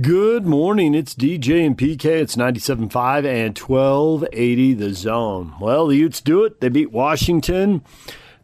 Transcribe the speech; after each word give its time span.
Good 0.00 0.46
morning. 0.46 0.94
It's 0.94 1.14
DJ 1.14 1.66
and 1.66 1.76
PK. 1.76 2.04
It's 2.04 2.36
97.5 2.36 3.26
and 3.26 3.58
1280 3.58 4.74
the 4.74 4.94
zone. 4.94 5.54
Well, 5.60 5.88
the 5.88 5.96
Utes 5.96 6.20
do 6.20 6.44
it. 6.44 6.60
They 6.60 6.68
beat 6.68 6.92
Washington. 6.92 7.82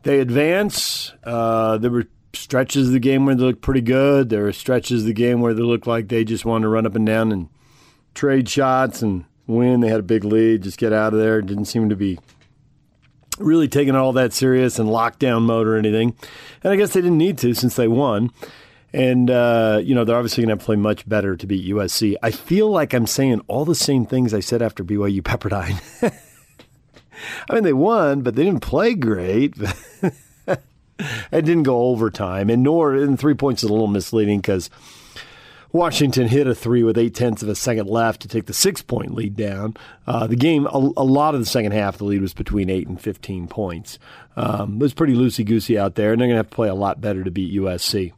They 0.02 0.18
advance. 0.18 1.12
Uh, 1.22 1.78
there 1.78 1.92
were 1.92 2.08
stretches 2.34 2.88
of 2.88 2.92
the 2.92 2.98
game 2.98 3.24
where 3.24 3.36
they 3.36 3.44
looked 3.44 3.62
pretty 3.62 3.80
good. 3.80 4.28
There 4.28 4.42
were 4.42 4.52
stretches 4.52 5.02
of 5.02 5.06
the 5.06 5.14
game 5.14 5.40
where 5.40 5.54
they 5.54 5.62
looked 5.62 5.86
like 5.86 6.08
they 6.08 6.24
just 6.24 6.44
wanted 6.44 6.64
to 6.64 6.68
run 6.68 6.84
up 6.84 6.96
and 6.96 7.06
down 7.06 7.30
and 7.30 7.48
trade 8.12 8.48
shots 8.48 9.00
and 9.00 9.24
win. 9.46 9.80
They 9.80 9.88
had 9.88 10.00
a 10.00 10.02
big 10.02 10.24
lead, 10.24 10.64
just 10.64 10.78
get 10.78 10.92
out 10.92 11.14
of 11.14 11.20
there. 11.20 11.40
Didn't 11.40 11.66
seem 11.66 11.88
to 11.88 11.96
be 11.96 12.18
really 13.38 13.68
taking 13.68 13.94
all 13.94 14.12
that 14.14 14.32
serious 14.32 14.78
and 14.78 14.90
lockdown 14.90 15.42
mode 15.42 15.68
or 15.68 15.76
anything. 15.76 16.16
And 16.64 16.72
I 16.72 16.76
guess 16.76 16.92
they 16.92 17.00
didn't 17.00 17.18
need 17.18 17.38
to 17.38 17.54
since 17.54 17.76
they 17.76 17.88
won. 17.88 18.30
And, 18.96 19.30
uh, 19.30 19.82
you 19.84 19.94
know, 19.94 20.04
they're 20.06 20.16
obviously 20.16 20.42
going 20.42 20.58
to 20.58 20.64
play 20.64 20.76
much 20.76 21.06
better 21.06 21.36
to 21.36 21.46
beat 21.46 21.70
USC. 21.70 22.16
I 22.22 22.30
feel 22.30 22.70
like 22.70 22.94
I'm 22.94 23.06
saying 23.06 23.42
all 23.46 23.66
the 23.66 23.74
same 23.74 24.06
things 24.06 24.32
I 24.32 24.40
said 24.40 24.62
after 24.62 24.82
BYU 24.82 25.20
Pepperdine. 25.20 25.78
I 27.50 27.54
mean, 27.54 27.62
they 27.62 27.74
won, 27.74 28.22
but 28.22 28.36
they 28.36 28.44
didn't 28.44 28.62
play 28.62 28.94
great. 28.94 29.54
it 30.02 30.62
didn't 31.30 31.64
go 31.64 31.88
overtime. 31.88 32.48
And 32.48 32.62
nor, 32.62 32.94
and 32.94 33.18
three 33.18 33.34
points 33.34 33.62
is 33.62 33.68
a 33.68 33.72
little 33.72 33.86
misleading 33.86 34.38
because 34.38 34.70
Washington 35.72 36.28
hit 36.28 36.46
a 36.46 36.54
three 36.54 36.82
with 36.82 36.96
eight 36.96 37.14
tenths 37.14 37.42
of 37.42 37.50
a 37.50 37.54
second 37.54 37.90
left 37.90 38.22
to 38.22 38.28
take 38.28 38.46
the 38.46 38.54
six 38.54 38.80
point 38.80 39.14
lead 39.14 39.36
down. 39.36 39.76
Uh, 40.06 40.26
the 40.26 40.36
game, 40.36 40.64
a, 40.68 40.92
a, 40.96 41.04
lot 41.04 41.34
of 41.34 41.40
the 41.40 41.46
second 41.46 41.72
half, 41.72 41.98
the 41.98 42.04
lead 42.04 42.22
was 42.22 42.32
between 42.32 42.70
eight 42.70 42.88
and 42.88 42.98
15 42.98 43.46
points. 43.46 43.98
Um, 44.36 44.76
it 44.76 44.80
was 44.80 44.94
pretty 44.94 45.12
loosey 45.12 45.44
goosey 45.44 45.78
out 45.78 45.96
there, 45.96 46.12
and 46.12 46.20
they're 46.20 46.28
going 46.28 46.36
to 46.36 46.38
have 46.38 46.48
to 46.48 46.56
play 46.56 46.68
a 46.68 46.74
lot 46.74 47.02
better 47.02 47.22
to 47.22 47.30
beat 47.30 47.54
USC. 47.54 48.14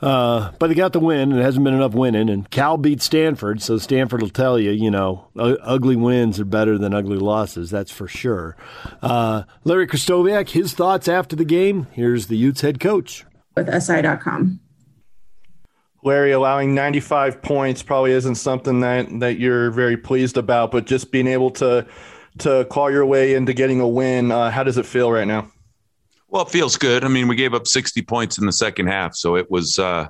Uh, 0.00 0.52
but 0.58 0.68
they 0.68 0.74
got 0.74 0.92
the 0.92 1.00
win, 1.00 1.32
and 1.32 1.40
it 1.40 1.42
hasn't 1.42 1.64
been 1.64 1.74
enough 1.74 1.92
winning. 1.92 2.30
And 2.30 2.48
Cal 2.50 2.76
beat 2.76 3.02
Stanford, 3.02 3.60
so 3.60 3.78
Stanford 3.78 4.22
will 4.22 4.30
tell 4.30 4.58
you, 4.58 4.70
you 4.70 4.90
know, 4.90 5.28
ugly 5.36 5.96
wins 5.96 6.38
are 6.38 6.44
better 6.44 6.78
than 6.78 6.94
ugly 6.94 7.18
losses. 7.18 7.70
That's 7.70 7.90
for 7.90 8.06
sure. 8.06 8.56
Uh, 9.02 9.42
Larry 9.64 9.86
Krystkowiak, 9.86 10.50
his 10.50 10.72
thoughts 10.72 11.08
after 11.08 11.34
the 11.34 11.44
game. 11.44 11.88
Here's 11.92 12.28
the 12.28 12.36
Utes 12.36 12.60
head 12.60 12.78
coach 12.78 13.24
with 13.56 13.82
SI.com. 13.82 14.60
Larry, 16.04 16.30
allowing 16.32 16.74
95 16.74 17.42
points 17.42 17.82
probably 17.82 18.12
isn't 18.12 18.36
something 18.36 18.80
that 18.80 19.08
that 19.20 19.38
you're 19.38 19.70
very 19.70 19.96
pleased 19.96 20.36
about, 20.36 20.70
but 20.70 20.86
just 20.86 21.10
being 21.10 21.26
able 21.26 21.50
to 21.52 21.86
to 22.38 22.64
claw 22.66 22.86
your 22.86 23.04
way 23.04 23.34
into 23.34 23.52
getting 23.52 23.80
a 23.80 23.88
win, 23.88 24.30
uh, 24.30 24.50
how 24.50 24.62
does 24.62 24.78
it 24.78 24.86
feel 24.86 25.10
right 25.10 25.26
now? 25.26 25.50
Well, 26.28 26.42
it 26.42 26.50
feels 26.50 26.76
good. 26.76 27.04
I 27.04 27.08
mean, 27.08 27.26
we 27.26 27.36
gave 27.36 27.54
up 27.54 27.66
60 27.66 28.02
points 28.02 28.38
in 28.38 28.46
the 28.46 28.52
second 28.52 28.88
half, 28.88 29.14
so 29.14 29.36
it 29.36 29.50
was 29.50 29.78
uh, 29.78 30.08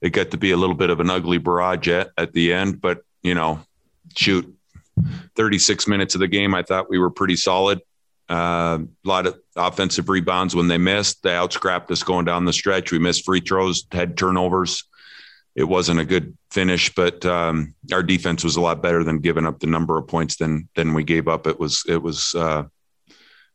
it 0.00 0.10
got 0.10 0.30
to 0.30 0.36
be 0.36 0.52
a 0.52 0.56
little 0.56 0.76
bit 0.76 0.90
of 0.90 1.00
an 1.00 1.10
ugly 1.10 1.38
barrage 1.38 1.88
at, 1.88 2.10
at 2.16 2.32
the 2.32 2.52
end. 2.52 2.80
But 2.80 3.02
you 3.22 3.34
know, 3.34 3.60
shoot, 4.16 4.54
36 5.36 5.88
minutes 5.88 6.14
of 6.14 6.20
the 6.20 6.28
game, 6.28 6.54
I 6.54 6.62
thought 6.62 6.88
we 6.88 6.98
were 6.98 7.10
pretty 7.10 7.36
solid. 7.36 7.80
Uh, 8.30 8.78
a 9.04 9.08
lot 9.08 9.26
of 9.26 9.38
offensive 9.56 10.08
rebounds 10.08 10.54
when 10.54 10.68
they 10.68 10.78
missed. 10.78 11.22
They 11.22 11.30
outscrapped 11.30 11.90
us 11.90 12.02
going 12.02 12.24
down 12.24 12.44
the 12.44 12.52
stretch. 12.52 12.92
We 12.92 12.98
missed 12.98 13.24
free 13.24 13.40
throws, 13.40 13.84
had 13.90 14.16
turnovers. 14.16 14.84
It 15.54 15.64
wasn't 15.64 16.00
a 16.00 16.04
good 16.04 16.36
finish, 16.50 16.94
but 16.94 17.26
um, 17.26 17.74
our 17.92 18.02
defense 18.02 18.42
was 18.42 18.56
a 18.56 18.60
lot 18.60 18.80
better 18.80 19.04
than 19.04 19.18
giving 19.18 19.44
up 19.44 19.58
the 19.58 19.66
number 19.66 19.98
of 19.98 20.06
points 20.06 20.36
than 20.36 20.68
than 20.76 20.94
we 20.94 21.04
gave 21.04 21.28
up. 21.28 21.46
It 21.46 21.58
was 21.58 21.84
it 21.86 22.00
was 22.00 22.34
uh, 22.34 22.64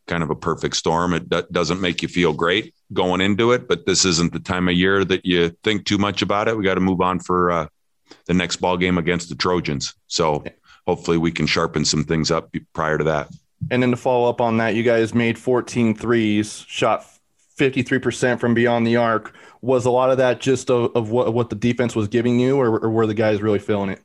kind 0.07 0.23
of 0.23 0.29
a 0.29 0.35
perfect 0.35 0.75
storm. 0.75 1.13
It 1.13 1.29
d- 1.29 1.43
doesn't 1.51 1.81
make 1.81 2.01
you 2.01 2.07
feel 2.07 2.33
great 2.33 2.73
going 2.93 3.21
into 3.21 3.51
it, 3.51 3.67
but 3.67 3.85
this 3.85 4.05
isn't 4.05 4.33
the 4.33 4.39
time 4.39 4.67
of 4.67 4.75
year 4.75 5.05
that 5.05 5.25
you 5.25 5.49
think 5.63 5.85
too 5.85 5.97
much 5.97 6.21
about 6.21 6.47
it. 6.47 6.57
We 6.57 6.63
got 6.63 6.75
to 6.75 6.81
move 6.81 7.01
on 7.01 7.19
for 7.19 7.51
uh, 7.51 7.67
the 8.25 8.33
next 8.33 8.57
ball 8.57 8.77
game 8.77 8.97
against 8.97 9.29
the 9.29 9.35
Trojans. 9.35 9.93
So 10.07 10.43
hopefully 10.85 11.17
we 11.17 11.31
can 11.31 11.45
sharpen 11.45 11.85
some 11.85 12.03
things 12.03 12.31
up 12.31 12.53
prior 12.73 12.97
to 12.97 13.03
that. 13.03 13.29
And 13.71 13.81
then 13.81 13.91
to 13.91 13.97
follow 13.97 14.29
up 14.29 14.39
on 14.39 14.57
that, 14.57 14.75
you 14.75 14.83
guys 14.83 15.13
made 15.13 15.37
14 15.37 15.95
threes, 15.95 16.63
shot 16.67 17.05
53% 17.57 18.39
from 18.39 18.53
beyond 18.53 18.85
the 18.85 18.97
arc. 18.97 19.35
Was 19.61 19.85
a 19.85 19.91
lot 19.91 20.11
of 20.11 20.17
that 20.17 20.39
just 20.39 20.69
of, 20.69 20.95
of 20.95 21.09
what, 21.09 21.33
what 21.33 21.49
the 21.49 21.55
defense 21.55 21.95
was 21.95 22.07
giving 22.07 22.39
you, 22.39 22.57
or, 22.57 22.79
or 22.79 22.89
were 22.89 23.07
the 23.07 23.15
guys 23.15 23.41
really 23.41 23.59
feeling 23.59 23.89
it? 23.89 24.01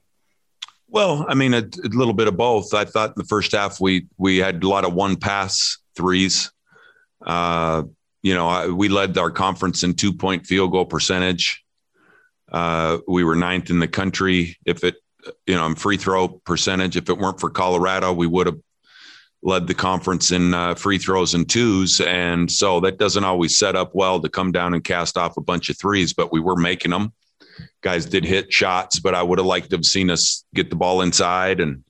Well, 0.88 1.24
I 1.28 1.34
mean, 1.34 1.54
a, 1.54 1.58
a, 1.58 1.88
little 1.88 2.14
bit 2.14 2.28
of 2.28 2.36
both. 2.36 2.74
I 2.74 2.84
thought 2.84 3.10
in 3.10 3.14
the 3.16 3.24
first 3.24 3.52
half 3.52 3.80
we 3.80 4.08
we 4.18 4.38
had 4.38 4.62
a 4.62 4.68
lot 4.68 4.84
of 4.84 4.92
one 4.92 5.16
pass 5.16 5.78
threes. 5.94 6.50
Uh, 7.24 7.84
you 8.22 8.34
know, 8.34 8.48
I, 8.48 8.66
we 8.68 8.88
led 8.88 9.18
our 9.18 9.30
conference 9.30 9.82
in 9.82 9.94
two 9.94 10.12
point 10.12 10.46
field 10.46 10.72
goal 10.72 10.86
percentage. 10.86 11.64
Uh, 12.50 12.98
we 13.08 13.24
were 13.24 13.34
ninth 13.34 13.70
in 13.70 13.80
the 13.80 13.88
country. 13.88 14.56
If 14.66 14.84
it, 14.84 14.96
you 15.46 15.54
know, 15.54 15.74
free 15.74 15.96
throw 15.96 16.28
percentage, 16.28 16.96
if 16.96 17.08
it 17.08 17.18
weren't 17.18 17.40
for 17.40 17.50
Colorado, 17.50 18.12
we 18.12 18.26
would 18.26 18.46
have 18.46 18.58
led 19.42 19.66
the 19.66 19.74
conference 19.74 20.30
in 20.30 20.54
uh, 20.54 20.74
free 20.74 20.98
throws 20.98 21.34
and 21.34 21.48
twos. 21.48 22.00
And 22.00 22.50
so 22.50 22.78
that 22.80 22.98
doesn't 22.98 23.24
always 23.24 23.58
set 23.58 23.74
up 23.74 23.90
well 23.94 24.20
to 24.20 24.28
come 24.28 24.52
down 24.52 24.74
and 24.74 24.84
cast 24.84 25.16
off 25.16 25.36
a 25.36 25.40
bunch 25.40 25.68
of 25.68 25.78
threes, 25.78 26.12
but 26.12 26.32
we 26.32 26.40
were 26.40 26.56
making 26.56 26.92
them. 26.92 27.12
Guys 27.82 28.06
did 28.06 28.24
hit 28.24 28.52
shots, 28.52 29.00
but 29.00 29.14
I 29.14 29.22
would 29.22 29.38
have 29.38 29.46
liked 29.46 29.70
to 29.70 29.76
have 29.76 29.84
seen 29.84 30.10
us 30.10 30.44
get 30.54 30.70
the 30.70 30.76
ball 30.76 31.00
inside. 31.02 31.60
And, 31.60 31.82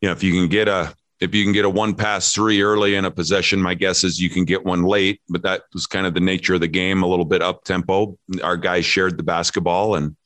you 0.00 0.08
know, 0.08 0.12
if 0.12 0.22
you 0.22 0.32
can 0.32 0.48
get 0.48 0.68
a 0.68 0.94
if 1.20 1.34
you 1.34 1.44
can 1.44 1.52
get 1.52 1.64
a 1.64 1.70
one 1.70 1.94
pass 1.94 2.32
three 2.32 2.62
early 2.62 2.94
in 2.94 3.04
a 3.04 3.10
possession, 3.10 3.60
my 3.60 3.74
guess 3.74 4.04
is 4.04 4.20
you 4.20 4.30
can 4.30 4.44
get 4.44 4.64
one 4.64 4.84
late. 4.84 5.20
But 5.28 5.42
that 5.42 5.62
was 5.72 5.86
kind 5.86 6.06
of 6.06 6.14
the 6.14 6.20
nature 6.20 6.54
of 6.54 6.60
the 6.60 6.68
game, 6.68 7.02
a 7.02 7.06
little 7.06 7.24
bit 7.24 7.42
up 7.42 7.64
tempo. 7.64 8.16
Our 8.42 8.56
guys 8.56 8.84
shared 8.84 9.16
the 9.16 9.24
basketball, 9.24 9.96
and 9.96 10.16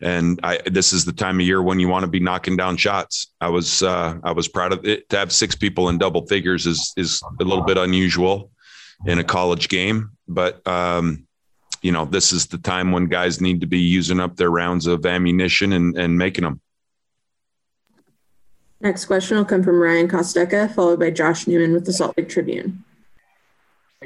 and 0.00 0.40
I 0.42 0.60
this 0.66 0.92
is 0.92 1.04
the 1.04 1.12
time 1.12 1.40
of 1.40 1.46
year 1.46 1.62
when 1.62 1.78
you 1.78 1.88
want 1.88 2.04
to 2.04 2.10
be 2.10 2.20
knocking 2.20 2.56
down 2.56 2.76
shots. 2.78 3.32
I 3.40 3.48
was 3.48 3.82
uh, 3.82 4.18
I 4.24 4.32
was 4.32 4.48
proud 4.48 4.72
of 4.72 4.86
it. 4.86 5.08
To 5.10 5.18
have 5.18 5.32
six 5.32 5.54
people 5.54 5.88
in 5.90 5.98
double 5.98 6.26
figures 6.26 6.66
is 6.66 6.92
is 6.96 7.22
a 7.40 7.44
little 7.44 7.64
bit 7.64 7.76
unusual 7.76 8.50
in 9.06 9.18
a 9.18 9.24
college 9.24 9.68
game, 9.68 10.10
but 10.26 10.66
um, 10.66 11.26
you 11.82 11.92
know 11.92 12.06
this 12.06 12.32
is 12.32 12.46
the 12.46 12.58
time 12.58 12.92
when 12.92 13.06
guys 13.06 13.40
need 13.40 13.60
to 13.60 13.66
be 13.66 13.80
using 13.80 14.20
up 14.20 14.36
their 14.36 14.50
rounds 14.50 14.86
of 14.86 15.04
ammunition 15.04 15.74
and 15.74 15.98
and 15.98 16.16
making 16.16 16.44
them. 16.44 16.60
Next 18.80 19.04
question 19.04 19.36
will 19.36 19.44
come 19.44 19.62
from 19.62 19.78
Ryan 19.78 20.08
Kostecka, 20.08 20.74
followed 20.74 20.98
by 20.98 21.10
Josh 21.10 21.46
Newman 21.46 21.74
with 21.74 21.84
the 21.84 21.92
Salt 21.92 22.16
Lake 22.16 22.28
Tribune. 22.28 22.82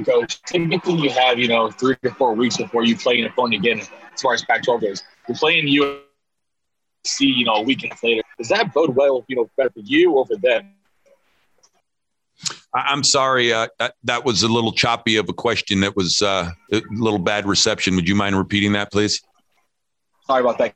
Coach, 0.05 0.43
typically 0.43 0.95
you 0.95 1.11
have, 1.11 1.39
you 1.39 1.47
know, 1.47 1.71
three 1.71 1.95
to 2.03 2.11
four 2.11 2.35
weeks 2.35 2.57
before 2.57 2.85
you 2.85 2.97
play 2.97 3.21
an 3.21 3.27
opponent 3.27 3.55
again 3.55 3.79
as 3.79 4.21
far 4.21 4.35
as 4.35 4.45
Pac-12 4.45 4.81
goes. 4.81 5.03
You're 5.29 5.39
playing 5.39 5.69
USC, 5.69 6.01
you 7.21 7.45
know, 7.45 7.55
a 7.55 7.63
week 7.63 7.89
later. 8.03 8.23
Does 8.37 8.49
that 8.49 8.75
bode 8.75 8.97
well, 8.97 9.25
you 9.29 9.37
know, 9.37 9.49
better 9.57 9.71
for 9.71 9.81
you 9.81 10.11
or 10.11 10.27
for 10.27 10.37
them? 10.37 10.73
I'm 12.75 13.05
sorry, 13.05 13.53
uh, 13.53 13.69
that, 13.79 13.95
that, 14.03 14.25
was 14.25 14.43
a 14.43 14.49
little 14.49 14.73
choppy 14.73 15.15
of 15.17 15.29
a 15.29 15.33
question. 15.33 15.81
That 15.81 15.95
was 15.95 16.21
uh, 16.21 16.51
a 16.73 16.83
little 16.91 17.21
bad 17.21 17.47
reception. 17.47 17.95
Would 17.95 18.09
you 18.09 18.17
mind 18.17 18.37
repeating 18.37 18.73
that, 18.73 18.91
please? 18.91 19.23
Sorry 20.27 20.41
about 20.41 20.59
that. 20.59 20.75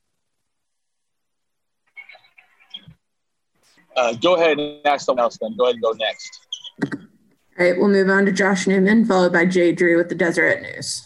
Uh, 3.99 4.13
go 4.15 4.37
ahead 4.37 4.59
and 4.59 4.87
ask 4.87 5.05
someone 5.05 5.25
else 5.25 5.37
then. 5.41 5.57
Go 5.57 5.65
ahead 5.65 5.75
and 5.75 5.83
go 5.83 5.93
next. 5.93 6.47
All 6.85 7.67
right, 7.67 7.77
we'll 7.77 7.89
move 7.89 8.09
on 8.09 8.25
to 8.27 8.33
Josh 8.33 8.69
Newman, 8.69 9.05
followed 9.05 9.33
by 9.33 9.45
Jay 9.45 9.73
Drew 9.73 9.97
with 9.97 10.09
the 10.09 10.15
Deseret 10.15 10.63
News. 10.63 11.03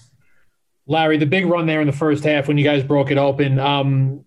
Larry, 0.86 1.16
the 1.16 1.24
big 1.24 1.46
run 1.46 1.64
there 1.64 1.80
in 1.80 1.86
the 1.86 1.92
first 1.92 2.22
half 2.22 2.48
when 2.48 2.58
you 2.58 2.64
guys 2.64 2.84
broke 2.84 3.10
it 3.10 3.16
open. 3.16 3.58
Um, 3.58 4.26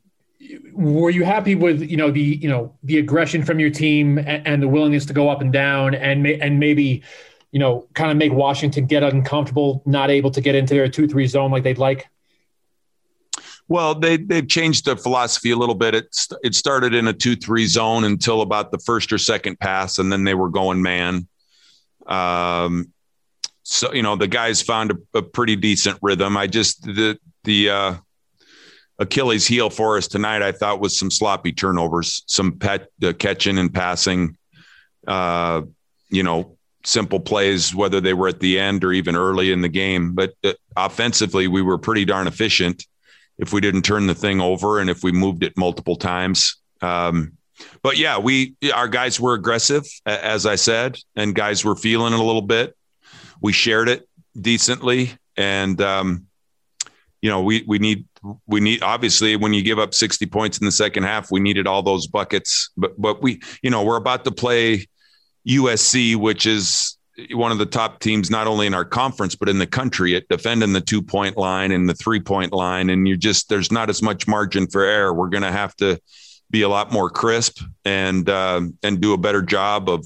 were 0.74 1.12
you 1.12 1.24
happy 1.24 1.54
with 1.54 1.82
you 1.82 1.98
know 1.98 2.10
the 2.10 2.22
you 2.22 2.50
know 2.50 2.76
the 2.84 2.98
aggression 2.98 3.44
from 3.44 3.60
your 3.60 3.70
team 3.70 4.18
and, 4.18 4.48
and 4.48 4.64
the 4.64 4.68
willingness 4.68 5.06
to 5.06 5.14
go 5.14 5.30
up 5.30 5.42
and 5.42 5.54
down 5.54 5.94
and 5.94 6.24
may, 6.24 6.40
and 6.40 6.60
maybe 6.60 7.04
you 7.52 7.60
know 7.60 7.88
kind 7.94 8.10
of 8.10 8.18
make 8.18 8.34
Washington 8.34 8.88
get 8.88 9.04
uncomfortable, 9.04 9.84
not 9.86 10.10
able 10.10 10.32
to 10.32 10.42
get 10.42 10.56
into 10.56 10.74
their 10.74 10.90
two 10.90 11.08
three 11.08 11.28
zone 11.28 11.52
like 11.52 11.62
they'd 11.62 11.78
like? 11.78 12.08
Well, 13.68 13.96
they 13.96 14.18
they've 14.18 14.48
changed 14.48 14.86
their 14.86 14.96
philosophy 14.96 15.52
a 15.52 15.56
little 15.56 15.76
bit. 15.76 15.96
It 15.96 16.16
it 16.44 16.56
started 16.56 16.94
in 16.94 17.08
a 17.08 17.14
two 17.14 17.36
three 17.36 17.66
zone 17.66 18.04
until 18.04 18.42
about 18.42 18.72
the 18.72 18.78
first 18.78 19.12
or 19.12 19.18
second 19.18 19.60
pass, 19.60 19.98
and 19.98 20.12
then 20.12 20.24
they 20.24 20.36
were 20.36 20.50
going 20.50 20.82
man. 20.82 21.28
Um, 22.06 22.92
so 23.64 23.92
you 23.92 24.04
know 24.04 24.16
the 24.16 24.28
guys 24.28 24.62
found 24.62 24.92
a, 24.92 25.18
a 25.18 25.22
pretty 25.24 25.56
decent 25.56 25.98
rhythm. 26.04 26.38
I 26.38 26.46
just 26.46 26.84
the 26.84 27.18
the 27.44 27.70
uh, 27.70 27.96
Achilles 29.00 29.48
heel 29.48 29.70
for 29.70 29.98
us 29.98 30.08
tonight, 30.08 30.42
I 30.42 30.52
thought 30.52 30.80
was 30.80 30.98
some 30.98 31.12
sloppy 31.12 31.52
turnovers, 31.52 32.24
some 32.28 32.60
pet 32.60 32.90
uh, 33.04 33.14
catching 33.14 33.58
and 33.58 33.74
passing. 33.74 34.38
Uh, 35.08 35.64
you 36.10 36.24
know, 36.24 36.58
simple 36.84 37.20
plays, 37.20 37.74
whether 37.74 38.00
they 38.00 38.14
were 38.14 38.28
at 38.28 38.40
the 38.40 38.60
end 38.60 38.84
or 38.84 38.94
even 38.94 39.16
early 39.16 39.52
in 39.52 39.62
the 39.62 39.70
game. 39.70 40.14
But 40.14 40.34
uh, 40.44 40.54
offensively, 40.78 41.48
we 41.48 41.62
were 41.62 41.78
pretty 41.78 42.06
darn 42.06 42.28
efficient 42.28 42.86
if 43.38 43.54
we 43.54 43.62
didn't 43.62 43.84
turn 43.84 44.08
the 44.08 44.16
thing 44.16 44.42
over 44.42 44.80
and 44.80 44.90
if 44.90 45.04
we 45.04 45.12
moved 45.12 45.44
it 45.44 45.58
multiple 45.58 45.96
times. 45.96 46.58
Um, 46.82 47.38
but 47.82 47.98
yeah, 47.98 48.18
we 48.18 48.56
our 48.74 48.88
guys 48.88 49.20
were 49.20 49.34
aggressive, 49.34 49.86
as 50.06 50.46
I 50.46 50.56
said, 50.56 50.98
and 51.16 51.34
guys 51.34 51.64
were 51.64 51.76
feeling 51.76 52.14
it 52.14 52.20
a 52.20 52.24
little 52.24 52.42
bit. 52.42 52.76
We 53.42 53.54
shared 53.54 53.90
it 53.90 54.08
decently, 54.40 55.12
and 55.38 55.80
um, 55.82 56.28
you 57.22 57.30
know 57.30 57.42
we 57.42 57.64
we 57.66 57.80
need 57.80 58.06
we 58.48 58.60
need 58.60 58.84
obviously 58.84 59.36
when 59.36 59.54
you 59.54 59.64
give 59.64 59.80
up 59.80 59.94
60 59.94 60.26
points 60.26 60.58
in 60.58 60.66
the 60.66 60.72
second 60.72 61.04
half, 61.04 61.32
we 61.32 61.40
needed 61.40 61.68
all 61.68 61.84
those 61.84 62.08
buckets. 62.08 62.72
But 62.76 63.00
but 63.00 63.22
we, 63.22 63.42
you 63.62 63.70
know, 63.70 63.84
we're 63.84 63.98
about 63.98 64.26
to 64.26 64.32
play 64.32 64.88
USC, 65.48 66.16
which 66.16 66.46
is 66.46 66.98
one 67.32 67.52
of 67.52 67.58
the 67.58 67.66
top 67.66 68.00
teams 68.00 68.30
not 68.30 68.48
only 68.48 68.68
in 68.68 68.74
our 68.74 68.86
conference 68.86 69.36
but 69.36 69.48
in 69.48 69.58
the 69.58 69.68
country 69.68 70.16
at 70.16 70.28
defending 70.28 70.74
the 70.74 70.82
two 70.82 71.02
point 71.02 71.38
line 71.38 71.72
and 71.72 71.88
the 71.90 71.94
three 71.94 72.20
point 72.20 72.52
line. 72.52 72.90
And 72.90 73.08
you 73.08 73.18
just 73.18 73.50
there's 73.50 73.72
not 73.72 73.90
as 73.90 74.02
much 74.02 74.28
margin 74.28 74.68
for 74.68 74.84
error. 74.84 75.14
We're 75.14 75.30
going 75.30 75.44
to 75.44 75.52
have 75.52 75.76
to 75.78 76.00
be 76.52 76.62
a 76.62 76.70
lot 76.70 76.92
more 76.92 77.10
crisp 77.10 77.62
and 77.84 78.30
uh, 78.30 78.62
and 78.84 79.02
do 79.02 79.14
a 79.14 79.18
better 79.18 79.42
job 79.42 79.90
of 79.90 80.06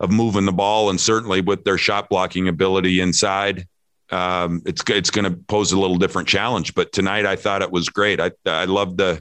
of 0.00 0.10
moving 0.10 0.46
the 0.46 0.52
ball 0.52 0.90
and 0.90 1.00
certainly 1.00 1.40
with 1.40 1.64
their 1.64 1.78
shot 1.78 2.08
blocking 2.08 2.48
ability 2.48 3.00
inside 3.00 3.66
um, 4.12 4.62
it's 4.66 4.82
it's 4.88 5.10
going 5.10 5.24
to 5.24 5.36
pose 5.48 5.72
a 5.72 5.80
little 5.80 5.96
different 5.96 6.28
challenge. 6.28 6.74
But 6.74 6.92
tonight, 6.92 7.26
I 7.26 7.34
thought 7.34 7.62
it 7.62 7.72
was 7.72 7.88
great. 7.88 8.20
I 8.20 8.30
I 8.46 8.66
loved 8.66 8.98
the 8.98 9.20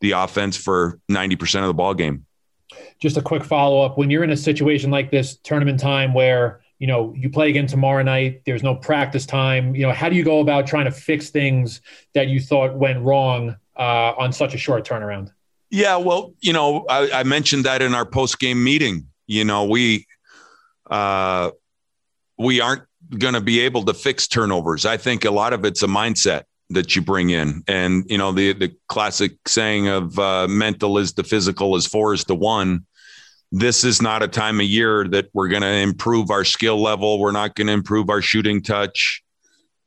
the 0.00 0.12
offense 0.12 0.56
for 0.56 0.98
ninety 1.08 1.36
percent 1.36 1.64
of 1.64 1.68
the 1.68 1.74
ball 1.74 1.94
game. 1.94 2.26
Just 3.00 3.16
a 3.16 3.22
quick 3.22 3.44
follow 3.44 3.82
up: 3.82 3.96
when 3.96 4.10
you're 4.10 4.24
in 4.24 4.30
a 4.30 4.36
situation 4.36 4.90
like 4.90 5.10
this, 5.10 5.38
tournament 5.38 5.78
time, 5.78 6.12
where 6.12 6.60
you 6.82 6.88
know 6.88 7.14
you 7.16 7.30
play 7.30 7.48
again 7.48 7.68
tomorrow 7.68 8.02
night, 8.02 8.42
there's 8.44 8.64
no 8.64 8.74
practice 8.74 9.24
time. 9.24 9.72
You 9.76 9.86
know, 9.86 9.92
how 9.92 10.08
do 10.08 10.16
you 10.16 10.24
go 10.24 10.40
about 10.40 10.66
trying 10.66 10.86
to 10.86 10.90
fix 10.90 11.30
things 11.30 11.80
that 12.12 12.26
you 12.26 12.40
thought 12.40 12.74
went 12.74 12.98
wrong 13.04 13.54
uh, 13.76 14.14
on 14.18 14.32
such 14.32 14.52
a 14.52 14.58
short 14.58 14.84
turnaround? 14.84 15.30
Yeah, 15.70 15.96
well, 15.96 16.34
you 16.40 16.52
know, 16.52 16.84
I, 16.90 17.20
I 17.20 17.22
mentioned 17.22 17.66
that 17.66 17.82
in 17.82 17.94
our 17.94 18.04
post 18.04 18.40
game 18.40 18.64
meeting. 18.64 19.06
You 19.28 19.44
know, 19.44 19.64
we 19.64 20.08
uh, 20.90 21.52
we 22.36 22.60
aren't 22.60 22.82
going 23.16 23.34
to 23.34 23.40
be 23.40 23.60
able 23.60 23.84
to 23.84 23.94
fix 23.94 24.26
turnovers. 24.26 24.84
I 24.84 24.96
think 24.96 25.24
a 25.24 25.30
lot 25.30 25.52
of 25.52 25.64
it's 25.64 25.84
a 25.84 25.86
mindset 25.86 26.42
that 26.70 26.96
you 26.96 27.02
bring 27.02 27.30
in, 27.30 27.62
and 27.68 28.04
you 28.10 28.18
know 28.18 28.32
the 28.32 28.54
the 28.54 28.74
classic 28.88 29.36
saying 29.46 29.86
of 29.86 30.18
uh, 30.18 30.48
mental 30.48 30.98
is 30.98 31.12
the 31.12 31.22
physical 31.22 31.76
as 31.76 31.86
four 31.86 32.12
is 32.12 32.24
the 32.24 32.34
one. 32.34 32.86
This 33.52 33.84
is 33.84 34.02
not 34.02 34.22
a 34.22 34.28
time 34.28 34.60
of 34.60 34.66
year 34.66 35.06
that 35.08 35.28
we're 35.32 35.48
going 35.48 35.62
to 35.62 35.68
improve 35.68 36.30
our 36.30 36.44
skill 36.44 36.80
level. 36.80 37.20
We're 37.20 37.32
not 37.32 37.54
going 37.54 37.66
to 37.68 37.72
improve 37.72 38.10
our 38.10 38.22
shooting 38.22 38.62
touch. 38.62 39.22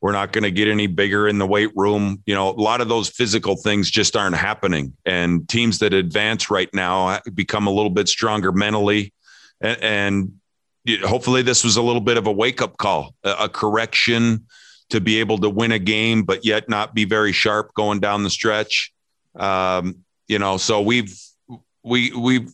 We're 0.01 0.11
not 0.11 0.31
going 0.31 0.43
to 0.43 0.51
get 0.51 0.67
any 0.67 0.87
bigger 0.87 1.27
in 1.27 1.39
the 1.39 1.47
weight 1.47 1.71
room. 1.75 2.21
You 2.27 2.35
know, 2.35 2.51
a 2.51 2.61
lot 2.61 2.79
of 2.79 2.89
those 2.89 3.09
physical 3.09 3.55
things 3.55 3.89
just 3.89 4.15
aren't 4.15 4.35
happening. 4.35 4.93
And 5.03 5.49
teams 5.49 5.79
that 5.79 5.93
advance 5.93 6.51
right 6.51 6.69
now 6.73 7.19
become 7.33 7.65
a 7.65 7.71
little 7.71 7.89
bit 7.89 8.07
stronger 8.07 8.51
mentally 8.51 9.11
and, 9.61 9.83
and 10.87 11.01
hopefully 11.03 11.41
this 11.41 11.63
was 11.63 11.77
a 11.77 11.81
little 11.81 12.01
bit 12.01 12.17
of 12.17 12.27
a 12.27 12.31
wake 12.31 12.61
up 12.61 12.77
call, 12.77 13.15
a, 13.23 13.31
a, 13.41 13.49
correction 13.49 14.45
to 14.89 15.01
be 15.01 15.19
able 15.19 15.37
to 15.39 15.49
win 15.49 15.71
a 15.71 15.79
game, 15.79 16.23
but 16.23 16.45
yet 16.45 16.69
not 16.69 16.93
be 16.93 17.05
very 17.05 17.31
sharp 17.31 17.73
going 17.73 17.99
down 17.99 18.23
the 18.23 18.29
stretch. 18.29 18.93
Um, 19.35 19.97
you 20.27 20.39
know, 20.39 20.57
so 20.57 20.81
we've 20.81 21.19
we 21.83 22.11
we 22.11 22.47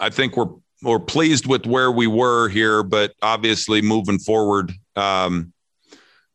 I 0.00 0.10
think 0.10 0.36
we're 0.36 0.50
we're 0.82 1.00
pleased 1.00 1.46
with 1.46 1.66
where 1.66 1.90
we 1.90 2.06
were 2.06 2.48
here, 2.48 2.82
but 2.82 3.12
obviously 3.20 3.82
moving 3.82 4.18
forward, 4.18 4.72
um, 4.94 5.52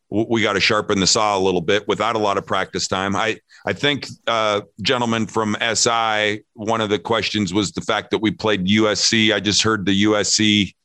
we 0.10 0.42
got 0.42 0.54
to 0.54 0.60
sharpen 0.60 1.00
the 1.00 1.08
saw 1.08 1.38
a 1.38 1.40
little 1.40 1.62
bit 1.62 1.88
without 1.88 2.16
a 2.16 2.20
lot 2.20 2.38
of 2.38 2.46
practice 2.46 2.88
time. 2.88 3.16
I 3.16 3.40
I 3.66 3.74
think, 3.74 4.08
uh, 4.28 4.62
gentlemen 4.82 5.26
from 5.26 5.56
SI, 5.74 6.44
one 6.54 6.82
of 6.82 6.90
the 6.90 7.00
questions 7.00 7.54
was 7.54 7.72
the 7.72 7.82
fact 7.82 8.12
that 8.12 8.20
we 8.20 8.30
played 8.30 8.68
USC. 8.68 9.34
I 9.34 9.40
just 9.40 9.64
heard 9.64 9.86
the 9.86 10.04
USC 10.04 10.76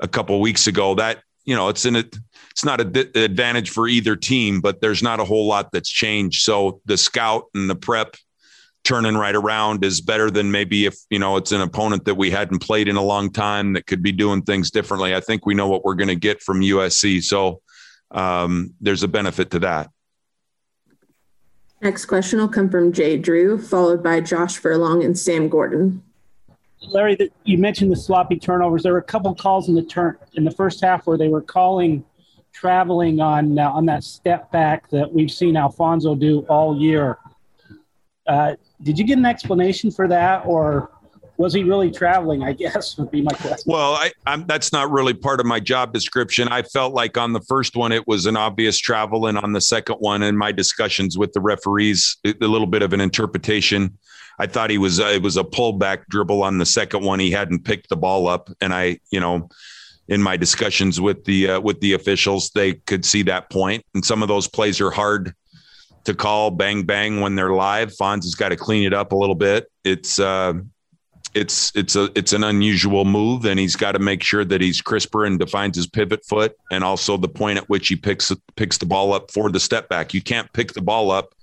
a 0.00 0.08
couple 0.08 0.38
weeks 0.40 0.66
ago. 0.66 0.94
That 0.96 1.22
you 1.44 1.54
know, 1.54 1.68
it's 1.68 1.86
in 1.86 1.96
it. 1.96 2.16
It's 2.50 2.64
not 2.64 2.80
an 2.80 2.96
advantage 3.14 3.70
for 3.70 3.88
either 3.88 4.16
team, 4.16 4.60
but 4.60 4.80
there's 4.80 5.02
not 5.02 5.18
a 5.18 5.24
whole 5.24 5.46
lot 5.46 5.72
that's 5.72 5.90
changed. 5.90 6.42
So 6.42 6.80
the 6.84 6.96
scout 6.96 7.46
and 7.54 7.68
the 7.68 7.74
prep 7.74 8.16
turning 8.84 9.16
right 9.16 9.34
around 9.34 9.84
is 9.84 10.00
better 10.00 10.30
than 10.30 10.50
maybe 10.50 10.84
if 10.84 10.96
you 11.10 11.18
know 11.18 11.36
it's 11.36 11.52
an 11.52 11.60
opponent 11.60 12.04
that 12.04 12.14
we 12.14 12.30
hadn't 12.30 12.60
played 12.60 12.86
in 12.86 12.96
a 12.96 13.02
long 13.02 13.32
time 13.32 13.72
that 13.72 13.86
could 13.86 14.02
be 14.02 14.12
doing 14.12 14.42
things 14.42 14.70
differently. 14.70 15.14
I 15.14 15.20
think 15.20 15.46
we 15.46 15.54
know 15.54 15.68
what 15.68 15.84
we're 15.84 15.94
going 15.94 16.08
to 16.08 16.16
get 16.16 16.42
from 16.42 16.60
USC, 16.60 17.22
so 17.22 17.60
um, 18.10 18.74
there's 18.80 19.02
a 19.02 19.08
benefit 19.08 19.50
to 19.52 19.58
that. 19.60 19.90
Next 21.82 22.06
question 22.06 22.38
will 22.38 22.48
come 22.48 22.70
from 22.70 22.92
Jay 22.92 23.18
Drew, 23.18 23.60
followed 23.60 24.02
by 24.02 24.20
Josh 24.20 24.56
Furlong 24.56 25.02
and 25.02 25.18
Sam 25.18 25.48
Gordon. 25.48 26.02
Larry, 26.88 27.14
that 27.16 27.32
you 27.44 27.58
mentioned 27.58 27.90
the 27.90 27.96
sloppy 27.96 28.38
turnovers. 28.38 28.82
There 28.82 28.92
were 28.92 28.98
a 28.98 29.02
couple 29.02 29.34
calls 29.34 29.68
in 29.68 29.74
the 29.74 29.82
turn 29.82 30.16
in 30.34 30.44
the 30.44 30.50
first 30.50 30.82
half 30.82 31.06
where 31.06 31.18
they 31.18 31.28
were 31.28 31.42
calling 31.42 32.04
traveling 32.52 33.20
on 33.20 33.58
uh, 33.58 33.70
on 33.70 33.84
that 33.86 34.04
step 34.04 34.50
back 34.52 34.88
that 34.90 35.12
we've 35.12 35.30
seen 35.30 35.56
Alfonso 35.56 36.14
do 36.14 36.40
all 36.48 36.80
year. 36.80 37.18
Uh, 38.26 38.54
did 38.84 38.98
you 38.98 39.04
get 39.04 39.18
an 39.18 39.26
explanation 39.26 39.90
for 39.90 40.06
that, 40.08 40.44
or 40.46 40.90
was 41.36 41.52
he 41.52 41.64
really 41.64 41.90
traveling? 41.90 42.42
I 42.44 42.52
guess 42.52 42.96
would 42.98 43.10
be 43.10 43.22
my 43.22 43.32
question. 43.32 43.64
Well, 43.66 43.94
I, 43.94 44.12
I'm, 44.26 44.46
that's 44.46 44.72
not 44.72 44.90
really 44.90 45.14
part 45.14 45.40
of 45.40 45.46
my 45.46 45.58
job 45.58 45.92
description. 45.92 46.48
I 46.48 46.62
felt 46.62 46.94
like 46.94 47.18
on 47.18 47.32
the 47.32 47.40
first 47.40 47.74
one 47.74 47.90
it 47.90 48.06
was 48.06 48.26
an 48.26 48.36
obvious 48.36 48.78
travel, 48.78 49.26
and 49.26 49.38
on 49.38 49.52
the 49.52 49.60
second 49.60 49.96
one, 49.96 50.22
in 50.22 50.36
my 50.36 50.52
discussions 50.52 51.18
with 51.18 51.32
the 51.32 51.40
referees, 51.40 52.18
a 52.24 52.34
little 52.40 52.68
bit 52.68 52.82
of 52.82 52.92
an 52.92 53.00
interpretation. 53.00 53.98
I 54.38 54.46
thought 54.46 54.70
he 54.70 54.78
was 54.78 55.00
uh, 55.00 55.06
it 55.06 55.22
was 55.22 55.36
a 55.36 55.44
pullback 55.44 56.06
dribble 56.08 56.42
on 56.42 56.58
the 56.58 56.66
second 56.66 57.04
one. 57.04 57.20
He 57.20 57.30
hadn't 57.30 57.64
picked 57.64 57.88
the 57.88 57.96
ball 57.96 58.28
up, 58.28 58.50
and 58.60 58.74
I, 58.74 59.00
you 59.10 59.20
know, 59.20 59.48
in 60.08 60.22
my 60.22 60.36
discussions 60.36 61.00
with 61.00 61.24
the 61.24 61.50
uh, 61.50 61.60
with 61.60 61.80
the 61.80 61.94
officials, 61.94 62.50
they 62.50 62.74
could 62.74 63.04
see 63.04 63.22
that 63.22 63.50
point. 63.50 63.84
And 63.94 64.04
some 64.04 64.22
of 64.22 64.28
those 64.28 64.46
plays 64.48 64.80
are 64.80 64.90
hard 64.90 65.34
to 66.04 66.14
call 66.14 66.50
bang 66.50 66.84
bang 66.84 67.20
when 67.20 67.34
they're 67.34 67.52
live. 67.52 67.92
Fonz 67.92 68.24
has 68.24 68.34
got 68.34 68.50
to 68.50 68.56
clean 68.56 68.84
it 68.84 68.92
up 68.92 69.12
a 69.12 69.16
little 69.16 69.34
bit. 69.34 69.70
It's 69.84 70.18
uh, 70.18 70.54
it's 71.34 71.72
it's 71.74 71.96
a 71.96 72.10
it's 72.14 72.32
an 72.32 72.44
unusual 72.44 73.04
move, 73.04 73.44
and 73.44 73.58
he's 73.58 73.76
got 73.76 73.92
to 73.92 73.98
make 73.98 74.22
sure 74.22 74.44
that 74.44 74.60
he's 74.60 74.80
crisper 74.80 75.24
and 75.24 75.38
defines 75.38 75.76
his 75.76 75.86
pivot 75.86 76.24
foot, 76.24 76.56
and 76.70 76.84
also 76.84 77.16
the 77.16 77.28
point 77.28 77.58
at 77.58 77.68
which 77.68 77.88
he 77.88 77.96
picks 77.96 78.32
picks 78.56 78.78
the 78.78 78.86
ball 78.86 79.12
up 79.12 79.30
for 79.30 79.50
the 79.50 79.60
step 79.60 79.88
back. 79.88 80.14
You 80.14 80.22
can't 80.22 80.52
pick 80.52 80.72
the 80.72 80.82
ball 80.82 81.10
up 81.10 81.34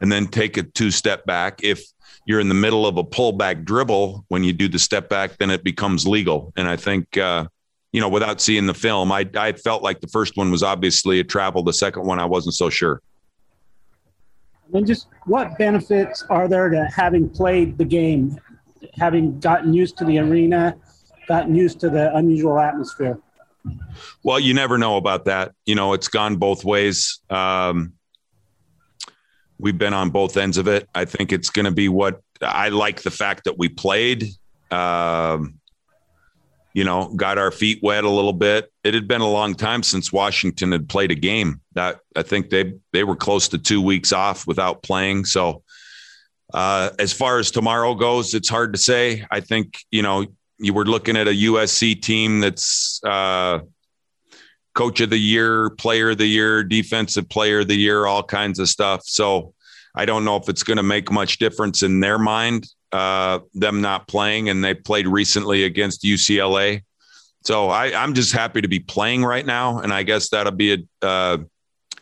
and 0.00 0.12
then 0.12 0.26
take 0.26 0.56
a 0.56 0.62
two 0.62 0.90
step 0.90 1.24
back 1.26 1.60
if 1.62 1.82
you're 2.28 2.40
in 2.40 2.48
the 2.48 2.54
middle 2.54 2.86
of 2.86 2.98
a 2.98 3.04
pullback 3.04 3.64
dribble 3.64 4.24
when 4.28 4.44
you 4.44 4.52
do 4.52 4.68
the 4.68 4.78
step 4.78 5.08
back, 5.08 5.38
then 5.38 5.50
it 5.50 5.64
becomes 5.64 6.06
legal. 6.06 6.52
And 6.56 6.68
I 6.68 6.76
think, 6.76 7.16
uh, 7.16 7.46
you 7.90 8.02
know, 8.02 8.08
without 8.10 8.42
seeing 8.42 8.66
the 8.66 8.74
film, 8.74 9.10
I, 9.10 9.26
I 9.34 9.52
felt 9.52 9.82
like 9.82 10.00
the 10.00 10.08
first 10.08 10.36
one 10.36 10.50
was 10.50 10.62
obviously 10.62 11.20
a 11.20 11.24
travel. 11.24 11.62
The 11.62 11.72
second 11.72 12.04
one, 12.04 12.18
I 12.18 12.26
wasn't 12.26 12.54
so 12.54 12.68
sure. 12.68 13.00
And 14.74 14.86
just 14.86 15.08
what 15.24 15.56
benefits 15.58 16.24
are 16.28 16.48
there 16.48 16.68
to 16.68 16.84
having 16.94 17.28
played 17.28 17.78
the 17.78 17.84
game, 17.84 18.38
having 18.98 19.38
gotten 19.40 19.72
used 19.72 19.96
to 19.98 20.04
the 20.04 20.18
arena, 20.18 20.76
gotten 21.26 21.54
used 21.54 21.80
to 21.80 21.90
the 21.90 22.14
unusual 22.14 22.58
atmosphere? 22.58 23.18
Well, 24.22 24.40
you 24.40 24.54
never 24.54 24.78
know 24.78 24.96
about 24.96 25.26
that. 25.26 25.52
You 25.66 25.74
know, 25.74 25.92
it's 25.92 26.08
gone 26.08 26.36
both 26.36 26.64
ways. 26.64 27.20
Um, 27.30 27.94
we've 29.58 29.78
been 29.78 29.94
on 29.94 30.10
both 30.10 30.36
ends 30.36 30.58
of 30.58 30.68
it. 30.68 30.88
I 30.94 31.04
think 31.04 31.32
it's 31.32 31.50
going 31.50 31.64
to 31.64 31.70
be 31.70 31.88
what 31.88 32.20
I 32.40 32.68
like 32.68 33.02
the 33.02 33.10
fact 33.10 33.44
that 33.44 33.58
we 33.58 33.68
played. 33.68 34.28
Um, 34.70 35.57
you 36.78 36.84
know, 36.84 37.12
got 37.16 37.38
our 37.38 37.50
feet 37.50 37.80
wet 37.82 38.04
a 38.04 38.08
little 38.08 38.32
bit. 38.32 38.72
It 38.84 38.94
had 38.94 39.08
been 39.08 39.20
a 39.20 39.28
long 39.28 39.56
time 39.56 39.82
since 39.82 40.12
Washington 40.12 40.70
had 40.70 40.88
played 40.88 41.10
a 41.10 41.16
game. 41.16 41.60
That 41.72 41.98
I 42.14 42.22
think 42.22 42.50
they 42.50 42.74
they 42.92 43.02
were 43.02 43.16
close 43.16 43.48
to 43.48 43.58
two 43.58 43.82
weeks 43.82 44.12
off 44.12 44.46
without 44.46 44.84
playing. 44.84 45.24
So, 45.24 45.64
uh, 46.54 46.90
as 47.00 47.12
far 47.12 47.40
as 47.40 47.50
tomorrow 47.50 47.96
goes, 47.96 48.32
it's 48.32 48.48
hard 48.48 48.74
to 48.74 48.78
say. 48.78 49.26
I 49.28 49.40
think 49.40 49.80
you 49.90 50.02
know 50.02 50.26
you 50.60 50.72
were 50.72 50.84
looking 50.84 51.16
at 51.16 51.26
a 51.26 51.32
USC 51.32 52.00
team 52.00 52.38
that's 52.38 53.00
uh, 53.02 53.58
coach 54.72 55.00
of 55.00 55.10
the 55.10 55.18
year, 55.18 55.70
player 55.70 56.10
of 56.10 56.18
the 56.18 56.28
year, 56.28 56.62
defensive 56.62 57.28
player 57.28 57.58
of 57.58 57.66
the 57.66 57.74
year, 57.74 58.06
all 58.06 58.22
kinds 58.22 58.60
of 58.60 58.68
stuff. 58.68 59.02
So 59.04 59.52
I 59.96 60.04
don't 60.04 60.24
know 60.24 60.36
if 60.36 60.48
it's 60.48 60.62
going 60.62 60.76
to 60.76 60.84
make 60.84 61.10
much 61.10 61.38
difference 61.38 61.82
in 61.82 61.98
their 61.98 62.20
mind, 62.20 62.68
uh, 62.92 63.40
them 63.54 63.80
not 63.80 64.08
playing. 64.08 64.48
And 64.48 64.62
they 64.64 64.74
played 64.74 65.06
recently 65.06 65.64
against 65.64 66.02
UCLA. 66.02 66.82
So 67.44 67.68
I, 67.68 68.02
am 68.02 68.14
just 68.14 68.32
happy 68.32 68.60
to 68.60 68.68
be 68.68 68.80
playing 68.80 69.24
right 69.24 69.46
now. 69.46 69.78
And 69.78 69.92
I 69.92 70.02
guess 70.02 70.30
that'll 70.30 70.52
be 70.52 70.74
a, 70.74 71.06
uh, 71.06 71.38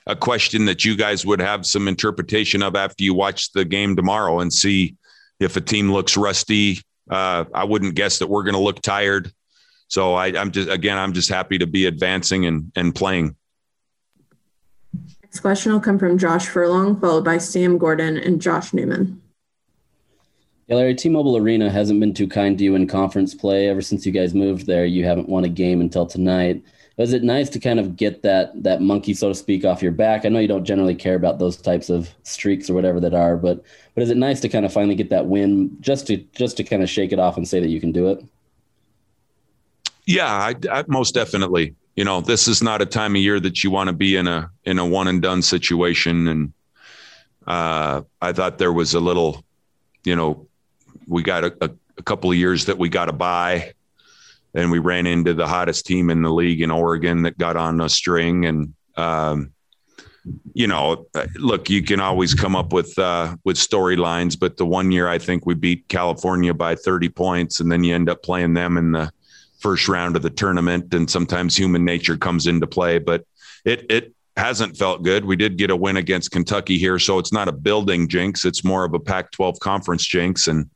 a 0.06 0.16
question 0.16 0.64
that 0.66 0.84
you 0.84 0.96
guys 0.96 1.26
would 1.26 1.40
have 1.40 1.66
some 1.66 1.88
interpretation 1.88 2.62
of 2.62 2.76
after 2.76 3.04
you 3.04 3.14
watch 3.14 3.52
the 3.52 3.64
game 3.64 3.96
tomorrow 3.96 4.40
and 4.40 4.52
see 4.52 4.96
if 5.40 5.56
a 5.56 5.60
team 5.60 5.92
looks 5.92 6.16
rusty. 6.16 6.80
Uh, 7.10 7.44
I 7.52 7.64
wouldn't 7.64 7.94
guess 7.94 8.18
that 8.18 8.28
we're 8.28 8.44
going 8.44 8.54
to 8.54 8.60
look 8.60 8.80
tired. 8.82 9.32
So 9.88 10.14
I, 10.14 10.28
I'm 10.28 10.50
just 10.50 10.68
again, 10.68 10.98
I'm 10.98 11.12
just 11.12 11.28
happy 11.28 11.58
to 11.58 11.66
be 11.66 11.86
advancing 11.86 12.46
and 12.46 12.72
and 12.74 12.94
playing. 12.94 13.36
Next 15.22 15.40
question 15.40 15.72
will 15.72 15.80
come 15.80 15.98
from 15.98 16.18
Josh 16.18 16.46
Furlong, 16.46 16.98
followed 16.98 17.24
by 17.24 17.38
Sam 17.38 17.78
Gordon 17.78 18.16
and 18.16 18.40
Josh 18.40 18.72
Newman. 18.72 19.22
Yeah, 20.66 20.76
Larry, 20.76 20.94
T-Mobile 20.96 21.36
Arena 21.36 21.70
hasn't 21.70 22.00
been 22.00 22.12
too 22.12 22.26
kind 22.26 22.58
to 22.58 22.64
you 22.64 22.74
in 22.74 22.88
conference 22.88 23.34
play 23.34 23.68
ever 23.68 23.80
since 23.80 24.04
you 24.04 24.10
guys 24.10 24.34
moved 24.34 24.66
there. 24.66 24.84
You 24.84 25.04
haven't 25.04 25.28
won 25.28 25.44
a 25.44 25.48
game 25.48 25.80
until 25.80 26.06
tonight. 26.06 26.62
Was 26.96 27.12
it 27.12 27.22
nice 27.22 27.48
to 27.50 27.60
kind 27.60 27.78
of 27.78 27.96
get 27.96 28.22
that 28.22 28.62
that 28.62 28.80
monkey, 28.80 29.12
so 29.12 29.28
to 29.28 29.34
speak, 29.34 29.64
off 29.64 29.82
your 29.82 29.92
back? 29.92 30.24
I 30.24 30.28
know 30.30 30.38
you 30.38 30.48
don't 30.48 30.64
generally 30.64 30.94
care 30.94 31.14
about 31.14 31.38
those 31.38 31.56
types 31.56 31.90
of 31.90 32.08
streaks 32.22 32.70
or 32.70 32.74
whatever 32.74 33.00
that 33.00 33.14
are, 33.14 33.36
but 33.36 33.62
but 33.94 34.02
is 34.02 34.10
it 34.10 34.16
nice 34.16 34.40
to 34.40 34.48
kind 34.48 34.64
of 34.64 34.72
finally 34.72 34.94
get 34.94 35.10
that 35.10 35.26
win 35.26 35.76
just 35.80 36.06
to 36.06 36.16
just 36.34 36.56
to 36.56 36.64
kind 36.64 36.82
of 36.82 36.88
shake 36.88 37.12
it 37.12 37.18
off 37.18 37.36
and 37.36 37.46
say 37.46 37.60
that 37.60 37.68
you 37.68 37.80
can 37.80 37.92
do 37.92 38.08
it? 38.08 38.24
Yeah, 40.06 40.32
I, 40.32 40.54
I, 40.70 40.84
most 40.88 41.14
definitely. 41.14 41.74
You 41.96 42.04
know, 42.04 42.20
this 42.20 42.48
is 42.48 42.62
not 42.62 42.80
a 42.80 42.86
time 42.86 43.14
of 43.14 43.22
year 43.22 43.40
that 43.40 43.62
you 43.62 43.70
want 43.70 43.88
to 43.88 43.92
be 43.92 44.16
in 44.16 44.26
a 44.26 44.50
in 44.64 44.78
a 44.78 44.86
one 44.86 45.06
and 45.06 45.20
done 45.20 45.42
situation, 45.42 46.28
and 46.28 46.52
uh, 47.46 48.02
I 48.22 48.32
thought 48.32 48.56
there 48.56 48.72
was 48.72 48.94
a 48.94 49.00
little, 49.00 49.44
you 50.04 50.16
know, 50.16 50.45
we 51.06 51.22
got 51.22 51.44
a, 51.44 51.56
a, 51.60 51.70
a 51.98 52.02
couple 52.02 52.30
of 52.30 52.36
years 52.36 52.66
that 52.66 52.78
we 52.78 52.88
got 52.88 53.06
to 53.06 53.12
buy 53.12 53.72
and 54.56 54.70
we 54.70 54.78
ran 54.78 55.06
into 55.06 55.34
the 55.34 55.46
hottest 55.46 55.86
team 55.86 56.08
in 56.08 56.22
the 56.22 56.32
league 56.32 56.62
in 56.62 56.70
Oregon 56.70 57.22
that 57.22 57.36
got 57.36 57.56
on 57.56 57.80
a 57.82 57.88
string. 57.90 58.46
And, 58.46 58.74
um, 58.96 59.52
you 60.54 60.66
know, 60.66 61.06
look, 61.36 61.68
you 61.68 61.82
can 61.82 62.00
always 62.00 62.32
come 62.34 62.56
up 62.56 62.72
with 62.72 62.98
uh, 62.98 63.36
with 63.44 63.56
storylines, 63.56 64.36
but 64.38 64.56
the 64.56 64.66
one 64.66 64.90
year 64.90 65.08
I 65.08 65.18
think 65.18 65.46
we 65.46 65.54
beat 65.54 65.86
California 65.88 66.52
by 66.52 66.74
30 66.74 67.10
points, 67.10 67.60
and 67.60 67.70
then 67.70 67.84
you 67.84 67.94
end 67.94 68.08
up 68.08 68.22
playing 68.22 68.54
them 68.54 68.76
in 68.76 68.92
the 68.92 69.12
first 69.58 69.88
round 69.88 70.16
of 70.16 70.22
the 70.22 70.30
tournament, 70.30 70.92
and 70.94 71.08
sometimes 71.08 71.56
human 71.56 71.84
nature 71.84 72.16
comes 72.16 72.46
into 72.48 72.66
play. 72.66 72.98
But 72.98 73.24
it 73.64 73.86
it 73.88 74.14
hasn't 74.36 74.76
felt 74.76 75.04
good. 75.04 75.24
We 75.24 75.36
did 75.36 75.58
get 75.58 75.70
a 75.70 75.76
win 75.76 75.96
against 75.96 76.32
Kentucky 76.32 76.76
here, 76.76 76.98
so 76.98 77.18
it's 77.18 77.32
not 77.32 77.46
a 77.46 77.52
building 77.52 78.08
jinx; 78.08 78.44
it's 78.44 78.64
more 78.64 78.84
of 78.84 78.94
a 78.94 79.00
Pac-12 79.00 79.60
conference 79.60 80.04
jinx, 80.04 80.48
and 80.48 80.68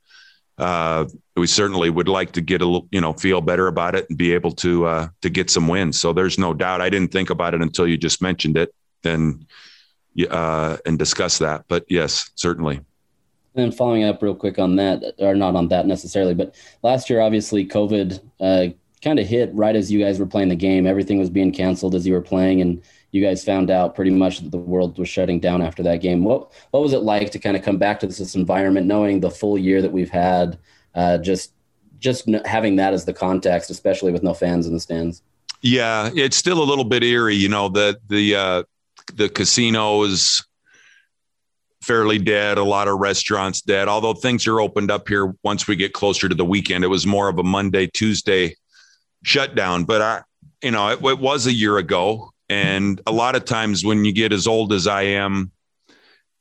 uh, 0.60 1.06
we 1.36 1.46
certainly 1.46 1.88
would 1.88 2.06
like 2.06 2.32
to 2.32 2.42
get 2.42 2.60
a 2.60 2.66
little, 2.66 2.86
you 2.92 3.00
know, 3.00 3.14
feel 3.14 3.40
better 3.40 3.66
about 3.66 3.94
it 3.94 4.06
and 4.10 4.18
be 4.18 4.34
able 4.34 4.52
to 4.52 4.84
uh, 4.84 5.08
to 5.22 5.30
get 5.30 5.50
some 5.50 5.66
wins. 5.66 5.98
So 5.98 6.12
there's 6.12 6.38
no 6.38 6.52
doubt. 6.52 6.82
I 6.82 6.90
didn't 6.90 7.12
think 7.12 7.30
about 7.30 7.54
it 7.54 7.62
until 7.62 7.86
you 7.86 7.96
just 7.96 8.20
mentioned 8.20 8.58
it 8.58 8.74
and 9.02 9.46
uh, 10.28 10.76
and 10.84 10.98
discuss 10.98 11.38
that. 11.38 11.64
But 11.66 11.86
yes, 11.88 12.30
certainly. 12.34 12.80
And 13.54 13.74
following 13.74 14.04
up 14.04 14.22
real 14.22 14.34
quick 14.34 14.58
on 14.58 14.76
that, 14.76 15.14
or 15.18 15.34
not 15.34 15.56
on 15.56 15.68
that 15.68 15.86
necessarily, 15.86 16.34
but 16.34 16.54
last 16.82 17.08
year 17.10 17.20
obviously 17.20 17.66
COVID 17.66 18.20
uh, 18.38 18.66
kind 19.02 19.18
of 19.18 19.26
hit 19.26 19.50
right 19.54 19.74
as 19.74 19.90
you 19.90 19.98
guys 19.98 20.20
were 20.20 20.26
playing 20.26 20.50
the 20.50 20.56
game. 20.56 20.86
Everything 20.86 21.18
was 21.18 21.30
being 21.30 21.52
canceled 21.52 21.94
as 21.94 22.06
you 22.06 22.12
were 22.12 22.20
playing, 22.20 22.60
and 22.60 22.82
you 23.12 23.22
guys 23.22 23.44
found 23.44 23.70
out 23.70 23.94
pretty 23.94 24.10
much 24.10 24.40
that 24.40 24.50
the 24.50 24.58
world 24.58 24.98
was 24.98 25.08
shutting 25.08 25.40
down 25.40 25.62
after 25.62 25.82
that 25.82 26.00
game. 26.00 26.24
What 26.24 26.52
what 26.70 26.82
was 26.82 26.92
it 26.92 27.02
like 27.02 27.30
to 27.32 27.38
kind 27.38 27.56
of 27.56 27.62
come 27.62 27.78
back 27.78 28.00
to 28.00 28.06
this 28.06 28.34
environment, 28.34 28.86
knowing 28.86 29.20
the 29.20 29.30
full 29.30 29.58
year 29.58 29.82
that 29.82 29.92
we've 29.92 30.10
had, 30.10 30.58
uh, 30.94 31.18
just 31.18 31.52
just 31.98 32.28
having 32.44 32.76
that 32.76 32.92
as 32.92 33.04
the 33.04 33.12
context, 33.12 33.70
especially 33.70 34.12
with 34.12 34.22
no 34.22 34.34
fans 34.34 34.66
in 34.66 34.74
the 34.74 34.80
stands? 34.80 35.22
Yeah, 35.62 36.10
it's 36.14 36.36
still 36.36 36.62
a 36.62 36.64
little 36.64 36.84
bit 36.84 37.02
eerie. 37.02 37.34
You 37.34 37.48
know, 37.48 37.68
the 37.68 37.98
the 38.08 38.34
uh, 38.36 38.62
the 39.14 39.28
casino 39.28 40.02
is 40.02 40.44
fairly 41.82 42.18
dead. 42.18 42.58
A 42.58 42.64
lot 42.64 42.88
of 42.88 42.98
restaurants 42.98 43.60
dead. 43.60 43.88
Although 43.88 44.14
things 44.14 44.46
are 44.46 44.60
opened 44.60 44.90
up 44.90 45.08
here 45.08 45.34
once 45.42 45.66
we 45.66 45.76
get 45.76 45.92
closer 45.92 46.28
to 46.28 46.34
the 46.34 46.44
weekend. 46.44 46.84
It 46.84 46.88
was 46.88 47.06
more 47.06 47.28
of 47.28 47.38
a 47.38 47.42
Monday 47.42 47.86
Tuesday 47.86 48.54
shutdown, 49.22 49.84
but 49.84 50.00
I, 50.00 50.22
you 50.62 50.70
know, 50.70 50.88
it, 50.88 51.02
it 51.02 51.18
was 51.18 51.46
a 51.46 51.52
year 51.52 51.78
ago 51.78 52.30
and 52.50 53.00
a 53.06 53.12
lot 53.12 53.36
of 53.36 53.44
times 53.44 53.84
when 53.84 54.04
you 54.04 54.12
get 54.12 54.32
as 54.32 54.48
old 54.48 54.72
as 54.72 54.88
I 54.88 55.02
am, 55.02 55.52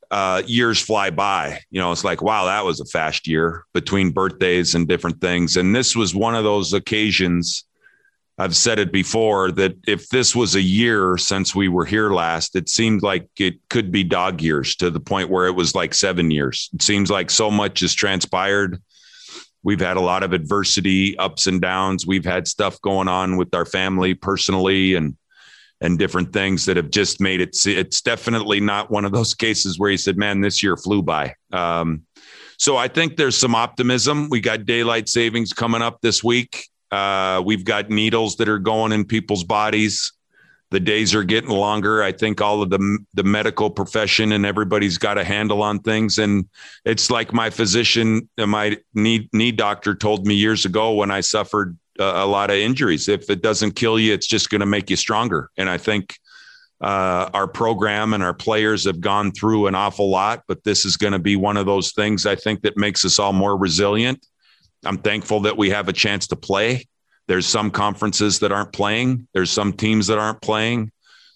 uh, 0.09 0.41
years 0.47 0.81
fly 0.81 1.11
by. 1.11 1.59
You 1.69 1.79
know, 1.79 1.91
it's 1.91 2.03
like, 2.03 2.23
wow, 2.23 2.45
that 2.45 2.65
was 2.65 2.79
a 2.79 2.85
fast 2.85 3.27
year 3.27 3.65
between 3.75 4.11
birthdays 4.11 4.73
and 4.73 4.87
different 4.87 5.21
things. 5.21 5.55
And 5.55 5.75
this 5.75 5.95
was 5.95 6.15
one 6.15 6.33
of 6.33 6.43
those 6.43 6.73
occasions. 6.73 7.63
I've 8.39 8.55
said 8.55 8.79
it 8.79 8.91
before 8.91 9.51
that 9.51 9.75
if 9.85 10.09
this 10.09 10.35
was 10.35 10.55
a 10.55 10.61
year 10.61 11.15
since 11.17 11.53
we 11.53 11.67
were 11.67 11.85
here 11.85 12.09
last, 12.09 12.55
it 12.55 12.69
seemed 12.69 13.03
like 13.03 13.27
it 13.37 13.59
could 13.69 13.91
be 13.91 14.03
dog 14.03 14.41
years 14.41 14.75
to 14.77 14.89
the 14.89 14.99
point 14.99 15.29
where 15.29 15.45
it 15.45 15.55
was 15.55 15.75
like 15.75 15.93
seven 15.93 16.31
years. 16.31 16.71
It 16.73 16.81
seems 16.81 17.11
like 17.11 17.29
so 17.29 17.51
much 17.51 17.81
has 17.81 17.93
transpired. 17.93 18.81
We've 19.61 19.79
had 19.79 19.97
a 19.97 20.01
lot 20.01 20.23
of 20.23 20.33
adversity, 20.33 21.15
ups 21.19 21.45
and 21.45 21.61
downs. 21.61 22.07
We've 22.07 22.25
had 22.25 22.47
stuff 22.47 22.81
going 22.81 23.09
on 23.09 23.37
with 23.37 23.53
our 23.53 23.65
family 23.65 24.15
personally 24.15 24.95
and 24.95 25.17
and 25.81 25.97
different 25.97 26.33
things 26.33 26.65
that 26.65 26.77
have 26.77 26.89
just 26.89 27.21
made 27.21 27.41
it. 27.41 27.55
It's 27.65 28.01
definitely 28.01 28.59
not 28.59 28.91
one 28.91 29.05
of 29.05 29.11
those 29.11 29.33
cases 29.45 29.79
where 29.79 29.91
he 29.91 29.97
said, 29.97 30.17
"Man, 30.17 30.41
this 30.41 30.61
year 30.63 30.77
flew 30.77 31.01
by." 31.01 31.35
Um, 31.51 32.03
so 32.57 32.75
I 32.75 32.89
think 32.89 33.15
there's 33.15 33.37
some 33.37 33.55
optimism. 33.55 34.29
We 34.29 34.41
got 34.41 34.65
daylight 34.65 35.07
savings 35.07 35.53
coming 35.53 35.81
up 35.81 36.01
this 36.01 36.23
week. 36.23 36.67
Uh, 36.91 37.41
we've 37.45 37.63
got 37.63 37.89
needles 37.89 38.35
that 38.37 38.49
are 38.49 38.59
going 38.59 38.91
in 38.91 39.05
people's 39.05 39.43
bodies. 39.43 40.11
The 40.71 40.79
days 40.79 41.15
are 41.15 41.23
getting 41.23 41.49
longer. 41.49 42.03
I 42.03 42.11
think 42.11 42.41
all 42.41 42.61
of 42.61 42.69
the 42.69 42.99
the 43.13 43.23
medical 43.23 43.69
profession 43.71 44.33
and 44.33 44.45
everybody's 44.45 44.97
got 44.97 45.17
a 45.17 45.23
handle 45.23 45.63
on 45.63 45.79
things. 45.79 46.19
And 46.19 46.47
it's 46.85 47.09
like 47.09 47.33
my 47.33 47.49
physician, 47.49 48.29
my 48.37 48.77
knee 48.93 49.29
knee 49.33 49.51
doctor 49.51 49.95
told 49.95 50.27
me 50.27 50.35
years 50.35 50.65
ago 50.65 50.93
when 50.93 51.09
I 51.09 51.21
suffered 51.21 51.77
a, 51.99 52.25
lot 52.25 52.49
of 52.49 52.57
injuries. 52.57 53.07
If 53.07 53.29
it 53.29 53.41
doesn't 53.41 53.71
kill 53.71 53.99
you, 53.99 54.13
it's 54.13 54.27
just 54.27 54.49
going 54.49 54.61
to 54.61 54.65
make 54.65 54.89
you 54.89 54.95
stronger. 54.95 55.49
And 55.57 55.69
I 55.69 55.77
think 55.77 56.17
uh, 56.81 57.29
our 57.33 57.47
program 57.47 58.13
and 58.13 58.23
our 58.23 58.33
players 58.33 58.85
have 58.85 59.01
gone 59.01 59.31
through 59.31 59.67
an 59.67 59.75
awful 59.75 60.09
lot, 60.09 60.43
but 60.47 60.63
this 60.63 60.85
is 60.85 60.97
going 60.97 61.13
to 61.13 61.19
be 61.19 61.35
one 61.35 61.57
of 61.57 61.65
those 61.65 61.91
things 61.91 62.25
I 62.25 62.35
think 62.35 62.61
that 62.61 62.77
makes 62.77 63.03
us 63.03 63.19
all 63.19 63.33
more 63.33 63.57
resilient. 63.57 64.25
I'm 64.85 64.97
thankful 64.97 65.41
that 65.41 65.57
we 65.57 65.69
have 65.71 65.89
a 65.89 65.93
chance 65.93 66.27
to 66.27 66.35
play. 66.35 66.87
There's 67.27 67.45
some 67.45 67.69
conferences 67.69 68.39
that 68.39 68.51
aren't 68.51 68.73
playing. 68.73 69.27
There's 69.33 69.51
some 69.51 69.73
teams 69.73 70.07
that 70.07 70.17
aren't 70.17 70.41
playing. 70.41 70.91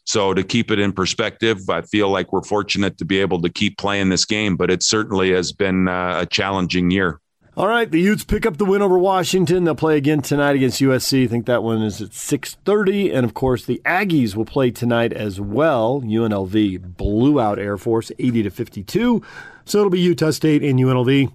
So 0.05 0.33
to 0.33 0.43
keep 0.43 0.71
it 0.71 0.79
in 0.79 0.91
perspective, 0.91 1.59
I 1.69 1.81
feel 1.81 2.09
like 2.09 2.33
we're 2.33 2.43
fortunate 2.43 2.97
to 2.97 3.05
be 3.05 3.19
able 3.19 3.41
to 3.41 3.49
keep 3.49 3.77
playing 3.77 4.09
this 4.09 4.25
game, 4.25 4.57
but 4.57 4.71
it 4.71 4.83
certainly 4.83 5.31
has 5.31 5.51
been 5.51 5.87
uh, 5.87 6.19
a 6.21 6.25
challenging 6.25 6.91
year. 6.91 7.19
All 7.55 7.67
right, 7.67 7.89
the 7.89 8.01
Utes 8.01 8.23
pick 8.23 8.47
up 8.47 8.57
the 8.57 8.65
win 8.65 8.81
over 8.81 8.97
Washington. 8.97 9.63
They'll 9.63 9.75
play 9.75 9.95
again 9.95 10.23
tonight 10.23 10.55
against 10.55 10.81
USC. 10.81 11.25
I 11.25 11.27
think 11.27 11.45
that 11.45 11.61
one 11.61 11.83
is 11.83 12.01
at 12.01 12.09
6:30 12.09 13.13
and 13.13 13.23
of 13.23 13.35
course 13.35 13.63
the 13.63 13.79
Aggies 13.85 14.35
will 14.35 14.43
play 14.43 14.71
tonight 14.71 15.13
as 15.13 15.39
well. 15.39 16.01
UNLV 16.01 16.97
blew 16.97 17.39
out 17.39 17.59
Air 17.59 17.77
Force 17.77 18.11
80 18.17 18.41
to 18.41 18.49
52. 18.49 19.21
So 19.65 19.77
it'll 19.77 19.91
be 19.91 19.99
Utah 19.99 20.31
State 20.31 20.63
and 20.63 20.79
UNLV 20.79 21.31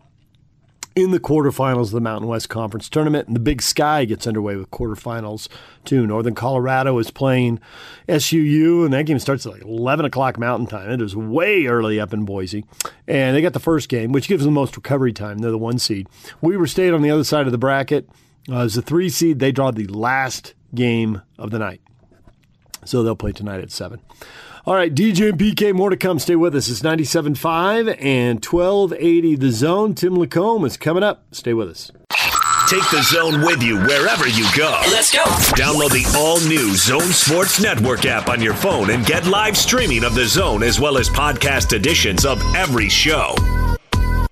in 1.03 1.11
the 1.11 1.21
quarterfinals 1.21 1.87
of 1.87 1.91
the 1.93 2.01
Mountain 2.01 2.29
West 2.29 2.49
Conference 2.49 2.89
tournament. 2.89 3.27
And 3.27 3.37
the 3.37 3.41
Big 3.41 3.63
Sky 3.63 4.05
gets 4.05 4.27
underway 4.27 4.57
with 4.57 4.71
quarterfinals 4.71 5.49
too. 5.85 6.07
Northern 6.07 6.35
Colorado 6.35 6.99
is 6.99 7.11
playing 7.11 7.61
SUU, 8.09 8.85
and 8.85 8.93
that 8.93 9.07
game 9.07 9.19
starts 9.19 9.47
at 9.47 9.53
like 9.53 9.63
11 9.63 10.05
o'clock 10.05 10.39
Mountain 10.39 10.67
Time. 10.67 10.91
It 10.91 11.01
is 11.01 11.17
way 11.17 11.67
early 11.67 12.01
up 12.01 12.13
in 12.13 12.25
Boise. 12.25 12.65
And 13.07 13.37
they 13.37 13.43
got 13.43 13.53
the 13.53 13.61
first 13.61 13.89
game, 13.89 14.13
which 14.13 14.29
gives 14.29 14.45
them 14.45 14.55
the 14.55 14.61
most 14.61 14.77
recovery 14.77 15.13
time. 15.13 15.39
They're 15.39 15.51
the 15.51 15.59
one 15.59 15.79
seed. 15.79 16.09
Weber 16.41 16.67
State 16.67 16.93
on 16.93 17.03
the 17.03 17.11
other 17.11 17.25
side 17.25 17.47
of 17.47 17.53
the 17.53 17.59
bracket. 17.59 18.09
Uh, 18.51 18.61
as 18.61 18.75
the 18.75 18.83
three 18.83 19.09
seed, 19.09 19.39
they 19.39 19.53
draw 19.53 19.71
the 19.71 19.87
last 19.87 20.55
game 20.75 21.23
of 21.39 21.51
the 21.51 21.59
night. 21.59 21.81
So 22.85 23.03
they'll 23.03 23.17
play 23.17 23.33
tonight 23.33 23.61
at 23.61 23.71
7. 23.71 24.01
All 24.67 24.75
right, 24.75 24.95
DJ 24.95 25.31
and 25.31 25.39
PK, 25.39 25.73
more 25.73 25.91
to 25.91 25.97
come. 25.97 26.19
Stay 26.19 26.37
with 26.37 26.55
us. 26.55 26.69
It's 26.69 26.81
97.5 26.81 27.97
and 28.03 28.45
1280 28.45 29.37
The 29.37 29.51
Zone. 29.53 29.95
Tim 29.95 30.15
LaComb 30.15 30.67
is 30.67 30.77
coming 30.77 31.03
up. 31.03 31.25
Stay 31.33 31.55
with 31.55 31.69
us. 31.69 31.91
Take 32.69 32.91
the 32.91 33.03
zone 33.03 33.41
with 33.41 33.63
you 33.63 33.79
wherever 33.79 34.29
you 34.29 34.45
go. 34.55 34.79
Let's 34.89 35.11
go. 35.11 35.23
Download 35.57 35.91
the 35.91 36.05
all 36.19 36.39
new 36.41 36.75
Zone 36.77 37.01
Sports 37.01 37.63
Network 37.63 38.05
app 38.05 38.29
on 38.29 38.43
your 38.43 38.53
phone 38.53 38.91
and 38.91 39.07
get 39.07 39.27
live 39.27 39.57
streaming 39.57 40.05
of 40.05 40.15
the 40.15 40.27
zone 40.27 40.63
as 40.63 40.79
well 40.79 40.99
as 40.99 41.09
podcast 41.09 41.73
editions 41.73 42.27
of 42.27 42.43
every 42.55 42.91
show. 42.91 43.35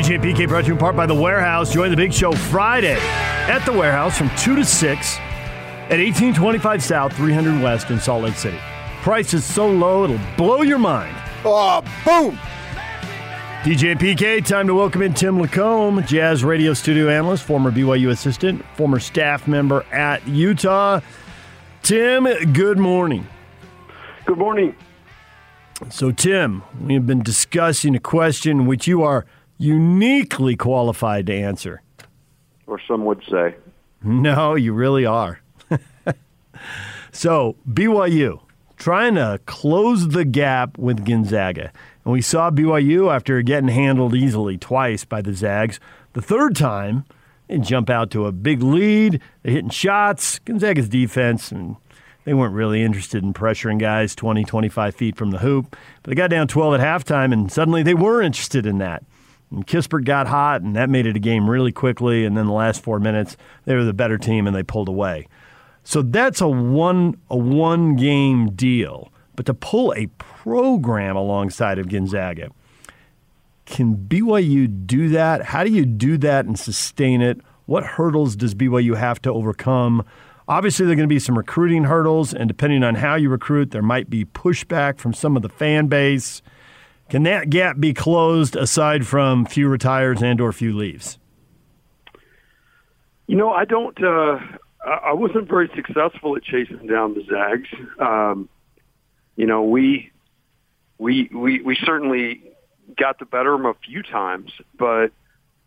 DJ 0.00 0.14
and 0.14 0.24
PK 0.24 0.48
brought 0.48 0.62
to 0.62 0.68
you 0.68 0.72
in 0.72 0.78
part 0.78 0.96
by 0.96 1.04
The 1.04 1.14
Warehouse. 1.14 1.74
Join 1.74 1.90
the 1.90 1.96
big 1.96 2.10
show 2.10 2.32
Friday 2.32 2.96
at 2.98 3.62
The 3.66 3.72
Warehouse 3.72 4.16
from 4.16 4.30
2 4.38 4.56
to 4.56 4.64
6 4.64 5.16
at 5.18 5.98
1825 5.98 6.82
South, 6.82 7.14
300 7.14 7.62
West 7.62 7.90
in 7.90 8.00
Salt 8.00 8.22
Lake 8.22 8.34
City. 8.34 8.56
Price 9.02 9.34
is 9.34 9.44
so 9.44 9.68
low, 9.68 10.04
it'll 10.04 10.18
blow 10.38 10.62
your 10.62 10.78
mind. 10.78 11.14
Oh, 11.44 11.82
boom! 12.06 12.38
DJ 13.62 13.90
and 13.90 14.00
PK, 14.00 14.42
time 14.42 14.66
to 14.68 14.74
welcome 14.74 15.02
in 15.02 15.12
Tim 15.12 15.36
LaComb, 15.36 16.06
Jazz 16.06 16.42
radio 16.44 16.72
studio 16.72 17.10
analyst, 17.10 17.44
former 17.44 17.70
BYU 17.70 18.08
assistant, 18.08 18.64
former 18.76 19.00
staff 19.00 19.46
member 19.46 19.82
at 19.92 20.26
Utah. 20.26 21.00
Tim, 21.82 22.24
good 22.54 22.78
morning. 22.78 23.28
Good 24.24 24.38
morning. 24.38 24.74
So, 25.90 26.10
Tim, 26.10 26.62
we 26.80 26.94
have 26.94 27.06
been 27.06 27.22
discussing 27.22 27.94
a 27.94 28.00
question 28.00 28.64
which 28.64 28.86
you 28.86 29.02
are 29.02 29.26
uniquely 29.60 30.56
qualified 30.56 31.26
to 31.26 31.34
answer. 31.34 31.82
Or 32.66 32.80
some 32.88 33.04
would 33.04 33.22
say. 33.30 33.54
No, 34.02 34.54
you 34.54 34.72
really 34.72 35.04
are. 35.04 35.40
so, 37.12 37.56
BYU 37.68 38.40
trying 38.80 39.14
to 39.14 39.38
close 39.44 40.08
the 40.08 40.24
gap 40.24 40.78
with 40.78 41.04
Gonzaga. 41.04 41.70
And 42.04 42.12
we 42.12 42.22
saw 42.22 42.50
BYU 42.50 43.14
after 43.14 43.42
getting 43.42 43.68
handled 43.68 44.14
easily 44.14 44.56
twice 44.56 45.04
by 45.04 45.20
the 45.20 45.34
Zags. 45.34 45.78
The 46.14 46.22
third 46.22 46.56
time, 46.56 47.04
they 47.46 47.58
jump 47.58 47.90
out 47.90 48.10
to 48.12 48.24
a 48.24 48.32
big 48.32 48.62
lead. 48.62 49.20
They're 49.42 49.52
hitting 49.52 49.70
shots. 49.70 50.38
Gonzaga's 50.38 50.88
defense, 50.88 51.52
and 51.52 51.76
they 52.24 52.32
weren't 52.32 52.54
really 52.54 52.82
interested 52.82 53.22
in 53.22 53.34
pressuring 53.34 53.78
guys 53.78 54.14
20, 54.14 54.44
25 54.44 54.94
feet 54.94 55.16
from 55.16 55.30
the 55.30 55.38
hoop. 55.38 55.76
But 56.02 56.10
they 56.10 56.14
got 56.14 56.30
down 56.30 56.48
12 56.48 56.80
at 56.80 56.80
halftime, 56.80 57.34
and 57.34 57.52
suddenly 57.52 57.82
they 57.82 57.94
were 57.94 58.22
interested 58.22 58.64
in 58.64 58.78
that. 58.78 59.04
And 59.50 59.66
Kispert 59.66 60.04
got 60.04 60.28
hot, 60.28 60.62
and 60.62 60.76
that 60.76 60.90
made 60.90 61.06
it 61.06 61.16
a 61.16 61.20
game 61.20 61.48
really 61.48 61.72
quickly. 61.72 62.24
And 62.24 62.36
then 62.36 62.46
the 62.46 62.52
last 62.52 62.82
four 62.82 63.00
minutes, 63.00 63.36
they 63.64 63.74
were 63.74 63.84
the 63.84 63.92
better 63.92 64.18
team, 64.18 64.46
and 64.46 64.54
they 64.54 64.62
pulled 64.62 64.88
away. 64.88 65.26
So 65.82 66.02
that's 66.02 66.40
a 66.40 66.48
one 66.48 67.16
a 67.28 67.36
one 67.36 67.96
game 67.96 68.52
deal. 68.52 69.12
But 69.34 69.46
to 69.46 69.54
pull 69.54 69.94
a 69.94 70.06
program 70.18 71.16
alongside 71.16 71.78
of 71.78 71.88
Gonzaga, 71.88 72.50
can 73.64 73.96
BYU 73.96 74.86
do 74.86 75.08
that? 75.10 75.42
How 75.42 75.64
do 75.64 75.70
you 75.70 75.86
do 75.86 76.18
that 76.18 76.44
and 76.44 76.58
sustain 76.58 77.22
it? 77.22 77.40
What 77.66 77.84
hurdles 77.84 78.36
does 78.36 78.54
BYU 78.54 78.96
have 78.96 79.22
to 79.22 79.32
overcome? 79.32 80.04
Obviously, 80.48 80.84
there 80.84 80.94
are 80.94 80.96
going 80.96 81.08
to 81.08 81.14
be 81.14 81.20
some 81.20 81.38
recruiting 81.38 81.84
hurdles, 81.84 82.34
and 82.34 82.48
depending 82.48 82.82
on 82.82 82.96
how 82.96 83.14
you 83.14 83.30
recruit, 83.30 83.70
there 83.70 83.82
might 83.82 84.10
be 84.10 84.24
pushback 84.24 84.98
from 84.98 85.14
some 85.14 85.36
of 85.36 85.42
the 85.42 85.48
fan 85.48 85.86
base. 85.86 86.42
Can 87.10 87.24
that 87.24 87.50
gap 87.50 87.80
be 87.80 87.92
closed 87.92 88.54
aside 88.54 89.04
from 89.04 89.44
Few 89.44 89.68
retires 89.68 90.22
and 90.22 90.40
or 90.40 90.52
Few 90.52 90.72
leaves? 90.76 91.18
You 93.26 93.36
know, 93.36 93.50
I 93.50 93.64
don't. 93.64 94.02
Uh, 94.02 94.38
I 94.84 95.12
wasn't 95.12 95.48
very 95.48 95.68
successful 95.74 96.36
at 96.36 96.44
chasing 96.44 96.86
down 96.86 97.14
the 97.14 97.24
Zags. 97.28 97.68
Um, 97.98 98.48
you 99.36 99.46
know, 99.46 99.64
we 99.64 100.12
we 100.98 101.28
we 101.32 101.60
we 101.60 101.76
certainly 101.84 102.42
got 102.96 103.18
the 103.18 103.24
better 103.24 103.54
of 103.54 103.60
them 103.62 103.70
a 103.70 103.74
few 103.74 104.02
times, 104.02 104.52
but 104.78 105.10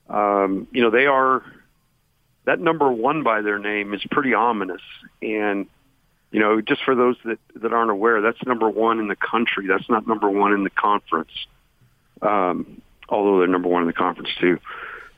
um, 0.10 0.68
you 0.72 0.82
know 0.82 0.92
they 0.92 1.08
are 1.08 1.44
that 2.46 2.60
number 2.60 2.90
one 2.90 3.24
by 3.24 3.42
their 3.42 3.60
name 3.60 3.94
is 3.94 4.02
pretty 4.12 4.34
ominous, 4.34 4.82
and 5.22 5.68
you 6.34 6.42
know 6.42 6.60
just 6.60 6.84
for 6.84 6.96
those 6.96 7.16
that 7.24 7.40
that 7.56 7.72
aren't 7.72 7.92
aware, 7.92 8.20
that's 8.22 8.44
number 8.46 8.70
one 8.70 9.00
in 9.00 9.08
the 9.08 9.16
country. 9.16 9.68
That's 9.68 9.90
not 9.90 10.06
number 10.06 10.30
one 10.30 10.52
in 10.52 10.66
the 10.66 10.70
conference, 10.70 11.32
um, 12.22 12.82
although 13.08 13.40
they're 13.40 13.48
number 13.48 13.70
one 13.70 13.84
in 13.84 13.88
the 13.88 13.94
conference 13.94 14.32
too 14.42 14.60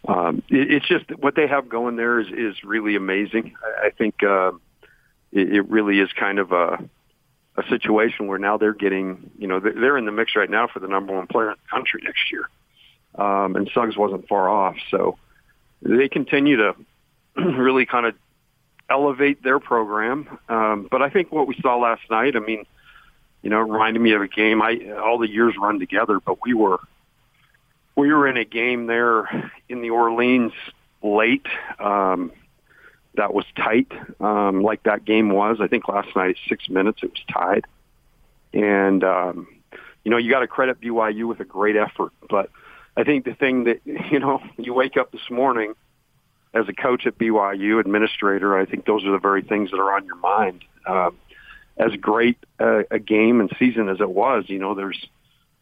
um, 0.08 0.44
it, 0.50 0.72
it's 0.72 0.88
just 0.88 1.06
what 1.20 1.36
they 1.36 1.48
have 1.48 1.70
going 1.70 1.96
there 1.96 2.20
is, 2.20 2.28
is 2.28 2.64
really 2.64 2.96
amazing. 2.96 3.56
I, 3.64 3.88
I 3.88 3.90
think 3.92 4.24
uh, 4.24 4.52
it, 5.32 5.54
it 5.54 5.70
really 5.70 6.00
is 6.00 6.10
kind 6.14 6.40
of 6.40 6.52
a, 6.52 6.84
a 7.58 7.68
situation 7.70 8.28
where 8.28 8.40
now 8.40 8.58
they're 8.58 8.74
getting, 8.74 9.32
you 9.38 9.48
know, 9.48 9.60
they're, 9.60 9.98
in 9.98 10.06
the 10.06 10.12
mix 10.12 10.36
right 10.36 10.50
now 10.50 10.68
for 10.68 10.80
the 10.80 10.88
number 10.88 11.14
one 11.14 11.28
player 11.28 11.52
in 11.52 11.56
the 11.64 11.70
country 11.70 12.02
next 12.04 12.32
year. 12.32 12.50
Um, 13.16 13.56
and 13.56 13.70
Suggs 13.74 13.98
wasn't 13.98 14.28
far 14.28 14.50
off. 14.50 14.76
So 14.92 15.18
they 15.82 16.10
continue 16.10 16.58
to 16.58 16.76
really 17.36 17.86
kind 17.86 18.06
of 18.06 18.16
elevate 18.90 19.44
their 19.44 19.60
program. 19.60 20.40
Um, 20.50 20.88
but 20.90 21.02
I 21.02 21.10
think 21.10 21.32
what 21.32 21.48
we 21.48 21.56
saw 21.62 21.78
last 21.78 22.04
night, 22.10 22.36
I 22.36 22.40
mean, 22.40 22.66
you 23.42 23.50
know, 23.50 23.60
reminded 23.60 24.02
me 24.02 24.14
of 24.14 24.22
a 24.22 24.28
game. 24.28 24.62
I 24.62 24.92
all 25.00 25.18
the 25.18 25.30
years 25.30 25.56
run 25.60 25.80
together, 25.80 26.20
but 26.20 26.38
we 26.44 26.54
were 26.54 26.80
we 27.96 28.12
were 28.12 28.28
in 28.28 28.38
a 28.38 28.46
game 28.46 28.88
there 28.88 29.52
in 29.70 29.82
the 29.82 29.92
Orleans 29.92 30.54
late. 31.02 31.46
Um, 31.80 32.32
that 33.16 33.34
was 33.34 33.46
tight, 33.56 33.92
um, 34.20 34.62
like 34.62 34.84
that 34.84 35.06
game 35.06 35.30
was. 35.30 35.58
I 35.62 35.68
think 35.68 35.88
last 35.88 36.14
night, 36.16 36.38
six 36.48 36.70
minutes, 36.70 37.00
it 37.04 37.12
was 37.12 37.24
tied. 37.32 37.66
And, 38.54 39.04
um, 39.04 39.48
you 40.04 40.12
know, 40.12 40.18
you 40.18 40.30
got 40.30 40.40
to 40.40 40.48
credit 40.48 40.80
BYU 40.82 41.28
with 41.28 41.40
a 41.40 41.46
great 41.46 41.76
effort. 41.76 42.12
But 42.30 42.50
I 42.96 43.04
think 43.04 43.26
the 43.26 43.34
thing 43.34 43.66
that, 43.66 43.82
you 43.86 44.20
know, 44.20 44.42
you 44.58 44.74
wake 44.74 44.98
up 44.98 45.12
this 45.12 45.30
morning 45.30 45.76
as 46.56 46.70
a 46.70 46.74
coach 46.74 47.06
at 47.06 47.18
BYU, 47.18 47.80
administrator, 47.80 48.58
I 48.58 48.66
think 48.66 48.86
those 48.86 49.06
are 49.06 49.12
the 49.12 49.20
very 49.20 49.42
things 49.42 49.72
that 49.72 49.78
are 49.78 49.94
on 49.94 50.06
your 50.06 50.16
mind. 50.16 50.64
Um, 50.88 51.18
as 51.78 51.92
great 52.00 52.38
a, 52.58 52.86
a 52.90 53.00
game 53.00 53.42
and 53.42 53.54
season 53.60 53.90
as 53.90 54.00
it 54.00 54.10
was, 54.10 54.46
you 54.48 54.60
know, 54.60 54.74
there's 54.74 55.06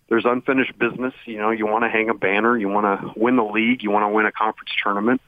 there's 0.07 0.25
unfinished 0.25 0.77
business. 0.77 1.13
You 1.25 1.37
know, 1.37 1.49
you 1.49 1.65
want 1.65 1.85
to 1.85 1.89
hang 1.89 2.09
a 2.09 2.13
banner, 2.13 2.55
you 2.55 2.69
want 2.69 2.85
to 2.85 3.19
win 3.19 3.35
the 3.35 3.43
league, 3.43 3.81
you 3.81 3.89
want 3.89 4.03
to 4.03 4.09
win 4.09 4.27
a 4.27 4.31
conference 4.31 4.69
tournament, 4.81 5.21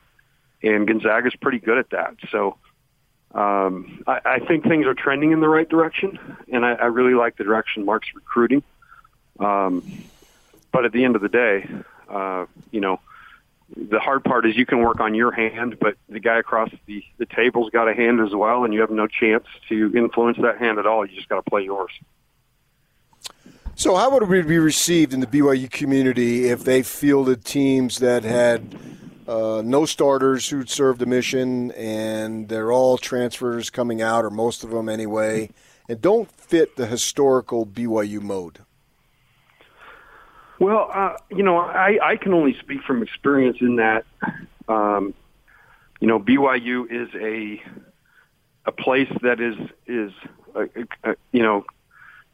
and 0.61 0.87
Gonzaga's 0.87 1.35
pretty 1.35 1.57
good 1.57 1.79
at 1.79 1.89
that. 1.89 2.15
So 2.29 2.57
um, 3.33 4.03
I, 4.05 4.19
I 4.25 4.39
think 4.39 4.65
things 4.65 4.85
are 4.85 4.93
trending 4.93 5.31
in 5.31 5.39
the 5.39 5.49
right 5.49 5.67
direction, 5.67 6.19
and 6.51 6.63
I, 6.63 6.73
I 6.73 6.85
really 6.85 7.15
like 7.15 7.37
the 7.37 7.43
direction 7.43 7.85
Mark's 7.85 8.09
recruiting. 8.13 8.61
Um, 9.39 9.83
but 10.71 10.85
at 10.85 10.91
the 10.91 11.03
end 11.03 11.15
of 11.15 11.23
the 11.23 11.29
day, 11.29 11.67
uh, 12.07 12.45
you 12.69 12.81
know, 12.81 12.99
the 13.75 13.99
hard 13.99 14.23
part 14.23 14.45
is 14.45 14.55
you 14.55 14.65
can 14.65 14.79
work 14.79 14.99
on 14.99 15.15
your 15.15 15.31
hand, 15.31 15.77
but 15.79 15.95
the 16.07 16.19
guy 16.19 16.37
across 16.37 16.69
the, 16.85 17.03
the 17.17 17.25
table's 17.25 17.69
got 17.71 17.87
a 17.87 17.93
hand 17.93 18.19
as 18.19 18.33
well, 18.33 18.63
and 18.63 18.73
you 18.73 18.81
have 18.81 18.91
no 18.91 19.07
chance 19.07 19.45
to 19.69 19.91
influence 19.95 20.37
that 20.41 20.59
hand 20.59 20.77
at 20.77 20.85
all. 20.85 21.05
You 21.05 21.15
just 21.15 21.29
got 21.29 21.43
to 21.43 21.49
play 21.49 21.63
yours. 21.63 21.91
So, 23.77 23.95
how 23.95 24.11
would 24.11 24.23
it 24.31 24.47
be 24.47 24.57
received 24.59 25.13
in 25.13 25.19
the 25.19 25.27
BYU 25.27 25.69
community 25.69 26.49
if 26.49 26.63
they 26.63 26.81
fielded 26.81 27.43
teams 27.43 27.99
that 27.99 28.23
had 28.23 28.73
uh, 29.27 29.61
no 29.65 29.85
starters 29.85 30.47
who'd 30.47 30.69
served 30.69 31.01
a 31.01 31.05
mission 31.05 31.71
and 31.71 32.47
they're 32.47 32.71
all 32.71 32.97
transfers 32.97 33.69
coming 33.69 34.01
out, 34.01 34.23
or 34.23 34.29
most 34.29 34.63
of 34.63 34.69
them 34.69 34.87
anyway, 34.87 35.49
and 35.89 36.01
don't 36.01 36.31
fit 36.31 36.77
the 36.77 36.85
historical 36.85 37.65
BYU 37.65 38.21
mode? 38.21 38.59
Well, 40.59 40.89
uh, 40.93 41.17
you 41.29 41.43
know, 41.43 41.57
I, 41.57 41.97
I 42.01 42.15
can 42.15 42.33
only 42.33 42.55
speak 42.59 42.81
from 42.83 43.03
experience 43.03 43.57
in 43.59 43.75
that, 43.77 44.05
um, 44.67 45.13
you 45.99 46.07
know, 46.07 46.19
BYU 46.19 46.85
is 46.89 47.09
a 47.15 47.61
a 48.67 48.71
place 48.71 49.09
that 49.21 49.39
is 49.39 49.55
is 49.85 50.11
a, 50.55 50.61
a, 50.61 51.11
a, 51.11 51.15
you 51.31 51.43
know 51.43 51.65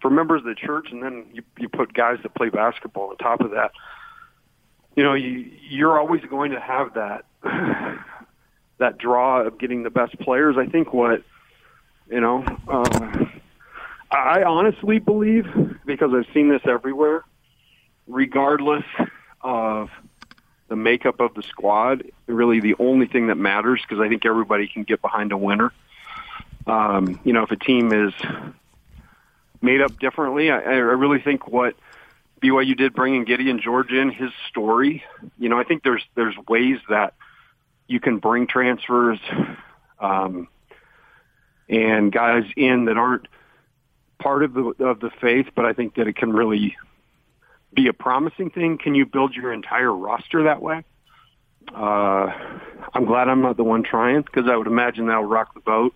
for 0.01 0.09
members 0.09 0.39
of 0.39 0.45
the 0.45 0.55
church, 0.55 0.87
and 0.91 1.03
then 1.03 1.25
you, 1.31 1.43
you 1.59 1.69
put 1.69 1.93
guys 1.93 2.17
that 2.23 2.33
play 2.33 2.49
basketball 2.49 3.09
on 3.09 3.17
top 3.17 3.41
of 3.41 3.51
that. 3.51 3.71
You 4.95 5.03
know, 5.03 5.13
you, 5.13 5.49
you're 5.69 5.99
always 5.99 6.21
going 6.25 6.51
to 6.51 6.59
have 6.59 6.95
that 6.95 7.25
that 8.79 8.97
draw 8.97 9.41
of 9.41 9.59
getting 9.59 9.83
the 9.83 9.89
best 9.89 10.17
players. 10.19 10.55
I 10.57 10.65
think 10.65 10.93
what 10.93 11.23
you 12.09 12.19
know, 12.19 12.43
uh, 12.67 13.25
I 14.11 14.43
honestly 14.43 14.99
believe 14.99 15.45
because 15.85 16.11
I've 16.13 16.31
seen 16.33 16.49
this 16.49 16.61
everywhere. 16.67 17.23
Regardless 18.07 18.85
of 19.41 19.89
the 20.67 20.75
makeup 20.75 21.19
of 21.19 21.33
the 21.33 21.43
squad, 21.43 22.03
really 22.27 22.59
the 22.59 22.75
only 22.79 23.07
thing 23.07 23.27
that 23.27 23.35
matters 23.35 23.81
because 23.81 24.01
I 24.01 24.09
think 24.09 24.25
everybody 24.25 24.67
can 24.67 24.83
get 24.83 25.01
behind 25.01 25.31
a 25.31 25.37
winner. 25.37 25.71
Um, 26.65 27.19
you 27.23 27.33
know, 27.33 27.43
if 27.43 27.51
a 27.51 27.55
team 27.55 27.91
is 27.91 28.13
made 29.61 29.81
up 29.81 29.99
differently. 29.99 30.51
I, 30.51 30.59
I 30.59 30.75
really 30.75 31.21
think 31.21 31.47
what 31.47 31.75
BYU 32.41 32.75
did 32.75 32.93
bringing 32.93 33.23
Gideon 33.23 33.61
George 33.61 33.91
in, 33.91 34.11
his 34.11 34.31
story. 34.49 35.03
You 35.37 35.49
know, 35.49 35.59
I 35.59 35.63
think 35.63 35.83
there's 35.83 36.03
there's 36.15 36.35
ways 36.47 36.79
that 36.89 37.13
you 37.87 37.99
can 37.99 38.17
bring 38.17 38.47
transfers 38.47 39.19
um, 39.99 40.47
and 41.69 42.11
guys 42.11 42.45
in 42.55 42.85
that 42.85 42.97
aren't 42.97 43.27
part 44.19 44.43
of 44.43 44.53
the 44.53 44.73
of 44.79 44.99
the 44.99 45.11
faith, 45.21 45.47
but 45.55 45.65
I 45.65 45.73
think 45.73 45.95
that 45.95 46.07
it 46.07 46.15
can 46.15 46.33
really 46.33 46.75
be 47.73 47.87
a 47.87 47.93
promising 47.93 48.49
thing. 48.49 48.77
Can 48.77 48.95
you 48.95 49.05
build 49.05 49.35
your 49.35 49.53
entire 49.53 49.93
roster 49.93 50.43
that 50.43 50.61
way? 50.61 50.83
Uh, 51.73 52.31
I'm 52.93 53.05
glad 53.05 53.29
I'm 53.29 53.41
not 53.41 53.57
the 53.57 53.63
one 53.63 53.83
trying 53.83 54.21
because 54.23 54.45
I 54.49 54.55
would 54.55 54.67
imagine 54.67 55.07
that'll 55.07 55.23
rock 55.23 55.53
the 55.53 55.61
boat. 55.61 55.93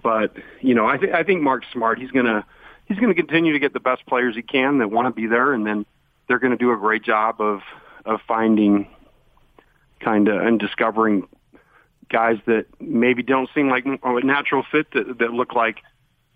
But 0.00 0.36
you 0.60 0.74
know, 0.74 0.86
I 0.86 0.98
think 0.98 1.12
I 1.12 1.24
think 1.24 1.42
Mark's 1.42 1.66
smart. 1.72 1.98
He's 1.98 2.10
gonna 2.10 2.46
he's 2.86 2.98
to 3.14 3.20
continue 3.20 3.52
to 3.52 3.58
get 3.58 3.72
the 3.72 3.80
best 3.80 4.06
players 4.06 4.34
he 4.34 4.42
can 4.42 4.78
that 4.78 4.90
want 4.90 5.06
to 5.06 5.20
be 5.20 5.26
there, 5.26 5.52
and 5.52 5.66
then 5.66 5.84
they're 6.26 6.38
to 6.52 6.56
do 6.56 6.72
a 6.72 6.76
great 6.76 7.02
job 7.02 7.40
of 7.40 7.60
of 8.04 8.20
finding 8.26 8.88
kind 10.00 10.28
of 10.28 10.40
and 10.40 10.60
discovering 10.60 11.26
guys 12.08 12.38
that 12.46 12.66
maybe 12.80 13.22
don't 13.22 13.50
seem 13.54 13.68
like 13.68 13.84
a 13.84 14.20
natural 14.20 14.64
fit 14.70 14.90
that, 14.92 15.18
that 15.18 15.32
look 15.32 15.54
like 15.54 15.78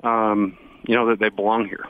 um, 0.03 0.59
you 0.87 0.95
know 0.95 1.07
that 1.07 1.19
they 1.19 1.29
belong 1.29 1.67
here. 1.67 1.87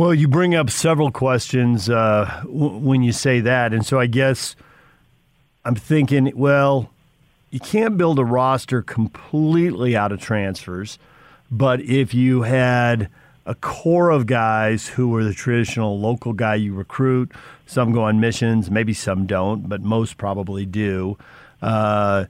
Well, 0.00 0.14
you 0.14 0.28
bring 0.28 0.54
up 0.54 0.70
several 0.70 1.10
questions 1.10 1.90
uh, 1.90 2.40
w- 2.44 2.78
when 2.78 3.02
you 3.02 3.12
say 3.12 3.40
that. 3.40 3.74
And 3.74 3.84
so 3.84 4.00
I 4.00 4.06
guess 4.06 4.56
I'm 5.62 5.74
thinking, 5.74 6.32
well, 6.34 6.90
you 7.50 7.60
can't 7.60 7.98
build 7.98 8.18
a 8.18 8.24
roster 8.24 8.80
completely 8.80 9.94
out 9.94 10.10
of 10.10 10.18
transfers. 10.18 10.98
But 11.50 11.82
if 11.82 12.14
you 12.14 12.40
had 12.40 13.10
a 13.44 13.54
core 13.54 14.08
of 14.08 14.24
guys 14.24 14.88
who 14.88 15.10
were 15.10 15.22
the 15.22 15.34
traditional 15.34 16.00
local 16.00 16.32
guy 16.32 16.54
you 16.54 16.72
recruit, 16.72 17.30
some 17.66 17.92
go 17.92 18.04
on 18.04 18.20
missions, 18.20 18.70
maybe 18.70 18.94
some 18.94 19.26
don't, 19.26 19.68
but 19.68 19.82
most 19.82 20.16
probably 20.16 20.64
do. 20.64 21.18
Uh, 21.60 22.24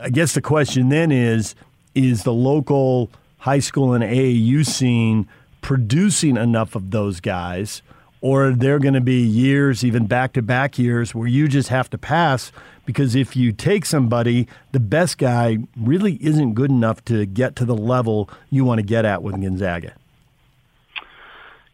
I 0.00 0.10
guess 0.10 0.34
the 0.34 0.42
question 0.42 0.88
then 0.88 1.12
is 1.12 1.54
is 1.94 2.24
the 2.24 2.32
local 2.32 3.12
high 3.38 3.60
school 3.60 3.94
and 3.94 4.02
AAU 4.02 4.66
scene 4.66 5.28
producing 5.64 6.36
enough 6.36 6.74
of 6.74 6.90
those 6.90 7.20
guys? 7.20 7.80
Or 8.20 8.52
they're 8.52 8.78
going 8.78 8.94
to 8.94 9.00
be 9.00 9.20
years, 9.20 9.82
even 9.84 10.06
back 10.06 10.34
to 10.34 10.42
back 10.42 10.78
years, 10.78 11.14
where 11.14 11.26
you 11.26 11.48
just 11.48 11.70
have 11.70 11.90
to 11.90 11.98
pass 11.98 12.52
because 12.86 13.14
if 13.14 13.34
you 13.34 13.50
take 13.50 13.86
somebody, 13.86 14.46
the 14.72 14.80
best 14.80 15.16
guy 15.18 15.58
really 15.76 16.14
isn't 16.22 16.52
good 16.52 16.70
enough 16.70 17.02
to 17.06 17.24
get 17.26 17.56
to 17.56 17.64
the 17.64 17.74
level 17.74 18.28
you 18.50 18.64
want 18.64 18.78
to 18.78 18.82
get 18.82 19.06
at 19.06 19.22
with 19.22 19.40
Gonzaga? 19.40 19.94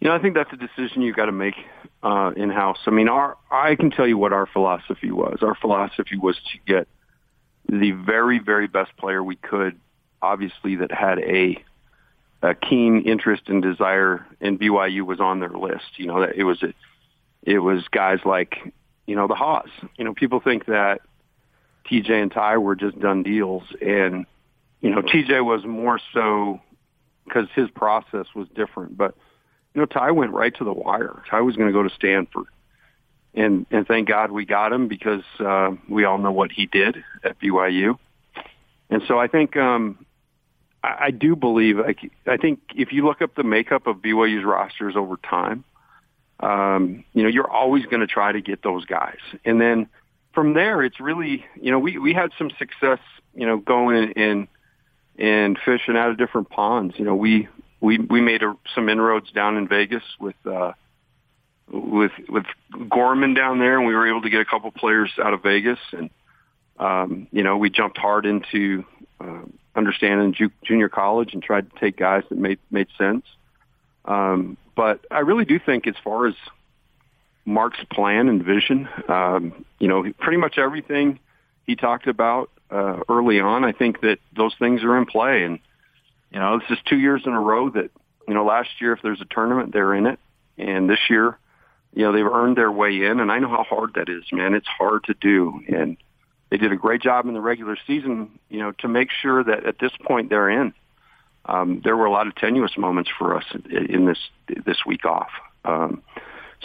You 0.01 0.09
know, 0.09 0.15
I 0.15 0.19
think 0.21 0.35
that's 0.35 0.53
a 0.53 0.57
decision 0.57 1.03
you've 1.03 1.17
got 1.17 1.27
to 1.27 1.33
make 1.33 1.55
uh, 2.03 2.31
in 2.37 2.51
house. 2.51 2.79
I 2.87 2.91
mean, 2.91 3.09
our 3.09 3.37
I 3.51 3.75
can 3.75 3.91
tell 3.91 4.07
you 4.07 4.17
what 4.17 4.33
our 4.33 4.47
philosophy 4.47 5.11
was. 5.11 5.39
Our 5.43 5.55
philosophy 5.57 6.17
was 6.17 6.37
to 6.37 6.59
get 6.67 6.89
the 7.69 7.91
very, 7.91 8.39
very 8.39 8.67
best 8.67 8.97
player 8.97 9.23
we 9.23 9.37
could, 9.37 9.79
obviously 10.23 10.77
that 10.77 10.93
had 10.93 11.19
a 11.19 11.63
a 12.43 12.55
keen 12.55 13.03
interest 13.03 13.43
and 13.49 13.63
desire, 13.63 14.27
and 14.41 14.59
BYU 14.59 15.03
was 15.03 15.21
on 15.21 15.41
their 15.41 15.51
list. 15.51 15.99
You 15.99 16.07
know, 16.07 16.21
that 16.21 16.37
it 16.37 16.45
was 16.45 16.63
it 17.43 17.59
was 17.59 17.87
guys 17.91 18.21
like 18.25 18.57
you 19.07 19.17
know 19.17 19.27
the 19.29 19.35
Haws. 19.35 19.71
You 19.97 20.05
know, 20.05 20.15
people 20.15 20.41
think 20.41 20.67
that 20.67 21.01
TJ 21.91 22.11
and 22.11 22.33
Ty 22.33 22.59
were 22.59 22.77
just 22.77 22.99
done 22.99 23.23
deals, 23.23 23.65
and 23.81 24.27
you 24.81 24.91
know 24.91 25.03
TJ 25.03 25.45
was 25.45 25.65
more 25.65 26.01
so 26.15 26.61
because 27.25 27.49
his 27.55 27.71
process 27.71 28.27
was 28.35 28.49
different, 28.55 28.97
but 28.97 29.15
you 29.75 29.81
know, 29.81 29.87
Ty 29.87 30.11
went 30.13 30.33
right 30.33 30.55
to 30.57 30.65
the 30.65 30.73
wire. 30.73 31.23
Ty 31.31 31.43
was 31.43 31.57
going 31.57 31.69
to 31.69 31.73
go 31.73 31.83
to 31.83 31.95
Stanford. 31.95 32.47
And, 33.35 33.67
and 33.71 33.87
thank 33.87 34.09
God 34.09 34.33
we 34.33 34.45
got 34.45 34.73
him 34.73 34.89
because, 34.89 35.23
uh, 35.39 35.71
we 35.89 36.05
all 36.05 36.19
know 36.19 36.33
what 36.33 36.51
he 36.51 36.67
did 36.67 36.97
at 37.23 37.39
BYU. 37.39 37.97
And 38.89 39.03
so 39.07 39.21
I 39.21 39.29
think, 39.29 39.57
um, 39.57 40.05
I, 40.83 41.11
do 41.11 41.37
believe, 41.37 41.79
I, 41.79 41.95
I 42.27 42.37
think 42.37 42.61
if 42.75 42.93
you 42.93 43.05
look 43.05 43.21
up 43.21 43.35
the 43.35 43.45
makeup 43.45 43.87
of 43.87 43.97
BYU's 43.97 44.45
rosters 44.45 44.95
over 44.97 45.17
time, 45.19 45.65
um, 46.41 47.05
you 47.13 47.23
know, 47.23 47.29
you're 47.29 47.51
always 47.51 47.85
going 47.85 48.01
to 48.01 48.07
try 48.07 48.33
to 48.33 48.41
get 48.41 48.63
those 48.63 48.87
guys. 48.87 49.19
And 49.45 49.61
then 49.61 49.89
from 50.33 50.55
there, 50.55 50.83
it's 50.83 50.99
really, 50.99 51.45
you 51.61 51.71
know, 51.71 51.79
we, 51.79 51.99
we 51.99 52.15
had 52.15 52.31
some 52.39 52.51
success, 52.59 53.01
you 53.35 53.47
know, 53.47 53.59
going 53.59 54.15
and, 54.17 54.49
and 55.19 55.59
fishing 55.65 55.97
out 55.97 56.11
of 56.11 56.17
different 56.17 56.49
ponds. 56.49 56.95
You 56.99 57.05
know, 57.05 57.15
we, 57.15 57.49
we 57.81 57.99
we 57.99 58.21
made 58.21 58.43
a, 58.43 58.55
some 58.75 58.89
inroads 58.89 59.31
down 59.33 59.57
in 59.57 59.67
Vegas 59.67 60.03
with 60.21 60.37
uh, 60.47 60.73
with 61.71 62.13
with 62.29 62.45
Gorman 62.89 63.35
down 63.35 63.59
there, 63.59 63.79
and 63.79 63.87
we 63.87 63.95
were 63.95 64.07
able 64.07 64.23
to 64.23 64.31
get 64.31 64.41
a 64.41 64.45
couple 64.45 64.71
players 64.71 65.11
out 65.23 65.33
of 65.33 65.43
Vegas, 65.43 65.79
and 65.93 66.11
um, 66.79 67.27
you 67.33 67.43
know 67.43 67.57
we 67.57 67.71
jumped 67.71 67.99
hard 67.99 68.27
into 68.27 68.85
uh, 69.75 69.79
understanding 69.79 70.33
ju- 70.33 70.51
junior 70.65 70.89
college 70.89 71.35
and 71.35 71.43
tried 71.43 71.71
to 71.71 71.79
take 71.79 71.97
guys 71.97 72.25
that 72.29 72.39
made 72.39 72.59
made 72.71 72.89
sense. 72.97 73.25
Um, 74.05 74.57
but 74.75 75.05
I 75.11 75.21
really 75.21 75.45
do 75.45 75.59
think, 75.59 75.87
as 75.87 75.95
far 76.03 76.27
as 76.27 76.35
Mark's 77.45 77.85
plan 77.93 78.29
and 78.29 78.43
vision, 78.43 78.89
um, 79.09 79.65
you 79.79 79.89
know, 79.89 80.11
pretty 80.19 80.39
much 80.39 80.59
everything 80.59 81.19
he 81.67 81.77
talked 81.77 82.07
about 82.07 82.51
uh, 82.71 83.01
early 83.09 83.41
on, 83.41 83.65
I 83.65 83.73
think 83.73 84.01
that 84.01 84.19
those 84.35 84.55
things 84.59 84.83
are 84.83 84.97
in 84.97 85.07
play, 85.07 85.45
and 85.45 85.59
you 86.31 86.39
know, 86.39 86.59
this 86.59 86.79
is 86.79 86.79
two 86.89 86.99
years 86.99 87.23
in 87.27 87.33
a 87.33 87.41
row 87.41 87.71
that, 87.71 87.91
you 88.29 88.35
know, 88.35 88.45
last 88.45 88.69
year, 88.81 88.93
if 88.93 89.03
there's 89.03 89.21
a 89.21 89.25
tournament, 89.25 89.73
they're 89.73 89.95
in 89.95 90.07
it. 90.07 90.21
And 90.59 90.89
this 90.89 91.01
year, 91.09 91.37
you 91.93 92.05
know, 92.05 92.13
they've 92.13 92.25
earned 92.25 92.57
their 92.57 92.71
way 92.71 93.05
in. 93.05 93.19
And 93.19 93.33
I 93.33 93.41
know 93.41 93.49
how 93.49 93.65
hard 93.65 93.95
that 93.95 94.09
is, 94.09 94.23
man. 94.31 94.55
It's 94.55 94.69
hard 94.69 95.05
to 95.05 95.15
do. 95.15 95.61
And 95.69 95.97
they 96.51 96.57
did 96.57 96.73
a 96.73 96.77
great 96.77 97.01
job 97.01 97.27
in 97.27 97.35
the 97.35 97.41
regular 97.41 97.77
season, 97.87 98.39
you 98.49 98.59
know, 98.59 98.73
to 98.79 98.89
make 98.89 99.11
sure 99.11 99.43
that 99.43 99.65
at 99.65 99.79
this 99.79 99.93
point 100.05 100.31
they're 100.31 100.51
in. 100.51 100.75
Um, 101.47 101.81
there 101.83 101.97
were 101.97 102.05
a 102.05 102.11
lot 102.11 102.27
of 102.27 102.35
tenuous 102.35 102.77
moments 102.77 103.11
for 103.19 103.37
us 103.37 103.45
in 103.71 104.05
this 104.05 104.19
this 104.67 104.85
week 104.85 105.05
off. 105.05 105.31
Um, 105.65 106.03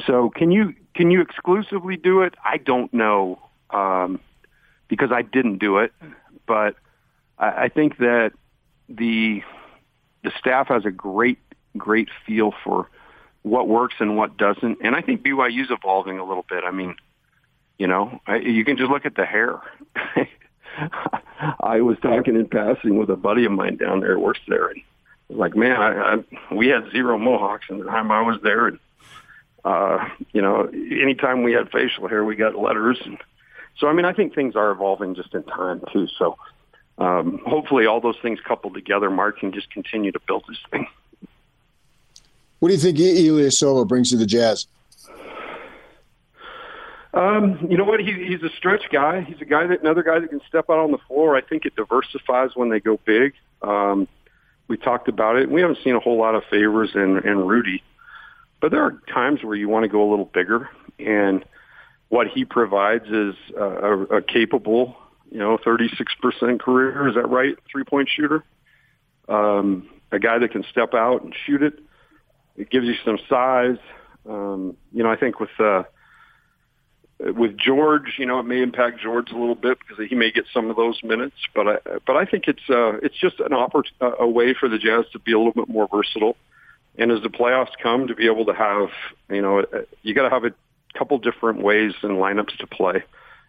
so 0.06 0.30
can 0.30 0.52
you 0.52 0.74
can 0.94 1.12
you 1.12 1.22
exclusively 1.22 1.96
do 1.96 2.22
it? 2.22 2.34
I 2.44 2.58
don't 2.58 2.94
know 2.94 3.40
um, 3.70 4.20
because 4.88 5.12
I 5.12 5.22
didn't 5.22 5.60
do 5.60 5.78
it, 5.78 5.94
but 6.46 6.76
I, 7.40 7.64
I 7.64 7.70
think 7.70 7.98
that 8.00 8.34
the 8.90 9.44
the 10.24 10.32
staff 10.38 10.68
has 10.68 10.86
a 10.86 10.92
great 10.92 11.40
great 11.78 12.10
feel 12.26 12.54
for 12.64 12.90
what 13.44 13.68
works 13.68 13.96
and 14.00 14.18
what 14.18 14.38
doesn't, 14.38 14.80
and 14.82 14.96
I 14.96 15.02
think 15.02 15.22
BYU's 15.22 15.70
evolving 15.70 16.18
a 16.18 16.26
little 16.26 16.46
bit. 16.50 16.64
I 16.64 16.72
mean, 16.72 16.96
you 17.78 17.88
know, 17.88 18.20
I, 18.26 18.38
you 18.38 18.64
can 18.66 18.78
just 18.78 18.90
look 18.90 19.06
at 19.06 19.16
the 19.16 19.26
hair. 19.26 19.60
I 21.60 21.82
was 21.82 21.98
talking 22.02 22.36
in 22.36 22.48
passing 22.48 22.98
with 22.98 23.10
a 23.10 23.16
buddy 23.16 23.46
of 23.46 23.52
mine 23.52 23.78
down 23.78 24.02
there, 24.02 24.18
works 24.20 24.40
there, 24.48 24.68
and 24.68 24.82
like, 25.30 25.56
man, 25.56 25.76
I, 25.76 26.16
I 26.16 26.54
we 26.54 26.68
had 26.68 26.92
zero 26.92 27.18
mohawks 27.18 27.66
in 27.70 27.80
the 27.80 27.86
time 27.86 28.12
I 28.12 28.22
was 28.22 28.40
there, 28.44 28.68
and 28.68 28.80
uh, 29.64 30.08
you 30.34 30.42
know, 30.42 30.68
anytime 30.68 31.44
we 31.44 31.54
had 31.54 31.72
facial 31.72 32.08
hair, 32.08 32.24
we 32.24 32.36
got 32.36 32.56
letters, 32.56 33.00
and 33.06 33.18
so 33.78 33.88
I 33.88 33.94
mean, 33.94 34.06
I 34.06 34.14
think 34.14 34.36
things 34.36 34.56
are 34.56 34.72
evolving 34.72 35.16
just 35.16 35.34
in 35.34 35.44
time 35.44 35.82
too. 35.92 36.08
So 36.18 36.38
um, 36.98 37.42
hopefully 37.46 37.86
all 37.86 38.02
those 38.02 38.18
things 38.22 38.40
coupled 38.46 38.74
together, 38.74 39.10
Mark 39.10 39.40
can 39.40 39.52
just 39.52 39.70
continue 39.72 40.12
to 40.12 40.20
build 40.28 40.44
this 40.48 40.60
thing. 40.72 40.88
What 42.60 42.70
do 42.70 42.76
you 42.76 42.80
think 42.80 42.98
Ilyasova 42.98 43.88
brings 43.88 44.12
to 44.12 44.18
the 44.18 44.26
Jazz? 44.26 44.68
Um, 47.16 47.68
you 47.70 47.78
know 47.78 47.86
what? 47.86 48.02
He, 48.02 48.12
he's 48.12 48.44
a 48.44 48.54
stretch 48.58 48.84
guy. 48.92 49.22
He's 49.22 49.42
a 49.42 49.46
guy 49.46 49.66
that 49.68 49.82
another 49.82 50.04
guy 50.04 50.20
that 50.20 50.30
can 50.30 50.42
step 50.48 50.66
out 50.70 50.80
on 50.80 50.92
the 50.92 50.98
floor. 51.08 51.36
I 51.36 51.42
think 51.42 51.66
it 51.66 51.76
diversifies 51.76 52.52
when 52.56 52.70
they 52.70 52.80
go 52.80 53.00
big. 53.06 53.34
Um, 53.62 54.08
we 54.68 54.78
talked 54.78 55.08
about 55.08 55.38
it. 55.38 55.50
We 55.50 55.62
haven't 55.62 55.80
seen 55.84 55.96
a 55.96 56.00
whole 56.00 56.18
lot 56.18 56.36
of 56.36 56.44
favors 56.50 56.92
in, 56.94 57.20
in 57.20 57.40
Rudy, 57.40 57.84
but 58.60 58.72
there 58.72 58.84
are 58.84 59.00
times 59.14 59.44
where 59.44 59.56
you 59.56 59.70
want 59.70 59.84
to 59.84 59.90
go 59.90 60.08
a 60.08 60.10
little 60.10 60.26
bigger. 60.26 60.70
And 61.00 61.46
what 62.10 62.28
he 62.28 62.44
provides 62.44 63.08
is 63.08 63.36
a, 63.58 64.18
a, 64.18 64.22
capable 64.22 64.96
you 65.32 65.40
know, 65.40 65.58
36% 65.58 66.60
career. 66.60 67.08
Is 67.08 67.16
that 67.16 67.30
right? 67.30 67.58
Three 67.72 67.84
point 67.84 68.10
shooter. 68.10 68.44
Um, 69.28 69.90
a 70.12 70.20
guy 70.20 70.38
that 70.38 70.52
can 70.52 70.64
step 70.70 70.94
out 70.94 71.24
and 71.24 71.36
shoot 71.46 71.64
it. 71.64 71.80
It 72.56 72.70
gives 72.70 72.86
you 72.86 72.94
some 73.04 73.20
size. 73.28 73.78
Um, 74.28 74.78
you 74.94 75.04
know, 75.04 75.12
I 75.12 75.16
think 75.16 75.40
with, 75.40 75.50
uh, 75.60 75.84
with 77.20 77.58
George, 77.58 78.16
you 78.18 78.26
know, 78.26 78.40
it 78.40 78.44
may 78.44 78.62
impact 78.62 79.02
George 79.02 79.32
a 79.32 79.38
little 79.38 79.56
bit 79.56 79.80
because 79.80 80.08
he 80.08 80.16
may 80.16 80.32
get 80.32 80.46
some 80.54 80.70
of 80.70 80.76
those 80.76 81.02
minutes, 81.04 81.36
but 81.54 81.68
I, 81.68 81.78
but 82.06 82.18
I 82.18 82.26
think 82.26 82.48
it's, 82.48 82.70
uh, 82.70 82.98
it's 82.98 83.16
just 83.16 83.40
an 83.40 83.52
oppor- 83.52 83.86
a 84.02 84.28
way 84.28 84.54
for 84.54 84.68
the 84.68 84.78
Jazz 84.78 85.06
to 85.14 85.20
be 85.20 85.32
a 85.32 85.38
little 85.38 85.54
bit 85.54 85.70
more 85.70 85.88
versatile. 85.88 86.36
And 86.98 87.12
as 87.12 87.22
the 87.22 87.30
playoffs 87.30 87.72
come, 87.82 88.08
to 88.08 88.16
be 88.16 88.26
able 88.26 88.46
to 88.46 88.54
have, 88.54 88.90
you 89.30 89.42
know, 89.42 89.66
you 90.02 90.14
got 90.14 90.24
to 90.24 90.30
have 90.30 90.46
a 90.46 90.54
couple 90.98 91.18
different 91.18 91.62
ways 91.62 91.94
and 92.04 92.14
lineups 92.14 92.58
to 92.58 92.68
play 92.68 93.04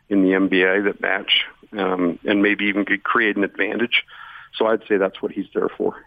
in 0.08 0.22
the 0.22 0.30
NBA 0.30 0.84
that 0.84 1.00
match 1.00 1.44
um, 1.76 2.18
and 2.24 2.42
maybe 2.42 2.66
even 2.66 2.84
could 2.84 3.02
create 3.02 3.36
an 3.36 3.44
advantage. 3.44 4.04
So 4.54 4.66
I'd 4.66 4.82
say 4.88 4.96
that's 4.96 5.20
what 5.20 5.32
he's 5.32 5.46
there 5.54 5.68
for. 5.68 6.04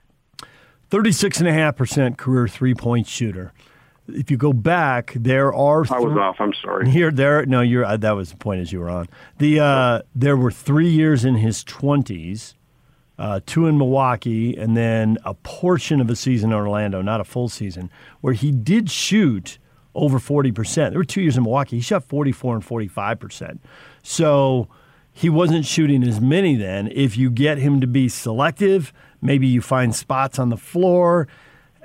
36.5% 0.92 2.18
career 2.18 2.48
three 2.48 2.74
point 2.74 3.08
shooter. 3.08 3.54
If 4.16 4.32
you 4.32 4.38
go 4.38 4.54
back, 4.54 5.14
there 5.16 5.54
are. 5.54 5.84
Th- 5.84 5.92
I 5.94 6.00
was 6.00 6.18
off. 6.18 6.38
I'm 6.40 6.54
sorry. 6.62 6.90
Here, 6.92 7.12
there. 7.12 7.46
No, 7.46 7.62
you're. 7.62 7.86
Uh, 7.86 7.98
that 7.98 8.16
was 8.16 8.32
the 8.32 8.38
point 8.38 8.62
as 8.62 8.72
you 8.72 8.80
were 8.80 8.90
on. 8.90 9.08
The 9.38 9.60
uh, 9.60 10.02
there 10.16 10.38
were 10.38 10.52
three 10.52 10.90
years 10.90 11.26
in 11.26 11.36
his 11.36 11.64
20s, 11.64 12.56
uh, 13.18 13.40
two 13.46 13.68
in 13.68 13.78
Milwaukee, 13.78 14.56
and 14.56 14.76
then 14.76 15.18
a 15.26 15.34
portion 15.34 16.02
of 16.02 16.10
a 16.10 16.16
season 16.16 16.52
in 16.52 16.56
Orlando, 16.56 17.02
not 17.02 17.22
a 17.22 17.26
full 17.26 17.50
season, 17.50 17.90
where 18.22 18.34
he 18.34 18.52
did 18.52 18.90
shoot 18.90 19.58
over 19.96 20.20
40%. 20.20 20.90
There 20.92 21.00
were 21.00 21.04
two 21.04 21.22
years 21.22 21.36
in 21.38 21.44
Milwaukee. 21.44 21.78
He 21.78 21.82
shot 21.82 22.04
44 22.04 22.56
and 22.56 22.66
45%. 22.66 23.60
So 24.04 24.70
he 25.12 25.30
wasn't 25.30 25.66
shooting 25.66 26.04
as 26.04 26.22
many 26.22 26.56
then. 26.56 26.88
If 26.94 27.18
you 27.18 27.30
get 27.30 27.58
him 27.58 27.82
to 27.82 27.88
be 27.88 28.08
selective, 28.08 28.94
maybe 29.22 29.48
you 29.48 29.62
find 29.62 29.94
spots 29.94 30.40
on 30.40 30.50
the 30.50 30.58
floor. 30.58 31.28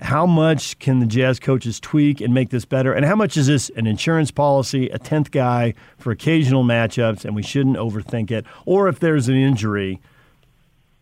How 0.00 0.26
much 0.26 0.78
can 0.78 0.98
the 0.98 1.06
Jazz 1.06 1.38
coaches 1.38 1.78
tweak 1.78 2.20
and 2.20 2.34
make 2.34 2.50
this 2.50 2.64
better? 2.64 2.92
And 2.92 3.04
how 3.04 3.14
much 3.14 3.36
is 3.36 3.46
this 3.46 3.70
an 3.76 3.86
insurance 3.86 4.30
policy, 4.30 4.88
a 4.88 4.98
10th 4.98 5.30
guy 5.30 5.74
for 5.98 6.10
occasional 6.10 6.64
matchups, 6.64 7.24
and 7.24 7.34
we 7.34 7.42
shouldn't 7.42 7.76
overthink 7.76 8.30
it? 8.30 8.44
Or 8.66 8.88
if 8.88 8.98
there's 8.98 9.28
an 9.28 9.36
injury, 9.36 10.00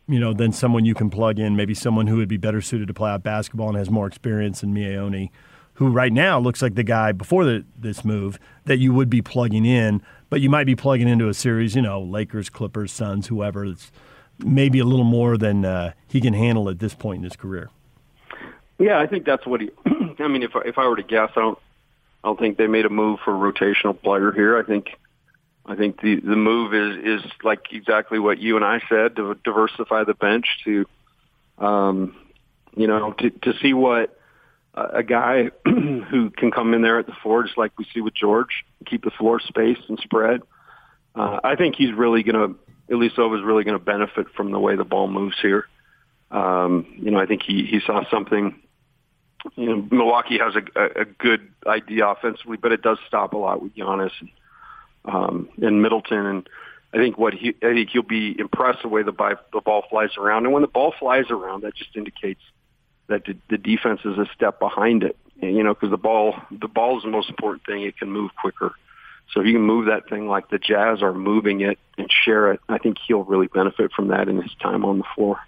you 0.07 0.21
know, 0.21 0.35
then 0.35 0.53
someone 0.53 0.85
you 0.85 0.95
can 0.95 1.09
plug 1.09 1.39
in, 1.39 1.57
maybe 1.57 1.75
someone 1.75 2.07
who 2.07 2.17
would 2.17 2.29
be 2.29 2.37
better 2.37 2.61
suited 2.61 2.89
to 2.89 2.95
play 2.95 3.11
out 3.11 3.23
basketball 3.23 3.69
and 3.69 3.79
has 3.79 3.91
more 3.91 4.07
experience 4.07 4.61
than 4.61 4.75
Miye 4.75 4.97
Oni 4.97 5.33
who 5.75 5.91
right 5.91 6.13
now 6.13 6.39
looks 6.39 6.63
like 6.63 6.75
the 6.75 6.83
guy 6.83 7.13
before 7.13 7.45
the, 7.45 7.65
this 7.79 8.05
move 8.05 8.39
that 8.67 8.79
you 8.79 8.93
would 8.93 9.09
be 9.09 9.23
plugging 9.23 9.65
in, 9.65 10.03
but 10.31 10.41
you 10.41 10.51
might 10.51 10.67
be 10.67 10.77
plugging 10.77 11.09
into 11.09 11.29
a 11.29 11.35
series, 11.35 11.75
you 11.75 11.83
know, 11.83 12.01
Lakers, 12.01 12.51
Clippers, 12.51 12.93
Suns, 12.93 13.29
whoever. 13.29 13.65
It's 13.65 13.91
maybe 14.39 14.79
a 14.79 14.85
little 14.85 15.05
more 15.05 15.37
than 15.37 15.65
uh, 15.65 15.93
he 16.07 16.21
can 16.21 16.35
handle 16.35 16.69
at 16.69 16.79
this 16.79 16.95
point 16.95 17.19
in 17.19 17.25
his 17.25 17.37
career. 17.37 17.71
Yeah, 18.83 18.99
I 18.99 19.07
think 19.07 19.25
that's 19.25 19.47
what 19.47 19.61
he. 19.61 19.71
I 20.19 20.27
mean, 20.29 20.43
if 20.43 20.51
if 20.65 20.77
I 20.77 20.89
were 20.89 20.97
to 20.97 21.03
guess, 21.03 21.31
I 21.37 21.41
don't. 21.41 21.59
I 22.25 22.29
don't 22.29 22.39
think 22.39 22.57
they 22.57 22.67
made 22.67 22.85
a 22.85 22.91
move 22.91 23.19
for 23.25 23.35
a 23.35 23.53
rotational 23.53 24.01
player 24.01 24.31
here. 24.33 24.57
I 24.57 24.65
think, 24.65 24.91
I 25.67 25.75
think 25.77 26.01
the 26.01 26.21
the 26.21 26.37
move 26.37 26.75
is 26.75 27.23
is 27.23 27.31
like 27.45 27.61
exactly 27.71 28.19
what 28.19 28.39
you 28.39 28.57
and 28.57 28.65
I 28.65 28.81
said 28.89 29.17
to 29.17 29.37
diversify 29.45 30.05
the 30.05 30.15
bench 30.15 30.47
to, 30.65 30.87
um, 31.59 32.17
you 32.77 32.89
know, 32.89 33.13
to 33.13 33.31
to 33.31 33.53
see 33.63 33.73
what 33.73 34.19
a 34.75 35.03
guy 35.03 35.51
who 35.65 36.31
can 36.31 36.51
come 36.51 36.75
in 36.75 36.83
there 36.83 36.99
at 36.99 37.07
the 37.07 37.15
four, 37.23 37.45
just 37.45 37.59
like 37.59 37.73
we 37.79 37.87
see 37.93 38.01
with 38.01 38.15
George, 38.15 38.65
keep 38.87 39.05
the 39.05 39.11
floor 39.11 39.39
space 39.39 39.79
and 39.89 39.99
spread. 39.99 40.41
Uh, 41.15 41.41
I 41.45 41.57
think 41.57 41.77
he's 41.77 41.93
really 41.93 42.23
going 42.23 42.37
to, 42.37 42.95
Ilyasova 42.95 43.39
is 43.39 43.45
really 43.45 43.65
going 43.65 43.79
to 43.79 43.85
benefit 43.85 44.29
from 44.35 44.51
the 44.51 44.59
way 44.59 44.77
the 44.77 44.85
ball 44.85 45.09
moves 45.09 45.37
here. 45.43 45.67
Um, 46.31 46.87
you 46.97 47.11
know, 47.11 47.19
I 47.19 47.27
think 47.27 47.43
he, 47.43 47.67
he 47.67 47.81
saw 47.85 48.09
something 48.11 48.63
you 49.57 49.67
know, 49.67 49.89
Milwaukee 49.91 50.39
has 50.39 50.55
a, 50.55 51.01
a 51.03 51.05
good 51.05 51.49
idea 51.67 52.07
offensively, 52.07 52.57
but 52.57 52.73
it 52.73 52.83
does 52.83 52.99
stop 53.07 53.33
a 53.33 53.37
lot 53.37 53.63
with 53.63 53.75
Giannis 53.75 54.13
and, 54.21 54.31
um, 55.05 55.49
and 55.61 55.83
Middleton. 55.83 56.27
And 56.27 56.49
I 56.95 56.99
think 56.99 57.19
what 57.19 57.35
he, 57.35 57.55
I 57.63 57.73
think 57.73 57.91
he'll 57.91 58.03
be 58.03 58.37
impressed 58.39 58.83
the 58.83 58.89
way 58.89 59.03
the, 59.03 59.13
the 59.53 59.61
ball 59.61 59.85
flies 59.91 60.11
around. 60.17 60.45
And 60.45 60.53
when 60.53 60.63
the 60.63 60.69
ball 60.69 60.95
flies 60.99 61.27
around, 61.31 61.63
that 61.63 61.75
just 61.75 61.97
indicates 61.97 62.43
that 63.09 63.25
the, 63.25 63.37
the 63.51 63.59
defense 63.59 64.01
is 64.05 64.19
a 64.19 64.27
step 64.35 64.59
behind 64.61 65.03
it. 65.03 65.17
And, 65.41 65.57
you 65.57 65.63
know, 65.63 65.75
because 65.75 65.91
the 65.91 65.97
ball, 65.97 66.37
the 66.51 66.69
ball 66.69 66.99
is 66.99 67.05
the 67.05 67.11
most 67.11 67.29
important 67.29 67.67
thing. 67.67 67.83
It 67.83 67.99
can 67.99 68.11
move 68.11 68.31
quicker. 68.41 68.73
So 69.33 69.41
if 69.41 69.47
you 69.47 69.55
can 69.55 69.63
move 69.63 69.87
that 69.87 70.09
thing 70.09 70.29
like 70.29 70.51
the 70.51 70.59
Jazz 70.59 71.03
are 71.03 71.13
moving 71.13 71.63
it 71.63 71.79
and 71.97 72.09
share 72.11 72.53
it, 72.53 72.61
I 72.69 72.79
think 72.79 72.99
he'll 73.07 73.25
really 73.25 73.47
benefit 73.47 73.93
from 73.93 74.09
that 74.09 74.29
in 74.29 74.41
his 74.41 74.53
time 74.61 74.85
on 74.85 74.99
the 74.99 75.05
floor. 75.15 75.39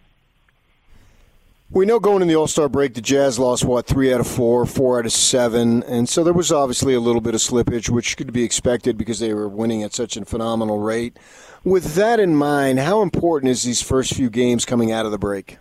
We 1.74 1.86
know 1.86 1.98
going 1.98 2.22
in 2.22 2.28
the 2.28 2.36
All 2.36 2.46
Star 2.46 2.68
break, 2.68 2.94
the 2.94 3.00
Jazz 3.00 3.36
lost 3.36 3.64
what 3.64 3.84
three 3.84 4.14
out 4.14 4.20
of 4.20 4.28
four, 4.28 4.64
four 4.64 5.00
out 5.00 5.06
of 5.06 5.12
seven, 5.12 5.82
and 5.82 6.08
so 6.08 6.22
there 6.22 6.32
was 6.32 6.52
obviously 6.52 6.94
a 6.94 7.00
little 7.00 7.20
bit 7.20 7.34
of 7.34 7.40
slippage, 7.40 7.88
which 7.88 8.16
could 8.16 8.32
be 8.32 8.44
expected 8.44 8.96
because 8.96 9.18
they 9.18 9.34
were 9.34 9.48
winning 9.48 9.82
at 9.82 9.92
such 9.92 10.16
a 10.16 10.24
phenomenal 10.24 10.78
rate. 10.78 11.16
With 11.64 11.96
that 11.96 12.20
in 12.20 12.36
mind, 12.36 12.78
how 12.78 13.02
important 13.02 13.50
is 13.50 13.64
these 13.64 13.82
first 13.82 14.14
few 14.14 14.30
games 14.30 14.64
coming 14.64 14.92
out 14.92 15.04
of 15.04 15.10
the 15.10 15.18
break? 15.18 15.58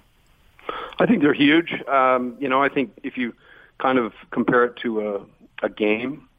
I 1.00 1.08
think 1.08 1.24
they're 1.24 1.34
huge. 1.34 1.74
Um, 1.88 2.38
you 2.40 2.48
know, 2.48 2.62
I 2.62 2.70
think 2.70 2.92
if 3.02 3.18
you 3.18 3.34
kind 3.80 3.98
of 3.98 4.14
compare 4.30 4.66
it 4.66 4.76
to 4.84 5.26
a, 5.62 5.66
a 5.66 5.70
game, 5.70 6.30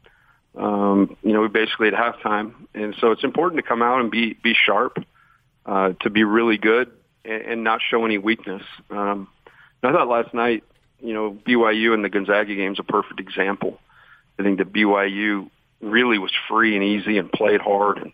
um, 0.54 1.16
you 1.24 1.32
know, 1.32 1.40
we 1.40 1.48
basically 1.48 1.88
at 1.88 1.94
halftime, 1.94 2.54
and 2.74 2.94
so 3.00 3.10
it's 3.10 3.24
important 3.24 3.60
to 3.60 3.68
come 3.68 3.82
out 3.82 4.00
and 4.00 4.08
be 4.08 4.34
be 4.34 4.54
sharp, 4.54 5.04
uh, 5.66 5.94
to 6.02 6.10
be 6.10 6.22
really 6.22 6.58
good, 6.58 6.92
and, 7.24 7.42
and 7.42 7.64
not 7.64 7.80
show 7.82 8.04
any 8.04 8.18
weakness. 8.18 8.62
Um, 8.88 9.26
I 9.84 9.92
thought 9.92 10.08
last 10.08 10.34
night, 10.34 10.64
you 11.00 11.12
know, 11.12 11.32
BYU 11.32 11.94
and 11.94 12.04
the 12.04 12.08
Gonzaga 12.08 12.54
game 12.54 12.72
is 12.72 12.78
a 12.78 12.84
perfect 12.84 13.20
example. 13.20 13.78
I 14.38 14.42
think 14.42 14.58
that 14.58 14.72
BYU 14.72 15.50
really 15.80 16.18
was 16.18 16.32
free 16.48 16.74
and 16.74 16.84
easy 16.84 17.18
and 17.18 17.30
played 17.30 17.60
hard. 17.60 17.98
And, 17.98 18.12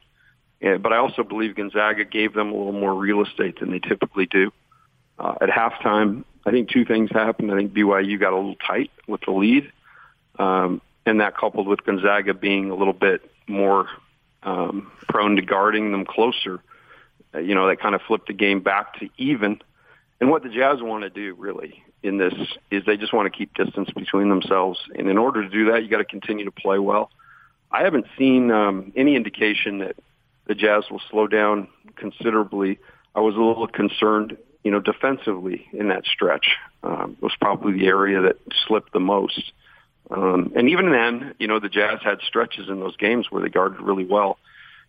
and, 0.61 0.83
but 0.83 0.93
I 0.93 0.97
also 0.97 1.23
believe 1.23 1.55
Gonzaga 1.55 2.05
gave 2.05 2.35
them 2.35 2.53
a 2.53 2.57
little 2.57 2.73
more 2.73 2.95
real 2.95 3.23
estate 3.23 3.61
than 3.61 3.71
they 3.71 3.79
typically 3.79 4.27
do. 4.27 4.53
Uh, 5.19 5.35
at 5.41 5.49
halftime, 5.49 6.25
I 6.47 6.51
think 6.51 6.71
two 6.71 6.85
things 6.85 7.11
happened. 7.11 7.53
I 7.53 7.57
think 7.57 7.73
BYU 7.73 8.19
got 8.19 8.33
a 8.33 8.37
little 8.37 8.57
tight 8.57 8.91
with 9.07 9.21
the 9.23 9.33
lead, 9.33 9.71
um, 10.39 10.81
and 11.05 11.21
that 11.21 11.37
coupled 11.37 11.67
with 11.69 11.85
Gonzaga 11.85 12.35
being 12.35 12.71
a 12.71 12.75
little 12.75 12.95
bit 12.95 13.31
more 13.47 13.89
um, 14.43 14.91
prone 15.09 15.37
to 15.37 15.43
guarding 15.43 15.93
them 15.93 16.07
closer, 16.07 16.61
uh, 17.35 17.39
you 17.39 17.55
know, 17.55 17.69
that 17.69 17.81
kind 17.81 17.95
of 17.95 18.01
flipped 18.03 18.29
the 18.29 18.33
game 18.33 18.61
back 18.61 18.99
to 19.01 19.09
even. 19.19 19.61
And 20.21 20.31
what 20.31 20.43
the 20.43 20.51
Jazz 20.51 20.83
want 20.83 21.03
to 21.03 21.11
do 21.11 21.35
really 21.35 21.83
in 22.03 22.19
this 22.19 22.35
is 22.71 22.85
they 22.85 22.97
just 22.97 23.13
want 23.13 23.33
to 23.33 23.37
keep 23.37 23.55
distance 23.55 23.91
between 23.91 24.29
themselves. 24.29 24.79
And 24.95 25.09
in 25.09 25.19
order 25.19 25.43
to 25.43 25.49
do 25.49 25.73
that, 25.73 25.83
you 25.83 25.89
got 25.89 25.99
to 25.99 26.05
continue 26.05 26.45
to 26.45 26.51
play 26.51 26.79
well. 26.79 27.11
I 27.73 27.85
haven't 27.85 28.07
seen 28.19 28.51
um, 28.51 28.93
any 28.97 29.17
indication 29.17 29.79
that 29.79 29.97
the 30.47 30.55
Jazz 30.55 30.85
will 30.91 31.01
slow 31.11 31.27
down 31.27 31.69
considerably. 31.97 32.79
I 33.15 33.21
was 33.21 33.35
a 33.35 33.41
little 33.41 33.67
concerned, 33.67 34.37
you 34.63 34.71
know, 34.71 34.81
defensively 34.81 35.69
in 35.73 35.89
that 35.89 36.05
stretch. 36.05 36.57
Um, 36.83 37.17
it 37.17 37.23
was 37.23 37.35
probably 37.41 37.73
the 37.79 37.87
area 37.87 38.21
that 38.23 38.37
slipped 38.67 38.93
the 38.93 39.01
most. 39.01 39.53
Um, 40.11 40.53
and 40.57 40.69
even 40.69 40.91
then, 40.91 41.35
you 41.39 41.47
know, 41.47 41.61
the 41.61 41.69
Jazz 41.69 42.01
had 42.03 42.21
stretches 42.27 42.69
in 42.69 42.81
those 42.81 42.97
games 42.97 43.31
where 43.31 43.43
they 43.43 43.49
guarded 43.49 43.81
really 43.81 44.05
well. 44.05 44.39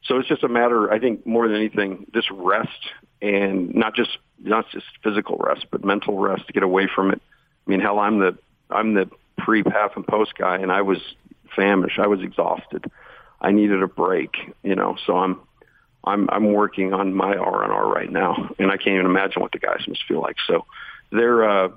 So 0.04 0.18
it's 0.18 0.28
just 0.28 0.44
a 0.44 0.48
matter, 0.48 0.92
I 0.92 1.00
think, 1.00 1.26
more 1.26 1.48
than 1.48 1.58
anything, 1.58 2.08
this 2.14 2.26
rest 2.32 2.92
and 3.22 3.74
not 3.76 3.96
just 3.96 4.18
not 4.40 4.66
just 4.72 4.86
physical 5.04 5.38
rest, 5.38 5.68
but 5.72 5.84
mental 5.84 6.18
rest 6.18 6.48
to 6.48 6.54
get 6.54 6.64
away 6.64 6.88
from 6.94 7.12
it. 7.12 7.22
I 7.66 7.70
mean, 7.70 7.80
hell, 7.80 8.00
I'm 8.00 8.20
the 8.20 8.38
I'm 8.70 8.94
the 8.94 9.10
pre, 9.38 9.64
half, 9.72 9.96
and 9.96 10.06
post 10.06 10.34
guy, 10.38 10.58
and 10.58 10.72
I 10.72 10.82
was 10.82 11.00
famished. 11.56 12.00
I 12.00 12.08
was 12.08 12.22
exhausted. 12.22 12.90
I 13.40 13.52
needed 13.52 13.82
a 13.84 13.88
break, 13.88 14.36
you 14.64 14.76
know. 14.76 14.98
So 15.06 15.18
I'm 15.18 15.40
I'm 16.04 16.30
I'm 16.32 16.54
working 16.54 16.94
on 16.94 17.14
my 17.14 17.36
R 17.36 17.64
and 17.64 17.72
R 17.72 17.88
right 17.88 18.12
now, 18.12 18.50
and 18.58 18.72
I 18.72 18.78
can't 18.78 18.96
even 18.96 19.06
imagine 19.06 19.42
what 19.42 19.52
the 19.52 19.60
guys 19.60 19.82
must 19.88 20.04
feel 20.08 20.22
like. 20.22 20.38
So 20.48 20.66
they're 21.12 21.48
uh, 21.48 21.70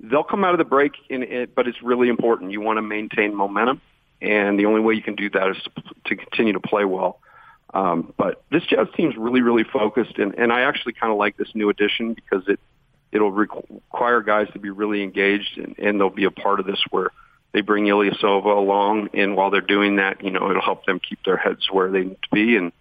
they'll 0.00 0.24
come 0.24 0.44
out 0.44 0.54
of 0.54 0.58
the 0.58 0.64
break, 0.64 0.92
in 1.08 1.22
it, 1.24 1.54
but 1.54 1.66
it's 1.66 1.82
really 1.82 2.08
important. 2.08 2.52
You 2.52 2.60
want 2.60 2.76
to 2.76 2.82
maintain 2.82 3.34
momentum, 3.34 3.80
and 4.22 4.58
the 4.58 4.66
only 4.66 4.80
way 4.80 4.94
you 4.94 5.02
can 5.02 5.16
do 5.16 5.28
that 5.30 5.50
is 5.50 5.56
to, 5.64 5.82
to 6.06 6.16
continue 6.16 6.52
to 6.52 6.60
play 6.60 6.84
well. 6.84 7.20
Um, 7.74 8.14
but 8.16 8.42
this 8.50 8.64
Jazz 8.64 8.88
team's 8.96 9.16
really, 9.16 9.42
really 9.42 9.64
focused, 9.64 10.18
and, 10.18 10.34
and 10.36 10.52
I 10.52 10.62
actually 10.62 10.94
kind 10.94 11.12
of 11.12 11.18
like 11.18 11.36
this 11.36 11.54
new 11.54 11.68
addition 11.68 12.14
because 12.14 12.48
it 12.48 12.58
it'll 13.10 13.32
require 13.32 14.20
guys 14.20 14.48
to 14.52 14.58
be 14.58 14.70
really 14.70 15.02
engaged, 15.02 15.58
and, 15.58 15.78
and 15.78 16.00
they'll 16.00 16.10
be 16.10 16.24
a 16.24 16.30
part 16.30 16.60
of 16.60 16.66
this 16.66 16.82
where 16.90 17.10
they 17.52 17.60
bring 17.60 17.84
Ilyasova 17.84 18.56
along, 18.56 19.10
and 19.14 19.36
while 19.36 19.50
they're 19.50 19.60
doing 19.60 19.96
that, 19.96 20.22
you 20.22 20.30
know, 20.30 20.50
it'll 20.50 20.62
help 20.62 20.84
them 20.84 21.00
keep 21.00 21.22
their 21.24 21.36
heads 21.36 21.68
where 21.70 21.90
they 21.90 22.04
need 22.04 22.22
to 22.22 22.28
be. 22.32 22.56
And 22.56 22.72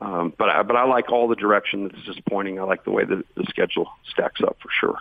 um, 0.00 0.32
but 0.36 0.48
I, 0.48 0.62
but 0.62 0.76
I 0.76 0.84
like 0.84 1.10
all 1.10 1.26
the 1.28 1.36
direction 1.36 1.84
that 1.84 1.92
this 1.92 2.08
is 2.08 2.16
pointing. 2.28 2.60
I 2.60 2.64
like 2.64 2.84
the 2.84 2.90
way 2.90 3.04
that 3.04 3.24
the 3.34 3.44
schedule 3.48 3.90
stacks 4.10 4.40
up 4.42 4.58
for 4.60 4.68
sure. 4.80 4.98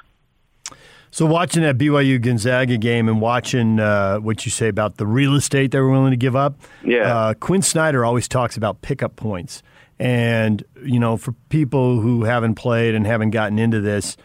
So 1.11 1.25
watching 1.25 1.63
that 1.63 1.77
BYU 1.77 2.21
Gonzaga 2.21 2.77
game 2.77 3.07
and 3.07 3.21
watching 3.21 3.79
uh, 3.79 4.17
what 4.17 4.45
you 4.45 4.51
say 4.51 4.67
about 4.67 4.97
the 4.97 5.07
real 5.07 5.35
estate 5.35 5.71
they 5.71 5.79
were 5.79 5.89
willing 5.89 6.11
to 6.11 6.17
give 6.17 6.35
up, 6.35 6.59
yeah. 6.83 7.15
Uh, 7.15 7.33
Quin 7.33 7.61
Snyder 7.61 8.03
always 8.03 8.27
talks 8.27 8.57
about 8.57 8.81
pickup 8.81 9.15
points, 9.15 9.63
and 9.97 10.63
you 10.83 10.99
know, 10.99 11.15
for 11.17 11.31
people 11.49 12.01
who 12.01 12.23
haven't 12.25 12.55
played 12.55 12.95
and 12.95 13.07
haven't 13.07 13.29
gotten 13.29 13.57
into 13.57 13.79
this, 13.79 14.17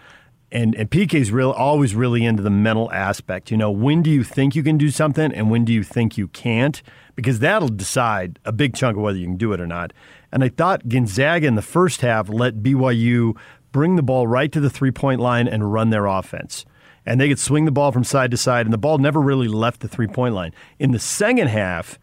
and 0.50 0.74
and 0.74 0.90
PK's 0.90 1.30
real 1.30 1.52
always 1.52 1.94
really 1.94 2.24
into 2.24 2.42
the 2.42 2.50
mental 2.50 2.90
aspect. 2.92 3.50
You 3.50 3.56
know, 3.56 3.70
when 3.70 4.02
do 4.02 4.10
you 4.10 4.24
think 4.24 4.56
you 4.56 4.62
can 4.62 4.76
do 4.76 4.90
something, 4.90 5.32
and 5.32 5.50
when 5.50 5.64
do 5.64 5.72
you 5.72 5.84
think 5.84 6.18
you 6.18 6.28
can't? 6.28 6.82
Because 7.14 7.38
that'll 7.38 7.68
decide 7.68 8.38
a 8.44 8.52
big 8.52 8.74
chunk 8.74 8.96
of 8.96 9.02
whether 9.02 9.18
you 9.18 9.26
can 9.26 9.36
do 9.36 9.52
it 9.52 9.60
or 9.60 9.66
not. 9.66 9.92
And 10.32 10.42
I 10.42 10.48
thought 10.48 10.88
Gonzaga 10.88 11.46
in 11.46 11.54
the 11.54 11.62
first 11.62 12.00
half 12.00 12.28
let 12.28 12.62
BYU 12.62 13.36
bring 13.72 13.96
the 13.96 14.02
ball 14.02 14.26
right 14.26 14.50
to 14.50 14.60
the 14.60 14.70
three 14.70 14.90
point 14.90 15.20
line 15.20 15.46
and 15.46 15.72
run 15.72 15.90
their 15.90 16.06
offense 16.06 16.64
and 17.10 17.20
they 17.20 17.28
could 17.28 17.40
swing 17.40 17.64
the 17.64 17.72
ball 17.72 17.90
from 17.90 18.04
side 18.04 18.30
to 18.30 18.36
side, 18.36 18.66
and 18.66 18.72
the 18.72 18.78
ball 18.78 18.98
never 18.98 19.20
really 19.20 19.48
left 19.48 19.80
the 19.80 19.88
three 19.88 20.06
point 20.06 20.32
line. 20.32 20.54
In 20.78 20.92
the 20.92 21.00
second 21.00 21.48
half, 21.48 21.98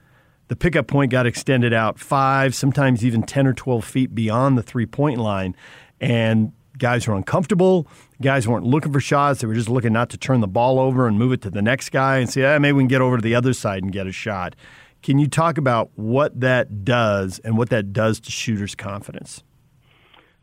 the 0.50 0.56
pickup 0.58 0.88
point 0.88 1.12
got 1.12 1.26
extended 1.26 1.74
out 1.74 1.98
five, 1.98 2.54
sometimes 2.54 3.06
even 3.06 3.24
10 3.24 3.48
or 3.48 3.54
12 3.54 3.86
feet 3.86 4.13
beyond 4.13 4.58
the 4.58 4.62
three 4.62 4.86
point 4.86 5.17
line, 5.17 5.56
and 6.02 6.52
guys 6.78 7.08
were 7.08 7.15
uncomfortable. 7.15 7.88
Guys 8.22 8.50
weren't 8.50 8.65
looking 8.65 8.91
for 8.91 9.00
shots. 9.00 9.39
They 9.39 9.48
were 9.48 9.54
just 9.54 9.70
looking 9.70 9.93
not 9.93 10.10
to 10.10 10.17
turn 10.17 10.41
the 10.41 10.48
ball 10.48 10.78
over 10.78 11.08
and 11.08 11.17
move 11.17 11.32
it 11.32 11.41
to 11.43 11.50
the 11.50 11.62
next 11.62 11.91
guy 11.91 12.17
and 12.17 12.30
say, 12.30 12.43
ah, 12.43 12.60
maybe 12.60 12.74
we 12.74 12.82
can 12.82 12.89
get 12.89 13.00
over 13.00 13.15
to 13.15 13.24
the 13.24 13.34
other 13.34 13.54
side 13.54 13.84
and 13.84 13.93
get 13.93 14.08
a 14.08 14.12
shot. 14.12 14.58
Can 15.04 15.20
you 15.20 15.28
talk 15.28 15.58
about 15.58 15.89
what 15.96 16.38
that 16.41 16.84
does 16.84 17.39
and 17.46 17.58
what 17.58 17.70
that 17.70 17.93
does 17.93 18.20
to 18.20 18.30
shooters' 18.30 18.76
confidence? 18.76 19.41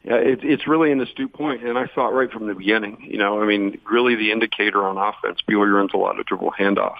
Yeah, 0.05 0.17
it, 0.17 0.45
it's 0.45 0.69
really 0.69 0.93
an 0.93 1.01
astute 1.01 1.33
point, 1.33 1.65
and 1.65 1.79
I 1.79 1.87
saw 1.95 2.09
it 2.09 2.13
right 2.13 2.31
from 2.31 2.47
the 2.47 2.55
beginning. 2.55 3.07
You 3.09 3.17
know, 3.17 3.41
I 3.41 3.47
mean, 3.47 3.81
really 3.91 4.15
the 4.17 4.33
indicator 4.33 4.87
on 4.87 4.99
offense, 4.99 5.39
BYU 5.49 5.75
runs 5.75 5.93
a 5.95 5.97
lot 5.97 6.21
of 6.21 6.27
dribble 6.27 6.53
handoff. 6.59 6.97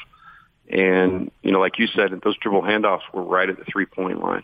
And, 0.71 1.31
you 1.43 1.53
know, 1.53 1.61
like 1.61 1.79
you 1.79 1.87
said, 1.87 2.19
those 2.25 2.39
dribble 2.39 2.63
handoffs 2.63 3.03
were 3.13 3.23
right 3.23 3.51
at 3.51 3.59
the 3.59 3.65
three-point 3.71 4.23
line. 4.23 4.43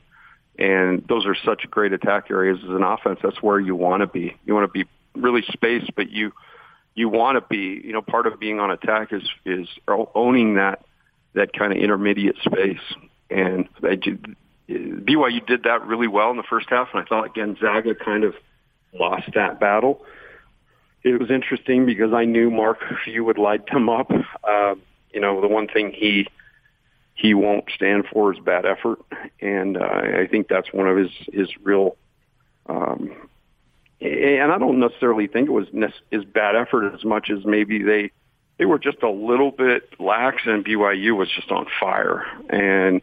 And 0.59 1.03
those 1.09 1.25
are 1.25 1.35
such 1.43 1.63
great 1.71 1.95
attack 1.95 2.31
areas 2.31 2.59
as 2.63 2.69
an 2.69 2.83
offense. 2.83 3.21
That's 3.23 3.43
where 3.43 3.59
you 3.59 3.75
want 3.75 4.03
to 4.03 4.07
be. 4.07 4.37
You 4.45 4.53
want 4.53 4.71
to 4.71 4.85
be 4.85 4.87
really 5.15 5.43
spaced, 5.51 5.95
but 5.97 6.11
you 6.11 6.33
you 6.95 7.09
want 7.09 7.37
to 7.37 7.41
be, 7.49 7.81
you 7.83 7.95
know, 7.95 8.03
part 8.03 8.27
of 8.27 8.39
being 8.39 8.61
on 8.61 8.71
attack 8.71 9.11
is 9.15 9.23
is 9.47 9.69
owning 9.89 10.57
that 10.57 10.85
that 11.33 11.55
kind 11.55 11.73
of 11.73 11.79
intermediate 11.79 12.37
space. 12.45 12.83
And 13.31 13.71
they, 13.81 13.97
BYU 14.69 15.47
did 15.47 15.63
that 15.63 15.87
really 15.87 16.09
well 16.09 16.31
in 16.31 16.37
the 16.37 16.43
first 16.43 16.69
half, 16.69 16.89
and 16.93 17.03
I 17.03 17.07
thought 17.07 17.35
Gonzaga 17.35 17.95
kind 17.95 18.25
of– 18.25 18.35
lost 18.93 19.31
that 19.35 19.61
battle. 19.61 20.05
It 21.03 21.19
was 21.19 21.31
interesting 21.31 21.87
because 21.87 22.13
I 22.13 22.25
knew 22.25 22.51
Mark 22.51 22.79
Few 23.05 23.25
would 23.25 23.39
light 23.39 23.67
them 23.71 23.89
up. 23.89 24.11
Uh, 24.45 24.75
you 25.13 25.21
know, 25.21 25.41
the 25.41 25.49
one 25.49 25.67
thing 25.67 25.93
he 25.93 26.29
he 27.15 27.35
won't 27.35 27.65
stand 27.75 28.07
for 28.13 28.33
is 28.33 28.39
bad 28.39 28.65
effort, 28.65 28.99
and 29.41 29.77
uh, 29.77 29.85
I 29.85 30.27
think 30.31 30.49
that's 30.49 30.73
one 30.73 30.89
of 30.89 30.97
his 30.97 31.11
his 31.33 31.49
real. 31.63 31.97
Um, 32.67 33.13
and 34.01 34.51
I 34.51 34.59
don't 34.59 34.81
necessarily 34.81 35.27
think 35.27 35.49
it 35.49 35.53
was 35.53 35.69
his 36.11 36.25
bad 36.25 36.57
effort 36.57 36.95
as 36.95 37.05
much 37.05 37.31
as 37.31 37.45
maybe 37.45 37.83
they 37.83 38.11
they 38.59 38.65
were 38.67 38.79
just 38.79 39.03
a 39.03 39.11
little 39.11 39.51
bit 39.51 39.89
lax, 39.99 40.43
and 40.45 40.65
BYU 40.65 41.17
was 41.17 41.31
just 41.35 41.51
on 41.51 41.67
fire. 41.81 42.25
And 42.51 43.01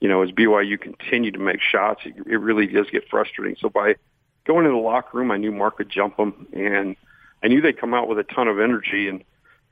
you 0.00 0.08
know, 0.08 0.22
as 0.22 0.30
BYU 0.30 0.80
continued 0.80 1.34
to 1.34 1.40
make 1.40 1.60
shots, 1.60 2.02
it, 2.04 2.14
it 2.26 2.36
really 2.36 2.66
does 2.66 2.88
get 2.90 3.08
frustrating. 3.08 3.56
So 3.60 3.68
by 3.68 3.96
going 4.48 4.64
into 4.64 4.76
the 4.76 4.82
locker 4.82 5.18
room, 5.18 5.30
I 5.30 5.36
knew 5.36 5.52
Mark 5.52 5.78
would 5.78 5.90
jump 5.90 6.16
them, 6.16 6.48
and 6.52 6.96
I 7.42 7.48
knew 7.48 7.60
they'd 7.60 7.78
come 7.78 7.94
out 7.94 8.08
with 8.08 8.18
a 8.18 8.24
ton 8.24 8.48
of 8.48 8.58
energy. 8.58 9.08
And 9.08 9.22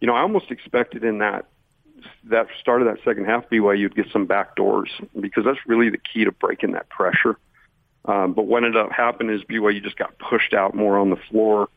you 0.01 0.07
know, 0.07 0.15
I 0.15 0.21
almost 0.21 0.53
expected 0.53 1.03
in 1.03 1.19
that 1.19 1.47
that 2.25 2.47
start 2.61 2.83
of 2.83 2.89
that 2.89 3.03
second 3.03 3.25
half, 3.25 3.49
BYU 3.49 3.85
would 3.85 3.97
get 3.97 4.07
some 4.13 4.27
back 4.27 4.55
doors 4.55 4.91
because 5.19 5.45
that's 5.45 5.59
really 5.67 5.89
the 5.89 5.99
key 5.99 6.25
to 6.25 6.31
breaking 6.31 6.73
that 6.73 6.89
pressure. 6.91 7.39
Um, 8.05 8.35
but 8.35 8.43
what 8.43 8.63
ended 8.63 8.81
up 8.81 8.93
happening 8.93 9.35
is 9.35 9.43
BYU 9.43 9.83
just 9.83 9.97
got 9.97 10.17
pushed 10.19 10.55
out 10.55 10.75
more 10.75 10.99
on 10.99 11.11
the 11.11 11.17
floor. 11.17 11.69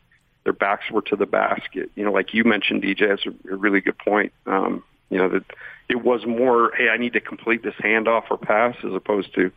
Their 0.43 0.53
backs 0.53 0.91
were 0.91 1.01
to 1.03 1.15
the 1.15 1.25
basket. 1.25 1.89
You 1.95 2.03
know, 2.03 2.11
like 2.11 2.33
you 2.33 2.43
mentioned, 2.43 2.83
DJ, 2.83 3.07
that's 3.07 3.25
a, 3.25 3.53
a 3.53 3.55
really 3.55 3.81
good 3.81 3.97
point. 3.97 4.33
Um, 4.45 4.83
you 5.09 5.17
know, 5.17 5.29
that 5.29 5.45
it 5.87 6.03
was 6.03 6.25
more, 6.25 6.71
hey, 6.75 6.89
I 6.89 6.97
need 6.97 7.13
to 7.13 7.21
complete 7.21 7.63
this 7.63 7.73
handoff 7.75 8.25
or 8.29 8.37
pass 8.37 8.75
as 8.83 8.93
opposed 8.93 9.33
to, 9.35 9.51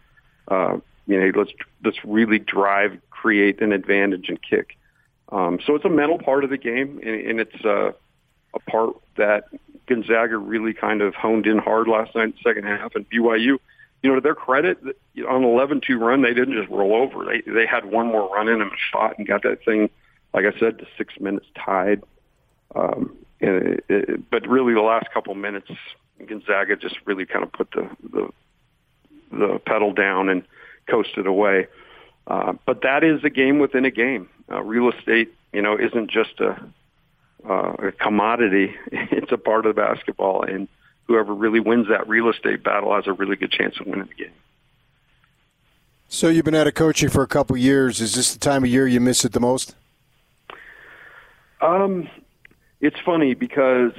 uh, 0.49 0.79
you 1.07 1.21
know, 1.21 1.33
let's 1.35 1.53
let's 1.85 1.99
really 2.05 2.39
drive, 2.39 2.99
create 3.11 3.61
an 3.61 3.73
advantage 3.73 4.29
and 4.29 4.41
kick. 4.41 4.77
Um, 5.31 5.59
so 5.67 5.75
it's 5.75 5.85
a 5.85 5.91
mental 5.91 6.19
part 6.19 6.45
of 6.45 6.51
the 6.51 6.59
game, 6.59 7.01
and, 7.03 7.21
and 7.29 7.41
it's 7.41 7.65
uh, 7.65 7.93
a 8.55 8.61
part 8.71 8.95
that 9.17 9.45
Gonzaga 9.87 10.37
really 10.37 10.75
kind 10.75 11.03
of 11.03 11.15
honed 11.15 11.47
in 11.47 11.59
hard 11.59 11.89
last 11.89 12.15
night 12.15 12.25
in 12.25 12.31
the 12.33 12.51
second 12.51 12.65
half, 12.65 12.95
and 12.95 13.09
BYU, 13.09 13.59
you 14.03 14.11
know, 14.11 14.15
to 14.17 14.21
their 14.21 14.35
credit, 14.35 14.79
on 14.83 15.45
an 15.45 15.51
11-2 15.51 15.99
run, 15.99 16.23
they 16.23 16.35
didn't 16.35 16.55
just 16.55 16.69
roll 16.71 16.95
over. 16.95 17.25
They 17.25 17.41
they 17.51 17.67
had 17.67 17.85
one 17.85 18.09
more 18.09 18.33
run 18.35 18.49
in 18.49 18.61
and 18.61 18.71
shot 18.91 19.19
and 19.19 19.27
got 19.27 19.43
that 19.43 19.65
thing, 19.65 19.91
like 20.35 20.45
I 20.45 20.59
said, 20.59 20.79
to 20.79 20.87
six 20.99 21.15
minutes 21.19 21.47
tied. 21.55 22.03
Um, 22.75 23.17
and 23.41 23.51
it, 23.51 23.85
it, 23.89 24.31
but 24.31 24.47
really, 24.47 24.75
the 24.75 24.81
last 24.81 25.07
couple 25.13 25.35
minutes, 25.35 25.71
Gonzaga 26.27 26.77
just 26.77 26.97
really 27.05 27.27
kind 27.27 27.45
of 27.45 27.53
put 27.53 27.71
the 27.71 27.89
the, 28.13 28.29
the 29.31 29.61
pedal 29.65 29.93
down 29.93 30.29
and 30.29 30.43
coasted 30.89 31.27
away. 31.27 31.67
Uh, 32.27 32.55
but 32.67 32.83
that 32.83 33.03
is 33.03 33.25
a 33.25 33.31
game 33.31 33.59
within 33.59 33.85
a 33.85 33.91
game. 33.91 34.29
Uh, 34.51 34.63
real 34.63 34.91
estate, 34.91 35.33
you 35.53 35.63
know, 35.63 35.77
isn't 35.79 36.11
just 36.11 36.41
a 36.41 36.57
uh, 37.49 37.73
a 37.79 37.93
commodity. 37.93 38.75
It's 38.93 39.33
a 39.33 39.39
part 39.39 39.67
of 39.67 39.75
the 39.75 39.81
basketball, 39.81 40.43
and 40.43 40.69
whoever 41.07 41.35
really 41.35 41.61
wins 41.61 41.89
that 41.89 42.09
real 42.09 42.29
estate 42.29 42.63
battle 42.63 42.95
has 42.95 43.07
a 43.07 43.13
really 43.13 43.37
good 43.37 43.51
chance 43.51 43.79
of 43.81 43.87
winning 43.87 44.07
the 44.07 44.25
game. 44.25 44.33
So 46.09 46.29
you've 46.29 46.45
been 46.45 46.55
out 46.55 46.67
of 46.67 46.75
coaching 46.75 47.09
for 47.09 47.23
a 47.23 47.27
couple 47.27 47.57
years. 47.57 48.01
Is 48.01 48.15
this 48.15 48.33
the 48.33 48.39
time 48.39 48.65
of 48.65 48.71
year 48.71 48.87
you 48.87 49.01
miss 49.01 49.25
it 49.25 49.33
the 49.33 49.41
most? 49.41 49.75
Um, 51.61 52.09
it's 52.81 52.99
funny 53.01 53.35
because 53.35 53.93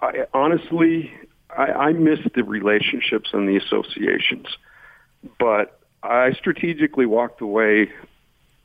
I 0.00 0.26
honestly 0.34 1.12
I, 1.56 1.64
I 1.64 1.92
miss 1.92 2.18
the 2.34 2.44
relationships 2.44 3.30
and 3.32 3.48
the 3.48 3.56
associations, 3.56 4.46
but 5.38 5.80
I 6.04 6.32
strategically 6.32 7.06
walked 7.06 7.40
away 7.40 7.90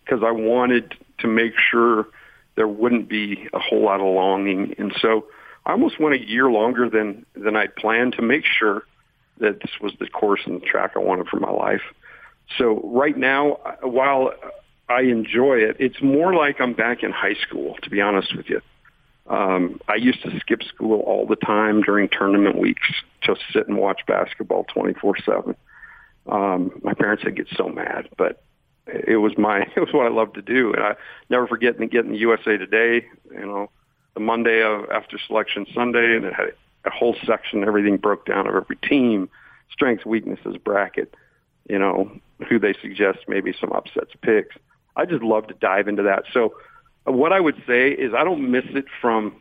because 0.03 0.23
I 0.23 0.31
wanted 0.31 0.93
to 1.19 1.27
make 1.27 1.53
sure 1.57 2.07
there 2.55 2.67
wouldn't 2.67 3.07
be 3.07 3.47
a 3.53 3.59
whole 3.59 3.83
lot 3.83 4.01
of 4.01 4.07
longing. 4.07 4.75
And 4.77 4.93
so 5.01 5.27
I 5.65 5.71
almost 5.71 5.99
went 5.99 6.15
a 6.15 6.27
year 6.27 6.51
longer 6.51 6.89
than, 6.89 7.25
than 7.35 7.55
I'd 7.55 7.75
planned 7.75 8.13
to 8.13 8.21
make 8.21 8.43
sure 8.45 8.83
that 9.39 9.61
this 9.61 9.71
was 9.79 9.93
the 9.99 10.07
course 10.07 10.41
and 10.45 10.61
the 10.61 10.65
track 10.65 10.91
I 10.95 10.99
wanted 10.99 11.27
for 11.27 11.39
my 11.39 11.51
life. 11.51 11.81
So 12.57 12.81
right 12.83 13.17
now, 13.17 13.59
while 13.81 14.33
I 14.89 15.01
enjoy 15.03 15.59
it, 15.59 15.77
it's 15.79 16.01
more 16.01 16.33
like 16.33 16.59
I'm 16.59 16.73
back 16.73 17.03
in 17.03 17.11
high 17.11 17.35
school, 17.35 17.75
to 17.83 17.89
be 17.89 18.01
honest 18.01 18.35
with 18.35 18.49
you. 18.49 18.59
Um, 19.27 19.79
I 19.87 19.95
used 19.95 20.23
to 20.23 20.37
skip 20.39 20.63
school 20.63 21.01
all 21.01 21.25
the 21.25 21.35
time 21.37 21.83
during 21.83 22.09
tournament 22.09 22.57
weeks, 22.57 22.91
just 23.21 23.41
sit 23.53 23.67
and 23.67 23.77
watch 23.77 24.01
basketball 24.07 24.65
24-7. 24.75 25.55
Um, 26.27 26.79
my 26.83 26.93
parents 26.93 27.23
would 27.23 27.35
get 27.35 27.47
so 27.55 27.69
mad, 27.69 28.09
but 28.17 28.43
it 28.87 29.17
was 29.17 29.37
my 29.37 29.61
it 29.75 29.79
was 29.79 29.93
what 29.93 30.05
I 30.05 30.09
loved 30.09 30.35
to 30.35 30.41
do, 30.41 30.73
and 30.73 30.83
I 30.83 30.95
never 31.29 31.47
forget 31.47 31.79
getting 31.89 32.11
the 32.11 32.17
USA 32.17 32.57
Today. 32.57 33.07
You 33.31 33.45
know, 33.45 33.69
the 34.13 34.19
Monday 34.19 34.61
of 34.61 34.89
after 34.89 35.17
selection 35.27 35.65
Sunday, 35.73 36.15
and 36.15 36.25
it 36.25 36.33
had 36.33 36.53
a 36.85 36.89
whole 36.89 37.15
section. 37.25 37.63
Everything 37.63 37.97
broke 37.97 38.25
down 38.25 38.47
of 38.47 38.55
every 38.55 38.77
team, 38.77 39.29
strengths, 39.71 40.05
weaknesses, 40.05 40.57
bracket. 40.57 41.13
You 41.69 41.77
know, 41.77 42.11
who 42.47 42.57
they 42.57 42.73
suggest, 42.81 43.19
maybe 43.27 43.53
some 43.59 43.71
upsets, 43.71 44.11
picks. 44.21 44.55
I 44.95 45.05
just 45.05 45.23
love 45.23 45.47
to 45.47 45.53
dive 45.53 45.87
into 45.87 46.03
that. 46.03 46.23
So, 46.33 46.55
what 47.05 47.31
I 47.31 47.39
would 47.39 47.61
say 47.67 47.91
is 47.91 48.13
I 48.13 48.23
don't 48.23 48.49
miss 48.51 48.65
it 48.69 48.85
from, 49.01 49.35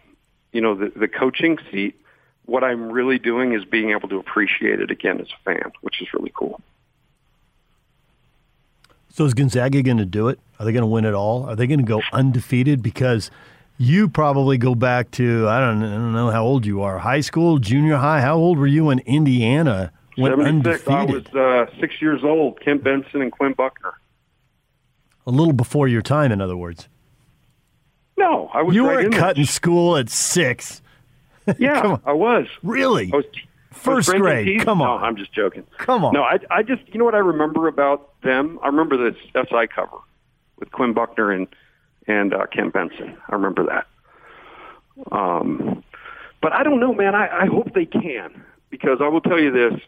you 0.52 0.60
know, 0.60 0.74
the, 0.74 0.92
the 0.94 1.08
coaching 1.08 1.58
seat. 1.70 2.00
What 2.48 2.64
I'm 2.64 2.90
really 2.90 3.18
doing 3.18 3.52
is 3.52 3.66
being 3.66 3.90
able 3.90 4.08
to 4.08 4.16
appreciate 4.16 4.80
it 4.80 4.90
again 4.90 5.20
as 5.20 5.26
a 5.26 5.44
fan, 5.44 5.70
which 5.82 6.00
is 6.00 6.08
really 6.14 6.32
cool. 6.34 6.62
So 9.10 9.26
is 9.26 9.34
Gonzaga 9.34 9.82
going 9.82 9.98
to 9.98 10.06
do 10.06 10.28
it? 10.28 10.40
Are 10.58 10.64
they 10.64 10.72
going 10.72 10.80
to 10.80 10.86
win 10.86 11.04
it 11.04 11.12
all? 11.12 11.44
Are 11.44 11.54
they 11.54 11.66
going 11.66 11.80
to 11.80 11.84
go 11.84 12.00
undefeated? 12.10 12.82
Because 12.82 13.30
you 13.76 14.08
probably 14.08 14.56
go 14.56 14.74
back 14.74 15.10
to 15.12 15.46
I 15.46 15.60
don't, 15.60 15.84
I 15.84 15.90
don't 15.90 16.14
know 16.14 16.30
how 16.30 16.42
old 16.42 16.64
you 16.64 16.80
are, 16.80 16.98
high 16.98 17.20
school, 17.20 17.58
junior 17.58 17.96
high. 17.96 18.22
How 18.22 18.36
old 18.36 18.56
were 18.56 18.66
you 18.66 18.86
when 18.86 19.00
Indiana 19.00 19.92
went 20.16 20.40
undefeated? 20.40 20.88
I 20.90 21.04
was 21.04 21.68
uh, 21.68 21.78
six 21.78 22.00
years 22.00 22.24
old. 22.24 22.62
Kent 22.62 22.82
Benson 22.82 23.20
and 23.20 23.30
Quinn 23.30 23.52
Buckner. 23.52 23.92
A 25.26 25.30
little 25.30 25.52
before 25.52 25.86
your 25.86 26.00
time, 26.00 26.32
in 26.32 26.40
other 26.40 26.56
words. 26.56 26.88
No, 28.16 28.50
I 28.54 28.62
was. 28.62 28.74
You 28.74 28.86
right 28.86 29.04
were 29.04 29.10
cutting 29.10 29.44
school 29.44 29.98
at 29.98 30.08
six. 30.08 30.80
Yeah, 31.58 31.96
I 32.04 32.12
was. 32.12 32.46
Really? 32.62 33.10
I 33.12 33.16
was 33.16 33.24
First 33.70 34.10
grade. 34.10 34.46
Teeth? 34.46 34.64
Come 34.64 34.82
on. 34.82 35.00
No, 35.00 35.06
I'm 35.06 35.16
just 35.16 35.32
joking. 35.32 35.64
Come 35.78 36.04
on. 36.04 36.12
No, 36.14 36.22
I, 36.22 36.38
I 36.50 36.62
just, 36.62 36.82
you 36.88 36.98
know 36.98 37.04
what 37.04 37.14
I 37.14 37.18
remember 37.18 37.68
about 37.68 38.20
them? 38.22 38.58
I 38.62 38.66
remember 38.66 38.96
the 38.96 39.16
SI 39.34 39.66
cover 39.74 39.98
with 40.58 40.70
Quinn 40.72 40.92
Buckner 40.94 41.30
and 41.30 41.46
and 42.06 42.32
uh, 42.32 42.46
Kent 42.46 42.72
Benson. 42.72 43.16
I 43.28 43.34
remember 43.34 43.66
that. 43.66 43.86
Um, 45.12 45.84
but 46.40 46.52
I 46.52 46.62
don't 46.62 46.80
know, 46.80 46.94
man. 46.94 47.14
I, 47.14 47.42
I 47.42 47.46
hope 47.46 47.74
they 47.74 47.84
can 47.86 48.42
because 48.70 48.98
I 49.00 49.08
will 49.08 49.20
tell 49.20 49.38
you 49.38 49.50
this: 49.52 49.80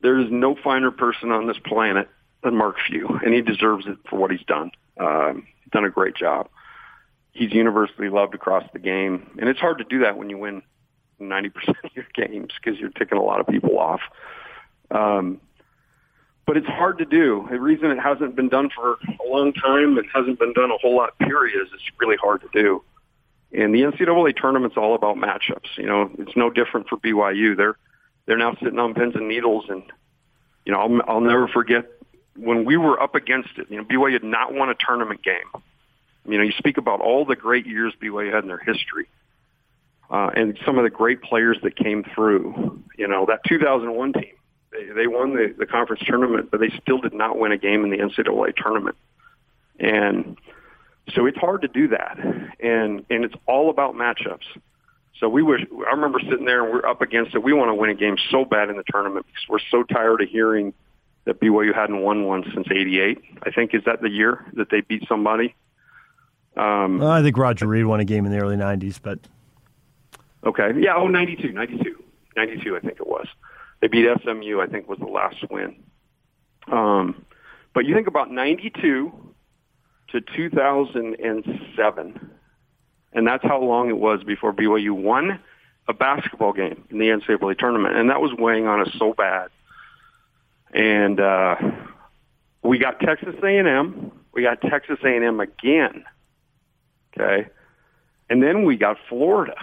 there 0.00 0.18
is 0.18 0.30
no 0.30 0.54
finer 0.54 0.90
person 0.90 1.30
on 1.32 1.46
this 1.46 1.58
planet 1.58 2.08
than 2.42 2.56
Mark 2.56 2.76
Few, 2.88 3.08
and 3.24 3.34
he 3.34 3.40
deserves 3.42 3.86
it 3.86 3.98
for 4.08 4.16
what 4.18 4.30
he's 4.30 4.44
done. 4.46 4.70
Um, 4.98 5.46
he's 5.62 5.72
done 5.72 5.84
a 5.84 5.90
great 5.90 6.14
job. 6.14 6.48
He's 7.34 7.52
universally 7.52 8.08
loved 8.08 8.34
across 8.34 8.64
the 8.72 8.78
game, 8.78 9.36
and 9.38 9.48
it's 9.48 9.60
hard 9.60 9.78
to 9.78 9.84
do 9.84 10.00
that 10.00 10.16
when 10.16 10.30
you 10.30 10.38
win 10.38 10.62
90% 11.20 11.52
of 11.84 11.90
your 11.94 12.06
games 12.14 12.52
because 12.62 12.78
you're 12.78 12.90
ticking 12.90 13.18
a 13.18 13.22
lot 13.22 13.40
of 13.40 13.46
people 13.46 13.78
off. 13.78 14.00
Um, 14.90 15.40
but 16.46 16.56
it's 16.56 16.66
hard 16.66 16.98
to 16.98 17.04
do. 17.04 17.46
The 17.50 17.58
reason 17.58 17.90
it 17.90 17.98
hasn't 17.98 18.36
been 18.36 18.48
done 18.48 18.68
for 18.74 18.98
a 19.20 19.28
long 19.28 19.52
time, 19.52 19.96
it 19.98 20.04
hasn't 20.14 20.38
been 20.38 20.52
done 20.52 20.70
a 20.70 20.76
whole 20.76 20.96
lot, 20.96 21.18
period, 21.18 21.60
is 21.60 21.68
it's 21.72 21.82
really 21.98 22.16
hard 22.16 22.42
to 22.42 22.48
do. 22.52 22.82
And 23.52 23.74
the 23.74 23.82
NCAA 23.82 24.36
tournament's 24.36 24.76
all 24.76 24.94
about 24.94 25.16
matchups. 25.16 25.78
You 25.78 25.86
know, 25.86 26.10
it's 26.18 26.36
no 26.36 26.50
different 26.50 26.88
for 26.88 26.96
BYU. 26.98 27.56
They're 27.56 27.76
they're 28.26 28.38
now 28.38 28.54
sitting 28.54 28.78
on 28.78 28.94
pins 28.94 29.14
and 29.14 29.28
needles, 29.28 29.66
and 29.68 29.82
you 30.64 30.72
know, 30.72 30.80
I'll, 30.80 31.14
I'll 31.14 31.20
never 31.20 31.46
forget 31.48 31.86
when 32.36 32.64
we 32.64 32.76
were 32.76 33.00
up 33.00 33.14
against 33.14 33.50
it. 33.56 33.68
You 33.70 33.78
know, 33.78 33.84
BYU 33.84 34.14
had 34.14 34.24
not 34.24 34.52
won 34.52 34.70
a 34.70 34.74
tournament 34.74 35.22
game. 35.22 35.62
You 36.26 36.38
know, 36.38 36.44
you 36.44 36.52
speak 36.52 36.78
about 36.78 37.00
all 37.00 37.24
the 37.24 37.36
great 37.36 37.66
years 37.66 37.92
BYU 38.00 38.32
had 38.32 38.44
in 38.44 38.48
their 38.48 38.58
history 38.58 39.06
uh, 40.10 40.30
and 40.34 40.58
some 40.64 40.78
of 40.78 40.84
the 40.84 40.90
great 40.90 41.22
players 41.22 41.58
that 41.62 41.76
came 41.76 42.04
through. 42.14 42.82
You 42.96 43.08
know, 43.08 43.26
that 43.26 43.40
2001 43.48 44.12
team, 44.12 44.24
they, 44.70 44.84
they 44.94 45.06
won 45.06 45.34
the, 45.34 45.54
the 45.56 45.66
conference 45.66 46.02
tournament, 46.06 46.50
but 46.50 46.60
they 46.60 46.70
still 46.82 46.98
did 46.98 47.14
not 47.14 47.38
win 47.38 47.52
a 47.52 47.58
game 47.58 47.84
in 47.84 47.90
the 47.90 47.98
NCAA 47.98 48.54
tournament. 48.56 48.96
And 49.78 50.38
so 51.14 51.26
it's 51.26 51.38
hard 51.38 51.62
to 51.62 51.68
do 51.68 51.88
that. 51.88 52.18
And, 52.60 53.04
and 53.10 53.24
it's 53.24 53.34
all 53.46 53.70
about 53.70 53.94
matchups. 53.94 54.46
So 55.20 55.28
we 55.28 55.42
wish, 55.42 55.60
I 55.86 55.90
remember 55.90 56.20
sitting 56.20 56.44
there 56.44 56.64
and 56.64 56.72
we're 56.72 56.86
up 56.86 57.00
against 57.00 57.34
it. 57.34 57.42
We 57.42 57.52
want 57.52 57.70
to 57.70 57.74
win 57.74 57.90
a 57.90 57.94
game 57.94 58.16
so 58.30 58.44
bad 58.44 58.68
in 58.68 58.76
the 58.76 58.84
tournament 58.90 59.26
because 59.26 59.48
we're 59.48 59.70
so 59.70 59.82
tired 59.84 60.20
of 60.20 60.28
hearing 60.28 60.74
that 61.24 61.40
BYU 61.40 61.74
hadn't 61.74 62.00
won 62.00 62.24
one 62.24 62.44
since 62.54 62.66
88. 62.70 63.18
I 63.42 63.50
think, 63.50 63.74
is 63.74 63.82
that 63.86 64.02
the 64.02 64.10
year 64.10 64.44
that 64.54 64.70
they 64.70 64.80
beat 64.80 65.06
somebody? 65.08 65.54
Um, 66.56 66.98
well, 66.98 67.10
I 67.10 67.22
think 67.22 67.36
Roger 67.36 67.66
Reed 67.66 67.86
won 67.86 68.00
a 68.00 68.04
game 68.04 68.26
in 68.26 68.32
the 68.32 68.38
early 68.38 68.56
90s, 68.56 69.00
but 69.02 69.18
Okay. 70.46 70.72
Yeah. 70.78 70.94
Oh, 70.96 71.08
92, 71.08 71.52
92, 71.52 71.96
92, 72.36 72.76
I 72.76 72.80
think 72.80 73.00
it 73.00 73.06
was. 73.06 73.26
They 73.80 73.88
beat 73.88 74.06
SMU, 74.22 74.60
I 74.60 74.66
think 74.66 74.88
was 74.88 74.98
the 74.98 75.06
last 75.06 75.36
win. 75.50 75.76
Um, 76.70 77.24
but 77.74 77.84
you 77.84 77.94
think 77.94 78.06
about 78.06 78.30
92 78.30 79.12
to 80.12 80.20
2007, 80.20 82.30
and 83.12 83.26
that's 83.26 83.44
how 83.44 83.60
long 83.60 83.90
it 83.90 83.98
was 83.98 84.22
before 84.22 84.52
BYU 84.52 84.92
won 84.92 85.40
a 85.88 85.92
basketball 85.92 86.52
game 86.52 86.84
in 86.90 86.98
the 86.98 87.06
NCAA 87.06 87.58
tournament, 87.58 87.96
and 87.96 88.10
that 88.10 88.20
was 88.20 88.32
weighing 88.32 88.66
on 88.66 88.80
us 88.80 88.90
so 88.98 89.12
bad. 89.12 89.48
And 90.72 91.20
uh, 91.20 91.56
we 92.62 92.78
got 92.78 93.00
Texas 93.00 93.34
A&M. 93.42 94.12
We 94.32 94.42
got 94.42 94.60
Texas 94.62 94.98
A&M 95.04 95.40
again. 95.40 96.04
Okay, 97.16 97.48
and 98.28 98.42
then 98.42 98.64
we 98.64 98.76
got 98.76 98.96
Florida 99.08 99.56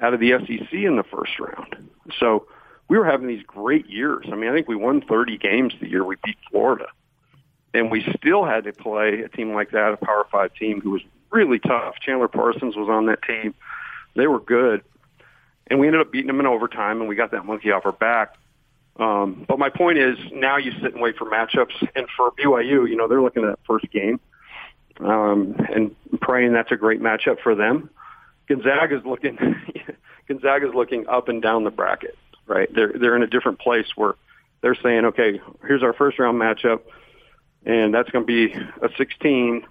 out 0.00 0.14
of 0.14 0.20
the 0.20 0.32
SEC 0.32 0.72
in 0.72 0.96
the 0.96 1.04
first 1.04 1.38
round. 1.38 1.88
So 2.18 2.46
we 2.88 2.98
were 2.98 3.04
having 3.04 3.26
these 3.28 3.42
great 3.42 3.88
years. 3.88 4.26
I 4.30 4.34
mean, 4.36 4.50
I 4.50 4.54
think 4.54 4.68
we 4.68 4.76
won 4.76 5.00
30 5.00 5.38
games 5.38 5.74
the 5.80 5.88
year 5.88 6.04
we 6.04 6.16
beat 6.24 6.36
Florida. 6.50 6.86
And 7.74 7.90
we 7.90 8.04
still 8.16 8.44
had 8.44 8.64
to 8.64 8.72
play 8.72 9.22
a 9.22 9.28
team 9.28 9.52
like 9.52 9.72
that, 9.72 9.92
a 9.92 9.96
Power 9.96 10.26
Five 10.30 10.54
team 10.54 10.80
who 10.80 10.90
was 10.90 11.02
really 11.30 11.58
tough. 11.58 11.96
Chandler 12.00 12.28
Parsons 12.28 12.76
was 12.76 12.88
on 12.88 13.06
that 13.06 13.22
team. 13.22 13.54
They 14.14 14.26
were 14.26 14.40
good. 14.40 14.82
And 15.66 15.80
we 15.80 15.86
ended 15.86 16.00
up 16.00 16.12
beating 16.12 16.28
them 16.28 16.40
in 16.40 16.46
overtime, 16.46 17.00
and 17.00 17.08
we 17.08 17.16
got 17.16 17.32
that 17.32 17.44
monkey 17.44 17.72
off 17.72 17.84
our 17.84 17.92
back. 17.92 18.36
Um, 18.98 19.44
but 19.46 19.58
my 19.58 19.68
point 19.68 19.98
is, 19.98 20.16
now 20.32 20.56
you 20.56 20.72
sit 20.80 20.94
and 20.94 21.02
wait 21.02 21.16
for 21.16 21.26
matchups. 21.26 21.86
And 21.94 22.06
for 22.16 22.30
BYU, 22.30 22.88
you 22.88 22.96
know, 22.96 23.08
they're 23.08 23.20
looking 23.20 23.44
at 23.44 23.50
that 23.50 23.58
first 23.66 23.90
game 23.90 24.20
um, 25.00 25.56
and 25.74 25.94
praying 26.20 26.52
that's 26.52 26.72
a 26.72 26.76
great 26.76 27.00
matchup 27.00 27.40
for 27.42 27.54
them. 27.54 27.90
Gonzaga 28.48 28.96
is 28.98 29.04
looking, 29.04 29.38
Gonzaga 30.28 30.68
is 30.68 30.74
looking 30.74 31.06
up 31.08 31.28
and 31.28 31.42
down 31.42 31.64
the 31.64 31.70
bracket, 31.70 32.16
right? 32.46 32.72
They're 32.72 32.92
they're 32.92 33.16
in 33.16 33.22
a 33.22 33.26
different 33.26 33.58
place 33.58 33.86
where 33.96 34.14
they're 34.60 34.76
saying, 34.82 35.06
okay, 35.06 35.40
here's 35.66 35.82
our 35.82 35.92
first 35.92 36.18
round 36.18 36.40
matchup, 36.40 36.80
and 37.64 37.92
that's 37.92 38.10
going 38.10 38.26
to 38.26 38.26
be 38.26 38.52
a 38.52 38.88
16, 38.96 39.66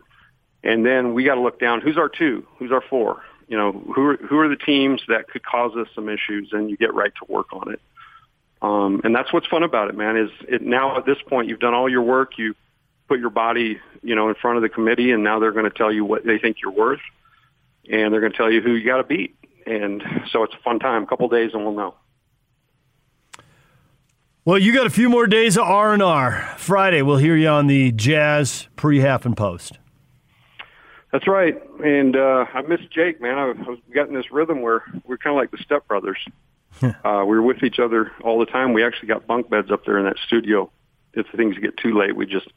and 0.63 0.85
then 0.85 1.13
we 1.13 1.23
got 1.23 1.35
to 1.35 1.41
look 1.41 1.59
down. 1.59 1.81
Who's 1.81 1.97
our 1.97 2.09
two? 2.09 2.45
Who's 2.57 2.71
our 2.71 2.83
four? 2.89 3.23
You 3.47 3.57
know, 3.57 3.71
who 3.71 4.09
are, 4.09 4.17
who 4.17 4.39
are 4.39 4.49
the 4.49 4.55
teams 4.55 5.01
that 5.07 5.27
could 5.29 5.43
cause 5.45 5.75
us 5.75 5.87
some 5.93 6.09
issues, 6.09 6.49
and 6.51 6.69
you 6.69 6.77
get 6.77 6.93
right 6.93 7.13
to 7.23 7.31
work 7.31 7.53
on 7.53 7.71
it. 7.71 7.79
Um, 8.61 9.01
and 9.03 9.15
that's 9.15 9.31
what's 9.31 9.47
fun 9.47 9.63
about 9.63 9.89
it, 9.89 9.95
man. 9.95 10.17
Is 10.17 10.29
it 10.47 10.61
now 10.61 10.97
at 10.97 11.05
this 11.05 11.17
point 11.27 11.49
you've 11.49 11.59
done 11.59 11.73
all 11.73 11.89
your 11.89 12.01
work, 12.01 12.37
you 12.37 12.55
put 13.07 13.19
your 13.19 13.29
body, 13.29 13.79
you 14.01 14.15
know, 14.15 14.29
in 14.29 14.35
front 14.35 14.57
of 14.57 14.63
the 14.63 14.69
committee, 14.69 15.11
and 15.11 15.23
now 15.23 15.39
they're 15.39 15.51
going 15.51 15.69
to 15.69 15.77
tell 15.77 15.91
you 15.91 16.05
what 16.05 16.25
they 16.25 16.37
think 16.37 16.57
you're 16.61 16.71
worth, 16.71 17.01
and 17.89 18.13
they're 18.13 18.21
going 18.21 18.31
to 18.31 18.37
tell 18.37 18.51
you 18.51 18.61
who 18.61 18.73
you 18.73 18.85
got 18.85 18.97
to 18.97 19.03
beat. 19.03 19.35
And 19.65 20.03
so 20.31 20.43
it's 20.43 20.53
a 20.53 20.59
fun 20.63 20.79
time. 20.79 21.03
A 21.03 21.07
couple 21.07 21.27
days, 21.27 21.51
and 21.53 21.63
we'll 21.63 21.73
know. 21.73 21.95
Well, 24.45 24.59
you 24.59 24.73
got 24.73 24.85
a 24.85 24.91
few 24.91 25.09
more 25.09 25.25
days 25.25 25.57
of 25.57 25.63
R 25.63 25.91
and 25.93 26.03
R. 26.03 26.53
Friday, 26.57 27.01
we'll 27.01 27.17
hear 27.17 27.35
you 27.35 27.47
on 27.47 27.65
the 27.65 27.91
Jazz 27.91 28.67
pre, 28.75 28.99
half, 28.99 29.25
and 29.25 29.35
post. 29.35 29.79
That's 31.11 31.27
right. 31.27 31.55
And 31.83 32.15
uh, 32.15 32.45
I 32.53 32.61
miss 32.61 32.81
Jake, 32.91 33.21
man. 33.21 33.39
I, 33.39 33.43
I 33.43 33.69
was 33.69 33.79
getting 33.93 34.13
this 34.13 34.31
rhythm 34.31 34.61
where 34.61 34.83
we're 35.05 35.17
kind 35.17 35.35
of 35.35 35.37
like 35.37 35.49
the 35.49 35.57
stepbrothers. 35.57 36.17
uh, 36.83 37.23
we 37.25 37.37
were 37.37 37.41
with 37.41 37.63
each 37.63 37.79
other 37.79 38.11
all 38.21 38.37
the 38.37 38.45
time. 38.45 38.73
We 38.73 38.83
actually 38.83 39.07
got 39.07 39.25
bunk 39.25 39.49
beds 39.49 39.71
up 39.71 39.85
there 39.85 39.97
in 39.97 40.05
that 40.05 40.17
studio. 40.27 40.69
If 41.13 41.25
things 41.35 41.57
get 41.57 41.77
too 41.77 41.97
late, 41.97 42.15
we 42.15 42.25
just, 42.25 42.49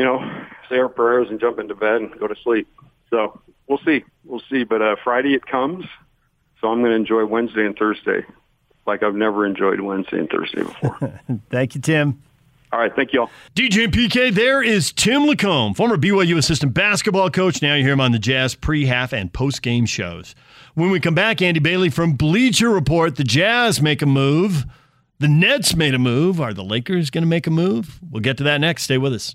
you 0.00 0.06
know, 0.06 0.18
say 0.70 0.78
our 0.78 0.88
prayers 0.88 1.28
and 1.28 1.38
jump 1.38 1.58
into 1.58 1.74
bed 1.74 1.96
and 1.96 2.18
go 2.18 2.26
to 2.26 2.34
sleep. 2.42 2.66
So 3.10 3.38
we'll 3.68 3.80
see. 3.84 4.02
We'll 4.24 4.40
see. 4.48 4.64
But 4.64 4.80
uh, 4.80 4.96
Friday 5.04 5.34
it 5.34 5.44
comes. 5.44 5.84
So 6.58 6.68
I'm 6.68 6.78
going 6.78 6.92
to 6.92 6.96
enjoy 6.96 7.26
Wednesday 7.26 7.66
and 7.66 7.76
Thursday 7.76 8.24
like 8.86 9.02
I've 9.02 9.14
never 9.14 9.44
enjoyed 9.44 9.80
Wednesday 9.82 10.20
and 10.20 10.30
Thursday 10.30 10.62
before. 10.62 11.20
Thank 11.50 11.74
you, 11.74 11.82
Tim. 11.82 12.22
All 12.72 12.78
right, 12.78 12.94
thank 12.94 13.12
you 13.12 13.22
all. 13.22 13.30
DJ 13.56 13.84
and 13.84 13.92
PK, 13.92 14.32
there 14.32 14.62
is 14.62 14.92
Tim 14.92 15.22
LaComb, 15.22 15.76
former 15.76 15.96
BYU 15.96 16.38
assistant 16.38 16.72
basketball 16.72 17.28
coach. 17.28 17.60
Now 17.60 17.74
you 17.74 17.82
hear 17.82 17.94
him 17.94 18.00
on 18.00 18.12
the 18.12 18.18
Jazz 18.20 18.54
pre, 18.54 18.86
half, 18.86 19.12
and 19.12 19.32
post 19.32 19.60
game 19.60 19.86
shows. 19.86 20.36
When 20.74 20.90
we 20.90 21.00
come 21.00 21.16
back, 21.16 21.42
Andy 21.42 21.58
Bailey 21.58 21.90
from 21.90 22.12
Bleacher 22.12 22.70
Report, 22.70 23.16
the 23.16 23.24
Jazz 23.24 23.82
make 23.82 24.02
a 24.02 24.06
move. 24.06 24.66
The 25.20 25.28
Nets 25.28 25.74
made 25.74 25.94
a 25.94 25.98
move. 25.98 26.40
Are 26.40 26.54
the 26.54 26.64
Lakers 26.64 27.10
going 27.10 27.22
to 27.22 27.28
make 27.28 27.46
a 27.46 27.50
move? 27.50 27.98
We'll 28.10 28.22
get 28.22 28.38
to 28.38 28.44
that 28.44 28.60
next. 28.60 28.84
Stay 28.84 28.96
with 28.96 29.12
us. 29.12 29.34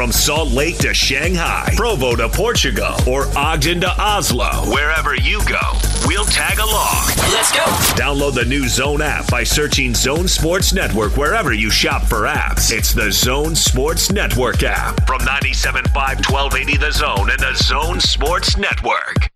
From 0.00 0.12
Salt 0.12 0.48
Lake 0.52 0.78
to 0.78 0.94
Shanghai, 0.94 1.74
Provo 1.76 2.16
to 2.16 2.26
Portugal, 2.30 2.94
or 3.06 3.26
Ogden 3.36 3.82
to 3.82 4.00
Oslo, 4.00 4.48
wherever 4.72 5.14
you 5.14 5.44
go, 5.44 5.60
we'll 6.06 6.24
tag 6.24 6.58
along. 6.58 7.04
Let's 7.30 7.52
go. 7.52 7.64
Download 8.00 8.32
the 8.32 8.46
new 8.46 8.66
Zone 8.66 9.02
app 9.02 9.30
by 9.30 9.44
searching 9.44 9.94
Zone 9.94 10.26
Sports 10.26 10.72
Network 10.72 11.18
wherever 11.18 11.52
you 11.52 11.68
shop 11.68 12.04
for 12.04 12.20
apps. 12.20 12.72
It's 12.74 12.94
the 12.94 13.12
Zone 13.12 13.54
Sports 13.54 14.10
Network 14.10 14.62
app 14.62 15.06
from 15.06 15.20
97.5 15.20 15.92
1280 15.94 16.78
The 16.78 16.92
Zone 16.92 17.28
and 17.28 17.38
the 17.38 17.54
Zone 17.56 18.00
Sports 18.00 18.56
Network. 18.56 19.28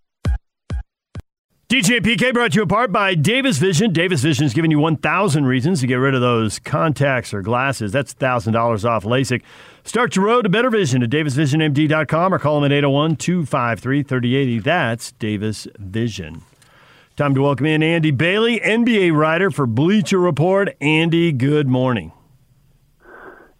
DJ 1.68 2.00
PK 2.00 2.32
brought 2.32 2.52
to 2.52 2.60
you 2.60 2.62
apart 2.62 2.90
by 2.90 3.14
Davis 3.14 3.58
Vision. 3.58 3.92
Davis 3.92 4.22
Vision 4.22 4.46
is 4.46 4.54
giving 4.54 4.70
you 4.70 4.78
1,000 4.78 5.44
reasons 5.44 5.80
to 5.80 5.86
get 5.86 5.96
rid 5.96 6.14
of 6.14 6.20
those 6.22 6.58
contacts 6.58 7.34
or 7.34 7.42
glasses. 7.42 7.92
That's 7.92 8.14
$1,000 8.14 8.88
off 8.88 9.04
LASIK. 9.04 9.42
Start 9.86 10.16
your 10.16 10.24
road 10.24 10.42
to 10.42 10.48
better 10.48 10.70
vision 10.70 11.02
at 11.02 11.10
davisvisionmd.com 11.10 12.32
or 12.32 12.38
call 12.38 12.60
them 12.60 12.64
at 12.64 12.72
801 12.72 13.16
253 13.16 14.02
3080. 14.02 14.58
That's 14.60 15.12
Davis 15.12 15.68
Vision. 15.78 16.42
Time 17.16 17.34
to 17.34 17.42
welcome 17.42 17.66
in 17.66 17.82
Andy 17.82 18.10
Bailey, 18.10 18.60
NBA 18.60 19.14
writer 19.14 19.50
for 19.50 19.66
Bleacher 19.66 20.18
Report. 20.18 20.74
Andy, 20.80 21.32
good 21.32 21.68
morning. 21.68 22.12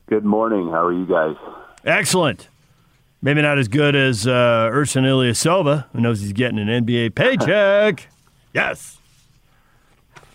Good 0.07 0.25
morning. 0.25 0.71
How 0.71 0.87
are 0.87 0.93
you 0.93 1.07
guys? 1.07 1.37
Excellent. 1.85 2.49
Maybe 3.21 3.43
not 3.43 3.59
as 3.59 3.69
good 3.69 3.95
as 3.95 4.27
uh, 4.27 4.71
Ersan 4.73 5.03
Ilyasova, 5.03 5.87
who 5.93 6.01
knows 6.01 6.21
he's 6.21 6.33
getting 6.33 6.59
an 6.59 6.69
NBA 6.69 7.15
paycheck. 7.15 8.09
yes. 8.55 8.99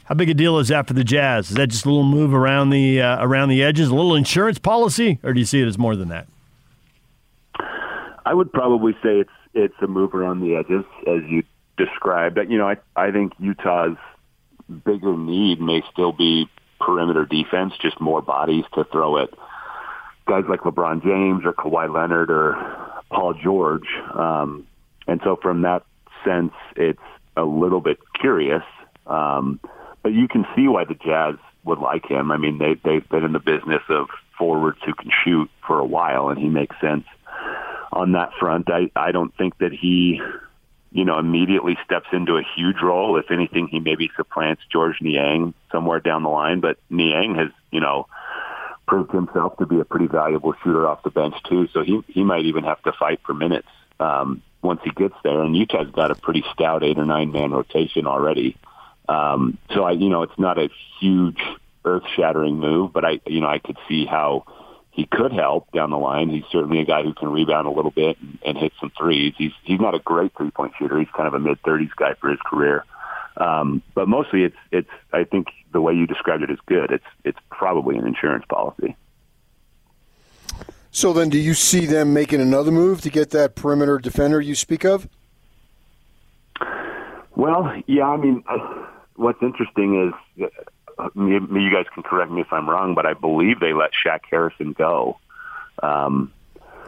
How 0.10 0.16
big 0.16 0.32
a 0.32 0.34
deal 0.34 0.58
is 0.58 0.70
that 0.70 0.88
for 0.88 0.94
the 0.94 1.04
Jazz? 1.04 1.52
Is 1.52 1.58
that 1.58 1.68
just 1.68 1.86
a 1.86 1.88
little 1.88 2.04
move 2.04 2.34
around 2.34 2.72
the 2.72 3.00
uh, 3.00 3.24
around 3.24 3.50
the 3.50 3.62
edges, 3.62 3.90
a 3.90 3.96
little 3.96 4.16
insurance 4.16 4.58
policy, 4.58 5.20
or 5.22 5.34
do 5.34 5.40
you 5.40 5.46
see 5.46 5.62
it 5.62 5.68
as 5.68 5.78
more 5.78 5.96
than 5.96 6.10
that? 6.10 6.28
I 8.26 8.34
would 8.34 8.52
probably 8.52 8.94
say 9.04 9.20
it's 9.20 9.30
it's 9.54 9.76
a 9.84 9.88
move 9.88 10.16
around 10.16 10.40
the 10.40 10.56
edges, 10.56 10.84
as 11.06 11.22
you 11.30 11.44
described. 11.78 12.34
But 12.34 12.50
you 12.50 12.58
know, 12.58 12.68
I 12.68 12.78
I 12.96 13.12
think 13.12 13.34
Utah's 13.38 13.98
bigger 14.84 15.16
need 15.16 15.62
may 15.62 15.84
still 15.92 16.12
be 16.12 16.50
perimeter 16.82 17.26
defense, 17.26 17.74
just 17.80 18.02
more 18.02 18.24
bodies 18.24 18.66
to 18.74 18.86
throw 18.86 19.22
at 19.22 19.30
guys 20.26 20.46
like 20.50 20.62
LeBron 20.62 21.04
James 21.04 21.46
or 21.46 21.54
Kawhi 21.54 21.94
Leonard 21.94 22.32
or 22.32 22.56
Paul 23.12 23.36
George. 23.36 23.88
Um, 24.16 24.66
and 25.06 25.22
so 25.24 25.36
from 25.40 25.62
that 25.62 25.84
sense, 26.26 26.54
it's 26.76 27.00
a 27.38 27.44
little 27.44 27.80
bit 27.80 28.00
curious. 28.20 28.64
Um, 29.06 29.60
but 30.04 30.14
you 30.14 30.28
can 30.28 30.46
see 30.56 30.68
why 30.68 30.86
the 30.86 30.96
Jazz 30.96 31.36
would 31.64 31.80
like 31.80 32.10
him. 32.10 32.32
I 32.32 32.38
mean, 32.38 32.58
they, 32.58 32.76
they've 32.84 33.08
been 33.10 33.24
in 33.24 33.34
the 33.34 33.40
business 33.40 33.84
of 33.90 34.08
forwards 34.38 34.80
who 34.86 34.94
can 34.94 35.12
shoot 35.24 35.50
for 35.68 35.80
a 35.80 35.86
while, 35.86 36.30
and 36.30 36.40
he 36.40 36.48
makes 36.48 36.76
sense 36.80 37.06
on 37.92 38.14
that 38.14 38.32
front. 38.40 38.70
I, 38.70 38.90
I 38.96 39.12
don't 39.12 39.36
think 39.36 39.58
that 39.58 39.74
he, 39.74 40.22
you 40.92 41.06
know, 41.06 41.20
immediately 41.20 41.78
steps 41.86 42.08
into 42.14 42.38
a 42.38 42.44
huge 42.56 42.78
role. 42.82 43.18
If 43.18 43.32
anything, 43.32 43.68
he 43.68 43.80
maybe 43.80 44.10
supplants 44.16 44.62
George 44.72 44.98
Niang 45.02 45.54
somewhere 45.72 46.00
down 46.00 46.24
the 46.24 46.30
line. 46.30 46.60
But 46.62 46.78
Niang 46.90 47.36
has, 47.36 47.50
you 47.72 47.82
know, 47.82 48.08
proved 48.88 49.12
himself 49.12 49.58
to 49.58 49.66
be 49.66 49.80
a 49.80 49.86
pretty 49.86 50.08
valuable 50.08 50.54
shooter 50.64 50.88
off 50.88 51.04
the 51.04 51.12
bench 51.12 51.36
too. 51.48 51.68
So 51.74 51.84
he 51.84 52.02
he 52.08 52.24
might 52.24 52.46
even 52.46 52.64
have 52.64 52.82
to 52.84 52.92
fight 52.94 53.20
for 53.26 53.34
minutes 53.34 53.68
um, 54.00 54.42
once 54.62 54.82
he 54.84 54.92
gets 54.92 55.16
there. 55.24 55.42
And 55.42 55.56
Utah's 55.56 55.92
got 55.92 56.12
a 56.12 56.16
pretty 56.16 56.44
stout 56.54 56.84
eight 56.84 56.98
or 56.98 57.06
nine 57.06 57.32
man 57.32 57.52
rotation 57.52 58.08
already. 58.08 58.56
Um, 59.10 59.58
so 59.74 59.84
I, 59.84 59.92
you 59.94 60.08
know, 60.08 60.22
it's 60.22 60.38
not 60.38 60.60
a 60.60 60.70
huge 61.00 61.42
earth 61.84 62.04
shattering 62.16 62.60
move, 62.60 62.94
but 62.94 63.04
I, 63.04 63.20
you 63.26 63.42
know, 63.42 63.48
I 63.48 63.58
could 63.58 63.78
see 63.88 64.06
how 64.06 64.46
he 64.92 65.06
could 65.06 65.32
help 65.32 65.72
down 65.72 65.90
the 65.90 65.98
line. 65.98 66.30
He's 66.30 66.44
certainly 66.52 66.80
a 66.80 66.86
guy 66.86 67.02
who 67.02 67.14
can 67.16 67.30
rebound 67.32 67.68
a 67.68 67.72
little 67.72 67.90
bit 67.90 68.18
and, 68.22 68.38
and 68.46 68.58
hit 68.58 68.72
some 68.80 68.92
threes. 68.96 69.34
He's 69.36 69.52
he's 69.64 69.80
not 69.80 69.96
a 69.96 70.00
great 70.00 70.32
three 70.38 70.52
point 70.52 70.74
shooter. 70.78 71.00
He's 71.00 71.10
kind 71.16 71.28
of 71.28 71.34
a 71.34 71.40
mid 71.40 71.60
thirties 71.64 71.90
guy 71.96 72.14
for 72.22 72.30
his 72.30 72.40
career. 72.46 72.86
Um, 73.38 73.82
but 73.96 74.08
mostly, 74.08 74.44
it's 74.44 74.58
it's. 74.72 74.90
I 75.12 75.24
think 75.24 75.48
the 75.72 75.82
way 75.82 75.94
you 75.94 76.06
described 76.06 76.44
it 76.44 76.52
is 76.52 76.60
good. 76.68 76.92
It's 76.92 77.06
it's 77.24 77.40
probably 77.50 77.98
an 77.98 78.06
insurance 78.06 78.46
policy. 78.48 78.96
So 80.92 81.14
then, 81.14 81.30
do 81.30 81.40
you 81.40 81.56
see 81.56 81.86
them 81.86 82.14
making 82.14 82.42
another 82.42 82.72
move 82.72 83.02
to 83.02 83.10
get 83.10 83.32
that 83.32 83.56
perimeter 83.56 83.98
defender 83.98 84.42
you 84.42 84.54
speak 84.54 84.84
of? 84.84 85.08
Well, 87.36 87.82
yeah. 87.88 88.08
I 88.08 88.18
mean, 88.18 88.44
uh, 88.50 88.86
what's 89.20 89.42
interesting 89.44 90.14
is 90.40 90.50
uh, 90.98 91.10
you 91.16 91.72
guys 91.72 91.86
can 91.94 92.04
correct 92.04 92.32
me 92.32 92.42
if 92.42 92.52
I'm 92.52 92.70
wrong, 92.70 92.96
but 92.96 93.06
I 93.06 93.14
believe 93.14 93.60
they 93.60 93.74
let 93.74 93.92
Shaq 93.92 94.22
Harrison 94.30 94.74
go 94.74 95.20
um, 95.84 96.34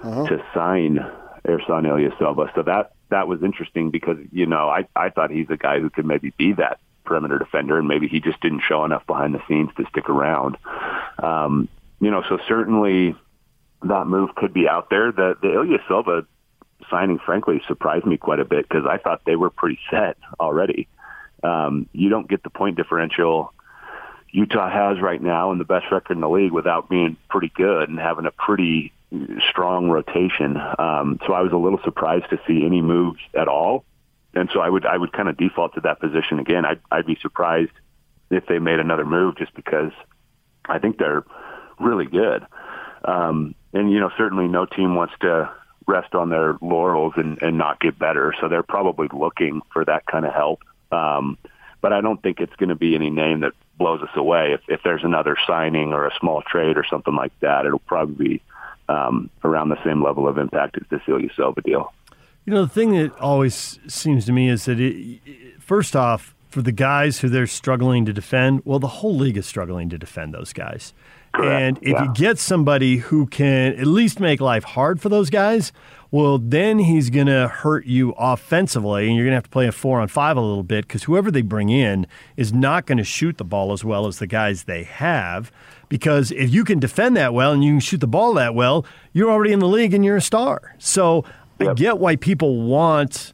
uh-huh. 0.02 0.28
to 0.28 0.44
sign 0.54 1.00
Ersan 1.46 1.86
Ilyasova. 1.86 2.54
So 2.56 2.64
that 2.64 2.94
that 3.10 3.28
was 3.28 3.44
interesting 3.44 3.92
because 3.92 4.18
you 4.32 4.46
know 4.46 4.70
I 4.70 4.88
I 4.96 5.10
thought 5.10 5.32
he's 5.32 5.50
a 5.50 5.58
guy 5.58 5.80
who 5.80 5.90
could 5.90 6.06
maybe 6.06 6.34
be 6.38 6.54
that 6.54 6.80
perimeter 7.04 7.38
defender, 7.38 7.78
and 7.78 7.88
maybe 7.88 8.08
he 8.08 8.20
just 8.20 8.40
didn't 8.42 8.62
show 8.68 8.86
enough 8.86 9.06
behind 9.06 9.34
the 9.34 9.42
scenes 9.48 9.70
to 9.78 9.86
stick 9.90 10.10
around. 10.10 10.58
Um, 11.22 11.68
you 12.00 12.10
know, 12.10 12.24
so 12.30 12.40
certainly 12.48 13.16
that 13.84 14.08
move 14.08 14.36
could 14.36 14.54
be 14.54 14.68
out 14.68 14.90
there. 14.90 15.12
The 15.12 15.38
the 15.42 15.48
Ilyasova 15.50 16.26
signing, 16.90 17.20
frankly, 17.20 17.62
surprised 17.68 18.06
me 18.06 18.18
quite 18.18 18.40
a 18.40 18.46
bit 18.46 18.68
because 18.68 18.86
I 18.90 18.98
thought 18.98 19.22
they 19.26 19.36
were 19.36 19.50
pretty 19.50 19.80
set 19.90 20.18
already. 20.40 20.88
Um, 21.44 21.88
you 21.92 22.10
don't 22.10 22.30
get 22.30 22.44
the 22.44 22.50
point 22.50 22.78
differential 22.78 23.54
Utah 24.32 24.70
has 24.70 25.02
right 25.02 25.22
now 25.22 25.52
and 25.52 25.60
the 25.60 25.66
best 25.66 25.92
record 25.92 26.14
in 26.14 26.22
the 26.22 26.30
league 26.30 26.52
without 26.52 26.89
being 26.89 27.18
pretty 27.30 27.52
good 27.54 27.89
and 27.89 28.00
having 28.00 28.26
a 28.26 28.32
pretty 28.32 28.94
strong 29.50 29.89
rotation. 29.89 30.58
Um, 30.58 31.20
so 31.28 31.34
I 31.34 31.42
was 31.42 31.52
a 31.52 31.58
little 31.58 31.80
surprised 31.84 32.30
to 32.30 32.39
see 32.48 32.66
any 32.66 32.82
moves 32.82 33.20
at 33.38 33.48
all. 33.48 33.84
And 34.34 34.50
so 34.54 34.62
I 34.62 34.70
would 34.70 34.86
I 34.86 34.98
would 34.98 35.12
kind 35.12 35.28
of 35.28 35.36
default 35.36 35.76
to 35.76 35.82
that 35.82 36.00
position 36.00 36.39
again. 36.39 36.64
I'd, 36.66 36.80
I'd 36.89 37.06
be 37.06 37.18
surprised 37.22 37.74
if 38.30 38.46
they 38.46 38.60
made 38.60 38.80
another 38.80 39.06
move 39.06 39.38
just 39.38 39.54
because 39.54 39.92
I 40.66 40.80
think 40.80 40.98
they're 40.98 41.26
really 41.80 42.06
good. 42.06 42.46
Um, 43.04 43.56
and 43.74 43.92
you 43.92 44.00
know 44.00 44.10
certainly 44.18 44.48
no 44.48 44.66
team 44.66 44.96
wants 44.96 45.16
to 45.22 45.52
rest 45.86 46.16
on 46.16 46.30
their 46.30 46.58
laurels 46.62 47.14
and, 47.18 47.42
and 47.42 47.58
not 47.58 47.82
get 47.82 48.00
better. 48.00 48.34
So 48.39 48.48
they're 48.48 48.64
probably 48.64 49.10
looking 49.12 49.62
for 49.74 49.84
that 49.84 50.06
kind 50.06 50.26
of 50.26 50.34
help. 50.34 50.62
Um, 50.92 51.38
but 51.82 51.94
I 51.94 52.02
don't 52.02 52.22
think 52.22 52.39
it's 52.39 52.56
going 52.58 52.70
to 52.70 52.76
be 52.76 52.94
any 52.96 53.10
name 53.10 53.39
that 53.39 53.54
blows 53.78 54.02
us 54.02 54.10
away. 54.16 54.54
If, 54.54 54.62
if 54.68 54.82
there's 54.84 55.04
another 55.04 55.36
signing 55.48 55.94
or 55.94 56.06
a 56.06 56.12
small 56.20 56.42
trade 56.44 56.78
or 56.78 56.86
something 56.88 57.16
like 57.16 57.32
that, 57.39 57.66
it'll 57.66 57.80
probably 57.80 58.28
be 58.28 58.42
um, 58.88 59.30
around 59.44 59.70
the 59.70 59.84
same 59.84 60.04
level 60.04 60.28
of 60.28 60.38
impact 60.38 60.78
as 60.78 60.84
the 60.89 60.98
Ilyasova 60.98 61.64
deal. 61.64 61.92
You 62.46 62.54
know, 62.54 62.64
the 62.66 62.70
thing 62.70 62.92
that 62.98 63.18
always 63.20 63.80
seems 63.88 64.26
to 64.26 64.32
me 64.32 64.50
is 64.50 64.66
that, 64.66 64.80
it, 64.80 65.20
first 65.60 65.96
off, 65.96 66.36
for 66.50 66.62
the 66.62 66.72
guys 66.72 67.20
who 67.20 67.30
they're 67.30 67.48
struggling 67.48 68.06
to 68.06 68.14
defend, 68.14 68.62
well, 68.66 68.80
the 68.80 68.88
whole 68.88 69.16
league 69.16 69.38
is 69.38 69.46
struggling 69.46 69.89
to 69.89 69.98
defend 69.98 70.34
those 70.34 70.52
guys. 70.54 70.94
Correct. 71.34 71.62
And 71.62 71.78
if 71.82 71.94
Yeah. 71.94 72.04
you 72.04 72.14
get 72.14 72.38
somebody 72.39 72.98
who 72.98 73.26
can 73.28 73.74
at 73.80 73.88
least 73.88 74.20
make 74.20 74.42
life 74.42 74.66
hard 74.66 75.00
for 75.00 75.08
those 75.08 75.30
guys, 75.30 75.72
well, 76.12 76.38
then 76.38 76.80
he's 76.80 77.09
going 77.09 77.28
to 77.28 77.47
hurt 77.47 77.86
you 77.86 78.12
offensively, 78.18 79.07
and 79.07 79.16
you're 79.16 79.24
going 79.24 79.32
to 79.32 79.38
have 79.38 79.45
to 79.45 79.49
play 79.49 79.66
a 79.66 79.72
four 79.72 80.01
on 80.01 80.09
five 80.09 80.36
a 80.36 80.41
little 80.41 80.64
bit 80.64 80.86
because 80.86 81.03
whoever 81.03 81.32
they 81.32 81.41
bring 81.41 81.70
in 81.70 82.05
is 82.36 82.51
not 82.51 82.86
going 82.86 82.97
to 82.97 83.03
shoot 83.05 83.38
the 83.38 83.45
ball 83.45 83.72
as 83.72 83.86
well 83.86 84.05
as 84.05 84.20
the 84.20 84.28
guys 84.28 84.64
they 84.64 84.84
have. 84.84 85.53
Because 85.88 86.32
if 86.32 86.53
you 86.53 86.66
can 86.66 86.80
defend 86.80 87.16
that 87.16 87.34
well 87.34 87.53
and 87.53 87.64
you 87.64 87.72
can 87.74 87.80
shoot 87.80 88.01
the 88.01 88.07
ball 88.07 88.34
that 88.34 88.53
well, 88.53 88.86
you're 89.14 89.32
already 89.32 89.53
in 89.53 89.59
the 89.59 89.68
league 89.68 89.93
and 89.93 90.03
you're 90.03 90.18
a 90.18 90.22
star. 90.22 90.76
So 90.78 91.24
I 91.59 91.74
get 91.74 91.97
why 91.97 92.18
people 92.18 92.62
want 92.62 93.34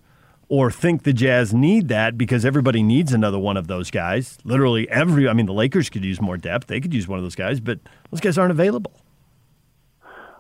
or 0.50 0.72
think 0.72 1.04
the 1.04 1.14
Jazz 1.14 1.54
need 1.54 1.88
that 1.90 2.18
because 2.18 2.46
everybody 2.46 2.82
needs 2.82 3.12
another 3.12 3.40
one 3.40 3.58
of 3.58 3.68
those 3.68 3.92
guys. 3.92 4.38
Literally 4.44 4.90
every, 4.90 5.28
I 5.28 5.34
mean, 5.34 5.46
the 5.46 5.54
Lakers 5.54 5.90
could 5.90 6.06
use 6.06 6.22
more 6.22 6.38
depth. 6.38 6.68
They 6.68 6.80
could 6.80 6.94
use 6.94 7.08
one 7.08 7.18
of 7.20 7.26
those 7.26 7.36
guys, 7.36 7.60
but 7.60 7.80
those 8.12 8.22
guys 8.22 8.38
aren't 8.38 8.52
available. 8.52 8.94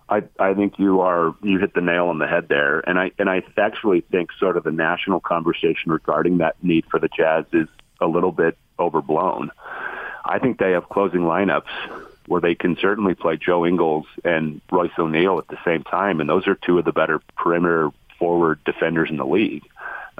I 0.10 0.24
I 0.39 0.53
think 0.53 0.80
you 0.80 1.01
are 1.01 1.36
you 1.43 1.60
hit 1.60 1.74
the 1.74 1.82
nail 1.82 2.08
on 2.08 2.20
the 2.20 2.28
head 2.28 2.47
there, 2.47 2.80
and 2.80 2.97
I 2.99 3.12
and 3.20 3.30
I 3.30 3.43
actually 3.58 4.01
think 4.01 4.32
sort 4.39 4.58
of 4.58 4.64
the 4.64 4.72
national 4.72 5.20
conversation 5.20 5.91
regarding 5.91 6.38
that 6.38 6.55
need 6.64 6.86
for 6.89 6.99
the 6.99 7.10
Jazz 7.10 7.45
is 7.53 7.68
a 7.99 8.08
little 8.08 8.32
bit 8.32 8.58
overblown. 8.80 9.51
I 10.24 10.39
think 10.39 10.60
they 10.60 10.72
have 10.72 10.89
closing 10.89 11.22
lineups 11.22 11.70
where 12.28 12.41
they 12.41 12.55
can 12.55 12.78
certainly 12.80 13.16
play 13.16 13.38
Joe 13.38 13.66
Ingles 13.66 14.05
and 14.24 14.62
Royce 14.72 14.91
O'Neal 14.99 15.39
at 15.39 15.47
the 15.47 15.58
same 15.64 15.84
time, 15.84 16.20
and 16.20 16.30
those 16.30 16.47
are 16.47 16.55
two 16.55 16.78
of 16.78 16.86
the 16.86 16.91
better 16.91 17.22
perimeter 17.38 17.89
forward 18.20 18.60
defenders 18.66 19.10
in 19.10 19.18
the 19.18 19.26
league. 19.26 19.64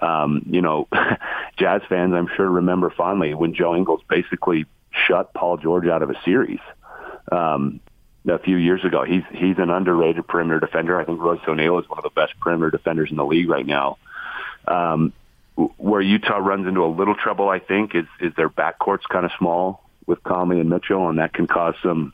Um, 0.02 0.44
you 0.50 0.62
know, 0.62 0.88
Jazz 1.58 1.82
fans, 1.90 2.14
I'm 2.14 2.30
sure, 2.36 2.50
remember 2.50 2.90
fondly 2.90 3.34
when 3.34 3.54
Joe 3.54 3.76
Ingles 3.76 4.02
basically 4.10 4.66
shut 4.92 5.34
Paul 5.34 5.58
George 5.58 5.88
out 5.88 6.02
of 6.02 6.10
a 6.10 6.22
series. 6.24 6.60
Um, 7.32 7.82
a 8.28 8.40
few 8.40 8.58
years 8.58 8.84
ago. 8.84 9.04
He's 9.04 9.24
he's 9.32 9.58
an 9.58 9.70
underrated 9.70 10.28
perimeter 10.28 10.60
defender. 10.60 11.00
I 11.00 11.06
think 11.06 11.20
Royce 11.20 11.40
O'Neal 11.48 11.80
is 11.80 11.90
one 11.90 11.98
of 11.98 12.04
the 12.04 12.10
best 12.10 12.40
perimeter 12.40 12.72
defenders 12.72 13.10
in 13.10 13.18
the 13.18 13.26
league 13.26 13.50
right 13.50 13.66
now. 13.66 13.98
Um, 14.68 15.14
where 15.56 16.02
Utah 16.02 16.38
runs 16.38 16.68
into 16.68 16.84
a 16.84 16.88
little 16.88 17.16
trouble, 17.16 17.50
I 17.50 17.60
think, 17.60 17.96
is 17.96 18.06
is 18.20 18.34
their 18.36 18.50
backcourt's 18.50 19.06
kind 19.06 19.26
of 19.26 19.32
small 19.38 19.84
with 20.06 20.24
Conley 20.24 20.60
and 20.60 20.70
Mitchell, 20.70 21.10
and 21.10 21.20
that 21.20 21.34
can 21.34 21.48
cause 21.48 21.76
some 21.82 22.14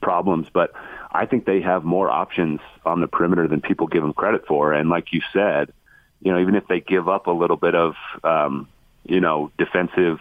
problems. 0.00 0.48
But 0.52 0.72
I 1.10 1.26
think 1.26 1.44
they 1.44 1.60
have 1.60 1.84
more 1.84 2.10
options 2.10 2.60
on 2.84 3.00
the 3.00 3.06
perimeter 3.06 3.46
than 3.46 3.60
people 3.60 3.86
give 3.86 4.02
them 4.02 4.12
credit 4.12 4.46
for. 4.46 4.72
And 4.72 4.88
like 4.88 5.12
you 5.12 5.20
said, 5.32 5.72
you 6.20 6.32
know, 6.32 6.40
even 6.40 6.54
if 6.54 6.66
they 6.68 6.80
give 6.80 7.08
up 7.08 7.26
a 7.26 7.32
little 7.32 7.56
bit 7.56 7.74
of, 7.74 7.94
um, 8.24 8.68
you 9.04 9.20
know, 9.20 9.50
defensive 9.58 10.18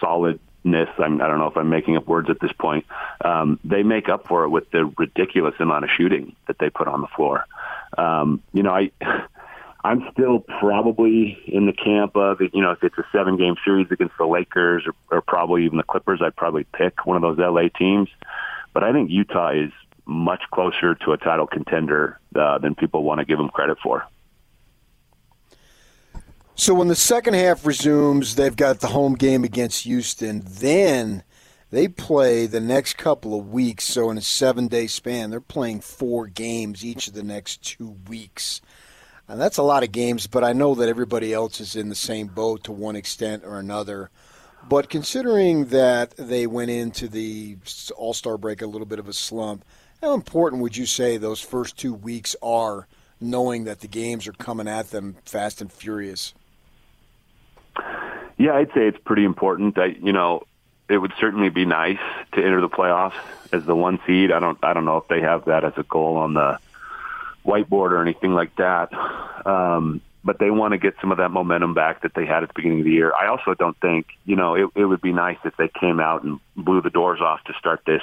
solidness, 0.00 0.42
I'm, 0.64 1.20
I 1.20 1.26
don't 1.26 1.38
know 1.38 1.46
if 1.46 1.56
I'm 1.56 1.70
making 1.70 1.96
up 1.96 2.06
words 2.06 2.28
at 2.30 2.40
this 2.40 2.52
point, 2.52 2.86
um, 3.24 3.58
they 3.64 3.82
make 3.82 4.08
up 4.08 4.26
for 4.26 4.44
it 4.44 4.50
with 4.50 4.70
the 4.70 4.84
ridiculous 4.98 5.54
amount 5.58 5.84
of 5.84 5.90
shooting 5.96 6.36
that 6.46 6.58
they 6.58 6.70
put 6.70 6.88
on 6.88 7.00
the 7.00 7.08
floor. 7.08 7.46
Um, 7.96 8.42
you 8.52 8.62
know, 8.62 8.70
I, 8.70 8.90
I'm 9.82 10.08
still 10.12 10.40
probably 10.40 11.38
in 11.46 11.66
the 11.66 11.72
camp 11.72 12.16
of, 12.16 12.40
you 12.40 12.60
know, 12.60 12.72
if 12.72 12.84
it's 12.84 12.98
a 12.98 13.04
seven 13.12 13.36
game 13.36 13.54
series 13.64 13.86
against 13.90 14.14
the 14.18 14.26
Lakers 14.26 14.84
or, 14.86 14.94
or 15.10 15.22
probably 15.22 15.64
even 15.64 15.78
the 15.78 15.84
Clippers, 15.84 16.20
I'd 16.22 16.36
probably 16.36 16.64
pick 16.64 17.06
one 17.06 17.16
of 17.16 17.22
those 17.22 17.38
LA 17.38 17.68
teams. 17.68 18.08
But 18.74 18.84
I 18.84 18.92
think 18.92 19.10
Utah 19.10 19.52
is 19.52 19.72
much 20.04 20.42
closer 20.52 20.94
to 20.94 21.12
a 21.12 21.16
title 21.16 21.46
contender 21.46 22.18
uh, 22.34 22.58
than 22.58 22.74
people 22.74 23.04
want 23.04 23.20
to 23.20 23.24
give 23.24 23.38
them 23.38 23.48
credit 23.48 23.78
for. 23.82 24.04
So 26.60 26.74
when 26.74 26.88
the 26.88 26.94
second 26.94 27.32
half 27.32 27.64
resumes, 27.64 28.34
they've 28.34 28.54
got 28.54 28.80
the 28.80 28.88
home 28.88 29.14
game 29.14 29.44
against 29.44 29.84
Houston. 29.84 30.42
Then 30.46 31.22
they 31.70 31.88
play 31.88 32.44
the 32.44 32.60
next 32.60 32.98
couple 32.98 33.34
of 33.34 33.48
weeks. 33.48 33.84
So 33.84 34.10
in 34.10 34.18
a 34.18 34.20
seven 34.20 34.68
day 34.68 34.86
span, 34.86 35.30
they're 35.30 35.40
playing 35.40 35.80
four 35.80 36.26
games 36.26 36.84
each 36.84 37.08
of 37.08 37.14
the 37.14 37.22
next 37.22 37.62
two 37.62 37.96
weeks. 38.06 38.60
And 39.26 39.40
that's 39.40 39.56
a 39.56 39.62
lot 39.62 39.84
of 39.84 39.90
games, 39.90 40.26
but 40.26 40.44
I 40.44 40.52
know 40.52 40.74
that 40.74 40.90
everybody 40.90 41.32
else 41.32 41.62
is 41.62 41.76
in 41.76 41.88
the 41.88 41.94
same 41.94 42.26
boat 42.26 42.62
to 42.64 42.72
one 42.72 42.94
extent 42.94 43.42
or 43.46 43.58
another. 43.58 44.10
But 44.68 44.90
considering 44.90 45.68
that 45.68 46.14
they 46.18 46.46
went 46.46 46.70
into 46.70 47.08
the 47.08 47.56
All 47.96 48.12
Star 48.12 48.36
break 48.36 48.60
a 48.60 48.66
little 48.66 48.86
bit 48.86 48.98
of 48.98 49.08
a 49.08 49.14
slump, 49.14 49.64
how 50.02 50.12
important 50.12 50.60
would 50.60 50.76
you 50.76 50.84
say 50.84 51.16
those 51.16 51.40
first 51.40 51.78
two 51.78 51.94
weeks 51.94 52.36
are, 52.42 52.86
knowing 53.18 53.64
that 53.64 53.80
the 53.80 53.88
games 53.88 54.26
are 54.26 54.34
coming 54.34 54.68
at 54.68 54.90
them 54.90 55.16
fast 55.24 55.62
and 55.62 55.72
furious? 55.72 56.34
Yeah, 58.38 58.54
I'd 58.54 58.68
say 58.68 58.86
it's 58.86 58.98
pretty 59.04 59.24
important 59.24 59.74
that 59.76 60.02
you 60.02 60.12
know 60.12 60.44
it 60.88 60.98
would 60.98 61.12
certainly 61.20 61.50
be 61.50 61.64
nice 61.64 61.98
to 62.32 62.38
enter 62.38 62.60
the 62.60 62.68
playoffs 62.68 63.18
as 63.52 63.64
the 63.64 63.76
one 63.76 64.00
seed. 64.06 64.32
I 64.32 64.40
don't 64.40 64.58
I 64.62 64.72
don't 64.72 64.84
know 64.84 64.96
if 64.98 65.08
they 65.08 65.20
have 65.20 65.44
that 65.46 65.64
as 65.64 65.72
a 65.76 65.82
goal 65.82 66.16
on 66.16 66.34
the 66.34 66.58
whiteboard 67.44 67.90
or 67.90 68.02
anything 68.02 68.34
like 68.34 68.54
that. 68.56 68.92
Um, 69.46 70.00
but 70.22 70.38
they 70.38 70.50
want 70.50 70.72
to 70.72 70.78
get 70.78 70.94
some 71.00 71.12
of 71.12 71.18
that 71.18 71.30
momentum 71.30 71.74
back 71.74 72.02
that 72.02 72.14
they 72.14 72.26
had 72.26 72.42
at 72.42 72.50
the 72.50 72.54
beginning 72.54 72.80
of 72.80 72.84
the 72.84 72.90
year. 72.90 73.12
I 73.14 73.28
also 73.28 73.54
don't 73.54 73.78
think, 73.80 74.06
you 74.26 74.36
know, 74.36 74.54
it, 74.54 74.68
it 74.74 74.84
would 74.84 75.00
be 75.00 75.12
nice 75.12 75.38
if 75.44 75.56
they 75.56 75.68
came 75.68 75.98
out 75.98 76.22
and 76.22 76.40
blew 76.56 76.82
the 76.82 76.90
doors 76.90 77.20
off 77.20 77.42
to 77.44 77.54
start 77.58 77.80
this 77.86 78.02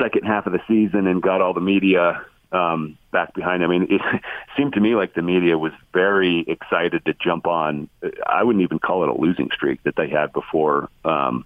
second 0.00 0.24
half 0.24 0.46
of 0.46 0.52
the 0.52 0.60
season 0.66 1.06
and 1.06 1.20
got 1.20 1.42
all 1.42 1.52
the 1.52 1.60
media 1.60 2.24
um, 2.52 2.98
back 3.12 3.34
behind. 3.34 3.62
I 3.62 3.66
mean, 3.66 3.86
it 3.90 4.00
seemed 4.56 4.74
to 4.74 4.80
me 4.80 4.94
like 4.94 5.14
the 5.14 5.22
media 5.22 5.58
was 5.58 5.72
very 5.92 6.40
excited 6.40 7.04
to 7.04 7.14
jump 7.14 7.46
on. 7.46 7.88
I 8.26 8.42
wouldn't 8.44 8.62
even 8.62 8.78
call 8.78 9.02
it 9.02 9.08
a 9.08 9.14
losing 9.14 9.50
streak 9.52 9.82
that 9.84 9.96
they 9.96 10.08
had 10.08 10.32
before 10.32 10.88
um, 11.04 11.44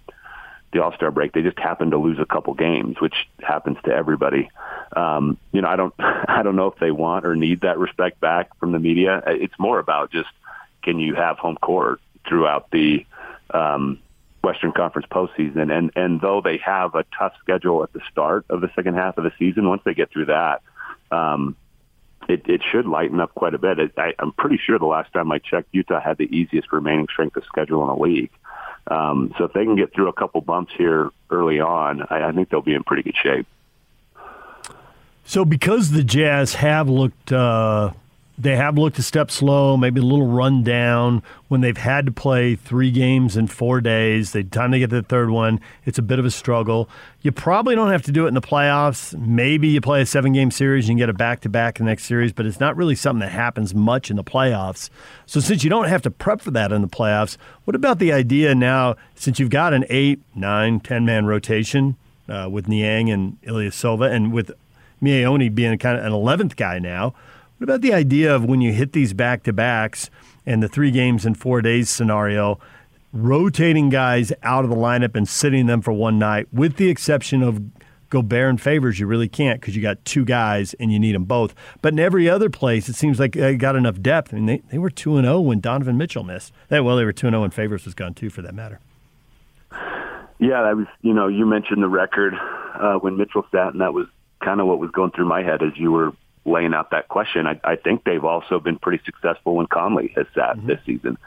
the 0.71 0.83
All 0.83 0.93
Star 0.93 1.11
break. 1.11 1.33
They 1.33 1.41
just 1.41 1.59
happened 1.59 1.91
to 1.91 1.97
lose 1.97 2.19
a 2.19 2.25
couple 2.25 2.53
games, 2.53 2.99
which 2.99 3.27
happens 3.41 3.77
to 3.85 3.91
everybody. 3.91 4.49
Um, 4.95 5.37
you 5.51 5.61
know, 5.61 5.69
I 5.69 5.75
don't, 5.75 5.93
I 5.99 6.41
don't 6.43 6.55
know 6.55 6.67
if 6.67 6.79
they 6.79 6.91
want 6.91 7.25
or 7.25 7.35
need 7.35 7.61
that 7.61 7.77
respect 7.77 8.19
back 8.19 8.57
from 8.59 8.71
the 8.71 8.79
media. 8.79 9.21
It's 9.27 9.57
more 9.59 9.79
about 9.79 10.11
just 10.11 10.29
can 10.83 10.99
you 10.99 11.15
have 11.15 11.37
home 11.37 11.57
court 11.61 12.01
throughout 12.27 12.71
the 12.71 13.05
um, 13.53 13.99
Western 14.43 14.73
Conference 14.73 15.07
postseason. 15.09 15.75
And 15.75 15.91
and 15.95 16.21
though 16.21 16.41
they 16.41 16.57
have 16.57 16.95
a 16.95 17.05
tough 17.17 17.33
schedule 17.39 17.83
at 17.83 17.93
the 17.93 18.01
start 18.11 18.45
of 18.49 18.61
the 18.61 18.69
second 18.75 18.95
half 18.95 19.17
of 19.17 19.23
the 19.23 19.31
season, 19.39 19.67
once 19.67 19.81
they 19.85 19.93
get 19.93 20.11
through 20.11 20.25
that, 20.25 20.61
um, 21.13 21.55
it, 22.27 22.47
it 22.47 22.61
should 22.71 22.85
lighten 22.85 23.19
up 23.19 23.33
quite 23.35 23.53
a 23.53 23.57
bit. 23.57 23.79
It, 23.79 23.91
I, 23.97 24.13
I'm 24.19 24.31
pretty 24.31 24.59
sure 24.63 24.79
the 24.79 24.85
last 24.85 25.11
time 25.13 25.31
I 25.31 25.39
checked, 25.39 25.69
Utah 25.71 25.99
had 25.99 26.17
the 26.17 26.25
easiest 26.35 26.71
remaining 26.71 27.07
strength 27.11 27.35
of 27.35 27.43
schedule 27.45 27.81
in 27.83 27.87
the 27.87 28.03
league. 28.03 28.31
Um, 28.87 29.33
so 29.37 29.45
if 29.45 29.53
they 29.53 29.63
can 29.63 29.75
get 29.75 29.93
through 29.93 30.09
a 30.09 30.13
couple 30.13 30.41
bumps 30.41 30.73
here 30.77 31.09
early 31.29 31.59
on, 31.59 32.03
I, 32.09 32.29
I 32.29 32.31
think 32.31 32.49
they'll 32.49 32.61
be 32.61 32.73
in 32.73 32.83
pretty 32.83 33.03
good 33.03 33.15
shape. 33.21 33.47
So, 35.25 35.45
because 35.45 35.91
the 35.91 36.03
Jazz 36.03 36.55
have 36.55 36.89
looked 36.89 37.31
uh, 37.31 37.91
they 38.35 38.55
have 38.55 38.77
looked 38.77 38.97
a 38.97 39.03
step 39.03 39.29
slow, 39.29 39.77
maybe 39.77 40.01
a 40.01 40.03
little 40.03 40.25
run 40.25 40.63
down 40.63 41.21
when 41.49 41.61
they've 41.61 41.77
had 41.77 42.07
to 42.07 42.11
play 42.11 42.55
three 42.55 42.89
games 42.89 43.37
in 43.37 43.45
four 43.45 43.79
days. 43.79 44.31
They 44.31 44.41
time 44.41 44.71
to 44.71 44.79
get 44.79 44.89
to 44.89 44.95
the 44.97 45.07
third 45.07 45.29
one, 45.29 45.59
it's 45.85 45.99
a 45.99 46.01
bit 46.01 46.17
of 46.17 46.25
a 46.25 46.31
struggle. 46.31 46.89
You 47.21 47.31
probably 47.31 47.75
don't 47.75 47.91
have 47.91 48.01
to 48.03 48.11
do 48.11 48.25
it 48.25 48.29
in 48.29 48.33
the 48.33 48.41
playoffs. 48.41 49.15
Maybe 49.17 49.67
you 49.67 49.81
play 49.81 50.01
a 50.01 50.05
seven 50.05 50.33
game 50.33 50.49
series 50.49 50.89
and 50.89 50.97
get 50.97 51.09
a 51.09 51.13
back 51.13 51.41
to 51.41 51.49
back 51.49 51.79
in 51.79 51.85
the 51.85 51.91
next 51.91 52.05
series, 52.05 52.33
but 52.33 52.47
it's 52.47 52.59
not 52.59 52.75
really 52.75 52.95
something 52.95 53.19
that 53.19 53.31
happens 53.31 53.75
much 53.75 54.09
in 54.09 54.15
the 54.15 54.23
playoffs. 54.23 54.89
So 55.27 55.39
since 55.39 55.63
you 55.63 55.69
don't 55.69 55.87
have 55.87 56.01
to 56.01 56.11
prep 56.11 56.41
for 56.41 56.51
that 56.51 56.71
in 56.71 56.81
the 56.81 56.87
playoffs, 56.87 57.37
what 57.65 57.75
about 57.75 57.99
the 57.99 58.11
idea 58.11 58.55
now, 58.55 58.95
since 59.13 59.39
you've 59.39 59.51
got 59.51 59.73
an 59.73 59.85
eight, 59.89 60.19
nine, 60.33 60.79
ten 60.79 61.05
man 61.05 61.27
rotation 61.27 61.97
uh, 62.27 62.49
with 62.51 62.67
Niang 62.67 63.11
and 63.11 63.39
Ilyasova, 63.43 64.11
and 64.11 64.33
with 64.33 64.51
Miye 65.03 65.23
Oni 65.23 65.49
being 65.49 65.77
kind 65.77 65.99
of 65.99 66.05
an 66.05 66.13
eleventh 66.13 66.55
guy 66.55 66.79
now? 66.79 67.13
What 67.63 67.69
about 67.75 67.81
the 67.81 67.93
idea 67.93 68.35
of 68.35 68.43
when 68.43 68.59
you 68.59 68.73
hit 68.73 68.91
these 68.91 69.13
back 69.13 69.43
to 69.43 69.53
backs 69.53 70.09
and 70.45 70.61
the 70.61 70.67
three 70.67 70.91
games 70.91 71.25
in 71.25 71.33
four 71.33 71.61
days 71.61 71.89
scenario, 71.89 72.59
rotating 73.13 73.87
guys 73.87 74.33
out 74.43 74.65
of 74.65 74.69
the 74.69 74.75
lineup 74.75 75.15
and 75.15 75.25
sitting 75.25 75.65
them 75.67 75.81
for 75.81 75.93
one 75.93 76.19
night, 76.19 76.49
with 76.51 76.75
the 76.75 76.89
exception 76.89 77.41
of 77.41 77.61
Gobert 78.09 78.49
and 78.49 78.59
Favors, 78.59 78.99
you 78.99 79.07
really 79.07 79.29
can't 79.29 79.61
because 79.61 79.77
you 79.77 79.81
got 79.81 80.03
two 80.03 80.25
guys 80.25 80.73
and 80.73 80.91
you 80.91 80.99
need 80.99 81.15
them 81.15 81.23
both. 81.23 81.55
But 81.81 81.93
in 81.93 81.99
every 81.99 82.27
other 82.27 82.49
place, 82.49 82.89
it 82.89 82.95
seems 82.95 83.17
like 83.17 83.31
they 83.31 83.55
got 83.55 83.77
enough 83.77 84.01
depth. 84.01 84.33
I 84.33 84.35
mean, 84.35 84.45
they, 84.45 84.57
they 84.69 84.77
were 84.77 84.89
2 84.89 85.15
and 85.15 85.25
0 85.25 85.39
when 85.39 85.61
Donovan 85.61 85.97
Mitchell 85.97 86.25
missed. 86.25 86.51
They, 86.67 86.81
well, 86.81 86.97
they 86.97 87.05
were 87.05 87.13
2 87.13 87.29
0 87.29 87.39
when 87.39 87.51
Favors 87.51 87.85
was 87.85 87.93
gone, 87.93 88.13
too, 88.13 88.29
for 88.29 88.41
that 88.41 88.53
matter. 88.53 88.81
Yeah, 90.37 90.63
that 90.63 90.75
was, 90.75 90.87
you 91.01 91.13
know, 91.13 91.29
you 91.29 91.45
mentioned 91.45 91.81
the 91.81 91.87
record 91.87 92.33
uh, 92.77 92.95
when 92.95 93.15
Mitchell 93.15 93.45
sat, 93.53 93.71
and 93.71 93.79
that 93.79 93.93
was 93.93 94.07
kind 94.43 94.59
of 94.59 94.67
what 94.67 94.79
was 94.79 94.91
going 94.91 95.11
through 95.11 95.29
my 95.29 95.43
head 95.43 95.63
as 95.63 95.71
you 95.77 95.93
were 95.93 96.11
laying 96.45 96.73
out 96.73 96.91
that 96.91 97.07
question. 97.07 97.47
I, 97.47 97.59
I 97.63 97.75
think 97.75 98.03
they've 98.03 98.23
also 98.23 98.59
been 98.59 98.77
pretty 98.77 99.03
successful 99.05 99.55
when 99.55 99.67
Conley 99.67 100.13
has 100.15 100.25
sat 100.33 100.57
mm-hmm. 100.57 100.67
this 100.67 100.79
season. 100.85 101.17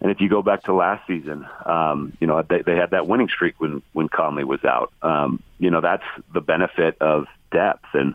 And 0.00 0.10
if 0.12 0.20
you 0.20 0.28
go 0.28 0.42
back 0.42 0.64
to 0.64 0.74
last 0.74 1.06
season, 1.06 1.46
um, 1.66 2.16
you 2.20 2.26
know 2.26 2.42
they, 2.48 2.62
they 2.62 2.76
had 2.76 2.90
that 2.90 3.08
winning 3.08 3.28
streak 3.28 3.60
when 3.60 3.82
when 3.92 4.08
Conley 4.08 4.44
was 4.44 4.64
out. 4.64 4.92
Um, 5.02 5.42
you 5.58 5.70
know 5.70 5.80
that's 5.80 6.04
the 6.32 6.40
benefit 6.40 6.96
of 7.00 7.26
depth, 7.50 7.86
and 7.94 8.14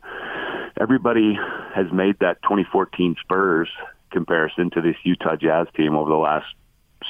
everybody 0.79 1.37
has 1.75 1.91
made 1.91 2.19
that 2.19 2.41
2014 2.43 3.17
Spurs 3.21 3.69
comparison 4.11 4.69
to 4.71 4.81
this 4.81 4.95
Utah 5.03 5.35
Jazz 5.35 5.67
team 5.75 5.95
over 5.95 6.09
the 6.09 6.15
last 6.15 6.45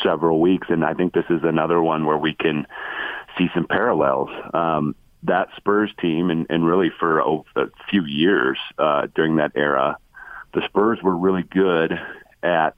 several 0.01 0.41
weeks, 0.41 0.67
and 0.69 0.83
I 0.83 0.95
think 0.95 1.13
this 1.13 1.25
is 1.29 1.41
another 1.43 1.79
one 1.81 2.05
where 2.05 2.17
we 2.17 2.33
can 2.33 2.65
see 3.37 3.47
some 3.53 3.67
parallels. 3.67 4.29
Um, 4.53 4.95
that 5.23 5.49
Spurs 5.57 5.91
team, 5.99 6.29
and, 6.29 6.45
and 6.49 6.65
really 6.65 6.91
for 6.99 7.19
a, 7.19 7.39
few 7.89 8.03
years 8.05 8.57
uh, 8.77 9.07
during 9.15 9.37
that 9.37 9.51
era, 9.55 9.97
the 10.53 10.61
Spurs 10.65 10.99
were 11.01 11.15
really 11.15 11.43
good 11.43 11.93
at 12.41 12.75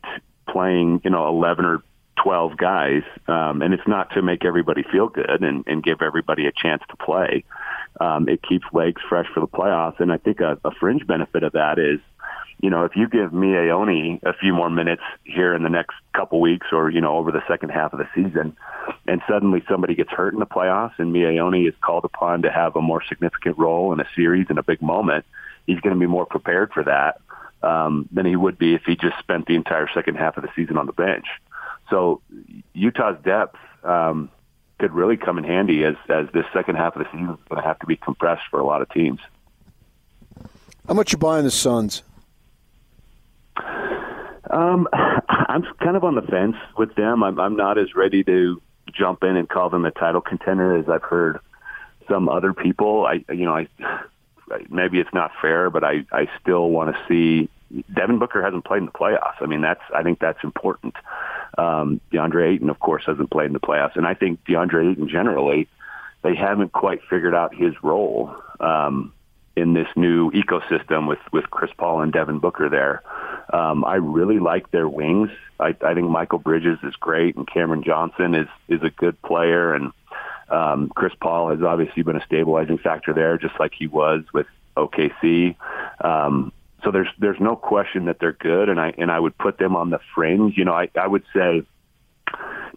playing, 0.47 1.01
you 1.03 1.09
know, 1.09 1.27
11 1.27 1.65
or 1.65 1.83
12 2.23 2.57
guys. 2.57 3.03
Um, 3.27 3.61
and 3.61 3.73
it's 3.73 3.87
not 3.87 4.11
to 4.11 4.21
make 4.21 4.45
everybody 4.45 4.83
feel 4.83 5.07
good 5.07 5.43
and, 5.43 5.63
and 5.67 5.83
give 5.83 6.01
everybody 6.01 6.45
a 6.47 6.51
chance 6.51 6.83
to 6.89 6.95
play. 6.97 7.43
Um, 7.99 8.27
it 8.29 8.41
keeps 8.41 8.65
legs 8.73 9.01
fresh 9.07 9.27
for 9.33 9.39
the 9.39 9.47
playoffs. 9.47 9.99
And 9.99 10.11
I 10.11 10.17
think 10.17 10.39
a, 10.39 10.57
a 10.63 10.71
fringe 10.71 11.05
benefit 11.07 11.43
of 11.43 11.53
that 11.53 11.79
is 11.79 11.99
you 12.61 12.69
know, 12.69 12.85
if 12.85 12.95
you 12.95 13.07
give 13.07 13.31
Miye 13.31 13.69
Oni 13.69 14.19
a 14.23 14.33
few 14.33 14.53
more 14.53 14.69
minutes 14.69 15.03
here 15.23 15.53
in 15.53 15.63
the 15.63 15.69
next 15.69 15.95
couple 16.13 16.39
weeks 16.39 16.67
or, 16.71 16.89
you 16.89 17.01
know, 17.01 17.17
over 17.17 17.31
the 17.31 17.43
second 17.47 17.69
half 17.69 17.93
of 17.93 17.99
the 17.99 18.07
season, 18.15 18.55
and 19.07 19.21
suddenly 19.27 19.63
somebody 19.69 19.93
gets 19.95 20.09
hurt 20.09 20.33
in 20.33 20.39
the 20.39 20.45
playoffs 20.45 20.97
and 20.97 21.13
Miye 21.13 21.39
Oni 21.39 21.65
is 21.65 21.73
called 21.81 22.05
upon 22.05 22.41
to 22.43 22.51
have 22.51 22.75
a 22.75 22.81
more 22.81 23.03
significant 23.07 23.57
role 23.57 23.93
in 23.93 23.99
a 23.99 24.07
series 24.15 24.47
in 24.49 24.57
a 24.57 24.63
big 24.63 24.81
moment, 24.81 25.25
he's 25.67 25.79
going 25.81 25.93
to 25.93 25.99
be 25.99 26.07
more 26.07 26.25
prepared 26.25 26.71
for 26.71 26.83
that 26.83 27.21
um, 27.61 28.07
than 28.11 28.25
he 28.25 28.35
would 28.35 28.57
be 28.57 28.73
if 28.73 28.83
he 28.85 28.95
just 28.95 29.17
spent 29.19 29.47
the 29.47 29.55
entire 29.55 29.89
second 29.93 30.15
half 30.15 30.37
of 30.37 30.43
the 30.43 30.49
season 30.55 30.77
on 30.77 30.85
the 30.85 30.93
bench. 30.93 31.25
So 31.89 32.21
Utah's 32.73 33.17
depth 33.23 33.57
um, 33.83 34.29
could 34.79 34.93
really 34.93 35.17
come 35.17 35.37
in 35.37 35.43
handy 35.43 35.83
as, 35.83 35.95
as 36.09 36.27
this 36.33 36.45
second 36.53 36.75
half 36.75 36.95
of 36.95 37.03
the 37.03 37.09
season 37.11 37.29
is 37.29 37.39
going 37.49 37.61
to 37.61 37.67
have 37.67 37.79
to 37.79 37.85
be 37.85 37.95
compressed 37.95 38.43
for 38.49 38.59
a 38.59 38.65
lot 38.65 38.81
of 38.81 38.89
teams. 38.89 39.19
How 40.87 40.93
much 40.93 41.11
you 41.11 41.17
buying 41.17 41.43
the 41.43 41.51
Suns? 41.51 42.03
Um, 43.57 44.87
I'm 44.93 45.63
kind 45.81 45.95
of 45.95 46.03
on 46.03 46.15
the 46.15 46.21
fence 46.21 46.55
with 46.77 46.95
them. 46.95 47.23
I'm, 47.23 47.39
I'm 47.39 47.55
not 47.55 47.77
as 47.77 47.95
ready 47.95 48.23
to 48.23 48.61
jump 48.93 49.23
in 49.23 49.35
and 49.35 49.49
call 49.49 49.69
them 49.69 49.85
a 49.85 49.91
title 49.91 50.21
contender 50.21 50.77
as 50.77 50.87
I've 50.89 51.03
heard 51.03 51.39
some 52.09 52.29
other 52.29 52.53
people. 52.53 53.05
I, 53.05 53.23
you 53.33 53.45
know, 53.45 53.55
I 53.55 53.67
maybe 54.69 54.99
it's 54.99 55.13
not 55.13 55.31
fair, 55.41 55.69
but 55.69 55.83
I, 55.83 56.05
I 56.11 56.27
still 56.41 56.69
want 56.69 56.95
to 56.95 57.01
see 57.07 57.49
Devin 57.93 58.19
Booker 58.19 58.43
hasn't 58.43 58.65
played 58.65 58.79
in 58.79 58.85
the 58.85 58.91
playoffs. 58.91 59.41
I 59.41 59.47
mean, 59.47 59.61
that's 59.61 59.81
I 59.93 60.03
think 60.03 60.19
that's 60.19 60.43
important. 60.43 60.95
Um, 61.57 61.99
DeAndre 62.11 62.53
Ayton, 62.53 62.69
of 62.69 62.79
course, 62.79 63.03
hasn't 63.05 63.31
played 63.31 63.47
in 63.47 63.53
the 63.53 63.59
playoffs, 63.59 63.95
and 63.95 64.05
I 64.05 64.13
think 64.13 64.43
DeAndre 64.45 64.91
Ayton 64.91 65.09
generally 65.09 65.67
they 66.21 66.35
haven't 66.35 66.71
quite 66.71 67.01
figured 67.07 67.35
out 67.35 67.53
his 67.53 67.73
role 67.83 68.35
um, 68.59 69.13
in 69.55 69.73
this 69.73 69.87
new 69.95 70.31
ecosystem 70.31 71.07
with 71.07 71.19
with 71.31 71.49
Chris 71.49 71.71
Paul 71.77 72.01
and 72.01 72.11
Devin 72.11 72.39
Booker 72.39 72.69
there. 72.69 73.03
Um, 73.51 73.85
I 73.85 73.95
really 73.95 74.39
like 74.39 74.71
their 74.71 74.89
wings. 74.89 75.29
I, 75.59 75.67
I 75.67 75.93
think 75.93 76.07
Mikal 76.09 76.43
Bridges 76.43 76.79
is 76.83 76.95
great, 76.95 77.35
and 77.35 77.47
Cameron 77.47 77.83
Johnson 77.83 78.35
is 78.35 78.47
is 78.67 78.83
a 78.83 78.89
good 78.89 79.21
player, 79.21 79.73
and 79.73 79.91
um, 80.49 80.91
Chris 80.95 81.13
Paul 81.19 81.49
has 81.49 81.61
obviously 81.61 82.03
been 82.03 82.17
a 82.17 82.25
stabilizing 82.25 82.77
factor 82.77 83.13
there, 83.13 83.37
just 83.37 83.59
like 83.59 83.73
he 83.73 83.87
was 83.87 84.23
with 84.33 84.47
OKC. 84.75 85.55
Um, 86.03 86.51
so 86.83 86.91
there's 86.91 87.09
there's 87.17 87.39
no 87.39 87.55
question 87.55 88.05
that 88.05 88.19
they're 88.19 88.33
good, 88.33 88.69
and 88.69 88.79
I 88.79 88.93
and 88.97 89.11
I 89.11 89.19
would 89.19 89.37
put 89.37 89.57
them 89.57 89.75
on 89.75 89.89
the 89.89 89.99
fringe. 90.13 90.57
You 90.57 90.65
know, 90.65 90.73
I, 90.73 90.89
I 90.95 91.07
would 91.07 91.23
say 91.33 91.63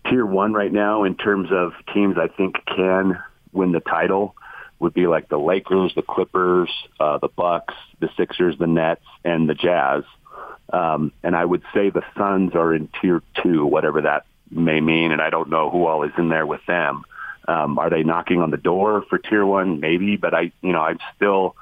tier 0.09 0.24
one 0.24 0.53
right 0.53 0.72
now 0.72 1.05
in 1.05 1.16
terms 1.16 1.49
of 1.51 1.72
teams 1.93 2.16
I 2.16 2.29
think 2.29 2.64
can 2.66 3.18
win 3.53 3.72
the 3.72 3.81
title 3.81 4.35
would 4.81 4.95
be 4.95 5.07
like 5.07 5.29
the 5.29 5.39
Lakers, 5.39 5.93
the 5.95 6.03
Clippers, 6.03 6.70
uh, 7.01 7.18
the 7.18 7.29
Bucks, 7.29 7.74
the 8.01 8.09
Sixers, 8.16 8.57
the 8.59 8.66
Nets, 8.66 9.05
and 9.24 9.49
the 9.49 9.55
Jazz. 9.55 10.05
Um, 10.72 11.12
and 11.22 11.35
I 11.35 11.45
would 11.45 11.62
say 11.74 11.91
the 11.91 12.05
Suns 12.16 12.55
are 12.55 12.74
in 12.74 12.89
tier 13.01 13.22
two, 13.43 13.66
whatever 13.66 14.03
that 14.03 14.26
may 14.51 14.81
mean, 14.81 15.12
and 15.12 15.20
I 15.20 15.31
don't 15.31 15.51
know 15.51 15.70
who 15.70 15.87
all 15.87 16.03
is 16.05 16.12
in 16.18 16.29
there 16.29 16.47
with 16.47 16.64
them. 16.66 17.05
Um, 17.47 17.79
are 17.79 17.89
they 17.89 18.03
knocking 18.03 18.41
on 18.43 18.51
the 18.51 18.59
door 18.59 19.03
for 19.09 19.18
tier 19.18 19.45
one? 19.45 19.81
Maybe, 19.81 20.16
but 20.16 20.35
I, 20.35 20.53
you 20.61 20.72
know, 20.72 20.81
I'm 20.81 20.99
still 21.16 21.57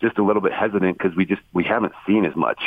just 0.00 0.16
a 0.18 0.22
little 0.22 0.42
bit 0.42 0.52
hesitant 0.52 0.96
because 0.96 1.16
we 1.16 1.24
just 1.24 1.42
we 1.52 1.64
haven't 1.64 1.92
seen 2.06 2.24
as 2.24 2.36
much 2.36 2.60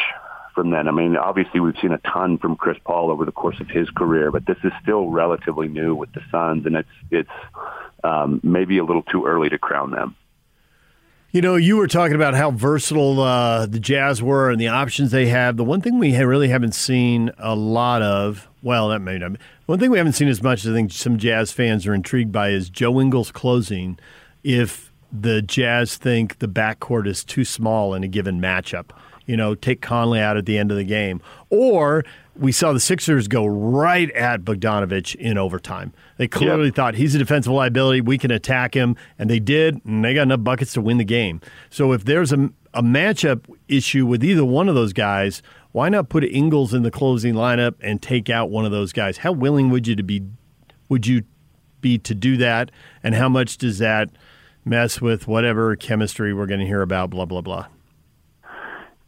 from 0.54 0.70
them. 0.70 0.88
I 0.88 0.92
mean, 0.92 1.16
obviously 1.16 1.62
we've 1.62 1.78
seen 1.82 1.94
a 1.94 1.98
ton 2.00 2.38
from 2.38 2.58
Chris 2.58 2.78
Paul 2.84 3.10
over 3.10 3.24
the 3.24 3.32
course 3.32 3.60
of 3.62 3.70
his 3.70 3.90
career, 3.90 4.32
but 4.32 4.46
this 4.46 4.58
is 4.66 4.74
still 4.82 5.08
relatively 5.08 5.70
new 5.70 5.96
with 5.96 6.12
the 6.12 6.22
Suns, 6.30 6.66
and 6.66 6.76
it's 6.76 6.90
it's 7.10 7.30
um, 8.04 8.40
maybe 8.44 8.78
a 8.78 8.84
little 8.84 9.04
too 9.04 9.26
early 9.26 9.50
to 9.50 9.58
crown 9.58 9.92
them. 9.92 10.16
You 11.34 11.42
know, 11.42 11.56
you 11.56 11.78
were 11.78 11.88
talking 11.88 12.16
about 12.16 12.34
how 12.34 12.52
versatile 12.52 13.22
uh, 13.22 13.66
the 13.66 13.80
Jazz 13.80 14.22
were 14.22 14.52
and 14.52 14.60
the 14.60 14.68
options 14.68 15.12
they 15.12 15.28
have. 15.28 15.56
The 15.56 15.64
one 15.64 15.80
thing 15.80 15.98
we 15.98 16.18
really 16.22 16.50
haven't 16.50 16.76
seen 16.76 17.32
a 17.38 17.56
lot 17.56 18.02
of, 18.02 18.50
well, 18.62 18.90
that 18.90 19.00
may 19.00 19.18
not. 19.18 19.34
Be, 19.34 19.40
one 19.66 19.80
thing 19.80 19.92
we 19.92 19.98
haven't 19.98 20.14
seen 20.14 20.28
as 20.28 20.44
much, 20.44 20.66
as 20.66 20.72
I 20.72 20.74
think 20.74 20.92
some 20.92 21.18
Jazz 21.18 21.54
fans 21.54 21.88
are 21.88 21.94
intrigued 21.94 22.34
by, 22.34 22.50
is 22.50 22.70
Joe 22.70 23.00
Ingles 23.00 23.32
closing. 23.32 23.98
If 24.44 24.92
the 25.10 25.42
Jazz 25.42 25.96
think 25.96 26.40
the 26.40 26.50
backcourt 26.50 27.08
is 27.08 27.24
too 27.24 27.46
small 27.46 27.94
in 27.94 28.04
a 28.04 28.10
given 28.10 28.42
matchup, 28.42 28.90
you 29.26 29.38
know, 29.38 29.56
take 29.56 29.82
Conley 29.82 30.20
out 30.20 30.36
at 30.36 30.46
the 30.46 30.58
end 30.58 30.70
of 30.70 30.76
the 30.76 30.84
game, 30.84 31.22
or 31.50 32.04
we 32.36 32.52
saw 32.52 32.72
the 32.74 32.80
Sixers 32.80 33.28
go 33.28 33.46
right 33.46 34.10
at 34.12 34.42
Bogdanovich 34.42 35.16
in 35.16 35.38
overtime. 35.38 35.94
They 36.18 36.28
clearly 36.28 36.66
yep. 36.66 36.76
thought 36.76 36.96
he's 36.96 37.14
a 37.16 37.18
defensive 37.18 37.52
liability. 37.52 38.02
We 38.02 38.18
can 38.18 38.32
attack 38.32 38.74
him, 38.74 38.96
and 39.20 39.30
they 39.30 39.40
did, 39.40 39.84
and 39.86 40.04
they 40.04 40.14
got 40.14 40.24
enough 40.24 40.44
buckets 40.44 40.74
to 40.74 40.82
win 40.82 40.98
the 40.98 41.04
game. 41.04 41.42
So 41.70 41.92
if 41.92 42.06
there's 42.06 42.32
a, 42.32 42.50
a 42.74 42.82
matchup 42.82 43.46
issue 43.68 44.06
with 44.06 44.24
either 44.24 44.46
one 44.46 44.70
of 44.70 44.76
those 44.76 44.94
guys, 44.94 45.42
why 45.72 45.90
not 45.90 46.10
put 46.10 46.24
Ingles 46.24 46.74
in 46.74 46.84
the 46.84 46.92
closing 46.92 47.34
lineup 47.34 47.76
and 47.82 48.02
take 48.02 48.30
out 48.30 48.50
one 48.50 48.66
of 48.66 48.72
those 48.72 48.94
guys? 48.94 49.18
How 49.18 49.32
willing 49.32 49.70
would 49.70 49.88
you 49.88 49.96
to 49.96 50.04
be? 50.04 50.24
Would 50.90 51.08
you 51.08 51.24
be 51.80 51.98
to 52.00 52.14
do 52.14 52.38
that? 52.38 52.72
And 53.04 53.16
how 53.16 53.30
much 53.30 53.58
does 53.58 53.78
that 53.80 54.10
mess 54.66 55.02
with 55.02 55.28
whatever 55.28 55.76
chemistry 55.76 56.34
we're 56.34 56.46
going 56.46 56.60
to 56.60 56.66
hear 56.66 56.82
about? 56.82 57.10
Blah 57.10 57.26
blah 57.26 57.42
blah 57.42 57.68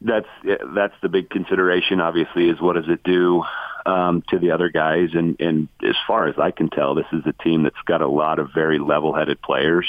that's 0.03 0.27
that's 0.75 0.93
the 1.01 1.09
big 1.09 1.29
consideration. 1.29 2.01
Obviously, 2.01 2.49
is 2.49 2.61
what 2.61 2.75
does 2.75 2.89
it 2.89 3.03
do 3.03 3.43
um, 3.85 4.23
to 4.29 4.39
the 4.39 4.51
other 4.51 4.69
guys? 4.69 5.09
And 5.13 5.39
and 5.39 5.67
as 5.81 5.95
far 6.07 6.27
as 6.27 6.35
I 6.37 6.51
can 6.51 6.69
tell, 6.69 6.95
this 6.95 7.05
is 7.11 7.23
a 7.25 7.33
team 7.43 7.63
that's 7.63 7.75
got 7.85 8.01
a 8.01 8.07
lot 8.07 8.39
of 8.39 8.49
very 8.53 8.79
level-headed 8.79 9.41
players. 9.41 9.85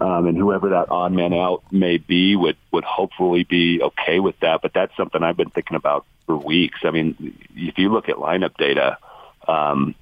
Um, 0.00 0.26
and 0.26 0.36
whoever 0.36 0.70
that 0.70 0.90
odd 0.90 1.12
man 1.12 1.32
out 1.32 1.62
may 1.70 1.98
be 1.98 2.36
would 2.36 2.56
would 2.72 2.84
hopefully 2.84 3.44
be 3.44 3.80
okay 3.82 4.20
with 4.20 4.38
that. 4.40 4.62
But 4.62 4.72
that's 4.74 4.96
something 4.96 5.22
I've 5.22 5.36
been 5.36 5.50
thinking 5.50 5.76
about 5.76 6.06
for 6.26 6.36
weeks. 6.36 6.80
I 6.84 6.90
mean, 6.90 7.36
if 7.54 7.78
you 7.78 7.92
look 7.92 8.08
at 8.08 8.16
lineup 8.16 8.56
data, 8.56 8.98
um, 9.46 9.94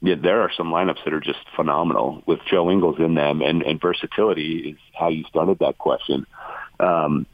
yeah, 0.00 0.14
there 0.14 0.42
are 0.42 0.50
some 0.56 0.70
lineups 0.70 1.04
that 1.04 1.12
are 1.12 1.20
just 1.20 1.40
phenomenal 1.56 2.22
with 2.26 2.40
Joe 2.50 2.70
Ingles 2.70 2.98
in 2.98 3.14
them, 3.14 3.40
and, 3.42 3.62
and 3.62 3.80
versatility 3.80 4.70
is 4.70 4.78
how 4.94 5.08
you 5.08 5.24
started 5.24 5.58
that 5.60 5.78
question. 5.78 6.26
Um, 6.78 7.26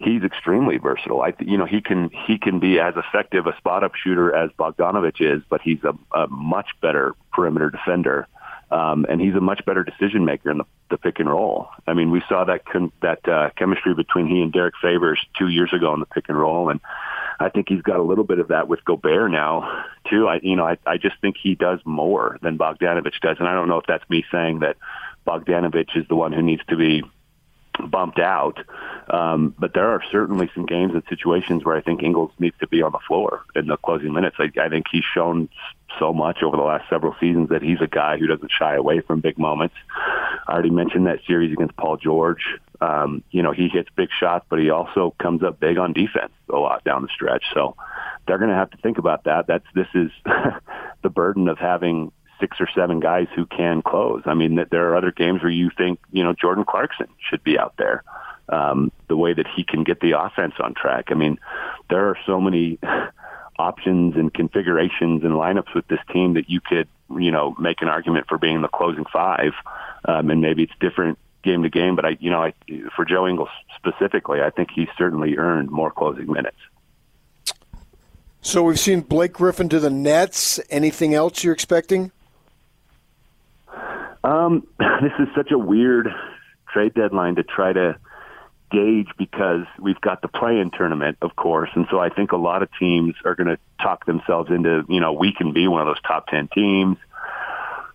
he's 0.00 0.22
extremely 0.22 0.78
versatile. 0.78 1.22
I, 1.22 1.34
you 1.40 1.58
know, 1.58 1.66
he 1.66 1.80
can 1.80 2.10
he 2.26 2.38
can 2.38 2.58
be 2.58 2.80
as 2.80 2.94
effective 2.96 3.46
a 3.46 3.56
spot 3.58 3.84
up 3.84 3.94
shooter 3.94 4.34
as 4.34 4.50
Bogdanovich 4.58 5.20
is, 5.20 5.42
but 5.48 5.60
he's 5.60 5.82
a, 5.84 5.96
a 6.16 6.26
much 6.28 6.68
better 6.80 7.14
perimeter 7.32 7.70
defender, 7.70 8.26
um, 8.70 9.06
and 9.08 9.20
he's 9.20 9.34
a 9.34 9.40
much 9.40 9.64
better 9.64 9.84
decision 9.84 10.24
maker 10.24 10.50
in 10.50 10.58
the, 10.58 10.64
the 10.90 10.98
pick 10.98 11.20
and 11.20 11.28
roll. 11.28 11.68
I 11.86 11.92
mean, 11.92 12.10
we 12.10 12.22
saw 12.28 12.44
that 12.44 12.64
con- 12.64 12.92
that 13.02 13.28
uh, 13.28 13.50
chemistry 13.56 13.94
between 13.94 14.26
he 14.26 14.40
and 14.40 14.52
Derrick 14.52 14.74
Favors 14.80 15.20
two 15.38 15.48
years 15.48 15.72
ago 15.72 15.92
in 15.94 16.00
the 16.00 16.06
pick 16.06 16.28
and 16.28 16.38
roll, 16.38 16.70
and 16.70 16.80
I 17.38 17.50
think 17.50 17.68
he's 17.68 17.82
got 17.82 18.00
a 18.00 18.02
little 18.02 18.24
bit 18.24 18.38
of 18.38 18.48
that 18.48 18.68
with 18.68 18.84
Gobert 18.84 19.30
now 19.30 19.84
too. 20.08 20.26
I 20.28 20.40
you 20.42 20.56
know 20.56 20.64
I 20.64 20.78
I 20.86 20.96
just 20.96 21.20
think 21.20 21.36
he 21.40 21.54
does 21.54 21.80
more 21.84 22.38
than 22.42 22.56
Bogdanovich 22.56 23.20
does, 23.20 23.36
and 23.38 23.48
I 23.48 23.52
don't 23.52 23.68
know 23.68 23.78
if 23.78 23.86
that's 23.86 24.08
me 24.08 24.24
saying 24.32 24.60
that 24.60 24.76
Bogdanovich 25.26 25.94
is 25.94 26.08
the 26.08 26.16
one 26.16 26.32
who 26.32 26.42
needs 26.42 26.62
to 26.68 26.76
be 26.76 27.02
bumped 27.90 28.18
out. 28.18 28.58
Um, 29.08 29.54
but 29.58 29.74
there 29.74 29.88
are 29.88 30.02
certainly 30.10 30.50
some 30.54 30.66
games 30.66 30.92
and 30.94 31.02
situations 31.08 31.64
where 31.64 31.76
I 31.76 31.80
think 31.80 32.02
Ingles 32.02 32.32
needs 32.38 32.56
to 32.60 32.68
be 32.68 32.82
on 32.82 32.92
the 32.92 32.98
floor 33.06 33.44
in 33.54 33.66
the 33.66 33.76
closing 33.76 34.12
minutes. 34.12 34.36
I, 34.38 34.50
I 34.60 34.68
think 34.68 34.86
he's 34.90 35.04
shown 35.14 35.48
so 35.98 36.12
much 36.12 36.42
over 36.42 36.56
the 36.56 36.62
last 36.62 36.88
several 36.88 37.14
seasons 37.20 37.48
that 37.48 37.62
he's 37.62 37.80
a 37.80 37.86
guy 37.86 38.18
who 38.18 38.26
doesn't 38.26 38.50
shy 38.56 38.74
away 38.74 39.00
from 39.00 39.20
big 39.20 39.38
moments. 39.38 39.74
I 40.46 40.52
already 40.52 40.70
mentioned 40.70 41.06
that 41.06 41.20
series 41.26 41.52
against 41.52 41.76
Paul 41.76 41.96
George. 41.96 42.44
Um, 42.80 43.24
you 43.30 43.42
know, 43.42 43.52
he 43.52 43.68
hits 43.68 43.88
big 43.96 44.08
shots, 44.18 44.46
but 44.48 44.58
he 44.58 44.70
also 44.70 45.14
comes 45.18 45.42
up 45.42 45.60
big 45.60 45.78
on 45.78 45.92
defense 45.92 46.32
a 46.48 46.56
lot 46.56 46.84
down 46.84 47.02
the 47.02 47.08
stretch. 47.14 47.44
So 47.52 47.76
they're 48.26 48.38
going 48.38 48.50
to 48.50 48.56
have 48.56 48.70
to 48.70 48.78
think 48.78 48.98
about 48.98 49.24
that. 49.24 49.46
That's 49.46 49.66
this 49.74 49.88
is 49.94 50.10
the 51.02 51.10
burden 51.10 51.48
of 51.48 51.58
having 51.58 52.12
six 52.40 52.56
or 52.60 52.68
seven 52.74 53.00
guys 53.00 53.28
who 53.34 53.46
can 53.46 53.82
close. 53.82 54.22
I 54.26 54.34
mean, 54.34 54.56
that 54.56 54.70
there 54.70 54.90
are 54.90 54.96
other 54.96 55.12
games 55.12 55.42
where 55.42 55.52
you 55.52 55.70
think, 55.76 56.00
you 56.12 56.24
know, 56.24 56.32
Jordan 56.32 56.64
Clarkson 56.64 57.08
should 57.28 57.44
be 57.44 57.58
out 57.58 57.74
there. 57.76 58.02
Um, 58.48 58.90
the 59.06 59.16
way 59.16 59.32
that 59.32 59.46
he 59.46 59.62
can 59.62 59.84
get 59.84 60.00
the 60.00 60.20
offense 60.20 60.54
on 60.58 60.74
track. 60.74 61.06
I 61.10 61.14
mean, 61.14 61.38
there 61.88 62.08
are 62.08 62.18
so 62.26 62.40
many 62.40 62.80
options 63.60 64.16
and 64.16 64.34
configurations 64.34 65.22
and 65.22 65.34
lineups 65.34 65.72
with 65.72 65.86
this 65.86 66.00
team 66.12 66.34
that 66.34 66.50
you 66.50 66.60
could, 66.60 66.88
you 67.16 67.30
know, 67.30 67.54
make 67.60 67.80
an 67.80 67.88
argument 67.88 68.26
for 68.28 68.38
being 68.38 68.60
the 68.60 68.68
closing 68.68 69.04
five. 69.12 69.52
Um, 70.04 70.30
and 70.30 70.40
maybe 70.40 70.64
it's 70.64 70.72
different 70.80 71.18
game 71.42 71.62
to 71.62 71.70
game, 71.70 71.96
but 71.96 72.04
I, 72.04 72.16
you 72.20 72.30
know, 72.30 72.42
I, 72.42 72.54
for 72.96 73.04
Joe 73.04 73.28
Ingles 73.28 73.48
specifically, 73.76 74.40
I 74.40 74.50
think 74.50 74.70
he 74.74 74.88
certainly 74.98 75.36
earned 75.36 75.70
more 75.70 75.90
closing 75.90 76.30
minutes. 76.30 76.58
So 78.42 78.62
we've 78.62 78.80
seen 78.80 79.02
Blake 79.02 79.34
Griffin 79.34 79.68
to 79.68 79.80
the 79.80 79.90
Nets. 79.90 80.58
Anything 80.70 81.14
else 81.14 81.44
you're 81.44 81.52
expecting? 81.52 82.10
Um, 84.22 84.66
this 84.78 85.12
is 85.18 85.28
such 85.34 85.50
a 85.50 85.58
weird 85.58 86.08
trade 86.72 86.94
deadline 86.94 87.36
to 87.36 87.42
try 87.42 87.72
to 87.72 87.96
gauge 88.70 89.08
because 89.18 89.66
we've 89.80 90.00
got 90.00 90.22
the 90.22 90.28
play-in 90.28 90.70
tournament, 90.70 91.18
of 91.22 91.34
course, 91.34 91.70
and 91.74 91.86
so 91.90 91.98
I 91.98 92.08
think 92.08 92.32
a 92.32 92.36
lot 92.36 92.62
of 92.62 92.68
teams 92.78 93.14
are 93.24 93.34
going 93.34 93.48
to 93.48 93.58
talk 93.82 94.06
themselves 94.06 94.50
into, 94.50 94.84
you 94.88 95.00
know, 95.00 95.12
we 95.12 95.32
can 95.32 95.52
be 95.52 95.66
one 95.66 95.80
of 95.80 95.86
those 95.86 96.00
top 96.02 96.28
ten 96.28 96.48
teams. 96.54 96.96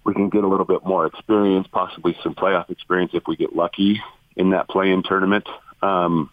We 0.03 0.13
can 0.13 0.29
get 0.29 0.43
a 0.43 0.47
little 0.47 0.65
bit 0.65 0.85
more 0.85 1.05
experience, 1.07 1.67
possibly 1.71 2.15
some 2.21 2.35
playoff 2.35 2.69
experience 2.69 3.11
if 3.13 3.23
we 3.27 3.37
get 3.37 3.55
lucky 3.55 4.01
in 4.35 4.51
that 4.51 4.67
play-in 4.67 5.01
tournament. 5.03 5.47
Um, 5.81 6.29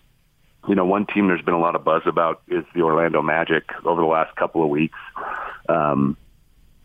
you 0.69 0.75
know, 0.75 0.85
one 0.85 1.07
team 1.07 1.29
there's 1.29 1.43
been 1.43 1.55
a 1.55 1.61
lot 1.61 1.75
of 1.75 1.85
buzz 1.85 2.03
about 2.07 2.43
is 2.49 2.65
the 2.75 2.83
Orlando 2.83 3.23
Magic 3.23 3.65
over 3.85 4.01
the 4.01 4.07
last 4.07 4.37
couple 4.37 4.63
of 4.63 4.69
weeks. 4.69 4.99
Um, 5.69 6.17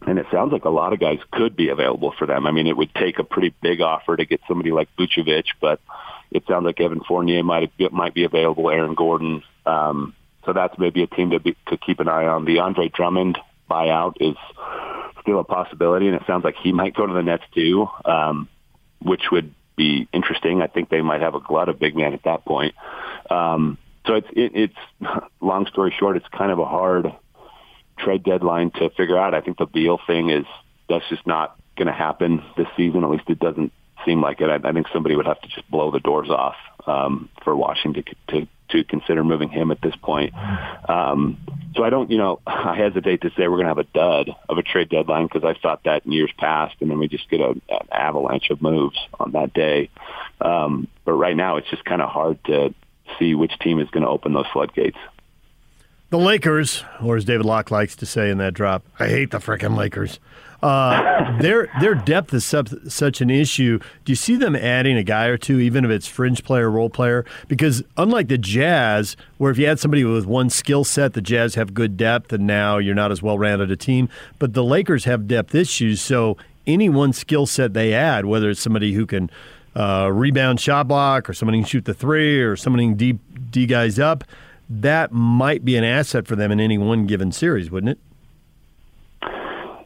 and 0.07 0.17
it 0.17 0.25
sounds 0.31 0.53
like 0.53 0.63
a 0.63 0.69
lot 0.69 0.93
of 0.93 1.01
guys 1.01 1.19
could 1.31 1.55
be 1.55 1.67
available 1.67 2.13
for 2.17 2.25
them. 2.25 2.47
I 2.47 2.51
mean, 2.51 2.65
it 2.65 2.77
would 2.77 2.95
take 2.95 3.19
a 3.19 3.25
pretty 3.25 3.53
big 3.61 3.81
offer 3.81 4.15
to 4.15 4.25
get 4.25 4.39
somebody 4.47 4.71
like 4.71 4.87
Vucevic, 4.97 5.47
but 5.59 5.81
it 6.31 6.43
sounds 6.47 6.63
like 6.63 6.79
Evan 6.79 7.01
Fournier 7.01 7.43
might 7.43 7.71
might 7.91 8.13
be 8.13 8.23
available. 8.23 8.69
Aaron 8.69 8.95
Gordon, 8.95 9.43
um, 9.65 10.15
so 10.45 10.53
that's 10.53 10.77
maybe 10.79 11.03
a 11.03 11.07
team 11.07 11.31
to 11.31 11.41
be, 11.41 11.57
to 11.67 11.77
keep 11.77 11.99
an 11.99 12.07
eye 12.07 12.25
on. 12.25 12.45
The 12.45 12.59
Andre 12.59 12.87
Drummond 12.87 13.37
buyout 13.69 14.13
is 14.21 14.37
still 15.21 15.39
a 15.39 15.43
possibility, 15.43 16.07
and 16.07 16.15
it 16.15 16.23
sounds 16.25 16.45
like 16.45 16.55
he 16.55 16.71
might 16.71 16.95
go 16.95 17.05
to 17.05 17.13
the 17.13 17.21
Nets 17.21 17.43
too, 17.53 17.89
um, 18.05 18.47
which 19.01 19.23
would 19.29 19.53
be 19.75 20.07
interesting. 20.13 20.61
I 20.61 20.67
think 20.67 20.87
they 20.87 21.01
might 21.01 21.19
have 21.19 21.35
a 21.35 21.41
glut 21.41 21.67
of 21.67 21.79
big 21.79 21.97
men 21.97 22.13
at 22.13 22.23
that 22.23 22.45
point. 22.45 22.75
Um, 23.29 23.77
so 24.05 24.15
it's 24.15 24.27
it, 24.31 24.51
it's 24.55 25.21
long 25.41 25.67
story 25.67 25.93
short, 25.99 26.15
it's 26.15 26.27
kind 26.29 26.49
of 26.49 26.59
a 26.59 26.65
hard 26.65 27.11
trade 27.97 28.23
deadline 28.23 28.71
to 28.71 28.89
figure 28.91 29.17
out. 29.17 29.33
I 29.33 29.41
think 29.41 29.57
the 29.57 29.65
Beal 29.65 29.99
thing 30.05 30.29
is 30.29 30.45
that's 30.89 31.07
just 31.09 31.25
not 31.27 31.57
going 31.77 31.87
to 31.87 31.93
happen 31.93 32.43
this 32.55 32.67
season. 32.75 33.03
At 33.03 33.09
least 33.09 33.29
it 33.29 33.39
doesn't 33.39 33.71
seem 34.05 34.21
like 34.21 34.41
it. 34.41 34.49
I, 34.49 34.67
I 34.67 34.71
think 34.71 34.87
somebody 34.93 35.15
would 35.15 35.25
have 35.25 35.41
to 35.41 35.47
just 35.47 35.69
blow 35.69 35.91
the 35.91 35.99
doors 35.99 36.29
off 36.29 36.55
um, 36.85 37.29
for 37.43 37.55
Washington 37.55 38.03
to, 38.03 38.39
to 38.39 38.47
to 38.69 38.83
consider 38.83 39.23
moving 39.23 39.49
him 39.49 39.71
at 39.71 39.81
this 39.81 39.95
point. 40.01 40.33
Um, 40.89 41.37
so 41.75 41.83
I 41.83 41.89
don't, 41.89 42.11
you 42.11 42.17
know, 42.17 42.39
I 42.47 42.75
hesitate 42.75 43.21
to 43.21 43.29
say 43.29 43.47
we're 43.47 43.61
going 43.61 43.67
to 43.67 43.69
have 43.69 43.77
a 43.77 43.83
dud 43.83 44.35
of 44.49 44.57
a 44.57 44.63
trade 44.63 44.89
deadline 44.89 45.27
because 45.27 45.43
I 45.43 45.59
thought 45.59 45.83
that 45.85 46.05
in 46.05 46.11
years 46.11 46.31
past, 46.37 46.75
and 46.81 46.89
then 46.89 46.99
we 46.99 47.07
just 47.07 47.29
get 47.29 47.39
a, 47.39 47.51
an 47.69 47.87
avalanche 47.91 48.49
of 48.49 48.61
moves 48.61 48.97
on 49.19 49.31
that 49.33 49.53
day. 49.53 49.89
Um, 50.41 50.87
but 51.05 51.13
right 51.13 51.35
now, 51.35 51.57
it's 51.57 51.69
just 51.69 51.85
kind 51.85 52.01
of 52.01 52.09
hard 52.09 52.43
to 52.45 52.73
see 53.19 53.35
which 53.35 53.57
team 53.59 53.79
is 53.79 53.89
going 53.89 54.03
to 54.03 54.09
open 54.09 54.33
those 54.33 54.47
floodgates. 54.51 54.97
The 56.09 56.17
Lakers, 56.17 56.85
or 57.03 57.17
as 57.17 57.25
David 57.25 57.45
Locke 57.45 57.69
likes 57.69 57.93
to 57.97 58.05
say 58.05 58.29
in 58.29 58.37
that 58.37 58.53
drop, 58.53 58.85
I 58.97 59.09
hate 59.09 59.31
the 59.31 59.39
freaking 59.39 59.75
Lakers. 59.75 60.21
Uh, 60.63 61.37
their 61.41 61.67
their 61.81 61.95
depth 61.95 62.33
is 62.33 62.45
sub, 62.45 62.69
such 62.87 63.19
an 63.19 63.29
issue. 63.29 63.79
Do 64.05 64.11
you 64.13 64.15
see 64.15 64.37
them 64.37 64.55
adding 64.55 64.95
a 64.95 65.03
guy 65.03 65.25
or 65.25 65.37
two, 65.37 65.59
even 65.59 65.83
if 65.83 65.91
it's 65.91 66.07
fringe 66.07 66.45
player, 66.45 66.71
role 66.71 66.89
player? 66.89 67.25
Because 67.49 67.83
unlike 67.97 68.29
the 68.29 68.37
Jazz, 68.37 69.17
where 69.37 69.51
if 69.51 69.57
you 69.57 69.67
had 69.67 69.79
somebody 69.79 70.05
with 70.05 70.25
one 70.25 70.49
skill 70.49 70.85
set, 70.85 71.11
the 71.11 71.21
Jazz 71.21 71.55
have 71.55 71.73
good 71.73 71.97
depth, 71.97 72.31
and 72.31 72.47
now 72.47 72.77
you're 72.77 72.95
not 72.95 73.11
as 73.11 73.21
well 73.21 73.37
rounded 73.37 73.69
a 73.69 73.75
team. 73.75 74.07
But 74.39 74.53
the 74.53 74.63
Lakers 74.63 75.03
have 75.03 75.27
depth 75.27 75.53
issues, 75.53 75.99
so 75.99 76.37
any 76.65 76.87
one 76.87 77.11
skill 77.11 77.45
set 77.45 77.73
they 77.73 77.93
add, 77.93 78.25
whether 78.25 78.49
it's 78.49 78.61
somebody 78.61 78.93
who 78.93 79.05
can 79.05 79.29
uh, 79.75 80.09
rebound, 80.13 80.61
shot 80.61 80.87
block, 80.87 81.29
or 81.29 81.33
somebody 81.33 81.57
can 81.59 81.67
shoot 81.67 81.83
the 81.83 81.93
three, 81.93 82.41
or 82.41 82.55
somebody 82.55 82.85
can 82.85 82.95
D, 82.95 83.19
D 83.51 83.65
guys 83.65 83.99
up 83.99 84.23
that 84.70 85.11
might 85.11 85.63
be 85.63 85.76
an 85.78 85.84
asset 85.84 86.28
for 86.28 86.36
them 86.36 86.51
in 86.51 86.59
any 86.59 86.78
one 86.78 87.05
given 87.05 87.32
series, 87.32 87.72
wouldn't 87.72 87.91
it? 87.91 87.99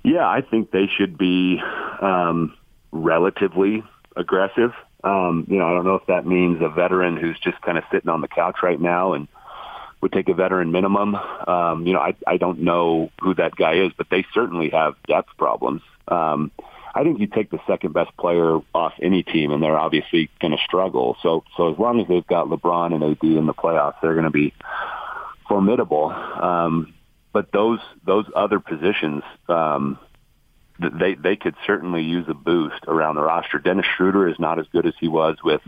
Yeah, 0.03 0.27
I 0.27 0.41
think 0.41 0.71
they 0.71 0.87
should 0.87 1.17
be 1.17 1.61
um, 2.01 2.55
relatively 2.91 3.83
aggressive. 4.15 4.71
Um, 5.03 5.45
you 5.49 5.57
know, 5.57 5.67
I 5.67 5.73
don't 5.73 5.85
know 5.85 5.95
if 5.95 6.05
that 6.07 6.25
means 6.25 6.61
a 6.61 6.69
veteran 6.69 7.17
who's 7.17 7.39
just 7.39 7.61
kind 7.61 7.77
of 7.77 7.83
sitting 7.91 8.09
on 8.09 8.21
the 8.21 8.27
couch 8.27 8.57
right 8.63 8.79
now 8.79 9.13
and 9.13 9.27
would 10.01 10.11
take 10.11 10.29
a 10.29 10.33
veteran 10.33 10.71
minimum. 10.71 11.15
Um, 11.15 11.85
you 11.85 11.93
know, 11.93 11.99
I, 11.99 12.15
I 12.25 12.37
don't 12.37 12.59
know 12.59 13.11
who 13.21 13.35
that 13.35 13.55
guy 13.55 13.75
is, 13.75 13.91
but 13.95 14.07
they 14.09 14.25
certainly 14.33 14.69
have 14.69 14.95
depth 15.07 15.29
problems. 15.37 15.81
Um, 16.07 16.51
I 16.93 17.03
think 17.03 17.19
you 17.19 17.27
take 17.27 17.49
the 17.49 17.59
second 17.67 17.93
best 17.93 18.15
player 18.17 18.59
off 18.73 18.93
any 19.01 19.23
team, 19.23 19.51
and 19.51 19.63
they're 19.63 19.77
obviously 19.77 20.29
going 20.39 20.51
to 20.51 20.63
struggle. 20.65 21.15
So, 21.23 21.43
so 21.55 21.71
as 21.71 21.79
long 21.79 22.01
as 22.01 22.07
they've 22.07 22.25
got 22.25 22.47
LeBron 22.47 22.93
and 22.93 23.03
AD 23.03 23.23
in 23.23 23.45
the 23.45 23.53
playoffs, 23.53 23.95
they're 24.01 24.13
going 24.13 24.25
to 24.25 24.29
be 24.29 24.53
formidable. 25.47 26.09
Um, 26.09 26.93
but 27.33 27.51
those 27.51 27.79
those 28.05 28.25
other 28.35 28.59
positions, 28.59 29.23
um, 29.47 29.99
they 30.79 31.15
they 31.15 31.35
could 31.35 31.55
certainly 31.65 32.03
use 32.03 32.25
a 32.27 32.33
boost 32.33 32.83
around 32.87 33.15
the 33.15 33.21
roster. 33.21 33.59
Dennis 33.59 33.85
Schroeder 33.97 34.27
is 34.27 34.39
not 34.39 34.59
as 34.59 34.65
good 34.71 34.85
as 34.85 34.93
he 34.99 35.07
was 35.07 35.37
with 35.43 35.61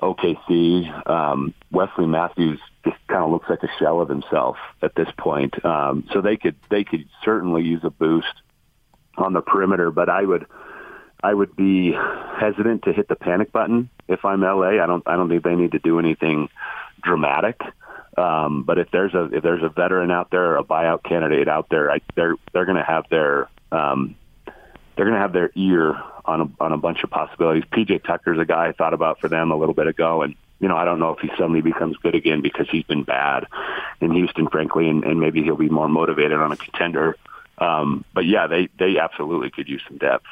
OKC. 0.00 1.08
Um, 1.08 1.54
Wesley 1.70 2.06
Matthews 2.06 2.60
just 2.84 2.96
kind 3.08 3.22
of 3.22 3.30
looks 3.30 3.50
like 3.50 3.62
a 3.62 3.68
shell 3.78 4.00
of 4.00 4.08
himself 4.08 4.56
at 4.82 4.94
this 4.94 5.08
point. 5.18 5.62
Um, 5.64 6.08
so 6.12 6.22
they 6.22 6.36
could 6.36 6.56
they 6.70 6.84
could 6.84 7.06
certainly 7.22 7.62
use 7.62 7.80
a 7.84 7.90
boost 7.90 8.32
on 9.18 9.32
the 9.32 9.40
perimeter, 9.40 9.90
but 9.90 10.08
I 10.08 10.22
would 10.22 10.46
I 11.22 11.34
would 11.34 11.56
be 11.56 11.92
hesitant 11.92 12.84
to 12.84 12.92
hit 12.92 13.08
the 13.08 13.16
panic 13.16 13.52
button 13.52 13.90
if 14.06 14.24
I'm 14.24 14.42
LA. 14.42 14.82
I 14.82 14.86
don't 14.86 15.02
I 15.06 15.16
don't 15.16 15.28
think 15.28 15.44
they 15.44 15.56
need 15.56 15.72
to 15.72 15.78
do 15.78 15.98
anything 15.98 16.48
dramatic. 17.02 17.60
Um, 18.16 18.64
but 18.64 18.78
if 18.78 18.90
there's 18.90 19.14
a 19.14 19.24
if 19.32 19.42
there's 19.42 19.62
a 19.62 19.68
veteran 19.68 20.10
out 20.10 20.30
there 20.30 20.56
a 20.56 20.64
buyout 20.64 21.02
candidate 21.04 21.48
out 21.48 21.68
there, 21.70 21.90
I, 21.90 22.00
they're 22.14 22.34
they're 22.52 22.64
going 22.64 22.78
to 22.78 22.84
have 22.84 23.08
their 23.10 23.48
um, 23.70 24.16
they're 24.96 25.06
going 25.06 25.14
to 25.14 25.20
have 25.20 25.32
their 25.32 25.50
ear 25.54 25.94
on 26.24 26.40
a 26.40 26.62
on 26.62 26.72
a 26.72 26.76
bunch 26.76 27.02
of 27.04 27.10
possibilities. 27.10 27.64
PJ 27.72 28.04
Tucker's 28.04 28.38
a 28.38 28.44
guy 28.44 28.68
I 28.68 28.72
thought 28.72 28.94
about 28.94 29.20
for 29.20 29.28
them 29.28 29.50
a 29.50 29.56
little 29.56 29.74
bit 29.74 29.86
ago, 29.86 30.22
and 30.22 30.34
you 30.60 30.68
know 30.68 30.76
I 30.76 30.84
don't 30.84 30.98
know 30.98 31.12
if 31.12 31.20
he 31.20 31.28
suddenly 31.30 31.60
becomes 31.60 31.96
good 31.98 32.14
again 32.14 32.42
because 32.42 32.68
he's 32.70 32.84
been 32.84 33.04
bad 33.04 33.46
in 34.00 34.12
Houston, 34.12 34.48
frankly, 34.48 34.88
and, 34.88 35.04
and 35.04 35.20
maybe 35.20 35.42
he'll 35.42 35.56
be 35.56 35.68
more 35.68 35.88
motivated 35.88 36.38
on 36.38 36.52
a 36.52 36.56
contender 36.56 37.16
um, 37.60 38.04
but 38.14 38.26
yeah, 38.26 38.46
they 38.46 38.68
they 38.78 38.98
absolutely 38.98 39.50
could 39.50 39.68
use 39.68 39.82
some 39.88 39.98
depth. 39.98 40.26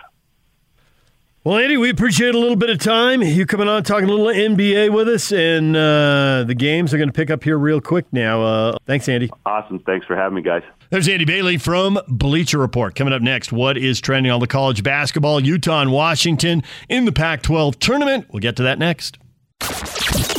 Well, 1.47 1.59
Andy, 1.59 1.77
we 1.77 1.91
appreciate 1.91 2.35
a 2.35 2.39
little 2.39 2.57
bit 2.57 2.71
of 2.71 2.81
time. 2.81 3.23
You 3.23 3.47
coming 3.47 3.69
on 3.69 3.85
talking 3.85 4.09
a 4.09 4.13
little 4.13 4.27
NBA 4.27 4.93
with 4.93 5.09
us, 5.09 5.31
and 5.31 5.77
uh, 5.77 6.43
the 6.45 6.57
games 6.57 6.93
are 6.93 6.99
going 6.99 7.09
to 7.09 7.13
pick 7.13 7.31
up 7.31 7.45
here 7.45 7.57
real 7.57 7.81
quick 7.81 8.05
now. 8.11 8.43
Uh, 8.43 8.79
thanks, 8.85 9.09
Andy. 9.09 9.31
Awesome. 9.45 9.79
Thanks 9.79 10.07
for 10.07 10.17
having 10.17 10.35
me, 10.35 10.43
guys. 10.43 10.65
There's 10.91 11.09
Andy 11.09 11.25
Bailey 11.25 11.57
from 11.57 12.01
Bleacher 12.09 12.59
Report. 12.59 12.97
Coming 12.97 13.13
up 13.13 13.23
next, 13.23 13.53
what 13.53 13.77
is 13.79 14.01
trending 14.01 14.33
on 14.33 14.41
the 14.41 14.49
college 14.49 14.83
basketball? 14.83 15.39
Utah 15.39 15.83
and 15.83 15.93
Washington 15.93 16.65
in 16.89 17.05
the 17.05 17.13
Pac 17.13 17.43
12 17.43 17.79
tournament. 17.79 18.27
We'll 18.33 18.41
get 18.41 18.57
to 18.57 18.65
that 18.65 18.81
next. 18.81 19.19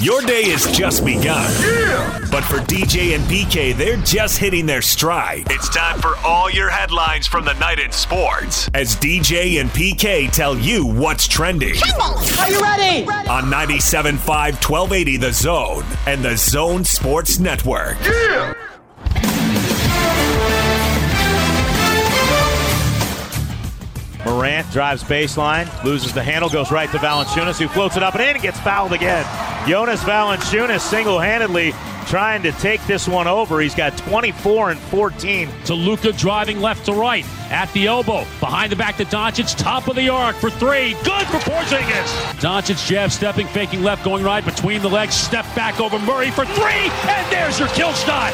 Your 0.01 0.21
day 0.21 0.41
is 0.43 0.65
just 0.71 1.03
begun. 1.05 1.51
Yeah! 1.61 2.19
But 2.31 2.43
for 2.43 2.57
DJ 2.57 3.15
and 3.15 3.23
PK, 3.25 3.75
they're 3.75 3.97
just 3.97 4.37
hitting 4.37 4.65
their 4.65 4.81
stride. 4.81 5.43
It's 5.49 5.69
time 5.69 5.99
for 5.99 6.15
all 6.25 6.49
your 6.49 6.69
headlines 6.69 7.27
from 7.27 7.45
the 7.45 7.53
night 7.53 7.79
in 7.79 7.91
sports 7.91 8.69
as 8.73 8.95
DJ 8.95 9.59
and 9.59 9.69
PK 9.69 10.31
tell 10.31 10.57
you 10.57 10.85
what's 10.85 11.27
trending. 11.27 11.75
Are 11.99 12.49
you 12.49 12.61
ready? 12.61 13.05
On 13.29 13.43
97.5 13.45 14.17
1280 14.17 15.17
The 15.17 15.33
Zone 15.33 15.83
and 16.05 16.23
The 16.23 16.37
Zone 16.37 16.83
Sports 16.83 17.39
Network. 17.39 17.97
Morant 24.27 24.69
drives 24.71 25.05
baseline, 25.05 25.71
loses 25.85 26.13
the 26.13 26.21
handle, 26.21 26.49
goes 26.49 26.69
right 26.69 26.91
to 26.91 26.97
Valanciunas, 26.97 27.57
who 27.59 27.69
floats 27.69 27.95
it 27.95 28.03
up 28.03 28.13
and 28.15 28.23
in 28.23 28.35
and 28.35 28.41
gets 28.41 28.59
fouled 28.59 28.91
again. 28.91 29.25
Jonas 29.65 30.03
Valanciunas 30.03 30.81
single-handedly 30.81 31.73
trying 32.07 32.43
to 32.43 32.51
take 32.53 32.85
this 32.87 33.07
one 33.07 33.25
over. 33.25 33.61
He's 33.61 33.73
got 33.73 33.97
24 33.97 34.71
and 34.71 34.79
14. 34.79 35.49
To 35.65 35.73
Luka 35.73 36.11
driving 36.11 36.59
left 36.59 36.85
to 36.87 36.93
right 36.93 37.25
at 37.49 37.71
the 37.71 37.87
elbow, 37.87 38.25
behind 38.41 38.69
the 38.69 38.75
back 38.75 38.97
to 38.97 39.05
Doncic, 39.05 39.57
top 39.57 39.87
of 39.87 39.95
the 39.95 40.09
arc 40.09 40.35
for 40.35 40.49
three. 40.49 40.93
Good 41.05 41.27
for 41.27 41.39
Porzingis. 41.39 42.09
Doncic 42.41 42.85
jab 42.85 43.11
stepping, 43.11 43.47
faking 43.47 43.81
left, 43.81 44.03
going 44.03 44.25
right 44.25 44.43
between 44.43 44.81
the 44.81 44.89
legs, 44.89 45.15
step 45.15 45.45
back 45.55 45.79
over 45.79 45.99
Murray 45.99 46.31
for 46.31 46.45
three, 46.45 46.91
and 47.07 47.31
there's 47.31 47.59
your 47.59 47.69
kill 47.69 47.93
shot. 47.93 48.33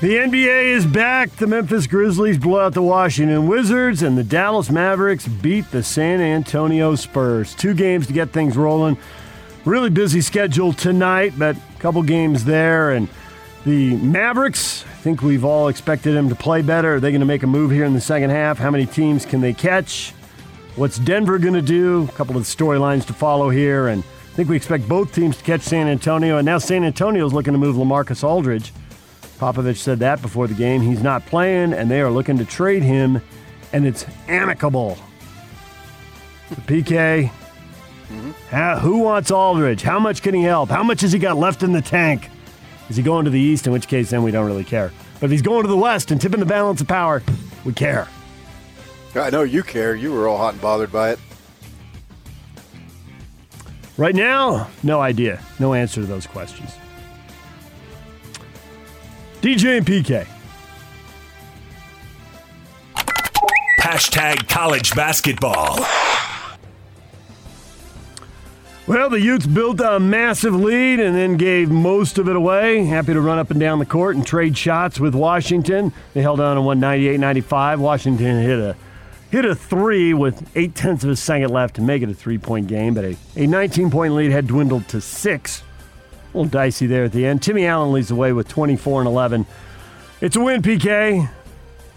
The 0.00 0.16
NBA 0.16 0.64
is 0.64 0.86
back. 0.86 1.30
The 1.32 1.46
Memphis 1.46 1.86
Grizzlies 1.86 2.38
blow 2.38 2.60
out 2.60 2.72
the 2.72 2.80
Washington 2.80 3.46
Wizards, 3.46 4.02
and 4.02 4.16
the 4.16 4.24
Dallas 4.24 4.70
Mavericks 4.70 5.28
beat 5.28 5.70
the 5.70 5.82
San 5.82 6.22
Antonio 6.22 6.94
Spurs. 6.94 7.54
Two 7.54 7.74
games 7.74 8.06
to 8.06 8.14
get 8.14 8.30
things 8.30 8.56
rolling. 8.56 8.96
Really 9.66 9.90
busy 9.90 10.22
schedule 10.22 10.72
tonight, 10.72 11.34
but 11.36 11.54
a 11.54 11.80
couple 11.80 12.02
games 12.02 12.46
there. 12.46 12.92
And 12.92 13.08
the 13.66 13.94
Mavericks, 13.96 14.86
I 14.86 14.94
think 15.02 15.20
we've 15.20 15.44
all 15.44 15.68
expected 15.68 16.12
them 16.12 16.30
to 16.30 16.34
play 16.34 16.62
better. 16.62 16.94
Are 16.94 17.00
they 17.00 17.10
going 17.10 17.20
to 17.20 17.26
make 17.26 17.42
a 17.42 17.46
move 17.46 17.70
here 17.70 17.84
in 17.84 17.92
the 17.92 18.00
second 18.00 18.30
half? 18.30 18.56
How 18.56 18.70
many 18.70 18.86
teams 18.86 19.26
can 19.26 19.42
they 19.42 19.52
catch? 19.52 20.12
What's 20.76 20.98
Denver 20.98 21.38
going 21.38 21.52
to 21.52 21.60
do? 21.60 22.08
A 22.08 22.12
couple 22.12 22.38
of 22.38 22.44
storylines 22.44 23.04
to 23.08 23.12
follow 23.12 23.50
here. 23.50 23.88
And 23.88 24.02
I 24.02 24.34
think 24.34 24.48
we 24.48 24.56
expect 24.56 24.88
both 24.88 25.14
teams 25.14 25.36
to 25.36 25.44
catch 25.44 25.60
San 25.60 25.88
Antonio. 25.88 26.38
And 26.38 26.46
now 26.46 26.56
San 26.56 26.84
Antonio 26.84 27.26
is 27.26 27.34
looking 27.34 27.52
to 27.52 27.58
move 27.58 27.76
LaMarcus 27.76 28.24
Aldridge. 28.24 28.72
Popovich 29.40 29.78
said 29.78 30.00
that 30.00 30.20
before 30.20 30.46
the 30.46 30.54
game. 30.54 30.82
He's 30.82 31.02
not 31.02 31.24
playing, 31.24 31.72
and 31.72 31.90
they 31.90 32.02
are 32.02 32.10
looking 32.10 32.36
to 32.38 32.44
trade 32.44 32.82
him, 32.82 33.22
and 33.72 33.86
it's 33.86 34.04
amicable. 34.28 34.98
The 36.50 36.56
PK, 36.56 37.30
how, 38.50 38.78
who 38.78 38.98
wants 38.98 39.30
Aldridge? 39.30 39.80
How 39.80 39.98
much 39.98 40.20
can 40.20 40.34
he 40.34 40.42
help? 40.42 40.68
How 40.68 40.82
much 40.82 41.00
has 41.00 41.12
he 41.12 41.18
got 41.18 41.38
left 41.38 41.62
in 41.62 41.72
the 41.72 41.80
tank? 41.80 42.28
Is 42.90 42.96
he 42.96 43.02
going 43.02 43.24
to 43.24 43.30
the 43.30 43.40
East? 43.40 43.66
In 43.66 43.72
which 43.72 43.88
case, 43.88 44.10
then 44.10 44.22
we 44.22 44.30
don't 44.30 44.46
really 44.46 44.64
care. 44.64 44.92
But 45.20 45.26
if 45.26 45.30
he's 45.30 45.42
going 45.42 45.62
to 45.62 45.68
the 45.68 45.76
West 45.76 46.10
and 46.10 46.20
tipping 46.20 46.40
the 46.40 46.46
balance 46.46 46.82
of 46.82 46.88
power, 46.88 47.22
we 47.64 47.72
care. 47.72 48.08
I 49.14 49.30
know 49.30 49.42
you 49.42 49.62
care. 49.62 49.94
You 49.94 50.12
were 50.12 50.28
all 50.28 50.36
hot 50.36 50.52
and 50.52 50.62
bothered 50.62 50.92
by 50.92 51.12
it. 51.12 51.18
Right 53.96 54.14
now, 54.14 54.68
no 54.82 55.00
idea. 55.00 55.40
No 55.58 55.72
answer 55.72 56.00
to 56.02 56.06
those 56.06 56.26
questions. 56.26 56.72
DJ 59.40 59.78
and 59.78 59.86
PK. 59.86 60.26
Hashtag 63.80 64.48
college 64.48 64.94
basketball. 64.94 65.78
Well, 68.86 69.08
the 69.08 69.20
Utes 69.20 69.46
built 69.46 69.80
a 69.80 69.98
massive 69.98 70.54
lead 70.54 71.00
and 71.00 71.16
then 71.16 71.36
gave 71.36 71.70
most 71.70 72.18
of 72.18 72.28
it 72.28 72.36
away. 72.36 72.84
Happy 72.84 73.14
to 73.14 73.20
run 73.20 73.38
up 73.38 73.50
and 73.50 73.58
down 73.58 73.78
the 73.78 73.86
court 73.86 74.16
and 74.16 74.26
trade 74.26 74.58
shots 74.58 75.00
with 75.00 75.14
Washington. 75.14 75.92
They 76.12 76.22
held 76.22 76.40
on 76.40 76.56
and 76.56 76.66
won 76.66 76.80
98-95. 76.80 77.78
Washington 77.78 78.42
hit 78.42 78.58
a 78.58 78.76
hit 79.30 79.44
a 79.44 79.54
three 79.54 80.12
with 80.12 80.50
eight 80.56 80.74
tenths 80.74 81.04
of 81.04 81.10
a 81.10 81.16
second 81.16 81.50
left 81.50 81.76
to 81.76 81.82
make 81.82 82.02
it 82.02 82.08
a 82.10 82.14
three-point 82.14 82.66
game, 82.66 82.94
but 82.94 83.04
a, 83.04 83.10
a 83.36 83.46
19-point 83.46 84.12
lead 84.14 84.32
had 84.32 84.48
dwindled 84.48 84.88
to 84.88 85.00
six. 85.00 85.62
A 86.32 86.36
little 86.36 86.50
dicey 86.50 86.86
there 86.86 87.04
at 87.04 87.12
the 87.12 87.26
end. 87.26 87.42
Timmy 87.42 87.66
Allen 87.66 87.92
leads 87.92 88.08
the 88.08 88.14
way 88.14 88.32
with 88.32 88.48
24 88.48 89.00
and 89.00 89.08
11. 89.08 89.46
It's 90.20 90.36
a 90.36 90.40
win, 90.40 90.62
PK. 90.62 91.28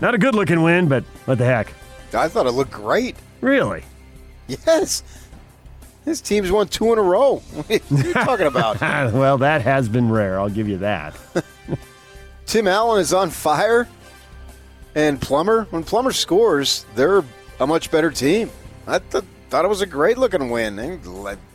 Not 0.02 0.16
a 0.16 0.18
good-looking 0.18 0.62
win, 0.64 0.88
but 0.88 1.04
what 1.26 1.38
the 1.38 1.46
heck? 1.46 1.74
I 2.14 2.28
thought 2.28 2.46
it 2.48 2.52
looked 2.52 2.72
great. 2.72 3.16
Really? 3.42 3.84
Yes. 4.48 5.04
This 6.06 6.20
team's 6.20 6.52
won 6.52 6.68
two 6.68 6.92
in 6.94 7.00
a 7.00 7.02
row. 7.02 7.42
What 7.54 7.70
are 7.72 8.08
you 8.08 8.14
talking 8.14 8.48
about? 8.48 8.82
well, 8.82 9.38
that 9.38 9.62
has 9.62 9.88
been 9.88 10.10
rare. 10.12 10.40
I'll 10.40 10.50
give 10.50 10.68
you 10.68 10.78
that. 10.80 11.16
Tim 12.46 12.68
Allen 12.68 13.00
is 13.00 13.14
on 13.14 13.30
fire. 13.30 13.88
And 14.96 15.20
Plummer, 15.22 15.66
when 15.72 15.84
Plummer 15.84 16.12
scores, 16.12 16.86
they're 16.96 17.24
a 17.60 17.66
much 17.68 17.90
better 17.90 18.12
team. 18.12 18.52
I 18.86 19.00
th- 19.00 19.24
thought 19.50 19.66
it 19.66 19.70
was 19.70 19.82
a 19.82 19.86
great 19.88 20.18
looking 20.18 20.50
win. 20.50 20.78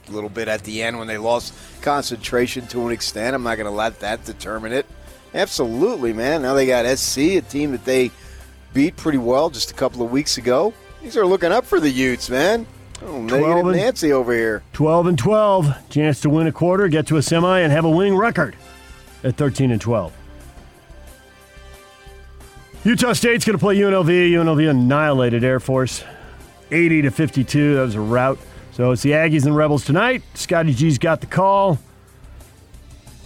A 0.08 0.12
little 0.12 0.30
bit 0.30 0.48
at 0.48 0.64
the 0.64 0.82
end 0.82 0.98
when 0.98 1.06
they 1.06 1.18
lost 1.18 1.54
concentration 1.82 2.66
to 2.68 2.86
an 2.86 2.92
extent. 2.92 3.34
I'm 3.34 3.42
not 3.42 3.56
going 3.56 3.66
to 3.66 3.76
let 3.76 4.00
that 4.00 4.24
determine 4.24 4.72
it. 4.72 4.86
Absolutely, 5.34 6.12
man. 6.12 6.42
Now 6.42 6.54
they 6.54 6.66
got 6.66 6.86
SC, 6.98 7.18
a 7.18 7.40
team 7.42 7.72
that 7.72 7.84
they 7.84 8.10
beat 8.72 8.96
pretty 8.96 9.18
well 9.18 9.50
just 9.50 9.70
a 9.70 9.74
couple 9.74 10.02
of 10.02 10.10
weeks 10.10 10.38
ago. 10.38 10.72
These 11.02 11.16
are 11.16 11.26
looking 11.26 11.52
up 11.52 11.64
for 11.64 11.78
the 11.80 11.90
Utes, 11.90 12.30
man. 12.30 12.66
Oh, 13.04 13.20
negative 13.20 13.66
and- 13.66 13.76
Nancy 13.76 14.12
over 14.12 14.32
here. 14.32 14.62
12 14.72 15.06
and 15.06 15.18
12. 15.18 15.90
Chance 15.90 16.20
to 16.22 16.30
win 16.30 16.46
a 16.46 16.52
quarter, 16.52 16.88
get 16.88 17.06
to 17.08 17.16
a 17.16 17.22
semi, 17.22 17.60
and 17.60 17.70
have 17.70 17.84
a 17.84 17.90
winning 17.90 18.16
record 18.16 18.56
at 19.22 19.36
13 19.36 19.70
and 19.70 19.80
12. 19.80 20.12
Utah 22.84 23.12
State's 23.12 23.44
going 23.44 23.58
to 23.58 23.62
play 23.62 23.76
UNLV. 23.76 24.30
UNLV 24.30 24.70
annihilated 24.70 25.44
Air 25.44 25.60
Force 25.60 26.02
80 26.70 27.02
to 27.02 27.10
52. 27.10 27.74
That 27.74 27.80
was 27.82 27.94
a 27.94 28.00
rout. 28.00 28.38
So 28.78 28.92
it's 28.92 29.02
the 29.02 29.10
Aggies 29.10 29.44
and 29.44 29.56
Rebels 29.56 29.84
tonight. 29.84 30.22
Scotty 30.34 30.72
G's 30.72 30.98
got 30.98 31.20
the 31.20 31.26
call. 31.26 31.80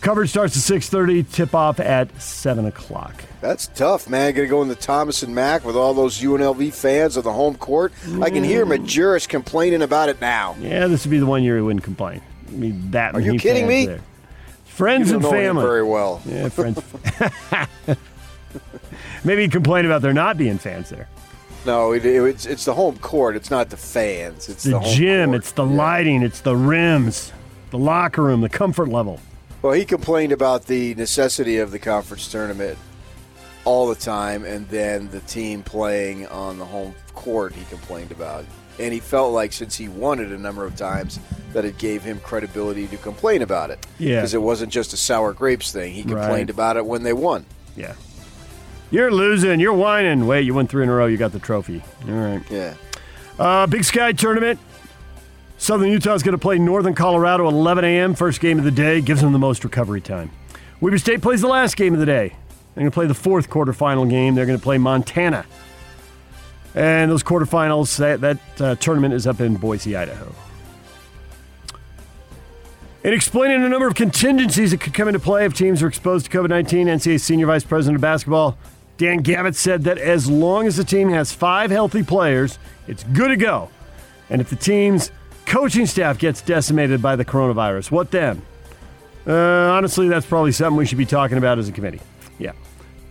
Coverage 0.00 0.30
starts 0.30 0.56
at 0.56 0.80
6.30, 0.80 1.30
tip-off 1.30 1.78
at 1.78 2.18
7 2.18 2.64
o'clock. 2.64 3.22
That's 3.42 3.66
tough, 3.66 4.08
man. 4.08 4.32
Going 4.32 4.48
to 4.48 4.50
go 4.50 4.62
in 4.62 4.68
the 4.68 4.74
Thomas 4.74 5.22
and 5.22 5.34
Mack 5.34 5.62
with 5.66 5.76
all 5.76 5.92
those 5.92 6.18
UNLV 6.22 6.72
fans 6.72 7.18
of 7.18 7.24
the 7.24 7.34
home 7.34 7.56
court. 7.56 7.92
I 8.22 8.30
can 8.30 8.42
hear 8.42 8.64
mm. 8.64 8.78
Majerus 8.78 9.28
complaining 9.28 9.82
about 9.82 10.08
it 10.08 10.22
now. 10.22 10.56
Yeah, 10.58 10.86
this 10.86 11.04
would 11.04 11.10
be 11.10 11.18
the 11.18 11.26
one 11.26 11.42
year 11.42 11.56
he 11.56 11.62
wouldn't 11.62 11.84
complain. 11.84 12.22
I 12.48 12.52
mean, 12.52 12.90
that 12.92 13.14
Are 13.14 13.20
you 13.20 13.38
kidding 13.38 13.66
me? 13.66 13.84
There. 13.84 14.00
Friends 14.64 15.10
You 15.10 15.16
and 15.16 15.22
don't 15.22 15.32
know 15.32 15.38
him 15.38 15.46
family. 15.48 15.64
very 15.64 15.82
well. 15.84 16.22
Yeah, 16.24 16.48
friends. 16.48 16.80
Maybe 19.24 19.42
he'd 19.42 19.52
complain 19.52 19.84
about 19.84 20.00
there 20.00 20.14
not 20.14 20.38
being 20.38 20.56
fans 20.56 20.88
there. 20.88 21.10
No, 21.64 21.92
it, 21.92 22.04
it- 22.04 22.22
it's 22.24 22.46
it's 22.46 22.64
the 22.64 22.74
home 22.74 22.98
court. 22.98 23.36
It's 23.36 23.50
not 23.50 23.70
the 23.70 23.76
fans. 23.76 24.48
It's 24.48 24.64
the, 24.64 24.70
the, 24.70 24.78
home 24.80 24.94
gym, 24.94 25.28
court. 25.30 25.36
it's 25.38 25.52
the 25.52 25.64
lighting, 25.66 26.22
it's 26.22 26.40
the 26.40 26.56
rims, 26.56 27.32
the 27.70 27.78
locker 27.78 28.22
room, 28.22 28.40
the 28.40 28.48
comfort 28.48 28.88
level. 28.88 29.20
Well, 29.62 29.72
he 29.72 29.84
complained 29.84 30.32
about 30.32 30.66
the 30.66 30.94
necessity 30.96 31.58
of 31.58 31.70
the 31.70 31.78
conference 31.78 32.30
tournament 32.30 32.76
all 33.64 33.86
the 33.88 33.94
time, 33.94 34.44
and 34.44 34.68
then 34.70 35.08
the 35.10 35.20
team 35.20 35.62
playing 35.62 36.26
on 36.26 36.58
the 36.58 36.64
home 36.64 36.94
court. 37.14 37.52
He 37.52 37.64
complained 37.66 38.10
about, 38.10 38.44
and 38.80 38.92
he 38.92 38.98
felt 38.98 39.32
like 39.32 39.52
since 39.52 39.76
he 39.76 39.88
won 39.88 40.18
it 40.18 40.32
a 40.32 40.38
number 40.38 40.64
of 40.64 40.74
times, 40.74 41.20
that 41.52 41.64
it 41.64 41.78
gave 41.78 42.02
him 42.02 42.18
credibility 42.20 42.88
to 42.88 42.96
complain 42.96 43.40
about 43.42 43.70
it. 43.70 43.86
Yeah. 44.00 44.16
because 44.16 44.34
it 44.34 44.42
wasn't 44.42 44.72
just 44.72 44.94
a 44.94 44.96
sour 44.96 45.32
grapes 45.32 45.70
thing. 45.70 45.92
He 45.92 46.02
complained 46.02 46.48
Right. 46.48 46.50
about 46.50 46.76
it 46.76 46.84
when 46.84 47.04
they 47.04 47.12
won. 47.12 47.46
Yeah. 47.76 47.92
You're 48.92 49.10
losing. 49.10 49.58
You're 49.58 49.72
whining. 49.72 50.26
Wait, 50.26 50.42
you 50.42 50.52
won 50.52 50.66
three 50.66 50.82
in 50.82 50.90
a 50.90 50.94
row. 50.94 51.06
You 51.06 51.16
got 51.16 51.32
the 51.32 51.38
trophy. 51.38 51.82
All 52.06 52.14
right. 52.14 52.42
Yeah. 52.50 52.74
Uh, 53.38 53.66
Big 53.66 53.84
Sky 53.84 54.12
tournament. 54.12 54.60
Southern 55.56 55.88
Utah 55.88 56.12
is 56.12 56.22
going 56.22 56.32
to 56.32 56.38
play 56.38 56.58
Northern 56.58 56.94
Colorado 56.94 57.48
at 57.48 57.54
11 57.54 57.84
a.m. 57.84 58.14
First 58.14 58.40
game 58.40 58.58
of 58.58 58.64
the 58.64 58.70
day 58.70 59.00
gives 59.00 59.22
them 59.22 59.32
the 59.32 59.38
most 59.38 59.64
recovery 59.64 60.02
time. 60.02 60.30
Weber 60.82 60.98
State 60.98 61.22
plays 61.22 61.40
the 61.40 61.48
last 61.48 61.76
game 61.76 61.94
of 61.94 62.00
the 62.00 62.06
day. 62.06 62.36
They're 62.74 62.82
going 62.82 62.90
to 62.90 62.94
play 62.94 63.06
the 63.06 63.14
fourth 63.14 63.48
quarterfinal 63.48 64.10
game. 64.10 64.34
They're 64.34 64.44
going 64.46 64.58
to 64.58 64.62
play 64.62 64.76
Montana. 64.76 65.46
And 66.74 67.10
those 67.10 67.22
quarterfinals, 67.22 67.96
that, 67.96 68.20
that 68.20 68.60
uh, 68.60 68.74
tournament 68.74 69.14
is 69.14 69.26
up 69.26 69.40
in 69.40 69.56
Boise, 69.56 69.96
Idaho. 69.96 70.34
In 73.04 73.14
explaining 73.14 73.64
a 73.64 73.68
number 73.68 73.86
of 73.86 73.94
contingencies 73.94 74.72
that 74.72 74.80
could 74.80 74.94
come 74.94 75.08
into 75.08 75.18
play 75.18 75.46
if 75.46 75.54
teams 75.54 75.82
are 75.82 75.88
exposed 75.88 76.30
to 76.30 76.38
COVID 76.38 76.50
19, 76.50 76.88
NCAA 76.88 77.20
Senior 77.20 77.46
Vice 77.46 77.64
President 77.64 77.96
of 77.96 78.02
Basketball 78.02 78.58
Dan 78.98 79.22
Gavitt 79.22 79.54
said 79.56 79.84
that 79.84 79.98
as 79.98 80.28
long 80.28 80.66
as 80.66 80.76
the 80.76 80.84
team 80.84 81.08
has 81.08 81.32
five 81.32 81.70
healthy 81.70 82.02
players, 82.02 82.58
it's 82.86 83.04
good 83.04 83.28
to 83.28 83.36
go. 83.36 83.70
And 84.30 84.40
if 84.40 84.50
the 84.50 84.56
team's 84.56 85.10
coaching 85.46 85.86
staff 85.86 86.18
gets 86.18 86.40
decimated 86.40 87.02
by 87.02 87.16
the 87.16 87.24
coronavirus, 87.24 87.90
what 87.90 88.10
then? 88.10 88.42
Uh, 89.26 89.32
honestly, 89.32 90.08
that's 90.08 90.26
probably 90.26 90.52
something 90.52 90.76
we 90.76 90.86
should 90.86 90.98
be 90.98 91.06
talking 91.06 91.38
about 91.38 91.58
as 91.58 91.68
a 91.68 91.72
committee. 91.72 92.00
Yeah. 92.38 92.52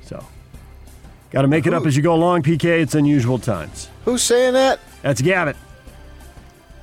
So, 0.03 0.23
got 1.31 1.43
to 1.43 1.47
make 1.47 1.65
it 1.67 1.73
up 1.73 1.85
as 1.85 1.95
you 1.95 2.03
go 2.03 2.13
along, 2.13 2.43
PK. 2.43 2.81
It's 2.81 2.95
unusual 2.95 3.39
times. 3.39 3.89
Who's 4.05 4.21
saying 4.21 4.53
that? 4.53 4.79
That's 5.01 5.21
Gavitt. 5.21 5.55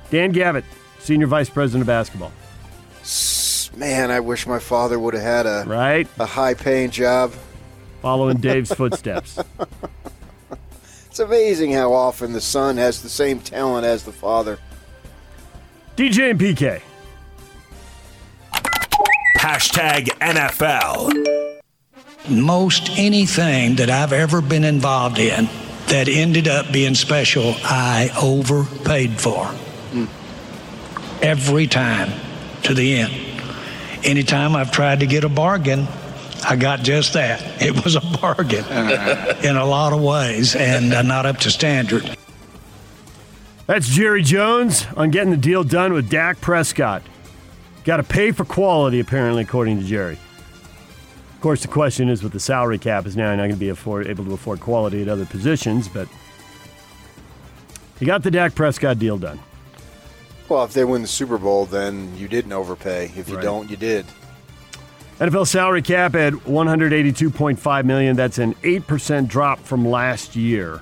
Dan 0.09 0.31
Gavitt. 0.31 0.65
senior 0.99 1.27
vice 1.27 1.49
president 1.49 1.81
of 1.81 1.87
basketball. 1.87 2.31
Man, 3.77 4.11
I 4.11 4.19
wish 4.19 4.47
my 4.47 4.59
father 4.59 4.99
would 4.99 5.13
have 5.13 5.23
had 5.23 5.45
a 5.45 5.63
right 5.67 6.07
a 6.19 6.25
high 6.25 6.53
paying 6.53 6.89
job. 6.89 7.33
Following 8.01 8.37
Dave's 8.37 8.73
footsteps. 8.73 9.39
It's 11.09 11.19
amazing 11.19 11.73
how 11.73 11.91
often 11.91 12.31
the 12.31 12.39
son 12.39 12.77
has 12.77 13.01
the 13.01 13.09
same 13.09 13.39
talent 13.39 13.85
as 13.85 14.03
the 14.03 14.11
father. 14.13 14.57
DJ 15.97 16.29
and 16.29 16.39
PK. 16.39 16.81
Hashtag 19.37 20.05
NFL. 20.19 21.59
Most 22.29 22.91
anything 22.91 23.75
that 23.75 23.89
I've 23.89 24.13
ever 24.13 24.39
been 24.39 24.63
involved 24.63 25.19
in 25.19 25.49
that 25.87 26.07
ended 26.07 26.47
up 26.47 26.71
being 26.71 26.95
special, 26.95 27.55
I 27.63 28.11
overpaid 28.21 29.19
for. 29.19 29.45
Hmm. 29.91 30.05
Every 31.21 31.67
time 31.67 32.11
to 32.63 32.73
the 32.73 32.97
end. 32.97 33.13
Anytime 34.05 34.55
I've 34.55 34.71
tried 34.71 35.01
to 35.01 35.05
get 35.05 35.25
a 35.25 35.29
bargain, 35.29 35.85
I 36.43 36.55
got 36.55 36.81
just 36.81 37.13
that. 37.13 37.61
It 37.61 37.83
was 37.83 37.95
a 37.95 38.01
bargain 38.21 38.65
in 39.43 39.55
a 39.55 39.65
lot 39.65 39.93
of 39.93 40.01
ways 40.01 40.55
and 40.55 40.93
uh, 40.93 41.01
not 41.01 41.25
up 41.25 41.37
to 41.39 41.51
standard. 41.51 42.15
That's 43.67 43.87
Jerry 43.87 44.23
Jones 44.23 44.87
on 44.97 45.11
getting 45.11 45.31
the 45.31 45.37
deal 45.37 45.63
done 45.63 45.93
with 45.93 46.09
Dak 46.09 46.41
Prescott. 46.41 47.03
Got 47.83 47.97
to 47.97 48.03
pay 48.03 48.31
for 48.31 48.45
quality, 48.45 48.99
apparently, 48.99 49.43
according 49.43 49.79
to 49.79 49.85
Jerry. 49.85 50.17
Of 51.33 51.41
course, 51.41 51.61
the 51.61 51.67
question 51.67 52.09
is 52.09 52.23
with 52.23 52.33
the 52.33 52.39
salary 52.39 52.77
cap 52.77 53.05
is 53.05 53.15
now 53.15 53.29
not 53.35 53.37
going 53.43 53.51
to 53.51 53.55
be 53.57 53.69
afford, 53.69 54.07
able 54.07 54.25
to 54.25 54.33
afford 54.33 54.59
quality 54.59 55.01
at 55.01 55.07
other 55.07 55.25
positions, 55.25 55.87
but 55.87 56.07
he 57.99 58.05
got 58.05 58.23
the 58.23 58.31
Dak 58.31 58.55
Prescott 58.55 58.99
deal 58.99 59.17
done. 59.17 59.39
Well, 60.49 60.63
if 60.65 60.73
they 60.73 60.83
win 60.83 61.01
the 61.03 61.07
Super 61.07 61.37
Bowl, 61.37 61.65
then 61.65 62.17
you 62.17 62.27
didn't 62.27 62.51
overpay. 62.53 63.11
If 63.15 63.29
you 63.29 63.35
Right. 63.35 63.43
don't, 63.43 63.69
you 63.69 63.77
did. 63.77 64.05
NFL 65.19 65.47
salary 65.47 65.81
cap 65.81 66.15
at 66.15 66.31
182.5 66.31 67.85
million. 67.85 68.15
That's 68.15 68.37
an 68.37 68.53
8% 68.55 69.27
drop 69.27 69.59
from 69.59 69.85
last 69.85 70.37
year. 70.37 70.81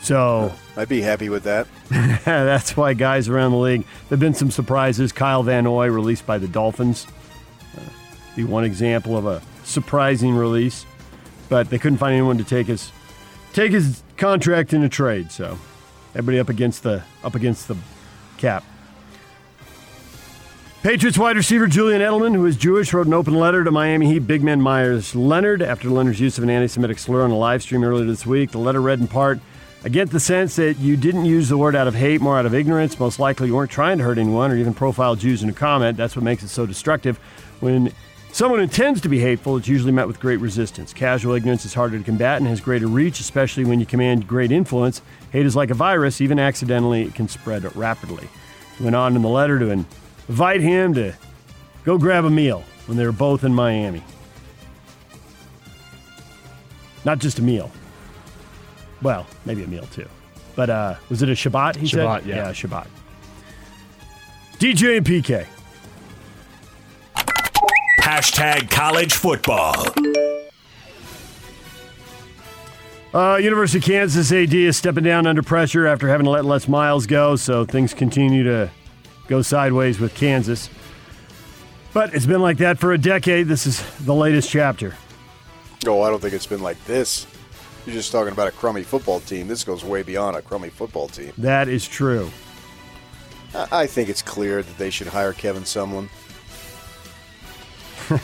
So 0.00 0.50
I'd 0.76 0.88
be 0.88 1.02
happy 1.02 1.28
with 1.28 1.44
that. 1.44 1.66
that's 2.24 2.74
why 2.74 2.94
guys 2.94 3.28
around 3.28 3.50
the 3.50 3.58
league. 3.58 3.86
There've 4.08 4.20
been 4.20 4.32
some 4.32 4.50
surprises. 4.50 5.12
Kyle 5.12 5.42
Van 5.42 5.64
Noy 5.64 5.88
released 5.88 6.24
by 6.24 6.38
the 6.38 6.48
Dolphins. 6.48 7.06
Uh, 7.76 7.80
be 8.34 8.44
one 8.44 8.64
example 8.64 9.18
of 9.18 9.26
a 9.26 9.42
surprising 9.64 10.34
release, 10.34 10.86
but 11.50 11.68
they 11.68 11.78
couldn't 11.78 11.98
find 11.98 12.14
anyone 12.14 12.38
to 12.38 12.44
take 12.44 12.66
his 12.66 12.92
take 13.52 13.72
his 13.72 14.02
contract 14.16 14.72
in 14.72 14.82
a 14.82 14.88
trade. 14.88 15.30
So 15.30 15.58
everybody 16.14 16.38
up 16.38 16.48
against 16.48 16.82
the 16.82 17.02
up 17.22 17.34
against 17.34 17.68
the 17.68 17.76
cap. 18.38 18.64
Patriots 20.84 21.16
wide 21.16 21.38
receiver 21.38 21.66
Julian 21.66 22.02
Edelman, 22.02 22.34
who 22.34 22.44
is 22.44 22.58
Jewish, 22.58 22.92
wrote 22.92 23.06
an 23.06 23.14
open 23.14 23.32
letter 23.32 23.64
to 23.64 23.70
Miami 23.70 24.04
Heat 24.04 24.26
big 24.26 24.42
man 24.42 24.60
Meyers 24.60 25.14
Leonard 25.14 25.62
after 25.62 25.88
Leonard's 25.88 26.20
use 26.20 26.36
of 26.36 26.44
an 26.44 26.50
anti 26.50 26.66
Semitic 26.66 26.98
slur 26.98 27.22
on 27.22 27.30
a 27.30 27.38
live 27.38 27.62
stream 27.62 27.82
earlier 27.82 28.04
this 28.04 28.26
week. 28.26 28.50
The 28.50 28.58
letter 28.58 28.82
read 28.82 29.00
in 29.00 29.08
part 29.08 29.40
I 29.82 29.88
get 29.88 30.10
the 30.10 30.20
sense 30.20 30.56
that 30.56 30.78
you 30.78 30.98
didn't 30.98 31.24
use 31.24 31.48
the 31.48 31.56
word 31.56 31.74
out 31.74 31.88
of 31.88 31.94
hate, 31.94 32.20
more 32.20 32.38
out 32.38 32.44
of 32.44 32.52
ignorance. 32.52 33.00
Most 33.00 33.18
likely 33.18 33.46
you 33.46 33.54
weren't 33.54 33.70
trying 33.70 33.96
to 33.96 34.04
hurt 34.04 34.18
anyone 34.18 34.50
or 34.50 34.58
even 34.58 34.74
profile 34.74 35.16
Jews 35.16 35.42
in 35.42 35.48
a 35.48 35.54
comment. 35.54 35.96
That's 35.96 36.16
what 36.16 36.22
makes 36.22 36.42
it 36.42 36.48
so 36.48 36.66
destructive. 36.66 37.16
When 37.60 37.90
someone 38.30 38.60
intends 38.60 39.00
to 39.00 39.08
be 39.08 39.20
hateful, 39.20 39.56
it's 39.56 39.68
usually 39.68 39.92
met 39.92 40.06
with 40.06 40.20
great 40.20 40.40
resistance. 40.40 40.92
Casual 40.92 41.32
ignorance 41.32 41.64
is 41.64 41.72
harder 41.72 41.96
to 41.96 42.04
combat 42.04 42.42
and 42.42 42.46
has 42.46 42.60
greater 42.60 42.88
reach, 42.88 43.20
especially 43.20 43.64
when 43.64 43.80
you 43.80 43.86
command 43.86 44.28
great 44.28 44.52
influence. 44.52 45.00
Hate 45.32 45.46
is 45.46 45.56
like 45.56 45.70
a 45.70 45.74
virus, 45.74 46.20
even 46.20 46.38
accidentally, 46.38 47.04
it 47.04 47.14
can 47.14 47.26
spread 47.26 47.74
rapidly. 47.74 48.28
He 48.76 48.84
went 48.84 48.96
on 48.96 49.16
in 49.16 49.22
the 49.22 49.28
letter 49.30 49.58
to 49.58 49.70
invite 50.28 50.60
him 50.60 50.94
to 50.94 51.14
go 51.84 51.98
grab 51.98 52.24
a 52.24 52.30
meal 52.30 52.64
when 52.86 52.96
they're 52.96 53.12
both 53.12 53.44
in 53.44 53.54
Miami. 53.54 54.02
Not 57.04 57.18
just 57.18 57.38
a 57.38 57.42
meal. 57.42 57.70
Well, 59.02 59.26
maybe 59.44 59.62
a 59.62 59.66
meal 59.66 59.86
too. 59.86 60.08
But 60.56 60.70
uh, 60.70 60.94
was 61.08 61.22
it 61.22 61.28
a 61.28 61.32
Shabbat? 61.32 61.76
He 61.76 61.86
Shabbat, 61.86 62.20
said, 62.20 62.26
yeah. 62.26 62.52
Shabbat. 62.52 62.86
DJ 64.58 64.96
and 64.96 65.06
PK. 65.06 65.46
Hashtag 68.00 68.70
college 68.70 69.14
football. 69.14 69.86
Uh, 73.12 73.36
University 73.36 73.78
of 73.78 73.84
Kansas 73.84 74.32
AD 74.32 74.52
is 74.52 74.76
stepping 74.76 75.04
down 75.04 75.26
under 75.26 75.42
pressure 75.42 75.86
after 75.86 76.08
having 76.08 76.24
to 76.24 76.30
let 76.30 76.44
Les 76.44 76.66
Miles 76.66 77.06
go, 77.06 77.36
so 77.36 77.64
things 77.64 77.94
continue 77.94 78.42
to 78.42 78.70
go 79.28 79.42
sideways 79.42 79.98
with 80.00 80.14
Kansas. 80.14 80.68
But 81.92 82.14
it's 82.14 82.26
been 82.26 82.42
like 82.42 82.58
that 82.58 82.78
for 82.78 82.92
a 82.92 82.98
decade. 82.98 83.46
This 83.46 83.66
is 83.66 83.82
the 84.04 84.14
latest 84.14 84.50
chapter. 84.50 84.96
Oh, 85.86 86.02
I 86.02 86.10
don't 86.10 86.20
think 86.20 86.34
it's 86.34 86.46
been 86.46 86.62
like 86.62 86.82
this. 86.86 87.26
You're 87.86 87.94
just 87.94 88.10
talking 88.10 88.32
about 88.32 88.48
a 88.48 88.52
crummy 88.52 88.82
football 88.82 89.20
team. 89.20 89.46
This 89.46 89.62
goes 89.62 89.84
way 89.84 90.02
beyond 90.02 90.36
a 90.36 90.42
crummy 90.42 90.70
football 90.70 91.08
team. 91.08 91.32
That 91.38 91.68
is 91.68 91.86
true. 91.86 92.30
I 93.54 93.68
I 93.70 93.86
think 93.86 94.08
it's 94.08 94.22
clear 94.22 94.62
that 94.62 94.78
they 94.78 94.90
should 94.90 95.06
hire 95.06 95.32
Kevin 95.32 95.62
Sumlin. 95.62 96.08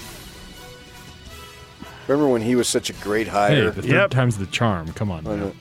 Remember 2.09 2.29
when 2.29 2.43
he 2.43 2.57
was 2.57 2.69
such 2.69 2.91
a 2.91 2.93
great 2.95 3.29
hire? 3.29 3.51
Hey, 3.51 3.61
hire? 3.63 3.71
the 3.71 3.83
third 3.83 4.11
time's 4.11 4.39
the 4.39 4.47
charm. 4.47 4.93
Come 4.95 5.11
on. 5.13 5.55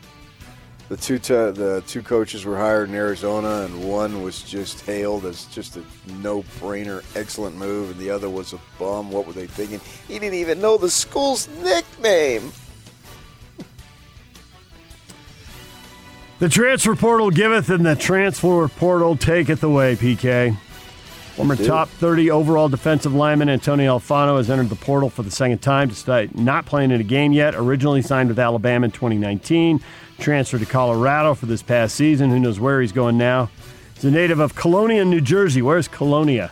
The 0.90 0.98
two 0.98 1.20
t- 1.20 1.34
the 1.34 1.84
two 1.86 2.02
coaches 2.02 2.46
were 2.46 2.58
hired 2.58 2.90
in 2.90 2.96
Arizona, 2.96 3.62
and 3.62 3.88
one 3.88 4.24
was 4.24 4.42
just 4.42 4.82
hailed 4.88 5.24
as 5.24 5.46
just 5.46 5.78
a 5.78 5.84
no-brainer, 6.14 7.04
excellent 7.16 7.56
move, 7.56 7.92
and 7.92 8.00
the 8.00 8.10
other 8.10 8.28
was 8.28 8.54
a 8.54 8.60
bum. 8.80 9.12
What 9.12 9.28
were 9.28 9.34
they 9.34 9.46
thinking? 9.46 9.80
He 10.08 10.18
didn't 10.18 10.34
even 10.34 10.60
know 10.60 10.78
the 10.78 10.90
school's 10.90 11.48
nickname. 11.62 12.52
The 16.40 16.50
transfer 16.50 16.96
portal 16.96 17.30
giveth, 17.30 17.70
and 17.70 17.86
the 17.86 17.96
transfer 17.96 18.68
portal 18.68 19.16
taketh 19.16 19.62
away, 19.62 19.96
PK. 19.96 20.58
Former 21.40 21.56
Dude. 21.56 21.68
top 21.68 21.88
30 21.88 22.32
overall 22.32 22.68
defensive 22.68 23.14
lineman 23.14 23.48
Antonio 23.48 23.98
Alfano 23.98 24.36
has 24.36 24.50
entered 24.50 24.68
the 24.68 24.76
portal 24.76 25.10
for 25.10 25.24
the 25.24 25.32
second 25.32 25.60
time 25.60 25.88
despite 25.88 26.36
not 26.36 26.66
playing 26.66 26.92
in 26.92 27.00
a 27.00 27.04
game 27.06 27.32
yet. 27.32 27.56
Originally 27.56 28.02
signed 28.02 28.28
with 28.28 28.38
Alabama 28.38 28.84
in 28.84 28.92
2019, 28.92 29.82
transferred 30.20 30.60
to 30.60 30.66
Colorado 30.66 31.34
for 31.34 31.46
this 31.46 31.64
past 31.64 31.96
season. 31.96 32.30
Who 32.30 32.42
knows 32.42 32.60
where 32.60 32.82
he's 32.82 32.92
going 32.92 33.18
now? 33.18 33.50
He's 33.94 34.04
a 34.04 34.12
native 34.12 34.42
of 34.42 34.54
Colonia, 34.56 35.06
New 35.06 35.22
Jersey. 35.22 35.62
Where's 35.62 35.88
Colonia? 35.88 36.52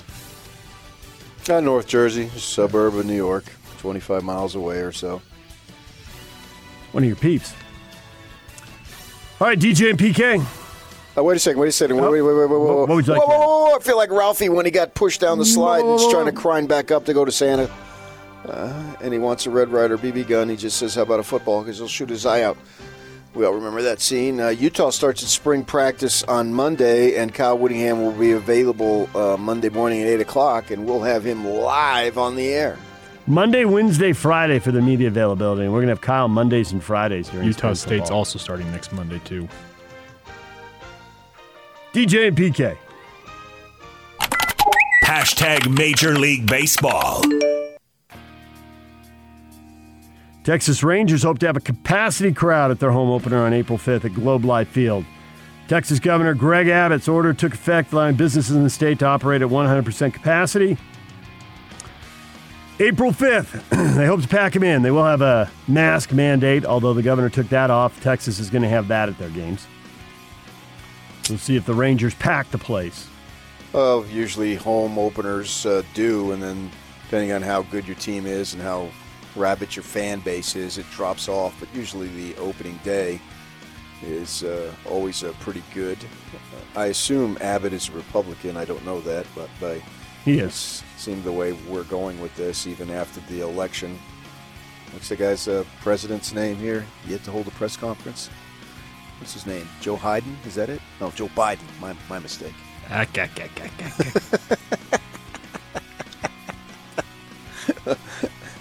Uh, 1.49 1.59
North 1.59 1.87
Jersey, 1.87 2.29
suburb 2.29 2.95
of 2.95 3.05
New 3.05 3.13
York, 3.13 3.43
25 3.79 4.23
miles 4.23 4.55
away 4.55 4.77
or 4.77 4.93
so. 4.93 5.21
One 6.93 7.03
of 7.03 7.07
your 7.09 7.17
peeps. 7.17 7.53
All 9.41 9.47
right, 9.47 9.59
DJ 9.59 9.89
and 9.89 9.99
PK. 9.99 10.66
Uh, 11.17 11.23
wait 11.23 11.35
a 11.37 11.39
second. 11.39 11.59
Wait 11.59 11.69
a 11.69 11.71
second. 11.71 11.95
Wait, 11.97 12.03
wait, 12.09 12.21
wait, 12.21 12.33
wait, 12.33 12.35
wait, 12.45 12.49
wait. 12.49 12.59
What- 12.59 12.77
what 12.87 12.89
would 12.89 13.07
you 13.07 13.13
like 13.13 13.21
whoa, 13.27 13.35
whoa, 13.37 13.39
whoa, 13.47 13.69
whoa. 13.71 13.75
I 13.75 13.79
feel 13.79 13.97
like 13.97 14.11
Ralphie 14.11 14.49
when 14.49 14.65
he 14.65 14.71
got 14.71 14.93
pushed 14.93 15.19
down 15.21 15.39
the 15.39 15.45
slide 15.45 15.81
and 15.81 15.99
he's 15.99 16.11
trying 16.11 16.25
to 16.25 16.31
climb 16.31 16.67
back 16.67 16.91
up 16.91 17.05
to 17.05 17.13
go 17.13 17.25
to 17.25 17.31
Santa. 17.31 17.69
Uh, 18.47 18.71
and 19.01 19.11
he 19.11 19.19
wants 19.19 19.45
a 19.45 19.49
Red 19.49 19.69
Ryder 19.69 19.97
BB 19.97 20.27
gun. 20.27 20.47
He 20.47 20.55
just 20.55 20.77
says, 20.77 20.95
"How 20.95 21.01
about 21.01 21.19
a 21.19 21.23
football?" 21.23 21.61
Because 21.63 21.79
he'll 21.79 21.87
shoot 21.87 22.09
his 22.09 22.25
eye 22.25 22.43
out. 22.43 22.57
We 23.33 23.45
all 23.45 23.53
remember 23.53 23.81
that 23.81 23.99
scene. 23.99 24.39
Uh, 24.39 24.49
Utah 24.49 24.89
starts 24.89 25.21
its 25.21 25.31
spring 25.31 25.63
practice 25.65 26.23
on 26.23 26.53
Monday, 26.53 27.15
and 27.17 27.33
Kyle 27.33 27.57
Whittingham 27.57 28.01
will 28.01 28.13
be 28.13 28.31
available 28.31 29.09
uh, 29.13 29.35
Monday 29.37 29.69
morning 29.69 30.01
at 30.01 30.07
eight 30.07 30.21
o'clock, 30.21 30.71
and 30.71 30.85
we'll 30.85 31.01
have 31.03 31.23
him 31.25 31.45
live 31.45 32.17
on 32.17 32.35
the 32.35 32.47
air. 32.47 32.77
Monday, 33.27 33.65
Wednesday, 33.65 34.13
Friday 34.13 34.59
for 34.59 34.71
the 34.71 34.81
media 34.81 35.09
availability. 35.09 35.63
And 35.63 35.73
we're 35.73 35.79
going 35.79 35.87
to 35.89 35.91
have 35.91 36.01
Kyle 36.01 36.29
Mondays 36.29 36.71
and 36.71 36.81
Fridays 36.81 37.27
during 37.27 37.45
Utah 37.47 37.73
State's 37.73 38.03
football. 38.03 38.19
also 38.19 38.39
starting 38.39 38.71
next 38.71 38.93
Monday 38.93 39.19
too. 39.25 39.49
DJ 41.97 42.27
and 42.27 42.37
PK. 42.37 42.77
Hashtag 45.03 45.75
Major 45.75 46.13
League 46.13 46.45
Baseball. 46.45 47.23
Texas 50.43 50.83
Rangers 50.83 51.23
hope 51.23 51.39
to 51.39 51.47
have 51.47 51.57
a 51.57 51.59
capacity 51.59 52.31
crowd 52.31 52.69
at 52.69 52.79
their 52.79 52.91
home 52.91 53.09
opener 53.09 53.43
on 53.43 53.51
April 53.51 53.79
5th 53.79 54.05
at 54.05 54.13
Globe 54.13 54.45
Life 54.45 54.67
Field. 54.67 55.05
Texas 55.67 55.99
Governor 55.99 56.35
Greg 56.35 56.67
Abbott's 56.67 57.07
order 57.07 57.33
took 57.33 57.55
effect, 57.55 57.91
allowing 57.91 58.13
businesses 58.13 58.55
in 58.55 58.63
the 58.63 58.69
state 58.69 58.99
to 58.99 59.07
operate 59.07 59.41
at 59.41 59.47
100% 59.47 60.13
capacity. 60.13 60.77
April 62.79 63.11
5th, 63.11 63.95
they 63.95 64.05
hope 64.05 64.21
to 64.21 64.27
pack 64.27 64.53
them 64.53 64.61
in. 64.61 64.83
They 64.83 64.91
will 64.91 65.03
have 65.03 65.23
a 65.23 65.49
mask 65.67 66.11
mandate, 66.11 66.63
although 66.63 66.93
the 66.93 67.01
governor 67.01 67.29
took 67.29 67.49
that 67.49 67.71
off. 67.71 67.99
Texas 68.03 68.37
is 68.37 68.51
going 68.51 68.61
to 68.61 68.69
have 68.69 68.87
that 68.89 69.09
at 69.09 69.17
their 69.17 69.31
games. 69.31 69.65
We'll 71.29 71.39
see 71.39 71.55
if 71.55 71.65
the 71.65 71.73
Rangers 71.73 72.13
pack 72.15 72.49
the 72.51 72.57
place. 72.57 73.07
Uh, 73.73 74.03
usually 74.09 74.55
home 74.55 74.97
openers 74.97 75.65
uh, 75.65 75.83
do, 75.93 76.31
and 76.31 76.41
then 76.41 76.71
depending 77.03 77.31
on 77.31 77.41
how 77.41 77.63
good 77.63 77.85
your 77.85 77.97
team 77.97 78.25
is 78.25 78.53
and 78.53 78.61
how 78.61 78.89
rabid 79.35 79.75
your 79.75 79.83
fan 79.83 80.19
base 80.21 80.55
is, 80.55 80.77
it 80.77 80.89
drops 80.91 81.27
off. 81.27 81.55
But 81.59 81.73
usually 81.73 82.07
the 82.07 82.35
opening 82.37 82.79
day, 82.83 83.19
is 84.03 84.43
uh, 84.43 84.71
always 84.85 85.23
uh, 85.23 85.33
pretty 85.39 85.63
good. 85.73 85.97
I 86.75 86.87
assume 86.87 87.37
Abbott 87.41 87.73
is 87.73 87.89
a 87.89 87.93
Republican. 87.93 88.57
I 88.57 88.65
don't 88.65 88.85
know 88.85 89.01
that, 89.01 89.25
but 89.35 89.49
by 89.59 89.81
He 90.23 90.39
is. 90.39 90.83
seeing 90.97 91.23
the 91.23 91.31
way 91.31 91.53
we're 91.53 91.83
going 91.83 92.19
with 92.19 92.35
this, 92.35 92.67
even 92.67 92.91
after 92.91 93.19
the 93.21 93.41
election. 93.41 93.97
What's 94.91 95.09
the 95.09 95.15
guy's 95.15 95.47
uh, 95.47 95.63
president's 95.81 96.33
name 96.33 96.57
here? 96.57 96.85
Yet 97.07 97.23
to 97.25 97.31
hold 97.31 97.47
a 97.47 97.51
press 97.51 97.75
conference. 97.75 98.29
What's 99.19 99.33
his 99.33 99.45
name? 99.45 99.67
Joe 99.81 99.95
Hayden? 99.95 100.37
Is 100.45 100.55
that 100.55 100.69
it? 100.69 100.81
No, 101.01 101.11
Joe 101.11 101.27
Biden. 101.29 101.59
My, 101.81 101.95
my 102.09 102.19
mistake. 102.19 102.53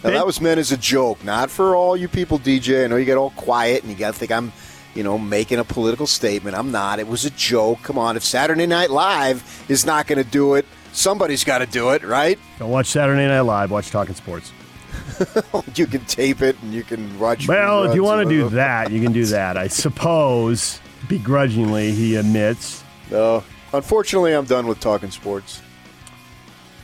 Now, 0.05 0.11
that 0.13 0.27
was 0.27 0.41
meant 0.41 0.59
as 0.61 0.71
a 0.71 0.77
joke, 0.77 1.25
not 1.25 1.51
for 1.51 1.75
all 1.75 1.97
you 1.97 2.07
people, 2.07 2.39
DJ. 2.39 2.85
I 2.85 2.87
know 2.87 2.95
you 2.97 3.05
get 3.05 3.17
all 3.17 3.31
quiet 3.31 3.83
and 3.83 3.91
you 3.91 3.99
got 3.99 4.15
to 4.15 4.19
think 4.19 4.31
I'm, 4.31 4.53
you 4.95 5.03
know, 5.03 5.19
making 5.19 5.59
a 5.59 5.65
political 5.65 6.07
statement. 6.07 6.57
I'm 6.57 6.71
not. 6.71 7.01
It 7.01 7.09
was 7.09 7.25
a 7.25 7.31
joke. 7.31 7.83
Come 7.83 7.99
on. 7.99 8.17
If 8.17 8.23
Saturday 8.23 8.67
Night 8.67 8.91
Live 8.91 9.65
is 9.69 9.85
not 9.85 10.07
going 10.07 10.23
to 10.23 10.31
do 10.31 10.55
it, 10.55 10.65
somebody's 10.93 11.43
got 11.43 11.59
to 11.59 11.67
do 11.67 11.91
it, 11.91 12.05
right? 12.05 12.39
Don't 12.61 12.71
watch 12.71 12.87
Saturday 12.87 13.27
Night 13.27 13.41
Live. 13.41 13.73
Watch 13.73 13.91
Talking 13.91 14.15
Sports. 14.15 14.53
you 15.75 15.87
can 15.87 16.05
tape 16.05 16.43
it 16.43 16.61
and 16.63 16.73
you 16.73 16.83
can 16.83 17.19
watch. 17.19 17.49
Well, 17.49 17.85
if 17.85 17.95
you 17.95 18.03
want 18.03 18.29
to 18.29 18.29
do 18.29 18.49
that, 18.51 18.91
you 18.91 19.03
can 19.03 19.13
do 19.13 19.25
that. 19.27 19.57
I 19.57 19.69
suppose, 19.69 20.81
begrudgingly, 21.09 21.93
he 21.93 22.17
admits. 22.17 22.83
No. 23.11 23.45
Unfortunately, 23.73 24.33
I'm 24.33 24.45
done 24.45 24.67
with 24.67 24.81
talking 24.81 25.11
sports. 25.11 25.61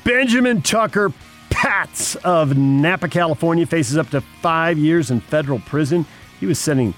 Benjamin 0.05 0.63
Tucker 0.63 1.13
Patz 1.51 2.17
of 2.17 2.57
Napa, 2.57 3.09
California, 3.09 3.67
faces 3.67 3.97
up 3.97 4.11
to 4.11 4.21
five 4.21 4.79
years 4.79 5.11
in 5.11 5.21
federal 5.21 5.61
prison. 5.61 6.05
He 6.41 6.47
was 6.47 6.59
sending 6.59 6.95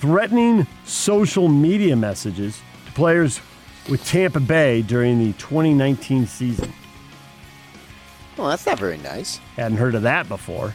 threatening 0.00 0.66
social 0.84 1.48
media 1.48 1.96
messages 1.96 2.60
to 2.86 2.92
players 2.92 3.40
with 3.88 4.04
Tampa 4.04 4.40
Bay 4.40 4.82
during 4.82 5.18
the 5.18 5.32
2019 5.34 6.26
season. 6.26 6.72
Well, 8.38 8.48
that's 8.48 8.64
not 8.64 8.78
very 8.78 8.98
nice. 8.98 9.38
Hadn't 9.56 9.78
heard 9.78 9.94
of 9.96 10.02
that 10.02 10.28
before. 10.28 10.72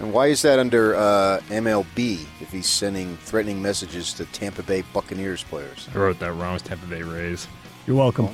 And 0.00 0.12
why 0.12 0.26
is 0.26 0.42
that 0.42 0.58
under 0.58 0.96
uh, 0.96 1.40
MLB 1.48 2.24
if 2.40 2.50
he's 2.50 2.66
sending 2.66 3.16
threatening 3.18 3.62
messages 3.62 4.12
to 4.14 4.24
Tampa 4.26 4.64
Bay 4.64 4.82
Buccaneers 4.92 5.44
players? 5.44 5.88
I 5.94 5.98
wrote 5.98 6.18
that 6.18 6.32
wrong. 6.32 6.56
It's 6.56 6.64
Tampa 6.64 6.86
Bay 6.86 7.02
Rays. 7.02 7.46
You're 7.86 7.96
welcome. 7.96 8.30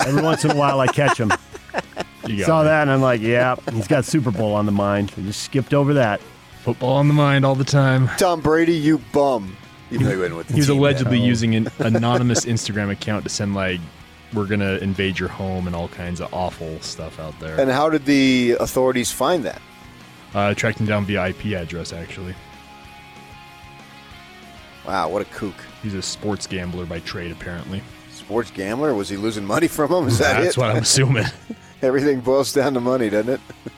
Every 0.00 0.22
once 0.22 0.44
in 0.44 0.50
a 0.50 0.54
while, 0.54 0.80
I 0.80 0.86
catch 0.86 1.18
him. 1.18 1.32
You 2.26 2.44
Saw 2.44 2.58
me. 2.62 2.64
that, 2.68 2.82
and 2.82 2.90
I'm 2.90 3.00
like, 3.00 3.22
yeah, 3.22 3.54
he's 3.72 3.86
got 3.86 4.04
Super 4.04 4.30
Bowl 4.30 4.54
on 4.54 4.66
the 4.66 4.72
mind. 4.72 5.14
I 5.16 5.22
just 5.22 5.44
skipped 5.44 5.72
over 5.72 5.94
that. 5.94 6.20
Football 6.62 6.96
on 6.96 7.08
the 7.08 7.14
mind 7.14 7.46
all 7.46 7.54
the 7.54 7.64
time. 7.64 8.08
Tom 8.18 8.40
Brady, 8.42 8.74
you 8.74 8.98
bum. 9.12 9.56
Even 9.90 10.04
though 10.06 10.12
he 10.12 10.20
went 10.20 10.36
with 10.36 10.48
the 10.48 10.54
He 10.54 10.60
was 10.60 10.68
allegedly 10.68 11.18
using 11.18 11.54
an 11.54 11.68
anonymous 11.78 12.44
Instagram 12.44 12.90
account 12.90 13.24
to 13.24 13.30
send 13.30 13.54
like, 13.54 13.80
"We're 14.34 14.46
gonna 14.46 14.74
invade 14.76 15.18
your 15.18 15.28
home" 15.28 15.66
and 15.66 15.74
all 15.76 15.88
kinds 15.88 16.20
of 16.20 16.32
awful 16.34 16.80
stuff 16.80 17.18
out 17.20 17.38
there. 17.40 17.60
And 17.60 17.70
how 17.70 17.88
did 17.90 18.04
the 18.04 18.56
authorities 18.60 19.10
find 19.10 19.44
that? 19.44 19.60
Uh, 20.34 20.54
tracked 20.54 20.78
him 20.80 20.86
down 20.86 21.04
via 21.06 21.28
IP 21.28 21.54
address. 21.54 21.92
Actually, 21.92 22.34
Wow, 24.86 25.08
what 25.10 25.22
a 25.22 25.26
kook. 25.26 25.54
he's 25.82 25.94
a 25.94 26.02
sports 26.02 26.46
gambler 26.46 26.86
by 26.86 27.00
trade. 27.00 27.30
Apparently, 27.32 27.82
Sports 28.12 28.50
gambler? 28.50 28.94
Was 28.94 29.08
he 29.08 29.16
losing 29.16 29.44
money 29.46 29.68
from 29.68 29.90
him? 29.92 30.06
Is 30.08 30.18
that 30.18 30.40
That's 30.42 30.56
it? 30.56 30.60
what 30.60 30.70
I'm 30.70 30.82
assuming. 30.82 31.24
Everything 31.82 32.20
boils 32.20 32.52
down 32.52 32.74
to 32.74 32.80
money, 32.80 33.08
doesn't 33.10 33.34
it? 33.34 33.40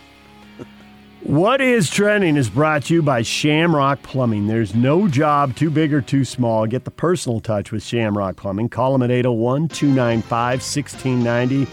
What 1.23 1.61
is 1.61 1.91
trending 1.91 2.39
is 2.39 2.49
brought 2.49 2.85
to 2.85 2.95
you 2.95 3.03
by 3.03 3.21
Shamrock 3.21 4.03
Plumbing. 4.03 4.47
There's 4.47 4.75
no 4.75 5.07
job 5.07 5.55
too 5.55 5.69
big 5.69 5.93
or 5.93 6.01
too 6.01 6.25
small. 6.25 6.67
Get 6.67 6.85
the 6.85 6.91
personal 6.91 7.41
touch 7.41 7.71
with 7.71 7.83
Shamrock 7.83 8.37
Plumbing. 8.37 8.71
Call 8.71 8.93
them 8.93 9.03
at 9.03 9.11
801 9.11 9.69
295 9.69 10.61
1690. 10.63 11.71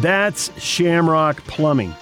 That's 0.00 0.50
Shamrock 0.60 1.44
Plumbing. 1.44 1.94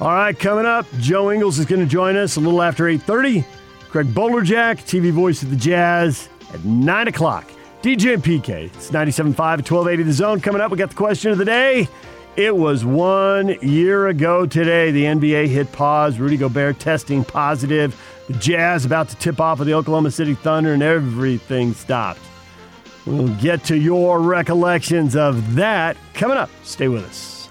All 0.00 0.08
right, 0.14 0.36
coming 0.36 0.64
up, 0.64 0.86
Joe 0.98 1.30
Ingles 1.30 1.58
is 1.58 1.66
going 1.66 1.82
to 1.82 1.86
join 1.86 2.16
us 2.16 2.36
a 2.36 2.40
little 2.40 2.62
after 2.62 2.84
8.30. 2.84 3.44
Craig 3.90 4.06
Bolerjack, 4.06 4.78
TV 4.78 5.10
voice 5.10 5.42
of 5.42 5.50
the 5.50 5.56
Jazz, 5.56 6.30
at 6.54 6.64
9 6.64 7.08
o'clock. 7.08 7.50
DJ 7.82 8.16
PK, 8.16 8.66
it's 8.74 8.90
97.5 8.90 9.30
at 9.30 9.70
1280 9.70 10.02
The 10.04 10.12
Zone. 10.14 10.40
Coming 10.40 10.62
up, 10.62 10.70
we 10.70 10.78
got 10.78 10.88
the 10.88 10.96
question 10.96 11.32
of 11.32 11.38
the 11.38 11.44
day. 11.44 11.86
It 12.40 12.56
was 12.56 12.86
one 12.86 13.58
year 13.60 14.08
ago 14.08 14.46
today. 14.46 14.90
The 14.92 15.04
NBA 15.04 15.48
hit 15.48 15.70
pause. 15.72 16.18
Rudy 16.18 16.38
Gobert 16.38 16.78
testing 16.78 17.22
positive. 17.22 17.94
The 18.28 18.32
Jazz 18.32 18.86
about 18.86 19.10
to 19.10 19.16
tip 19.16 19.42
off 19.42 19.58
with 19.58 19.68
the 19.68 19.74
Oklahoma 19.74 20.10
City 20.10 20.32
Thunder, 20.32 20.72
and 20.72 20.82
everything 20.82 21.74
stopped. 21.74 22.20
We'll 23.04 23.28
get 23.42 23.62
to 23.64 23.76
your 23.76 24.22
recollections 24.22 25.16
of 25.16 25.56
that 25.56 25.98
coming 26.14 26.38
up. 26.38 26.48
Stay 26.62 26.88
with 26.88 27.04
us. 27.04 27.50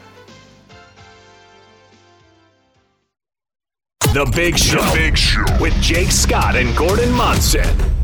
The 4.15 4.25
Big 4.35 4.57
Show. 4.57 4.81
The 4.81 4.91
Big 4.95 5.15
Show. 5.15 5.45
With 5.61 5.79
Jake 5.83 6.09
Scott 6.09 6.55
and 6.55 6.75
Gordon 6.75 7.11
Monson. 7.11 7.98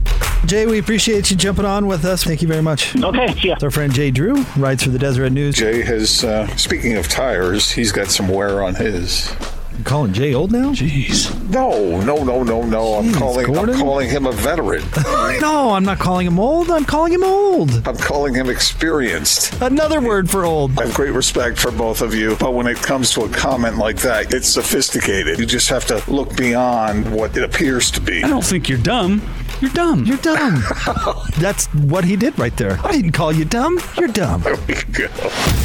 Jay, 0.45 0.65
we 0.67 0.77
appreciate 0.77 1.31
you 1.31 1.37
jumping 1.37 1.65
on 1.65 1.87
with 1.87 2.05
us. 2.05 2.23
Thank 2.23 2.41
you 2.41 2.47
very 2.47 2.61
much. 2.61 2.95
Okay, 2.95 3.33
yeah. 3.41 3.53
It's 3.53 3.63
our 3.63 3.71
friend 3.71 3.91
Jay 3.93 4.11
Drew, 4.11 4.43
writes 4.57 4.83
for 4.83 4.89
the 4.89 4.99
Deseret 4.99 5.31
News. 5.31 5.55
Jay 5.55 5.81
has, 5.81 6.23
uh, 6.23 6.47
speaking 6.55 6.93
of 6.97 7.07
tires, 7.07 7.71
he's 7.71 7.91
got 7.91 8.07
some 8.07 8.27
wear 8.29 8.63
on 8.63 8.75
his. 8.75 9.33
You 9.77 9.83
calling 9.83 10.13
Jay 10.13 10.33
old 10.33 10.51
now? 10.51 10.71
Jeez. 10.71 11.33
No, 11.49 11.99
no, 12.01 12.23
no, 12.23 12.43
no, 12.43 12.61
no. 12.63 12.93
I'm 12.95 13.05
Jeez, 13.05 13.17
calling. 13.17 13.45
Gordon. 13.47 13.75
I'm 13.75 13.81
calling 13.81 14.09
him 14.09 14.25
a 14.25 14.31
veteran. 14.31 14.83
no, 15.41 15.71
I'm 15.73 15.83
not 15.83 15.99
calling 15.99 16.27
him 16.27 16.39
old. 16.39 16.69
I'm 16.69 16.85
calling 16.85 17.11
him 17.11 17.23
old. 17.23 17.85
I'm 17.87 17.97
calling 17.97 18.33
him 18.35 18.49
experienced. 18.49 19.59
Another 19.61 19.99
word 19.99 20.29
for 20.29 20.45
old. 20.45 20.79
I 20.79 20.85
have 20.85 20.93
great 20.93 21.11
respect 21.11 21.57
for 21.57 21.71
both 21.71 22.01
of 22.01 22.13
you, 22.13 22.37
but 22.39 22.53
when 22.53 22.67
it 22.67 22.77
comes 22.77 23.11
to 23.15 23.21
a 23.23 23.29
comment 23.29 23.77
like 23.77 23.97
that, 23.97 24.33
it's 24.33 24.47
sophisticated. 24.47 25.39
You 25.39 25.45
just 25.45 25.67
have 25.69 25.85
to 25.87 26.01
look 26.09 26.37
beyond 26.37 27.11
what 27.13 27.35
it 27.35 27.43
appears 27.43 27.91
to 27.91 28.01
be. 28.01 28.23
I 28.23 28.29
don't 28.29 28.45
think 28.45 28.69
you're 28.69 28.77
dumb. 28.77 29.21
You're 29.61 29.71
dumb. 29.71 30.03
You're 30.05 30.17
dumb. 30.17 30.61
That's 31.39 31.67
what 31.73 32.03
he 32.03 32.15
did 32.15 32.37
right 32.37 32.55
there. 32.57 32.77
I 32.83 32.91
didn't 32.91 33.13
call 33.13 33.31
you 33.31 33.45
dumb. 33.45 33.79
You're 33.97 34.09
dumb. 34.09 34.41
There 34.41 34.57
we 34.67 34.75
go. 34.91 35.07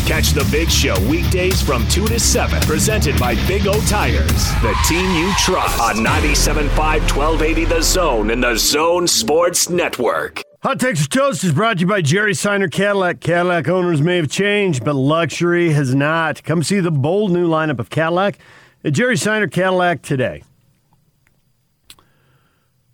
Catch 0.07 0.31
the 0.31 0.47
Big 0.53 0.71
Show 0.71 0.99
weekdays 1.09 1.61
from 1.61 1.87
2 1.89 2.07
to 2.07 2.21
7. 2.21 2.61
Presented 2.63 3.19
by 3.19 3.35
Big 3.49 3.67
O 3.67 3.81
Tires. 3.87 4.53
The 4.63 4.77
team 4.89 5.11
you 5.17 5.33
trust. 5.39 5.81
On 5.81 5.97
97.5 5.97 6.71
1280 6.77 7.65
The 7.65 7.83
Zone 7.83 8.31
and 8.31 8.43
the 8.45 8.57
Zone 8.57 9.09
Sports 9.09 9.69
Network. 9.69 10.43
Hot 10.63 10.79
Texas 10.79 11.09
Toast 11.09 11.43
is 11.43 11.53
brought 11.53 11.79
to 11.79 11.81
you 11.81 11.87
by 11.87 12.01
Jerry 12.03 12.35
Seiner 12.35 12.69
Cadillac. 12.69 13.21
Cadillac 13.21 13.67
owners 13.69 14.03
may 14.03 14.17
have 14.19 14.31
changed, 14.31 14.85
but 14.85 14.95
luxury 14.95 15.73
has 15.73 15.95
not. 15.95 16.45
Come 16.45 16.63
see 16.63 16.81
the 16.81 16.91
bold 16.91 17.33
new 17.33 17.49
lineup 17.49 17.81
of 17.81 17.91
Cadillac 17.91 18.39
at 18.85 18.93
Jerry 18.93 19.17
Seiner 19.17 19.49
Cadillac 19.49 20.03
today. 20.03 20.43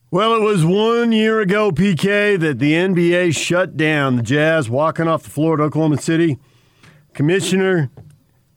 Well, 0.08 0.36
it 0.36 0.40
was 0.40 0.64
one 0.64 1.10
year 1.10 1.40
ago, 1.40 1.72
PK, 1.72 2.38
that 2.38 2.60
the 2.60 2.74
NBA 2.74 3.36
shut 3.36 3.76
down 3.76 4.14
the 4.14 4.22
Jazz 4.22 4.70
walking 4.70 5.08
off 5.08 5.24
the 5.24 5.30
floor 5.30 5.54
at 5.54 5.60
Oklahoma 5.60 5.98
City. 5.98 6.38
Commissioner, 7.12 7.90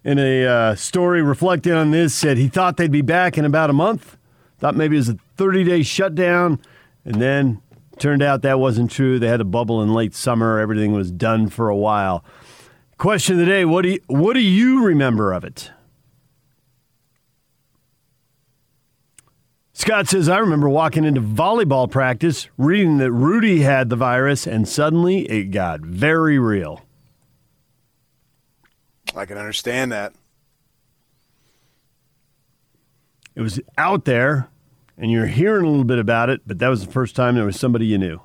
in 0.03 0.19
a 0.19 0.45
uh, 0.45 0.75
story 0.75 1.23
reflecting 1.23 1.73
on 1.73 1.89
this, 1.89 2.13
said 2.13 2.37
he 2.37 2.49
thought 2.49 2.77
they'd 2.77 2.91
be 2.91 3.01
back 3.01 3.35
in 3.35 3.45
about 3.45 3.71
a 3.71 3.73
month. 3.73 4.15
Thought 4.59 4.75
maybe 4.75 4.95
it 4.95 4.99
was 4.99 5.09
a 5.09 5.17
30 5.37 5.63
day 5.63 5.81
shutdown, 5.81 6.59
and 7.03 7.19
then 7.19 7.63
turned 7.97 8.21
out 8.21 8.43
that 8.43 8.59
wasn't 8.59 8.91
true. 8.91 9.17
They 9.17 9.27
had 9.27 9.41
a 9.41 9.45
bubble 9.45 9.81
in 9.81 9.91
late 9.91 10.13
summer. 10.13 10.59
Everything 10.59 10.93
was 10.93 11.09
done 11.09 11.49
for 11.49 11.67
a 11.67 11.75
while. 11.75 12.23
Question 12.99 13.39
of 13.39 13.39
the 13.39 13.51
day: 13.51 13.65
What 13.65 13.81
do 13.81 13.89
you, 13.89 13.99
what 14.05 14.33
do 14.33 14.39
you 14.39 14.83
remember 14.83 15.33
of 15.33 15.43
it? 15.43 15.71
Scott 19.79 20.09
says, 20.09 20.27
I 20.27 20.39
remember 20.39 20.67
walking 20.67 21.05
into 21.05 21.21
volleyball 21.21 21.89
practice, 21.89 22.49
reading 22.57 22.97
that 22.97 23.13
Rudy 23.13 23.61
had 23.61 23.89
the 23.89 23.95
virus, 23.95 24.45
and 24.45 24.67
suddenly 24.67 25.21
it 25.27 25.51
got 25.51 25.79
very 25.79 26.37
real. 26.37 26.81
I 29.15 29.23
can 29.25 29.37
understand 29.37 29.93
that. 29.93 30.11
It 33.35 33.41
was 33.41 33.61
out 33.77 34.03
there, 34.03 34.49
and 34.97 35.13
you're 35.13 35.27
hearing 35.27 35.63
a 35.63 35.69
little 35.69 35.85
bit 35.85 35.97
about 35.97 36.29
it, 36.29 36.41
but 36.45 36.59
that 36.59 36.67
was 36.67 36.85
the 36.85 36.91
first 36.91 37.15
time 37.15 37.35
there 37.35 37.45
was 37.45 37.57
somebody 37.57 37.85
you 37.85 37.97
knew. 37.97 38.19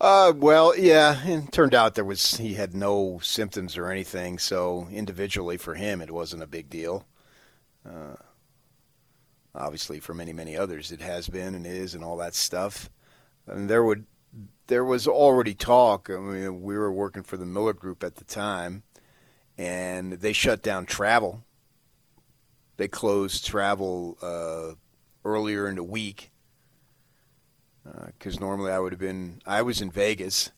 Uh, 0.00 0.32
well, 0.34 0.76
yeah, 0.76 1.24
it 1.24 1.52
turned 1.52 1.72
out 1.72 1.94
there 1.94 2.04
was 2.04 2.38
he 2.38 2.54
had 2.54 2.74
no 2.74 3.20
symptoms 3.22 3.76
or 3.76 3.92
anything, 3.92 4.40
so 4.40 4.88
individually 4.90 5.56
for 5.56 5.76
him 5.76 6.00
it 6.00 6.10
wasn't 6.10 6.42
a 6.42 6.48
big 6.48 6.68
deal. 6.68 7.06
Uh, 7.88 8.16
obviously, 9.56 10.00
for 10.00 10.14
many 10.14 10.32
many 10.32 10.56
others, 10.56 10.92
it 10.92 11.00
has 11.00 11.28
been 11.28 11.54
and 11.54 11.66
is, 11.66 11.94
and 11.94 12.04
all 12.04 12.16
that 12.18 12.34
stuff. 12.34 12.90
And 13.46 13.68
there 13.68 13.84
would 13.84 14.06
there 14.66 14.84
was 14.84 15.06
already 15.06 15.54
talk. 15.54 16.10
I 16.10 16.18
mean, 16.18 16.62
we 16.62 16.76
were 16.76 16.92
working 16.92 17.22
for 17.22 17.36
the 17.36 17.46
Miller 17.46 17.72
Group 17.72 18.02
at 18.02 18.16
the 18.16 18.24
time, 18.24 18.82
and 19.56 20.14
they 20.14 20.32
shut 20.32 20.62
down 20.62 20.86
travel. 20.86 21.44
They 22.76 22.88
closed 22.88 23.46
travel 23.46 24.18
uh, 24.20 24.74
earlier 25.24 25.68
in 25.68 25.76
the 25.76 25.84
week 25.84 26.30
because 28.06 28.40
normally 28.40 28.72
I 28.72 28.78
would 28.78 28.92
have 28.92 29.00
been. 29.00 29.40
I 29.46 29.62
was 29.62 29.80
in 29.80 29.90
Vegas, 29.90 30.50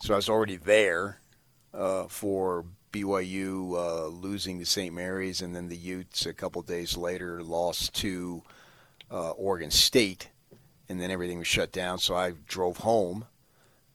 so 0.00 0.14
I 0.14 0.16
was 0.16 0.28
already 0.28 0.56
there 0.56 1.20
uh, 1.74 2.04
for 2.04 2.64
BYU 2.92 3.74
uh, 3.74 4.06
losing 4.06 4.58
to 4.58 4.66
St. 4.66 4.94
Mary's, 4.94 5.42
and 5.42 5.54
then 5.54 5.68
the 5.68 5.76
Utes 5.76 6.26
a 6.26 6.32
couple 6.32 6.62
days 6.62 6.96
later 6.96 7.42
lost 7.42 7.94
to 7.96 8.42
uh, 9.10 9.30
Oregon 9.30 9.70
State, 9.70 10.28
and 10.88 11.00
then 11.00 11.10
everything 11.10 11.38
was 11.38 11.46
shut 11.46 11.72
down. 11.72 11.98
So 11.98 12.14
I 12.14 12.32
drove 12.46 12.78
home, 12.78 13.26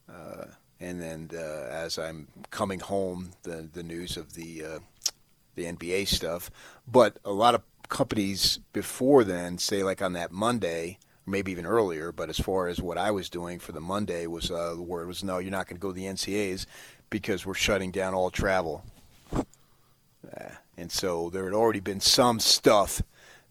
uh, 0.10 0.45
and 0.80 1.02
then 1.02 1.30
uh, 1.34 1.68
as 1.72 1.98
I'm 1.98 2.28
coming 2.52 2.80
home, 2.80 3.32
the 3.44 3.70
the 3.72 3.84
news 3.84 4.18
of 4.18 4.34
the 4.34 4.64
uh, 4.64 4.80
the 5.56 5.65
NBA 5.65 6.07
stuff. 6.07 6.52
But 6.88 7.18
a 7.26 7.32
lot 7.32 7.56
of 7.56 7.61
companies 7.90 8.60
before 8.74 9.24
then, 9.24 9.57
say 9.57 9.84
like 9.84 10.02
on 10.02 10.14
that 10.14 10.32
Monday, 10.32 10.98
maybe 11.26 11.52
even 11.52 11.65
earlier. 11.65 12.11
But 12.11 12.30
as 12.30 12.40
far 12.40 12.68
as 12.68 12.82
what 12.82 12.98
I 12.98 13.11
was 13.11 13.30
doing 13.30 13.60
for 13.60 13.72
the 13.72 13.82
Monday 13.82 14.28
was 14.28 14.52
uh, 14.52 14.76
the 14.76 14.82
word 14.82 15.07
was 15.07 15.24
no, 15.24 15.38
you're 15.38 15.52
not 15.52 15.68
going 15.68 15.78
to 15.78 15.82
go 15.82 15.90
to 15.90 15.95
the 15.95 16.06
NCAAs 16.06 16.65
because 17.14 17.45
we're 17.45 17.53
shutting 17.53 17.91
down 17.91 18.15
all 18.15 18.31
travel. 18.31 18.84
And 20.76 20.91
so 20.91 21.30
there 21.30 21.44
had 21.44 21.53
already 21.53 21.80
been 21.80 21.99
some 21.99 22.40
stuff 22.40 23.03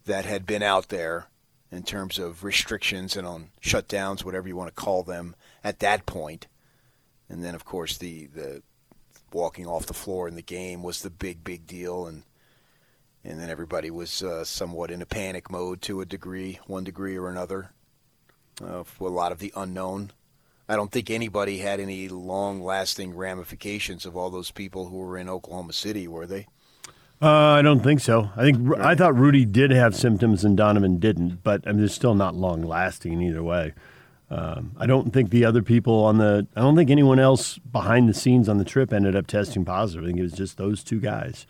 that 0.03 0.25
had 0.25 0.45
been 0.45 0.61
out 0.61 0.89
there 0.89 1.27
in 1.71 1.83
terms 1.83 2.19
of 2.19 2.43
restrictions 2.43 3.15
and 3.15 3.25
on 3.25 3.51
shutdowns, 3.61 4.25
whatever 4.25 4.49
you 4.49 4.57
want 4.57 4.67
to 4.67 4.81
call 4.81 5.03
them, 5.03 5.33
at 5.63 5.79
that 5.79 6.05
point. 6.05 6.47
And 7.29 7.41
then, 7.41 7.55
of 7.55 7.63
course, 7.63 7.97
the, 7.97 8.25
the 8.25 8.63
walking 9.31 9.65
off 9.65 9.85
the 9.85 9.93
floor 9.93 10.27
in 10.27 10.35
the 10.35 10.41
game 10.41 10.83
was 10.83 11.01
the 11.01 11.09
big, 11.09 11.45
big 11.45 11.65
deal. 11.65 12.05
And 12.05 12.23
and 13.23 13.39
then 13.39 13.49
everybody 13.49 13.89
was 13.89 14.21
uh, 14.21 14.43
somewhat 14.43 14.91
in 14.91 15.01
a 15.01 15.05
panic 15.05 15.49
mode 15.49 15.81
to 15.83 16.01
a 16.01 16.05
degree, 16.05 16.59
one 16.67 16.83
degree 16.83 17.17
or 17.17 17.29
another, 17.29 17.69
uh, 18.61 18.83
for 18.83 19.07
a 19.07 19.11
lot 19.11 19.31
of 19.31 19.39
the 19.39 19.53
unknown. 19.55 20.11
I 20.67 20.75
don't 20.75 20.91
think 20.91 21.09
anybody 21.09 21.57
had 21.57 21.79
any 21.79 22.07
long-lasting 22.07 23.15
ramifications 23.15 24.05
of 24.05 24.15
all 24.15 24.29
those 24.29 24.51
people 24.51 24.87
who 24.87 24.97
were 24.97 25.17
in 25.17 25.29
Oklahoma 25.29 25.73
City, 25.73 26.07
were 26.07 26.25
they? 26.25 26.47
Uh, 27.21 27.27
I 27.27 27.61
don't 27.61 27.81
think 27.81 27.99
so. 27.99 28.31
I 28.35 28.43
think 28.43 28.77
I 28.79 28.95
thought 28.95 29.15
Rudy 29.15 29.45
did 29.45 29.71
have 29.71 29.95
symptoms 29.95 30.43
and 30.43 30.57
Donovan 30.57 30.99
didn't, 30.99 31.43
but 31.43 31.65
I 31.67 31.71
mean, 31.71 31.83
it's 31.83 31.93
still 31.93 32.15
not 32.15 32.35
long 32.35 32.61
lasting 32.61 33.21
either 33.21 33.43
way. 33.43 33.73
Um, 34.29 34.71
I 34.77 34.87
don't 34.87 35.13
think 35.13 35.29
the 35.29 35.45
other 35.45 35.61
people 35.61 36.03
on 36.05 36.17
the, 36.17 36.47
I 36.55 36.61
don't 36.61 36.75
think 36.75 36.89
anyone 36.89 37.19
else 37.19 37.59
behind 37.59 38.09
the 38.09 38.13
scenes 38.13 38.49
on 38.49 38.57
the 38.57 38.65
trip 38.65 38.91
ended 38.91 39.15
up 39.15 39.27
testing 39.27 39.63
positive. 39.63 40.03
I 40.03 40.07
think 40.07 40.19
it 40.19 40.23
was 40.23 40.33
just 40.33 40.57
those 40.57 40.83
two 40.83 40.99
guys. 40.99 41.45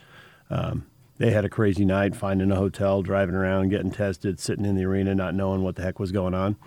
Um, 0.50 0.86
they 1.24 1.32
had 1.32 1.46
a 1.46 1.50
crazy 1.50 1.86
night 1.86 2.18
finding 2.18 2.52
a 2.52 2.56
hotel, 2.58 3.02
driving 3.02 3.34
around, 3.34 3.70
getting 3.70 3.92
tested, 3.92 4.42
sitting 4.42 4.66
in 4.66 4.76
the 4.76 4.84
arena, 4.84 5.16
not 5.16 5.34
knowing 5.34 5.64
what 5.64 5.78
the 5.78 5.82
heck 5.82 5.98
was 5.98 6.12
going 6.12 6.34
on. 6.34 6.58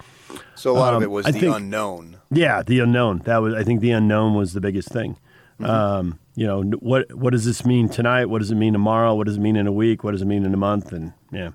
So 0.55 0.73
a 0.73 0.78
lot 0.78 0.95
Um, 0.95 0.97
of 0.97 1.03
it 1.03 1.11
was 1.11 1.27
I 1.27 1.33
the 1.33 1.41
think- 1.41 1.57
unknown. 1.57 2.16
Yeah, 2.31 2.62
the 2.62 2.81
unknown. 2.81 3.20
That 3.27 3.43
was. 3.43 3.53
I 3.53 3.62
think 3.65 3.83
the 3.83 3.91
unknown 3.91 4.35
was 4.35 4.55
the 4.55 4.62
biggest 4.62 4.89
thing. 4.89 5.19
Mm-hmm. 5.61 5.70
Um, 5.70 6.19
you 6.37 6.47
know, 6.47 6.62
what 6.81 7.12
what 7.15 7.33
does 7.33 7.45
this 7.45 7.66
mean 7.66 7.91
tonight? 7.91 8.27
What 8.31 8.39
does 8.39 8.51
it 8.51 8.55
mean 8.55 8.73
tomorrow? 8.73 9.15
What 9.15 9.27
does 9.27 9.37
it 9.37 9.41
mean 9.41 9.57
in 9.57 9.66
a 9.66 9.73
week? 9.73 10.03
What 10.03 10.12
does 10.12 10.23
it 10.23 10.27
mean 10.27 10.47
in 10.47 10.55
a 10.55 10.57
month? 10.57 10.91
And 10.91 11.12
yeah, 11.31 11.51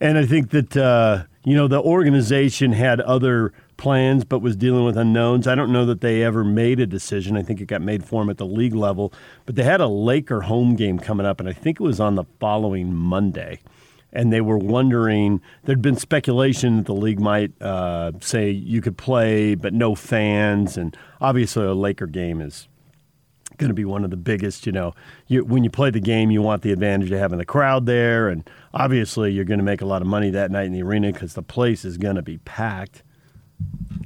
and 0.00 0.16
I 0.16 0.24
think 0.24 0.50
that 0.50 0.76
uh, 0.76 1.24
you 1.44 1.56
know 1.56 1.66
the 1.66 1.80
organization 1.82 2.70
had 2.72 3.00
other 3.00 3.52
plans, 3.78 4.24
but 4.24 4.40
was 4.40 4.56
dealing 4.56 4.84
with 4.84 4.98
unknowns. 4.98 5.46
I 5.46 5.54
don't 5.54 5.72
know 5.72 5.86
that 5.86 6.02
they 6.02 6.22
ever 6.22 6.44
made 6.44 6.80
a 6.80 6.86
decision. 6.86 7.36
I 7.36 7.42
think 7.42 7.62
it 7.62 7.66
got 7.66 7.80
made 7.80 8.04
for 8.04 8.20
them 8.20 8.28
at 8.28 8.36
the 8.36 8.46
league 8.46 8.74
level, 8.74 9.12
but 9.46 9.54
they 9.54 9.62
had 9.62 9.80
a 9.80 9.86
Laker 9.86 10.42
home 10.42 10.76
game 10.76 10.98
coming 10.98 11.24
up, 11.24 11.40
and 11.40 11.48
I 11.48 11.54
think 11.54 11.80
it 11.80 11.82
was 11.82 11.98
on 11.98 12.16
the 12.16 12.24
following 12.38 12.94
Monday 12.94 13.60
and 14.12 14.32
they 14.32 14.40
were 14.40 14.58
wondering 14.58 15.40
there'd 15.64 15.82
been 15.82 15.96
speculation 15.96 16.78
that 16.78 16.86
the 16.86 16.94
league 16.94 17.20
might 17.20 17.52
uh, 17.60 18.12
say 18.20 18.50
you 18.50 18.80
could 18.80 18.96
play 18.96 19.54
but 19.54 19.74
no 19.74 19.94
fans 19.94 20.76
and 20.76 20.96
obviously 21.20 21.64
a 21.64 21.74
laker 21.74 22.06
game 22.06 22.40
is 22.40 22.68
going 23.58 23.68
to 23.68 23.74
be 23.74 23.84
one 23.84 24.04
of 24.04 24.10
the 24.10 24.16
biggest 24.16 24.66
you 24.66 24.72
know 24.72 24.94
you, 25.26 25.44
when 25.44 25.64
you 25.64 25.70
play 25.70 25.90
the 25.90 26.00
game 26.00 26.30
you 26.30 26.40
want 26.40 26.62
the 26.62 26.72
advantage 26.72 27.10
of 27.10 27.18
having 27.18 27.38
the 27.38 27.44
crowd 27.44 27.86
there 27.86 28.28
and 28.28 28.48
obviously 28.72 29.32
you're 29.32 29.44
going 29.44 29.58
to 29.58 29.64
make 29.64 29.82
a 29.82 29.86
lot 29.86 30.00
of 30.00 30.08
money 30.08 30.30
that 30.30 30.50
night 30.50 30.66
in 30.66 30.72
the 30.72 30.82
arena 30.82 31.12
because 31.12 31.34
the 31.34 31.42
place 31.42 31.84
is 31.84 31.98
going 31.98 32.16
to 32.16 32.22
be 32.22 32.38
packed 32.38 33.02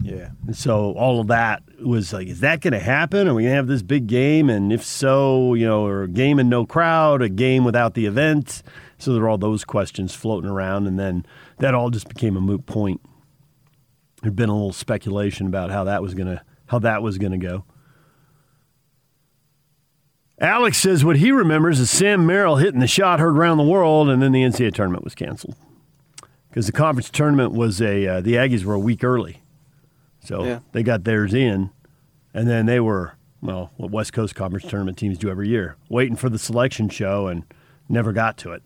Yeah. 0.02 0.30
and 0.46 0.56
so 0.56 0.92
all 0.92 1.20
of 1.20 1.28
that 1.28 1.62
was 1.80 2.12
like, 2.12 2.26
is 2.26 2.40
that 2.40 2.60
going 2.60 2.72
to 2.72 2.80
happen? 2.80 3.28
Are 3.28 3.34
we 3.34 3.42
going 3.42 3.52
to 3.52 3.56
have 3.56 3.66
this 3.66 3.82
big 3.82 4.06
game? 4.06 4.50
And 4.50 4.72
if 4.72 4.84
so, 4.84 5.54
you 5.54 5.66
know, 5.66 5.86
or 5.86 6.04
a 6.04 6.08
game 6.08 6.38
and 6.38 6.50
no 6.50 6.66
crowd, 6.66 7.22
a 7.22 7.28
game 7.28 7.64
without 7.64 7.94
the 7.94 8.06
event. 8.06 8.62
So 8.98 9.12
there 9.12 9.22
were 9.22 9.28
all 9.28 9.38
those 9.38 9.64
questions 9.64 10.14
floating 10.14 10.50
around. 10.50 10.86
And 10.86 10.98
then 10.98 11.26
that 11.58 11.74
all 11.74 11.90
just 11.90 12.08
became 12.08 12.36
a 12.36 12.40
moot 12.40 12.66
point. 12.66 13.00
There'd 14.22 14.36
been 14.36 14.48
a 14.48 14.54
little 14.54 14.72
speculation 14.72 15.46
about 15.46 15.70
how 15.70 15.84
that 15.84 16.02
was 16.02 16.14
going 16.14 16.28
to 16.28 16.42
how 16.66 16.78
that 16.78 17.02
was 17.02 17.18
going 17.18 17.32
to 17.32 17.38
go. 17.38 17.64
Alex 20.40 20.78
says 20.78 21.04
what 21.04 21.16
he 21.16 21.30
remembers 21.30 21.78
is 21.78 21.90
Sam 21.90 22.24
Merrill 22.24 22.56
hitting 22.56 22.80
the 22.80 22.86
shot 22.86 23.20
heard 23.20 23.36
around 23.36 23.58
the 23.58 23.64
world, 23.64 24.08
and 24.08 24.22
then 24.22 24.32
the 24.32 24.42
NCAA 24.42 24.74
tournament 24.74 25.04
was 25.04 25.14
canceled 25.14 25.54
because 26.48 26.66
the 26.66 26.72
conference 26.72 27.10
tournament 27.10 27.52
was 27.52 27.80
a 27.80 28.06
uh, 28.06 28.20
the 28.20 28.34
Aggies 28.34 28.64
were 28.64 28.74
a 28.74 28.78
week 28.78 29.04
early, 29.04 29.41
so 30.22 30.44
Yeah. 30.44 30.60
they 30.72 30.82
got 30.82 31.04
theirs 31.04 31.34
in, 31.34 31.70
and 32.34 32.48
then 32.48 32.66
they 32.66 32.80
were 32.80 33.14
well 33.40 33.72
what 33.76 33.90
West 33.90 34.12
Coast 34.12 34.34
Conference 34.34 34.68
tournament 34.68 34.96
teams 34.98 35.18
do 35.18 35.28
every 35.30 35.48
year, 35.48 35.76
waiting 35.88 36.16
for 36.16 36.28
the 36.28 36.38
selection 36.38 36.88
show 36.88 37.26
and 37.26 37.44
never 37.88 38.12
got 38.12 38.36
to 38.38 38.52
it. 38.52 38.62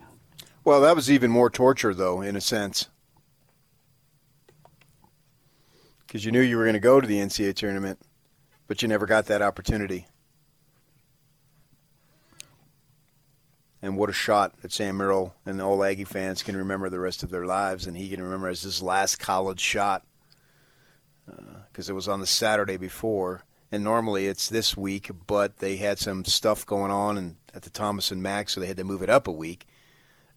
Well, 0.65 0.81
that 0.81 0.97
was 0.97 1.11
even 1.11 1.31
more 1.31 1.49
torture, 1.51 1.95
though, 1.95 2.21
in 2.21 2.35
a 2.37 2.41
sense. 2.41 2.89
Because 6.07 6.25
you 6.25 6.33
knew 6.33 6.41
you 6.41 6.57
were 6.57 6.65
going 6.65 6.75
to 6.75 6.81
go 6.81 7.01
to 7.01 7.07
the 7.07 7.19
NCAA 7.19 7.55
tournament, 7.55 8.01
but 8.67 8.81
you 8.83 8.89
never 8.89 9.07
got 9.07 9.27
that 9.27 9.43
opportunity. 9.43 10.07
And 13.83 13.97
what 13.97 14.09
a 14.11 14.13
shot 14.13 14.61
that 14.63 14.73
Sam 14.73 14.97
Merrill 14.97 15.35
and 15.45 15.61
all 15.61 15.85
Aggie 15.85 16.05
fans 16.05 16.43
can 16.43 16.57
remember 16.57 16.89
the 16.89 16.99
rest 16.99 17.23
of 17.23 17.31
their 17.31 17.45
lives, 17.45 17.87
and 17.87 17.97
he 17.97 18.09
can 18.09 18.23
remember 18.23 18.49
as 18.49 18.63
his 18.63 18.83
last 18.83 19.17
college 19.19 19.61
shot. 19.61 20.05
Because 21.71 21.89
it 21.91 21.95
was 21.95 22.09
on 22.09 22.21
the 22.21 22.27
Saturday 22.27 22.77
before, 22.77 23.45
and 23.71 23.85
normally 23.85 24.27
it's 24.27 24.49
this 24.49 24.77
week, 24.77 25.11
but 25.27 25.59
they 25.59 25.77
had 25.77 25.99
some 25.99 26.25
stuff 26.25 26.65
going 26.65 26.91
on 26.91 27.19
and 27.19 27.37
at 27.55 27.63
the 27.63 27.71
Thomas 27.71 28.11
and 28.11 28.23
Mack, 28.23 28.49
so 28.49 28.61
they 28.61 28.67
had 28.67 28.77
to 28.77 28.85
move 28.85 29.03
it 29.03 29.11
up 29.11 29.27
a 29.27 29.33
week 29.33 29.67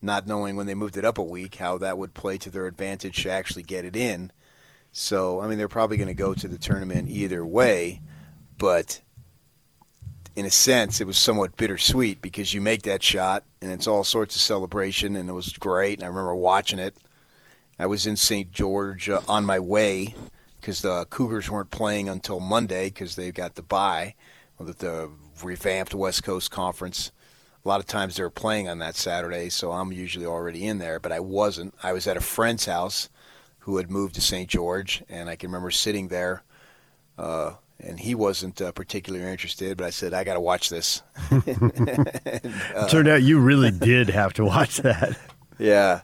not 0.01 0.27
knowing 0.27 0.55
when 0.55 0.67
they 0.67 0.75
moved 0.75 0.97
it 0.97 1.05
up 1.05 1.17
a 1.17 1.23
week 1.23 1.55
how 1.55 1.77
that 1.77 1.97
would 1.97 2.13
play 2.13 2.37
to 2.37 2.49
their 2.49 2.67
advantage 2.67 3.23
to 3.23 3.31
actually 3.31 3.63
get 3.63 3.85
it 3.85 3.95
in. 3.95 4.31
So, 4.91 5.41
I 5.41 5.47
mean, 5.47 5.57
they're 5.57 5.67
probably 5.67 5.97
going 5.97 6.07
to 6.07 6.13
go 6.13 6.33
to 6.33 6.47
the 6.47 6.57
tournament 6.57 7.09
either 7.09 7.45
way, 7.45 8.01
but 8.57 9.01
in 10.35 10.45
a 10.45 10.51
sense, 10.51 11.01
it 11.01 11.07
was 11.07 11.17
somewhat 11.17 11.57
bittersweet 11.57 12.21
because 12.21 12.53
you 12.53 12.61
make 12.61 12.83
that 12.83 13.03
shot 13.03 13.43
and 13.61 13.71
it's 13.71 13.87
all 13.87 14.03
sorts 14.03 14.35
of 14.35 14.41
celebration, 14.41 15.15
and 15.15 15.29
it 15.29 15.33
was 15.33 15.53
great. 15.53 15.99
And 15.99 16.05
I 16.05 16.07
remember 16.07 16.35
watching 16.35 16.79
it. 16.79 16.95
I 17.77 17.85
was 17.85 18.07
in 18.07 18.15
St. 18.15 18.51
George 18.51 19.09
uh, 19.09 19.21
on 19.27 19.45
my 19.45 19.59
way 19.59 20.15
because 20.69 20.81
the 20.81 21.05
Cougars 21.05 21.49
weren't 21.49 21.71
playing 21.71 22.07
until 22.07 22.39
Monday 22.39 22.89
because 22.89 23.15
they've 23.15 23.33
got 23.33 23.55
the 23.55 23.63
bye 23.63 24.13
with 24.59 24.77
the 24.77 25.09
revamped 25.41 25.95
West 25.95 26.23
Coast 26.23 26.51
Conference. 26.51 27.11
A 27.65 27.67
lot 27.67 27.79
of 27.79 27.87
times 27.87 28.15
they're 28.15 28.29
playing 28.29 28.69
on 28.69 28.77
that 28.77 28.95
Saturday, 28.95 29.49
so 29.49 29.71
I'm 29.71 29.91
usually 29.91 30.27
already 30.27 30.67
in 30.67 30.77
there, 30.77 30.99
but 30.99 31.11
I 31.11 31.21
wasn't. 31.21 31.73
I 31.81 31.91
was 31.91 32.05
at 32.05 32.17
a 32.17 32.21
friend's 32.21 32.67
house 32.67 33.09
who 33.61 33.77
had 33.77 33.89
moved 33.89 34.13
to 34.13 34.21
St. 34.21 34.47
George, 34.47 35.01
and 35.09 35.27
I 35.27 35.35
can 35.35 35.49
remember 35.49 35.71
sitting 35.71 36.09
there, 36.09 36.43
uh, 37.17 37.53
and 37.79 37.99
he 37.99 38.13
wasn't 38.13 38.61
uh, 38.61 38.71
particularly 38.71 39.25
interested, 39.25 39.75
but 39.75 39.87
I 39.87 39.89
said, 39.89 40.13
I 40.13 40.23
got 40.23 40.35
to 40.35 40.39
watch 40.39 40.69
this. 40.69 41.01
And, 41.31 42.53
uh, 42.75 42.87
Turned 42.89 43.07
out 43.07 43.23
you 43.23 43.39
really 43.39 43.71
did 43.71 44.09
have 44.09 44.33
to 44.33 44.45
watch 44.45 44.77
that. 44.77 45.17
Yeah. 45.61 46.01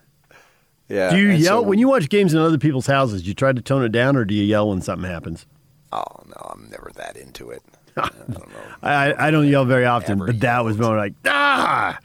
Yeah. 0.87 1.09
do 1.09 1.17
you 1.17 1.29
yell 1.29 1.61
so- 1.61 1.67
when 1.67 1.79
you 1.79 1.87
watch 1.87 2.09
games 2.09 2.33
in 2.33 2.39
other 2.39 2.57
people's 2.57 2.87
houses? 2.87 3.23
Do 3.23 3.27
you 3.27 3.33
try 3.33 3.51
to 3.51 3.61
tone 3.61 3.83
it 3.83 3.91
down, 3.91 4.15
or 4.15 4.25
do 4.25 4.33
you 4.33 4.43
yell 4.43 4.69
when 4.69 4.81
something 4.81 5.09
happens? 5.09 5.45
Oh, 5.91 6.03
no, 6.27 6.51
I'm 6.53 6.69
never 6.69 6.91
that 6.95 7.15
into 7.15 7.49
it. 7.49 7.63
I, 8.83 9.27
I 9.27 9.31
don't 9.31 9.47
yell 9.47 9.63
very 9.65 9.85
often, 9.85 10.19
but 10.19 10.41
that 10.41 10.65
was 10.65 10.77
more 10.77 10.97
like 10.97 11.13
ah. 11.25 11.97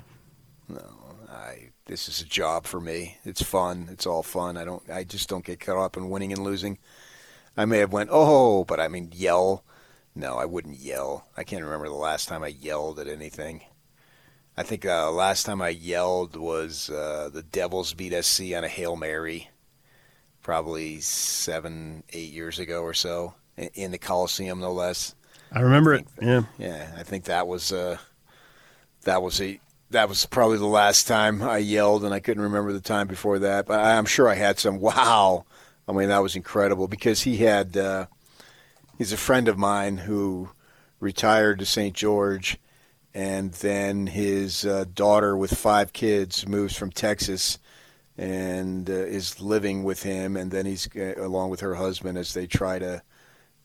No, 0.69 0.79
this 1.87 2.09
is 2.09 2.21
a 2.21 2.25
job 2.25 2.67
for 2.67 2.81
me. 2.81 3.19
It's 3.25 3.43
fun. 3.43 3.89
It's 3.91 4.07
all 4.07 4.23
fun. 4.23 4.57
I 4.57 4.65
don't. 4.65 4.89
I 4.89 5.03
just 5.03 5.29
don't 5.29 5.45
get 5.45 5.59
caught 5.59 5.85
up 5.85 5.97
in 5.97 6.09
winning 6.09 6.33
and 6.33 6.45
losing. 6.45 6.79
I 7.57 7.65
may 7.65 7.79
have 7.79 7.93
went 7.93 8.11
oh, 8.13 8.65
but 8.65 8.79
I 8.79 8.87
mean 8.87 9.11
yell. 9.13 9.65
No, 10.15 10.37
I 10.37 10.45
wouldn't 10.45 10.79
yell. 10.79 11.27
I 11.37 11.43
can't 11.43 11.65
remember 11.65 11.89
the 11.89 11.95
last 11.95 12.29
time 12.29 12.45
I 12.45 12.49
yelled 12.49 13.01
at 13.01 13.09
anything. 13.09 13.63
I 14.61 14.63
think 14.63 14.85
uh, 14.85 15.11
last 15.11 15.47
time 15.47 15.63
I 15.63 15.71
yelled 15.71 16.37
was 16.37 16.91
uh, 16.91 17.31
the 17.33 17.43
Devils 17.43 17.95
beat 17.95 18.13
SC 18.23 18.53
on 18.55 18.63
a 18.63 18.69
hail 18.69 18.95
mary, 18.95 19.49
probably 20.43 21.01
seven, 21.01 22.03
eight 22.13 22.31
years 22.31 22.59
ago 22.59 22.83
or 22.83 22.93
so, 22.93 23.35
in- 23.57 23.71
in 23.73 23.91
the 23.91 23.97
Coliseum, 23.99 24.61
no 24.61 24.71
less. 24.73 25.15
I 25.51 25.61
remember 25.61 25.95
it. 25.95 26.07
Yeah. 26.21 26.43
Yeah, 26.59 26.93
I 26.99 27.03
think 27.05 27.25
that 27.25 27.47
was 27.47 27.73
uh, 27.73 27.97
that 29.05 29.23
was 29.23 29.41
a 29.41 29.59
that 29.91 30.11
was 30.11 30.27
probably 30.27 30.59
the 30.59 30.67
last 30.67 31.09
time 31.09 31.43
I 31.43 31.57
yelled, 31.59 32.05
and 32.05 32.13
I 32.13 32.21
couldn't 32.21 32.43
remember 32.43 32.75
the 32.75 32.81
time 32.81 33.07
before 33.09 33.39
that. 33.39 33.67
But 33.67 33.81
I'm 33.81 34.05
sure 34.05 34.29
I 34.29 34.35
had 34.35 34.59
some 34.59 34.79
wow 34.81 35.47
I 35.89 35.93
mean, 35.93 36.11
that 36.11 36.23
was 36.23 36.37
incredible 36.37 36.87
because 36.87 37.23
he 37.23 37.39
had. 37.39 37.77
Uh, 37.79 38.07
he's 38.99 39.13
a 39.13 39.17
friend 39.17 39.49
of 39.49 39.57
mine 39.59 39.97
who 39.97 40.51
retired 41.01 41.59
to 41.61 41.67
St. 41.67 41.97
George, 41.97 42.59
and 43.15 43.53
then 43.55 44.07
his 44.07 44.65
uh, 44.65 44.85
daughter 44.95 45.37
with 45.37 45.57
five 45.57 45.93
kids 45.93 46.47
moves 46.47 46.77
from 46.77 46.91
Texas 46.91 47.59
and 48.17 48.89
uh, 48.91 48.93
is 48.93 49.41
living 49.41 49.83
with 49.83 50.03
him, 50.03 50.37
and 50.37 50.51
then 50.51 50.67
he's 50.67 50.89
uh, 50.95 51.15
along 51.17 51.51
with 51.51 51.61
her 51.61 51.75
husband 51.75 52.19
as 52.19 52.35
they 52.35 52.47
try 52.47 52.79
to. 52.79 53.03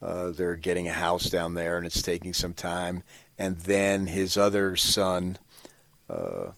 Uh, 0.01 0.30
they're 0.31 0.55
getting 0.55 0.88
a 0.88 0.93
house 0.93 1.30
down 1.30 1.53
there, 1.55 1.77
and 1.77 1.85
it's 1.85 2.01
taking 2.01 2.34
some 2.34 2.53
time. 2.53 3.01
And 3.38 3.57
then 3.57 4.07
his 4.07 4.38
other 4.38 4.76
son, 4.76 5.38
uh, 6.09 6.51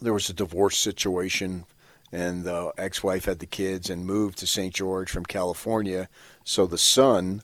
there 0.00 0.12
was 0.12 0.28
a 0.30 0.34
divorce 0.34 0.78
situation, 0.78 1.64
and 2.10 2.44
the 2.44 2.72
ex-wife 2.78 3.26
had 3.26 3.38
the 3.40 3.46
kids 3.46 3.90
and 3.90 4.06
moved 4.06 4.38
to 4.38 4.46
St. 4.46 4.74
George 4.74 5.10
from 5.10 5.24
California. 5.24 6.08
So 6.44 6.66
the 6.66 6.78
son 6.78 7.42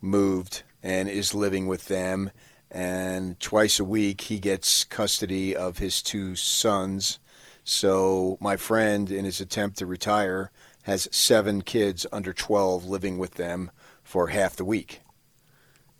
moved 0.00 0.62
and 0.82 1.08
is 1.08 1.34
living 1.34 1.66
with 1.66 1.86
them. 1.86 2.30
And 2.70 3.38
twice 3.40 3.78
a 3.78 3.84
week, 3.84 4.22
he 4.22 4.38
gets 4.38 4.84
custody 4.84 5.54
of 5.54 5.78
his 5.78 6.02
two 6.02 6.34
sons. 6.36 7.18
So 7.64 8.36
my 8.40 8.56
friend, 8.56 9.10
in 9.10 9.24
his 9.24 9.40
attempt 9.40 9.78
to 9.78 9.86
retire, 9.86 10.50
has 10.82 11.08
seven 11.10 11.62
kids 11.62 12.06
under 12.12 12.32
12 12.32 12.84
living 12.84 13.18
with 13.18 13.34
them 13.34 13.70
for 14.02 14.28
half 14.28 14.56
the 14.56 14.64
week. 14.64 15.00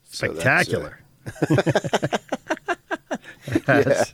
So 0.04 0.32
that's, 0.32 0.38
uh, 0.38 0.40
Spectacular. 0.42 1.00
yeah. 3.68 4.04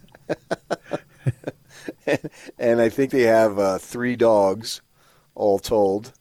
and 2.58 2.80
I 2.80 2.88
think 2.88 3.10
they 3.10 3.22
have 3.22 3.58
uh, 3.58 3.78
three 3.78 4.16
dogs, 4.16 4.80
all 5.34 5.58
told. 5.58 6.12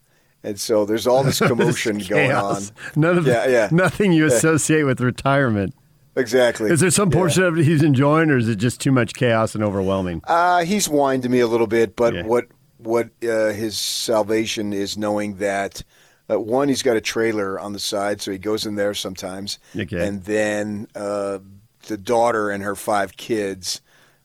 And 0.43 0.59
so 0.59 0.85
there's 0.85 1.05
all 1.05 1.23
this 1.23 1.39
commotion 1.39 1.99
going 1.99 2.31
on. 2.31 2.63
None 2.95 3.17
of 3.17 3.27
yeah, 3.27 3.47
yeah. 3.47 3.69
nothing 3.71 4.11
you 4.11 4.25
associate 4.25 4.83
with 4.83 4.99
retirement. 4.99 5.75
Exactly. 6.15 6.69
Is 6.69 6.81
there 6.81 6.91
some 6.91 7.09
portion 7.09 7.43
of 7.43 7.57
it 7.57 7.63
he's 7.65 7.83
enjoying, 7.83 8.29
or 8.29 8.37
is 8.37 8.49
it 8.49 8.57
just 8.57 8.81
too 8.81 8.91
much 8.91 9.13
chaos 9.13 9.55
and 9.55 9.63
overwhelming? 9.63 10.21
Uh, 10.25 10.63
he's 10.65 10.87
whined 10.87 11.23
to 11.23 11.29
me 11.29 11.39
a 11.39 11.47
little 11.47 11.67
bit, 11.67 11.95
but 11.95 12.13
Yeah. 12.13 12.23
what 12.25 12.45
what 12.77 13.09
uh, 13.23 13.51
his 13.51 13.77
salvation 13.77 14.73
is 14.73 14.97
knowing 14.97 15.35
that 15.35 15.83
uh, 16.29 16.39
one, 16.39 16.67
he's 16.67 16.81
got 16.81 16.97
a 16.97 17.01
trailer 17.01 17.59
on 17.59 17.73
the 17.73 17.79
side, 17.79 18.21
so 18.21 18.31
he 18.31 18.37
goes 18.39 18.65
in 18.65 18.73
there 18.75 18.93
sometimes, 18.95 19.59
Okay. 19.77 20.05
and 20.07 20.23
then 20.23 20.87
uh, 20.95 21.37
the 21.87 21.97
daughter 21.97 22.49
and 22.49 22.63
her 22.63 22.75
five 22.75 23.15
kids, 23.17 23.81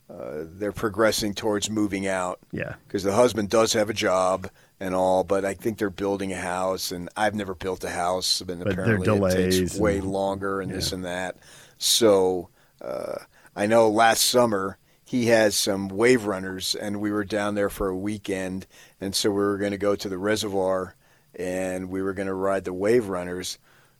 uh, 0.08 0.44
they're 0.44 0.72
progressing 0.72 1.34
towards 1.34 1.68
moving 1.68 2.06
out. 2.06 2.38
Yeah. 2.50 2.74
because 2.88 3.02
the 3.02 3.12
husband 3.12 3.50
does 3.50 3.72
have 3.74 3.90
a 3.90 3.94
job 3.94 4.48
and 4.80 4.94
all, 4.94 5.22
but 5.24 5.44
I 5.44 5.52
think 5.54 5.76
they're 5.78 5.90
building 5.90 6.32
a 6.32 6.40
house, 6.40 6.92
and 6.92 7.08
I've 7.16 7.34
never 7.34 7.54
built 7.54 7.84
a 7.84 7.90
house, 7.90 8.40
and 8.40 8.62
But 8.64 8.72
apparently 8.72 9.32
it 9.32 9.50
takes 9.52 9.76
way 9.78 9.98
and- 9.98 10.06
longer 10.10 10.60
and 10.62 10.70
this 10.72 10.92
and 10.92 11.04
that. 11.04 11.36
So 11.78 12.48
uh, 12.81 13.16
I 13.55 13.66
know 13.66 13.89
last 13.89 14.24
summer 14.24 14.78
he 15.05 15.27
has 15.27 15.57
some 15.57 15.89
wave 15.89 16.24
runners, 16.27 16.74
and 16.74 17.01
we 17.01 17.12
were 17.12 17.24
down 17.24 17.55
there 17.55 17.70
for 17.70 17.89
a 17.89 17.97
weekend, 17.97 18.66
and 19.01 19.15
so 19.15 19.31
we 19.31 19.36
were 19.36 19.59
going 19.59 19.70
to 19.70 19.78
go 19.78 19.94
to 19.94 20.09
the 20.09 20.19
reservoir, 20.19 20.97
and 21.35 21.89
we 21.90 22.03
were 22.03 22.12
going 22.12 22.27
to 22.28 22.35
ride 22.35 22.65
the 22.65 22.73
wave 22.73 23.09
runners. 23.09 23.59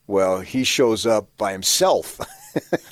Well, 0.09 0.41
he 0.41 0.65
shows 0.65 1.07
up 1.07 1.29
by 1.37 1.53
himself 1.53 2.21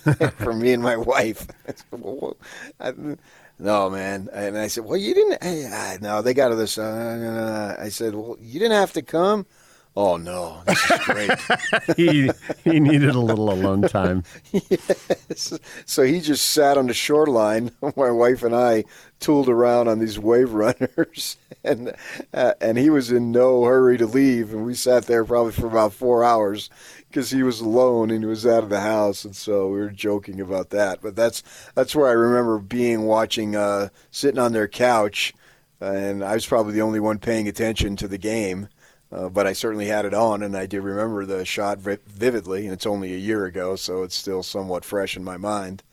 for 0.38 0.52
me 0.52 0.72
and 0.72 0.82
my 0.82 0.96
wife. 0.96 1.46
I 1.68 1.72
said, 1.72 1.84
"Well, 2.00 2.36
I- 2.80 3.16
no, 3.58 3.88
man. 3.88 4.28
And 4.32 4.58
I 4.58 4.66
said, 4.66 4.84
well, 4.84 4.96
you 4.96 5.14
didn't. 5.14 6.02
No, 6.02 6.22
they 6.22 6.34
got 6.34 6.48
to 6.48 6.56
this. 6.56 6.76
Uh, 6.76 7.76
I 7.78 7.88
said, 7.88 8.14
well, 8.16 8.36
you 8.40 8.58
didn't 8.58 8.72
have 8.76 8.92
to 8.94 9.02
come. 9.02 9.46
Oh 9.96 10.16
no, 10.16 10.60
this 10.66 10.90
is 10.90 11.00
great. 11.04 11.30
he 11.96 12.30
he 12.64 12.80
needed 12.80 13.14
a 13.14 13.20
little 13.20 13.50
alone 13.50 13.82
time. 13.82 14.24
yes. 14.52 15.56
So 15.86 16.02
he 16.02 16.20
just 16.20 16.50
sat 16.50 16.76
on 16.76 16.88
the 16.88 16.94
shoreline. 16.94 17.70
My 17.96 18.10
wife 18.10 18.42
and 18.42 18.56
I 18.56 18.84
tooled 19.20 19.48
around 19.48 19.86
on 19.86 20.00
these 20.00 20.18
wave 20.18 20.52
runners, 20.52 21.36
and 21.62 21.94
uh, 22.32 22.54
and 22.60 22.76
he 22.76 22.90
was 22.90 23.12
in 23.12 23.30
no 23.30 23.62
hurry 23.64 23.96
to 23.98 24.06
leave. 24.06 24.52
And 24.52 24.66
we 24.66 24.74
sat 24.74 25.06
there 25.06 25.24
probably 25.24 25.52
for 25.52 25.68
about 25.68 25.92
four 25.92 26.24
hours 26.24 26.70
because 27.08 27.30
he 27.30 27.44
was 27.44 27.60
alone 27.60 28.10
and 28.10 28.24
he 28.24 28.28
was 28.28 28.44
out 28.44 28.64
of 28.64 28.70
the 28.70 28.80
house. 28.80 29.24
And 29.24 29.36
so 29.36 29.68
we 29.68 29.78
were 29.78 29.90
joking 29.90 30.40
about 30.40 30.70
that. 30.70 31.02
But 31.02 31.14
that's 31.14 31.44
that's 31.76 31.94
where 31.94 32.08
I 32.08 32.12
remember 32.12 32.58
being 32.58 33.02
watching, 33.02 33.54
uh, 33.54 33.90
sitting 34.10 34.40
on 34.40 34.52
their 34.52 34.66
couch, 34.66 35.32
and 35.80 36.24
I 36.24 36.34
was 36.34 36.46
probably 36.46 36.72
the 36.72 36.82
only 36.82 36.98
one 36.98 37.20
paying 37.20 37.46
attention 37.46 37.94
to 37.96 38.08
the 38.08 38.18
game. 38.18 38.68
Uh, 39.14 39.28
but 39.28 39.46
I 39.46 39.52
certainly 39.52 39.86
had 39.86 40.04
it 40.04 40.14
on, 40.14 40.42
and 40.42 40.56
I 40.56 40.66
do 40.66 40.80
remember 40.80 41.24
the 41.24 41.44
shot 41.44 41.78
vi- 41.78 41.98
vividly. 42.06 42.64
And 42.64 42.72
it's 42.72 42.86
only 42.86 43.14
a 43.14 43.18
year 43.18 43.44
ago, 43.44 43.76
so 43.76 44.02
it's 44.02 44.16
still 44.16 44.42
somewhat 44.42 44.84
fresh 44.84 45.16
in 45.16 45.22
my 45.22 45.36
mind. 45.36 45.84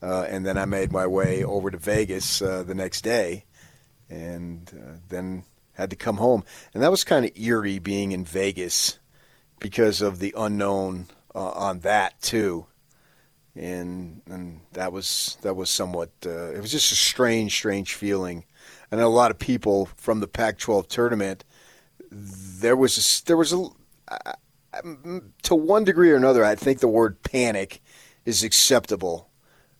Uh, 0.00 0.22
and 0.28 0.46
then 0.46 0.56
I 0.56 0.66
made 0.66 0.92
my 0.92 1.06
way 1.06 1.42
over 1.42 1.70
to 1.70 1.76
Vegas 1.76 2.40
uh, 2.40 2.62
the 2.62 2.74
next 2.74 3.02
day, 3.02 3.44
and 4.08 4.70
uh, 4.72 4.92
then 5.08 5.42
had 5.72 5.90
to 5.90 5.96
come 5.96 6.18
home. 6.18 6.44
And 6.72 6.82
that 6.82 6.92
was 6.92 7.02
kind 7.02 7.24
of 7.24 7.36
eerie 7.36 7.80
being 7.80 8.12
in 8.12 8.24
Vegas 8.24 9.00
because 9.58 10.00
of 10.00 10.20
the 10.20 10.32
unknown 10.36 11.06
uh, 11.34 11.50
on 11.50 11.80
that 11.80 12.22
too. 12.22 12.66
And 13.56 14.22
and 14.26 14.60
that 14.72 14.92
was 14.92 15.38
that 15.42 15.54
was 15.54 15.70
somewhat. 15.70 16.10
It 16.22 16.60
was 16.60 16.70
just 16.70 16.92
a 16.92 16.96
strange, 16.96 17.52
strange 17.52 17.94
feeling. 17.94 18.44
I 18.92 18.96
know 18.96 19.08
a 19.08 19.08
lot 19.08 19.32
of 19.32 19.38
people 19.40 19.86
from 19.96 20.20
the 20.20 20.28
Pac-12 20.28 20.86
tournament 20.88 21.44
there 22.10 22.76
was 22.76 22.98
a, 22.98 23.26
there 23.26 23.36
was 23.36 23.52
a 23.52 23.66
I- 24.08 24.34
to 25.42 25.54
one 25.54 25.84
degree 25.84 26.10
or 26.10 26.16
another. 26.16 26.44
I 26.44 26.54
think 26.54 26.78
the 26.78 26.88
word 26.88 27.22
panic 27.22 27.82
is 28.24 28.44
acceptable. 28.44 29.28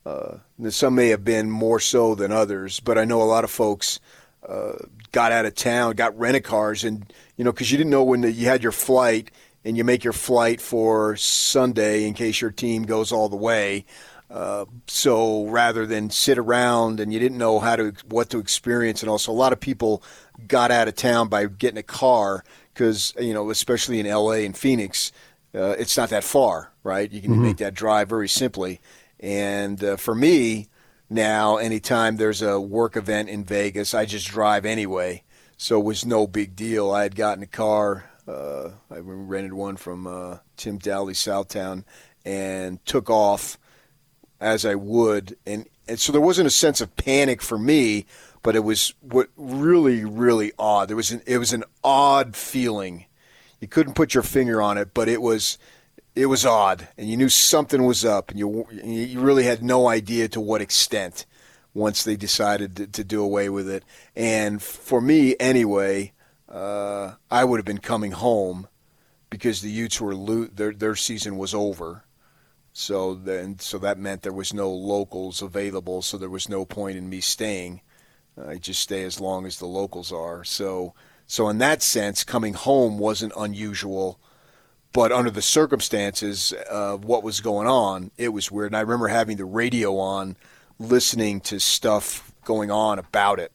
Uh, 0.05 0.39
some 0.70 0.94
may 0.94 1.09
have 1.09 1.24
been 1.24 1.51
more 1.51 1.78
so 1.78 2.15
than 2.15 2.32
others, 2.32 2.81
but 2.81 2.98
I 2.98 3.05
know 3.05 3.23
a 3.23 3.24
lot 3.24 3.44
of 3.44 3.51
folks 3.51 4.01
uh, 4.48 4.73
got 5.12 5.31
out 5.31 5.44
of 5.44 5.55
town, 5.55 5.94
got 5.94 6.19
rented 6.19 6.44
cars, 6.44 6.85
and 6.85 7.12
you 7.36 7.44
know 7.44 7.52
because 7.52 7.70
you 7.70 7.78
didn't 7.78 7.90
know 7.90 8.02
when 8.02 8.23
the, 8.23 8.32
you 8.32 8.47
had 8.47 8.62
your 8.62 8.73
flight, 8.73 9.31
and 9.65 9.77
you 9.77 9.85
make 9.85 10.02
your 10.02 10.12
flight 10.15 10.61
for 10.61 11.16
Sunday 11.16 12.07
in 12.07 12.15
case 12.15 12.40
your 12.40 12.51
team 12.51 12.85
goes 12.85 13.12
all 13.12 13.28
the 13.28 13.36
way. 13.36 13.85
Uh, 14.31 14.65
so 14.86 15.44
rather 15.47 15.86
than 15.86 16.09
sit 16.09 16.39
around 16.39 17.01
and 17.01 17.12
you 17.12 17.19
didn't 17.19 17.39
know 17.39 17.59
how 17.59 17.74
to 17.77 17.93
what 18.09 18.31
to 18.31 18.39
experience, 18.39 19.02
and 19.02 19.11
also 19.11 19.32
a 19.32 19.35
lot 19.35 19.52
of 19.52 19.59
people 19.59 20.02
got 20.47 20.70
out 20.70 20.86
of 20.89 20.94
town 20.94 21.28
by 21.28 21.47
getting 21.47 21.78
a 21.78 21.82
car 21.82 22.44
because 22.73 23.12
you 23.19 23.35
know, 23.35 23.51
especially 23.51 23.98
in 23.98 24.07
L.A. 24.07 24.47
and 24.47 24.57
Phoenix, 24.57 25.11
uh, 25.55 25.74
it's 25.78 25.97
not 25.97 26.11
that 26.11 26.23
far, 26.23 26.70
right? 26.85 27.11
You 27.11 27.20
can 27.20 27.32
Mhm. 27.32 27.43
make 27.43 27.57
that 27.57 27.74
drive 27.74 28.09
very 28.09 28.28
simply. 28.28 28.81
And 29.19 29.82
uh, 29.82 29.97
for 29.97 30.15
me, 30.15 30.69
now 31.11 31.57
anytime 31.57 32.16
there's 32.16 32.40
a 32.40 32.61
work 32.61 32.97
event 32.97 33.28
in 33.28 33.44
Vegas, 33.44 33.94
I 33.94 34.05
just 34.07 34.28
drive 34.28 34.65
anyway, 34.65 35.24
so 35.57 35.81
it 35.81 35.85
was 35.85 36.07
no 36.07 36.28
big 36.28 36.55
deal. 36.55 36.93
I 36.93 37.02
had 37.02 37.16
gotten 37.16 37.43
a 37.43 37.48
car. 37.48 38.09
Uh, 38.28 38.70
I 38.90 38.98
rented 38.98 39.55
one 39.55 39.77
from 39.77 40.07
uh, 40.07 40.39
Tim 40.57 40.78
Dahle 40.78 41.16
Southtown 41.16 41.82
and 42.24 42.85
took 42.86 43.11
off 43.11 43.59
as 44.40 44.64
I 44.64 44.74
would, 44.74 45.36
and, 45.46 45.66
and 45.86 46.00
so 46.00 46.12
there 46.12 46.20
wasn't 46.20 46.46
a 46.46 46.50
sense 46.50 46.80
of 46.80 46.96
panic 46.96 47.42
for 47.42 47.58
me, 47.58 48.06
but 48.42 48.56
it 48.56 48.64
was 48.64 48.94
what 49.00 49.28
really, 49.36 50.04
really 50.04 50.52
odd. 50.58 50.88
There 50.88 50.96
was 50.96 51.10
an 51.10 51.22
it 51.26 51.38
was 51.38 51.52
an 51.52 51.64
odd 51.84 52.34
feeling. 52.36 53.06
You 53.60 53.68
couldn't 53.68 53.94
put 53.94 54.14
your 54.14 54.22
finger 54.22 54.62
on 54.62 54.78
it, 54.78 54.94
but 54.94 55.08
it 55.08 55.20
was 55.20 55.58
it 56.14 56.26
was 56.26 56.46
odd, 56.46 56.88
and 56.96 57.08
you 57.08 57.16
knew 57.16 57.28
something 57.28 57.84
was 57.84 58.04
up, 58.04 58.30
and 58.30 58.38
you 58.38 58.66
you 58.72 59.20
really 59.20 59.44
had 59.44 59.62
no 59.62 59.88
idea 59.88 60.28
to 60.28 60.40
what 60.40 60.62
extent. 60.62 61.26
Once 61.72 62.02
they 62.02 62.16
decided 62.16 62.74
to, 62.74 62.86
to 62.88 63.04
do 63.04 63.22
away 63.22 63.48
with 63.48 63.68
it, 63.70 63.84
and 64.16 64.60
for 64.60 65.00
me 65.00 65.36
anyway, 65.38 66.12
uh, 66.48 67.12
I 67.30 67.44
would 67.44 67.58
have 67.58 67.64
been 67.64 67.78
coming 67.78 68.10
home 68.10 68.66
because 69.30 69.62
the 69.62 69.70
Utes 69.70 70.00
were 70.00 70.14
lo- 70.14 70.48
their 70.52 70.72
their 70.72 70.96
season 70.96 71.38
was 71.38 71.54
over. 71.54 72.02
So 72.72 73.14
then, 73.14 73.59
so 73.59 73.78
that 73.78 73.98
meant 73.98 74.22
there 74.22 74.32
was 74.32 74.55
no 74.55 74.70
locals 74.70 75.42
available. 75.42 76.02
So 76.02 76.16
there 76.16 76.30
was 76.30 76.48
no 76.48 76.64
point 76.64 76.97
in 76.97 77.09
me 77.09 77.20
staying. 77.20 77.80
I 78.47 78.56
just 78.56 78.80
stay 78.80 79.05
as 79.05 79.20
long 79.20 79.47
as 79.47 79.59
the 79.59 79.66
locals 79.66 80.12
are. 80.12 80.44
So, 80.44 80.94
so 81.26 81.48
in 81.48 81.59
that 81.59 81.82
sense, 81.82 82.24
coming 82.24 82.55
home 82.55 82.98
wasn't 82.98 83.32
unusual. 83.36 84.20
But 84.92 85.12
under 85.12 85.30
the 85.30 85.42
circumstances 85.42 86.52
of 86.68 87.05
what 87.05 87.22
was 87.22 87.40
going 87.40 87.68
on, 87.68 88.10
it 88.16 88.30
was 88.30 88.51
weird. 88.51 88.68
And 88.68 88.76
I 88.76 88.80
remember 88.80 89.09
having 89.09 89.36
the 89.36 89.44
radio 89.44 89.98
on, 89.98 90.36
listening 90.78 91.40
to 91.42 91.60
stuff 91.60 92.32
going 92.44 92.70
on 92.70 92.98
about 92.98 93.38
it. 93.38 93.52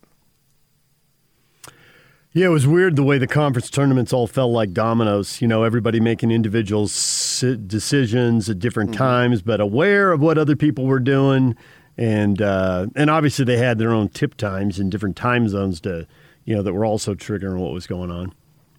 Yeah, 2.36 2.48
it 2.48 2.50
was 2.50 2.68
weird 2.68 2.98
the 2.98 3.04
way 3.04 3.18
the 3.18 3.28
conference 3.28 3.70
tournaments 3.70 4.12
all 4.12 4.28
fell 4.28 4.52
like 4.52 4.74
dominoes. 4.74 5.42
You 5.42 5.48
know, 5.48 5.64
everybody 5.64 6.02
making 6.02 6.32
individual 6.32 6.84
decisions 6.84 8.50
at 8.50 8.60
different 8.60 8.94
times, 8.94 9.42
but 9.42 9.62
aware 9.62 10.12
of 10.12 10.20
what 10.20 10.38
other 10.38 10.58
people 10.58 10.84
were 10.86 11.00
doing, 11.00 11.56
and 11.98 12.42
uh, 12.42 12.88
and 12.94 13.10
obviously 13.10 13.46
they 13.46 13.56
had 13.56 13.78
their 13.78 13.92
own 13.92 14.10
tip 14.10 14.36
times 14.36 14.82
in 14.82 14.90
different 14.90 15.16
time 15.16 15.48
zones 15.48 15.80
to, 15.82 16.06
you 16.44 16.54
know, 16.54 16.62
that 16.62 16.74
were 16.74 16.84
also 16.84 17.16
triggering 17.16 17.58
what 17.58 17.72
was 17.72 17.88
going 17.88 18.12
on. 18.12 18.34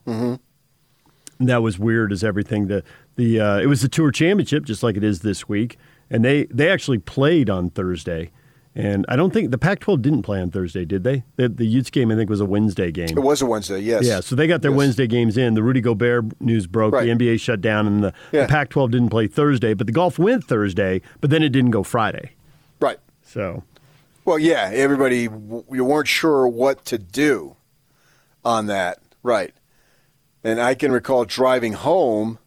Mm-hmm. 0.07 1.47
that 1.47 1.63
was 1.63 1.79
weird 1.79 2.13
as 2.13 2.23
everything. 2.23 2.67
The 2.67 2.85
the 3.17 3.41
uh, 3.41 3.59
it 3.59 3.69
was 3.69 3.81
the 3.81 3.89
tour 3.89 4.11
championship, 4.11 4.67
just 4.67 4.83
like 4.83 4.99
it 4.99 5.05
is 5.05 5.21
this 5.21 5.49
week, 5.49 5.79
and 6.11 6.23
they 6.23 6.45
they 6.51 6.69
actually 6.69 6.99
played 6.99 7.49
on 7.49 7.71
Thursday. 7.71 8.31
And 8.79 9.07
I 9.09 9.17
don't 9.17 9.33
think 9.33 9.51
the 9.53 9.57
Pac-12 9.59 10.03
didn't 10.03 10.23
play 10.23 10.39
on 10.39 10.51
Thursday, 10.51 10.85
did 10.85 11.03
they? 11.03 11.25
The, 11.37 11.49
the 11.49 11.65
Utes 11.67 11.89
game, 11.89 12.11
I 12.11 12.15
think, 12.15 12.29
was 12.29 12.41
a 12.43 12.45
Wednesday 12.45 12.93
game. 12.93 13.09
It 13.09 13.19
was 13.23 13.41
a 13.41 13.47
Wednesday, 13.47 13.79
yes. 13.81 14.05
Yeah, 14.05 14.21
so 14.21 14.37
they 14.37 14.47
got 14.47 14.61
their 14.61 14.71
Yes. 14.71 14.77
Wednesday 14.77 15.07
games 15.07 15.39
in. 15.39 15.55
The 15.55 15.63
Rudy 15.63 15.81
Gobert 15.81 16.39
news 16.43 16.67
broke. 16.67 16.93
Right. 16.93 17.07
The 17.07 17.11
NBA 17.27 17.41
shut 17.41 17.63
down, 17.63 17.87
and 17.87 18.05
the, 18.05 18.13
Yeah. 18.33 18.43
the 18.43 18.49
Pac-12 18.49 18.91
didn't 18.91 19.09
play 19.09 19.29
Thursday. 19.29 19.73
But 19.73 19.87
the 19.87 19.95
golf 19.95 20.19
went 20.19 20.45
Thursday, 20.45 21.01
but 21.23 21.31
then 21.31 21.43
it 21.43 21.49
didn't 21.49 21.71
go 21.71 21.83
Friday. 21.83 22.33
Right. 22.79 22.99
So, 23.23 23.65
Well, 24.27 24.39
yeah, 24.39 24.69
everybody, 24.75 25.23
you 25.23 25.85
weren't 25.85 26.09
sure 26.09 26.47
what 26.47 26.85
to 26.85 26.99
do 26.99 27.57
on 28.45 28.67
that. 28.67 28.99
Right. 29.23 29.55
And 30.45 30.61
I 30.61 30.75
can 30.75 30.93
recall 30.93 31.25
driving 31.25 31.73
home 31.73 32.39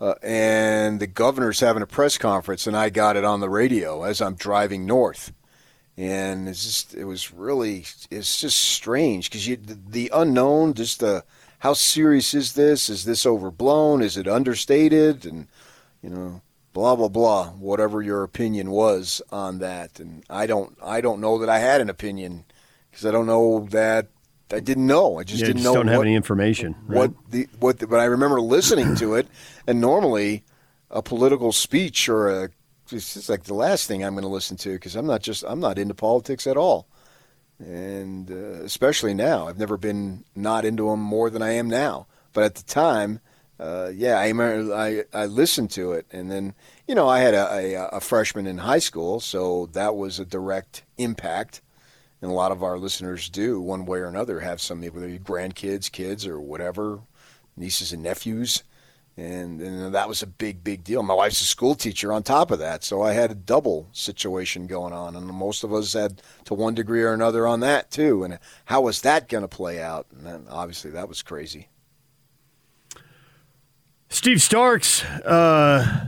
uh, 0.00 0.14
and 0.22 1.00
the 1.00 1.06
governor's 1.06 1.60
having 1.60 1.82
a 1.82 1.86
press 1.86 2.18
conference, 2.18 2.66
and 2.66 2.76
I 2.76 2.90
got 2.90 3.16
it 3.16 3.24
on 3.24 3.40
the 3.40 3.48
radio 3.48 4.02
as 4.02 4.20
I'm 4.20 4.34
driving 4.34 4.86
north. 4.86 5.32
And 5.96 6.48
it's 6.48 6.64
just, 6.64 6.94
it 6.94 7.04
was 7.04 7.32
really, 7.32 7.86
it's 8.10 8.40
just 8.40 8.58
strange 8.58 9.30
because 9.30 9.46
you, 9.46 9.56
the, 9.56 9.78
the 9.88 10.10
unknown, 10.12 10.74
just 10.74 11.00
the, 11.00 11.24
how 11.60 11.72
serious 11.72 12.34
is 12.34 12.54
this? 12.54 12.90
Is 12.90 13.04
this 13.04 13.24
overblown? 13.24 14.02
Is 14.02 14.16
it 14.16 14.26
understated? 14.26 15.24
And, 15.24 15.46
you 16.02 16.10
know, 16.10 16.42
blah 16.74 16.96
blah 16.96 17.08
blah 17.08 17.50
whatever 17.50 18.02
your 18.02 18.24
opinion 18.24 18.68
was 18.68 19.22
on 19.30 19.60
that 19.60 20.00
and 20.00 20.24
i 20.28 20.44
don't 20.44 20.76
i 20.82 21.00
don't 21.00 21.20
know 21.20 21.38
that 21.38 21.48
i 21.48 21.60
had 21.60 21.80
an 21.80 21.88
opinion 21.88 22.44
because 22.90 23.06
i 23.06 23.12
don't 23.12 23.26
know 23.26 23.60
that 23.70 24.08
i 24.54 24.60
didn't 24.60 24.86
know 24.86 25.18
i 25.18 25.22
just 25.22 25.40
yeah, 25.40 25.46
didn't 25.48 25.62
just 25.62 25.72
know 25.72 25.74
don't 25.74 25.88
have 25.88 26.02
any 26.02 26.14
information. 26.14 26.74
Right? 26.86 26.98
what 26.98 27.30
the 27.30 27.48
what 27.60 27.78
the, 27.78 27.86
but 27.86 28.00
i 28.00 28.04
remember 28.04 28.40
listening 28.40 28.94
to 28.96 29.14
it 29.14 29.28
and 29.66 29.80
normally 29.80 30.44
a 30.90 31.02
political 31.02 31.52
speech 31.52 32.08
or 32.08 32.28
a 32.28 32.50
it's 32.90 33.14
just 33.14 33.28
like 33.28 33.44
the 33.44 33.54
last 33.54 33.88
thing 33.88 34.04
i'm 34.04 34.14
going 34.14 34.22
to 34.22 34.28
listen 34.28 34.56
to 34.58 34.72
because 34.72 34.96
i'm 34.96 35.06
not 35.06 35.22
just 35.22 35.44
i'm 35.46 35.60
not 35.60 35.78
into 35.78 35.94
politics 35.94 36.46
at 36.46 36.56
all 36.56 36.86
and 37.58 38.30
uh, 38.30 38.62
especially 38.64 39.14
now 39.14 39.48
i've 39.48 39.58
never 39.58 39.76
been 39.76 40.24
not 40.34 40.64
into 40.64 40.90
them 40.90 41.00
more 41.00 41.30
than 41.30 41.42
i 41.42 41.52
am 41.52 41.68
now 41.68 42.06
but 42.32 42.44
at 42.44 42.54
the 42.56 42.64
time 42.64 43.20
uh, 43.58 43.90
yeah, 43.94 44.18
I 44.18 44.28
remember 44.28 44.74
I, 44.74 45.04
I 45.12 45.26
listened 45.26 45.70
to 45.72 45.92
it, 45.92 46.06
and 46.10 46.30
then 46.30 46.54
you 46.88 46.94
know 46.94 47.08
I 47.08 47.20
had 47.20 47.34
a, 47.34 47.76
a, 47.76 47.88
a 47.96 48.00
freshman 48.00 48.46
in 48.46 48.58
high 48.58 48.80
school, 48.80 49.20
so 49.20 49.66
that 49.72 49.94
was 49.94 50.18
a 50.18 50.24
direct 50.24 50.82
impact. 50.98 51.60
And 52.24 52.32
a 52.32 52.34
lot 52.34 52.52
of 52.52 52.62
our 52.62 52.78
listeners 52.78 53.28
do, 53.28 53.60
one 53.60 53.84
way 53.84 53.98
or 53.98 54.06
another, 54.06 54.40
have 54.40 54.58
some 54.58 54.80
whether 54.80 55.06
you're 55.06 55.18
grandkids, 55.18 55.92
kids, 55.92 56.26
or 56.26 56.40
whatever, 56.40 57.00
nieces 57.54 57.92
and 57.92 58.02
nephews, 58.02 58.62
and 59.14 59.60
and 59.60 59.94
that 59.94 60.08
was 60.08 60.22
a 60.22 60.26
big 60.26 60.64
big 60.64 60.84
deal. 60.84 61.02
My 61.02 61.12
wife's 61.12 61.42
a 61.42 61.44
school 61.44 61.74
teacher 61.74 62.14
on 62.14 62.22
top 62.22 62.50
of 62.50 62.60
that, 62.60 62.82
so 62.82 63.02
I 63.02 63.12
had 63.12 63.30
a 63.30 63.34
double 63.34 63.90
situation 63.92 64.66
going 64.66 64.94
on, 64.94 65.14
and 65.14 65.26
most 65.26 65.64
of 65.64 65.74
us 65.74 65.92
had 65.92 66.22
to 66.46 66.54
one 66.54 66.74
degree 66.74 67.02
or 67.02 67.12
another 67.12 67.46
on 67.46 67.60
that 67.60 67.90
too. 67.90 68.24
And 68.24 68.38
how 68.64 68.80
was 68.80 69.02
that 69.02 69.28
going 69.28 69.44
to 69.44 69.46
play 69.46 69.82
out? 69.82 70.06
And 70.10 70.26
then 70.26 70.46
obviously 70.48 70.92
that 70.92 71.10
was 71.10 71.20
crazy. 71.20 71.68
Steve 74.08 74.40
Starks, 74.40 75.04
uh, 75.04 76.06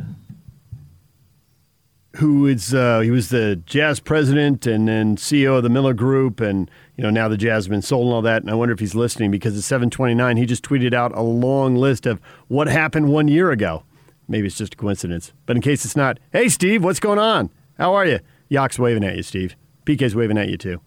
who 2.17 2.47
is 2.47 2.75
uh, 2.75 3.01
he 3.01 3.11
was 3.11 3.29
the 3.29 3.57
Jazz 3.67 4.01
president 4.01 4.67
and 4.67 4.89
then 4.89 5.17
CEO 5.17 5.57
of 5.57 5.63
the 5.63 5.69
Miller 5.69 5.95
Group, 5.95 6.41
and 6.41 6.71
you 6.97 7.03
know 7.03 7.11
now 7.11 7.29
the 7.29 7.37
Jazz 7.37 7.69
been 7.69 7.83
sold 7.83 8.07
and 8.07 8.15
all 8.15 8.23
that. 8.23 8.43
And 8.43 8.51
I 8.51 8.55
wonder 8.55 8.73
if 8.73 8.81
he's 8.81 8.95
listening 8.95 9.31
because 9.31 9.57
at 9.57 9.81
7:29 9.81 10.39
he 10.39 10.47
just 10.47 10.65
tweeted 10.65 10.95
out 10.95 11.17
a 11.17 11.23
long 11.23 11.77
list 11.77 12.07
of 12.07 12.21
what 12.49 12.69
happened 12.69 13.09
one 13.09 13.29
year 13.29 13.51
ago. 13.51 13.85
Maybe 14.29 14.47
it's 14.47 14.57
just 14.57 14.75
a 14.75 14.77
coincidence, 14.77 15.33
but 15.47 15.57
in 15.57 15.63
case 15.63 15.85
it's 15.85 15.97
not, 15.97 16.19
hey 16.33 16.49
Steve, 16.49 16.83
what's 16.83 17.01
going 17.01 17.19
on? 17.19 17.51
How 17.79 17.95
are 17.95 18.07
you? 18.07 18.21
Yock's 18.51 18.79
waving 18.79 19.05
at 19.05 19.17
you, 19.17 19.23
Steve. 19.23 19.57
PK's 19.85 20.15
waving 20.15 20.39
at 20.39 20.49
you 20.49 20.57
too. 20.57 20.81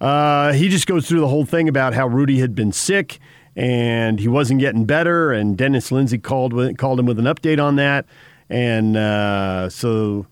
Uh, 0.00 0.52
he 0.52 0.68
just 0.68 0.86
goes 0.86 1.08
through 1.08 1.20
the 1.20 1.28
whole 1.28 1.46
thing 1.46 1.68
about 1.68 1.94
how 1.94 2.06
Rudy 2.06 2.38
had 2.38 2.54
been 2.54 2.70
sick 2.70 3.18
and 3.56 4.20
he 4.20 4.28
wasn't 4.28 4.60
getting 4.60 4.84
better, 4.84 5.32
and 5.32 5.56
Dennis 5.56 5.90
Lindsay 5.90 6.18
called 6.18 6.52
called 6.76 7.00
him 7.00 7.06
with 7.06 7.18
an 7.18 7.24
update 7.24 7.62
on 7.62 7.76
that, 7.76 8.04
and 8.50 8.96
uh, 8.96 9.68
so 9.68 10.26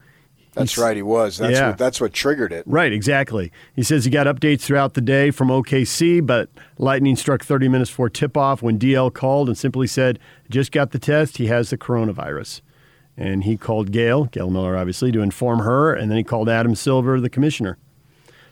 That's 0.54 0.78
right, 0.78 0.96
he 0.96 1.02
was. 1.02 1.38
That's 1.38 1.52
Yeah. 1.58 1.68
what 1.70 1.78
that's 1.78 2.00
what 2.00 2.12
triggered 2.12 2.52
it. 2.52 2.62
Right, 2.66 2.92
exactly. 2.92 3.50
He 3.74 3.82
says 3.82 4.04
he 4.04 4.10
got 4.10 4.26
updates 4.26 4.60
throughout 4.62 4.94
the 4.94 5.00
day 5.00 5.30
from 5.32 5.48
OKC, 5.48 6.24
but 6.24 6.48
lightning 6.78 7.16
struck 7.16 7.42
30 7.44 7.68
minutes 7.68 7.90
before 7.90 8.08
tip 8.08 8.36
off 8.36 8.62
when 8.62 8.78
DL 8.78 9.12
called 9.12 9.48
and 9.48 9.58
simply 9.58 9.86
said, 9.88 10.18
Just 10.50 10.70
got 10.72 10.92
the 10.92 10.98
test. 10.98 11.38
He 11.38 11.46
has 11.48 11.70
the 11.70 11.78
coronavirus. 11.78 12.60
And 13.16 13.44
he 13.44 13.56
called 13.56 13.92
Gail, 13.92 14.24
Gail 14.24 14.50
Miller, 14.50 14.76
obviously, 14.76 15.12
to 15.12 15.20
inform 15.22 15.60
her, 15.60 15.94
and 15.94 16.10
then 16.10 16.18
he 16.18 16.24
called 16.24 16.48
Adam 16.48 16.74
Silver, 16.74 17.20
the 17.20 17.30
commissioner. 17.30 17.78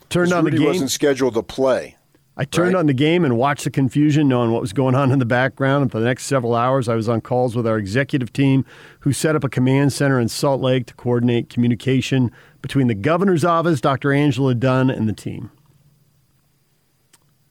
Turned 0.09 0.32
on 0.32 0.44
the 0.44 0.51
Rudy 0.52 0.59
game. 0.59 0.68
wasn't 0.68 0.90
scheduled 0.93 1.34
to 1.34 1.43
play. 1.43 1.97
I 2.36 2.44
turned 2.44 2.72
right? 2.72 2.80
on 2.80 2.86
the 2.86 2.94
game 2.94 3.24
and 3.24 3.36
watched 3.36 3.64
the 3.64 3.70
confusion, 3.70 4.26
knowing 4.26 4.52
what 4.52 4.62
was 4.62 4.72
going 4.72 4.94
on 4.94 5.12
in 5.12 5.18
the 5.18 5.26
background. 5.26 5.82
And 5.82 5.92
for 5.92 6.00
the 6.00 6.06
next 6.06 6.24
several 6.24 6.54
hours, 6.54 6.88
I 6.88 6.94
was 6.94 7.09
on 7.09 7.20
calls 7.20 7.54
with 7.54 7.66
our 7.66 7.76
executive 7.76 8.32
team, 8.32 8.64
who 9.00 9.12
set 9.12 9.36
up 9.36 9.44
a 9.44 9.50
command 9.50 9.92
center 9.92 10.18
in 10.18 10.28
Salt 10.28 10.62
Lake 10.62 10.86
to 10.86 10.94
coordinate 10.94 11.50
communication 11.50 12.30
between 12.62 12.86
the 12.86 12.94
governor's 12.94 13.44
office, 13.44 13.82
Dr. 13.82 14.12
Angela 14.12 14.54
Dunn, 14.54 14.88
and 14.88 15.09
the 15.09 15.12
team. 15.12 15.50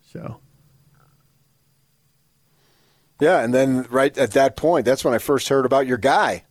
So, 0.02 0.42
Yeah, 3.22 3.44
and 3.44 3.54
then 3.54 3.86
right 3.92 4.18
at 4.18 4.32
that 4.32 4.56
point, 4.56 4.84
that's 4.84 5.06
when 5.06 5.14
I 5.14 5.20
first 5.20 5.48
heard 5.48 5.66
about 5.66 5.86
your 5.86 6.00
guy. 6.00 6.44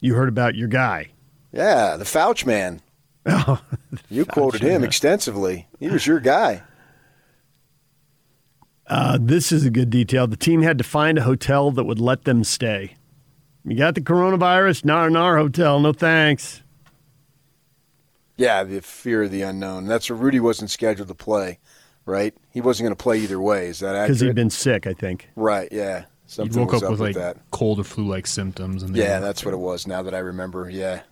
you 0.00 0.14
heard 0.14 0.28
about 0.28 0.54
your 0.54 0.68
guy. 0.68 1.10
Yeah, 1.52 1.96
the 1.96 2.04
Fouch 2.04 2.46
man. 2.46 2.80
Oh, 3.26 3.60
you 4.10 4.24
quoted 4.24 4.62
him 4.62 4.80
man. 4.80 4.84
extensively. 4.84 5.68
He 5.78 5.88
was 5.88 6.06
your 6.06 6.20
guy. 6.20 6.62
Uh, 8.86 9.18
this 9.20 9.52
is 9.52 9.64
a 9.64 9.70
good 9.70 9.90
detail. 9.90 10.26
The 10.26 10.36
team 10.36 10.62
had 10.62 10.76
to 10.78 10.84
find 10.84 11.18
a 11.18 11.22
hotel 11.22 11.70
that 11.70 11.84
would 11.84 12.00
let 12.00 12.24
them 12.24 12.44
stay. 12.44 12.96
You 13.64 13.76
got 13.76 13.94
the 13.94 14.00
coronavirus? 14.00 14.84
Not 14.84 15.06
in 15.06 15.16
our 15.16 15.36
hotel. 15.38 15.78
No 15.80 15.92
thanks. 15.92 16.62
Yeah, 18.36 18.64
the 18.64 18.80
fear 18.82 19.22
of 19.22 19.30
the 19.30 19.42
unknown. 19.42 19.86
That's 19.86 20.10
what 20.10 20.18
Rudy 20.18 20.40
wasn't 20.40 20.70
scheduled 20.70 21.08
to 21.08 21.14
play, 21.14 21.60
right? 22.06 22.34
He 22.50 22.60
wasn't 22.60 22.86
going 22.86 22.96
to 22.96 23.02
play 23.02 23.18
either 23.20 23.40
way. 23.40 23.68
Is 23.68 23.78
that 23.80 23.90
accurate? 23.94 24.08
Because 24.08 24.20
he'd 24.20 24.34
been 24.34 24.50
sick, 24.50 24.86
I 24.86 24.94
think. 24.94 25.28
right. 25.36 25.68
Yeah, 25.70 26.00
He 26.00 26.04
something 26.26 26.60
woke 26.60 26.72
was 26.72 26.82
up 26.82 26.90
with 26.90 27.00
like 27.00 27.14
that. 27.14 27.36
cold 27.52 27.78
or 27.78 27.84
flu-like 27.84 28.26
symptoms, 28.26 28.82
and 28.82 28.96
Yeah, 28.96 29.20
were- 29.20 29.26
that's 29.26 29.44
what 29.44 29.54
it 29.54 29.58
was. 29.58 29.86
Now 29.86 30.02
that 30.02 30.14
I 30.14 30.18
remember, 30.18 30.68
yeah, 30.68 31.02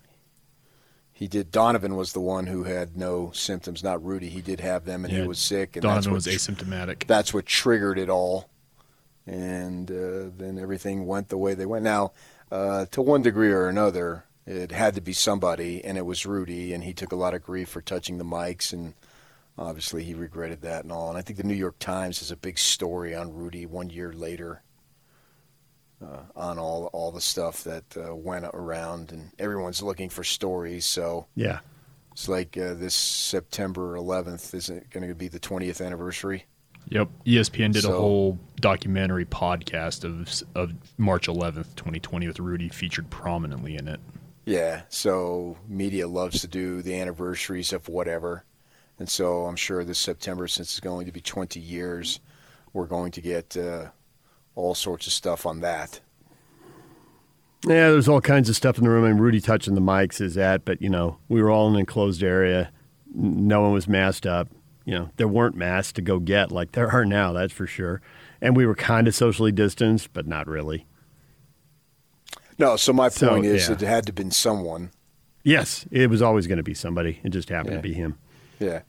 he 1.21 1.29
did. 1.29 1.53
Donovan 1.53 1.97
was 1.97 2.15
the 2.15 2.21
one 2.21 2.47
who 2.47 2.65
had 2.65 2.97
no 2.97 3.31
symptoms, 3.33 3.85
not 3.85 4.03
Rudy. 4.03 4.31
He 4.31 4.41
did 4.41 4.59
have 4.61 4.87
them, 4.87 5.05
and 5.05 5.13
Yeah, 5.13 5.21
he 5.21 5.29
was 5.29 5.39
sick. 5.39 5.77
And 5.77 5.83
that's 5.83 6.07
Donovan 6.07 6.13
what 6.13 6.25
was 6.25 6.27
asymptomatic. 6.27 7.07
That's 7.07 7.35
what 7.35 7.45
triggered 7.45 7.99
it 7.99 8.09
all, 8.09 8.49
and 9.27 9.91
uh, 9.91 10.31
then 10.35 10.59
everything 10.59 11.07
went 11.07 11.29
the 11.29 11.37
way 11.37 11.53
they 11.53 11.67
went. 11.67 11.85
Now, 11.85 12.13
uh, 12.51 12.87
to 12.93 13.03
one 13.03 13.21
degree 13.21 13.53
or 13.53 13.69
another, 13.69 14.25
it 14.47 14.73
had 14.73 14.95
to 14.95 15.03
be 15.03 15.13
somebody, 15.13 15.85
and 15.85 15.99
it 15.99 16.07
was 16.07 16.25
Rudy, 16.25 16.73
and 16.73 16.83
he 16.83 16.95
took 16.95 17.13
a 17.13 17.17
lot 17.17 17.35
of 17.35 17.43
grief 17.43 17.69
for 17.69 17.83
touching 17.83 18.17
the 18.17 18.25
mics, 18.25 18.73
and 18.73 18.95
obviously 19.59 20.03
he 20.03 20.15
regretted 20.15 20.63
that 20.63 20.85
and 20.85 20.91
all. 20.91 21.11
And 21.11 21.19
I 21.19 21.21
think 21.21 21.37
the 21.37 21.45
New 21.45 21.53
York 21.53 21.79
Times 21.79 22.21
has 22.21 22.31
a 22.31 22.37
big 22.37 22.59
story 22.59 23.15
on 23.15 23.35
Rudy 23.35 23.67
one 23.67 23.91
year 23.91 24.11
later 24.11 24.63
uh, 26.03 26.21
on 26.37 26.59
all 26.59 26.87
all 26.93 27.11
the 27.13 27.21
stuff 27.21 27.65
that 27.65 27.85
uh, 27.97 28.15
went 28.15 28.45
around, 28.55 29.13
and 29.13 29.31
everyone's 29.39 29.83
looking 29.83 30.09
for 30.09 30.25
stories. 30.25 30.85
So 30.87 31.27
Yeah. 31.35 31.61
it's 32.13 32.29
like 32.29 32.57
uh, 32.57 32.75
this 32.75 32.95
September 32.95 33.95
11th 33.97 34.55
isn't 34.55 34.91
going 34.91 35.09
to 35.09 35.15
be 35.15 35.29
the 35.29 35.41
20th 35.41 35.85
anniversary. 35.85 36.47
Yep. 36.89 37.09
ESPN 37.27 37.73
did 37.73 37.83
So- 37.83 37.95
a 37.95 37.99
whole 38.01 38.39
documentary 38.57 39.27
podcast 39.27 40.05
of 40.05 40.43
of 40.55 40.73
March 40.99 41.29
11th, 41.29 41.75
2020, 41.77 42.27
with 42.27 42.41
Rudy 42.41 42.69
featured 42.69 43.11
prominently 43.11 43.77
in 43.77 43.87
it. 43.89 44.01
Yeah, 44.47 44.83
so 44.89 45.59
media 45.69 46.09
loves 46.09 46.41
to 46.41 46.49
do 46.49 46.83
the 46.83 46.99
anniversaries 46.99 47.73
of 47.73 47.89
whatever. 47.89 48.45
And 48.99 49.09
so 49.09 49.45
I'm 49.45 49.55
sure 49.57 49.85
this 49.85 49.99
September, 49.99 50.49
since 50.49 50.71
it's 50.73 50.81
going 50.81 51.07
to 51.07 51.13
be 51.13 51.21
20 51.21 51.61
years, 51.61 52.21
we're 52.73 52.87
going 52.87 53.13
to 53.13 53.21
get 53.21 53.57
uh, 53.57 53.91
all 54.55 54.75
sorts 54.75 55.07
of 55.07 55.13
stuff 55.13 55.47
on 55.47 55.61
that. 55.61 56.01
Yeah, 57.67 57.91
there's 57.91 58.09
all 58.09 58.21
kinds 58.23 58.49
of 58.49 58.57
stuff 58.57 58.79
in 58.79 58.85
the 58.85 58.91
room. 58.91 59.05
And 59.05 59.21
Rudy 59.21 59.41
touching 59.41 59.75
the 59.75 59.81
mics 59.83 60.21
is 60.21 60.35
that, 60.35 60.65
but 60.65 60.81
you 60.81 60.89
know, 60.89 61.19
we 61.29 61.43
were 61.43 61.51
all 61.51 61.69
in 61.69 61.75
an 61.75 61.81
enclosed 61.81 62.23
area. 62.23 62.73
No 63.15 63.61
one 63.61 63.73
was 63.73 63.87
masked 63.89 64.27
up. 64.27 64.49
You 64.87 64.95
know, 64.95 65.11
there 65.17 65.29
weren't 65.29 65.57
masks 65.57 65.93
to 65.95 66.03
go 66.03 66.19
get 66.19 66.51
like 66.51 66.73
there 66.73 66.91
are 66.91 67.05
now. 67.05 67.33
That's 67.33 67.53
for 67.53 67.67
sure. 67.67 68.01
And 68.41 68.57
we 68.57 68.65
were 68.65 68.75
kind 68.75 69.07
of 69.07 69.15
socially 69.15 69.53
distanced, 69.53 70.13
but 70.15 70.27
not 70.27 70.47
really. 70.47 70.87
No, 72.59 72.77
so 72.77 72.93
my 72.93 73.09
So, 73.09 73.29
point 73.31 73.47
is 73.47 73.69
yeah. 73.69 73.75
it 73.75 73.81
had 73.81 74.05
to 74.07 74.11
have 74.11 74.15
been 74.15 74.31
someone. 74.31 74.91
Yes, 75.43 75.87
it 75.91 76.11
was 76.11 76.21
always 76.23 76.47
going 76.47 76.59
to 76.59 76.63
be 76.63 76.75
somebody. 76.75 77.21
It 77.23 77.31
just 77.31 77.49
happened 77.49 77.73
Yeah. 77.75 77.79
to 77.79 77.83
be 77.89 77.95
him. 77.95 78.19
Yeah. 78.59 78.81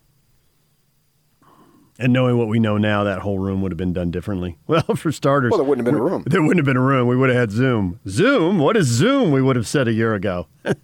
And 2.00 2.14
knowing 2.14 2.38
what 2.38 2.48
we 2.48 2.60
know 2.60 2.78
now, 2.78 3.04
that 3.04 3.20
whole 3.20 3.38
room 3.38 3.62
would 3.62 3.72
have 3.72 3.78
been 3.78 3.94
done 3.94 4.10
differently. 4.12 4.58
Well, 4.68 4.82
for 4.96 5.12
starters, 5.12 5.52
Well, 5.52 5.60
there 5.60 5.68
wouldn't 5.68 5.86
have 5.86 5.94
been 5.94 6.02
a 6.02 6.04
room. 6.04 6.24
There 6.26 6.42
wouldn't 6.42 6.58
have 6.60 6.66
been 6.66 6.78
a 6.78 6.86
room. 6.86 7.08
We 7.08 7.16
would 7.16 7.30
have 7.30 7.38
had 7.38 7.52
Zoom. 7.52 8.00
Zoom? 8.08 8.58
What 8.60 8.76
is 8.78 8.88
Zoom? 8.88 9.32
We 9.32 9.42
would 9.42 9.56
have 9.56 9.68
said 9.68 9.88
a 9.88 9.94
year 9.94 10.14
ago. 10.16 10.48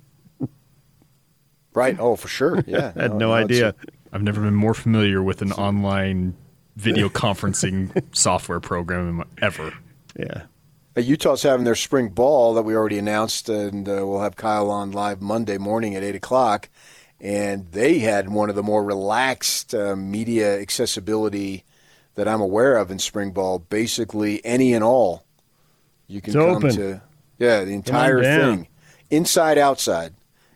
Right. 1.73 1.95
Oh, 1.99 2.15
for 2.15 2.27
sure. 2.27 2.63
Yeah. 2.65 2.91
I 2.95 3.03
had 3.03 3.13
no 3.15 3.35
it's- 3.35 3.45
idea. 3.45 3.75
I've 4.11 4.23
never 4.23 4.41
been 4.41 4.55
more 4.55 4.73
familiar 4.73 5.21
with 5.21 5.41
an 5.43 5.51
online 5.51 6.35
video 6.75 7.07
conferencing 7.09 8.03
software 8.15 8.59
program 8.59 9.23
ever. 9.41 9.73
Yeah. 10.17 10.43
Utah's 10.95 11.43
having 11.43 11.65
their 11.65 11.75
spring 11.75 12.09
ball 12.09 12.55
that 12.55 12.63
we 12.63 12.73
already 12.75 12.97
announced, 12.97 13.49
and 13.49 13.87
uh, 13.87 14.07
we'll 14.07 14.21
have 14.21 14.35
Kyle 14.35 14.71
on 14.71 14.91
live 14.91 15.21
Monday 15.21 15.59
morning 15.59 15.93
at 15.95 16.01
8 16.03 16.15
o'clock. 16.15 16.69
And 17.19 17.71
they 17.71 17.99
had 17.99 18.29
one 18.29 18.49
of 18.49 18.55
the 18.55 18.63
more 18.63 18.83
relaxed 18.83 19.73
uh, 19.73 19.95
media 19.95 20.59
accessibility 20.59 21.63
that 22.15 22.27
I'm 22.27 22.41
aware 22.41 22.77
of 22.77 22.91
in 22.91 22.99
spring 22.99 23.31
ball. 23.31 23.59
Basically, 23.59 24.43
any 24.45 24.73
and 24.73 24.83
all. 24.83 25.23
You 26.07 26.21
can 26.21 26.31
It's 26.31 26.35
come 26.35 26.55
open. 26.57 26.75
to, 26.75 27.01
yeah, 27.39 27.63
the 27.63 27.73
entire 27.73 28.21
thing, 28.23 28.67
inside, 29.09 29.57
outside. 29.57 30.13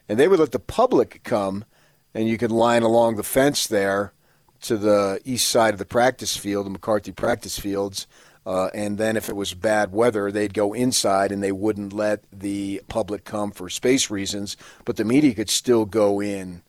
And 0.07 0.19
they 0.19 0.27
would 0.27 0.39
let 0.39 0.51
the 0.51 0.59
public 0.59 1.21
come, 1.23 1.65
and 2.13 2.27
you 2.27 2.37
could 2.37 2.51
line 2.51 2.83
along 2.83 3.15
the 3.15 3.23
fence 3.23 3.67
there 3.67 4.13
to 4.61 4.77
the 4.77 5.19
east 5.25 5.49
side 5.49 5.73
of 5.73 5.79
the 5.79 5.85
practice 5.85 6.37
field, 6.37 6.67
the 6.67 6.69
McCarthy 6.69 7.11
practice 7.11 7.57
fields. 7.59 8.07
Uh, 8.45 8.69
and 8.73 8.97
then 8.97 9.15
if 9.15 9.29
it 9.29 9.35
was 9.35 9.53
bad 9.53 9.91
weather, 9.91 10.31
they'd 10.31 10.53
go 10.53 10.73
inside 10.73 11.31
and 11.31 11.43
they 11.43 11.51
wouldn't 11.51 11.93
let 11.93 12.23
the 12.31 12.81
public 12.87 13.23
come 13.23 13.51
for 13.51 13.69
space 13.69 14.09
reasons, 14.09 14.57
but 14.83 14.95
the 14.95 15.05
media 15.05 15.33
could 15.35 15.49
still 15.49 15.85
go 15.85 16.19
in. 16.19 16.63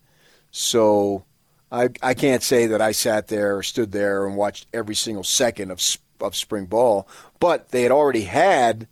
So 0.51 1.24
I, 1.70 1.89
I 2.03 2.12
can't 2.12 2.43
say 2.43 2.66
that 2.66 2.82
I 2.82 2.93
sat 2.93 3.28
there 3.28 3.57
or 3.57 3.62
stood 3.62 3.93
there 3.93 4.27
and 4.27 4.36
watched 4.36 4.66
every 4.74 4.94
single 4.94 5.24
second 5.24 5.70
of, 5.70 5.81
of 6.20 6.36
spring 6.36 6.66
ball, 6.66 7.09
but 7.40 7.70
they 7.70 7.82
had 7.82 7.93
already 7.93 8.24
had 8.24 8.86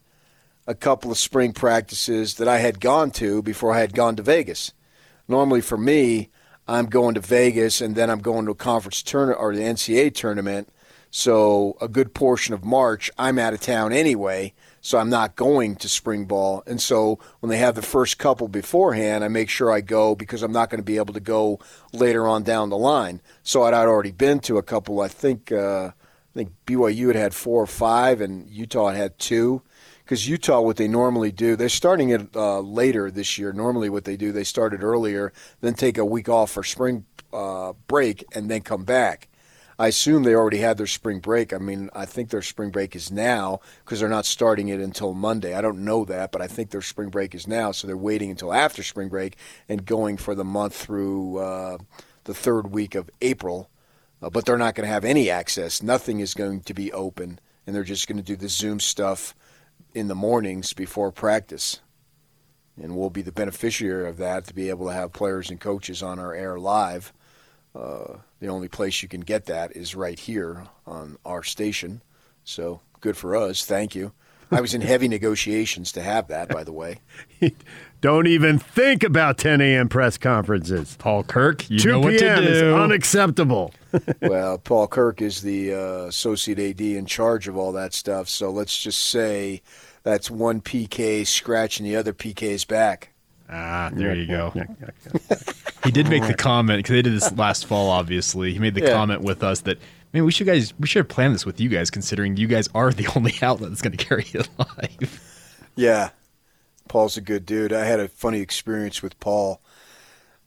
a 0.66 0.74
couple 0.74 1.10
of 1.10 1.18
spring 1.18 1.52
practices 1.52 2.36
that 2.36 2.48
I 2.48 2.58
had 2.58 2.80
gone 2.80 3.10
to 3.12 3.42
before 3.42 3.74
I 3.74 3.80
had 3.80 3.92
gone 3.92 4.16
to 4.16 4.22
Vegas. 4.22 4.72
Normally 5.28 5.60
for 5.60 5.76
me, 5.76 6.30
I'm 6.66 6.86
going 6.86 7.14
to 7.14 7.20
Vegas 7.20 7.82
and 7.82 7.94
then 7.94 8.08
I'm 8.08 8.20
going 8.20 8.46
to 8.46 8.52
a 8.52 8.54
conference 8.54 9.02
tournament 9.02 9.40
or 9.40 9.54
the 9.54 9.62
NCAA 9.62 10.14
tournament. 10.14 10.68
So 11.10 11.76
a 11.80 11.88
good 11.88 12.14
portion 12.14 12.54
of 12.54 12.64
March, 12.64 13.10
I'm 13.18 13.38
out 13.38 13.52
of 13.52 13.60
town 13.60 13.92
anyway. 13.92 14.54
So 14.80 14.98
I'm 14.98 15.10
not 15.10 15.36
going 15.36 15.76
to 15.76 15.88
spring 15.88 16.24
ball. 16.24 16.62
And 16.66 16.80
so 16.80 17.18
when 17.40 17.50
they 17.50 17.58
have 17.58 17.74
the 17.74 17.82
first 17.82 18.18
couple 18.18 18.48
beforehand, 18.48 19.22
I 19.22 19.28
make 19.28 19.50
sure 19.50 19.70
I 19.70 19.82
go 19.82 20.14
because 20.14 20.42
I'm 20.42 20.52
not 20.52 20.70
going 20.70 20.78
to 20.78 20.84
be 20.84 20.96
able 20.96 21.12
to 21.14 21.20
go 21.20 21.58
later 21.92 22.26
on 22.26 22.44
down 22.44 22.70
the 22.70 22.78
line. 22.78 23.20
So 23.42 23.62
I'd 23.62 23.74
already 23.74 24.12
been 24.12 24.40
to 24.40 24.56
a 24.56 24.62
couple. 24.62 25.00
I 25.00 25.08
think 25.08 25.52
uh, 25.52 25.90
I 25.90 26.32
think 26.34 26.52
BYU 26.64 27.08
had 27.08 27.16
had 27.16 27.34
four 27.34 27.62
or 27.62 27.66
five, 27.66 28.20
and 28.20 28.48
Utah 28.48 28.88
had 28.88 28.96
had 28.96 29.18
two 29.18 29.62
because 30.04 30.28
Utah, 30.28 30.60
what 30.60 30.76
they 30.76 30.88
normally 30.88 31.30
do, 31.30 31.56
they're 31.56 31.68
starting 31.68 32.10
it 32.10 32.34
uh, 32.34 32.60
later 32.60 33.10
this 33.10 33.36
year. 33.36 33.52
Normally, 33.52 33.90
what 33.90 34.04
they 34.04 34.16
do, 34.16 34.32
they 34.32 34.44
start 34.44 34.72
it 34.72 34.82
earlier, 34.82 35.32
then 35.60 35.74
take 35.74 35.98
a 35.98 36.04
week 36.04 36.28
off 36.28 36.52
for 36.52 36.62
spring 36.62 37.04
uh, 37.32 37.74
break, 37.86 38.24
and 38.32 38.50
then 38.50 38.60
come 38.62 38.84
back. 38.84 39.28
I 39.80 39.86
assume 39.88 40.24
they 40.24 40.34
already 40.34 40.58
had 40.58 40.76
their 40.76 40.86
spring 40.86 41.20
break. 41.20 41.54
I 41.54 41.56
mean, 41.56 41.88
I 41.94 42.04
think 42.04 42.28
their 42.28 42.42
spring 42.42 42.68
break 42.68 42.94
is 42.94 43.10
now 43.10 43.60
because 43.82 43.98
they're 43.98 44.10
not 44.10 44.26
starting 44.26 44.68
it 44.68 44.78
until 44.78 45.14
Monday. 45.14 45.54
I 45.54 45.62
don't 45.62 45.86
know 45.86 46.04
that, 46.04 46.32
but 46.32 46.42
I 46.42 46.48
think 46.48 46.68
their 46.68 46.82
spring 46.82 47.08
break 47.08 47.34
is 47.34 47.48
now, 47.48 47.72
so 47.72 47.86
they're 47.86 47.96
waiting 47.96 48.30
until 48.30 48.52
after 48.52 48.82
spring 48.82 49.08
break 49.08 49.38
and 49.70 49.86
going 49.86 50.18
for 50.18 50.34
the 50.34 50.44
month 50.44 50.74
through 50.74 51.38
uh, 51.38 51.78
the 52.24 52.34
third 52.34 52.72
week 52.72 52.94
of 52.94 53.08
April. 53.22 53.70
Uh, 54.20 54.28
but 54.28 54.44
they're 54.44 54.58
not 54.58 54.74
going 54.74 54.86
to 54.86 54.92
have 54.92 55.06
any 55.06 55.30
access. 55.30 55.82
Nothing 55.82 56.20
is 56.20 56.34
going 56.34 56.60
to 56.60 56.74
be 56.74 56.92
open, 56.92 57.40
and 57.66 57.74
they're 57.74 57.82
just 57.82 58.06
going 58.06 58.18
to 58.18 58.22
do 58.22 58.36
the 58.36 58.50
Zoom 58.50 58.80
stuff 58.80 59.34
in 59.94 60.08
the 60.08 60.14
mornings 60.14 60.74
before 60.74 61.10
practice. 61.10 61.80
And 62.76 62.98
we'll 62.98 63.08
be 63.08 63.22
the 63.22 63.32
beneficiary 63.32 64.10
of 64.10 64.18
that 64.18 64.44
to 64.48 64.54
be 64.54 64.68
able 64.68 64.88
to 64.88 64.92
have 64.92 65.14
players 65.14 65.48
and 65.48 65.58
coaches 65.58 66.02
on 66.02 66.18
our 66.18 66.34
air 66.34 66.58
live. 66.58 67.14
Uh, 67.74 68.18
the 68.40 68.48
only 68.48 68.68
place 68.68 69.02
you 69.02 69.08
can 69.08 69.20
get 69.20 69.46
that 69.46 69.76
is 69.76 69.94
right 69.94 70.18
here 70.18 70.64
on 70.86 71.16
our 71.24 71.42
station. 71.42 72.02
So 72.44 72.80
good 73.00 73.16
for 73.16 73.36
us. 73.36 73.64
Thank 73.64 73.94
you. 73.94 74.12
I 74.50 74.60
was 74.60 74.74
in 74.74 74.80
heavy 74.80 75.08
negotiations 75.08 75.92
to 75.92 76.02
have 76.02 76.28
that, 76.28 76.48
by 76.48 76.64
the 76.64 76.72
way. 76.72 76.98
Don't 78.00 78.26
even 78.26 78.58
think 78.58 79.04
about 79.04 79.38
10 79.38 79.60
a.m. 79.60 79.88
press 79.88 80.16
conferences. 80.16 80.96
Paul 80.98 81.22
Kirk, 81.22 81.68
you 81.68 81.78
2 81.78 81.88
know 81.88 82.00
what 82.00 82.12
to 82.12 82.18
p.m. 82.18 82.44
is 82.44 82.62
unacceptable. 82.62 83.72
well, 84.22 84.58
Paul 84.58 84.88
Kirk 84.88 85.20
is 85.20 85.42
the 85.42 85.74
uh, 85.74 86.06
associate 86.06 86.58
AD 86.58 86.80
in 86.80 87.06
charge 87.06 87.46
of 87.46 87.56
all 87.56 87.72
that 87.72 87.92
stuff. 87.92 88.28
So 88.28 88.50
let's 88.50 88.82
just 88.82 89.00
say 89.00 89.60
that's 90.02 90.30
one 90.30 90.60
PK 90.60 91.26
scratching 91.26 91.84
the 91.84 91.96
other 91.96 92.12
PK's 92.12 92.64
back. 92.64 93.09
Ah, 93.50 93.90
there 93.92 94.14
you 94.14 94.26
go. 94.26 94.52
he 95.84 95.90
did 95.90 96.08
make 96.08 96.26
the 96.26 96.34
comment 96.34 96.78
because 96.78 96.92
they 96.94 97.02
did 97.02 97.12
this 97.14 97.32
last 97.36 97.66
fall. 97.66 97.90
Obviously, 97.90 98.52
he 98.52 98.58
made 98.58 98.74
the 98.74 98.82
Yeah. 98.82 98.92
comment 98.92 99.22
with 99.22 99.42
us 99.42 99.62
that 99.62 99.78
man, 100.12 100.24
we 100.24 100.30
should 100.32 100.46
guys 100.46 100.72
we 100.78 100.86
should 100.86 101.00
have 101.00 101.08
planned 101.08 101.34
this 101.34 101.44
with 101.44 101.60
you 101.60 101.68
guys, 101.68 101.90
considering 101.90 102.36
you 102.36 102.46
guys 102.46 102.68
are 102.74 102.92
the 102.92 103.08
only 103.16 103.34
outlet 103.42 103.70
that's 103.70 103.82
going 103.82 103.96
to 103.96 104.04
carry 104.04 104.26
it 104.32 104.48
live. 104.58 105.20
Yeah, 105.76 106.10
Paul's 106.88 107.16
a 107.16 107.20
good 107.20 107.44
dude. 107.46 107.72
I 107.72 107.84
had 107.84 107.98
a 108.00 108.08
funny 108.08 108.40
experience 108.40 109.02
with 109.02 109.18
Paul 109.20 109.60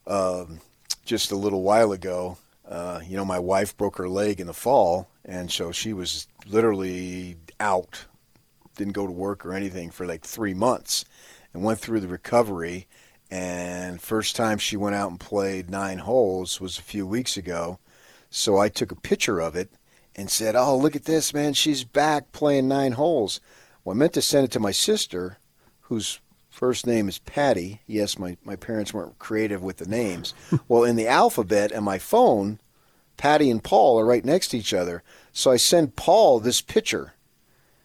um, 0.08 0.60
just 1.06 1.32
a 1.32 1.36
little 1.36 1.62
while 1.62 1.92
ago. 1.92 2.38
Uh, 2.68 3.02
you 3.06 3.18
know, 3.18 3.26
my 3.26 3.40
wife 3.40 3.76
broke 3.76 3.98
her 3.98 4.08
leg 4.08 4.40
in 4.40 4.48
the 4.48 4.54
fall, 4.54 5.10
and 5.26 5.52
so 5.52 5.72
she 5.72 5.92
was 5.92 6.28
literally 6.48 7.36
out, 7.60 8.06
didn't 8.78 8.94
go 8.94 9.06
to 9.06 9.12
work 9.12 9.46
or 9.46 9.54
anything 9.54 9.92
for 9.92 10.06
like 10.06 10.22
three 10.24 10.54
months, 10.54 11.04
and 11.54 11.64
went 11.64 11.80
through 11.80 12.00
the 12.00 12.08
recovery. 12.08 12.88
And 13.30 14.02
first 14.02 14.36
time 14.36 14.58
she 14.58 14.78
went 14.78 14.96
out 14.96 15.10
and 15.10 15.20
played 15.20 15.70
nine 15.70 16.00
holes 16.00 16.60
was 16.60 16.78
a 16.78 16.84
few 16.84 17.08
weeks 17.08 17.38
ago. 17.38 17.80
So 18.30 18.58
I 18.58 18.70
took 18.70 18.92
a 18.92 18.96
picture 18.96 19.40
of 19.40 19.56
it 19.56 19.72
and 20.16 20.30
said, 20.30 20.56
"Oh, 20.56 20.78
look 20.78 20.96
at 20.96 21.06
this, 21.06 21.34
man! 21.34 21.54
She's 21.54 21.84
back 21.84 22.32
playing 22.32 22.68
nine 22.68 22.94
holes." 22.94 23.40
Well, 23.84 23.96
I 23.96 24.00
meant 24.00 24.14
to 24.14 24.22
send 24.22 24.46
it 24.46 24.52
to 24.52 24.60
my 24.60 24.72
sister, 24.72 25.38
whose 25.82 26.20
first 26.50 26.88
name 26.88 27.10
is 27.10 27.18
Patty. 27.20 27.82
Yes, 27.88 28.18
my, 28.18 28.38
my 28.44 28.56
parents 28.56 28.94
weren't 28.94 29.20
creative 29.20 29.62
with 29.62 29.78
the 29.78 29.88
names. 29.88 30.34
well, 30.68 30.84
in 30.84 30.96
the 30.96 31.08
alphabet 31.08 31.72
and 31.72 31.84
my 31.84 31.98
phone, 31.98 32.60
Patty 33.18 33.50
and 33.50 33.64
Paul 33.64 34.00
are 34.00 34.06
right 34.06 34.24
next 34.24 34.50
to 34.50 34.58
each 34.58 34.74
other. 34.74 35.04
So 35.32 35.52
I 35.52 35.58
send 35.58 35.96
Paul 35.96 36.40
this 36.40 36.62
picture. 36.62 37.13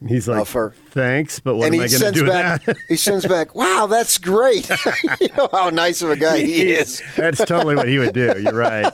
He's 0.06 0.28
like, 0.28 0.46
for- 0.46 0.74
thanks, 0.90 1.40
but 1.40 1.56
what 1.56 1.66
and 1.66 1.74
am 1.74 1.80
I 1.80 1.88
going 1.88 2.00
to 2.00 2.12
do 2.12 2.24
with 2.24 2.32
back, 2.32 2.64
that? 2.66 2.76
he 2.88 2.94
sends 2.96 3.26
back, 3.26 3.54
wow, 3.56 3.86
that's 3.90 4.16
great. 4.16 4.68
you 5.20 5.28
know 5.36 5.48
how 5.50 5.70
nice 5.70 6.02
of 6.02 6.10
a 6.10 6.16
guy 6.16 6.38
he 6.38 6.70
is. 6.70 7.02
That's 7.16 7.38
totally 7.44 7.74
what 7.74 7.88
he 7.88 7.98
would 7.98 8.14
do. 8.14 8.34
You're 8.40 8.52
right. 8.52 8.92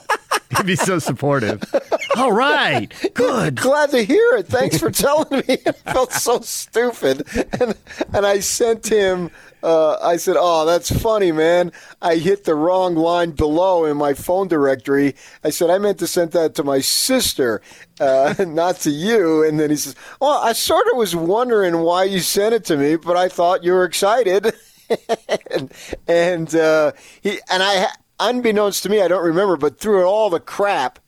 He'd 0.56 0.66
be 0.66 0.76
so 0.76 0.98
supportive. 0.98 1.62
All 2.16 2.32
right, 2.32 2.92
good. 3.14 3.56
Glad 3.56 3.90
to 3.90 4.02
hear 4.02 4.36
it. 4.36 4.46
Thanks 4.46 4.78
for 4.78 4.90
telling 4.90 5.42
me. 5.46 5.58
I 5.66 5.92
felt 5.92 6.12
so 6.12 6.40
stupid, 6.40 7.26
and 7.60 7.74
and 8.12 8.24
I 8.26 8.40
sent 8.40 8.86
him. 8.86 9.30
Uh, 9.64 9.96
I 10.02 10.18
said, 10.18 10.36
"Oh, 10.38 10.66
that's 10.66 10.90
funny, 10.90 11.32
man. 11.32 11.72
I 12.02 12.16
hit 12.16 12.44
the 12.44 12.54
wrong 12.54 12.94
line 12.94 13.30
below 13.30 13.86
in 13.86 13.96
my 13.96 14.12
phone 14.12 14.46
directory. 14.46 15.14
I 15.42 15.48
said 15.48 15.70
I 15.70 15.78
meant 15.78 15.98
to 16.00 16.06
send 16.06 16.32
that 16.32 16.54
to 16.56 16.62
my 16.64 16.80
sister, 16.80 17.62
uh, 17.98 18.34
not 18.46 18.76
to 18.80 18.90
you." 18.90 19.42
And 19.42 19.58
then 19.58 19.70
he 19.70 19.76
says, 19.76 19.96
"Well, 20.20 20.38
I 20.38 20.52
sort 20.52 20.86
of 20.92 20.98
was 20.98 21.16
wondering 21.16 21.78
why 21.78 22.04
you 22.04 22.20
sent 22.20 22.54
it 22.54 22.64
to 22.66 22.76
me, 22.76 22.96
but 22.96 23.16
I 23.16 23.28
thought 23.28 23.64
you 23.64 23.72
were 23.72 23.84
excited." 23.84 24.52
and 25.50 25.72
and 26.06 26.54
uh, 26.54 26.92
he 27.22 27.40
and 27.50 27.62
I, 27.62 27.88
unbeknownst 28.20 28.82
to 28.82 28.90
me, 28.90 29.00
I 29.00 29.08
don't 29.08 29.24
remember, 29.24 29.56
but 29.56 29.80
through 29.80 30.04
all 30.04 30.28
the 30.28 30.40
crap. 30.40 30.98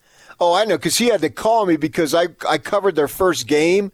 Oh, 0.40 0.54
I 0.54 0.64
know, 0.66 0.76
because 0.76 0.98
he 0.98 1.06
had 1.08 1.22
to 1.22 1.30
call 1.30 1.66
me 1.66 1.76
because 1.76 2.14
I 2.14 2.28
I 2.48 2.58
covered 2.58 2.96
their 2.96 3.08
first 3.08 3.46
game, 3.46 3.92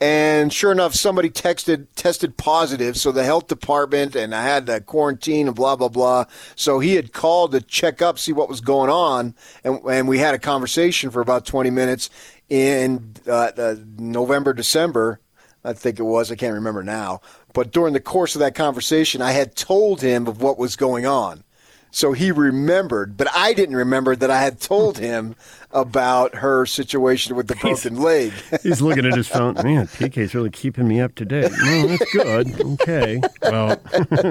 and 0.00 0.52
sure 0.52 0.72
enough, 0.72 0.94
somebody 0.94 1.30
texted 1.30 1.86
tested 1.94 2.36
positive. 2.36 2.96
So 2.96 3.12
the 3.12 3.24
health 3.24 3.46
department 3.46 4.14
and 4.14 4.34
I 4.34 4.42
had 4.42 4.66
to 4.66 4.80
quarantine 4.80 5.46
and 5.46 5.56
blah 5.56 5.76
blah 5.76 5.88
blah. 5.88 6.24
So 6.54 6.80
he 6.80 6.96
had 6.96 7.12
called 7.12 7.52
to 7.52 7.60
check 7.60 8.02
up, 8.02 8.18
see 8.18 8.32
what 8.32 8.48
was 8.48 8.60
going 8.60 8.90
on, 8.90 9.34
and 9.64 9.80
and 9.88 10.06
we 10.06 10.18
had 10.18 10.34
a 10.34 10.38
conversation 10.38 11.10
for 11.10 11.20
about 11.20 11.46
twenty 11.46 11.70
minutes 11.70 12.10
in 12.48 13.14
uh, 13.26 13.52
uh, 13.56 13.76
November 13.98 14.52
December. 14.52 15.20
I 15.64 15.72
think 15.72 15.98
it 15.98 16.04
was. 16.04 16.30
I 16.30 16.36
can't 16.36 16.54
remember 16.54 16.82
now. 16.82 17.20
But 17.52 17.72
during 17.72 17.94
the 17.94 18.00
course 18.00 18.36
of 18.36 18.40
that 18.40 18.54
conversation, 18.54 19.22
I 19.22 19.32
had 19.32 19.56
told 19.56 20.02
him 20.02 20.26
of 20.28 20.42
what 20.42 20.58
was 20.58 20.76
going 20.76 21.06
on. 21.06 21.42
So 21.90 22.12
he 22.12 22.30
remembered, 22.30 23.16
but 23.16 23.28
I 23.34 23.54
didn't 23.54 23.76
remember 23.76 24.14
that 24.16 24.30
I 24.30 24.40
had 24.42 24.60
told 24.60 24.98
him 24.98 25.34
about 25.72 26.36
her 26.36 26.64
situation 26.66 27.36
with 27.36 27.48
the 27.48 27.54
broken 27.60 28.00
leg. 28.00 28.32
He's 28.62 28.80
looking 28.82 29.06
at 29.06 29.14
his 29.14 29.28
phone. 29.28 29.54
Man, 29.54 29.86
PK's 29.86 30.34
really 30.34 30.50
keeping 30.50 30.86
me 30.88 31.00
up 31.00 31.14
to 31.16 31.24
date. 31.24 31.50
Well, 31.50 31.88
that's 31.88 32.12
good. 32.12 32.60
Okay. 32.80 33.20
Well, 33.42 33.80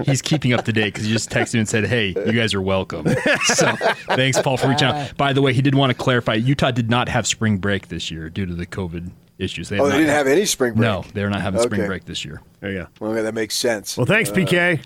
he's 0.06 0.22
keeping 0.22 0.54
up 0.54 0.66
to 0.66 0.74
date 0.74 0.94
because 0.94 1.06
he 1.06 1.12
just 1.12 1.30
texted 1.30 1.60
and 1.60 1.68
said, 1.70 1.86
"Hey, 1.86 2.08
you 2.10 2.32
guys 2.34 2.54
are 2.54 2.62
welcome." 2.62 3.08
So 3.46 3.72
thanks, 4.16 4.40
Paul, 4.42 4.58
for 4.58 4.68
reaching 4.70 4.88
out. 4.88 5.16
By 5.18 5.34
the 5.34 5.42
way, 5.42 5.54
he 5.54 5.62
did 5.62 5.76
want 5.76 5.92
to 5.92 5.98
clarify: 5.98 6.36
Utah 6.36 6.72
did 6.72 6.90
not 6.90 7.10
have 7.10 7.26
spring 7.28 7.58
break 7.58 7.88
this 7.88 8.12
year 8.12 8.30
due 8.30 8.46
to 8.46 8.54
the 8.56 8.66
COVID 8.66 9.12
issues. 9.38 9.72
Oh, 9.72 9.90
they 9.90 9.98
didn't 9.98 10.10
have 10.14 10.28
any 10.28 10.46
spring 10.46 10.74
break? 10.74 10.82
No, 10.82 11.04
they're 11.14 11.30
not 11.30 11.42
having 11.42 11.60
spring 11.62 11.86
break 11.86 12.06
this 12.06 12.24
year. 12.24 12.42
There 12.62 12.72
you 12.72 12.88
go. 13.00 13.08
Okay, 13.12 13.22
that 13.22 13.34
makes 13.34 13.56
sense. 13.56 13.98
Well, 13.98 14.06
thanks, 14.06 14.30
Uh, 14.30 14.34
PK. 14.36 14.84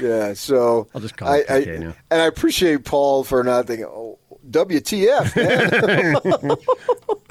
Yeah, 0.00 0.32
so 0.34 0.88
I'll 0.94 1.00
just 1.00 1.16
call 1.16 1.28
I, 1.28 1.38
it 1.38 1.46
PK 1.48 1.74
I- 1.74 1.78
now. 1.78 1.94
and 2.10 2.22
I 2.22 2.26
appreciate 2.26 2.84
Paul 2.84 3.24
for 3.24 3.42
not 3.42 3.66
thinking, 3.66 3.86
oh, 3.86 4.18
WTF, 4.50 5.36
man. 5.36 6.56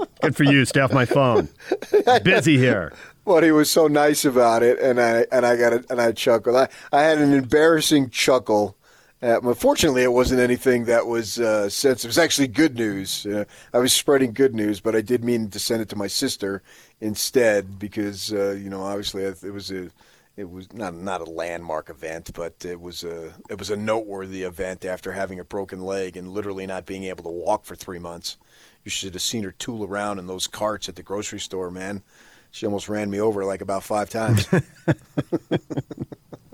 Good 0.21 0.35
for 0.35 0.43
you. 0.43 0.65
Stay 0.65 0.81
off 0.81 0.93
my 0.93 1.05
phone. 1.05 1.49
Busy 2.23 2.57
here. 2.57 2.93
But 3.25 3.43
he 3.43 3.51
was 3.51 3.69
so 3.69 3.87
nice 3.87 4.23
about 4.25 4.63
it, 4.63 4.79
and 4.79 4.99
I 5.01 5.25
and 5.31 5.45
I 5.45 5.57
got 5.57 5.73
it, 5.73 5.85
and 5.89 5.99
I 6.01 6.11
chuckled. 6.11 6.55
I, 6.55 6.69
I 6.91 7.01
had 7.01 7.17
an 7.17 7.33
embarrassing 7.33 8.09
chuckle. 8.09 8.75
Uh, 9.21 9.41
unfortunately, 9.41 10.03
it 10.03 10.13
wasn't 10.13 10.39
anything 10.39 10.85
that 10.85 11.07
was 11.07 11.39
uh, 11.39 11.67
sensitive. 11.69 12.05
It 12.05 12.09
was 12.09 12.17
actually 12.19 12.47
good 12.49 12.75
news. 12.75 13.25
Uh, 13.25 13.45
I 13.73 13.79
was 13.79 13.91
spreading 13.91 14.31
good 14.31 14.53
news, 14.53 14.79
but 14.79 14.95
I 14.95 15.01
did 15.01 15.23
mean 15.25 15.49
to 15.49 15.59
send 15.59 15.81
it 15.81 15.89
to 15.89 15.95
my 15.95 16.05
sister 16.07 16.61
instead 17.01 17.79
because 17.79 18.31
uh, 18.31 18.51
you 18.51 18.69
know 18.69 18.83
obviously 18.83 19.23
it 19.23 19.51
was 19.51 19.71
a 19.71 19.89
it 20.37 20.49
was 20.49 20.71
not 20.71 20.93
not 20.93 21.19
a 21.19 21.29
landmark 21.29 21.89
event, 21.89 22.29
but 22.35 22.63
it 22.63 22.79
was 22.79 23.03
a 23.03 23.33
it 23.49 23.57
was 23.57 23.71
a 23.71 23.75
noteworthy 23.75 24.43
event 24.43 24.85
after 24.85 25.11
having 25.11 25.39
a 25.39 25.43
broken 25.43 25.81
leg 25.81 26.15
and 26.15 26.31
literally 26.31 26.67
not 26.67 26.85
being 26.85 27.05
able 27.05 27.23
to 27.23 27.29
walk 27.29 27.65
for 27.65 27.75
three 27.75 27.97
months. 27.97 28.37
You 28.83 28.91
should 28.91 29.15
have 29.15 29.23
seen 29.23 29.43
her 29.43 29.51
tool 29.51 29.83
around 29.83 30.19
in 30.19 30.27
those 30.27 30.45
carts 30.45 30.87
at 30.87 30.95
the 30.95 31.03
grocery 31.03 31.39
store, 31.39 31.71
man. 31.71 32.03
She 32.51 32.67
almost 32.67 32.87
ran 32.87 33.09
me 33.09 33.19
over 33.19 33.43
like 33.45 33.61
about 33.61 33.83
five 33.83 34.09
times. 34.09 34.47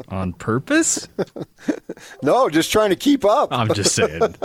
On 0.07 0.33
purpose? 0.33 1.07
no, 2.23 2.49
just 2.49 2.71
trying 2.71 2.89
to 2.89 2.95
keep 2.95 3.25
up. 3.25 3.49
I'm 3.51 3.73
just 3.73 3.93
saying. 3.93 4.35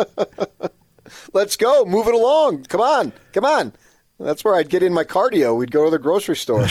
Let's 1.32 1.56
go, 1.56 1.84
move 1.84 2.08
it 2.08 2.14
along. 2.14 2.64
Come 2.64 2.80
on, 2.80 3.12
come 3.32 3.44
on. 3.44 3.72
That's 4.18 4.44
where 4.44 4.56
I'd 4.56 4.68
get 4.68 4.82
in 4.82 4.92
my 4.92 5.04
cardio. 5.04 5.56
We'd 5.56 5.70
go 5.70 5.84
to 5.84 5.90
the 5.90 5.98
grocery 5.98 6.36
store. 6.36 6.66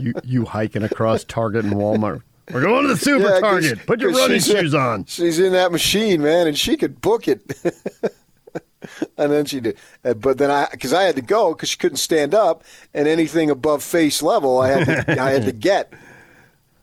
You 0.00 0.14
you 0.24 0.44
hiking 0.44 0.82
across 0.82 1.24
Target 1.24 1.64
and 1.64 1.74
Walmart. 1.74 2.22
We're 2.52 2.62
going 2.62 2.82
to 2.82 2.88
the 2.88 2.96
super 2.96 3.28
Yeah, 3.28 3.40
Target. 3.40 3.86
Put 3.86 4.00
your 4.00 4.10
running 4.14 4.36
in- 4.36 4.42
shoes 4.42 4.74
on. 4.74 5.04
She's 5.04 5.38
in 5.38 5.52
that 5.52 5.70
machine, 5.72 6.20
man, 6.22 6.46
and 6.48 6.58
she 6.58 6.76
could 6.76 7.00
book 7.00 7.28
it. 7.28 7.40
and 9.16 9.30
then 9.30 9.44
she 9.44 9.60
did, 9.60 9.76
Uh, 10.04 10.14
but 10.14 10.38
then 10.38 10.50
I, 10.50 10.66
because 10.70 10.92
I 10.92 11.02
had 11.04 11.14
to 11.16 11.22
go 11.22 11.52
because 11.54 11.68
she 11.68 11.76
couldn't 11.76 11.98
stand 11.98 12.34
up, 12.34 12.64
and 12.94 13.06
anything 13.06 13.50
above 13.50 13.82
face 13.82 14.22
level, 14.22 14.58
I 14.60 14.68
had 14.70 15.06
to, 15.06 15.20
I 15.22 15.30
had 15.30 15.44
to 15.44 15.52
get. 15.52 15.92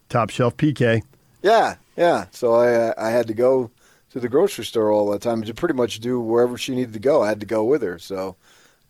Top 0.10 0.30
shelf 0.30 0.56
PK. 0.58 1.02
Yeah, 1.44 1.76
yeah. 1.98 2.26
So 2.32 2.54
I, 2.54 2.74
uh, 2.74 2.94
I 2.98 3.10
had 3.10 3.28
to 3.28 3.34
go 3.34 3.72
to 4.12 4.20
the 4.20 4.30
grocery 4.30 4.64
store 4.64 4.90
all 4.92 5.10
the 5.12 5.20
time 5.20 5.44
to 5.44 5.54
pretty 5.54 5.74
much 5.76 6.00
do 6.00 6.20
wherever 6.20 6.58
she 6.58 6.74
needed 6.76 6.94
to 6.94 7.00
go. 7.00 7.24
I 7.24 7.28
had 7.30 7.40
to 7.42 7.46
go 7.46 7.64
with 7.66 7.82
her. 7.82 8.00
So, 8.00 8.36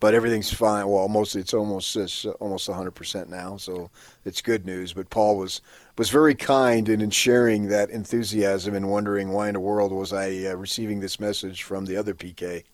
but 0.00 0.14
everything's 0.14 0.52
fine. 0.52 0.88
Well, 0.88 1.08
mostly 1.08 1.40
it's 1.40 1.54
almost 1.54 1.96
it's 1.96 2.24
almost 2.24 2.68
100 2.68 2.92
percent 2.92 3.30
now. 3.30 3.56
So 3.56 3.90
it's 4.24 4.40
good 4.40 4.64
news. 4.64 4.92
But 4.92 5.10
Paul 5.10 5.36
was 5.36 5.60
was 5.96 6.10
very 6.10 6.34
kind 6.34 6.88
in, 6.88 7.00
in 7.00 7.10
sharing 7.10 7.68
that 7.68 7.90
enthusiasm 7.90 8.74
and 8.74 8.90
wondering 8.90 9.30
why 9.30 9.48
in 9.48 9.54
the 9.54 9.60
world 9.60 9.92
was 9.92 10.12
I 10.12 10.46
uh, 10.46 10.54
receiving 10.54 11.00
this 11.00 11.18
message 11.18 11.62
from 11.62 11.86
the 11.86 11.96
other 11.96 12.14
PK. 12.14 12.64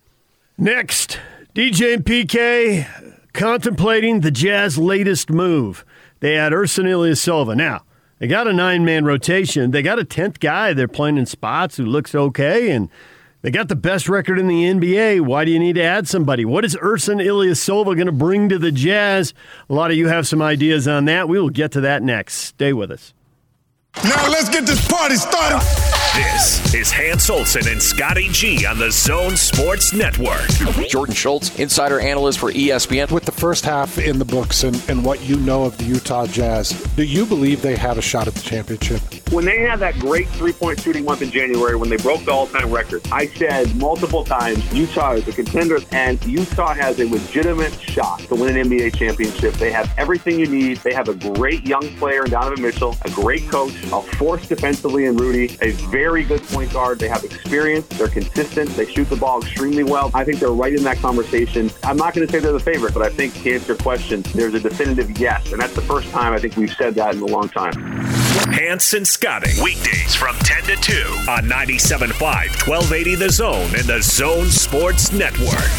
Next, 0.57 1.19
DJ 1.55 1.95
and 1.95 2.05
PK 2.05 2.87
contemplating 3.33 4.21
the 4.21 4.31
Jazz 4.31 4.79
latest 4.79 5.31
move. 5.31 5.85
They 6.21 6.35
had 6.35 6.53
Ersan 6.53 6.85
Ilyasova. 6.85 7.57
Now, 7.57 7.85
they 8.19 8.29
got 8.29 8.47
a 8.47 8.53
nine 8.53 8.85
man 8.85 9.05
rotation. 9.05 9.73
They 9.73 9.83
got 9.83 9.99
a 9.99 10.05
10th 10.05 10.39
guy 10.39 10.73
they're 10.73 10.89
playing 10.89 11.19
in 11.19 11.27
spots 11.27 11.77
who 11.77 11.85
looks 11.85 12.15
okay, 12.15 12.71
and 12.71 12.89
they 13.45 13.51
got 13.51 13.69
the 13.69 13.77
best 13.77 14.09
record 14.09 14.39
in 14.39 14.47
the 14.47 14.65
NBA. 14.65 15.21
Why 15.21 15.45
do 15.45 15.51
you 15.51 15.59
need 15.59 15.75
to 15.75 15.83
add 15.83 16.09
somebody? 16.09 16.47
What 16.47 16.65
is 16.65 16.77
Ersan 16.77 17.23
Ilyasova 17.23 17.95
going 17.95 18.07
to 18.07 18.13
bring 18.13 18.49
to 18.49 18.59
the 18.59 18.73
Jazz? 18.73 19.35
A 19.69 19.75
lot 19.75 19.91
of 19.91 19.99
you 19.99 20.09
have 20.09 20.27
some 20.27 20.41
ideas 20.41 20.89
on 20.89 21.05
that. 21.05 21.29
We 21.29 21.39
will 21.39 21.51
get 21.51 21.71
to 21.73 21.83
that 21.83 22.03
next. 22.03 22.37
Stay 22.37 22.73
with 22.73 22.91
us. 22.91 23.13
Now 24.03 24.31
let's 24.31 24.49
get 24.49 24.65
this 24.65 24.89
party 24.89 25.17
started. 25.17 25.61
This 26.15 26.73
is 26.75 26.93
Hans 26.93 27.29
Olsen 27.29 27.67
and 27.67 27.83
Scotty 27.83 28.29
G 28.29 28.65
on 28.67 28.79
the 28.79 28.89
Zone 28.93 29.37
Sports 29.37 29.93
Network. 29.93 30.47
Jordan 30.89 31.13
Schultz, 31.13 31.59
insider 31.59 31.99
analyst 31.99 32.39
for 32.39 32.53
ESPN. 32.53 33.11
With 33.11 33.25
the 33.25 33.33
first 33.33 33.65
half 33.65 33.99
in 33.99 34.21
the 34.21 34.25
books 34.25 34.63
and, 34.63 34.81
and 34.89 35.05
what 35.05 35.21
you 35.25 35.37
know 35.39 35.65
of 35.65 35.77
the 35.77 35.83
Utah 35.83 36.27
Jazz, 36.27 36.71
do 36.95 37.03
you 37.03 37.27
believe 37.27 37.63
they 37.63 37.75
have 37.75 37.99
a 37.99 38.03
shot 38.03 38.29
at 38.29 38.35
the 38.35 38.43
championship? 38.43 39.01
When 39.33 39.45
they 39.45 39.59
had 39.59 39.81
that 39.81 39.99
great 39.99 40.29
three-point 40.29 40.81
shooting 40.81 41.05
month 41.05 41.23
in 41.23 41.33
January, 41.33 41.75
when 41.75 41.91
they 41.91 41.97
broke 41.97 42.25
the 42.25 42.31
all-time 42.31 42.71
record, 42.71 43.03
I 43.11 43.27
said 43.27 43.75
multiple 43.75 44.23
times, 44.23 44.73
Utah 44.73 45.15
is 45.15 45.27
a 45.27 45.33
contender, 45.33 45.79
and 45.91 46.25
Utah 46.25 46.75
has 46.75 47.01
a 47.01 47.09
legitimate 47.09 47.73
shot 47.81 48.21
to 48.21 48.37
win 48.37 48.57
an 48.57 48.69
NBA 48.69 48.95
championship. 48.95 49.55
They 49.55 49.73
have 49.73 49.93
everything 49.99 50.39
you 50.39 50.47
need. 50.47 50.77
They 50.77 50.95
have 50.95 51.09
a 51.09 51.15
great 51.15 51.67
young 51.67 51.89
player 51.97 52.25
in 52.25 52.31
Donovan 52.31 52.63
Mitchell, 52.63 52.97
a 53.05 53.11
great 53.11 53.49
coach, 53.51 53.75
a 53.93 54.01
force 54.17 54.47
defensively 54.47 55.07
in 55.07 55.17
Rudy, 55.17 55.57
a 55.61 55.73
very 55.91 56.04
good 56.25 56.43
point 56.45 56.73
guard. 56.73 56.99
They 56.99 57.09
have 57.09 57.25
experience. 57.25 57.87
They're 57.87 58.09
consistent. 58.09 58.71
They 58.71 58.87
shoot 58.87 59.09
the 59.09 59.17
ball 59.17 59.41
extremely 59.41 59.85
well. 59.85 60.11
I 60.15 60.25
think 60.25 60.39
they're 60.41 60.51
right 60.51 60.73
in 60.75 60.83
that 60.85 60.99
conversation. 60.99 61.71
I'm 61.83 61.97
not 61.97 62.15
going 62.15 62.27
to 62.27 62.33
say 62.33 62.39
they're 62.39 62.53
the 62.53 62.61
favorite, 62.61 62.95
but 62.95 63.03
I 63.03 63.11
think 63.11 63.35
to 63.43 63.55
answer 63.55 63.69
your 63.69 63.77
question, 63.77 64.23
there's 64.35 64.55
a 64.55 64.61
definitive 64.61 65.19
yes, 65.19 65.53
and 65.53 65.61
that's 65.61 65.75
the 65.75 65.83
first 65.83 66.11
time 66.11 66.33
I 66.33 66.39
think 66.39 66.57
we've 66.57 66.73
said 66.73 66.95
that 66.97 67.15
in 67.15 67.23
a 67.23 67.27
long 67.27 67.49
time. 67.49 67.75
Hanson 68.53 68.95
and 68.95 69.09
Scotty. 69.09 69.51
Weekdays 69.63 70.15
from 70.15 70.37
10 70.37 70.63
to 70.65 70.77
2 70.77 70.93
on 71.29 71.45
97.5, 71.45 72.21
1280 72.21 73.15
The 73.17 73.31
Zone 73.31 73.75
and 73.75 73.85
the 73.85 74.01
Zone 74.01 74.47
Sports 74.47 75.13
Network. 75.13 75.71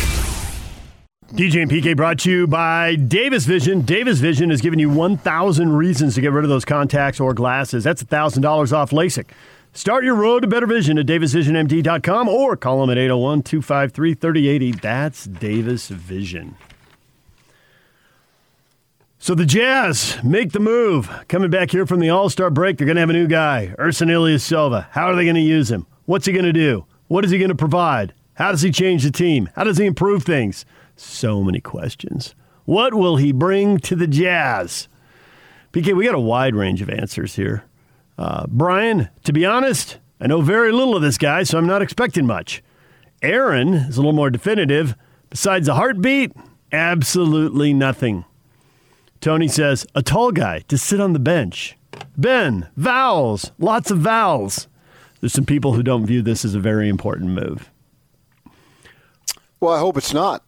DJ 1.33 1.63
and 1.63 1.71
PK 1.71 1.95
brought 1.95 2.19
to 2.19 2.31
you 2.31 2.47
by 2.47 2.95
Davis 2.95 3.45
Vision. 3.45 3.81
Davis 3.81 4.19
Vision 4.19 4.49
has 4.49 4.61
given 4.61 4.79
you 4.79 4.89
1,000 4.89 5.73
reasons 5.73 6.15
to 6.15 6.21
get 6.21 6.31
rid 6.31 6.43
of 6.43 6.49
those 6.49 6.65
contacts 6.65 7.19
or 7.19 7.33
glasses. 7.33 7.83
That's 7.83 8.03
$1,000 8.03 8.73
off 8.73 8.91
LASIK. 8.91 9.29
Start 9.75 10.05
your 10.05 10.15
road 10.15 10.39
to 10.39 10.47
better 10.47 10.65
vision 10.65 10.97
at 10.97 11.05
davisvisionmd.com 11.05 12.29
or 12.29 12.55
call 12.55 12.79
them 12.79 12.89
at 12.89 12.97
801 12.97 13.43
253 13.43 14.13
3080. 14.13 14.71
That's 14.79 15.25
Davis 15.25 15.89
Vision. 15.89 16.55
So 19.19 19.35
the 19.35 19.45
Jazz 19.45 20.17
make 20.23 20.53
the 20.53 20.61
move. 20.61 21.09
Coming 21.27 21.49
back 21.49 21.71
here 21.71 21.85
from 21.85 21.99
the 21.99 22.09
All 22.09 22.29
Star 22.29 22.49
break, 22.49 22.77
they're 22.77 22.85
going 22.85 22.95
to 22.95 23.01
have 23.01 23.09
a 23.09 23.13
new 23.13 23.27
guy, 23.27 23.75
Ersan 23.77 24.07
Ilyasova. 24.07 24.87
How 24.91 25.07
are 25.07 25.15
they 25.17 25.25
going 25.25 25.35
to 25.35 25.41
use 25.41 25.69
him? 25.69 25.85
What's 26.05 26.25
he 26.25 26.31
going 26.31 26.45
to 26.45 26.53
do? 26.53 26.85
What 27.09 27.25
is 27.25 27.31
he 27.31 27.37
going 27.37 27.49
to 27.49 27.55
provide? 27.55 28.13
How 28.35 28.51
does 28.51 28.61
he 28.61 28.71
change 28.71 29.03
the 29.03 29.11
team? 29.11 29.49
How 29.57 29.65
does 29.65 29.77
he 29.77 29.85
improve 29.85 30.23
things? 30.23 30.65
So 30.95 31.43
many 31.43 31.59
questions. 31.59 32.33
What 32.63 32.93
will 32.93 33.17
he 33.17 33.33
bring 33.33 33.79
to 33.79 33.97
the 33.97 34.07
Jazz? 34.07 34.87
PK, 35.73 35.93
we 35.93 36.05
got 36.05 36.15
a 36.15 36.19
wide 36.19 36.55
range 36.55 36.81
of 36.81 36.89
answers 36.89 37.35
here. 37.35 37.65
Uh, 38.17 38.45
Brian, 38.47 39.09
to 39.23 39.33
be 39.33 39.45
honest, 39.45 39.97
I 40.19 40.27
know 40.27 40.41
very 40.41 40.71
little 40.71 40.95
of 40.95 41.01
this 41.01 41.17
guy, 41.17 41.43
so 41.43 41.57
I'm 41.57 41.67
not 41.67 41.81
expecting 41.81 42.25
much. 42.25 42.63
Aaron 43.21 43.73
is 43.73 43.97
a 43.97 43.99
little 43.99 44.13
more 44.13 44.29
definitive. 44.29 44.95
Besides 45.29 45.67
a 45.67 45.73
heartbeat, 45.73 46.31
absolutely 46.71 47.73
nothing. 47.73 48.25
Tony 49.19 49.47
says, 49.47 49.85
a 49.95 50.01
tall 50.01 50.31
guy 50.31 50.59
to 50.67 50.77
sit 50.77 51.01
on 51.01 51.13
the 51.13 51.19
bench. 51.19 51.77
Ben, 52.17 52.69
vowels, 52.77 53.51
lots 53.57 53.91
of 53.91 53.99
vowels. 53.99 54.67
There's 55.19 55.33
some 55.33 55.45
people 55.45 55.73
who 55.73 55.83
don't 55.83 56.05
view 56.05 56.21
this 56.21 56.45
as 56.45 56.55
a 56.55 56.59
very 56.59 56.87
important 56.87 57.31
move. 57.31 57.71
Well, 59.59 59.73
I 59.73 59.79
hope 59.79 59.97
it's 59.97 60.13
not. 60.13 60.43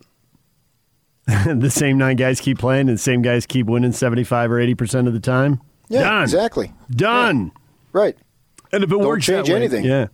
the 1.28 1.70
same 1.72 1.98
nine 1.98 2.16
guys 2.16 2.40
keep 2.40 2.60
playing 2.60 2.88
and 2.88 2.98
the 2.98 3.02
same 3.02 3.22
guys 3.22 3.46
keep 3.46 3.66
winning 3.66 3.92
75 3.92 4.52
or 4.52 4.60
80% 4.60 5.08
of 5.08 5.14
the 5.14 5.20
time. 5.20 5.62
Yeah, 5.90 6.02
Done. 6.02 6.24
exactly. 6.24 6.74
Done. 6.92 7.52
Right. 7.94 8.18
And 8.72 8.84
if 8.84 8.90
it 8.90 8.94
Don't 8.98 9.06
works 9.06 9.26
change 9.26 9.50
way- 9.50 9.56
anything. 9.56 9.86
Yeah. 9.86 10.08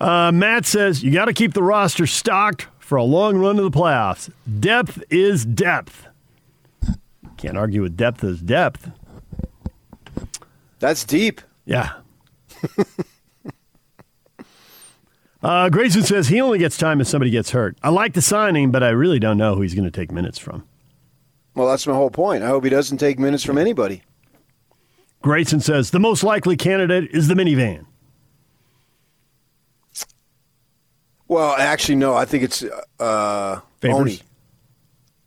Uh, 0.00 0.30
Matt 0.32 0.66
says 0.66 1.02
you 1.02 1.10
got 1.12 1.26
to 1.26 1.32
keep 1.32 1.54
the 1.54 1.62
roster 1.62 2.06
stocked 2.06 2.66
for 2.78 2.96
a 2.96 3.02
long 3.04 3.36
run 3.38 3.56
to 3.56 3.62
the 3.62 3.70
playoffs. 3.70 4.30
Depth 4.60 5.02
is 5.10 5.44
depth. 5.44 6.06
Can't 7.36 7.56
argue 7.56 7.82
with 7.82 7.96
depth 7.96 8.22
is 8.24 8.40
depth. 8.40 8.90
That's 10.78 11.04
deep. 11.04 11.40
Yeah. 11.64 11.92
uh, 15.42 15.68
Grayson 15.70 16.02
says 16.02 16.28
he 16.28 16.40
only 16.40 16.58
gets 16.58 16.76
time 16.76 17.00
if 17.00 17.06
somebody 17.06 17.30
gets 17.30 17.50
hurt. 17.50 17.76
I 17.82 17.90
like 17.90 18.14
the 18.14 18.22
signing, 18.22 18.70
but 18.70 18.82
I 18.82 18.88
really 18.90 19.18
don't 19.18 19.38
know 19.38 19.54
who 19.54 19.62
he's 19.62 19.74
going 19.74 19.84
to 19.84 19.90
take 19.90 20.10
minutes 20.10 20.38
from. 20.38 20.64
Well, 21.54 21.68
that's 21.68 21.86
my 21.86 21.94
whole 21.94 22.10
point. 22.10 22.42
I 22.42 22.48
hope 22.48 22.64
he 22.64 22.70
doesn't 22.70 22.98
take 22.98 23.18
minutes 23.18 23.44
from 23.44 23.56
anybody. 23.58 24.02
Grayson 25.22 25.60
says 25.60 25.90
the 25.90 25.98
most 26.00 26.22
likely 26.22 26.56
candidate 26.56 27.10
is 27.10 27.28
the 27.28 27.34
minivan. 27.34 27.86
Well, 31.28 31.54
actually, 31.58 31.96
no. 31.96 32.14
I 32.14 32.24
think 32.24 32.44
it's 32.44 32.64
uh, 33.00 33.60
Favors? 33.80 33.98
Oni. 34.00 34.20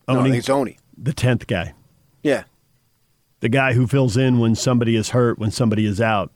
No, 0.08 0.14
I 0.16 0.18
Oni? 0.20 0.30
think 0.30 0.40
it's 0.40 0.50
Oni. 0.50 0.78
The 0.98 1.14
tenth 1.14 1.48
guy, 1.48 1.74
Yeah. 2.24 2.44
the 3.42 3.50
guy 3.50 3.74
who 3.74 3.88
fills 3.88 4.18
in 4.18 4.40
when 4.40 4.56
somebody 4.56 4.96
is 4.96 5.10
hurt, 5.10 5.40
when 5.40 5.52
somebody 5.52 5.86
is 5.86 6.00
out. 6.02 6.32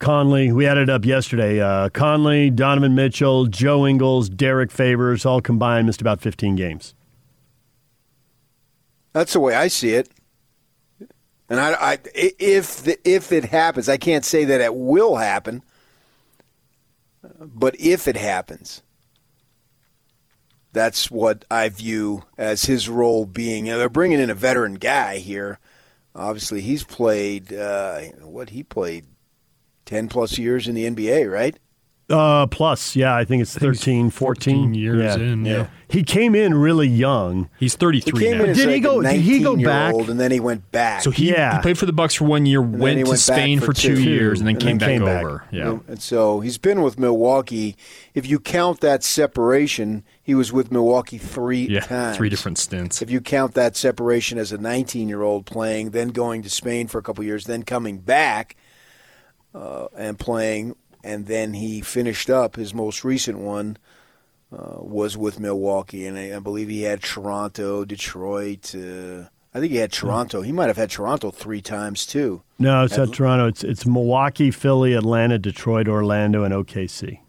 Conley, 0.00 0.50
we 0.50 0.66
added 0.66 0.90
up 0.90 1.04
yesterday. 1.04 1.60
Uh, 1.60 1.88
Conley, 1.90 2.50
Donovan 2.50 2.94
Mitchell, 2.96 3.46
Joe 3.46 3.86
Ingles, 3.86 4.28
Derrick 4.28 4.72
Favors, 4.72 5.24
all 5.24 5.40
combined 5.40 5.86
missed 5.86 6.00
about 6.00 6.20
15 6.20 6.56
games. 6.56 6.94
That's 9.12 9.32
the 9.32 9.40
way 9.40 9.54
I 9.54 9.68
see 9.68 9.90
it. 9.90 10.08
And 11.52 11.60
I, 11.60 11.74
I 11.74 11.98
if 12.14 12.82
the, 12.84 12.98
if 13.06 13.30
it 13.30 13.44
happens, 13.44 13.86
I 13.86 13.98
can't 13.98 14.24
say 14.24 14.46
that 14.46 14.62
it 14.62 14.74
will 14.74 15.16
happen. 15.16 15.62
But 17.38 17.78
if 17.78 18.08
it 18.08 18.16
happens, 18.16 18.80
that's 20.72 21.10
what 21.10 21.44
I 21.50 21.68
view 21.68 22.22
as 22.38 22.64
his 22.64 22.88
role 22.88 23.26
being. 23.26 23.66
You 23.66 23.72
know, 23.72 23.78
they're 23.78 23.90
bringing 23.90 24.18
in 24.18 24.30
a 24.30 24.34
veteran 24.34 24.76
guy 24.76 25.18
here. 25.18 25.58
Obviously, 26.14 26.62
he's 26.62 26.84
played 26.84 27.52
uh, 27.52 28.00
what 28.22 28.48
he 28.48 28.62
played 28.62 29.04
ten 29.84 30.08
plus 30.08 30.38
years 30.38 30.66
in 30.66 30.74
the 30.74 30.88
NBA, 30.88 31.30
right? 31.30 31.58
Uh, 32.10 32.46
plus, 32.48 32.94
yeah, 32.94 33.14
I 33.16 33.24
think 33.24 33.40
it's 33.40 33.56
13, 33.56 34.10
14, 34.10 34.74
years 34.74 34.98
yeah. 35.16 35.16
in, 35.24 35.44
yeah. 35.46 35.68
He 35.88 36.02
came 36.02 36.34
in 36.34 36.52
really 36.54 36.88
young. 36.88 37.48
He's 37.58 37.74
33 37.76 38.18
He 38.20 38.26
came 38.26 38.38
now. 38.38 38.44
in 38.44 38.50
as 38.50 38.56
Did 38.56 38.68
he 38.70 38.80
go- 38.80 39.00
did 39.02 39.20
he 39.20 39.40
go 39.40 39.56
back? 39.56 39.94
and 39.94 40.18
then 40.20 40.30
he 40.30 40.40
went 40.40 40.70
back. 40.72 41.02
So 41.02 41.10
he, 41.10 41.30
Yeah. 41.30 41.56
he 41.56 41.62
played 41.62 41.78
for 41.78 41.86
the 41.86 41.92
Bucks 41.92 42.14
for 42.14 42.24
one 42.24 42.44
year, 42.44 42.60
And 42.60 42.78
went 42.80 42.98
to 43.04 43.08
went 43.10 43.20
Spain 43.20 43.60
for, 43.60 43.72
two, 43.72 44.00
years, 44.02 44.40
and 44.40 44.48
then 44.48 44.56
came, 44.56 44.78
back 44.78 45.00
over. 45.00 45.44
Yeah. 45.50 45.78
And 45.88 46.02
so 46.02 46.40
he's 46.40 46.58
been 46.58 46.82
with 46.82 46.98
Milwaukee. 46.98 47.76
If 48.14 48.26
you 48.28 48.40
count 48.40 48.80
that 48.80 49.02
separation, 49.04 50.02
he 50.22 50.34
was 50.34 50.52
with 50.52 50.70
Milwaukee 50.72 51.18
three 51.18 51.66
Yeah, 51.68 51.80
times. 51.80 52.16
three 52.16 52.28
different 52.28 52.58
stints. 52.58 53.00
If 53.00 53.10
you 53.10 53.20
count 53.20 53.54
that 53.54 53.76
separation 53.76 54.38
as 54.38 54.50
a 54.52 54.58
19 54.58 55.08
year 55.08 55.22
old 55.22 55.46
playing, 55.46 55.90
then 55.90 56.08
going 56.08 56.42
to 56.42 56.50
Spain 56.50 56.88
for 56.88 56.98
a 56.98 57.02
couple 57.02 57.24
years, 57.24 57.44
then 57.44 57.62
coming 57.62 57.98
back 57.98 58.56
uh, 59.54 59.86
and 59.96 60.18
playing, 60.18 60.74
and 61.02 61.26
then 61.26 61.54
he 61.54 61.80
finished 61.80 62.30
up 62.30 62.56
his 62.56 62.72
most 62.74 63.04
recent 63.04 63.38
one 63.38 63.76
uh, 64.52 64.76
was 64.80 65.16
with 65.16 65.40
Milwaukee, 65.40 66.06
and 66.06 66.18
I, 66.18 66.36
I 66.36 66.38
believe 66.38 66.68
he 66.68 66.82
had 66.82 67.02
Toronto, 67.02 67.84
Detroit. 67.84 68.74
Uh, 68.74 69.24
I 69.54 69.60
think 69.60 69.72
he 69.72 69.78
had 69.78 69.92
Toronto. 69.92 70.42
He 70.42 70.52
might 70.52 70.66
have 70.66 70.76
had 70.76 70.90
Toronto 70.90 71.30
three 71.30 71.60
times 71.60 72.06
too. 72.06 72.42
No, 72.58 72.84
it's 72.84 72.96
not 72.96 73.12
Toronto. 73.12 73.46
It's 73.46 73.64
it's 73.64 73.86
Milwaukee, 73.86 74.50
Philly, 74.50 74.94
Atlanta, 74.94 75.38
Detroit, 75.38 75.88
Orlando, 75.88 76.44
and 76.44 76.54
OKC. 76.54 77.20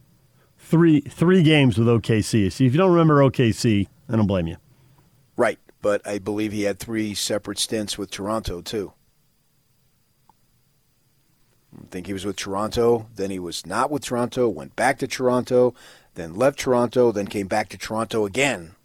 Three 0.57 1.01
three 1.01 1.43
games 1.43 1.77
with 1.77 1.87
OKC. 1.87 2.51
See, 2.51 2.65
if 2.65 2.73
you 2.73 2.77
don't 2.77 2.91
remember 2.91 3.19
OKC, 3.19 3.87
I 4.09 4.15
don't 4.15 4.27
blame 4.27 4.47
you. 4.47 4.57
Right, 5.35 5.59
but 5.81 6.05
I 6.05 6.19
believe 6.19 6.51
he 6.51 6.63
had 6.63 6.79
three 6.79 7.13
separate 7.13 7.59
stints 7.59 7.97
with 7.97 8.11
Toronto 8.11 8.61
too. 8.61 8.93
I 11.81 11.85
think 11.89 12.07
he 12.07 12.13
was 12.13 12.25
with 12.25 12.35
Toronto, 12.35 13.07
then 13.15 13.31
he 13.31 13.39
was 13.39 13.65
not 13.65 13.91
with 13.91 14.03
Toronto, 14.03 14.47
went 14.49 14.75
back 14.75 14.99
to 14.99 15.07
Toronto, 15.07 15.73
then 16.15 16.35
left 16.35 16.59
Toronto, 16.59 17.11
then 17.11 17.27
came 17.27 17.47
back 17.47 17.69
to 17.69 17.77
Toronto 17.77 18.25
again. 18.25 18.75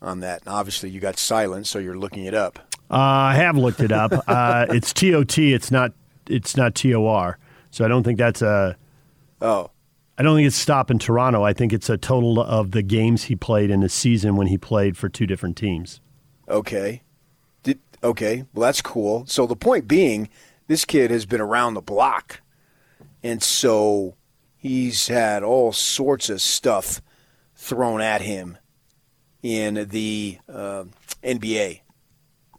On 0.00 0.20
that, 0.20 0.40
and 0.40 0.48
obviously 0.48 0.90
you 0.90 1.00
got 1.00 1.16
silent, 1.16 1.66
so 1.66 1.78
you're 1.78 1.96
looking 1.96 2.24
it 2.24 2.34
up. 2.34 2.58
Uh, 2.90 2.96
I 2.96 3.34
have 3.36 3.56
looked 3.56 3.80
it 3.80 3.92
up. 3.92 4.12
uh, 4.26 4.66
it's 4.68 4.92
T 4.92 5.14
O 5.14 5.22
T. 5.22 5.54
It's 5.54 5.70
not. 5.70 5.92
It's 6.28 6.56
not 6.56 6.74
T 6.74 6.92
O 6.94 7.06
R. 7.06 7.38
So 7.70 7.84
I 7.84 7.88
don't 7.88 8.02
think 8.02 8.18
that's 8.18 8.42
a. 8.42 8.76
Oh. 9.40 9.70
I 10.18 10.22
don't 10.22 10.36
think 10.36 10.46
it's 10.46 10.56
stop 10.56 10.90
in 10.90 10.98
Toronto. 10.98 11.42
I 11.42 11.52
think 11.52 11.72
it's 11.72 11.88
a 11.88 11.96
total 11.96 12.40
of 12.40 12.72
the 12.72 12.82
games 12.82 13.24
he 13.24 13.36
played 13.36 13.70
in 13.70 13.80
the 13.80 13.88
season 13.88 14.36
when 14.36 14.46
he 14.46 14.58
played 14.58 14.96
for 14.96 15.08
two 15.08 15.26
different 15.26 15.56
teams. 15.56 16.00
Okay. 16.48 17.01
Did, 18.02 18.08
okay, 18.08 18.44
well, 18.52 18.66
that's 18.66 18.82
cool. 18.82 19.24
So 19.26 19.46
the 19.46 19.56
point 19.56 19.88
being, 19.88 20.28
this 20.66 20.84
kid 20.84 21.10
has 21.10 21.26
been 21.26 21.40
around 21.40 21.74
the 21.74 21.80
block. 21.80 22.40
And 23.22 23.42
so 23.42 24.16
he's 24.56 25.08
had 25.08 25.42
all 25.42 25.72
sorts 25.72 26.28
of 26.28 26.40
stuff 26.40 27.00
thrown 27.54 28.00
at 28.00 28.22
him 28.22 28.58
in 29.42 29.88
the 29.88 30.38
uh, 30.48 30.84
NBA. 31.22 31.80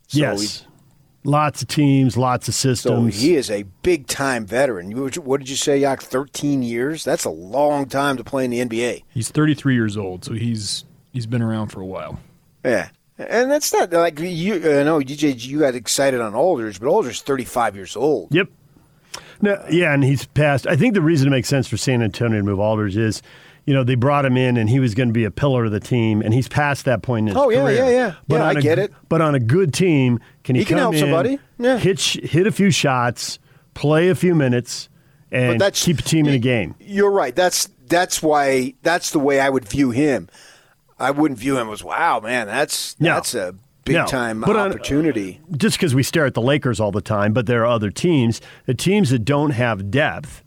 So 0.07 0.19
yes. 0.19 0.65
Lots 1.25 1.61
of 1.61 1.69
teams, 1.69 2.17
lots 2.17 2.49
of 2.49 2.53
systems. 2.53 2.81
So 2.81 3.05
systems. 3.05 3.21
he 3.21 3.35
is 3.35 3.49
a 3.49 3.63
big 3.81 4.07
time 4.07 4.45
veteran. 4.45 4.91
What 4.91 5.39
did 5.39 5.49
you 5.49 5.55
say, 5.55 5.77
Yak? 5.77 6.01
13 6.01 6.61
years? 6.63 7.05
That's 7.05 7.23
a 7.23 7.29
long 7.29 7.87
time 7.87 8.17
to 8.17 8.25
play 8.25 8.43
in 8.43 8.51
the 8.51 8.59
NBA. 8.59 9.03
He's 9.09 9.29
33 9.29 9.73
years 9.73 9.95
old, 9.95 10.25
so 10.25 10.33
he's 10.33 10.83
he's 11.13 11.25
been 11.25 11.41
around 11.41 11.69
for 11.69 11.79
a 11.79 11.85
while. 11.85 12.19
Yeah. 12.65 12.89
And 13.29 13.49
that's 13.51 13.71
not 13.73 13.91
like 13.91 14.19
you. 14.19 14.55
I 14.55 14.83
know 14.83 14.99
DJ, 14.99 15.43
you 15.45 15.59
got 15.59 15.75
excited 15.75 16.21
on 16.21 16.33
Alders, 16.35 16.79
but 16.79 16.87
Aldridge's 16.87 17.21
35 17.21 17.75
years 17.75 17.95
old. 17.95 18.33
Yep. 18.33 18.49
No, 19.41 19.63
yeah, 19.69 19.93
and 19.93 20.03
he's 20.03 20.25
passed. 20.25 20.65
I 20.67 20.75
think 20.75 20.93
the 20.93 21.01
reason 21.01 21.27
it 21.27 21.31
makes 21.31 21.49
sense 21.49 21.67
for 21.67 21.77
San 21.77 22.01
Antonio 22.01 22.37
to 22.39 22.43
move 22.43 22.59
Alders 22.59 22.95
is, 22.95 23.21
you 23.65 23.73
know, 23.73 23.83
they 23.83 23.95
brought 23.95 24.25
him 24.25 24.37
in 24.37 24.57
and 24.57 24.69
he 24.69 24.79
was 24.79 24.95
going 24.95 25.09
to 25.09 25.13
be 25.13 25.25
a 25.25 25.31
pillar 25.31 25.65
of 25.65 25.71
the 25.71 25.79
team, 25.79 26.21
and 26.21 26.33
he's 26.33 26.47
past 26.47 26.85
that 26.85 27.01
point 27.01 27.27
in 27.29 27.35
his 27.35 27.37
Oh, 27.43 27.49
yeah, 27.49 27.61
career. 27.63 27.75
yeah, 27.75 27.89
yeah. 27.89 28.13
Yeah, 28.27 28.35
on 28.47 28.55
I 28.57 28.59
a- 28.59 28.61
get 28.61 28.79
it. 28.79 28.93
But 29.09 29.21
on 29.21 29.35
a 29.35 29.39
good 29.39 29.73
team, 29.73 30.19
can 30.43 30.55
he, 30.55 30.61
He 30.61 30.65
can 30.65 30.75
come 30.77 30.81
help 30.81 30.93
in, 30.95 30.99
somebody. 31.01 31.39
Yeah. 31.59 31.77
hit 31.77 31.99
hit 31.99 32.47
a 32.47 32.51
few 32.51 32.71
shots, 32.71 33.39
play 33.73 34.09
a 34.09 34.15
few 34.15 34.33
minutes, 34.35 34.89
and 35.31 35.61
keep 35.73 35.99
a 35.99 36.03
team 36.03 36.25
in 36.27 36.33
a 36.35 36.39
game? 36.39 36.75
You're 36.79 37.11
right. 37.11 37.35
That's 37.35 37.69
that's 37.87 38.21
why 38.23 38.73
that's 38.81 39.11
the 39.11 39.19
way 39.19 39.39
I 39.39 39.49
would 39.49 39.67
view 39.67 39.91
him. 39.91 40.29
I 41.03 41.11
wouldn't 41.11 41.39
view 41.39 41.57
him 41.57 41.69
as 41.69 41.83
wow, 41.83 42.19
man. 42.19 42.47
That's 42.47 42.95
No. 42.99 43.15
that's 43.15 43.35
a 43.35 43.53
big 43.85 43.95
No. 43.95 44.05
time 44.05 44.41
But 44.41 44.55
on- 44.55 44.69
opportunity. 44.69 45.39
just 45.57 45.77
because 45.77 45.93
we 45.93 46.03
stare 46.03 46.25
at 46.25 46.33
the 46.33 46.41
Lakers 46.41 46.79
all 46.79 46.91
the 46.91 47.01
time, 47.01 47.33
but 47.33 47.45
there 47.45 47.61
are 47.63 47.67
other 47.67 47.91
teams, 47.91 48.41
the 48.65 48.73
teams 48.73 49.09
that 49.09 49.25
don't 49.25 49.51
have 49.51 49.91
depth. 49.91 50.41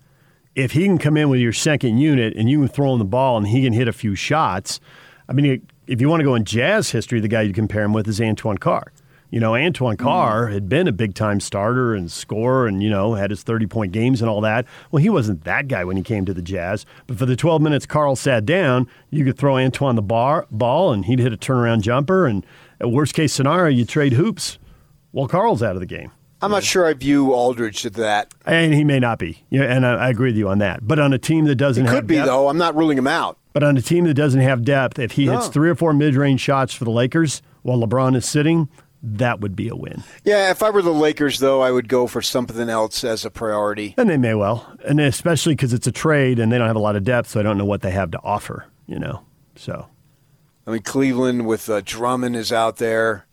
If 0.55 0.73
he 0.73 0.85
can 0.85 0.97
come 0.99 1.19
in 1.19 1.29
with 1.29 1.41
your 1.41 1.53
second 1.53 1.99
unit 1.99 2.35
and 2.35 2.49
you 2.49 2.59
can 2.61 2.69
throw 2.69 2.93
him 2.95 2.99
the 2.99 3.05
ball 3.05 3.37
and 3.37 3.47
he 3.47 3.63
can 3.63 3.75
hit 3.75 3.89
a 3.89 3.93
few 3.93 4.15
shots, 4.15 4.81
I 5.29 5.35
mean, 5.35 5.61
if 5.87 6.01
you 6.01 6.09
want 6.09 6.21
to 6.21 6.25
go 6.25 6.35
in 6.35 6.45
Jazz 6.45 6.91
history, 6.91 7.21
the 7.21 7.29
guy 7.29 7.43
you 7.43 7.53
compare 7.53 7.83
him 7.83 7.93
with 7.93 8.09
is 8.09 8.21
Antoine 8.23 8.57
Carr. 8.59 8.91
You 9.31 9.41
know, 9.41 9.55
Antoine 9.55 9.97
mm. 9.97 10.01
Carr 10.01 10.49
had 10.49 10.69
been 10.69 10.87
a 10.87 10.93
big 10.93 11.15
time 11.15 11.41
starter 11.41 11.95
and 11.95 12.11
scorer 12.11 12.67
and, 12.67 12.83
you 12.83 12.91
know, 12.91 13.15
had 13.15 13.31
his 13.31 13.43
30 13.43 13.67
point 13.67 13.93
games 13.93 14.21
and 14.21 14.31
all 14.31 14.41
that. 14.43 14.67
Well, 14.91 15.03
he 15.03 15.11
wasn't 15.11 15.45
that 15.45 15.69
guy 15.69 15.85
when 15.85 15.97
he 15.97 16.03
came 16.03 16.25
to 16.27 16.35
the 16.35 16.43
Jazz. 16.43 16.87
But 17.07 17.19
for 17.19 17.27
the 17.27 17.37
12 17.37 17.61
minutes 17.61 17.87
Carl 17.87 18.17
sat 18.17 18.47
down, 18.47 18.89
you 19.11 19.25
could 19.25 19.37
throw 19.37 19.57
Antoine 19.57 19.97
the 19.97 20.03
bar, 20.03 20.47
ball 20.51 20.93
and 20.93 21.05
he'd 21.05 21.19
hit 21.19 21.33
a 21.33 21.37
turnaround 21.37 21.81
jumper. 21.81 22.27
And 22.27 22.47
at 22.81 22.91
worst 22.91 23.15
case 23.15 23.33
scenario, 23.33 23.75
you 23.75 23.85
trade 23.85 24.13
hoops 24.13 24.59
while 25.11 25.29
Carl's 25.29 25.63
out 25.63 25.75
of 25.77 25.81
the 25.81 25.87
game. 25.87 26.13
I'm 26.43 26.51
not 26.51 26.65
sure 26.65 26.87
I 26.87 26.93
view 26.93 27.33
Aldridge 27.33 27.83
to 27.83 27.91
that. 27.91 28.33
And 28.45 28.75
he 28.75 28.85
may 28.85 29.01
not 29.01 29.19
be. 29.19 29.43
Yeah, 29.49 29.63
and 29.63 29.87
I, 29.87 29.95
I 29.95 30.11
agree 30.11 30.29
with 30.29 30.37
you 30.37 30.49
on 30.49 30.59
that. 30.59 30.87
But 30.87 30.99
on 30.99 31.15
a 31.15 31.19
team 31.19 31.47
that 31.47 31.55
doesn't 31.55 31.87
It 31.87 31.89
have 31.89 31.97
could 31.97 32.07
be 32.07 32.17
depth- 32.17 32.27
though. 32.27 32.49
I'm 32.49 32.59
not 32.59 32.77
ruling 32.77 32.99
him 32.99 33.07
out. 33.07 33.39
But 33.55 33.63
on 33.63 33.75
a 33.79 33.81
team 33.81 34.05
that 34.05 34.15
doesn't 34.15 34.43
have 34.43 34.65
depth, 34.65 34.99
if 34.99 35.13
he 35.13 35.29
hits 35.29 35.49
three 35.49 35.71
or 35.71 35.75
four 35.75 35.95
mid 35.95 36.15
range 36.15 36.41
shots 36.41 36.75
for 36.75 36.85
the 36.85 36.91
Lakers 36.91 37.41
while 37.63 37.79
LeBron 37.79 38.15
is 38.15 38.27
sitting, 38.27 38.69
that 39.03 39.41
would 39.41 39.55
be 39.55 39.69
a 39.69 39.77
win. 39.77 40.03
Yeah, 40.25 40.51
if 40.51 40.63
I 40.63 40.71
were 40.71 40.83
the 40.83 40.93
Lakers 40.93 41.39
though, 41.39 41.61
I 41.61 41.71
would 41.71 41.89
go 41.89 42.07
for 42.07 42.23
something 42.23 42.69
else 42.69 43.05
as 43.05 43.25
a 43.25 43.31
priority. 43.31 43.95
And 43.99 44.09
they 44.11 44.17
may 44.17 44.35
well. 44.35 44.67
And 44.85 45.01
especially 45.01 45.55
because 45.55 45.73
it's 45.73 45.87
a 45.87 45.93
trade 45.93 46.39
and 46.39 46.51
they 46.51 46.59
don't 46.59 46.67
have 46.67 46.77
a 46.77 46.81
lot 46.81 46.97
of 46.97 47.05
depth, 47.05 47.29
so 47.31 47.41
I 47.41 47.43
don't 47.43 47.59
know 47.59 47.65
what 47.65 47.83
they 47.83 47.91
have 47.93 48.11
to 48.13 48.21
offer, 48.23 48.67
you 48.87 48.99
know. 48.99 49.23
So 49.55 49.87
I 50.67 50.71
mean, 50.73 50.83
Cleveland 50.83 51.47
with 51.47 51.69
uh, 51.71 51.81
Drummond 51.85 52.35
is 52.37 52.53
out 52.53 52.77
there. 52.79 53.27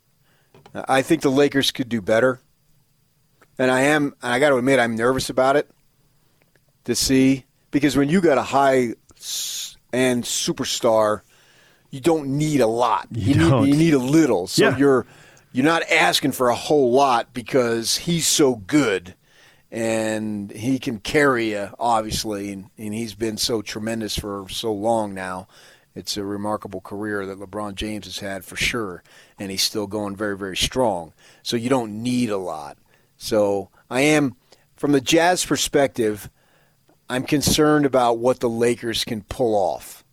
I 0.74 1.02
think 1.02 1.22
the 1.22 1.30
Lakers 1.30 1.70
could 1.70 1.88
do 1.88 2.00
better. 2.00 2.40
And 3.58 3.70
I 3.70 3.82
am, 3.82 4.14
I 4.22 4.38
got 4.40 4.48
to 4.50 4.56
admit, 4.56 4.80
I'm 4.80 4.96
nervous 4.96 5.30
about 5.30 5.54
it 5.56 5.70
to 6.84 6.94
see 6.94 7.44
because 7.70 7.96
when 7.96 8.08
you 8.08 8.20
got 8.20 8.38
a 8.38 8.42
high 8.42 8.94
end 9.92 10.24
superstar, 10.24 11.20
you 11.90 12.00
don't 12.00 12.26
need 12.36 12.60
a 12.60 12.66
lot. 12.66 13.06
You 13.12 13.34
need 13.34 13.50
don't. 13.50 13.68
you 13.68 13.76
need 13.76 13.94
a 13.94 13.98
little. 13.98 14.46
So 14.48 14.64
Yeah. 14.70 14.76
you're 14.76 15.06
you're 15.54 15.64
not 15.64 15.88
asking 15.88 16.32
for 16.32 16.48
a 16.48 16.54
whole 16.56 16.90
lot 16.90 17.32
because 17.32 17.98
he's 17.98 18.26
so 18.26 18.56
good 18.56 19.14
and 19.70 20.50
he 20.50 20.80
can 20.80 20.98
carry 20.98 21.52
you 21.52 21.70
obviously 21.78 22.50
and, 22.50 22.70
and 22.76 22.92
he's 22.92 23.14
been 23.14 23.36
so 23.36 23.62
tremendous 23.62 24.18
for 24.18 24.46
so 24.48 24.72
long 24.72 25.14
now. 25.14 25.46
It's 25.94 26.16
a 26.16 26.24
remarkable 26.24 26.80
career 26.80 27.24
that 27.24 27.38
LeBron 27.38 27.76
James 27.76 28.06
has 28.06 28.18
had 28.18 28.44
for 28.44 28.56
sure 28.56 29.04
and 29.38 29.52
he's 29.52 29.62
still 29.62 29.86
going 29.86 30.16
very 30.16 30.36
very 30.36 30.56
strong. 30.56 31.12
So 31.44 31.56
you 31.56 31.68
don't 31.70 32.02
need 32.02 32.30
a 32.30 32.36
lot. 32.36 32.76
So 33.16 33.70
I 33.88 34.00
am 34.00 34.34
from 34.74 34.90
the 34.90 35.00
Jazz 35.00 35.46
perspective, 35.46 36.30
I'm 37.08 37.22
concerned 37.22 37.86
about 37.86 38.18
what 38.18 38.40
the 38.40 38.50
Lakers 38.50 39.04
can 39.04 39.22
pull 39.22 39.54
off 39.54 40.03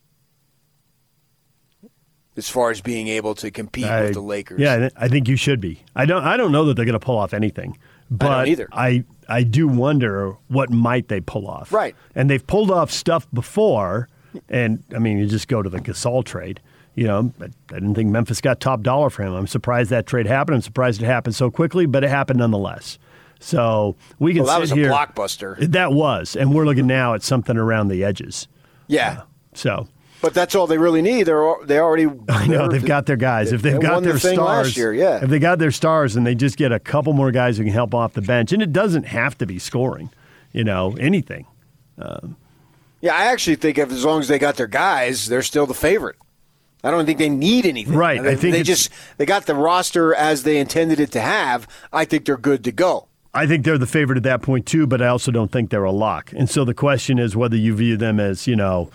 as 2.37 2.49
far 2.49 2.71
as 2.71 2.81
being 2.81 3.07
able 3.07 3.35
to 3.35 3.51
compete 3.51 3.85
I- 3.85 4.03
with 4.03 4.13
the 4.13 4.21
Lakers. 4.21 4.59
Yeah, 4.59 4.89
I 4.95 5.07
think 5.07 5.27
you 5.27 5.35
should 5.35 5.59
be. 5.59 5.83
I 5.95 6.05
don't. 6.05 6.23
I 6.23 6.37
don't 6.37 6.51
know 6.51 6.65
that 6.65 6.75
they're 6.75 6.85
going 6.85 6.93
to 6.93 7.05
pull 7.05 7.17
off 7.17 7.33
anything, 7.33 7.77
but 8.09 8.47
either. 8.47 8.67
I 8.71 9.03
I 9.27 9.43
do 9.43 9.67
wonder 9.67 10.35
what 10.47 10.69
might 10.69 11.07
they 11.07 11.21
pull 11.21 11.47
off. 11.47 11.71
Right. 11.71 11.95
And 12.15 12.29
they've 12.29 12.45
pulled 12.45 12.71
off 12.71 12.91
stuff 12.91 13.27
before, 13.33 14.07
and 14.49 14.83
I 14.95 14.99
mean, 14.99 15.17
you 15.17 15.27
just 15.27 15.47
go 15.47 15.61
to 15.61 15.69
the 15.69 15.79
Gasol 15.79 16.23
trade. 16.23 16.59
You 16.95 17.07
know, 17.07 17.33
I 17.39 17.45
I 17.45 17.73
didn't 17.75 17.95
think 17.95 18.09
Memphis 18.09 18.41
got 18.41 18.59
top 18.59 18.81
dollar 18.81 19.09
for 19.09 19.23
him. 19.23 19.33
I'm 19.33 19.47
surprised 19.47 19.89
that 19.91 20.07
trade 20.07 20.25
happened. 20.27 20.55
I'm 20.55 20.61
surprised 20.61 21.01
it 21.01 21.05
happened 21.05 21.35
so 21.35 21.49
quickly, 21.49 21.85
but 21.85 22.03
it 22.03 22.09
happened 22.09 22.39
nonetheless. 22.39 22.97
So 23.39 23.95
we 24.19 24.33
can 24.33 24.43
see. 24.43 24.47
Well, 24.47 24.55
that 24.55 24.61
was 24.61 24.71
a 24.71 24.75
here. 24.75 24.89
blockbuster. 24.91 25.57
That 25.71 25.93
was, 25.93 26.35
and 26.35 26.53
we're 26.53 26.65
looking 26.65 26.87
now 26.87 27.13
at 27.13 27.23
something 27.23 27.57
around 27.57 27.87
the 27.87 28.03
edges. 28.03 28.47
Yeah. 28.87 29.21
So 29.53 29.87
But 30.21 30.33
that's 30.33 30.53
all 30.53 30.67
they 30.67 30.77
really 30.77 31.01
need. 31.01 31.23
They're 31.23 31.55
they 31.65 31.79
already. 31.79 32.07
I 32.29 32.47
know 32.47 32.67
they've 32.67 32.85
got 32.85 33.05
their 33.07 33.15
guys. 33.15 33.51
If 33.51 33.61
they've 33.61 33.73
they 33.73 33.79
got 33.79 34.03
the 34.03 34.09
their 34.09 34.19
thing 34.19 34.35
stars, 34.35 34.77
year, 34.77 34.93
yeah. 34.93 35.23
If 35.23 35.29
they 35.29 35.39
got 35.39 35.59
their 35.59 35.71
stars, 35.71 36.15
and 36.15 36.25
they 36.25 36.35
just 36.35 36.57
get 36.57 36.71
a 36.71 36.79
couple 36.79 37.13
more 37.13 37.31
guys 37.31 37.57
who 37.57 37.63
can 37.63 37.73
help 37.73 37.95
off 37.95 38.13
the 38.13 38.21
bench, 38.21 38.51
and 38.51 38.61
it 38.61 38.71
doesn't 38.71 39.03
have 39.03 39.37
to 39.39 39.45
be 39.45 39.57
scoring. 39.59 40.11
You 40.51 40.63
know, 40.63 40.95
anything. 40.99 41.47
Um, 41.97 42.35
Yeah, 42.99 43.15
I 43.15 43.25
actually 43.25 43.55
think 43.55 43.77
if 43.77 43.91
as 43.91 44.03
long 44.05 44.19
as 44.19 44.27
they 44.27 44.37
got 44.37 44.55
their 44.57 44.67
guys, 44.67 45.27
they're 45.27 45.41
still 45.41 45.65
the 45.65 45.73
favorite. 45.73 46.17
I 46.83 46.91
don't 46.91 47.05
think 47.05 47.19
they 47.19 47.29
need 47.29 47.65
anything. 47.65 47.95
Right, 47.95 48.21
They, 48.21 48.31
I 48.31 48.35
think 48.35 48.53
they 48.53 48.63
just 48.63 48.89
they 49.17 49.25
got 49.25 49.45
the 49.45 49.55
roster 49.55 50.13
as 50.13 50.43
they 50.43 50.57
intended 50.57 50.99
it 50.99 51.11
to 51.11 51.21
have. 51.21 51.67
I 51.93 52.05
think 52.05 52.25
they're 52.25 52.37
good 52.37 52.63
to 52.65 52.71
go. 52.71 53.07
I 53.33 53.47
think 53.47 53.63
they're 53.63 53.77
the 53.77 53.87
favorite 53.87 54.17
at 54.17 54.23
that 54.23 54.41
point 54.41 54.65
too, 54.65 54.87
but 54.87 55.01
I 55.01 55.07
also 55.07 55.31
don't 55.31 55.51
think 55.51 55.69
they're 55.69 55.83
a 55.83 55.91
lock. 55.91 56.33
And 56.33 56.49
so 56.49 56.65
the 56.65 56.73
question 56.73 57.17
is 57.17 57.35
whether 57.35 57.55
you 57.55 57.73
view 57.75 57.97
them 57.97 58.19
as 58.19 58.47
you 58.47 58.55
know. 58.55 58.89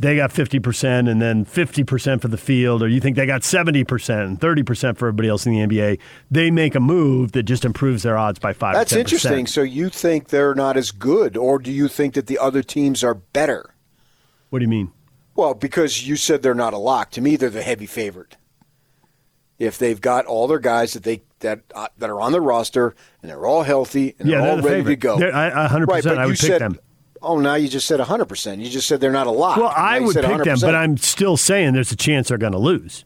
They 0.00 0.14
got 0.14 0.30
50% 0.30 1.10
and 1.10 1.20
then 1.20 1.44
50% 1.44 2.20
for 2.22 2.28
the 2.28 2.36
field, 2.36 2.82
or 2.84 2.88
you 2.88 3.00
think 3.00 3.16
they 3.16 3.26
got 3.26 3.40
70% 3.40 4.24
and 4.24 4.40
30% 4.40 4.96
for 4.96 5.08
everybody 5.08 5.28
else 5.28 5.44
in 5.44 5.52
the 5.52 5.58
NBA. 5.66 5.98
They 6.30 6.52
make 6.52 6.76
a 6.76 6.80
move 6.80 7.32
that 7.32 7.42
just 7.42 7.64
improves 7.64 8.04
their 8.04 8.16
odds 8.16 8.38
by 8.38 8.52
5 8.52 8.74
That's 8.74 8.92
or 8.92 8.96
10%. 8.96 8.98
interesting. 9.00 9.46
So 9.48 9.62
you 9.62 9.88
think 9.88 10.28
they're 10.28 10.54
not 10.54 10.76
as 10.76 10.92
good, 10.92 11.36
or 11.36 11.58
do 11.58 11.72
you 11.72 11.88
think 11.88 12.14
that 12.14 12.28
the 12.28 12.38
other 12.38 12.62
teams 12.62 13.02
are 13.02 13.14
better? 13.14 13.74
What 14.50 14.60
do 14.60 14.64
you 14.64 14.68
mean? 14.68 14.92
Well, 15.34 15.54
because 15.54 16.06
you 16.06 16.14
said 16.16 16.42
they're 16.42 16.54
not 16.54 16.74
a 16.74 16.78
lock. 16.78 17.10
To 17.12 17.20
me, 17.20 17.34
they're 17.36 17.50
the 17.50 17.62
heavy 17.62 17.86
favorite. 17.86 18.36
If 19.58 19.78
they've 19.78 20.00
got 20.00 20.26
all 20.26 20.46
their 20.46 20.60
guys 20.60 20.92
that 20.92 21.02
they 21.02 21.22
that 21.40 21.60
uh, 21.74 21.88
that 21.98 22.08
are 22.10 22.20
on 22.20 22.30
the 22.32 22.40
roster 22.40 22.94
and 23.22 23.30
they're 23.30 23.46
all 23.46 23.62
healthy 23.64 24.14
and 24.20 24.28
Yeah, 24.28 24.36
they're 24.36 24.42
they're 24.42 24.50
all 24.52 24.56
the 24.62 24.68
ready 24.68 24.84
to 24.84 24.96
go, 24.96 25.18
They're- 25.18 25.34
I- 25.34 25.64
I- 25.64 25.68
100% 25.68 25.86
Right, 25.88 26.04
but 26.04 26.18
I 26.18 26.26
would 26.26 26.38
pick 26.38 26.46
said, 26.48 26.60
them. 26.60 26.78
Oh, 27.22 27.38
now 27.38 27.54
you 27.54 27.68
just 27.68 27.86
said 27.86 27.98
100. 27.98 28.24
percent 28.26 28.60
You 28.60 28.68
just 28.70 28.86
said 28.88 29.00
they're 29.00 29.10
not 29.12 29.26
a 29.26 29.30
lock. 29.30 29.56
Well, 29.58 29.72
I 29.74 29.98
Now 29.98 30.06
would 30.06 30.14
pick 30.16 30.24
them, 30.24 30.40
100%. 30.58 30.60
but 30.62 30.74
I'm 30.74 30.96
still 30.96 31.36
saying 31.36 31.74
there's 31.74 31.92
a 31.92 31.96
chance 31.96 32.28
they're 32.28 32.38
going 32.38 32.52
to 32.52 32.58
lose. 32.58 33.04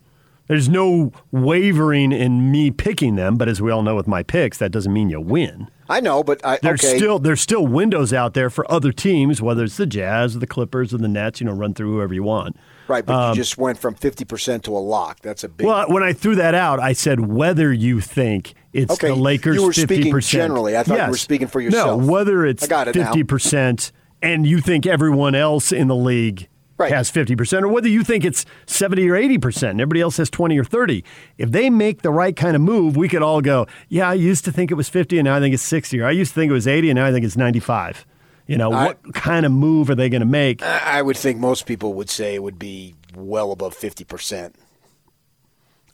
There's 0.49 0.69
no 0.69 1.13
wavering 1.31 2.13
in 2.13 2.51
me 2.51 2.71
picking 2.71 3.15
them, 3.17 3.37
but 3.37 3.49
as 3.49 3.63
we 3.63 3.71
all 3.71 3.83
know 3.83 3.95
with 3.97 4.09
my 4.09 4.23
picks, 4.23 4.59
that 4.59 4.71
doesn't 4.71 4.93
mean 4.93 5.09
you 5.09 5.21
win. 5.21 5.69
I 5.89 6.01
know, 6.01 6.23
but 6.23 6.45
I, 6.45 6.59
There's 6.63 6.85
okay. 6.85 6.97
still 6.97 7.19
there's 7.19 7.41
still 7.41 7.67
windows 7.67 8.13
out 8.13 8.35
there 8.35 8.51
for 8.51 8.71
other 8.71 8.93
teams, 8.93 9.41
whether 9.43 9.65
it's 9.65 9.77
the 9.77 9.87
Jazz 9.87 10.35
or 10.35 10.41
the 10.41 10.47
Clippers 10.47 10.93
or 10.93 10.99
the 10.99 11.09
Nets. 11.09 11.41
You 11.41 11.47
know, 11.47 11.53
run 11.53 11.75
through 11.75 11.93
whoever 11.93 12.13
you 12.15 12.23
want. 12.23 12.57
right, 12.89 13.05
but 13.05 13.15
um, 13.15 13.31
you 13.31 13.37
just 13.37 13.57
went 13.59 13.79
from 13.79 13.95
50 13.95 14.25
percent 14.25 14.65
to 14.65 14.77
a 14.77 14.79
lock. 14.81 15.21
That's 15.21 15.45
a 15.45 15.49
big. 15.49 15.67
Well, 15.67 15.89
when 15.91 16.03
I 16.03 16.13
threw 16.13 16.35
that 16.37 16.55
out, 16.55 16.81
I 16.81 16.93
said 16.93 17.21
whether 17.21 17.73
you 17.73 18.01
think 18.01 18.55
it's 18.73 18.93
Okay, 18.95 19.09
the 19.09 19.15
Lakers 19.15 19.57
you 19.57 19.63
were 19.65 19.73
50%. 19.73 19.83
speaking 19.83 20.21
generally. 20.21 20.77
I 20.77 20.83
thought 20.83 20.99
you 21.05 21.11
were 21.11 21.17
speaking 21.17 21.47
for 21.49 21.61
yourself. 21.61 22.01
No, 22.01 22.07
whether 22.11 22.47
it's 22.47 22.65
it 22.65 22.71
50% 22.71 23.93
and 24.23 24.47
you 24.47 24.61
think 24.61 24.87
everyone 24.87 25.35
else 25.35 25.73
in 25.73 25.89
the 25.89 25.97
league 25.97 26.49
has 26.79 27.13
50%, 27.13 27.63
or 27.63 27.69
whether 27.69 27.87
you 27.89 28.03
think 28.03 28.25
it's 28.25 28.45
70 28.67 29.09
or 29.09 29.15
80% 29.15 29.71
and 29.71 29.81
everybody 29.81 30.01
else 30.01 30.17
has 30.17 30.29
20 30.29 30.59
or 30.59 30.65
30. 30.65 31.05
If 31.39 31.53
they 31.53 31.71
make 31.71 32.03
the 32.03 32.11
right 32.11 32.35
kind 32.35 32.57
of 32.57 32.63
move, 32.63 32.97
we 32.97 33.09
could 33.09 33.23
all 33.23 33.41
go, 33.41 33.69
yeah, 33.89 34.09
I 34.11 34.15
used 34.15 34.45
to 34.47 34.53
think 34.53 34.73
it 34.73 34.75
was 34.75 34.89
50 34.89 35.19
and 35.19 35.27
now 35.27 35.37
I 35.37 35.41
think 35.41 35.55
it's 35.55 35.63
60, 35.63 36.01
or 36.01 36.07
I 36.07 36.11
used 36.11 36.33
to 36.33 36.41
think 36.41 36.51
it 36.51 36.55
was 36.55 36.67
80 36.67 36.91
and 36.91 36.97
now 36.97 37.07
I 37.07 37.13
think 37.13 37.25
it's 37.25 37.37
95. 37.37 38.05
You 38.49 38.59
know, 38.59 38.73
I- 38.73 38.87
what 38.87 39.15
kind 39.15 39.47
of 39.47 39.53
move 39.53 39.91
are 39.91 39.95
they 39.95 40.09
going 40.09 40.23
to 40.23 40.27
make? 40.27 40.61
I 40.63 41.01
would 41.03 41.17
think 41.17 41.39
most 41.39 41.67
people 41.67 41.95
would 41.95 42.11
say 42.11 42.35
it 42.35 42.43
would 42.43 42.59
be 42.59 42.97
well 43.15 43.53
above 43.53 43.75
50 43.75 44.03
percent. 44.03 44.57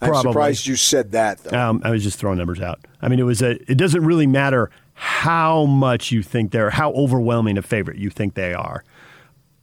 I'm 0.01 0.15
surprised 0.15 0.67
you 0.67 0.77
said 0.77 1.13
that. 1.13 1.39
Though. 1.39 1.59
Um, 1.59 1.83
I 1.85 1.91
was 1.91 2.03
just 2.05 2.19
throwing 2.19 2.39
numbers 2.39 2.61
out. 2.61 2.79
I 3.03 3.09
mean, 3.09 3.19
it 3.19 3.25
was 3.25 3.43
a. 3.43 3.61
It 3.71 3.77
doesn't 3.77 4.05
really 4.05 4.29
matter 4.29 4.71
how 5.01 5.65
much 5.65 6.11
you 6.11 6.25
think 6.25 6.51
they're, 6.51 6.71
how 6.71 6.91
overwhelming 6.93 7.57
a 7.57 7.63
favorite 7.63 7.99
you 7.99 8.11
think 8.11 8.35
they 8.35 8.53
are. 8.53 8.83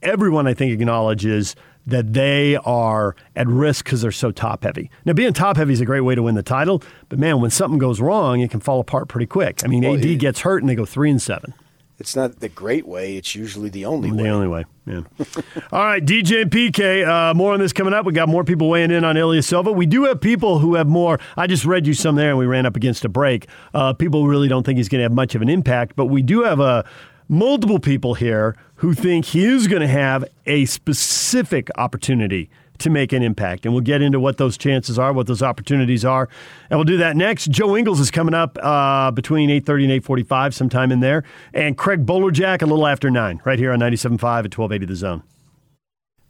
Everyone, 0.00 0.46
I 0.46 0.54
think, 0.54 0.72
acknowledges 0.72 1.54
that 1.86 2.14
they 2.14 2.56
are 2.56 3.14
at 3.36 3.46
risk 3.46 3.84
because 3.84 4.00
they're 4.00 4.12
so 4.12 4.30
top 4.30 4.64
heavy. 4.64 4.90
Now, 5.04 5.12
being 5.12 5.34
top 5.34 5.58
heavy 5.58 5.74
is 5.74 5.80
a 5.82 5.84
great 5.84 6.00
way 6.00 6.14
to 6.14 6.22
win 6.22 6.36
the 6.36 6.42
title, 6.42 6.82
but 7.10 7.18
man, 7.18 7.42
when 7.42 7.50
something 7.50 7.78
goes 7.78 8.00
wrong, 8.00 8.40
it 8.40 8.50
can 8.50 8.60
fall 8.60 8.80
apart 8.80 9.08
pretty 9.08 9.26
quick. 9.26 9.62
I 9.62 9.68
mean, 9.68 9.84
Well, 9.84 9.94
AD 9.94 10.18
gets 10.18 10.40
hurt 10.40 10.62
and 10.62 10.70
they 10.70 10.74
go 10.74 10.86
three 10.86 11.10
and 11.10 11.20
seven. 11.20 11.52
It's 11.98 12.14
not 12.14 12.40
the 12.40 12.48
great 12.50 12.86
way. 12.86 13.16
It's 13.16 13.34
usually 13.34 13.70
the 13.70 13.86
only 13.86 14.10
The 14.10 14.16
way. 14.16 14.22
The 14.24 14.28
only 14.28 14.48
way. 14.48 14.64
Yeah. 14.84 15.00
All 15.72 15.84
right, 15.84 16.04
DJ 16.04 16.42
and 16.42 16.50
PK. 16.50 17.06
Uh, 17.06 17.32
more 17.32 17.54
on 17.54 17.60
this 17.60 17.72
coming 17.72 17.94
up. 17.94 18.04
We 18.04 18.12
got 18.12 18.28
more 18.28 18.44
people 18.44 18.68
weighing 18.68 18.90
in 18.90 19.02
on 19.02 19.16
Ilyasova. 19.16 19.74
We 19.74 19.86
do 19.86 20.04
have 20.04 20.20
people 20.20 20.58
who 20.58 20.74
have 20.74 20.86
more. 20.86 21.18
I 21.36 21.46
just 21.46 21.64
read 21.64 21.86
you 21.86 21.94
some 21.94 22.16
there, 22.16 22.30
and 22.30 22.38
we 22.38 22.44
ran 22.44 22.66
up 22.66 22.76
against 22.76 23.04
a 23.06 23.08
break. 23.08 23.46
Uh, 23.72 23.94
people 23.94 24.26
really 24.26 24.48
don't 24.48 24.64
think 24.64 24.76
he's 24.76 24.90
going 24.90 24.98
to 24.98 25.04
have 25.04 25.12
much 25.12 25.34
of 25.34 25.40
an 25.40 25.48
impact, 25.48 25.96
but 25.96 26.06
we 26.06 26.20
do 26.20 26.42
have 26.42 26.60
uh, 26.60 26.82
multiple 27.28 27.78
people 27.78 28.14
here 28.14 28.54
who 28.76 28.92
think 28.92 29.24
he 29.24 29.44
is 29.44 29.66
going 29.66 29.80
to 29.80 29.88
have 29.88 30.24
a 30.44 30.66
specific 30.66 31.70
opportunity 31.78 32.50
to 32.78 32.90
make 32.90 33.12
an 33.12 33.22
impact. 33.22 33.64
And 33.64 33.74
we'll 33.74 33.82
get 33.82 34.02
into 34.02 34.20
what 34.20 34.36
those 34.38 34.56
chances 34.56 34.98
are, 34.98 35.12
what 35.12 35.26
those 35.26 35.42
opportunities 35.42 36.04
are. 36.04 36.28
And 36.70 36.78
we'll 36.78 36.84
do 36.84 36.96
that 36.98 37.16
next. 37.16 37.50
Joe 37.50 37.76
Ingles 37.76 38.00
is 38.00 38.10
coming 38.10 38.34
up 38.34 38.58
uh, 38.62 39.10
between 39.10 39.50
8.30 39.50 39.94
and 39.94 40.02
8.45, 40.04 40.54
sometime 40.54 40.92
in 40.92 41.00
there. 41.00 41.24
And 41.52 41.76
Craig 41.76 42.06
Bolerjack 42.06 42.62
a 42.62 42.66
little 42.66 42.86
after 42.86 43.10
9, 43.10 43.40
right 43.44 43.58
here 43.58 43.72
on 43.72 43.80
97.5 43.80 44.04
at 44.04 44.58
1280 44.58 44.86
The 44.86 44.96
Zone. 44.96 45.22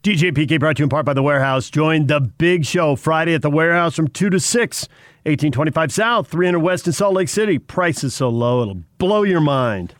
DJ 0.02 0.31
PK 0.31 0.60
brought 0.60 0.77
to 0.77 0.82
you 0.82 0.85
in 0.85 0.89
part 0.89 1.05
by 1.05 1.14
The 1.14 1.23
Warehouse. 1.23 1.68
Join 1.68 2.06
the 2.06 2.20
big 2.20 2.64
show 2.64 2.94
Friday 2.94 3.35
at 3.35 3.43
The 3.43 3.51
Warehouse 3.51 3.97
from 3.97 4.06
2 4.06 4.31
to 4.31 4.39
6, 4.39 4.82
1825 5.24 5.93
South, 5.93 6.28
300 6.28 6.60
West 6.60 6.86
in 6.86 6.93
Salt 6.93 7.14
Lake 7.14 7.28
City. 7.28 7.59
Price 7.59 8.05
is 8.05 8.14
so 8.14 8.28
low, 8.28 8.62
it'll 8.62 8.82
blow 8.98 9.24
your 9.24 9.40
mind. 9.40 9.94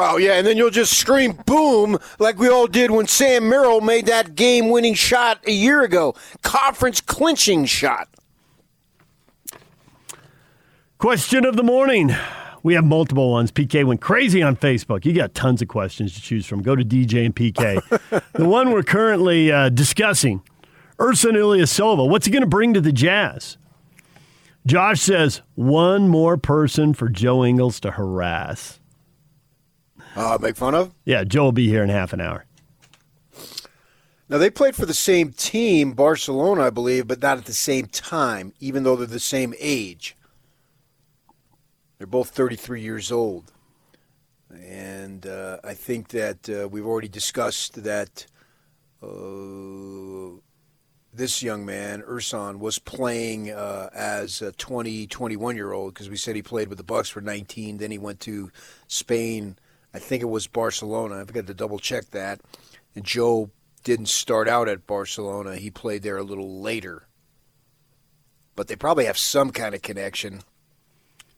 Oh 0.00 0.16
yeah, 0.16 0.34
and 0.34 0.46
then 0.46 0.56
you'll 0.56 0.70
just 0.70 0.96
scream 0.96 1.32
boom 1.44 1.98
like 2.20 2.38
we 2.38 2.48
all 2.48 2.68
did 2.68 2.92
when 2.92 3.08
Sam 3.08 3.48
Merrill 3.48 3.80
made 3.80 4.06
that 4.06 4.36
game-winning 4.36 4.94
shot 4.94 5.40
a 5.44 5.50
year 5.50 5.82
ago, 5.82 6.14
conference 6.42 7.00
clinching 7.00 7.64
shot. 7.64 8.08
Question 10.98 11.44
of 11.44 11.56
the 11.56 11.64
morning. 11.64 12.14
We 12.62 12.74
have 12.74 12.84
multiple 12.84 13.32
ones. 13.32 13.50
PK 13.50 13.84
went 13.84 14.00
crazy 14.00 14.40
on 14.40 14.54
Facebook. 14.54 15.04
You 15.04 15.12
got 15.14 15.34
tons 15.34 15.62
of 15.62 15.68
questions 15.68 16.14
to 16.14 16.22
choose 16.22 16.46
from. 16.46 16.62
Go 16.62 16.76
to 16.76 16.84
DJ 16.84 17.26
and 17.26 17.34
PK. 17.34 17.82
the 18.34 18.48
one 18.48 18.70
we're 18.70 18.84
currently 18.84 19.50
uh, 19.50 19.68
discussing, 19.68 20.42
Ersan 20.98 21.32
Ilyasova. 21.32 22.08
What's 22.08 22.26
he 22.26 22.32
going 22.32 22.42
to 22.42 22.48
bring 22.48 22.72
to 22.74 22.80
the 22.80 22.92
Jazz? 22.92 23.58
Josh 24.64 25.00
says 25.00 25.42
one 25.56 26.06
more 26.08 26.36
person 26.36 26.94
for 26.94 27.08
Joe 27.08 27.44
Ingles 27.44 27.80
to 27.80 27.92
harass. 27.92 28.78
Uh, 30.16 30.38
make 30.40 30.56
fun 30.56 30.74
of? 30.74 30.94
Yeah, 31.04 31.24
Joe 31.24 31.44
will 31.44 31.52
be 31.52 31.68
here 31.68 31.82
in 31.82 31.90
half 31.90 32.12
an 32.12 32.20
hour. 32.20 32.44
Now 34.28 34.36
they 34.36 34.50
played 34.50 34.76
for 34.76 34.84
the 34.84 34.94
same 34.94 35.32
team, 35.32 35.92
Barcelona, 35.92 36.64
I 36.64 36.70
believe, 36.70 37.06
but 37.06 37.22
not 37.22 37.38
at 37.38 37.46
the 37.46 37.54
same 37.54 37.86
time, 37.86 38.52
even 38.60 38.82
though 38.82 38.94
they're 38.94 39.06
the 39.06 39.20
same 39.20 39.54
age. 39.58 40.16
They're 41.96 42.06
both 42.06 42.28
33 42.30 42.82
years 42.82 43.10
old. 43.10 43.52
And 44.54 45.26
uh, 45.26 45.58
I 45.64 45.74
think 45.74 46.08
that 46.08 46.48
uh, 46.48 46.68
we've 46.68 46.86
already 46.86 47.08
discussed 47.08 47.82
that 47.82 48.26
uh, 49.02 50.38
this 51.12 51.42
young 51.42 51.66
man, 51.66 52.02
Ersan, 52.02 52.58
was 52.58 52.78
playing 52.78 53.50
uh, 53.50 53.90
as 53.94 54.40
a 54.40 54.52
20, 54.52 55.06
21 55.06 55.56
year 55.56 55.72
old 55.72 55.94
because 55.94 56.08
we 56.08 56.16
said 56.16 56.36
he 56.36 56.42
played 56.42 56.68
with 56.68 56.78
the 56.78 56.84
Bucks 56.84 57.08
for 57.08 57.20
19. 57.20 57.78
Then 57.78 57.90
he 57.90 57.98
went 57.98 58.20
to 58.20 58.50
Spain. 58.86 59.56
I 59.94 59.98
think 59.98 60.22
it 60.22 60.26
was 60.26 60.46
Barcelona. 60.46 61.16
I've 61.16 61.32
got 61.32 61.46
to 61.46 61.54
double 61.54 61.78
check 61.78 62.10
that. 62.10 62.40
And 62.94 63.04
Joe 63.04 63.50
didn't 63.84 64.08
start 64.08 64.48
out 64.48 64.68
at 64.68 64.86
Barcelona. 64.86 65.56
He 65.56 65.70
played 65.70 66.02
there 66.02 66.16
a 66.18 66.22
little 66.22 66.60
later. 66.60 67.06
But 68.54 68.68
they 68.68 68.76
probably 68.76 69.06
have 69.06 69.16
some 69.18 69.50
kind 69.50 69.74
of 69.74 69.82
connection. 69.82 70.42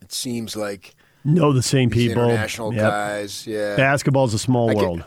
It 0.01 0.13
seems 0.13 0.57
like 0.57 0.95
Know 1.25 1.53
the 1.53 1.63
same 1.63 1.91
people. 1.91 2.23
international 2.25 2.73
Yep. 2.73 2.83
guys. 2.83 3.47
Yeah, 3.47 3.77
Basketball's 3.77 4.33
a 4.33 4.39
small 4.39 4.71
I 4.71 4.75
world. 4.75 5.05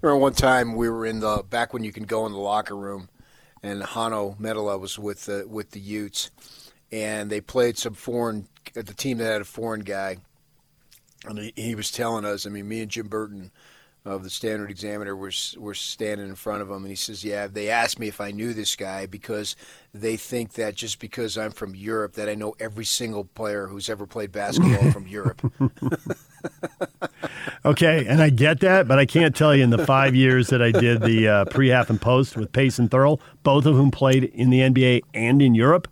remember 0.00 0.16
one 0.18 0.32
time 0.32 0.74
we 0.76 0.88
were 0.88 1.04
in 1.04 1.20
the 1.20 1.44
back 1.48 1.74
when 1.74 1.84
you 1.84 1.92
can 1.92 2.04
go 2.04 2.24
in 2.24 2.32
the 2.32 2.38
locker 2.38 2.74
room, 2.74 3.10
and 3.62 3.82
Hanno 3.82 4.34
Mottola 4.40 4.80
was 4.80 4.98
with 4.98 5.26
the 5.26 5.44
with 5.46 5.72
the 5.72 5.80
Utes, 5.80 6.30
and 6.90 7.28
they 7.28 7.42
played 7.42 7.76
some 7.76 7.92
foreign 7.92 8.48
the 8.72 8.82
team 8.94 9.18
that 9.18 9.30
had 9.30 9.42
a 9.42 9.44
foreign 9.44 9.80
guy, 9.82 10.16
and 11.26 11.38
he, 11.38 11.52
he 11.56 11.74
was 11.74 11.90
telling 11.90 12.24
us. 12.24 12.46
I 12.46 12.50
mean, 12.50 12.68
me 12.68 12.80
and 12.80 12.90
Jim 12.90 13.08
Burton 13.08 13.50
of 14.06 14.22
the 14.22 14.28
Standard 14.30 14.70
Examiner 14.70 15.16
were 15.16 15.32
were 15.56 15.74
standing 15.74 16.28
in 16.28 16.34
front 16.34 16.60
of 16.62 16.68
him, 16.68 16.76
and 16.78 16.88
he 16.88 16.94
says, 16.96 17.24
"Yeah, 17.24 17.46
they 17.46 17.68
asked 17.70 17.98
me 17.98 18.08
if 18.08 18.20
I 18.20 18.30
knew 18.32 18.52
this 18.52 18.76
guy 18.76 19.06
because 19.06 19.56
they 19.94 20.16
think 20.16 20.52
that 20.54 20.74
just 20.74 20.98
because 20.98 21.38
I'm 21.38 21.52
from 21.52 21.74
Europe 21.74 22.12
that 22.14 22.28
I 22.28 22.34
know 22.34 22.54
every 22.60 22.84
single 22.84 23.24
player 23.24 23.66
who's 23.68 23.88
ever 23.88 24.06
played 24.06 24.32
basketball 24.32 24.90
from 24.90 25.06
Europe." 25.06 25.40
Okay, 27.64 28.04
and 28.06 28.20
I 28.20 28.28
get 28.28 28.60
that, 28.60 28.86
but 28.86 28.98
I 28.98 29.06
can't 29.06 29.34
tell 29.34 29.56
you 29.56 29.64
in 29.64 29.70
the 29.70 29.86
five 29.86 30.14
years 30.14 30.48
that 30.48 30.60
I 30.60 30.70
did 30.70 31.00
the 31.00 31.26
uh, 31.28 31.44
pre, 31.46 31.68
half, 31.68 31.88
and 31.88 31.98
post 31.98 32.36
with 32.36 32.52
Pace 32.52 32.78
and 32.78 32.90
Thurl, 32.90 33.20
both 33.42 33.64
of 33.64 33.74
whom 33.74 33.90
played 33.90 34.24
in 34.24 34.50
the 34.50 34.58
NBA 34.60 35.00
and 35.14 35.40
in 35.40 35.54
Europe, 35.54 35.88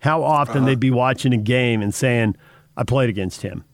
how 0.00 0.24
often 0.24 0.58
Uh-huh. 0.58 0.66
they'd 0.66 0.80
be 0.80 0.90
watching 0.90 1.32
a 1.32 1.36
game 1.36 1.80
and 1.80 1.94
saying, 1.94 2.34
I 2.76 2.82
played 2.82 3.08
against 3.08 3.42
him. 3.42 3.64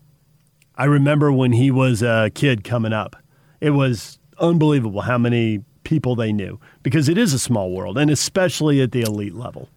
I 0.79 0.85
remember 0.85 1.31
when 1.33 1.53
he 1.53 1.71
was 1.71 2.03
a 2.03 2.31
kid 2.35 2.65
coming 2.65 2.93
up. 2.93 3.17
It 3.61 3.71
was 3.71 4.19
unbelievable 4.39 5.01
how 5.03 5.19
many 5.19 5.65
people 5.83 6.15
they 6.15 6.33
knew 6.33 6.61
because 6.83 7.09
it 7.09 7.19
is 7.19 7.33
a 7.35 7.39
small 7.39 7.73
world, 7.73 7.99
and 7.99 8.11
especially 8.11 8.81
at 8.81 8.93
the 8.93 9.03
elite 9.03 9.35
level. 9.35 9.69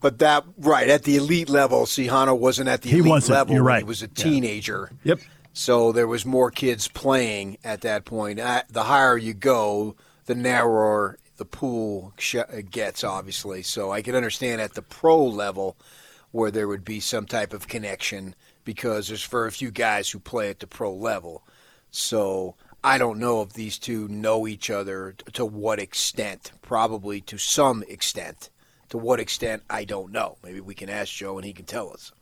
But 0.00 0.18
that 0.20 0.44
right 0.58 0.88
at 0.88 1.02
the 1.02 1.16
elite 1.16 1.48
level, 1.48 1.84
Sihano 1.84 2.38
wasn't 2.38 2.68
at 2.68 2.82
the 2.82 2.88
He 2.88 2.98
elite 2.98 3.10
wasn't, 3.10 3.34
level. 3.36 3.54
you're 3.54 3.64
right. 3.64 3.78
He 3.82 3.84
was 3.84 4.02
a 4.02 4.06
Yeah. 4.06 4.24
teenager. 4.24 4.90
Yep. 5.04 5.20
So 5.52 5.92
there 5.92 6.06
was 6.06 6.24
more 6.24 6.50
kids 6.50 6.88
playing 6.88 7.58
at 7.64 7.80
that 7.82 8.04
point. 8.04 8.38
Uh, 8.40 8.62
the 8.70 8.84
higher 8.84 9.16
you 9.18 9.34
go, 9.34 9.96
the 10.26 10.34
narrower 10.36 11.18
the 11.36 11.44
pool 11.44 12.12
gets, 12.70 13.04
obviously. 13.04 13.62
So 13.62 13.90
I 13.92 14.00
can 14.02 14.14
understand 14.14 14.60
at 14.60 14.74
the 14.74 14.82
pro 14.82 15.24
level 15.24 15.76
where 16.30 16.50
there 16.50 16.68
would 16.68 16.84
be 16.84 17.00
some 17.00 17.26
type 17.26 17.52
of 17.52 17.68
connection 17.68 18.34
because 18.68 19.08
there's 19.08 19.24
very 19.24 19.50
few 19.50 19.70
guys 19.70 20.10
who 20.10 20.18
play 20.18 20.50
at 20.50 20.60
the 20.60 20.66
pro 20.66 20.92
level. 20.92 21.42
So 21.90 22.54
I 22.84 22.98
don't 22.98 23.18
know 23.18 23.40
if 23.40 23.54
these 23.54 23.78
two 23.78 24.06
know 24.08 24.46
each 24.46 24.68
other 24.68 25.14
to 25.32 25.46
what 25.46 25.78
extent. 25.78 26.52
Probably 26.60 27.22
to 27.22 27.38
some 27.38 27.82
extent. 27.88 28.50
To 28.90 28.98
what 28.98 29.20
extent, 29.20 29.62
I 29.70 29.84
don't 29.84 30.12
know. 30.12 30.36
Maybe 30.44 30.60
we 30.60 30.74
can 30.74 30.90
ask 30.90 31.10
Joe 31.14 31.38
and 31.38 31.46
he 31.46 31.54
can 31.54 31.64
tell 31.64 31.90
us. 31.90 32.12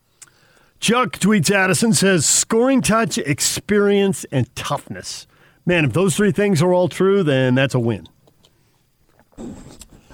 Chuck 0.79 1.19
tweets 1.19 1.51
Addison 1.51 1.93
says 1.93 2.25
scoring 2.25 2.81
touch, 2.81 3.19
experience, 3.19 4.25
and 4.31 4.55
toughness. 4.55 5.27
Man, 5.65 5.85
if 5.85 5.95
those 5.95 6.15
three 6.15 6.31
things 6.31 6.63
are 6.63 6.73
all 6.73 6.89
true, 6.89 7.25
then 7.25 7.57
that's 7.57 7.75
a 7.75 7.81
win. 7.81 8.07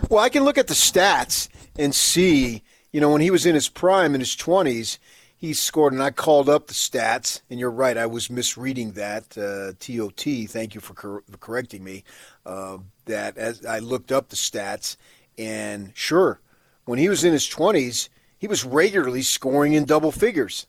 Well, 0.08 0.24
I 0.24 0.30
can 0.30 0.44
look 0.44 0.56
at 0.56 0.68
the 0.68 0.72
stats 0.72 1.50
and 1.78 1.94
see, 1.94 2.62
you 2.90 3.02
know, 3.02 3.10
when 3.10 3.20
he 3.20 3.30
was 3.30 3.44
in 3.44 3.54
his 3.54 3.68
prime 3.68 4.14
in 4.14 4.20
his 4.22 4.34
20s, 4.34 4.96
he 5.42 5.54
scored, 5.54 5.92
and 5.92 6.00
I 6.00 6.12
called 6.12 6.48
up 6.48 6.68
the 6.68 6.72
stats, 6.72 7.40
and 7.50 7.58
you're 7.58 7.68
right, 7.68 7.98
I 7.98 8.06
was 8.06 8.30
misreading 8.30 8.92
that. 8.92 9.36
Uh, 9.36 9.72
TOT, 9.80 10.48
thank 10.48 10.72
you 10.72 10.80
for, 10.80 10.94
cor- 10.94 11.24
for 11.28 11.36
correcting 11.38 11.82
me. 11.82 12.04
Uh, 12.46 12.78
that 13.06 13.36
as 13.36 13.66
I 13.66 13.80
looked 13.80 14.12
up 14.12 14.28
the 14.28 14.36
stats, 14.36 14.96
and 15.36 15.90
sure, 15.96 16.40
when 16.84 17.00
he 17.00 17.08
was 17.08 17.24
in 17.24 17.32
his 17.32 17.48
20s, 17.48 18.08
he 18.38 18.46
was 18.46 18.64
regularly 18.64 19.22
scoring 19.22 19.72
in 19.72 19.84
double 19.84 20.12
figures, 20.12 20.68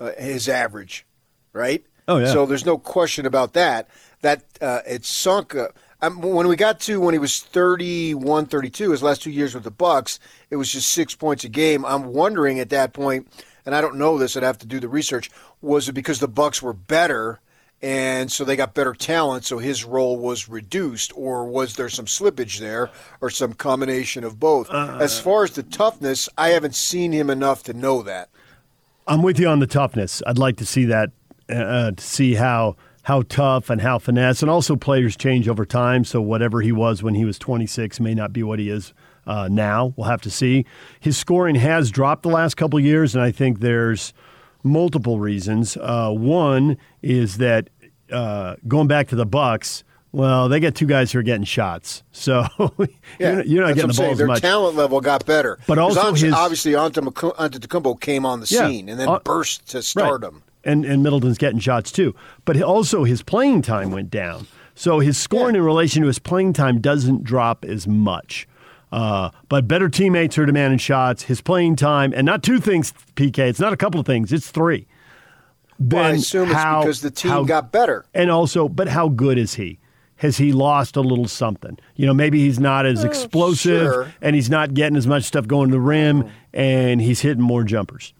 uh, 0.00 0.12
his 0.18 0.48
average, 0.48 1.04
right? 1.52 1.84
Oh, 2.08 2.16
yeah. 2.16 2.32
So 2.32 2.46
there's 2.46 2.64
no 2.64 2.78
question 2.78 3.26
about 3.26 3.52
that. 3.52 3.90
That 4.22 4.42
uh, 4.62 4.80
it 4.86 5.04
sunk. 5.04 5.54
Uh, 5.54 5.68
um, 6.00 6.22
when 6.22 6.48
we 6.48 6.56
got 6.56 6.80
to 6.80 6.98
when 6.98 7.12
he 7.12 7.18
was 7.18 7.40
31, 7.40 8.46
32, 8.46 8.92
his 8.92 9.02
last 9.02 9.22
two 9.22 9.30
years 9.30 9.54
with 9.54 9.64
the 9.64 9.70
Bucks, 9.70 10.18
it 10.48 10.56
was 10.56 10.72
just 10.72 10.92
six 10.92 11.14
points 11.14 11.44
a 11.44 11.50
game. 11.50 11.84
I'm 11.84 12.14
wondering 12.14 12.58
at 12.58 12.70
that 12.70 12.94
point, 12.94 13.28
and 13.66 13.74
I 13.74 13.80
don't 13.80 13.96
know 13.96 14.16
this. 14.16 14.36
I'd 14.36 14.44
have 14.44 14.58
to 14.58 14.66
do 14.66 14.80
the 14.80 14.88
research. 14.88 15.30
Was 15.60 15.88
it 15.88 15.92
because 15.92 16.20
the 16.20 16.28
Bucks 16.28 16.62
were 16.62 16.72
better, 16.72 17.40
and 17.82 18.30
so 18.32 18.44
they 18.44 18.56
got 18.56 18.72
better 18.72 18.94
talent, 18.94 19.44
so 19.44 19.58
his 19.58 19.84
role 19.84 20.16
was 20.18 20.48
reduced, 20.48 21.12
or 21.14 21.44
was 21.44 21.74
there 21.76 21.88
some 21.88 22.06
slippage 22.06 22.58
there, 22.60 22.90
or 23.20 23.28
some 23.28 23.52
combination 23.52 24.24
of 24.24 24.40
both? 24.40 24.70
as 24.72 25.20
far 25.20 25.44
as 25.44 25.50
the 25.50 25.64
toughness, 25.64 26.28
I 26.38 26.50
haven't 26.50 26.74
seen 26.76 27.12
him 27.12 27.28
enough 27.28 27.64
to 27.64 27.74
know 27.74 28.02
that. 28.02 28.30
I'm 29.06 29.22
with 29.22 29.38
you 29.38 29.48
on 29.48 29.58
the 29.58 29.66
toughness. 29.66 30.22
I'd 30.26 30.38
like 30.38 30.56
to 30.56 30.66
see 30.66 30.86
that, 30.86 31.10
uh, 31.50 31.90
to 31.92 32.02
see 32.02 32.34
how 32.34 32.76
how 33.02 33.22
tough 33.22 33.70
and 33.70 33.80
how 33.80 34.00
finesse, 34.00 34.42
and 34.42 34.50
also 34.50 34.74
players 34.74 35.16
change 35.16 35.48
over 35.48 35.64
time. 35.64 36.02
So 36.02 36.20
whatever 36.20 36.60
he 36.60 36.72
was 36.72 37.04
when 37.04 37.14
he 37.14 37.24
was 37.24 37.38
26 37.38 38.00
may 38.00 38.14
not 38.14 38.32
be 38.32 38.42
what 38.42 38.58
he 38.58 38.68
is 38.68 38.92
uh, 39.26 39.48
now. 39.50 39.92
We'll 39.96 40.08
have 40.08 40.22
to 40.22 40.30
see. 40.30 40.64
His 41.00 41.16
scoring 41.16 41.54
has 41.56 41.90
dropped 41.90 42.22
the 42.22 42.28
last 42.30 42.56
couple 42.56 42.78
of 42.78 42.84
years, 42.84 43.14
and 43.14 43.22
I 43.24 43.30
think 43.32 43.60
there's 43.60 44.12
multiple 44.62 45.20
reasons. 45.20 45.76
Uh, 45.76 46.10
one 46.12 46.76
is 47.02 47.38
that 47.38 47.70
uh, 48.12 48.56
going 48.68 48.88
back 48.88 49.08
to 49.08 49.16
the 49.16 49.26
Bucks. 49.26 49.82
Well, 50.12 50.48
they 50.48 50.60
got 50.60 50.74
two 50.74 50.86
guys 50.86 51.12
who 51.12 51.18
are 51.18 51.22
getting 51.22 51.44
shots, 51.44 52.02
so 52.10 52.46
you're, 53.18 53.36
not- 53.36 53.46
you're 53.48 53.66
not 53.66 53.74
getting 53.74 53.90
the 53.90 53.94
ball 54.00 54.12
as 54.12 54.18
Their 54.18 54.26
much. 54.26 54.40
talent 54.40 54.74
level 54.74 55.00
got 55.02 55.26
better. 55.26 55.58
but 55.66 55.76
also 55.78 56.00
obviously, 56.00 56.28
his- 56.28 56.34
obviously 56.36 56.72
Antetokounmpo 56.72 58.00
came 58.00 58.24
on 58.24 58.40
the 58.40 58.46
Yeah. 58.48 58.66
scene 58.68 58.88
and 58.88 58.98
then 58.98 59.08
Uh, 59.08 59.18
burst 59.24 59.68
to 59.70 59.78
Right. 59.78 59.84
stardom. 59.84 60.42
And 60.64 60.84
and 60.84 61.02
Middleton's 61.02 61.38
getting 61.38 61.58
shots 61.60 61.92
too. 61.92 62.14
But 62.44 62.60
also 62.62 63.04
his 63.04 63.22
playing 63.22 63.62
time 63.62 63.90
went 63.90 64.10
down. 64.10 64.46
So 64.74 65.00
his 65.00 65.16
scoring 65.18 65.54
in 65.54 65.62
relation 65.62 66.00
to 66.02 66.06
his 66.08 66.18
playing 66.18 66.54
time 66.54 66.80
doesn't 66.80 67.22
drop 67.24 67.64
as 67.64 67.86
much. 67.86 68.48
Uh, 68.96 69.30
but 69.50 69.68
better 69.68 69.90
teammates 69.90 70.38
are 70.38 70.46
demanding 70.46 70.78
shots. 70.78 71.24
His 71.24 71.42
playing 71.42 71.76
time, 71.76 72.14
and 72.16 72.24
not 72.24 72.42
two 72.42 72.58
things, 72.58 72.94
PK. 73.14 73.40
It's 73.40 73.60
not 73.60 73.74
a 73.74 73.76
couple 73.76 74.00
of 74.00 74.06
things. 74.06 74.32
It's 74.32 74.50
three. 74.50 74.86
Well, 75.78 76.02
I 76.02 76.10
assume 76.12 76.44
it's 76.50 76.54
because 76.54 77.02
the 77.02 77.10
team 77.10 77.30
how- 77.30 77.44
got 77.44 77.70
better. 77.70 78.06
And 78.14 78.30
also, 78.30 78.70
but 78.70 78.88
how 78.88 79.10
good 79.10 79.36
is 79.36 79.54
he? 79.54 79.78
Has 80.20 80.38
he 80.38 80.50
lost 80.50 80.96
a 80.96 81.02
little 81.02 81.28
something? 81.28 81.78
You 81.94 82.06
know, 82.06 82.14
maybe 82.14 82.38
he's 82.38 82.58
not 82.58 82.86
as 82.86 83.04
explosive, 83.04 83.92
sure. 83.92 84.14
and 84.22 84.34
he's 84.34 84.48
not 84.48 84.72
getting 84.72 84.96
as 84.96 85.06
much 85.06 85.24
stuff 85.24 85.46
going 85.46 85.68
to 85.68 85.72
the 85.74 85.80
rim, 85.80 86.30
and 86.54 87.02
he's 87.02 87.20
hitting 87.20 87.42
more 87.42 87.64
jumpers. 87.64 88.14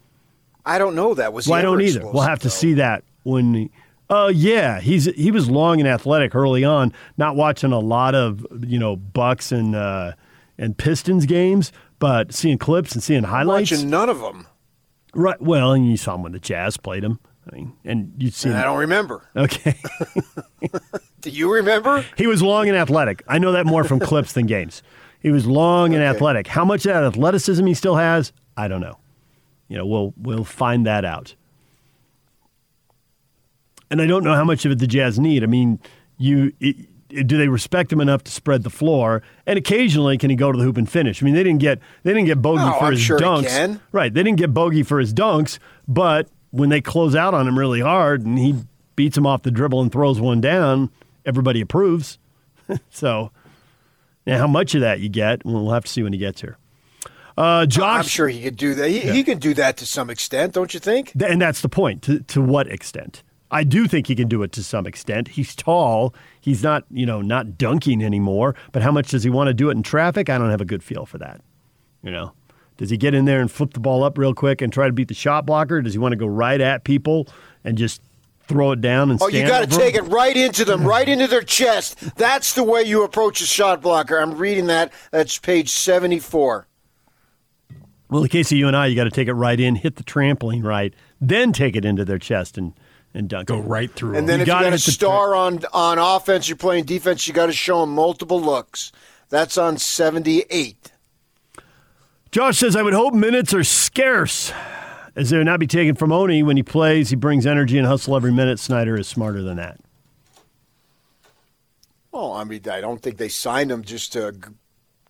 I 0.63 0.77
don't 0.77 0.93
know 0.93 1.15
that. 1.15 1.33
Was 1.33 1.45
he 1.45 1.51
Well, 1.51 1.59
I 1.59 1.63
don't 1.63 1.81
either. 1.81 2.05
We'll 2.05 2.21
have 2.21 2.37
to 2.41 2.49
though? 2.49 2.53
see 2.53 2.73
that 2.75 3.03
when. 3.23 3.71
Uh, 4.11 4.31
yeah, 4.33 4.79
he's 4.79 5.05
he 5.05 5.31
was 5.31 5.49
long 5.49 5.79
and 5.79 5.89
athletic 5.89 6.35
early 6.35 6.63
on. 6.63 6.93
Not 7.17 7.35
watching 7.35 7.71
a 7.71 7.79
lot 7.79 8.13
of 8.13 8.45
you 8.63 8.77
know 8.77 8.95
Bucks 8.95 9.51
and 9.51 9.75
uh, 9.75 10.11
and 10.57 10.77
Pistons 10.77 11.25
games, 11.25 11.71
but 11.99 12.33
seeing 12.33 12.57
clips 12.57 12.93
and 12.93 13.03
seeing 13.03 13.23
highlights. 13.23 13.71
Watching 13.71 13.89
none 13.89 14.09
of 14.09 14.19
them. 14.19 14.47
Right. 15.13 15.41
Well, 15.41 15.73
and 15.73 15.89
you 15.89 15.97
saw 15.97 16.15
him 16.15 16.23
when 16.23 16.31
the 16.31 16.39
Jazz 16.39 16.77
played 16.77 17.03
him. 17.03 17.19
I 17.51 17.55
mean, 17.55 17.73
and 17.85 18.13
you'd 18.17 18.33
see. 18.33 18.49
I 18.49 18.63
don't 18.63 18.77
remember. 18.77 19.23
Okay. 19.35 19.79
Do 21.21 21.29
you 21.29 21.53
remember? 21.53 22.05
He 22.17 22.27
was 22.27 22.41
long 22.41 22.67
and 22.67 22.77
athletic. 22.77 23.23
I 23.27 23.37
know 23.37 23.53
that 23.53 23.65
more 23.65 23.83
from 23.83 23.99
clips 23.99 24.33
than 24.33 24.47
games. 24.47 24.83
He 25.19 25.31
was 25.31 25.47
long 25.47 25.93
and 25.93 26.03
athletic. 26.03 26.47
How 26.47 26.65
much 26.65 26.85
of 26.85 26.93
that 26.93 27.03
athleticism 27.03 27.65
he 27.65 27.73
still 27.73 27.95
has, 27.95 28.31
I 28.55 28.67
don't 28.67 28.81
know. 28.81 28.97
You 29.67 29.77
know, 29.77 29.85
we'll 29.85 30.13
we'll 30.17 30.43
find 30.43 30.85
that 30.85 31.05
out. 31.05 31.35
And 33.89 34.01
I 34.01 34.05
don't 34.05 34.23
know 34.23 34.35
how 34.35 34.43
much 34.43 34.65
of 34.65 34.71
it 34.71 34.79
the 34.79 34.87
Jazz 34.87 35.17
need. 35.17 35.43
I 35.43 35.47
mean, 35.47 35.79
you 36.17 36.53
it, 36.59 36.87
do 37.09 37.37
they 37.37 37.47
respect 37.47 37.91
him 37.91 38.01
enough 38.01 38.23
to 38.25 38.31
spread 38.31 38.63
the 38.63 38.69
floor? 38.69 39.21
And 39.45 39.57
occasionally, 39.57 40.17
can 40.17 40.29
he 40.29 40.35
go 40.35 40.51
to 40.51 40.57
the 40.57 40.63
hoop 40.63 40.77
and 40.77 40.89
finish? 40.89 41.21
I 41.21 41.25
mean, 41.25 41.33
they 41.35 41.43
didn't 41.43 41.59
get 41.61 41.79
they 42.03 42.11
didn't 42.13 42.25
get 42.25 42.41
Bogey 42.41 42.63
Oh, 42.63 42.77
for 42.79 42.85
I'm 42.85 42.91
his 42.93 43.01
sure 43.01 43.19
dunks, 43.19 43.79
right? 43.91 44.13
They 44.13 44.23
didn't 44.23 44.37
get 44.39 44.53
Bogey 44.53 44.83
for 44.83 44.99
his 44.99 45.13
dunks, 45.13 45.59
but 45.87 46.27
when 46.51 46.69
they 46.69 46.81
close 46.81 47.15
out 47.15 47.33
on 47.33 47.47
him 47.47 47.57
really 47.57 47.81
hard 47.81 48.25
and 48.25 48.37
he 48.39 48.55
beats 48.95 49.17
him 49.17 49.25
off 49.25 49.43
the 49.43 49.51
dribble 49.51 49.81
and 49.81 49.91
throws 49.91 50.19
one 50.19 50.41
down, 50.41 50.89
everybody 51.25 51.61
approves. 51.61 52.17
so, 52.89 53.31
now 54.25 54.37
how 54.39 54.47
much 54.47 54.75
of 54.75 54.81
that 54.81 54.99
you 54.99 55.09
get, 55.09 55.45
we'll 55.45 55.71
have 55.71 55.85
to 55.85 55.91
see 55.91 56.03
when 56.03 56.13
he 56.13 56.19
gets 56.19 56.41
here. 56.41 56.57
Uh, 57.37 57.65
Josh, 57.67 57.99
I'm 57.99 58.03
sure 58.09 58.27
he 58.27 58.41
could 58.41 58.57
do 58.57 58.73
that. 58.73 58.89
He, 58.89 59.05
Yeah. 59.05 59.13
he 59.13 59.23
can 59.23 59.37
do 59.37 59.53
that 59.53 59.77
to 59.77 59.85
some 59.85 60.09
extent, 60.09 60.53
don't 60.53 60.73
you 60.73 60.79
think? 60.79 61.11
And 61.23 61.39
that's 61.39 61.61
the 61.61 61.69
point. 61.69 62.01
To, 62.03 62.19
to 62.21 62.41
what 62.41 62.67
extent? 62.67 63.21
I 63.49 63.63
do 63.63 63.87
think 63.87 64.07
he 64.07 64.15
can 64.15 64.27
do 64.27 64.43
it 64.43 64.51
to 64.53 64.63
some 64.63 64.85
extent. 64.85 65.29
He's 65.29 65.55
tall. 65.55 66.13
He's 66.41 66.63
not, 66.63 66.83
you 66.91 67.05
know, 67.05 67.21
not 67.21 67.57
dunking 67.57 68.03
anymore. 68.03 68.55
But 68.71 68.81
how 68.81 68.91
much 68.91 69.09
does 69.09 69.23
he 69.23 69.29
want 69.29 69.47
to 69.47 69.53
do 69.53 69.69
it 69.69 69.77
in 69.77 69.83
traffic? 69.83 70.29
I 70.29 70.37
don't 70.37 70.49
have 70.49 70.61
a 70.61 70.65
good 70.65 70.83
feel 70.83 71.05
for 71.05 71.17
that. 71.19 71.41
You 72.03 72.11
know, 72.11 72.33
does 72.77 72.89
he 72.89 72.97
get 72.97 73.13
in 73.13 73.25
there 73.25 73.39
and 73.39 73.49
flip 73.49 73.73
the 73.73 73.79
ball 73.79 74.03
up 74.03 74.17
real 74.17 74.33
quick 74.33 74.61
and 74.61 74.71
try 74.71 74.87
to 74.87 74.93
beat 74.93 75.07
the 75.07 75.13
shot 75.13 75.45
blocker? 75.45 75.81
Does 75.81 75.93
he 75.93 75.99
want 75.99 76.11
to 76.11 76.17
go 76.17 76.27
right 76.27 76.59
at 76.59 76.83
people 76.83 77.27
and 77.63 77.77
just 77.77 78.01
throw 78.47 78.71
it 78.71 78.81
down 78.81 79.11
and 79.11 79.21
Oh, 79.21 79.27
you 79.27 79.45
got 79.45 79.69
to 79.69 79.77
take 79.77 79.95
it 79.95 80.03
right 80.03 80.35
into 80.35 80.63
them, 80.63 80.85
right 80.85 81.07
into 81.07 81.27
their 81.27 81.41
chest. 81.41 82.15
That's 82.15 82.53
the 82.53 82.63
way 82.63 82.83
you 82.83 83.03
approach 83.03 83.41
a 83.41 83.45
shot 83.45 83.81
blocker. 83.81 84.17
I'm 84.17 84.37
reading 84.37 84.67
that. 84.67 84.91
That's 85.11 85.37
page 85.37 85.69
74. 85.69 86.67
Well, 88.09 88.19
in 88.19 88.23
the 88.23 88.29
case 88.29 88.51
of 88.51 88.57
you 88.57 88.67
and 88.67 88.77
I, 88.77 88.85
you 88.85 88.95
got 88.95 89.03
to 89.03 89.11
take 89.11 89.27
it 89.27 89.33
right 89.33 89.59
in, 89.59 89.75
hit 89.75 89.97
the 89.97 90.03
trampoline 90.03 90.63
right, 90.63 90.93
then 91.19 91.51
take 91.51 91.75
it 91.75 91.83
into 91.83 92.05
their 92.05 92.19
chest 92.19 92.57
and 92.57 92.73
and 93.17 93.27
dunk. 93.27 93.47
Go 93.47 93.59
right 93.59 93.91
through. 93.91 94.15
And 94.15 94.29
then 94.29 94.41
if 94.41 94.47
you 94.47 94.53
gotta 94.53 94.67
a 94.67 94.71
hit 94.71 94.81
the 94.81 94.91
star 94.91 95.35
on 95.35 95.59
on 95.73 95.97
offense, 95.97 96.47
you're 96.47 96.55
playing 96.55 96.85
defense. 96.85 97.27
You 97.27 97.33
got 97.33 97.47
to 97.47 97.53
show 97.53 97.81
them 97.81 97.93
multiple 97.93 98.39
looks. 98.39 98.91
That's 99.29 99.57
on 99.57 99.77
78. 99.77 100.91
Josh 102.31 102.57
says, 102.57 102.75
I 102.75 102.81
would 102.81 102.93
hope 102.93 103.13
minutes 103.13 103.53
are 103.53 103.63
scarce, 103.63 104.53
as 105.15 105.29
they 105.29 105.37
would 105.37 105.45
not 105.45 105.59
be 105.59 105.67
taken 105.67 105.95
from 105.95 106.11
Oni 106.11 106.43
when 106.43 106.55
he 106.57 106.63
plays. 106.63 107.09
He 107.09 107.15
brings 107.15 107.45
energy 107.45 107.77
and 107.77 107.87
hustle 107.87 108.15
every 108.15 108.31
minute. 108.31 108.59
Snyder 108.59 108.97
is 108.97 109.07
smarter 109.07 109.41
than 109.41 109.57
that. 109.57 109.79
Oh, 112.13 112.33
I 112.33 112.43
mean, 112.43 112.61
I 112.69 112.81
don't 112.81 113.01
think 113.01 113.17
they 113.17 113.29
signed 113.29 113.71
him 113.71 113.83
just 113.83 114.13
to 114.13 114.33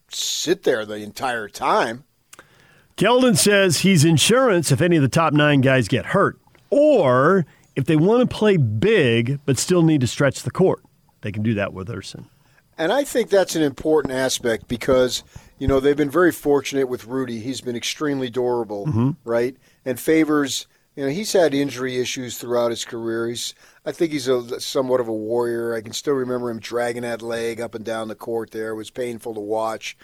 sit 0.10 0.64
there 0.64 0.86
the 0.86 0.96
entire 0.96 1.48
time. 1.48 2.04
Keldon 2.98 3.38
says 3.38 3.80
he's 3.80 4.04
insurance 4.04 4.72
if 4.72 4.82
any 4.82 4.96
of 4.96 5.04
the 5.04 5.08
top 5.08 5.34
nine 5.34 5.62
guys 5.62 5.88
get 5.88 6.08
hurt, 6.08 6.40
or 6.70 7.46
if 7.78 7.86
they 7.86 7.96
want 7.96 8.28
to 8.28 8.36
play 8.36 8.58
big 8.58 9.40
but 9.46 9.58
still 9.58 9.84
need 9.84 10.02
to 10.02 10.08
stretch 10.08 10.42
the 10.42 10.52
court, 10.52 10.84
they 11.22 11.32
can 11.32 11.44
do 11.44 11.54
that 11.54 11.74
with 11.74 11.88
Ersan. 11.88 12.26
And 12.76 12.92
I 12.92 13.04
think 13.04 13.30
that's 13.30 13.56
an 13.56 13.62
important 13.62 14.14
aspect 14.14 14.68
because, 14.68 15.24
you 15.60 15.68
know, 15.68 15.80
they've 15.80 15.96
been 15.96 16.10
very 16.10 16.32
fortunate 16.32 16.90
with 16.90 17.06
Rudy. 17.06 17.40
He's 17.40 17.62
been 17.62 17.76
extremely 17.76 18.30
durable, 18.30 18.88
Mhm. 18.88 19.16
right? 19.24 19.56
And 19.86 20.00
Favors, 20.00 20.68
you 20.96 21.04
know, 21.04 21.10
he's 21.10 21.34
had 21.34 21.54
injury 21.54 21.98
issues 21.98 22.38
throughout 22.40 22.72
his 22.72 22.84
career. 22.84 23.28
He's, 23.28 23.54
I 23.86 23.92
think 23.92 24.12
he's 24.12 24.28
a 24.28 24.60
somewhat 24.60 25.00
of 25.00 25.08
a 25.08 25.14
warrior. 25.14 25.76
I 25.76 25.82
can 25.82 25.94
still 25.94 26.14
remember 26.16 26.50
him 26.50 26.60
dragging 26.60 27.04
that 27.04 27.22
leg 27.22 27.62
up 27.62 27.76
and 27.76 27.86
down 27.86 28.08
the 28.08 28.16
court 28.16 28.52
there. 28.52 28.70
It 28.70 28.76
was 28.76 28.90
painful 28.90 29.36
to 29.36 29.40
watch. 29.40 29.96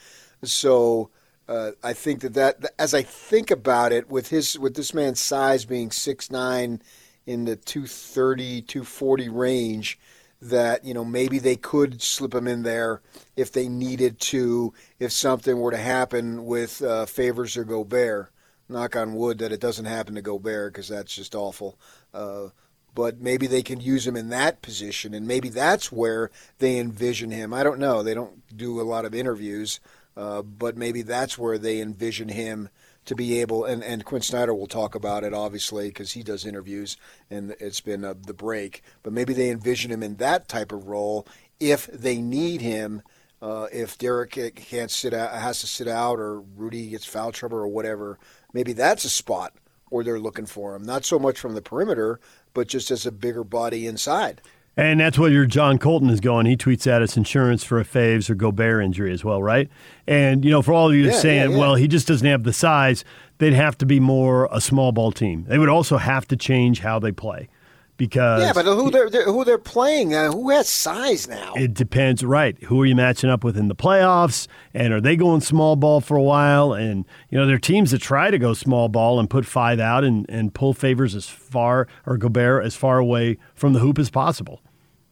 So 0.44 1.10
uh, 1.48 1.72
I 1.84 1.94
think 1.94 2.22
that, 2.22 2.34
that 2.62 2.74
as 2.78 2.94
I 2.94 3.02
think 3.02 3.50
about 3.52 3.92
it, 3.92 4.10
with 4.10 4.30
his 4.30 4.58
with 4.58 4.76
this 4.76 4.94
man's 4.94 5.20
size 5.20 5.66
being 5.66 5.92
six 5.92 6.32
nine 6.32 6.82
in 7.26 7.46
the 7.46 7.56
230, 7.56 8.62
240 8.64 9.30
range, 9.30 10.00
that 10.42 10.84
you 10.84 10.94
know 10.94 11.06
maybe 11.06 11.40
they 11.40 11.56
could 11.56 12.02
slip 12.02 12.34
him 12.34 12.48
in 12.48 12.64
there 12.64 13.02
if 13.36 13.52
they 13.52 13.70
needed 13.70 14.20
to, 14.20 14.74
if 15.00 15.12
something 15.12 15.58
were 15.58 15.72
to 15.72 15.78
happen 15.78 16.46
with 16.46 16.82
uh, 16.82 17.06
Favors 17.06 17.56
or 17.58 17.64
Gobert. 17.64 18.30
Knock 18.70 18.96
on 18.96 19.14
wood 19.14 19.40
that 19.40 19.52
it 19.52 19.60
doesn't 19.60 19.86
happen 19.86 20.16
to 20.16 20.22
Gobert 20.22 20.74
because 20.74 20.88
that's 20.88 21.14
just 21.14 21.36
awful. 21.36 21.78
Uh, 22.14 22.48
but 22.96 23.20
maybe 23.20 23.48
they 23.48 23.64
can 23.64 23.82
use 23.82 24.06
him 24.06 24.16
in 24.16 24.30
that 24.30 24.62
position, 24.62 25.14
and 25.14 25.28
maybe 25.28 25.50
that's 25.50 25.92
where 25.92 26.30
they 26.60 26.78
envision 26.78 27.32
him. 27.32 27.54
I 27.54 27.64
don't 27.64 27.80
know. 27.80 28.04
They 28.04 28.14
don't 28.14 28.56
do 28.56 28.80
a 28.80 28.84
lot 28.84 29.06
of 29.06 29.16
interviews, 29.16 29.80
uh, 30.16 30.44
but 30.44 30.78
maybe 30.78 31.02
that's 31.02 31.38
where 31.38 31.58
they 31.58 31.82
envision 31.82 32.30
him 32.30 32.70
to 33.06 33.16
be 33.16 33.42
able. 33.42 33.66
And, 33.66 33.84
and 33.84 34.06
Quin 34.06 34.22
Snyder 34.22 34.54
will 34.54 34.68
talk 34.68 34.96
about 34.96 35.24
it, 35.24 35.34
obviously, 35.34 35.88
because 35.88 36.14
he 36.14 36.24
does 36.24 36.46
interviews, 36.46 36.98
and 37.30 37.56
it's 37.60 37.82
been 37.82 38.04
uh, 38.04 38.14
the 38.26 38.34
break. 38.34 38.84
But 39.02 39.14
maybe 39.14 39.34
they 39.34 39.50
envision 39.50 39.92
him 39.92 40.04
in 40.04 40.16
that 40.18 40.48
type 40.48 40.72
of 40.72 40.88
role 40.88 41.28
if 41.60 41.88
they 41.88 42.22
need 42.22 42.62
him. 42.62 43.02
Uh, 43.42 43.68
if 43.74 43.98
Derrick 43.98 44.56
can't 44.56 44.90
sit 44.90 45.14
out, 45.14 45.34
has 45.34 45.60
to 45.60 45.68
sit 45.68 45.88
out, 45.88 46.18
or 46.18 46.40
Rudy 46.40 46.88
gets 46.88 47.06
foul 47.06 47.34
trouble, 47.34 47.58
or 47.58 47.68
whatever, 47.68 48.18
maybe 48.54 48.72
that's 48.72 49.04
a 49.04 49.10
spot 49.10 49.54
where 49.90 50.04
they're 50.04 50.20
looking 50.20 50.46
for 50.46 50.76
him. 50.76 50.84
Not 50.84 51.04
so 51.04 51.20
much 51.20 51.40
from 51.40 51.54
the 51.54 51.62
perimeter, 51.62 52.20
but 52.54 52.68
just 52.68 52.90
as 52.90 53.06
a 53.06 53.12
bigger 53.12 53.44
body 53.44 53.86
inside. 53.86 54.42
And 54.76 55.00
that's 55.00 55.20
where 55.20 55.30
your 55.30 55.46
John 55.46 55.78
Colton 55.78 56.10
is 56.10 56.20
going. 56.20 56.48
He 56.48 56.58
tweets 56.58 56.88
at 56.88 57.02
us 57.04 57.16
insurance 57.16 57.64
for 57.64 57.80
a 57.80 57.86
Faves 57.86 58.30
or 58.30 58.36
Gobert 58.36 58.84
injury 58.84 59.14
as 59.14 59.24
well, 59.24 59.42
right? 59.42 59.70
And, 60.08 60.44
you 60.44 60.50
know, 60.50 60.64
for 60.64 60.74
all 60.74 60.90
of 60.90 60.96
you 60.96 61.06
Yeah, 61.06 61.12
saying, 61.12 61.52
yeah, 61.52 61.56
yeah. 61.56 61.60
well, 61.60 61.76
he 61.76 61.88
just 61.88 62.08
doesn't 62.08 62.26
have 62.28 62.44
the 62.44 62.54
size, 62.54 63.06
they'd 63.38 63.54
have 63.54 63.78
to 63.80 63.86
be 63.86 64.00
more 64.00 64.50
a 64.52 64.60
small 64.60 64.92
ball 64.92 65.12
team. 65.12 65.46
They 65.48 65.60
would 65.60 65.70
also 65.70 65.98
have 65.98 66.28
to 66.30 66.36
change 66.36 66.80
how 66.80 66.98
they 66.98 67.12
play 67.12 67.50
because 67.98 68.42
yeah, 68.42 68.54
but 68.54 68.66
who 68.66 68.90
they're, 68.90 69.10
they're 69.10 69.26
who 69.26 69.46
they're 69.46 69.58
playing? 69.58 70.16
Uh, 70.16 70.32
who 70.32 70.50
has 70.50 70.68
size 70.68 71.28
now? 71.28 71.54
it 71.56 71.74
depends, 71.74 72.24
right? 72.24 72.62
Who 72.64 72.82
are 72.82 72.86
you 72.86 72.96
matching 72.96 73.30
up 73.30 73.44
with 73.44 73.58
in 73.58 73.68
the 73.68 73.76
playoffs? 73.76 74.48
And 74.74 74.92
are 74.94 75.02
they 75.02 75.16
going 75.16 75.42
small 75.42 75.76
ball 75.76 76.02
for 76.02 76.18
a 76.18 76.24
while? 76.24 76.74
And, 76.74 77.06
you 77.30 77.38
know, 77.38 77.46
there 77.46 77.56
are 77.56 77.60
teams 77.60 77.92
that 77.92 78.00
try 78.02 78.32
to 78.32 78.40
go 78.40 78.54
small 78.54 78.90
ball 78.90 79.20
and 79.20 79.30
put 79.30 79.46
five 79.46 79.80
out 79.80 80.04
and, 80.04 80.26
and 80.30 80.54
pull 80.54 80.74
favors 80.74 81.14
as 81.16 81.28
far, 81.28 81.88
or 82.06 82.18
Gobert 82.18 82.66
as 82.66 82.76
far 82.76 82.98
away 82.98 83.38
from 83.54 83.74
the 83.74 83.80
hoop 83.80 84.00
as 84.00 84.10
possible, 84.10 84.62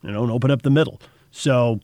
you 0.01 0.11
know, 0.11 0.23
and 0.23 0.31
open 0.31 0.49
up 0.49 0.63
the 0.63 0.71
middle. 0.71 0.99
So, 1.29 1.79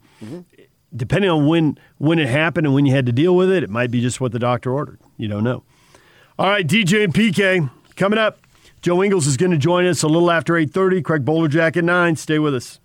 depending 0.96 1.30
on 1.30 1.48
when 1.48 1.78
when 2.00 2.20
it 2.20 2.28
happened 2.28 2.66
and 2.66 2.74
when 2.74 2.86
you 2.86 2.94
had 2.94 3.06
to 3.06 3.12
deal 3.12 3.36
with 3.36 3.52
it, 3.52 3.64
it 3.64 3.70
might 3.70 3.92
be 3.92 4.02
just 4.02 4.20
what 4.20 4.32
the 4.32 4.40
doctor 4.40 4.72
ordered. 4.72 5.00
You 5.18 5.28
don't 5.28 5.44
know. 5.44 5.64
All 6.40 6.50
right, 6.50 6.68
DJ 6.68 7.04
and 7.04 7.14
PK 7.14 7.70
coming 7.96 8.20
up. 8.20 8.40
Joe 8.88 9.04
Ingles 9.04 9.28
is 9.28 9.36
going 9.36 9.52
to 9.52 9.58
join 9.58 9.86
us 9.86 10.04
a 10.04 10.08
little 10.08 10.32
after 10.32 10.54
8.30. 10.54 11.04
Craig 11.04 11.26
Bolerjack 11.26 11.76
at 11.76 11.84
9. 11.84 12.16
Stay 12.16 12.40
with 12.40 12.56
us. 12.56 12.80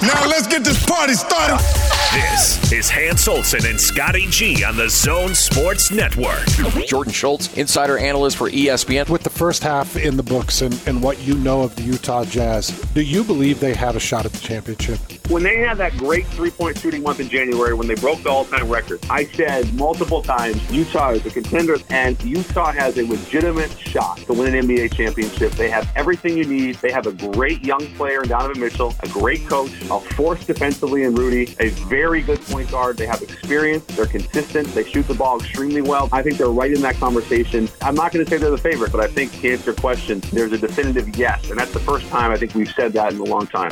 Now 0.00 0.24
let's 0.28 0.46
get 0.46 0.62
this 0.62 0.86
party 0.86 1.14
started. 1.14 1.91
This 2.12 2.70
is 2.70 2.90
Hans 2.90 3.26
Olsen 3.26 3.64
and 3.64 3.80
Scotty 3.80 4.26
G 4.28 4.62
on 4.64 4.76
the 4.76 4.86
Zone 4.90 5.34
Sports 5.34 5.90
Network. 5.90 6.44
Jordan 6.86 7.10
Schultz, 7.10 7.56
insider 7.56 7.96
analyst 7.96 8.36
for 8.36 8.50
ESPN. 8.50 9.08
With 9.08 9.22
the 9.22 9.30
first 9.30 9.62
half 9.62 9.96
in 9.96 10.18
the 10.18 10.22
books 10.22 10.60
and, 10.60 10.78
and 10.86 11.02
what 11.02 11.18
you 11.22 11.36
know 11.36 11.62
of 11.62 11.74
the 11.74 11.82
Utah 11.82 12.26
Jazz, 12.26 12.68
do 12.92 13.00
you 13.00 13.24
believe 13.24 13.60
they 13.60 13.72
have 13.72 13.96
a 13.96 14.00
shot 14.00 14.26
at 14.26 14.32
the 14.32 14.40
championship? 14.40 14.98
When 15.30 15.42
they 15.42 15.56
had 15.56 15.78
that 15.78 15.96
great 15.96 16.26
three-point 16.26 16.76
shooting 16.78 17.02
month 17.02 17.20
in 17.20 17.30
January, 17.30 17.72
when 17.72 17.88
they 17.88 17.94
broke 17.94 18.22
the 18.22 18.28
all-time 18.28 18.68
record, 18.68 19.00
I 19.08 19.24
said 19.24 19.72
multiple 19.72 20.20
times, 20.20 20.70
Utah 20.70 21.12
is 21.12 21.24
a 21.24 21.30
contender, 21.30 21.76
and 21.88 22.22
Utah 22.22 22.72
has 22.72 22.98
a 22.98 23.06
legitimate 23.06 23.70
shot 23.78 24.18
to 24.18 24.34
win 24.34 24.54
an 24.54 24.66
NBA 24.66 24.92
championship. 24.92 25.52
They 25.52 25.70
have 25.70 25.90
everything 25.96 26.36
you 26.36 26.44
need. 26.44 26.74
They 26.76 26.92
have 26.92 27.06
a 27.06 27.12
great 27.12 27.64
young 27.64 27.86
player 27.94 28.22
in 28.22 28.28
Donovan 28.28 28.60
Mitchell, 28.60 28.94
a 29.00 29.08
great 29.08 29.46
coach, 29.48 29.72
a 29.90 30.00
force 30.14 30.44
defensively 30.44 31.04
in 31.04 31.14
Rudy, 31.14 31.54
a 31.58 31.70
very 31.70 32.01
good 32.22 32.40
point 32.42 32.70
guard. 32.70 32.96
They 32.96 33.06
have 33.06 33.22
experience. 33.22 33.84
They're 33.84 34.06
consistent. 34.06 34.68
They 34.68 34.84
shoot 34.84 35.06
the 35.06 35.14
ball 35.14 35.38
extremely 35.38 35.82
well. 35.82 36.08
I 36.12 36.22
think 36.22 36.36
they're 36.36 36.48
right 36.48 36.72
in 36.72 36.82
that 36.82 36.96
conversation. 36.96 37.68
I'm 37.80 37.94
not 37.94 38.12
going 38.12 38.24
to 38.24 38.30
say 38.30 38.38
they're 38.38 38.50
the 38.50 38.58
favorite, 38.58 38.90
but 38.92 39.00
I 39.00 39.06
think 39.06 39.40
to 39.40 39.52
answer 39.52 39.66
your 39.66 39.74
question, 39.74 40.20
there's 40.32 40.52
a 40.52 40.58
definitive 40.58 41.16
yes, 41.16 41.50
and 41.50 41.58
that's 41.58 41.72
the 41.72 41.80
first 41.80 42.08
time 42.08 42.30
I 42.30 42.36
think 42.36 42.54
we've 42.54 42.72
said 42.72 42.92
that 42.94 43.12
in 43.12 43.20
a 43.20 43.24
long 43.24 43.46
time. 43.46 43.70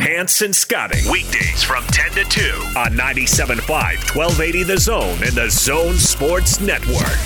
Hanson 0.00 0.52
Scotting. 0.52 1.10
Weekdays 1.10 1.62
from 1.62 1.84
10 1.88 2.12
to 2.12 2.24
2 2.24 2.40
on 2.76 2.92
97.5, 2.92 3.68
1280 3.68 4.62
The 4.64 4.78
Zone 4.78 5.18
and 5.22 5.32
the 5.32 5.50
Zone 5.50 5.94
Sports 5.94 6.60
Network. 6.60 7.18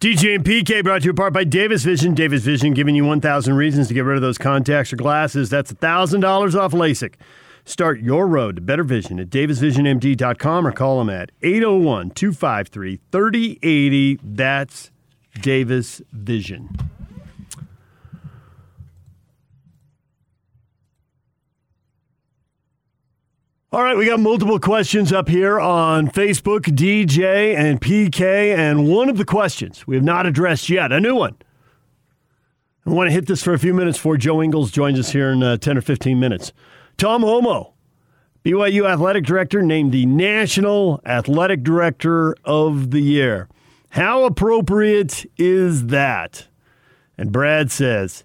DJ 0.00 0.34
and 0.34 0.44
PK 0.44 0.82
brought 0.82 1.02
to 1.02 1.04
you 1.06 1.10
apart 1.12 1.32
by 1.32 1.44
Davis 1.44 1.84
Vision. 1.84 2.12
Davis 2.12 2.42
Vision 2.42 2.74
giving 2.74 2.96
you 2.96 3.04
1,000 3.04 3.54
reasons 3.54 3.86
to 3.86 3.94
get 3.94 4.04
rid 4.04 4.16
of 4.16 4.22
those 4.22 4.36
contacts 4.36 4.92
or 4.92 4.96
glasses. 4.96 5.48
That's 5.48 5.72
$1,000 5.72 6.54
off 6.58 6.72
LASIK. 6.72 7.14
Start 7.64 8.00
your 8.00 8.26
road 8.26 8.56
to 8.56 8.62
better 8.62 8.82
vision 8.82 9.20
at 9.20 9.30
davisvisionmd.com 9.30 10.66
or 10.66 10.72
call 10.72 10.98
them 10.98 11.10
at 11.10 11.30
801 11.42 12.10
253 12.10 13.00
3080. 13.10 14.20
That's 14.22 14.90
Davis 15.40 16.02
Vision. 16.12 16.68
All 23.72 23.82
right, 23.82 23.96
we 23.96 24.04
got 24.04 24.20
multiple 24.20 24.58
questions 24.58 25.14
up 25.14 25.30
here 25.30 25.58
on 25.58 26.08
Facebook, 26.08 26.64
DJ 26.64 27.56
and 27.56 27.80
PK, 27.80 28.54
and 28.54 28.86
one 28.86 29.08
of 29.08 29.16
the 29.16 29.24
questions 29.24 29.86
we 29.86 29.94
have 29.94 30.04
not 30.04 30.26
addressed 30.26 30.68
yet, 30.68 30.92
a 30.92 31.00
new 31.00 31.14
one. 31.14 31.36
I 32.84 32.90
want 32.90 33.08
to 33.08 33.12
hit 33.12 33.26
this 33.26 33.42
for 33.42 33.54
a 33.54 33.58
few 33.58 33.72
minutes 33.72 33.96
before 33.96 34.18
Joe 34.18 34.42
Ingles 34.42 34.72
joins 34.72 34.98
us 34.98 35.12
here 35.12 35.30
in 35.30 35.42
uh, 35.42 35.56
10 35.56 35.78
or 35.78 35.80
15 35.80 36.20
minutes. 36.20 36.52
Tom 36.96 37.22
Holmoe, 37.22 37.72
BYU 38.44 38.88
athletic 38.88 39.24
director, 39.24 39.62
named 39.62 39.92
the 39.92 40.06
National 40.06 41.00
Athletic 41.04 41.62
Director 41.62 42.34
of 42.44 42.90
the 42.90 43.00
Year. 43.00 43.48
How 43.90 44.24
appropriate 44.24 45.26
is 45.36 45.86
that? 45.86 46.48
And 47.18 47.30
Brad 47.30 47.70
says, 47.70 48.24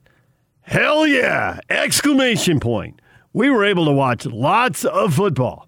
Hell 0.61 1.05
yeah! 1.07 1.59
Exclamation 1.69 2.59
point. 2.59 3.01
We 3.33 3.49
were 3.49 3.63
able 3.63 3.85
to 3.85 3.91
watch 3.91 4.25
lots 4.25 4.83
of 4.85 5.13
football. 5.13 5.67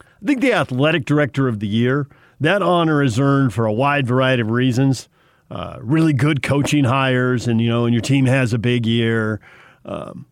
I 0.00 0.26
think 0.26 0.40
the 0.40 0.52
athletic 0.52 1.04
director 1.04 1.48
of 1.48 1.60
the 1.60 1.68
year, 1.68 2.08
that 2.40 2.62
honor 2.62 3.02
is 3.02 3.20
earned 3.20 3.52
for 3.52 3.66
a 3.66 3.72
wide 3.72 4.06
variety 4.06 4.42
of 4.42 4.50
reasons. 4.50 5.08
Uh, 5.50 5.78
really 5.80 6.12
good 6.12 6.42
coaching 6.42 6.84
hires, 6.84 7.48
and 7.48 7.60
you 7.60 7.68
know, 7.68 7.84
and 7.84 7.92
your 7.92 8.00
team 8.00 8.26
has 8.26 8.52
a 8.52 8.58
big 8.58 8.86
year. 8.86 9.40
Um, 9.84 10.26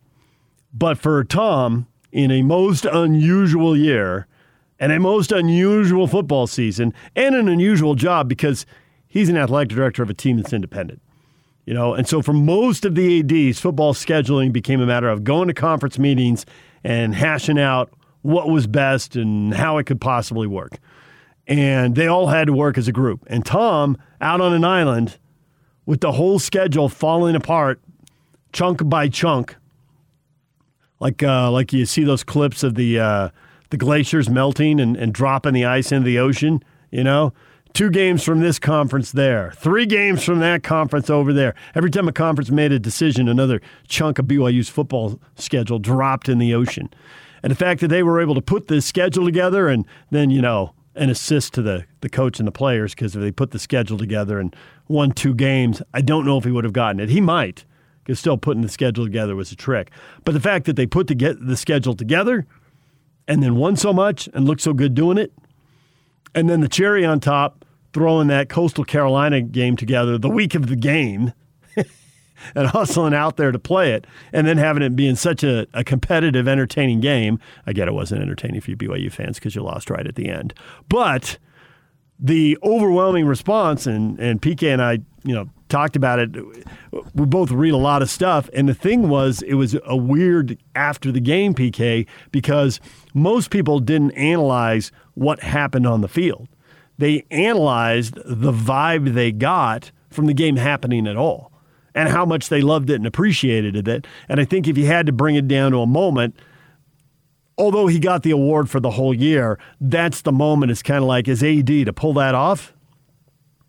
but 0.73 0.97
for 0.97 1.23
Tom, 1.23 1.87
in 2.11 2.31
a 2.31 2.41
most 2.41 2.85
unusual 2.85 3.77
year 3.77 4.27
and 4.79 4.91
a 4.91 4.99
most 4.99 5.31
unusual 5.31 6.07
football 6.07 6.47
season, 6.47 6.93
and 7.15 7.35
an 7.35 7.49
unusual 7.49 7.95
job 7.95 8.29
because 8.29 8.65
he's 9.07 9.27
an 9.27 9.35
athletic 9.35 9.69
director 9.69 10.01
of 10.01 10.09
a 10.09 10.13
team 10.13 10.37
that's 10.37 10.53
independent. 10.53 11.01
You 11.65 11.73
know, 11.73 11.93
and 11.93 12.07
so 12.07 12.21
for 12.21 12.33
most 12.33 12.85
of 12.85 12.95
the 12.95 13.19
ADs, 13.19 13.59
football 13.59 13.93
scheduling 13.93 14.51
became 14.51 14.81
a 14.81 14.85
matter 14.85 15.09
of 15.09 15.23
going 15.23 15.49
to 15.49 15.53
conference 15.53 15.99
meetings 15.99 16.45
and 16.83 17.13
hashing 17.13 17.59
out 17.59 17.91
what 18.21 18.49
was 18.49 18.67
best 18.67 19.15
and 19.15 19.53
how 19.53 19.77
it 19.77 19.85
could 19.85 20.01
possibly 20.01 20.47
work. 20.47 20.79
And 21.45 21.95
they 21.95 22.07
all 22.07 22.27
had 22.27 22.47
to 22.47 22.53
work 22.53 22.77
as 22.77 22.87
a 22.87 22.91
group. 22.91 23.23
And 23.27 23.45
Tom, 23.45 23.97
out 24.21 24.41
on 24.41 24.53
an 24.53 24.63
island 24.63 25.17
with 25.85 26.01
the 26.01 26.13
whole 26.13 26.39
schedule 26.39 26.89
falling 26.89 27.35
apart 27.35 27.81
chunk 28.53 28.87
by 28.87 29.07
chunk, 29.07 29.55
like 30.99 31.23
uh, 31.23 31.51
like 31.51 31.73
you 31.73 31.85
see 31.85 32.03
those 32.03 32.23
clips 32.23 32.63
of 32.63 32.75
the 32.75 32.99
uh, 32.99 33.29
the 33.69 33.77
glaciers 33.77 34.29
melting 34.29 34.79
and, 34.79 34.95
and 34.97 35.13
dropping 35.13 35.53
the 35.53 35.65
ice 35.65 35.91
into 35.91 36.05
the 36.05 36.19
ocean, 36.19 36.63
you 36.91 37.03
know? 37.03 37.33
Two 37.73 37.91
games 37.91 38.23
from 38.23 38.39
this 38.39 38.57
conference 38.57 39.11
there, 39.11 39.53
three 39.57 39.85
games 39.85 40.23
from 40.23 40.39
that 40.39 40.63
conference 40.63 41.07
over 41.07 41.31
there. 41.31 41.53
Every 41.75 41.91
time 41.91 42.07
a 42.07 42.11
conference 42.11 42.49
made 42.49 42.71
a 42.71 42.79
decision, 42.79 43.27
another 43.27 43.61
chunk 43.87 44.17
of 44.17 44.25
BYU's 44.25 44.69
football 44.69 45.19
schedule 45.35 45.77
dropped 45.77 46.29
in 46.29 46.39
the 46.39 46.55
ocean. 46.55 46.89
And 47.43 47.51
the 47.51 47.55
fact 47.55 47.81
that 47.81 47.89
they 47.89 48.01
were 48.01 48.19
able 48.19 48.33
to 48.33 48.41
put 48.41 48.69
this 48.69 48.87
schedule 48.87 49.23
together 49.23 49.67
and 49.67 49.85
then, 50.09 50.31
you 50.31 50.41
know, 50.41 50.73
an 50.95 51.11
assist 51.11 51.53
to 51.53 51.61
the, 51.61 51.85
the 52.01 52.09
coach 52.09 52.39
and 52.39 52.47
the 52.47 52.51
players 52.51 52.95
because 52.95 53.15
if 53.15 53.21
they 53.21 53.31
put 53.31 53.51
the 53.51 53.59
schedule 53.59 53.99
together 53.99 54.39
and 54.39 54.55
won 54.87 55.11
two 55.11 55.35
games, 55.35 55.79
I 55.93 56.01
don't 56.01 56.25
know 56.25 56.39
if 56.39 56.45
he 56.45 56.51
would 56.51 56.63
have 56.63 56.73
gotten 56.73 56.99
it. 56.99 57.09
He 57.09 57.21
might, 57.21 57.65
because 58.03 58.19
still 58.19 58.37
putting 58.37 58.61
the 58.61 58.69
schedule 58.69 59.05
together 59.05 59.35
was 59.35 59.51
a 59.51 59.55
trick. 59.55 59.91
But 60.25 60.33
the 60.33 60.39
fact 60.39 60.65
that 60.65 60.75
they 60.75 60.85
put 60.85 61.07
the, 61.07 61.37
the 61.39 61.57
schedule 61.57 61.95
together 61.95 62.45
and 63.27 63.43
then 63.43 63.55
won 63.55 63.75
so 63.75 63.93
much 63.93 64.27
and 64.33 64.45
looked 64.45 64.61
so 64.61 64.73
good 64.73 64.95
doing 64.95 65.17
it, 65.17 65.31
and 66.33 66.49
then 66.49 66.61
the 66.61 66.67
cherry 66.67 67.05
on 67.05 67.19
top, 67.19 67.65
throwing 67.93 68.27
that 68.27 68.49
Coastal 68.49 68.83
Carolina 68.83 69.41
game 69.41 69.75
together 69.75 70.17
the 70.17 70.29
week 70.29 70.55
of 70.55 70.67
the 70.67 70.75
game 70.75 71.33
and 72.55 72.67
hustling 72.67 73.13
out 73.13 73.37
there 73.37 73.51
to 73.51 73.59
play 73.59 73.93
it, 73.93 74.05
and 74.31 74.47
then 74.47 74.57
having 74.57 74.83
it 74.83 74.95
being 74.95 75.15
such 75.15 75.43
a, 75.43 75.67
a 75.73 75.83
competitive, 75.83 76.47
entertaining 76.47 76.99
game. 76.99 77.39
I 77.65 77.73
get 77.73 77.87
it 77.87 77.93
wasn't 77.93 78.21
entertaining 78.21 78.61
for 78.61 78.71
you 78.71 78.77
BYU 78.77 79.11
fans 79.11 79.37
because 79.37 79.55
you 79.55 79.63
lost 79.63 79.89
right 79.89 80.05
at 80.05 80.15
the 80.15 80.29
end. 80.29 80.53
But 80.87 81.37
the 82.19 82.57
overwhelming 82.63 83.25
response, 83.25 83.87
and, 83.87 84.19
and 84.19 84.41
PK 84.41 84.71
and 84.73 84.81
I, 84.81 84.99
you 85.23 85.33
know, 85.33 85.49
talked 85.69 85.95
about 85.95 86.19
it. 86.19 86.35
We 87.13 87.25
both 87.25 87.51
read 87.51 87.73
a 87.73 87.77
lot 87.77 88.01
of 88.01 88.09
stuff. 88.09 88.49
And 88.53 88.67
the 88.67 88.73
thing 88.73 89.07
was, 89.07 89.41
it 89.43 89.53
was 89.53 89.77
a 89.85 89.95
weird 89.95 90.57
after 90.75 91.11
the 91.11 91.21
game, 91.21 91.53
PK, 91.53 92.07
because 92.31 92.79
most 93.13 93.51
people 93.51 93.79
didn't 93.79 94.11
analyze 94.11 94.91
what 95.13 95.39
happened 95.41 95.87
on 95.87 96.01
the 96.01 96.07
field. 96.07 96.49
They 96.97 97.25
analyzed 97.31 98.15
the 98.25 98.51
vibe 98.51 99.13
they 99.13 99.31
got 99.31 99.91
from 100.09 100.25
the 100.25 100.33
game 100.33 100.57
happening 100.57 101.07
at 101.07 101.15
all 101.15 101.51
and 101.95 102.09
how 102.09 102.25
much 102.25 102.49
they 102.49 102.61
loved 102.61 102.89
it 102.89 102.95
and 102.95 103.05
appreciated 103.05 103.87
it. 103.87 104.07
And 104.27 104.39
I 104.39 104.45
think 104.45 104.67
if 104.67 104.77
you 104.77 104.85
had 104.85 105.05
to 105.05 105.11
bring 105.11 105.35
it 105.35 105.47
down 105.47 105.71
to 105.71 105.79
a 105.79 105.87
moment, 105.87 106.35
although 107.57 107.87
he 107.87 107.99
got 107.99 108.23
the 108.23 108.31
award 108.31 108.69
for 108.69 108.79
the 108.79 108.91
whole 108.91 109.13
year, 109.13 109.59
that's 109.79 110.21
the 110.21 110.31
moment. 110.31 110.71
It's 110.71 110.83
kind 110.83 110.99
of 111.03 111.07
like 111.07 111.27
as 111.27 111.43
AD 111.43 111.67
to 111.67 111.93
pull 111.93 112.13
that 112.13 112.35
off. 112.35 112.73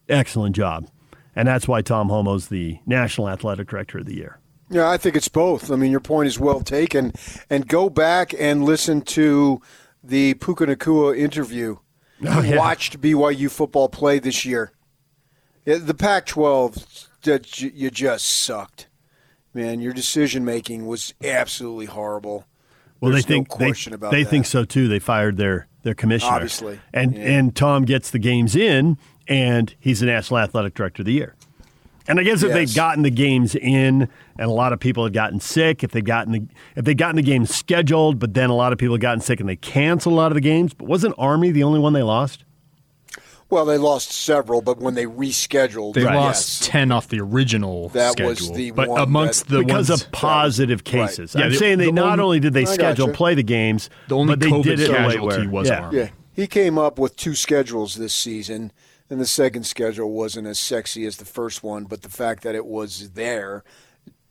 Excellent 0.09 0.56
job. 0.56 0.89
And 1.36 1.47
that's 1.47 1.69
why 1.69 1.82
Tom 1.82 2.09
Holmoe's 2.09 2.48
the 2.48 2.78
National 2.86 3.28
Athletic 3.28 3.69
Director 3.69 3.98
of 3.98 4.07
the 4.07 4.16
Year. 4.16 4.39
Yeah, 4.69 4.89
I 4.89 4.97
think 4.97 5.16
it's 5.16 5.28
both. 5.28 5.70
I 5.70 5.77
mean, 5.77 5.90
your 5.90 6.01
point 6.01 6.28
is 6.28 6.39
well 6.39 6.61
taken. 6.61 7.12
And 7.48 7.66
go 7.66 7.90
back 7.90 8.32
and 8.39 8.65
listen 8.65 9.02
to 9.02 9.61
the 10.02 10.35
Puka 10.35 10.66
Nacua 10.66 11.16
interview. 11.19 11.77
Oh, 12.27 12.43
yeah. 12.43 12.57
watched 12.57 13.01
BYU 13.01 13.51
football 13.51 13.89
play 13.89 14.19
this 14.19 14.44
year. 14.44 14.73
The 15.65 15.94
Pac 15.94 16.27
12, 16.27 17.09
you 17.24 17.90
just 17.90 18.28
sucked. 18.28 18.89
Man, 19.52 19.81
your 19.81 19.93
decision 19.93 20.44
making 20.44 20.86
was 20.86 21.15
absolutely 21.24 21.86
horrible. 21.86 22.47
Well, 23.01 23.12
There's 23.12 23.24
they 23.24 23.35
think 23.35 23.61
no 23.61 23.73
they, 23.97 24.11
they 24.11 24.24
think 24.24 24.47
so 24.47 24.65
too. 24.65 24.86
They 24.86 24.98
fired 24.98 25.36
their 25.36 25.66
their 25.82 25.94
commissioner, 25.94 26.35
Obviously, 26.35 26.81
and 26.93 27.16
yeah. 27.16 27.39
and 27.39 27.57
Tom 27.57 27.85
gets 27.85 28.11
the 28.11 28.19
games 28.19 28.55
in, 28.55 28.98
and 29.31 29.74
he's 29.81 30.01
the 30.01 30.07
National 30.07 30.40
Athletic 30.40 30.74
Director 30.74 31.01
of 31.01 31.07
the 31.07 31.12
Year. 31.12 31.35
And 32.09 32.19
I 32.19 32.24
guess 32.24 32.43
if 32.43 32.52
they'd 32.52 32.74
gotten 32.74 33.05
the 33.05 33.11
games 33.11 33.55
in, 33.55 34.02
and 34.02 34.51
a 34.51 34.51
lot 34.51 34.73
of 34.73 34.81
people 34.81 35.05
had 35.05 35.12
gotten 35.12 35.39
sick, 35.39 35.85
if 35.85 35.93
they 35.93 36.01
gotten 36.01 36.32
the 36.32 36.43
if 36.74 36.85
they 36.85 36.94
gotten 36.94 37.15
the 37.16 37.23
games 37.23 37.55
scheduled, 37.55 38.19
but 38.19 38.35
then 38.35 38.51
a 38.51 38.55
lot 38.55 38.73
of 38.73 38.78
people 38.78 38.94
had 38.94 39.01
gotten 39.01 39.20
sick 39.20 39.39
and 39.39 39.48
they 39.48 39.55
canceled 39.57 40.15
a 40.15 40.16
lot 40.16 40.32
of 40.32 40.35
the 40.35 40.40
games. 40.40 40.74
But 40.74 40.89
wasn't 40.89 41.15
Army 41.19 41.52
the 41.52 41.62
only 41.62 41.78
one 41.78 41.93
they 41.93 42.02
lost? 42.02 42.44
Well, 43.48 43.65
they 43.65 43.78
lost 43.78 44.12
several, 44.12 44.62
but 44.62 44.78
when 44.78 44.94
they 44.94 45.07
rescheduled, 45.07 45.94
They 45.94 46.02
yes. 46.02 46.15
lost 46.15 46.62
ten 46.65 46.90
off 46.93 47.09
the 47.09 47.20
original 47.20 47.89
That 47.90 48.12
schedule, 48.12 48.28
was 48.31 48.52
the 48.52 48.70
but 48.73 48.89
one 48.89 49.01
amongst 49.01 49.48
that- 49.48 49.57
the 49.57 49.65
because 49.65 49.90
ones, 49.90 50.02
of 50.02 50.12
positive 50.12 50.85
cases. 50.85 51.35
Yeah, 51.36 51.44
I'm 51.47 51.51
the- 51.51 51.57
saying 51.59 51.78
they 51.78 51.86
the 51.86 51.93
not 51.93 52.12
only- 52.19 52.24
only 52.24 52.40
did 52.40 52.55
they 52.55 52.62
I 52.62 52.65
schedule 52.65 53.07
gotcha. 53.07 53.16
play 53.16 53.35
the 53.35 53.43
games, 53.43 53.90
The 54.09 54.16
only 54.16 54.32
but 54.32 54.40
they 54.40 54.51
COVID 54.51 54.62
did 54.62 54.81
it 54.81 54.90
in 54.90 54.94
a 54.97 55.07
way 55.09 55.15
casualty 55.15 55.47
was 55.48 55.69
yeah. 55.69 55.81
Army. 55.81 55.98
Yeah, 55.98 56.09
he 56.32 56.47
came 56.47 56.78
up 56.78 56.98
with 56.98 57.16
two 57.16 57.35
schedules 57.35 57.97
this 57.97 58.15
season, 58.15 58.70
and 59.10 59.20
the 59.20 59.26
second 59.26 59.64
schedule 59.66 60.12
wasn't 60.12 60.46
as 60.46 60.58
sexy 60.58 61.04
as 61.04 61.16
the 61.16 61.24
first 61.24 61.64
one, 61.64 61.84
but 61.84 62.02
the 62.02 62.08
fact 62.08 62.44
that 62.44 62.54
it 62.54 62.64
was 62.64 63.10
there 63.10 63.64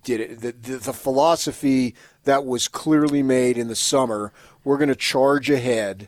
did 0.04 0.22
it. 0.22 0.42
The, 0.42 0.52
the, 0.54 0.78
the 0.78 0.94
philosophy 0.94 1.94
that 2.24 2.46
was 2.46 2.70
clearly 2.70 3.22
made 3.22 3.58
in 3.58 3.68
the 3.68 3.76
summer, 3.76 4.32
we're 4.64 4.78
going 4.78 4.90
to 4.90 4.96
charge 4.96 5.50
ahead, 5.50 6.08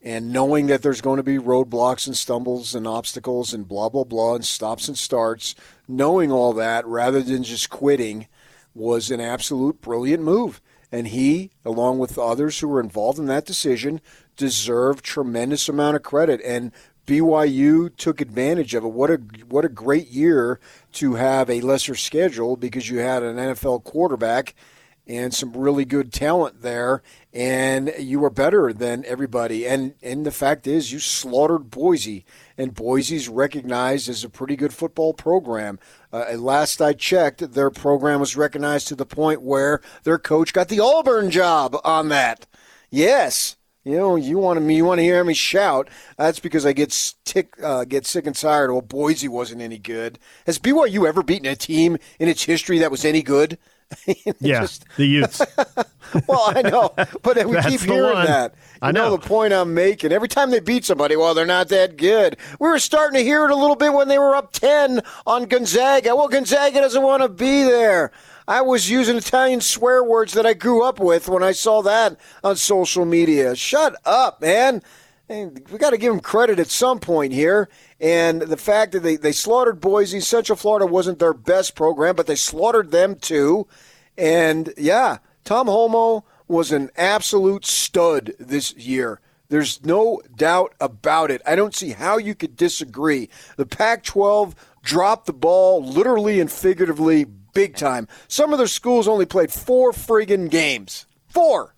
and 0.00 0.32
knowing 0.32 0.68
that 0.68 0.82
there's 0.82 1.00
going 1.00 1.16
to 1.16 1.22
be 1.24 1.36
roadblocks 1.36 2.06
and 2.06 2.16
stumbles 2.16 2.74
and 2.74 2.86
obstacles 2.86 3.52
and 3.52 3.68
blah 3.68 3.88
blah 3.88 4.04
blah 4.04 4.36
and 4.36 4.44
stops 4.44 4.86
and 4.86 4.96
starts, 4.96 5.56
knowing 5.88 6.30
all 6.30 6.52
that 6.52 6.86
rather 6.86 7.20
than 7.20 7.42
just 7.42 7.68
quitting 7.68 8.28
was 8.72 9.10
an 9.10 9.20
absolute 9.20 9.80
brilliant 9.80 10.22
move. 10.22 10.62
And 10.92 11.08
he, 11.08 11.50
along 11.64 11.98
with 11.98 12.18
others 12.18 12.58
who 12.58 12.68
were 12.68 12.80
involved 12.80 13.18
in 13.18 13.26
that 13.26 13.46
decision, 13.46 14.00
deserve 14.36 15.02
tremendous 15.02 15.68
amount 15.68 15.96
of 15.96 16.02
credit. 16.02 16.40
And 16.44 16.72
BYU 17.10 17.96
took 17.96 18.20
advantage 18.20 18.72
of 18.72 18.84
it. 18.84 18.92
What 18.92 19.10
a 19.10 19.16
what 19.48 19.64
a 19.64 19.68
great 19.68 20.10
year 20.10 20.60
to 20.92 21.14
have 21.14 21.50
a 21.50 21.60
lesser 21.60 21.96
schedule 21.96 22.56
because 22.56 22.88
you 22.88 22.98
had 22.98 23.24
an 23.24 23.34
NFL 23.34 23.82
quarterback 23.82 24.54
and 25.08 25.34
some 25.34 25.52
really 25.52 25.84
good 25.84 26.12
talent 26.12 26.62
there, 26.62 27.02
and 27.32 27.92
you 27.98 28.20
were 28.20 28.30
better 28.30 28.72
than 28.72 29.04
everybody. 29.06 29.66
And 29.66 29.94
and 30.04 30.24
the 30.24 30.30
fact 30.30 30.68
is, 30.68 30.92
you 30.92 31.00
slaughtered 31.00 31.68
Boise, 31.68 32.24
and 32.56 32.74
Boise's 32.74 33.28
recognized 33.28 34.08
as 34.08 34.22
a 34.22 34.30
pretty 34.30 34.54
good 34.54 34.72
football 34.72 35.12
program. 35.12 35.80
Uh, 36.12 36.34
last 36.36 36.80
I 36.80 36.92
checked, 36.92 37.54
their 37.54 37.72
program 37.72 38.20
was 38.20 38.36
recognized 38.36 38.86
to 38.86 38.94
the 38.94 39.04
point 39.04 39.42
where 39.42 39.80
their 40.04 40.20
coach 40.20 40.52
got 40.52 40.68
the 40.68 40.78
Auburn 40.78 41.32
job 41.32 41.76
on 41.82 42.08
that. 42.10 42.46
Yes. 42.88 43.56
You 43.84 43.96
know, 43.96 44.16
you 44.16 44.36
want 44.38 44.60
me, 44.60 44.76
you 44.76 44.84
want 44.84 44.98
to 44.98 45.02
hear 45.02 45.24
me 45.24 45.32
shout. 45.32 45.88
That's 46.18 46.38
because 46.38 46.66
I 46.66 46.74
get 46.74 46.92
stick, 46.92 47.54
uh, 47.62 47.84
get 47.84 48.06
sick 48.06 48.26
and 48.26 48.36
tired. 48.36 48.70
Well, 48.70 48.82
Boise 48.82 49.28
wasn't 49.28 49.62
any 49.62 49.78
good. 49.78 50.18
Has 50.44 50.58
BYU 50.58 51.08
ever 51.08 51.22
beaten 51.22 51.46
a 51.46 51.56
team 51.56 51.96
in 52.18 52.28
its 52.28 52.44
history 52.44 52.78
that 52.78 52.90
was 52.90 53.04
any 53.04 53.22
good? 53.22 53.58
Yeah, 54.40 54.66
the 54.96 55.04
Utes. 55.04 55.40
well, 56.28 56.44
I 56.54 56.62
know, 56.62 56.92
but 57.22 57.44
we 57.46 57.60
keep 57.62 57.80
hearing 57.80 58.14
one. 58.14 58.26
that. 58.26 58.54
You 58.74 58.78
I 58.82 58.92
know. 58.92 59.10
the 59.16 59.18
point 59.18 59.52
I'm 59.52 59.74
making. 59.74 60.12
Every 60.12 60.28
time 60.28 60.50
they 60.50 60.60
beat 60.60 60.84
somebody, 60.84 61.16
well, 61.16 61.34
they're 61.34 61.44
not 61.44 61.68
that 61.70 61.96
good. 61.96 62.36
We 62.60 62.68
were 62.68 62.78
starting 62.78 63.18
to 63.18 63.24
hear 63.24 63.44
it 63.44 63.50
a 63.50 63.56
little 63.56 63.74
bit 63.74 63.92
when 63.92 64.06
they 64.06 64.18
were 64.18 64.36
up 64.36 64.52
10 64.52 65.02
on 65.26 65.44
Gonzaga. 65.46 66.14
Well, 66.14 66.28
Gonzaga 66.28 66.80
doesn't 66.80 67.02
want 67.02 67.22
to 67.24 67.28
be 67.28 67.64
there. 67.64 68.12
I 68.48 68.62
was 68.62 68.90
using 68.90 69.16
Italian 69.16 69.60
swear 69.60 70.02
words 70.02 70.32
that 70.32 70.46
I 70.46 70.54
grew 70.54 70.82
up 70.82 70.98
with 70.98 71.28
when 71.28 71.42
I 71.42 71.52
saw 71.52 71.82
that 71.82 72.18
on 72.42 72.56
social 72.56 73.04
media. 73.04 73.54
Shut 73.54 73.94
up, 74.04 74.40
man. 74.40 74.82
Hey, 75.28 75.46
we 75.70 75.78
got 75.78 75.90
to 75.90 75.98
give 75.98 76.12
them 76.12 76.20
credit 76.20 76.58
at 76.58 76.68
some 76.68 76.98
point 76.98 77.32
here. 77.32 77.68
And 78.00 78.42
the 78.42 78.56
fact 78.56 78.92
that 78.92 79.00
they, 79.00 79.16
they 79.16 79.32
slaughtered 79.32 79.80
Boise, 79.80 80.20
Central 80.20 80.56
Florida 80.56 80.86
wasn't 80.86 81.18
their 81.18 81.34
best 81.34 81.76
program, 81.76 82.16
but 82.16 82.26
they 82.26 82.34
slaughtered 82.34 82.90
them 82.90 83.14
too. 83.14 83.68
And 84.18 84.74
yeah, 84.76 85.18
Tom 85.44 85.68
Holmoe 85.68 86.24
was 86.48 86.72
an 86.72 86.90
absolute 86.96 87.64
stud 87.64 88.32
this 88.40 88.74
year. 88.74 89.20
There's 89.50 89.84
no 89.84 90.20
doubt 90.36 90.74
about 90.80 91.30
it. 91.30 91.42
I 91.46 91.56
don't 91.56 91.74
see 91.74 91.90
how 91.90 92.18
you 92.18 92.34
could 92.34 92.56
disagree. 92.56 93.28
The 93.56 93.66
Pac 93.66 94.04
12 94.04 94.54
dropped 94.82 95.26
the 95.26 95.32
ball 95.32 95.84
literally 95.84 96.40
and 96.40 96.50
figuratively 96.50 97.26
big 97.52 97.76
time. 97.76 98.08
Some 98.28 98.52
of 98.52 98.58
their 98.58 98.66
schools 98.66 99.08
only 99.08 99.26
played 99.26 99.52
four 99.52 99.92
friggin' 99.92 100.50
games. 100.50 101.06
Four. 101.28 101.74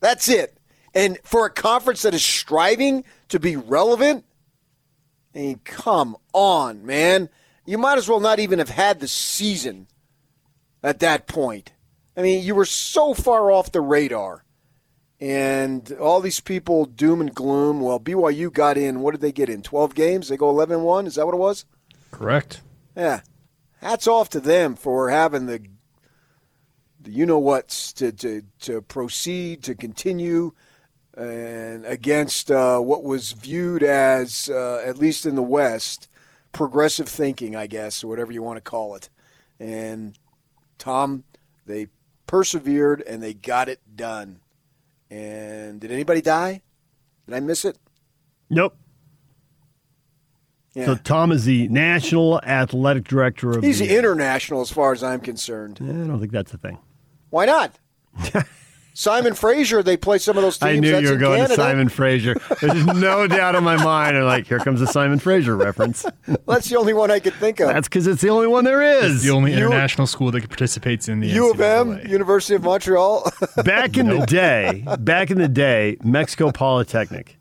That's 0.00 0.28
it. 0.28 0.56
And 0.94 1.18
for 1.22 1.46
a 1.46 1.50
conference 1.50 2.02
that 2.02 2.14
is 2.14 2.24
striving 2.24 3.04
to 3.28 3.38
be 3.38 3.56
relevant, 3.56 4.24
I 5.34 5.38
mean, 5.38 5.60
come 5.64 6.16
on, 6.32 6.84
man. 6.84 7.28
You 7.64 7.78
might 7.78 7.98
as 7.98 8.08
well 8.08 8.20
not 8.20 8.40
even 8.40 8.58
have 8.58 8.70
had 8.70 8.98
the 9.00 9.06
season 9.06 9.86
at 10.82 10.98
that 11.00 11.28
point. 11.28 11.72
I 12.16 12.22
mean, 12.22 12.44
you 12.44 12.54
were 12.54 12.64
so 12.64 13.14
far 13.14 13.52
off 13.52 13.70
the 13.70 13.80
radar. 13.80 14.44
And 15.20 15.92
all 16.00 16.20
these 16.20 16.40
people 16.40 16.86
doom 16.86 17.20
and 17.20 17.34
gloom. 17.34 17.80
Well, 17.80 18.00
BYU 18.00 18.50
got 18.50 18.78
in. 18.78 19.00
What 19.00 19.12
did 19.12 19.20
they 19.20 19.32
get 19.32 19.50
in? 19.50 19.62
12 19.62 19.94
games? 19.94 20.28
They 20.28 20.36
go 20.36 20.48
11 20.48 20.82
1? 20.82 21.06
Is 21.06 21.16
that 21.16 21.26
what 21.26 21.34
it 21.34 21.38
was? 21.38 21.66
Correct. 22.10 22.62
Yeah. 22.96 23.20
Hats 23.80 24.06
off 24.06 24.28
to 24.30 24.40
them 24.40 24.76
for 24.76 25.08
having 25.08 25.46
the, 25.46 25.62
the 27.00 27.10
you 27.10 27.24
know 27.24 27.38
what's 27.38 27.92
to, 27.94 28.12
to, 28.12 28.42
to 28.60 28.82
proceed, 28.82 29.62
to 29.64 29.74
continue, 29.74 30.52
and 31.16 31.86
against 31.86 32.50
uh, 32.50 32.78
what 32.78 33.02
was 33.02 33.32
viewed 33.32 33.82
as, 33.82 34.50
uh, 34.50 34.82
at 34.84 34.98
least 34.98 35.24
in 35.24 35.34
the 35.34 35.42
West, 35.42 36.08
progressive 36.52 37.08
thinking, 37.08 37.56
I 37.56 37.66
guess, 37.66 38.04
or 38.04 38.08
whatever 38.08 38.32
you 38.32 38.42
want 38.42 38.58
to 38.58 38.70
call 38.70 38.94
it. 38.96 39.08
And 39.58 40.18
Tom, 40.78 41.24
they 41.66 41.88
persevered 42.26 43.02
and 43.02 43.22
they 43.22 43.34
got 43.34 43.68
it 43.68 43.80
done. 43.96 44.40
And 45.10 45.80
did 45.80 45.90
anybody 45.90 46.20
die? 46.20 46.62
Did 47.26 47.34
I 47.34 47.40
miss 47.40 47.64
it? 47.64 47.78
Nope. 48.48 48.76
Yeah. 50.74 50.86
So 50.86 50.94
Tom 50.96 51.32
is 51.32 51.44
the 51.46 51.68
National 51.68 52.40
Athletic 52.42 53.04
Director 53.04 53.50
of 53.50 53.62
He's 53.64 53.80
the 53.80 53.96
international 53.96 54.60
as 54.60 54.70
far 54.70 54.92
as 54.92 55.02
I'm 55.02 55.20
concerned. 55.20 55.78
I 55.82 55.86
don't 55.86 56.20
think 56.20 56.30
that's 56.32 56.52
a 56.54 56.58
thing. 56.58 56.78
Why 57.30 57.44
not? 57.46 57.72
Simon 58.92 59.34
Fraser, 59.34 59.82
they 59.82 59.96
play 59.96 60.18
some 60.18 60.36
of 60.36 60.42
those 60.42 60.58
teams. 60.58 60.76
I 60.76 60.78
knew 60.80 60.90
That's 60.90 61.04
you 61.04 61.10
were 61.10 61.16
going 61.16 61.36
Canada. 61.38 61.56
to 61.56 61.62
Simon 61.62 61.88
Fraser. 61.88 62.34
There's 62.60 62.84
no 62.86 63.26
doubt 63.28 63.54
in 63.54 63.64
my 63.64 63.82
mind. 63.82 64.16
I'm 64.16 64.24
like, 64.24 64.46
here 64.46 64.58
comes 64.58 64.80
the 64.80 64.86
Simon 64.86 65.18
Fraser 65.18 65.56
reference. 65.56 66.04
That's 66.46 66.68
the 66.68 66.76
only 66.76 66.92
one 66.92 67.10
I 67.10 67.18
could 67.20 67.34
think 67.34 67.60
of. 67.60 67.68
That's 67.68 67.88
because 67.88 68.06
it's 68.06 68.20
the 68.20 68.28
only 68.30 68.48
one 68.48 68.64
there 68.64 68.82
is. 68.82 69.14
It's 69.16 69.22
the 69.24 69.30
only 69.30 69.52
You- 69.52 69.58
international 69.58 70.06
school 70.06 70.30
that 70.32 70.46
participates 70.48 71.08
in 71.08 71.20
the 71.20 71.28
U 71.28 71.50
of 71.50 71.56
NCAA. 71.58 72.04
M, 72.04 72.10
University 72.10 72.56
of 72.56 72.62
Montreal. 72.64 73.30
back 73.64 73.96
in 73.96 74.08
the 74.08 74.26
day, 74.26 74.84
back 74.98 75.30
in 75.30 75.38
the 75.38 75.48
day, 75.48 75.96
Mexico 76.02 76.50
Polytechnic. 76.50 77.38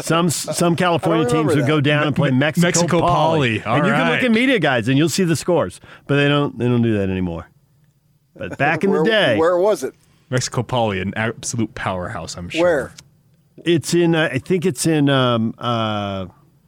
Some 0.00 0.28
some 0.30 0.76
California 0.76 1.24
teams 1.24 1.34
remember 1.50 1.54
would 1.62 1.66
go 1.66 1.76
that. 1.76 1.82
down 1.82 2.06
and 2.08 2.14
play 2.16 2.30
Mexico, 2.30 2.66
Mexico 2.66 3.00
Poly. 3.00 3.62
All 3.62 3.76
and 3.76 3.86
you 3.86 3.92
can 3.92 4.10
look 4.10 4.22
at 4.22 4.30
media 4.30 4.58
guides 4.58 4.88
and 4.88 4.98
you'll 4.98 5.08
see 5.08 5.24
the 5.24 5.36
scores, 5.36 5.80
but 6.06 6.16
they 6.16 6.28
don't 6.28 6.58
they 6.58 6.66
don't 6.66 6.82
do 6.82 6.96
that 6.98 7.08
anymore. 7.08 7.48
But 8.36 8.58
back 8.58 8.84
in 8.84 8.90
where, 8.90 9.02
the 9.02 9.10
day, 9.10 9.36
where 9.38 9.56
was 9.58 9.82
it? 9.84 9.94
Mexico 10.30 10.62
Poly, 10.62 11.00
an 11.00 11.12
absolute 11.16 11.74
powerhouse, 11.74 12.36
I'm 12.36 12.48
sure. 12.50 12.62
Where? 12.62 12.92
it's 13.64 13.94
in 13.94 14.14
uh, 14.14 14.28
I 14.32 14.38
think 14.38 14.64
it's 14.66 14.86
in 14.86 15.08
um, 15.08 15.54
uh, 15.58 16.26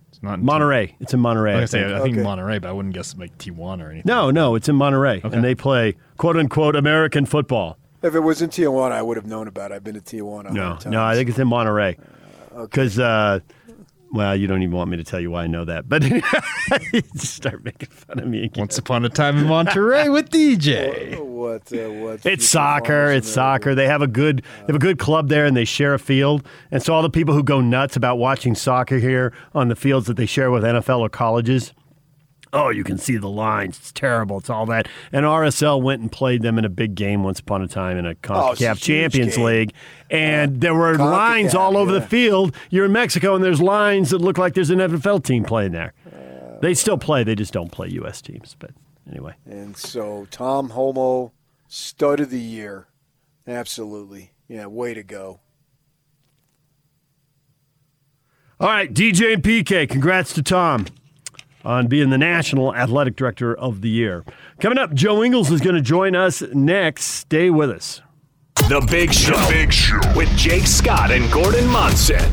It's 0.09 0.23
not 0.23 0.39
in 0.41 0.45
Monterrey. 0.45 0.95
It's 0.99 1.13
in 1.15 1.21
Monterrey. 1.21 1.55
I, 1.55 1.59
I 1.59 1.61
was 1.61 1.71
gonna 1.73 1.85
say, 1.85 1.89
think. 1.89 2.01
I 2.01 2.03
think 2.03 2.17
Okay. 2.19 2.27
Monterrey, 2.27 2.61
but 2.63 2.69
I 2.69 2.73
wouldn't 2.73 2.95
guess 2.95 3.15
like 3.17 3.37
Tijuana 3.39 3.83
or 3.85 3.91
anything. 3.91 4.03
No, 4.07 4.31
no, 4.31 4.55
it's 4.55 4.69
in 4.69 4.77
Monterrey, 4.77 5.25
Okay. 5.25 5.35
and 5.37 5.45
they 5.45 5.55
play 5.55 5.95
quote 6.17 6.37
unquote 6.37 6.75
American 6.75 7.27
football. 7.27 7.77
If 8.03 8.15
it 8.15 8.21
was 8.21 8.41
in 8.41 8.49
Tijuana, 8.49 8.93
I 8.93 9.03
would 9.03 9.19
have 9.19 9.27
known 9.27 9.47
about 9.47 9.71
it. 9.73 9.75
I've 9.75 9.85
been 9.85 9.95
to 9.95 10.01
Tijuana. 10.01 10.51
a 10.51 10.53
No, 10.55 10.69
hundred 10.71 10.91
no, 10.91 11.05
I 11.05 11.15
think 11.15 11.29
it's 11.29 11.39
in 11.39 11.49
Monterrey. 11.49 11.99
Because, 12.57 12.99
uh, 12.99 13.41
well, 14.13 14.35
you 14.35 14.47
don't 14.49 14.63
even 14.63 14.75
want 14.75 14.91
me 14.91 14.97
to 14.97 15.05
tell 15.05 15.21
you 15.21 15.31
why 15.31 15.45
I 15.45 15.47
know 15.47 15.65
that, 15.65 15.89
but 15.89 16.03
you 16.93 17.03
start 17.15 17.65
making 17.65 17.91
fun 17.91 18.19
of 18.19 18.27
me 18.27 18.45
again. 18.45 18.63
Once 18.63 18.77
upon 18.77 19.05
a 19.05 19.09
time 19.09 19.39
in 19.39 19.45
Monterrey 19.45 20.13
with 20.13 20.31
DJ. 20.31 21.19
What? 21.41 21.73
Uh, 21.73 21.91
what? 21.91 22.27
It's 22.27 22.47
soccer. 22.47 23.11
It's 23.11 23.27
soccer. 23.27 23.75
They 23.75 23.87
have 23.87 24.03
a 24.03 24.07
good 24.07 24.43
they 24.43 24.67
have 24.67 24.77
a 24.77 24.79
good 24.79 24.99
club 24.99 25.31
there, 25.31 25.47
and 25.47 25.57
they 25.57 25.65
share 25.65 25.95
a 25.95 25.99
field. 25.99 26.47
And 26.71 26.83
so 26.83 26.93
all 26.93 27.01
the 27.01 27.09
people 27.09 27.33
who 27.33 27.43
go 27.43 27.63
nuts 27.63 27.97
about 27.97 28.17
watching 28.17 28.55
soccer 28.55 28.99
here 28.99 29.33
on 29.55 29.69
the 29.69 29.75
fields 29.75 30.07
that 30.09 30.19
they 30.19 30.27
share 30.27 30.51
with 30.51 30.65
NFL 30.65 31.01
or 31.01 31.09
colleges. 31.09 31.73
Oh, 32.53 32.71
you 32.71 32.83
can 32.83 32.99
see 32.99 33.17
the 33.17 33.29
lines. 33.29 33.79
It's 33.79 33.93
terrible. 33.93 34.39
It's 34.39 34.51
all 34.51 34.67
that. 34.67 34.89
And 35.13 35.25
RSL 35.25 35.81
went 35.81 36.01
and 36.03 36.11
played 36.11 36.43
them 36.43 36.59
in 36.59 36.65
a 36.65 36.69
big 36.69 36.97
game 36.97 37.23
once 37.23 37.39
upon 37.39 37.63
a 37.63 37.69
time 37.69 37.97
in 37.97 38.07
a 38.07 38.11
Oh, 38.11 38.15
CONCACAF 38.15 38.57
huge 38.57 38.81
Champions 38.83 39.37
game. 39.37 39.45
League. 39.45 39.73
And 40.11 40.61
there 40.61 40.75
were 40.75 40.95
CONCACAF, 40.97 41.11
lines 41.13 41.55
all 41.55 41.77
over 41.77 41.93
yeah. 41.93 42.01
the 42.01 42.07
field. 42.07 42.57
You're 42.71 42.87
in 42.87 42.93
Mexico, 42.93 43.37
and 43.37 43.45
there's 43.45 43.61
lines 43.61 44.11
that 44.11 44.19
look 44.19 44.37
like 44.37 44.55
there's 44.55 44.71
an 44.71 44.79
NFL 44.81 45.25
team 45.25 45.45
playing 45.45 45.73
there. 45.73 45.93
Uh, 46.07 46.59
they 46.61 46.75
still 46.75 46.99
play. 46.99 47.23
They 47.23 47.37
just 47.37 47.53
don't 47.53 47.71
play 47.71 47.89
U.S. 47.89 48.21
teams. 48.21 48.57
But 48.59 48.73
anyway. 49.09 49.35
And 49.47 49.77
so 49.77 50.27
Tom 50.33 50.71
Holmoe, 50.71 51.31
stud 51.69 52.19
of 52.19 52.31
the 52.31 52.41
year. 52.41 52.89
Absolutely. 53.47 54.33
Yeah, 54.49 54.67
way 54.67 54.95
to 54.95 55.05
go. 55.05 55.41
All 58.59 58.69
right, 58.69 58.93
DJ 58.93 59.33
and 59.35 59.43
PK, 59.43 59.89
congrats 59.89 60.35
to 60.35 60.43
Tom 60.43 60.85
on 61.65 61.87
being 61.87 62.11
the 62.11 62.19
National 62.19 62.75
Athletic 62.75 63.17
Director 63.17 63.55
of 63.55 63.81
the 63.81 63.89
Year. 63.89 64.25
Coming 64.61 64.79
up, 64.79 64.95
Joe 64.95 65.23
Ingles 65.23 65.51
is 65.51 65.61
going 65.61 65.77
to 65.77 65.83
join 65.83 66.15
us 66.15 66.43
next. 66.53 67.05
Stay 67.05 67.51
with 67.51 67.71
us. 67.71 68.03
The 68.69 68.87
Big 68.91 69.13
Show. 69.13 69.37
Big 69.49 69.73
Show 69.73 70.01
with 70.15 70.29
Jake 70.37 70.67
Scott 70.67 71.11
and 71.11 71.31
Gordon 71.33 71.67
Monson. 71.67 72.31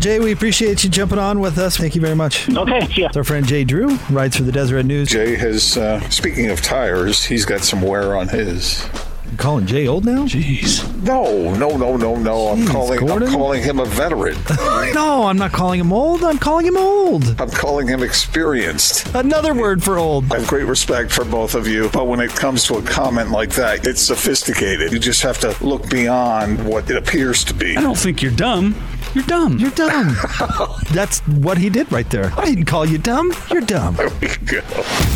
Jay, 0.00 0.18
we 0.18 0.32
appreciate 0.32 0.82
you 0.82 0.90
jumping 0.90 1.18
on 1.18 1.38
with 1.38 1.56
us. 1.56 1.76
Thank 1.76 1.94
you 1.94 2.00
very 2.00 2.16
much. 2.16 2.48
Okay, 2.50 2.86
yeah. 2.96 3.06
It's 3.06 3.16
our 3.16 3.24
friend 3.24 3.46
Jay 3.46 3.62
Drew, 3.64 3.96
writes 4.10 4.36
for 4.36 4.42
the 4.42 4.50
Deseret 4.52 4.84
News. 4.86 5.08
Jay 5.08 5.36
has, 5.36 5.76
uh, 5.76 6.00
speaking 6.10 6.50
of 6.50 6.60
tires, 6.60 7.24
he's 7.24 7.44
got 7.44 7.60
some 7.60 7.80
wear 7.80 8.16
on 8.16 8.28
his. 8.28 8.88
You 9.30 9.38
calling 9.38 9.66
Jay 9.66 9.88
old 9.88 10.04
now? 10.04 10.24
Jeez. 10.24 10.84
No, 11.02 11.54
no, 11.54 11.76
no, 11.76 11.96
no, 11.96 12.14
no. 12.16 12.48
I'm 12.48 12.60
Jeez, 12.60 12.70
calling. 12.70 13.00
Gordon. 13.00 13.28
I'm 13.28 13.34
calling 13.34 13.62
him 13.62 13.80
a 13.80 13.84
veteran. 13.84 14.36
no, 14.94 15.24
I'm 15.26 15.36
not 15.38 15.52
calling 15.52 15.80
him 15.80 15.92
old. 15.92 16.22
I'm 16.22 16.38
calling 16.38 16.66
him 16.66 16.76
old. 16.76 17.40
I'm 17.40 17.50
calling 17.50 17.88
him 17.88 18.02
experienced. 18.02 19.12
Another 19.14 19.54
word 19.54 19.82
for 19.82 19.98
old. 19.98 20.30
I 20.32 20.38
have 20.38 20.48
great 20.48 20.66
respect 20.66 21.10
for 21.12 21.24
both 21.24 21.54
of 21.54 21.66
you, 21.66 21.88
but 21.92 22.06
when 22.06 22.20
it 22.20 22.30
comes 22.30 22.64
to 22.66 22.74
a 22.76 22.82
comment 22.82 23.30
like 23.30 23.50
that, 23.54 23.86
it's 23.86 24.02
sophisticated. 24.02 24.92
You 24.92 24.98
just 24.98 25.22
have 25.22 25.38
to 25.40 25.56
look 25.64 25.88
beyond 25.90 26.64
what 26.66 26.88
it 26.90 26.96
appears 26.96 27.44
to 27.44 27.54
be. 27.54 27.76
I 27.76 27.80
don't 27.82 27.98
think 27.98 28.22
you're 28.22 28.32
dumb. 28.32 28.74
You're 29.14 29.24
dumb. 29.24 29.58
You're 29.58 29.70
dumb. 29.70 30.16
That's 30.92 31.20
what 31.20 31.56
he 31.56 31.70
did 31.70 31.90
right 31.92 32.08
there. 32.10 32.32
I 32.36 32.46
didn't 32.46 32.64
call 32.64 32.84
you 32.84 32.98
dumb. 32.98 33.32
You're 33.48 33.60
dumb. 33.60 33.94
There 33.94 34.08
we 34.20 34.26
go. 34.44 34.60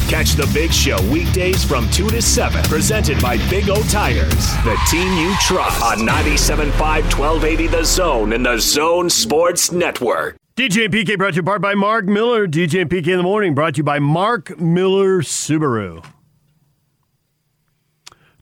Catch 0.09 0.35
the 0.35 0.49
Big 0.55 0.73
Show 0.73 0.99
weekdays 1.11 1.65
from 1.65 1.91
2 1.91 2.09
to 2.11 2.23
7. 2.23 2.63
Presented 2.65 3.21
by 3.21 3.39
Big 3.51 3.69
O 3.69 3.83
Tires, 3.99 4.47
the 4.63 4.79
team 4.89 5.13
you 5.19 5.35
trust. 5.41 5.83
On 5.83 6.07
97.5 6.07 7.19
1280 7.19 7.67
The 7.67 7.85
Zone 7.85 8.33
and 8.33 8.47
the 8.47 8.57
Zone 8.59 9.11
Sports 9.11 9.73
Network. 9.73 10.37
DJ 10.55 10.85
and 10.85 10.95
PK 10.95 11.19
brought 11.19 11.31
to 11.31 11.39
you 11.39 11.43
part 11.43 11.61
by 11.61 11.75
Mark 11.75 12.05
Miller. 12.05 12.47
DJ 12.47 12.83
and 12.83 12.89
PK 12.89 13.09
in 13.09 13.17
the 13.17 13.25
morning 13.25 13.57
brought 13.57 13.75
to 13.75 13.79
you 13.79 13.83
by 13.83 13.99
Mark 13.99 14.57
Miller 14.61 15.23
Subaru. 15.23 16.07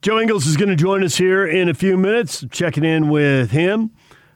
Joe 0.02 0.20
Ingles 0.20 0.46
is 0.46 0.58
going 0.58 0.68
to 0.68 0.76
join 0.76 1.02
us 1.02 1.16
here 1.16 1.46
in 1.46 1.70
a 1.70 1.74
few 1.74 1.96
minutes, 1.96 2.44
checking 2.50 2.84
in 2.84 3.08
with 3.08 3.50
him, 3.50 3.92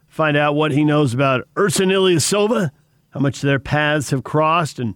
find 0.08 0.38
out 0.38 0.54
what 0.54 0.72
he 0.72 0.86
knows 0.86 1.12
about 1.12 1.46
Ersan 1.54 1.92
Ilyasova, 1.92 2.70
how 3.10 3.20
much 3.20 3.42
their 3.42 3.58
paths 3.58 4.08
have 4.08 4.24
crossed, 4.24 4.78
and 4.78 4.94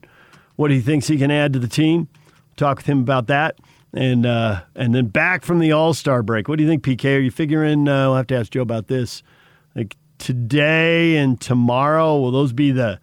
what 0.56 0.70
he 0.70 0.80
thinks 0.80 1.06
he 1.06 1.18
can 1.18 1.30
add 1.30 1.52
to 1.52 1.58
the 1.58 1.68
team. 1.68 2.08
Talk 2.56 2.78
with 2.78 2.86
him 2.86 3.00
about 3.00 3.26
that. 3.26 3.58
And 3.96 4.26
uh, 4.26 4.62
and 4.74 4.94
then 4.94 5.06
back 5.06 5.44
from 5.44 5.60
the 5.60 5.72
All 5.72 5.94
Star 5.94 6.22
break. 6.22 6.48
What 6.48 6.58
do 6.58 6.64
you 6.64 6.68
think, 6.68 6.82
PK? 6.82 7.16
Are 7.16 7.20
you 7.20 7.30
figuring? 7.30 7.86
Uh, 7.86 8.08
we'll 8.08 8.16
have 8.16 8.26
to 8.28 8.36
ask 8.36 8.50
Joe 8.50 8.62
about 8.62 8.88
this. 8.88 9.22
Like 9.76 9.96
today 10.18 11.16
and 11.16 11.40
tomorrow, 11.40 12.18
will 12.18 12.32
those 12.32 12.52
be 12.52 12.72
the 12.72 12.98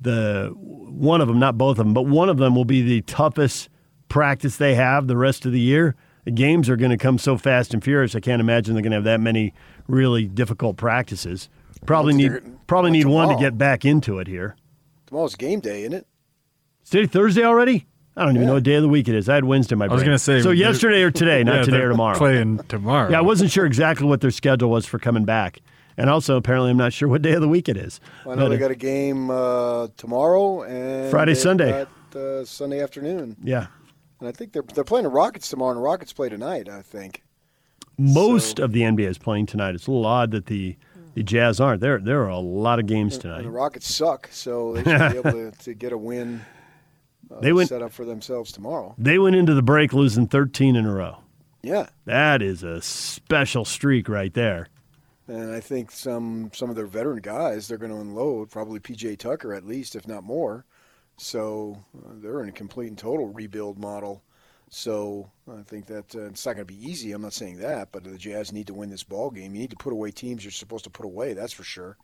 the 0.00 0.50
one 0.56 1.20
of 1.20 1.28
them, 1.28 1.38
not 1.38 1.58
both 1.58 1.78
of 1.78 1.84
them, 1.84 1.94
but 1.94 2.02
one 2.02 2.28
of 2.28 2.38
them 2.38 2.54
will 2.54 2.64
be 2.64 2.82
the 2.82 3.02
toughest 3.02 3.68
practice 4.08 4.56
they 4.56 4.74
have 4.74 5.06
the 5.06 5.16
rest 5.16 5.44
of 5.46 5.52
the 5.52 5.60
year. 5.60 5.94
The 6.24 6.30
games 6.30 6.68
are 6.68 6.76
going 6.76 6.90
to 6.90 6.98
come 6.98 7.18
so 7.18 7.38
fast 7.38 7.72
and 7.72 7.82
furious. 7.82 8.14
I 8.14 8.20
can't 8.20 8.40
imagine 8.40 8.74
they're 8.74 8.82
going 8.82 8.92
to 8.92 8.96
have 8.96 9.04
that 9.04 9.20
many 9.20 9.54
really 9.88 10.26
difficult 10.26 10.76
practices. 10.76 11.48
Probably 11.86 12.14
need 12.14 12.32
probably 12.66 12.90
need 12.90 13.06
one 13.06 13.28
to 13.28 13.36
get 13.36 13.56
back 13.56 13.84
into 13.84 14.18
it 14.18 14.26
here. 14.26 14.56
Tomorrow's 15.06 15.34
game 15.34 15.60
day, 15.60 15.82
isn't 15.82 15.94
it? 15.94 15.96
it? 15.96 16.06
Is 16.84 16.90
today 16.90 17.06
Thursday 17.06 17.42
already? 17.42 17.86
I 18.20 18.24
don't 18.26 18.34
even 18.36 18.46
know 18.46 18.54
what 18.54 18.62
day 18.62 18.74
of 18.74 18.82
the 18.82 18.88
week 18.88 19.08
it 19.08 19.14
is. 19.14 19.28
I 19.28 19.34
had 19.36 19.44
Wednesday 19.44 19.72
in 19.74 19.78
my 19.78 19.86
I 19.86 19.88
was 19.88 20.02
going 20.02 20.14
to 20.14 20.18
say. 20.18 20.42
so 20.42 20.50
yesterday 20.50 21.02
or 21.02 21.10
today, 21.10 21.42
not 21.44 21.56
Yeah, 21.56 21.62
today 21.64 21.78
or 21.80 21.88
tomorrow. 21.90 22.16
Playing 22.18 22.58
tomorrow. 22.68 23.10
Yeah, 23.10 23.18
I 23.18 23.22
wasn't 23.22 23.50
sure 23.50 23.64
exactly 23.66 24.06
what 24.06 24.20
their 24.20 24.30
schedule 24.30 24.68
was 24.70 24.84
for 24.86 24.98
coming 24.98 25.24
back, 25.24 25.60
and 25.96 26.08
also 26.10 26.36
apparently 26.36 26.70
I'm 26.70 26.76
not 26.76 26.92
sure 26.92 27.08
what 27.08 27.22
day 27.22 27.32
of 27.32 27.40
the 27.40 27.48
week 27.48 27.68
it 27.68 27.76
is. 27.76 27.98
I 28.26 28.30
know 28.34 28.36
But, 28.36 28.48
they 28.50 28.58
got 28.58 28.70
a 28.70 28.74
game 28.76 29.30
uh, 29.30 29.88
tomorrow 29.96 30.62
and 30.62 31.10
Friday, 31.10 31.34
Sunday. 31.34 31.86
got, 32.12 32.20
uh, 32.20 32.44
Sunday 32.44 32.82
afternoon. 32.82 33.36
yeah, 33.42 33.66
And 34.20 34.28
I 34.28 34.32
think 34.32 34.52
they're 34.52 34.64
they're 34.74 34.84
playing 34.84 35.04
the 35.04 35.10
Rockets 35.10 35.48
tomorrow, 35.48 35.70
and 35.70 35.78
the 35.78 35.82
Rockets 35.84 36.12
play 36.12 36.28
tonight. 36.28 36.68
I 36.68 36.82
think. 36.82 37.22
most 37.98 38.58
of 38.58 38.72
the 38.72 38.82
NBA 38.82 39.08
is 39.08 39.18
playing 39.18 39.46
tonight. 39.46 39.74
It's 39.74 39.86
a 39.86 39.90
little 39.90 40.06
odd 40.06 40.30
that 40.32 40.46
the 40.46 40.76
the 41.14 41.22
Jazz 41.22 41.58
aren't. 41.60 41.80
There 41.80 41.98
there 41.98 42.20
are 42.22 42.28
a 42.28 42.38
lot 42.38 42.78
of 42.78 42.86
games 42.86 43.14
And 43.14 43.22
tonight. 43.22 43.42
the 43.42 43.50
Rockets 43.50 43.92
suck, 43.92 44.28
so 44.30 44.74
they 44.74 44.84
should 44.84 45.12
be 45.12 45.18
able 45.18 45.50
to, 45.50 45.58
to 45.64 45.74
get 45.74 45.92
a 45.92 45.98
win. 45.98 46.42
Uh, 47.30 47.40
They 47.40 47.52
went- 47.52 47.68
set 47.68 47.82
up 47.82 47.92
for 47.92 48.04
themselves 48.04 48.52
tomorrow. 48.52 48.94
They 48.98 49.18
went 49.18 49.36
into 49.36 49.54
the 49.54 49.62
break 49.62 49.92
losing 49.92 50.26
13 50.26 50.76
in 50.76 50.84
a 50.86 50.92
row. 50.92 51.18
Yeah, 51.62 51.88
That 52.06 52.40
is 52.42 52.62
a 52.62 52.80
special 52.80 53.64
streak 53.64 54.08
right 54.08 54.32
there. 54.32 54.68
and 55.28 55.52
I 55.52 55.60
think 55.60 55.90
some 55.92 56.50
some 56.54 56.70
of 56.70 56.76
their 56.76 56.86
veteran 56.86 57.20
guys 57.20 57.68
they're 57.68 57.78
going 57.78 57.92
to 57.92 58.00
unload. 58.00 58.50
Probably 58.50 58.80
PJ 58.80 59.16
Tucker 59.18 59.52
at 59.54 59.64
least, 59.66 59.94
if 59.94 60.08
not 60.08 60.24
more. 60.24 60.64
So 61.18 61.76
uh, 61.96 62.14
they're 62.14 62.42
in 62.42 62.48
a 62.48 62.52
complete 62.52 62.88
and 62.88 62.98
total 62.98 63.26
rebuild 63.28 63.78
model. 63.78 64.22
So 64.70 65.30
I 65.52 65.62
think 65.62 65.86
that 65.86 66.14
uh, 66.14 66.26
it's 66.26 66.46
not 66.46 66.54
going 66.56 66.66
to 66.66 66.72
be 66.72 66.82
easy. 66.90 67.12
I'm 67.12 67.22
not 67.22 67.32
saying 67.34 67.58
that, 67.58 67.90
but 67.92 68.04
the 68.04 68.16
Jazz 68.16 68.52
need 68.52 68.66
to 68.68 68.74
win 68.74 68.88
this 68.88 69.02
ball 69.02 69.30
game. 69.30 69.54
You 69.54 69.60
need 69.60 69.70
to 69.70 69.76
put 69.76 69.92
away 69.92 70.10
teams 70.12 70.44
you're 70.44 70.50
supposed 70.52 70.84
to 70.84 70.90
put 70.90 71.04
away. 71.06 71.34
That's 71.34 71.52
for 71.52 71.64
sure. 71.64 71.96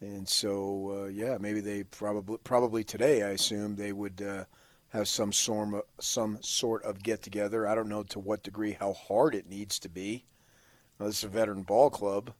And 0.00 0.26
so, 0.26 1.02
uh, 1.04 1.08
yeah, 1.08 1.36
maybe 1.38 1.60
they 1.60 1.82
probably 1.84 2.38
probably 2.42 2.84
today. 2.84 3.22
I 3.22 3.30
assume 3.30 3.76
they 3.76 3.92
would 3.92 4.22
uh, 4.22 4.44
have 4.88 5.08
some 5.08 5.32
sort 5.32 5.84
some 6.00 6.38
sort 6.40 6.82
of 6.84 7.02
get 7.02 7.22
together. 7.22 7.66
I 7.66 7.74
don't 7.74 7.88
know 7.88 8.02
to 8.04 8.18
what 8.18 8.42
degree, 8.42 8.72
how 8.72 8.94
hard 8.94 9.34
it 9.34 9.48
needs 9.48 9.78
to 9.80 9.88
be. 9.88 10.24
Now, 10.98 11.06
this 11.06 11.18
is 11.18 11.24
a 11.24 11.28
veteran 11.28 11.62
ball 11.62 11.90
club. 11.90 12.32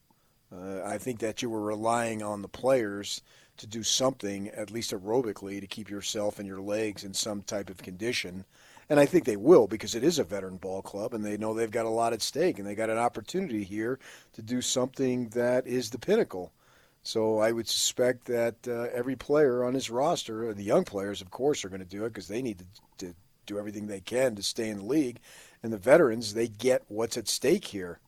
Uh, 0.53 0.83
I 0.85 0.99
think 0.99 1.21
that 1.21 1.43
you 1.43 1.51
were 1.51 1.61
relying 1.61 2.23
on 2.23 2.43
the 2.43 2.49
players 2.49 3.23
to 3.59 3.67
do 3.67 3.83
something, 3.83 4.49
at 4.49 4.71
least 4.71 4.93
aerobically, 4.93 5.61
to 5.61 5.67
keep 5.67 5.91
yourself 5.91 6.39
and 6.39 6.49
your 6.49 6.61
legs 6.61 7.05
in 7.05 7.15
some 7.15 7.43
type 7.43 7.71
of 7.71 7.83
condition. 7.83 8.45
And 8.89 8.99
I 8.99 9.07
think 9.07 9.25
they 9.25 9.37
will 9.37 9.69
because 9.69 9.95
it 9.95 10.03
is 10.03 10.19
a 10.19 10.25
veteran 10.25 10.57
ball 10.57 10.83
club 10.83 11.15
and 11.15 11.25
they 11.25 11.37
know 11.37 11.55
they've 11.55 11.71
got 11.71 11.87
a 11.87 11.91
lot 11.91 12.13
at 12.13 12.23
stake 12.23 12.59
and 12.59 12.67
they 12.67 12.75
got 12.75 12.91
an 12.91 12.99
opportunity 12.99 13.63
here 13.63 14.01
to 14.33 14.43
do 14.43 14.61
something 14.61 15.29
that 15.29 15.67
is 15.67 15.91
the 15.91 15.99
pinnacle. 15.99 16.53
So 17.03 17.39
I 17.39 17.53
would 17.53 17.69
suspect 17.69 18.27
that 18.27 18.57
uh, 18.69 18.89
every 18.93 19.17
player 19.17 19.65
on 19.65 19.75
his 19.75 19.91
roster, 19.91 20.53
the 20.53 20.63
young 20.63 20.85
players, 20.85 21.23
of 21.23 21.31
course, 21.31 21.65
are 21.65 21.71
going 21.71 21.81
to 21.81 21.87
do 21.87 22.05
it 22.05 22.11
because 22.11 22.29
they 22.29 22.43
need 22.43 22.59
to, 22.59 23.07
to 23.07 23.15
do 23.47 23.59
everything 23.59 23.87
they 23.87 24.01
can 24.01 24.37
to 24.37 24.43
stay 24.43 24.69
in 24.69 24.79
the 24.79 24.85
league. 24.85 25.19
And 25.63 25.73
the 25.73 25.79
veterans, 25.79 26.35
they 26.35 26.49
get 26.49 26.85
what's 26.89 27.17
at 27.17 27.29
stake 27.29 27.65
here. 27.67 28.01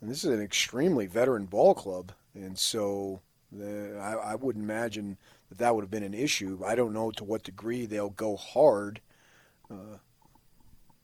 And 0.00 0.10
this 0.10 0.24
is 0.24 0.30
an 0.30 0.42
extremely 0.42 1.06
veteran 1.06 1.44
ball 1.44 1.74
club, 1.74 2.12
and 2.34 2.58
so 2.58 3.20
the, 3.52 3.98
I, 3.98 4.32
I 4.32 4.34
wouldn't 4.34 4.64
imagine 4.64 5.18
that 5.48 5.58
that 5.58 5.74
would 5.74 5.82
have 5.82 5.90
been 5.90 6.02
an 6.02 6.14
issue. 6.14 6.60
I 6.64 6.74
don't 6.74 6.94
know 6.94 7.10
to 7.12 7.24
what 7.24 7.42
degree 7.42 7.84
they'll 7.84 8.10
go 8.10 8.36
hard. 8.36 9.00
Uh, 9.70 9.98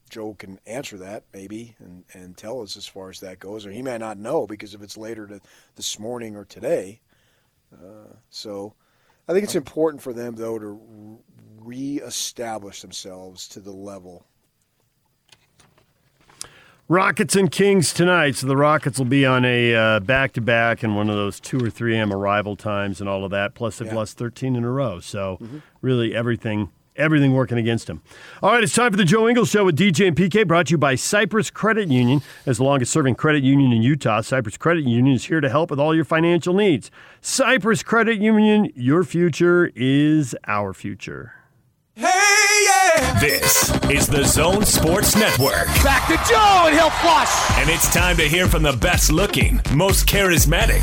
Joe 0.09 0.35
can 0.35 0.61
answer 0.67 0.97
that 0.99 1.25
maybe 1.35 1.75
and, 1.79 2.05
and 2.15 2.37
tell 2.37 2.63
us 2.63 2.77
as 2.77 2.87
far 2.87 3.11
as 3.11 3.21
that 3.21 3.39
goes, 3.39 3.67
or 3.67 3.73
he 3.73 3.83
may 3.83 3.99
not 3.99 4.19
know 4.19 4.47
because 4.47 4.73
if 4.73 4.83
it's 4.83 4.97
later 4.97 5.27
to, 5.27 5.41
this 5.75 5.99
morning 5.99 6.37
or 6.37 6.45
today. 6.45 7.01
Uh, 7.83 8.15
so 8.31 8.75
I 9.29 9.33
think 9.33 9.45
it's 9.45 9.55
important 9.55 10.03
for 10.03 10.13
them 10.13 10.35
though 10.37 10.59
to 10.59 11.19
reestablish 11.61 12.81
themselves 12.83 13.49
to 13.49 13.61
the 13.61 13.73
level. 13.73 14.25
Rockets 16.89 17.35
and 17.35 17.51
Kings 17.51 17.93
tonight. 17.93 18.37
So 18.37 18.47
the 18.47 18.57
Rockets 18.57 18.99
will 18.99 19.07
be 19.07 19.27
on 19.27 19.45
a 19.45 19.99
back 20.01 20.33
to 20.35 20.41
back 20.41 20.85
and 20.85 20.95
one 20.95 21.11
of 21.11 21.17
those 21.17 21.41
2 21.41 21.59
or 21.65 21.71
3 21.71 21.97
a.m. 21.97 22.13
arrival 22.13 22.55
times 22.55 23.01
and 23.01 23.09
all 23.09 23.25
of 23.25 23.33
that. 23.33 23.55
Plus, 23.55 23.79
they've 23.79 23.89
Yeah. 23.89 23.95
lost 23.97 24.17
13 24.19 24.55
in 24.55 24.63
a 24.63 24.71
row. 24.71 25.01
So 25.01 25.39
Mm-hmm. 25.43 25.59
really 25.83 26.15
everything. 26.15 26.71
Everything 26.97 27.35
working 27.35 27.59
against 27.59 27.89
him. 27.89 28.03
All 28.43 28.53
right, 28.53 28.63
it's 28.63 28.75
time 28.75 28.91
for 28.91 28.97
the 28.97 29.05
Joe 29.05 29.29
Ingles 29.29 29.51
Show 29.51 29.65
with 29.65 29.77
DJ 29.77 30.09
and 30.09 30.17
PK, 30.17 30.47
brought 30.47 30.67
to 30.67 30.73
you 30.73 30.79
by 30.79 30.95
Cypress 30.95 31.51
Credit 31.51 31.89
Union. 31.89 32.23
As 32.47 32.57
the 32.59 32.65
longest 32.65 32.93
serving 32.93 33.15
credit 33.17 33.43
union 33.43 33.73
in 33.73 33.83
Utah, 33.83 34.21
Cypress 34.21 34.57
Credit 34.57 34.85
Union 34.85 35.15
is 35.15 35.27
here 35.27 35.41
to 35.41 35.49
help 35.49 35.71
with 35.71 35.79
all 35.79 35.95
your 35.95 36.05
financial 36.05 36.55
needs. 36.55 36.91
Cypress 37.21 37.83
Credit 37.83 38.19
Union, 38.19 38.73
your 38.75 39.05
future 39.05 39.71
is 39.75 40.35
our 40.47 40.73
future. 40.73 41.35
Hey, 41.95 42.67
yeah! 42.67 43.19
This 43.21 43.71
is 43.91 44.07
the 44.07 44.25
Zone 44.25 44.65
Sports 44.65 45.17
Network. 45.17 45.67
Back 45.83 46.09
to 46.09 46.31
Joe, 46.31 46.65
and 46.67 46.75
he'll 46.75 46.91
flush. 46.91 47.59
And 47.59 47.71
it's 47.71 47.93
time 47.93 48.17
to 48.19 48.29
hear 48.29 48.47
from 48.49 48.63
the 48.63 48.75
best 48.75 49.11
looking, 49.11 49.61
most 49.75 50.07
charismatic, 50.07 50.83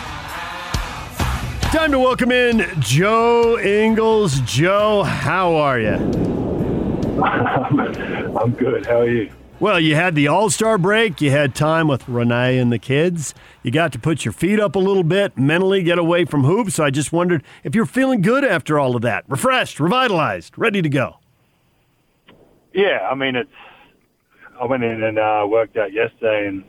Time 1.71 1.91
to 1.91 1.99
welcome 1.99 2.33
in 2.33 2.67
Joe 2.81 3.57
Ingles. 3.57 4.41
Joe, 4.41 5.03
how 5.03 5.55
are 5.55 5.79
you? 5.79 5.93
I'm 7.23 8.51
good. 8.51 8.85
How 8.85 8.99
are 8.99 9.07
you? 9.07 9.31
Well, 9.61 9.79
you 9.79 9.95
had 9.95 10.13
the 10.13 10.27
All 10.27 10.49
Star 10.49 10.77
break. 10.77 11.21
You 11.21 11.31
had 11.31 11.55
time 11.55 11.87
with 11.87 12.09
Renee 12.09 12.57
and 12.57 12.73
the 12.73 12.77
kids. 12.77 13.33
You 13.63 13.71
got 13.71 13.93
to 13.93 13.99
put 13.99 14.25
your 14.25 14.33
feet 14.33 14.59
up 14.59 14.75
a 14.75 14.79
little 14.79 15.03
bit, 15.03 15.37
mentally 15.37 15.81
get 15.81 15.97
away 15.97 16.25
from 16.25 16.43
hoops. 16.43 16.75
So 16.75 16.83
I 16.83 16.89
just 16.89 17.13
wondered 17.13 17.41
if 17.63 17.73
you're 17.73 17.85
feeling 17.85 18.21
good 18.21 18.43
after 18.43 18.77
all 18.77 18.97
of 18.97 19.01
that, 19.03 19.23
refreshed, 19.29 19.79
revitalized, 19.79 20.57
ready 20.57 20.81
to 20.81 20.89
go. 20.89 21.19
Yeah, 22.73 23.07
I 23.09 23.15
mean, 23.15 23.37
it's. 23.37 23.49
I 24.59 24.65
went 24.65 24.83
in 24.83 25.01
and 25.03 25.17
uh, 25.17 25.47
worked 25.47 25.77
out 25.77 25.93
yesterday, 25.93 26.47
and 26.47 26.65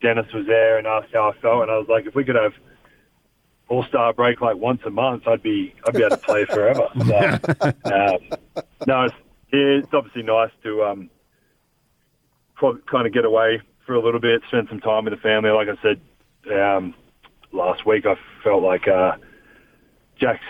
Dennis 0.00 0.32
was 0.32 0.46
there 0.46 0.78
and 0.78 0.86
asked 0.86 1.12
how 1.12 1.28
I 1.28 1.38
felt, 1.42 1.60
and 1.60 1.70
I 1.70 1.76
was 1.76 1.88
like, 1.90 2.06
if 2.06 2.14
we 2.14 2.24
could 2.24 2.36
have 2.36 2.54
All 3.70 3.84
Star 3.84 4.12
break 4.12 4.40
like 4.40 4.56
once 4.56 4.80
a 4.84 4.90
month, 4.90 5.26
I'd 5.28 5.42
be 5.42 5.72
I'd 5.86 5.94
be 5.94 6.00
able 6.00 6.10
to 6.10 6.22
play 6.22 6.44
forever. 6.44 6.88
So, 7.06 7.94
um, 7.94 8.18
no, 8.86 9.04
it's, 9.04 9.14
it's 9.52 9.94
obviously 9.94 10.22
nice 10.22 10.50
to 10.64 10.82
um, 10.84 11.10
pro- 12.56 12.78
kind 12.90 13.06
of 13.06 13.12
get 13.12 13.24
away 13.24 13.60
for 13.86 13.94
a 13.94 14.02
little 14.02 14.20
bit, 14.20 14.42
spend 14.48 14.68
some 14.68 14.80
time 14.80 15.04
with 15.04 15.14
the 15.14 15.20
family. 15.20 15.50
Like 15.50 15.68
I 15.68 15.80
said 15.82 16.00
um, 16.52 16.94
last 17.52 17.86
week, 17.86 18.06
I 18.06 18.16
felt 18.42 18.62
like 18.62 18.88
uh, 18.88 19.12
Jack's 20.18 20.44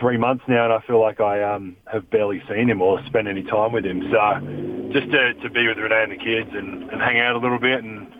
three 0.00 0.16
months 0.16 0.44
now, 0.48 0.64
and 0.64 0.72
I 0.72 0.80
feel 0.86 1.00
like 1.00 1.20
I 1.20 1.42
um, 1.42 1.76
have 1.92 2.10
barely 2.10 2.42
seen 2.48 2.68
him 2.68 2.82
or 2.82 3.04
spent 3.06 3.28
any 3.28 3.44
time 3.44 3.72
with 3.72 3.84
him. 3.86 4.02
So 4.10 4.90
just 4.92 5.10
to, 5.12 5.34
to 5.34 5.50
be 5.50 5.66
with 5.68 5.78
Renee 5.78 6.02
and 6.02 6.12
the 6.12 6.16
kids 6.16 6.50
and, 6.52 6.90
and 6.90 7.00
hang 7.00 7.20
out 7.20 7.36
a 7.36 7.38
little 7.38 7.58
bit, 7.60 7.84
and 7.84 8.12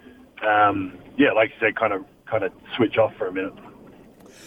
um, 0.47 0.99
yeah, 1.19 1.33
like 1.33 1.51
you 1.51 1.57
said, 1.61 1.77
kind 1.77 1.93
of 1.93 2.05
kind 2.27 2.45
of 2.45 2.53
switch 2.77 2.97
off 2.99 3.13
for 3.19 3.27
a 3.27 3.33
minute. 3.33 3.53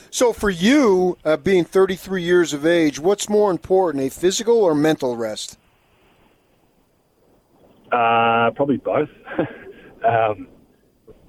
So 0.10 0.34
for 0.34 0.50
you, 0.50 1.18
uh, 1.26 1.38
being 1.38 1.66
33 1.66 2.24
years 2.24 2.54
of 2.54 2.66
age, 2.66 3.00
what's 3.00 3.30
more 3.30 3.52
important, 3.52 4.04
a 4.04 4.10
physical 4.10 4.58
or 4.58 4.74
mental 4.74 5.16
rest? 5.16 5.58
Uh, 7.92 8.52
probably 8.52 8.78
both. 8.78 9.10
um, 10.06 10.48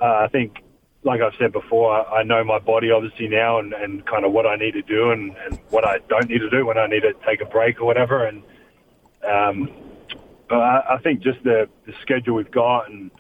uh, 0.01 0.05
I 0.05 0.29
think, 0.31 0.63
like 1.05 1.21
I've 1.21 1.35
said 1.39 1.53
before, 1.53 2.07
I, 2.09 2.23
know 2.23 2.43
my 2.45 2.59
body 2.59 2.91
obviously 2.91 3.29
now 3.29 3.59
and, 3.59 3.73
and 3.73 4.05
kind 4.07 4.25
of 4.25 4.33
what 4.33 4.47
I 4.47 4.57
need 4.57 4.73
to 4.73 4.83
do 4.83 5.11
and, 5.11 5.37
and 5.37 5.59
what 5.71 5.87
I 5.87 5.99
don't 6.09 6.29
need 6.29 6.41
to 6.41 6.51
do 6.51 6.67
when 6.67 6.79
I 6.79 6.87
need 6.87 7.01
to 7.01 7.15
take 7.27 7.41
a 7.41 7.47
break 7.47 7.81
or 7.81 7.87
whatever. 7.87 8.27
And 8.27 8.43
um, 9.25 9.71
I, 10.51 10.83
I 10.91 10.99
think 11.03 11.21
just 11.21 11.43
the, 11.45 11.69
the 11.87 11.95
schedule 12.03 12.35
we've 12.35 12.51
got 12.51 12.91
and 12.91 13.11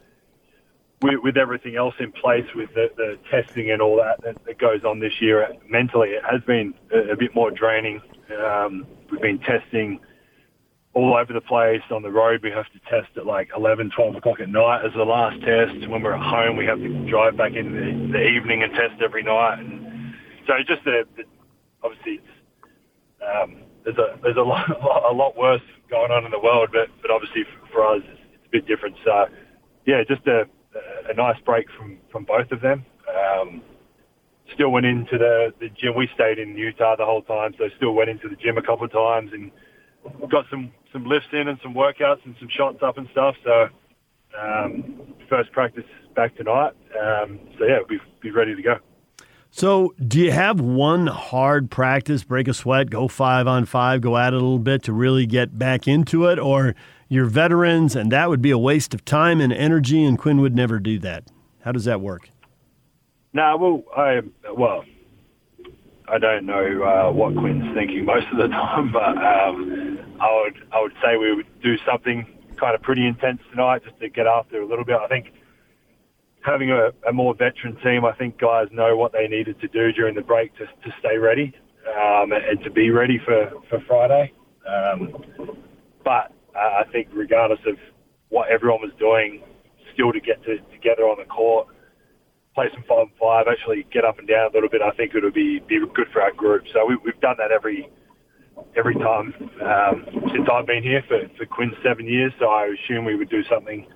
with, 1.00 1.20
with 1.22 1.36
everything 1.36 1.76
else 1.76 1.94
in 2.00 2.12
place, 2.12 2.44
with 2.54 2.70
the, 2.74 2.88
the 2.96 3.18
testing 3.30 3.70
and 3.70 3.80
all 3.80 3.96
that, 3.96 4.22
that 4.22 4.36
that 4.46 4.58
goes 4.58 4.84
on 4.84 5.00
this 5.00 5.12
year, 5.20 5.48
mentally 5.68 6.10
it 6.10 6.22
has 6.30 6.40
been 6.42 6.74
a, 6.92 7.12
a 7.12 7.16
bit 7.16 7.34
more 7.34 7.50
draining. 7.50 8.00
Um, 8.44 8.86
we've 9.10 9.20
been 9.20 9.38
testing 9.40 10.00
all 10.94 11.16
over 11.16 11.32
the 11.32 11.40
place. 11.40 11.82
On 11.90 12.02
the 12.02 12.10
road, 12.10 12.40
we 12.42 12.50
have 12.50 12.66
to 12.72 12.80
test 12.90 13.16
at 13.16 13.26
like 13.26 13.50
11, 13.56 13.90
12 13.94 14.16
o'clock 14.16 14.40
at 14.40 14.48
night 14.48 14.84
as 14.84 14.92
the 14.94 15.04
last 15.04 15.40
test. 15.42 15.88
When 15.88 16.02
we're 16.02 16.14
at 16.14 16.22
home, 16.22 16.56
we 16.56 16.66
have 16.66 16.78
to 16.78 17.08
drive 17.08 17.36
back 17.36 17.52
in 17.54 17.72
the, 17.72 18.18
the 18.18 18.24
evening 18.24 18.62
and 18.62 18.72
test 18.72 19.00
every 19.02 19.22
night. 19.22 19.60
And 19.60 20.14
so 20.46 20.54
just 20.66 20.84
the, 20.84 21.04
the 21.16 21.24
obviously 21.82 22.20
um, 23.22 23.62
there's 23.84 23.98
a 23.98 24.18
there's 24.22 24.36
a 24.36 24.42
lot, 24.42 24.68
a 24.82 24.84
lot 24.84 25.12
a 25.12 25.14
lot 25.14 25.36
worse 25.36 25.62
going 25.88 26.10
on 26.10 26.24
in 26.24 26.30
the 26.30 26.40
world, 26.40 26.70
but 26.72 26.88
but 27.00 27.10
obviously 27.10 27.44
for, 27.44 27.72
for 27.72 27.86
us 27.86 28.02
it's, 28.04 28.20
it's 28.34 28.46
a 28.46 28.50
bit 28.50 28.66
different. 28.66 28.96
So 29.04 29.26
yeah, 29.86 30.02
just 30.08 30.26
a 30.26 30.44
a 31.08 31.14
nice 31.14 31.40
break 31.44 31.66
from 31.76 31.98
from 32.10 32.24
both 32.24 32.50
of 32.52 32.60
them. 32.60 32.84
Um, 33.08 33.62
still 34.54 34.70
went 34.70 34.86
into 34.86 35.18
the 35.18 35.52
the 35.60 35.68
gym. 35.68 35.94
We 35.96 36.08
stayed 36.14 36.38
in 36.38 36.56
Utah 36.56 36.96
the 36.96 37.04
whole 37.04 37.22
time, 37.22 37.54
so 37.58 37.68
still 37.76 37.92
went 37.92 38.10
into 38.10 38.28
the 38.28 38.36
gym 38.36 38.58
a 38.58 38.62
couple 38.62 38.84
of 38.84 38.92
times 38.92 39.30
and 39.32 39.50
got 40.30 40.46
some 40.50 40.72
some 40.92 41.04
lifts 41.04 41.28
in 41.32 41.48
and 41.48 41.58
some 41.62 41.74
workouts 41.74 42.24
and 42.24 42.34
some 42.38 42.48
shots 42.48 42.78
up 42.82 42.98
and 42.98 43.08
stuff. 43.12 43.36
So 43.44 43.68
um, 44.38 45.14
first 45.28 45.52
practice 45.52 45.84
back 46.14 46.36
tonight. 46.36 46.72
Um, 46.98 47.40
so 47.58 47.64
yeah, 47.64 47.78
we'll 47.78 47.98
be 47.98 47.98
be 48.20 48.30
ready 48.30 48.54
to 48.54 48.62
go. 48.62 48.76
So, 49.50 49.94
do 50.06 50.20
you 50.20 50.30
have 50.30 50.60
one 50.60 51.06
hard 51.06 51.70
practice, 51.70 52.22
break 52.22 52.48
a 52.48 52.54
sweat, 52.54 52.90
go 52.90 53.08
five 53.08 53.46
on 53.46 53.64
five, 53.64 54.02
go 54.02 54.18
at 54.18 54.34
it 54.34 54.36
a 54.36 54.36
little 54.36 54.58
bit 54.58 54.82
to 54.84 54.92
really 54.92 55.24
get 55.24 55.58
back 55.58 55.88
into 55.88 56.26
it? 56.26 56.38
Or 56.38 56.74
you're 57.08 57.26
veterans 57.26 57.96
and 57.96 58.12
that 58.12 58.28
would 58.28 58.42
be 58.42 58.50
a 58.50 58.58
waste 58.58 58.94
of 58.94 59.04
time 59.04 59.40
and 59.40 59.52
energy, 59.52 60.04
and 60.04 60.18
Quin 60.18 60.40
would 60.40 60.54
never 60.54 60.78
do 60.78 60.98
that? 61.00 61.24
How 61.60 61.72
does 61.72 61.84
that 61.84 62.00
work? 62.00 62.30
No, 63.32 63.56
well, 63.56 63.82
I 63.96 64.20
well, 64.52 64.84
I 66.08 66.18
don't 66.18 66.46
know 66.46 66.82
uh, 66.82 67.12
what 67.12 67.36
Quin's 67.36 67.74
thinking 67.74 68.04
most 68.04 68.26
of 68.32 68.38
the 68.38 68.48
time, 68.48 68.92
but 68.92 69.16
um, 69.18 69.98
I 70.20 70.42
would 70.42 70.68
I 70.72 70.80
would 70.80 70.94
say 71.02 71.16
we 71.16 71.34
would 71.34 71.46
do 71.62 71.76
something 71.86 72.26
kind 72.58 72.74
of 72.74 72.82
pretty 72.82 73.06
intense 73.06 73.40
tonight 73.50 73.82
just 73.84 73.98
to 74.00 74.08
get 74.08 74.26
after 74.26 74.60
a 74.60 74.66
little 74.66 74.84
bit. 74.84 74.96
I 74.96 75.08
think 75.08 75.32
having 76.40 76.70
a, 76.70 76.90
a 77.08 77.12
more 77.12 77.34
veteran 77.34 77.76
team, 77.84 78.04
I 78.04 78.12
think 78.12 78.38
guys 78.38 78.68
know 78.72 78.96
what 78.96 79.12
they 79.12 79.28
needed 79.28 79.60
to 79.60 79.68
do 79.68 79.92
during 79.92 80.14
the 80.14 80.22
break 80.22 80.54
to, 80.56 80.66
to 80.66 80.94
stay 80.98 81.18
ready 81.18 81.54
um, 81.86 82.32
and 82.32 82.62
to 82.64 82.70
be 82.70 82.90
ready 82.90 83.20
for 83.24 83.50
for 83.68 83.80
Friday. 83.86 84.32
Um, 84.66 85.12
but 86.04 86.32
I 86.58 86.84
think 86.92 87.08
regardless 87.12 87.60
of 87.66 87.76
what 88.28 88.50
everyone 88.50 88.80
was 88.80 88.92
doing, 88.98 89.42
still 89.94 90.12
to 90.12 90.20
get 90.20 90.42
to, 90.44 90.58
together 90.72 91.02
on 91.04 91.18
the 91.18 91.24
court, 91.24 91.68
play 92.54 92.66
some 92.74 92.84
five 92.88 93.06
and 93.06 93.16
five, 93.20 93.46
actually 93.46 93.86
get 93.92 94.04
up 94.04 94.18
and 94.18 94.26
down 94.26 94.50
a 94.50 94.54
little 94.54 94.68
bit. 94.68 94.82
I 94.82 94.90
think 94.96 95.14
it 95.14 95.22
would 95.22 95.34
be 95.34 95.60
be 95.68 95.78
good 95.94 96.08
for 96.12 96.22
our 96.22 96.32
group. 96.32 96.64
So 96.72 96.86
we, 96.86 96.96
we've 97.04 97.20
done 97.20 97.36
that 97.38 97.52
every 97.52 97.88
every 98.76 98.94
time 98.94 99.32
um, 99.62 100.04
since 100.34 100.48
I've 100.52 100.66
been 100.66 100.82
here 100.82 101.02
for, 101.06 101.20
for 101.36 101.46
Quin's 101.46 101.74
seven 101.84 102.06
years. 102.06 102.32
So 102.38 102.46
I 102.46 102.66
assume 102.66 103.04
we 103.04 103.14
would 103.16 103.30
do 103.30 103.42
something. 103.44 103.86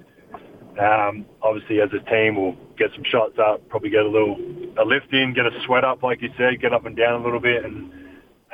Um, 0.81 1.27
obviously, 1.43 1.81
as 1.81 1.91
a 1.93 2.03
team, 2.09 2.37
we'll 2.37 2.57
get 2.79 2.91
some 2.95 3.05
shots 3.05 3.37
up, 3.39 3.69
probably 3.69 3.91
get 3.91 4.07
a 4.07 4.09
little 4.09 4.39
a 4.79 4.85
lift 4.85 5.13
in, 5.13 5.35
get 5.35 5.45
a 5.45 5.51
sweat 5.67 5.85
up, 5.85 6.03
like 6.03 6.23
you 6.23 6.31
said, 6.39 6.61
get 6.61 6.73
up 6.73 6.87
and 6.87 6.97
down 6.97 7.21
a 7.21 7.25
little 7.25 7.41
bit, 7.41 7.65
and 7.65 7.93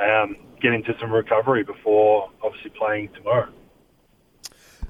um, 0.01 0.37
get 0.61 0.73
into 0.73 0.95
some 1.01 1.13
recovery 1.13 1.63
before 1.63 2.31
obviously 2.43 2.73
playing 2.77 3.11
tomorrow. 3.15 3.53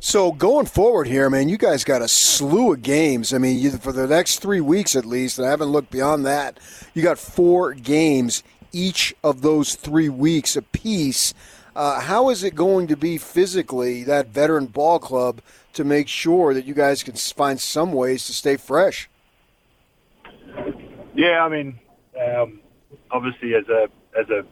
So 0.01 0.31
going 0.31 0.66
forward 0.66 1.09
here, 1.09 1.29
man, 1.29 1.49
you 1.49 1.59
guys 1.59 1.83
got 1.83 2.03
a 2.03 2.09
slew 2.09 2.73
of 2.73 2.83
games. 2.83 3.35
I 3.35 3.39
mean, 3.39 3.59
you, 3.59 3.73
for 3.73 3.91
the 3.93 4.07
next 4.07 4.39
three 4.39 4.61
weeks 4.61 4.95
at 4.95 5.05
least, 5.05 5.39
and 5.39 5.47
I 5.47 5.51
haven't 5.51 5.69
looked 5.70 5.91
beyond 5.91 6.25
that. 6.25 6.61
You 6.95 7.03
got 7.03 7.19
four 7.19 7.75
games 7.75 8.45
each 8.73 9.12
of 9.25 9.43
those 9.43 9.75
three 9.75 10.09
weeks 10.09 10.55
apiece. 10.55 11.35
Uh, 11.75 12.01
how 12.01 12.31
is 12.31 12.45
it 12.45 12.55
going 12.55 12.87
to 12.89 12.97
be 12.97 13.19
physically 13.19 14.05
that 14.05 14.29
veteran 14.29 14.66
ball 14.66 15.01
club 15.01 15.41
to 15.73 15.83
make 15.83 16.07
sure 16.07 16.55
that 16.55 16.65
you 16.65 16.75
guys 16.75 17.03
can 17.03 17.15
find 17.15 17.61
some 17.61 17.93
ways 17.93 18.25
to 18.27 18.33
stay 18.33 18.57
fresh? 18.57 19.11
Yeah, 21.15 21.45
I 21.45 21.49
mean, 21.49 21.79
um, 22.20 22.61
obviously 23.11 23.55
as 23.55 23.69
a 23.69 23.89
as 24.19 24.31
a 24.31 24.45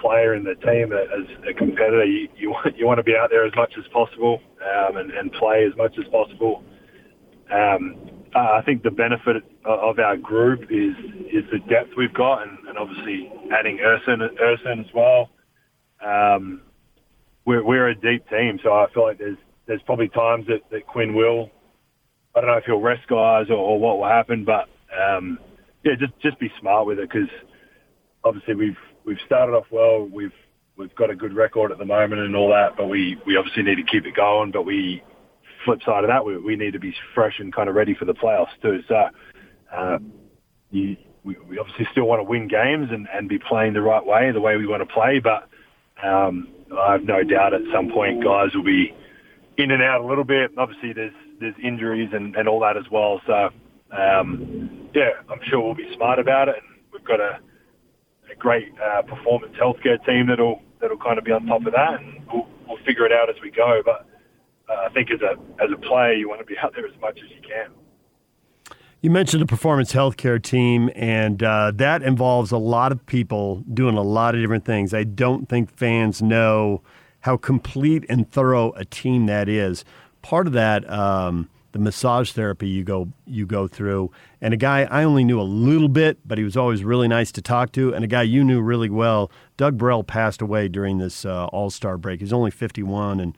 player 0.00 0.34
in 0.34 0.44
the 0.44 0.54
team, 0.54 0.92
as 0.92 1.26
a 1.48 1.54
competitor, 1.54 2.04
you 2.04 2.28
you 2.36 2.50
want, 2.50 2.76
you 2.76 2.86
want 2.86 2.98
to 2.98 3.04
be 3.04 3.14
out 3.16 3.30
there 3.30 3.46
as 3.46 3.52
much 3.56 3.72
as 3.78 3.84
possible 3.92 4.40
um, 4.62 4.96
and, 4.96 5.10
and 5.12 5.32
play 5.32 5.66
as 5.70 5.76
much 5.76 5.94
as 5.98 6.04
possible. 6.10 6.62
Um, 7.52 7.96
I 8.34 8.62
think 8.64 8.82
the 8.82 8.90
benefit 8.90 9.36
of 9.64 9.98
our 9.98 10.16
group 10.16 10.62
is 10.70 10.94
is 11.32 11.44
the 11.50 11.58
depth 11.68 11.90
we've 11.96 12.14
got, 12.14 12.42
and, 12.42 12.58
and 12.68 12.78
obviously 12.78 13.30
adding 13.52 13.78
Ersan, 13.78 14.20
Ersan 14.40 14.80
as 14.80 14.94
well. 14.94 15.30
Um, 16.04 16.62
we're, 17.44 17.64
we're 17.64 17.88
a 17.88 17.94
deep 17.94 18.28
team, 18.28 18.58
so 18.62 18.72
I 18.72 18.86
feel 18.94 19.04
like 19.04 19.18
there's 19.18 19.38
there's 19.66 19.82
probably 19.82 20.08
times 20.08 20.46
that, 20.46 20.60
that 20.70 20.86
Quin 20.86 21.14
will. 21.14 21.50
I 22.34 22.40
don't 22.40 22.50
know 22.50 22.56
if 22.56 22.64
he'll 22.64 22.80
rest 22.80 23.06
guys 23.08 23.46
or, 23.50 23.56
or 23.56 23.80
what 23.80 23.98
will 23.98 24.08
happen, 24.08 24.44
but 24.44 24.68
um, 24.96 25.38
yeah, 25.84 25.92
just 25.98 26.12
just 26.22 26.38
be 26.38 26.50
smart 26.60 26.86
with 26.86 26.98
it 26.98 27.10
because 27.10 27.28
obviously 28.24 28.54
we've 28.54 28.76
we've 29.04 29.18
started 29.26 29.52
off 29.52 29.66
well. 29.70 30.04
We've 30.04 30.32
we've 30.76 30.94
got 30.94 31.10
a 31.10 31.16
good 31.16 31.34
record 31.34 31.72
at 31.72 31.78
the 31.78 31.84
moment 31.84 32.22
and 32.22 32.34
all 32.34 32.48
that, 32.50 32.76
but 32.76 32.86
we 32.86 33.16
we 33.26 33.36
obviously 33.36 33.62
need 33.62 33.76
to 33.76 33.84
keep 33.84 34.06
it 34.06 34.14
going. 34.14 34.50
But 34.50 34.62
we 34.62 35.02
flip 35.64 35.80
side 35.84 36.04
of 36.04 36.08
that, 36.08 36.24
we, 36.24 36.38
we 36.38 36.56
need 36.56 36.72
to 36.72 36.78
be 36.78 36.94
fresh 37.14 37.38
and 37.38 37.54
kind 37.54 37.68
of 37.68 37.74
ready 37.74 37.94
for 37.94 38.04
the 38.04 38.14
playoffs 38.14 38.48
too. 38.62 38.80
So 38.88 39.08
uh, 39.74 39.98
you, 40.70 40.96
we, 41.24 41.36
we 41.48 41.58
obviously 41.58 41.86
still 41.92 42.04
want 42.04 42.20
to 42.20 42.24
win 42.24 42.48
games 42.48 42.88
and, 42.90 43.08
and 43.12 43.28
be 43.28 43.38
playing 43.38 43.74
the 43.74 43.82
right 43.82 44.04
way, 44.04 44.30
the 44.32 44.40
way 44.40 44.56
we 44.56 44.66
want 44.66 44.86
to 44.86 44.92
play. 44.92 45.20
But 45.20 45.48
um, 46.06 46.48
I 46.76 46.92
have 46.92 47.04
no 47.04 47.22
doubt 47.22 47.54
at 47.54 47.62
some 47.72 47.90
point 47.90 48.24
guys 48.24 48.54
will 48.54 48.64
be 48.64 48.94
in 49.58 49.70
and 49.70 49.82
out 49.82 50.00
a 50.00 50.06
little 50.06 50.24
bit. 50.24 50.52
Obviously, 50.56 50.92
there's 50.92 51.12
there's 51.40 51.54
injuries 51.62 52.10
and, 52.12 52.36
and 52.36 52.48
all 52.48 52.60
that 52.60 52.76
as 52.76 52.84
well. 52.90 53.20
So 53.26 53.50
um, 53.96 54.88
yeah, 54.94 55.10
I'm 55.28 55.40
sure 55.48 55.60
we'll 55.60 55.74
be 55.74 55.90
smart 55.94 56.18
about 56.18 56.48
it. 56.48 56.56
And 56.56 56.82
we've 56.92 57.04
got 57.04 57.20
a 57.20 57.40
great 58.40 58.72
uh, 58.80 59.02
performance 59.02 59.54
healthcare 59.56 60.04
team 60.04 60.26
that'll 60.26 60.60
that'll 60.80 60.96
kind 60.98 61.18
of 61.18 61.24
be 61.24 61.30
on 61.30 61.46
top 61.46 61.64
of 61.66 61.72
that, 61.72 62.00
and 62.00 62.26
we'll, 62.32 62.48
we'll 62.66 62.78
figure 62.84 63.06
it 63.06 63.12
out 63.12 63.28
as 63.28 63.36
we 63.40 63.50
go. 63.50 63.82
But 63.84 64.06
uh, 64.68 64.86
I 64.86 64.88
think 64.88 65.10
as 65.12 65.20
a 65.20 65.36
as 65.62 65.70
a 65.72 65.76
player, 65.76 66.14
you 66.14 66.28
want 66.28 66.40
to 66.40 66.46
be 66.46 66.58
out 66.58 66.74
there 66.74 66.86
as 66.86 66.98
much 67.00 67.18
as 67.22 67.30
you 67.30 67.42
can. 67.46 67.70
You 69.02 69.10
mentioned 69.10 69.40
the 69.40 69.46
performance 69.46 69.92
healthcare 69.92 70.42
team, 70.42 70.90
and 70.94 71.42
uh, 71.42 71.72
that 71.76 72.02
involves 72.02 72.50
a 72.50 72.58
lot 72.58 72.92
of 72.92 73.06
people 73.06 73.64
doing 73.72 73.96
a 73.96 74.02
lot 74.02 74.34
of 74.34 74.42
different 74.42 74.64
things. 74.64 74.92
I 74.92 75.04
don't 75.04 75.48
think 75.48 75.70
fans 75.70 76.20
know 76.20 76.82
how 77.20 77.36
complete 77.36 78.04
and 78.08 78.30
thorough 78.30 78.72
a 78.72 78.84
team 78.84 79.26
that 79.26 79.48
is. 79.48 79.84
Part 80.22 80.46
of 80.46 80.52
that, 80.52 80.90
um, 80.90 81.48
the 81.72 81.78
massage 81.78 82.32
therapy 82.32 82.68
you 82.68 82.84
go 82.84 83.08
you 83.26 83.46
go 83.46 83.68
through, 83.68 84.10
and 84.40 84.52
a 84.52 84.56
guy 84.56 84.82
I 84.90 85.04
only 85.04 85.24
knew 85.24 85.40
a 85.40 85.42
little 85.42 85.88
bit, 85.88 86.18
but 86.26 86.38
he 86.38 86.44
was 86.44 86.56
always 86.56 86.84
really 86.84 87.08
nice 87.08 87.30
to 87.32 87.42
talk 87.42 87.72
to, 87.72 87.94
and 87.94 88.04
a 88.04 88.08
guy 88.08 88.22
you 88.22 88.42
knew 88.42 88.60
really 88.60 88.90
well. 88.90 89.30
Doug 89.56 89.78
Burrell 89.78 90.04
passed 90.04 90.42
away 90.42 90.68
during 90.68 90.98
this 90.98 91.24
uh, 91.24 91.46
All 91.46 91.70
Star 91.70 91.96
break. 91.96 92.20
He's 92.20 92.32
only 92.32 92.50
51, 92.50 93.20
and 93.20 93.36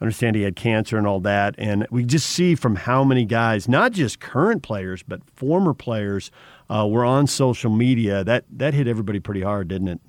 I 0.00 0.04
understand 0.04 0.36
he 0.36 0.42
had 0.42 0.56
cancer 0.56 0.98
and 0.98 1.06
all 1.06 1.20
that. 1.20 1.54
And 1.58 1.86
we 1.90 2.04
just 2.04 2.28
see 2.28 2.54
from 2.54 2.76
how 2.76 3.04
many 3.04 3.24
guys, 3.24 3.68
not 3.68 3.92
just 3.92 4.20
current 4.20 4.62
players, 4.62 5.02
but 5.02 5.20
former 5.34 5.72
players, 5.74 6.30
uh, 6.68 6.86
were 6.86 7.04
on 7.04 7.26
social 7.26 7.70
media. 7.70 8.24
That 8.24 8.44
that 8.50 8.74
hit 8.74 8.86
everybody 8.86 9.20
pretty 9.20 9.42
hard, 9.42 9.68
didn't 9.68 9.88
it? 9.88 10.00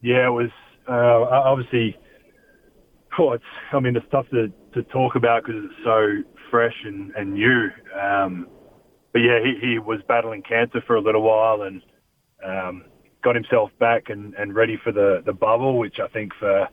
Yeah, 0.00 0.26
it 0.26 0.32
was 0.32 0.50
uh, 0.88 0.92
obviously. 0.92 1.96
Oh, 3.18 3.32
it's. 3.32 3.44
I 3.72 3.80
mean, 3.80 3.96
it's 3.96 4.06
tough 4.10 4.26
to, 4.30 4.48
to 4.74 4.82
talk 4.84 5.16
about 5.16 5.44
because 5.44 5.62
it's 5.64 5.84
so 5.84 6.30
fresh 6.50 6.74
and 6.84 7.12
and 7.16 7.34
new. 7.34 7.68
Um, 8.00 8.48
but 9.12 9.20
yeah, 9.20 9.38
he, 9.42 9.66
he 9.66 9.78
was 9.78 10.00
battling 10.08 10.42
cancer 10.42 10.82
for 10.86 10.96
a 10.96 11.00
little 11.00 11.22
while 11.22 11.62
and 11.62 11.82
um, 12.44 12.84
got 13.22 13.34
himself 13.34 13.70
back 13.78 14.04
and, 14.08 14.34
and 14.34 14.54
ready 14.54 14.78
for 14.82 14.92
the, 14.92 15.22
the 15.26 15.32
bubble, 15.32 15.78
which 15.78 15.96
I 16.02 16.08
think 16.08 16.32
for 16.38 16.68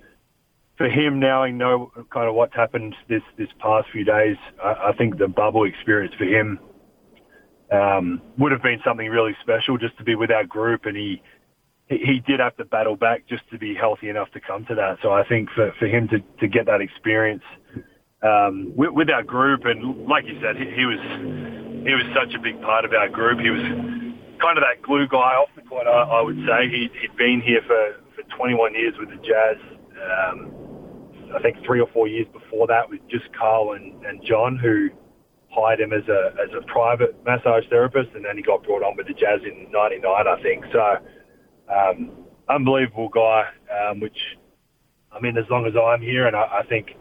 for 0.77 0.87
him 0.87 1.19
knowing 1.19 1.57
know 1.57 1.91
kind 2.13 2.29
of 2.29 2.35
what's 2.35 2.55
happened 2.55 2.95
this 3.09 3.21
this 3.37 3.49
past 3.59 3.87
few 3.91 4.05
days, 4.05 4.37
I, 4.63 4.89
I 4.89 4.93
think 4.97 5.17
the 5.17 5.27
bubble 5.27 5.65
experience 5.65 6.13
for 6.17 6.23
him 6.23 6.59
um, 7.71 8.21
would 8.37 8.51
have 8.51 8.63
been 8.63 8.79
something 8.85 9.07
really 9.09 9.35
special 9.41 9.77
just 9.77 9.97
to 9.97 10.03
be 10.03 10.15
with 10.15 10.31
our 10.31 10.45
group, 10.45 10.85
and 10.85 10.95
he 10.95 11.21
he 11.89 12.21
did 12.25 12.39
have 12.39 12.55
to 12.57 12.65
battle 12.65 12.95
back 12.95 13.27
just 13.27 13.49
to 13.49 13.57
be 13.57 13.73
healthy 13.73 14.09
enough 14.09 14.29
to 14.31 14.39
come 14.39 14.65
to 14.65 14.75
that. 14.75 14.97
So 15.01 15.11
I 15.11 15.27
think 15.27 15.49
for 15.55 15.73
for 15.79 15.87
him 15.87 16.07
to 16.09 16.19
to 16.39 16.47
get 16.47 16.65
that 16.67 16.81
experience 16.81 17.43
um, 18.21 18.71
with, 18.75 18.91
with 18.91 19.09
our 19.09 19.23
group, 19.23 19.65
and 19.65 20.05
like 20.07 20.25
you 20.25 20.39
said, 20.41 20.55
he, 20.55 20.69
he 20.69 20.85
was 20.85 21.01
he 21.85 21.93
was 21.93 22.05
such 22.13 22.35
a 22.35 22.39
big 22.39 22.61
part 22.61 22.85
of 22.85 22.93
our 22.93 23.09
group. 23.09 23.39
He 23.39 23.49
was 23.49 23.63
kind 24.39 24.57
of 24.57 24.63
that 24.63 24.81
glue 24.83 25.07
guy 25.07 25.33
off 25.35 25.49
the 25.55 25.63
court. 25.63 25.87
I, 25.87 26.19
I 26.19 26.21
would 26.21 26.37
say 26.47 26.69
he, 26.69 26.89
he'd 27.01 27.15
been 27.17 27.41
here 27.41 27.61
for 27.65 27.97
for 28.15 28.23
21 28.37 28.75
years 28.75 28.93
with 28.99 29.09
the 29.09 29.17
Jazz. 29.25 29.57
Um, 29.97 30.53
I 31.35 31.41
think 31.41 31.57
three 31.65 31.79
or 31.79 31.87
four 31.93 32.07
years 32.07 32.27
before 32.33 32.67
that 32.67 32.89
with 32.89 33.01
just 33.09 33.25
Carl 33.37 33.73
and, 33.73 34.03
and 34.05 34.23
John 34.25 34.57
who 34.57 34.89
hired 35.51 35.79
him 35.79 35.93
as 35.93 36.07
a 36.07 36.33
as 36.37 36.49
a 36.53 36.61
private 36.67 37.15
massage 37.25 37.65
therapist, 37.69 38.09
and 38.15 38.23
then 38.25 38.37
he 38.37 38.43
got 38.43 38.63
brought 38.63 38.83
on 38.83 38.97
with 38.97 39.07
the 39.07 39.13
Jazz 39.13 39.41
in 39.43 39.71
'99, 39.71 40.05
I 40.05 40.41
think. 40.41 40.65
So, 40.71 40.97
um, 41.69 42.11
unbelievable 42.47 43.09
guy. 43.09 43.49
Um, 43.69 43.99
which, 43.99 44.17
I 45.11 45.19
mean, 45.19 45.37
as 45.37 45.45
long 45.49 45.65
as 45.65 45.73
I'm 45.75 46.01
here, 46.01 46.27
and 46.27 46.35
I, 46.35 46.59
I 46.59 46.63
think 46.63 46.95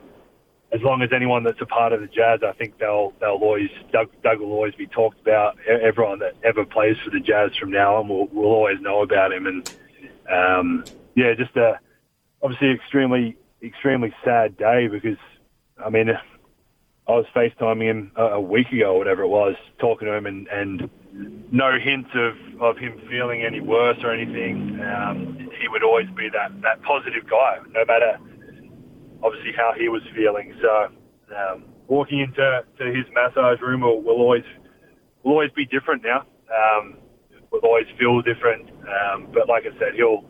as 0.73 0.83
long 0.83 1.03
as 1.03 1.11
anyone 1.15 1.45
that's 1.45 1.61
a 1.61 1.67
part 1.67 1.93
of 1.93 2.01
the 2.01 2.07
Jazz, 2.07 2.41
I 2.47 2.53
think 2.53 2.79
they'll 2.79 3.13
they'll 3.21 3.39
always 3.41 3.71
Doug, 3.93 4.11
Doug 4.23 4.41
will 4.41 4.53
always 4.53 4.75
be 4.75 4.87
talked 4.87 5.21
about. 5.21 5.57
Everyone 5.67 6.19
that 6.21 6.35
ever 6.45 6.65
plays 6.65 6.97
for 7.05 7.11
the 7.11 7.21
Jazz 7.21 7.57
from 7.57 7.71
now 7.71 7.97
on 7.97 8.09
will 8.09 8.27
will 8.29 8.53
always 8.53 8.81
know 8.81 9.03
about 9.03 9.33
him, 9.33 9.47
and 9.47 9.75
um, 10.31 10.85
yeah, 11.15 11.35
just 11.35 11.57
a 11.57 11.79
obviously 12.43 12.71
extremely 12.71 13.37
extremely 13.63 14.15
sad 14.25 14.57
day 14.57 14.89
because, 14.89 15.19
I 15.85 15.91
mean, 15.91 16.11
I 16.11 17.13
was 17.13 17.27
FaceTiming 17.35 17.83
him 17.83 18.13
a, 18.17 18.41
week 18.41 18.71
ago 18.71 18.95
or 18.95 18.99
whatever 18.99 19.23
it 19.23 19.29
was, 19.29 19.57
talking 19.79 20.07
to 20.07 20.15
him, 20.15 20.27
and, 20.27 20.47
and 20.49 20.91
no 21.51 21.79
hints 21.79 22.11
of, 22.15 22.63
of 22.63 22.77
him 22.77 23.01
feeling 23.09 23.43
any 23.43 23.61
worse 23.61 23.99
or 24.03 24.13
anything. 24.13 24.81
Um, 24.81 25.49
he 25.61 25.69
would 25.69 25.83
always 25.83 26.07
be 26.17 26.29
that, 26.33 26.61
that 26.63 26.83
positive 26.83 27.29
guy, 27.29 27.59
no 27.71 27.85
matter 27.87 28.19
obviously 29.23 29.53
how 29.57 29.73
he 29.77 29.89
was 29.89 30.03
feeling. 30.15 30.55
So 30.63 30.89
um, 31.35 31.65
walking 31.87 32.21
into 32.21 32.65
to 32.79 32.85
his 32.87 33.05
massage 33.13 33.61
room 33.61 33.81
will, 33.83 34.03
will 34.03 34.21
always 34.21 34.45
will 35.25 35.33
always 35.33 35.51
be 35.57 35.67
different 35.67 36.03
now. 36.05 36.27
Um, 36.49 36.99
will 37.51 37.61
always 37.61 37.87
feel 37.99 38.23
different. 38.23 38.71
Um, 38.71 39.29
but 39.33 39.49
like 39.49 39.65
I 39.65 39.77
said, 39.79 39.95
he'll 39.97 40.25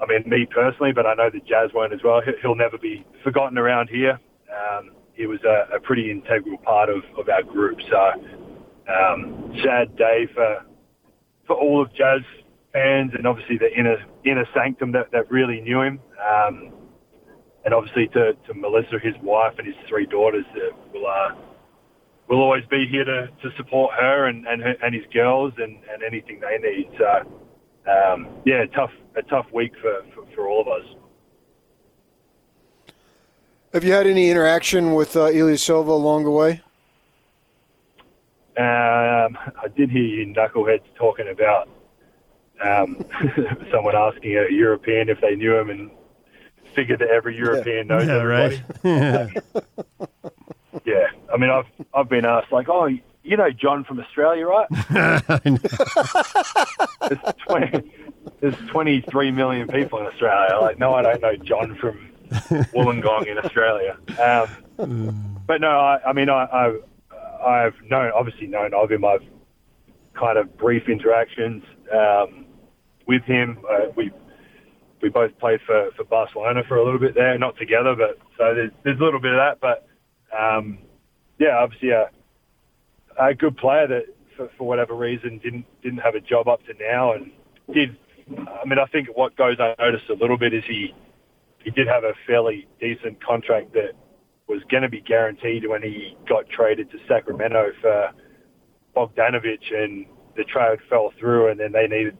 I 0.00 0.06
mean, 0.06 0.28
me 0.28 0.46
personally, 0.46 0.92
but 0.92 1.06
I 1.06 1.14
know 1.14 1.28
the 1.30 1.40
Jazz 1.40 1.70
won't 1.74 1.92
as 1.92 2.00
well. 2.04 2.22
He'll 2.42 2.54
never 2.54 2.78
be 2.78 3.04
forgotten 3.24 3.58
around 3.58 3.88
here. 3.88 4.18
Um, 4.46 4.92
he 5.14 5.26
was 5.26 5.40
a, 5.44 5.74
a, 5.74 5.80
pretty 5.80 6.10
integral 6.10 6.58
part 6.58 6.88
of, 6.88 7.02
of 7.18 7.28
our 7.28 7.42
group. 7.42 7.78
So 7.90 8.12
um, 8.88 9.52
sad 9.64 9.96
day 9.96 10.26
for 10.34 10.64
for 11.46 11.56
all 11.56 11.82
of 11.82 11.92
Jazz 11.94 12.20
fans, 12.72 13.12
and 13.14 13.26
obviously 13.26 13.58
the 13.58 13.72
inner 13.76 13.96
inner 14.24 14.46
sanctum 14.54 14.92
that, 14.92 15.10
that 15.12 15.30
really 15.30 15.60
knew 15.60 15.80
him. 15.80 16.00
Um, 16.18 16.72
and 17.64 17.74
obviously 17.74 18.08
to, 18.08 18.32
to 18.46 18.54
Melissa, 18.54 18.98
his 19.02 19.14
wife, 19.22 19.54
and 19.58 19.66
his 19.66 19.76
three 19.88 20.06
daughters 20.06 20.44
that 20.54 20.70
will 20.92 21.06
uh, 21.06 21.34
will 22.28 22.40
always 22.40 22.64
be 22.70 22.86
here 22.90 23.04
to, 23.04 23.28
to 23.42 23.56
support 23.56 23.92
her 23.98 24.26
and 24.26 24.46
and, 24.46 24.62
her, 24.62 24.74
and 24.82 24.94
his 24.94 25.04
girls 25.12 25.52
and, 25.58 25.78
and 25.92 26.02
anything 26.02 26.40
they 26.40 26.58
need. 26.58 26.88
So 26.98 27.40
um, 27.90 28.28
yeah, 28.44 28.64
tough 28.74 28.90
a 29.16 29.22
tough 29.22 29.46
week 29.52 29.72
for, 29.80 30.02
for, 30.14 30.24
for, 30.34 30.48
all 30.48 30.60
of 30.60 30.68
us. 30.68 30.84
Have 33.72 33.84
you 33.84 33.92
had 33.92 34.06
any 34.06 34.30
interaction 34.30 34.94
with 34.94 35.16
uh, 35.16 35.56
Silva 35.56 35.90
along 35.90 36.24
the 36.24 36.30
way? 36.30 36.62
Um, 38.58 39.38
I 39.62 39.68
did 39.76 39.90
hear 39.90 40.02
you 40.02 40.26
knuckleheads 40.34 40.82
talking 40.96 41.28
about 41.28 41.68
um, 42.64 43.04
someone 43.70 43.94
asking 43.94 44.36
a 44.36 44.50
European 44.50 45.08
if 45.08 45.20
they 45.20 45.36
knew 45.36 45.56
him 45.56 45.70
and 45.70 45.90
figured 46.74 46.98
that 46.98 47.08
every 47.08 47.36
European 47.36 47.86
knows 47.86 48.08
yeah, 48.08 48.18
everybody. 48.18 48.62
Right. 48.82 49.42
yeah, 50.84 51.06
I 51.32 51.36
mean, 51.36 51.50
I've 51.50 51.66
I've 51.94 52.08
been 52.08 52.24
asked 52.24 52.50
like, 52.50 52.68
oh, 52.68 52.86
you 52.86 53.36
know 53.36 53.50
John 53.50 53.84
from 53.84 54.00
Australia, 54.00 54.46
right? 54.46 54.66
there's, 57.08 57.20
20, 57.46 57.92
there's 58.40 58.56
23 58.70 59.30
million 59.30 59.68
people 59.68 60.00
in 60.00 60.06
Australia. 60.06 60.58
Like, 60.60 60.78
no, 60.78 60.94
I 60.94 61.02
don't 61.02 61.20
know 61.20 61.36
John 61.36 61.76
from 61.76 62.10
Wollongong 62.74 63.26
in 63.26 63.38
Australia. 63.38 63.96
Um, 64.20 65.42
but 65.46 65.60
no, 65.60 65.78
I, 65.78 66.00
I 66.06 66.12
mean, 66.12 66.28
I, 66.28 66.48
I've, 66.52 66.82
I've 67.44 67.74
known, 67.88 68.12
obviously 68.14 68.46
known 68.46 68.72
of 68.74 68.90
him. 68.90 69.04
I've 69.04 69.24
kind 70.18 70.38
of 70.38 70.56
brief 70.58 70.88
interactions. 70.88 71.62
Um, 71.92 72.46
with 73.08 73.22
him. 73.24 73.58
Uh, 73.68 73.90
we 73.96 74.12
we 75.02 75.08
both 75.08 75.36
played 75.38 75.60
for, 75.66 75.90
for 75.96 76.04
Barcelona 76.04 76.62
for 76.68 76.76
a 76.76 76.84
little 76.84 77.00
bit 77.00 77.14
there, 77.14 77.36
not 77.38 77.56
together, 77.56 77.94
but 77.96 78.18
so 78.36 78.54
there's, 78.54 78.70
there's 78.84 79.00
a 79.00 79.02
little 79.02 79.20
bit 79.20 79.32
of 79.32 79.38
that. 79.38 79.58
But 79.60 79.88
um, 80.36 80.78
yeah, 81.40 81.56
obviously 81.58 81.90
a, 81.90 82.10
a 83.18 83.34
good 83.34 83.56
player 83.56 83.88
that 83.88 84.04
for, 84.36 84.50
for 84.56 84.68
whatever 84.68 84.94
reason 84.94 85.40
didn't 85.42 85.64
didn't 85.82 85.98
have 85.98 86.14
a 86.14 86.20
job 86.20 86.46
up 86.46 86.60
to 86.66 86.74
now, 86.78 87.14
and 87.14 87.32
did. 87.74 87.96
I 88.30 88.68
mean, 88.68 88.78
I 88.78 88.84
think 88.92 89.08
what 89.16 89.34
goes 89.36 89.56
unnoticed 89.58 90.10
a 90.10 90.14
little 90.14 90.36
bit 90.36 90.52
is 90.52 90.62
he 90.68 90.94
he 91.64 91.70
did 91.70 91.88
have 91.88 92.04
a 92.04 92.12
fairly 92.26 92.68
decent 92.78 93.24
contract 93.24 93.72
that 93.72 93.92
was 94.48 94.62
going 94.70 94.82
to 94.82 94.88
be 94.88 95.00
guaranteed 95.00 95.68
when 95.68 95.82
he 95.82 96.16
got 96.28 96.48
traded 96.48 96.90
to 96.90 96.98
Sacramento 97.06 97.72
for 97.80 98.10
Bogdanovich, 98.96 99.72
and 99.72 100.06
the 100.36 100.44
trade 100.44 100.78
fell 100.88 101.12
through, 101.18 101.50
and 101.50 101.60
then 101.60 101.72
they 101.72 101.86
needed 101.86 102.16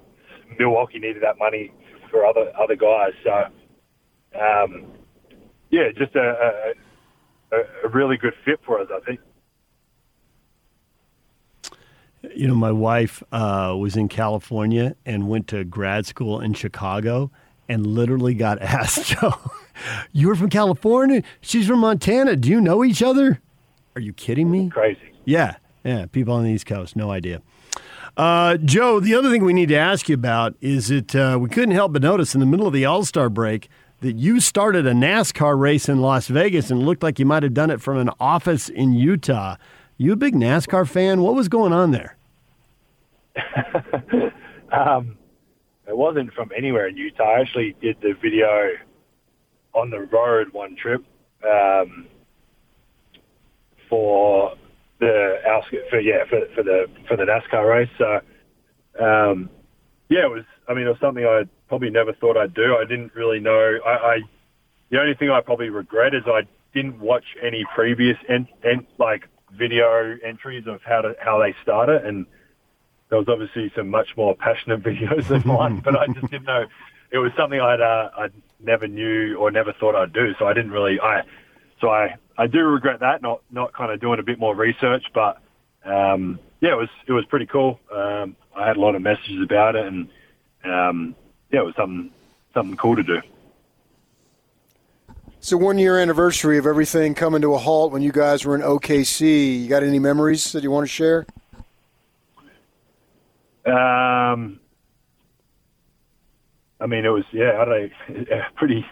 Milwaukee 0.58 0.98
needed 0.98 1.22
that 1.22 1.38
money 1.38 1.72
for 2.10 2.24
other 2.24 2.52
other 2.60 2.76
guys. 2.76 3.12
So, 3.24 3.32
um, 4.38 4.86
yeah, 5.70 5.90
just 5.96 6.14
a, 6.14 6.74
a 7.52 7.58
a 7.84 7.88
really 7.88 8.16
good 8.16 8.34
fit 8.44 8.60
for 8.64 8.80
us, 8.80 8.88
I 8.94 9.00
think. 9.00 9.20
You 12.34 12.48
know, 12.48 12.54
my 12.54 12.72
wife 12.72 13.22
uh, 13.32 13.74
was 13.78 13.96
in 13.96 14.08
California 14.08 14.96
and 15.06 15.28
went 15.28 15.46
to 15.48 15.64
grad 15.64 16.04
school 16.04 16.40
in 16.40 16.52
Chicago 16.52 17.30
and 17.68 17.86
literally 17.86 18.34
got 18.34 18.60
asked, 18.62 19.06
Joe, 19.06 19.34
you're 20.12 20.34
from 20.34 20.50
California? 20.50 21.22
She's 21.40 21.66
from 21.66 21.80
Montana. 21.80 22.36
Do 22.36 22.48
you 22.48 22.60
know 22.60 22.84
each 22.84 23.02
other? 23.02 23.40
Are 23.94 24.00
you 24.00 24.12
kidding 24.12 24.50
me? 24.50 24.68
Crazy. 24.70 25.12
Yeah. 25.24 25.56
Yeah. 25.84 26.06
People 26.06 26.34
on 26.34 26.44
the 26.44 26.50
East 26.50 26.66
Coast. 26.66 26.96
No 26.96 27.10
idea. 27.10 27.42
Uh, 28.16 28.56
Joe, 28.56 28.98
the 28.98 29.14
other 29.14 29.30
thing 29.30 29.44
we 29.44 29.52
need 29.52 29.68
to 29.68 29.76
ask 29.76 30.08
you 30.08 30.14
about 30.14 30.54
is 30.60 30.88
that 30.88 31.14
uh, 31.14 31.38
we 31.40 31.48
couldn't 31.48 31.74
help 31.74 31.92
but 31.92 32.02
notice 32.02 32.34
in 32.34 32.40
the 32.40 32.46
middle 32.46 32.66
of 32.66 32.72
the 32.72 32.84
All 32.84 33.04
Star 33.04 33.28
break 33.28 33.68
that 34.00 34.16
you 34.16 34.40
started 34.40 34.86
a 34.86 34.92
NASCAR 34.92 35.58
race 35.58 35.88
in 35.88 36.00
Las 36.00 36.28
Vegas 36.28 36.70
and 36.70 36.84
looked 36.84 37.02
like 37.02 37.18
you 37.18 37.26
might 37.26 37.42
have 37.42 37.54
done 37.54 37.70
it 37.70 37.80
from 37.80 37.98
an 37.98 38.10
office 38.20 38.68
in 38.68 38.92
Utah. 38.92 39.56
You 39.96 40.12
a 40.12 40.16
big 40.16 40.34
NASCAR 40.34 40.88
fan? 40.88 41.22
What 41.22 41.34
was 41.34 41.48
going 41.48 41.72
on 41.72 41.90
there? 41.90 42.16
um, 44.72 45.18
it 45.86 45.96
wasn't 45.96 46.32
from 46.34 46.50
anywhere 46.56 46.86
in 46.86 46.96
Utah. 46.96 47.24
I 47.24 47.40
actually 47.40 47.74
did 47.80 47.96
the 48.00 48.14
video 48.20 48.70
on 49.78 49.90
the 49.90 50.00
road 50.00 50.52
one 50.52 50.76
trip 50.76 51.04
um, 51.44 52.06
for 53.88 54.54
the 54.98 55.38
for 55.88 56.00
yeah 56.00 56.24
for 56.28 56.40
for 56.54 56.62
the 56.62 56.86
for 57.06 57.16
the 57.16 57.24
NASCAR 57.24 57.68
race. 57.68 57.90
So 57.96 58.20
um, 59.00 59.50
yeah, 60.08 60.24
it 60.24 60.30
was. 60.30 60.44
I 60.68 60.74
mean, 60.74 60.86
it 60.86 60.90
was 60.90 60.98
something 61.00 61.24
I 61.24 61.44
probably 61.68 61.90
never 61.90 62.12
thought 62.12 62.36
I'd 62.36 62.54
do. 62.54 62.76
I 62.76 62.84
didn't 62.84 63.14
really 63.14 63.40
know. 63.40 63.78
I, 63.86 63.90
I 63.90 64.18
the 64.90 65.00
only 65.00 65.14
thing 65.14 65.30
I 65.30 65.40
probably 65.40 65.70
regret 65.70 66.14
is 66.14 66.22
I 66.26 66.42
didn't 66.74 66.98
watch 66.98 67.24
any 67.42 67.64
previous 67.74 68.16
and 68.28 68.46
en- 68.64 68.86
like 68.98 69.28
video 69.52 70.16
entries 70.24 70.66
of 70.66 70.80
how 70.82 71.02
to 71.02 71.14
how 71.20 71.38
they 71.38 71.54
start 71.62 71.88
it, 71.88 72.04
and 72.04 72.26
there 73.08 73.18
was 73.18 73.28
obviously 73.28 73.72
some 73.76 73.88
much 73.88 74.16
more 74.16 74.34
passionate 74.34 74.82
videos 74.90 75.28
than 75.28 75.42
mine. 75.46 75.80
but 75.80 75.96
I 75.96 76.06
just 76.08 76.30
didn't 76.30 76.46
know 76.46 76.66
it 77.10 77.18
was 77.18 77.32
something 77.36 77.60
I'd 77.60 77.80
uh, 77.80 78.10
I 78.16 78.28
never 78.60 78.86
knew 78.86 79.36
or 79.36 79.50
never 79.50 79.72
thought 79.72 79.94
I'd 79.94 80.12
do. 80.12 80.34
So 80.38 80.46
I 80.46 80.52
didn't 80.52 80.72
really 80.72 81.00
I 81.00 81.22
so 81.80 81.90
I 81.90 82.16
I 82.36 82.46
do 82.46 82.60
regret 82.60 83.00
that 83.00 83.22
not 83.22 83.42
not 83.50 83.72
kind 83.72 83.92
of 83.92 84.00
doing 84.00 84.18
a 84.18 84.22
bit 84.22 84.38
more 84.38 84.54
research, 84.54 85.04
but 85.14 85.40
um, 85.84 86.38
yeah, 86.60 86.72
it 86.72 86.78
was 86.78 86.88
it 87.06 87.12
was 87.12 87.24
pretty 87.26 87.46
cool. 87.46 87.80
Um, 87.92 88.36
I 88.56 88.66
had 88.66 88.76
a 88.76 88.80
lot 88.80 88.94
of 88.94 89.02
messages 89.02 89.42
about 89.42 89.76
it, 89.76 89.86
and 89.86 90.08
um, 90.64 91.14
yeah, 91.50 91.60
it 91.60 91.64
was 91.64 91.74
something 91.76 92.10
something 92.54 92.76
cool 92.76 92.96
to 92.96 93.02
do. 93.02 93.20
It's 95.38 95.54
one 95.54 95.78
year 95.78 95.98
anniversary 95.98 96.58
of 96.58 96.66
everything 96.66 97.14
coming 97.14 97.42
to 97.42 97.54
a 97.54 97.58
halt 97.58 97.92
when 97.92 98.02
you 98.02 98.10
guys 98.10 98.44
were 98.44 98.56
in 98.56 98.60
OKC. 98.60 99.62
You 99.62 99.68
got 99.68 99.84
any 99.84 100.00
memories 100.00 100.52
that 100.52 100.64
you 100.64 100.70
want 100.70 100.84
to 100.84 100.92
share? 100.92 101.26
Um, 103.64 104.58
I 106.80 106.86
mean, 106.86 107.04
it 107.04 107.08
was 107.08 107.24
yeah, 107.32 107.60
I 107.60 107.64
don't 107.64 108.28
know, 108.30 108.40
pretty. 108.56 108.84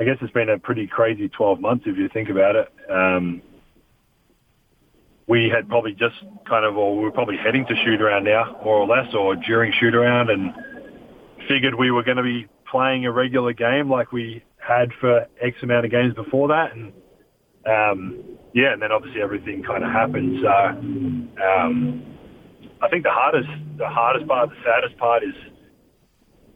I 0.00 0.04
guess 0.04 0.16
it's 0.20 0.32
been 0.32 0.48
a 0.48 0.58
pretty 0.58 0.86
crazy 0.86 1.28
12 1.28 1.60
months 1.60 1.84
if 1.88 1.96
you 1.96 2.08
think 2.08 2.28
about 2.28 2.54
it. 2.54 2.68
Um, 2.88 3.42
we 5.26 5.50
had 5.52 5.68
probably 5.68 5.92
just 5.92 6.14
kind 6.48 6.64
of, 6.64 6.76
or 6.76 6.96
we 6.96 7.02
were 7.02 7.10
probably 7.10 7.36
heading 7.36 7.66
to 7.66 7.74
shoot 7.84 8.00
around 8.00 8.24
now, 8.24 8.60
more 8.64 8.76
or 8.76 8.86
less, 8.86 9.12
or 9.12 9.34
during 9.34 9.72
shoot 9.80 9.96
around, 9.96 10.30
and 10.30 10.54
figured 11.48 11.74
we 11.74 11.90
were 11.90 12.04
going 12.04 12.16
to 12.16 12.22
be 12.22 12.46
playing 12.70 13.06
a 13.06 13.12
regular 13.12 13.52
game 13.52 13.90
like 13.90 14.12
we 14.12 14.42
had 14.56 14.90
for 15.00 15.26
X 15.40 15.56
amount 15.62 15.84
of 15.84 15.90
games 15.90 16.14
before 16.14 16.48
that, 16.48 16.74
and 16.74 16.92
um, 17.66 18.38
yeah, 18.54 18.72
and 18.72 18.80
then 18.80 18.92
obviously 18.92 19.20
everything 19.20 19.62
kind 19.62 19.84
of 19.84 19.90
happened. 19.90 20.38
So 20.42 20.48
um, 20.48 22.02
I 22.80 22.88
think 22.88 23.02
the 23.02 23.10
hardest, 23.10 23.48
the 23.76 23.88
hardest 23.88 24.26
part, 24.26 24.48
the 24.50 24.56
saddest 24.64 24.96
part 24.98 25.22
is 25.22 25.34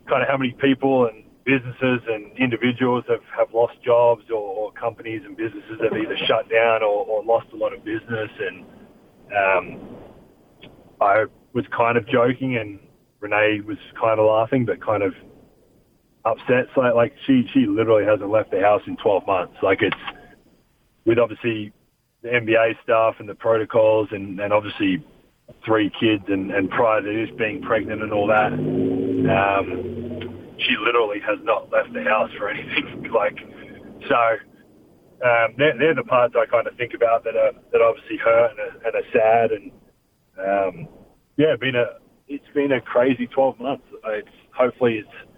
kind 0.08 0.22
of 0.22 0.28
how 0.28 0.36
many 0.36 0.52
people 0.60 1.06
and 1.06 1.24
businesses 1.44 2.00
and 2.08 2.36
individuals 2.38 3.04
have, 3.08 3.22
have 3.36 3.52
lost 3.52 3.74
jobs 3.84 4.22
or, 4.30 4.36
or 4.36 4.72
companies 4.72 5.22
and 5.24 5.36
businesses 5.36 5.80
have 5.82 5.92
either 5.92 6.16
shut 6.26 6.48
down 6.48 6.82
or, 6.82 7.04
or 7.06 7.24
lost 7.24 7.46
a 7.52 7.56
lot 7.56 7.72
of 7.72 7.84
business. 7.84 8.30
And 8.38 8.64
um, 9.36 9.96
I 11.00 11.24
was 11.52 11.64
kind 11.76 11.96
of 11.96 12.06
joking 12.06 12.56
and 12.56 12.78
Renee 13.20 13.60
was 13.66 13.78
kind 14.00 14.18
of 14.20 14.26
laughing, 14.26 14.64
but 14.64 14.84
kind 14.84 15.02
of 15.02 15.14
upset. 16.24 16.66
So 16.74 16.80
like 16.80 17.14
she, 17.26 17.44
she 17.52 17.66
literally 17.66 18.04
hasn't 18.04 18.30
left 18.30 18.50
the 18.50 18.60
house 18.60 18.82
in 18.86 18.96
12 18.96 19.26
months. 19.26 19.54
Like 19.62 19.82
it's 19.82 19.96
with 21.04 21.18
obviously 21.18 21.72
the 22.22 22.28
NBA 22.28 22.82
stuff 22.84 23.16
and 23.18 23.28
the 23.28 23.34
protocols 23.34 24.08
and, 24.12 24.38
and 24.38 24.52
obviously 24.52 25.04
three 25.64 25.90
kids 26.00 26.24
and, 26.28 26.50
and 26.50 26.70
prior 26.70 27.02
to 27.02 27.26
this 27.26 27.36
being 27.36 27.62
pregnant 27.62 28.02
and 28.02 28.12
all 28.12 28.26
that. 28.28 28.52
Um, 29.28 30.56
she 30.58 30.76
literally 30.76 31.20
has 31.20 31.38
not 31.42 31.70
left 31.70 31.92
the 31.92 32.04
house 32.04 32.30
for 32.38 32.48
anything. 32.48 33.10
like, 33.14 33.38
so 34.08 34.16
um, 35.24 35.54
they're, 35.56 35.76
they're 35.78 35.94
the 35.94 36.04
parts 36.04 36.34
I 36.36 36.46
kind 36.46 36.66
of 36.66 36.76
think 36.76 36.94
about 36.94 37.24
that 37.24 37.36
are 37.36 37.52
that 37.72 37.80
obviously 37.80 38.16
hurt 38.16 38.50
and 38.50 38.60
are, 38.60 38.86
and 38.86 38.94
are 38.96 39.08
sad. 39.12 39.50
And 39.52 39.70
um, 40.38 40.88
yeah, 41.36 41.56
been 41.56 41.76
a 41.76 41.98
it's 42.28 42.48
been 42.54 42.72
a 42.72 42.80
crazy 42.80 43.26
12 43.26 43.60
months. 43.60 43.84
It's 44.04 44.28
hopefully 44.56 44.98
it's 44.98 45.30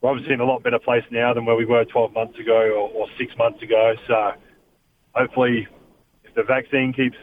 we're 0.00 0.10
obviously 0.10 0.34
in 0.34 0.40
a 0.40 0.44
lot 0.44 0.62
better 0.62 0.78
place 0.78 1.04
now 1.10 1.34
than 1.34 1.44
where 1.44 1.56
we 1.56 1.66
were 1.66 1.84
12 1.84 2.12
months 2.12 2.38
ago 2.38 2.72
or, 2.74 2.90
or 2.90 3.06
six 3.18 3.36
months 3.36 3.62
ago. 3.62 3.94
So 4.08 4.32
hopefully, 5.14 5.68
if 6.24 6.34
the 6.34 6.42
vaccine 6.42 6.92
keeps 6.92 7.16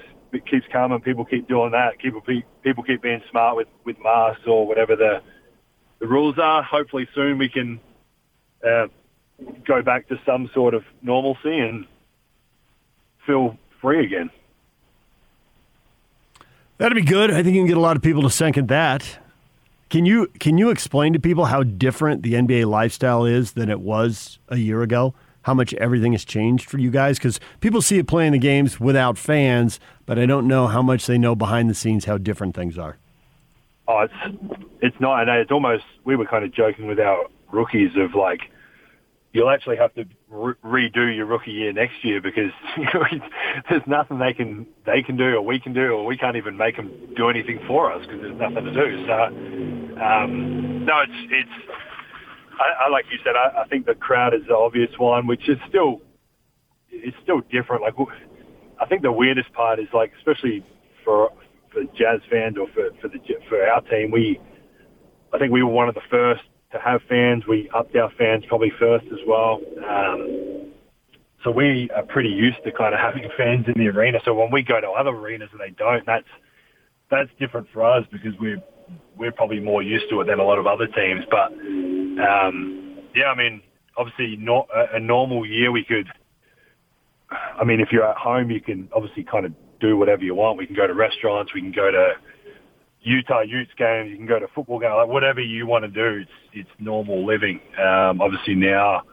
keeps 0.50 0.66
coming, 0.72 1.02
people 1.02 1.26
keep 1.26 1.48
doing 1.48 1.72
that. 1.72 1.98
People 2.00 2.22
people 2.64 2.84
keep 2.84 3.02
being 3.02 3.22
smart 3.32 3.58
with 3.58 3.68
with 3.84 3.98
masks 4.03 4.44
or 4.48 4.68
whatever 4.68 4.95
the 4.95 5.22
the 6.00 6.08
rules 6.08 6.38
are. 6.38 6.64
Hopefully 6.64 7.08
soon 7.14 7.38
we 7.38 7.50
can 7.50 7.80
uh, 8.66 8.88
go 9.66 9.82
back 9.82 10.08
to 10.09 10.19
some 10.26 10.50
sort 10.53 10.74
of 10.74 10.84
normalcy 11.01 11.58
and 11.58 11.85
feel 13.26 13.58
free 13.82 14.06
again. 14.06 14.30
That'd 16.77 16.95
be 16.95 17.01
good. 17.01 17.32
I 17.32 17.42
think 17.42 17.56
you 17.56 17.61
can 17.61 17.67
get 17.67 17.77
a 17.77 17.82
lot 17.82 17.95
of 17.95 18.03
people 18.03 18.22
to 18.24 18.30
second 18.30 18.67
that. 18.67 19.19
Can 19.90 20.06
you 20.06 20.27
can 20.40 20.58
you 20.58 20.69
explain 20.69 21.14
to 21.14 21.19
people 21.19 21.45
how 21.45 21.64
different 21.64 22.22
the 22.22 22.34
NBA 22.34 22.66
lifestyle 22.67 23.26
is 23.26 23.53
than 23.53 23.69
it 23.69 23.80
was 23.80 24.38
a 24.50 24.58
year 24.58 24.82
ago? 24.82 25.14
How 25.43 25.53
much 25.53 25.74
everything 25.76 26.11
has 26.11 26.26
changed 26.26 26.69
for 26.69 26.77
you 26.77 26.92
guys? 26.92 27.17
Because 27.17 27.40
people 27.61 27.82
see 27.82 27.98
it 27.98 28.06
playing 28.06 28.34
the 28.34 28.38
games 28.38 28.82
without 28.82 29.17
fans, 29.17 29.80
but 30.06 30.19
I 30.19 30.26
don't 30.26 30.45
know 30.45 30.67
how 30.67 30.82
much 30.82 31.06
they 31.06 31.17
know 31.17 31.35
behind 31.35 31.69
the 31.69 31.74
scenes 31.74 32.03
how 32.03 32.17
different 32.17 32.53
things 32.53 32.77
are. 32.77 32.98
Oh, 33.88 34.01
it's 34.01 34.38
it's 34.82 34.95
not. 34.99 35.22
And 35.22 35.30
it's 35.30 35.51
almost 35.51 35.83
we 36.03 36.16
were 36.16 36.25
kind 36.25 36.43
of 36.43 36.53
joking 36.53 36.88
with 36.88 36.99
our 36.99 37.25
rookies 37.51 37.91
of 37.95 38.16
like, 38.16 38.41
you'll 39.32 39.49
actually 39.49 39.77
have 39.77 39.93
to 39.95 40.06
re- 40.30 40.56
redo 40.64 41.16
your 41.16 41.25
rookie 41.25 41.51
year 41.51 41.72
next 41.72 42.03
year 42.03 42.22
because 42.22 42.51
there's 43.69 43.83
nothing 43.88 44.19
they 44.19 44.33
can 44.33 44.67
they 44.85 45.01
can 45.01 45.16
do 45.16 45.35
or 45.35 45.41
we 45.41 45.59
can 45.59 45.74
do 45.74 45.93
or 45.93 46.06
we 46.06 46.17
can't 46.17 46.35
even 46.35 46.57
make 46.57 46.75
them 46.75 46.91
do 47.16 47.30
anything 47.30 47.59
for 47.67 47.91
us 47.91 48.06
because 48.06 48.22
there's 48.22 48.40
nothing 48.40 48.66
to 48.66 48.74
do. 48.74 49.06
So 49.07 49.14
um, 50.03 50.85
no, 50.85 51.01
it's 51.01 51.32
it's. 51.32 51.72
I, 52.59 52.85
I 52.85 52.90
like 52.90 53.06
you 53.11 53.19
said. 53.24 53.35
I, 53.35 53.61
I 53.61 53.67
think 53.67 53.85
the 53.85 53.95
crowd 53.95 54.33
is 54.33 54.41
the 54.48 54.56
obvious 54.56 54.90
one, 54.98 55.27
which 55.27 55.48
is 55.48 55.57
still 55.69 56.01
it's 56.91 57.17
still 57.24 57.41
different. 57.51 57.83
Like 57.83 57.93
I 58.82 58.85
think 58.85 59.01
the 59.01 59.11
weirdest 59.11 59.51
part 59.53 59.80
is 59.80 59.88
like, 59.93 60.11
especially 60.17 60.66
for 61.03 61.32
for 61.77 61.83
Jazz 61.97 62.22
fans 62.30 62.57
or 62.57 62.67
for 62.73 62.89
for 63.01 63.07
the 63.07 63.19
for 63.49 63.61
our 63.64 63.81
team, 63.81 64.11
we 64.11 64.39
I 65.33 65.38
think 65.38 65.51
we 65.51 65.64
were 65.64 65.72
one 65.72 65.89
of 65.89 65.95
the 65.95 66.01
first 66.09 66.41
to 66.72 66.80
have 66.80 67.01
fans. 67.07 67.45
We 67.47 67.69
upped 67.73 67.95
our 67.95 68.11
fans 68.17 68.43
probably 68.47 68.72
first 68.80 69.06
as 69.07 69.19
well. 69.27 69.61
Um, 69.88 70.72
so 71.43 71.51
we 71.51 71.89
are 71.95 72.03
pretty 72.03 72.30
used 72.30 72.57
to 72.65 72.72
kind 72.72 72.93
of 72.93 72.99
having 72.99 73.30
fans 73.38 73.65
in 73.67 73.73
the 73.75 73.89
arena. 73.89 74.19
So 74.25 74.33
when 74.33 74.51
we 74.51 74.64
go 74.64 74.81
to 74.81 74.89
other 74.89 75.11
arenas 75.11 75.49
and 75.51 75.61
they 75.61 75.73
don't, 75.77 76.06
that's 76.06 76.27
that's 77.09 77.30
different 77.39 77.67
for 77.72 77.83
us 77.83 78.06
because 78.11 78.33
we're 78.39 78.61
we're 79.17 79.31
probably 79.31 79.59
more 79.59 79.83
used 79.83 80.09
to 80.09 80.22
it 80.22 80.27
than 80.27 80.39
a 80.39 80.43
lot 80.43 80.59
of 80.59 80.67
other 80.67 80.88
teams. 80.88 81.23
But 81.30 81.51
um, 82.23 82.99
yeah, 83.15 83.27
I 83.27 83.35
mean, 83.35 83.61
obviously, 83.97 84.35
not 84.38 84.67
a, 84.75 84.97
a 84.97 84.99
normal 84.99 85.45
year 85.45 85.72
we 85.72 85.83
could. 85.83 86.07
I 87.30 87.65
mean, 87.65 87.81
if 87.81 87.89
you're 87.91 88.09
at 88.09 88.17
home, 88.17 88.49
you 88.49 88.61
can 88.61 88.89
obviously 88.93 89.23
kind 89.23 89.45
of 89.45 89.53
do 89.80 89.97
whatever 89.97 90.23
you 90.23 90.35
want. 90.35 90.57
We 90.57 90.65
can 90.65 90.75
go 90.75 90.88
to 90.88 90.93
restaurants, 90.93 91.53
we 91.53 91.61
can 91.61 91.72
go 91.72 91.91
to 91.91 92.14
Utah 93.01 93.41
Utes 93.41 93.72
games, 93.77 94.09
you 94.11 94.17
can 94.17 94.25
go 94.25 94.39
to 94.39 94.47
football 94.53 94.80
games, 94.80 94.93
like 94.97 95.07
whatever 95.07 95.39
you 95.39 95.67
want 95.67 95.85
to 95.85 95.89
do. 95.89 96.22
It's 96.22 96.31
it's 96.53 96.69
normal 96.80 97.25
living. 97.25 97.59
Um, 97.77 98.22
obviously 98.22 98.56
now, 98.56 99.03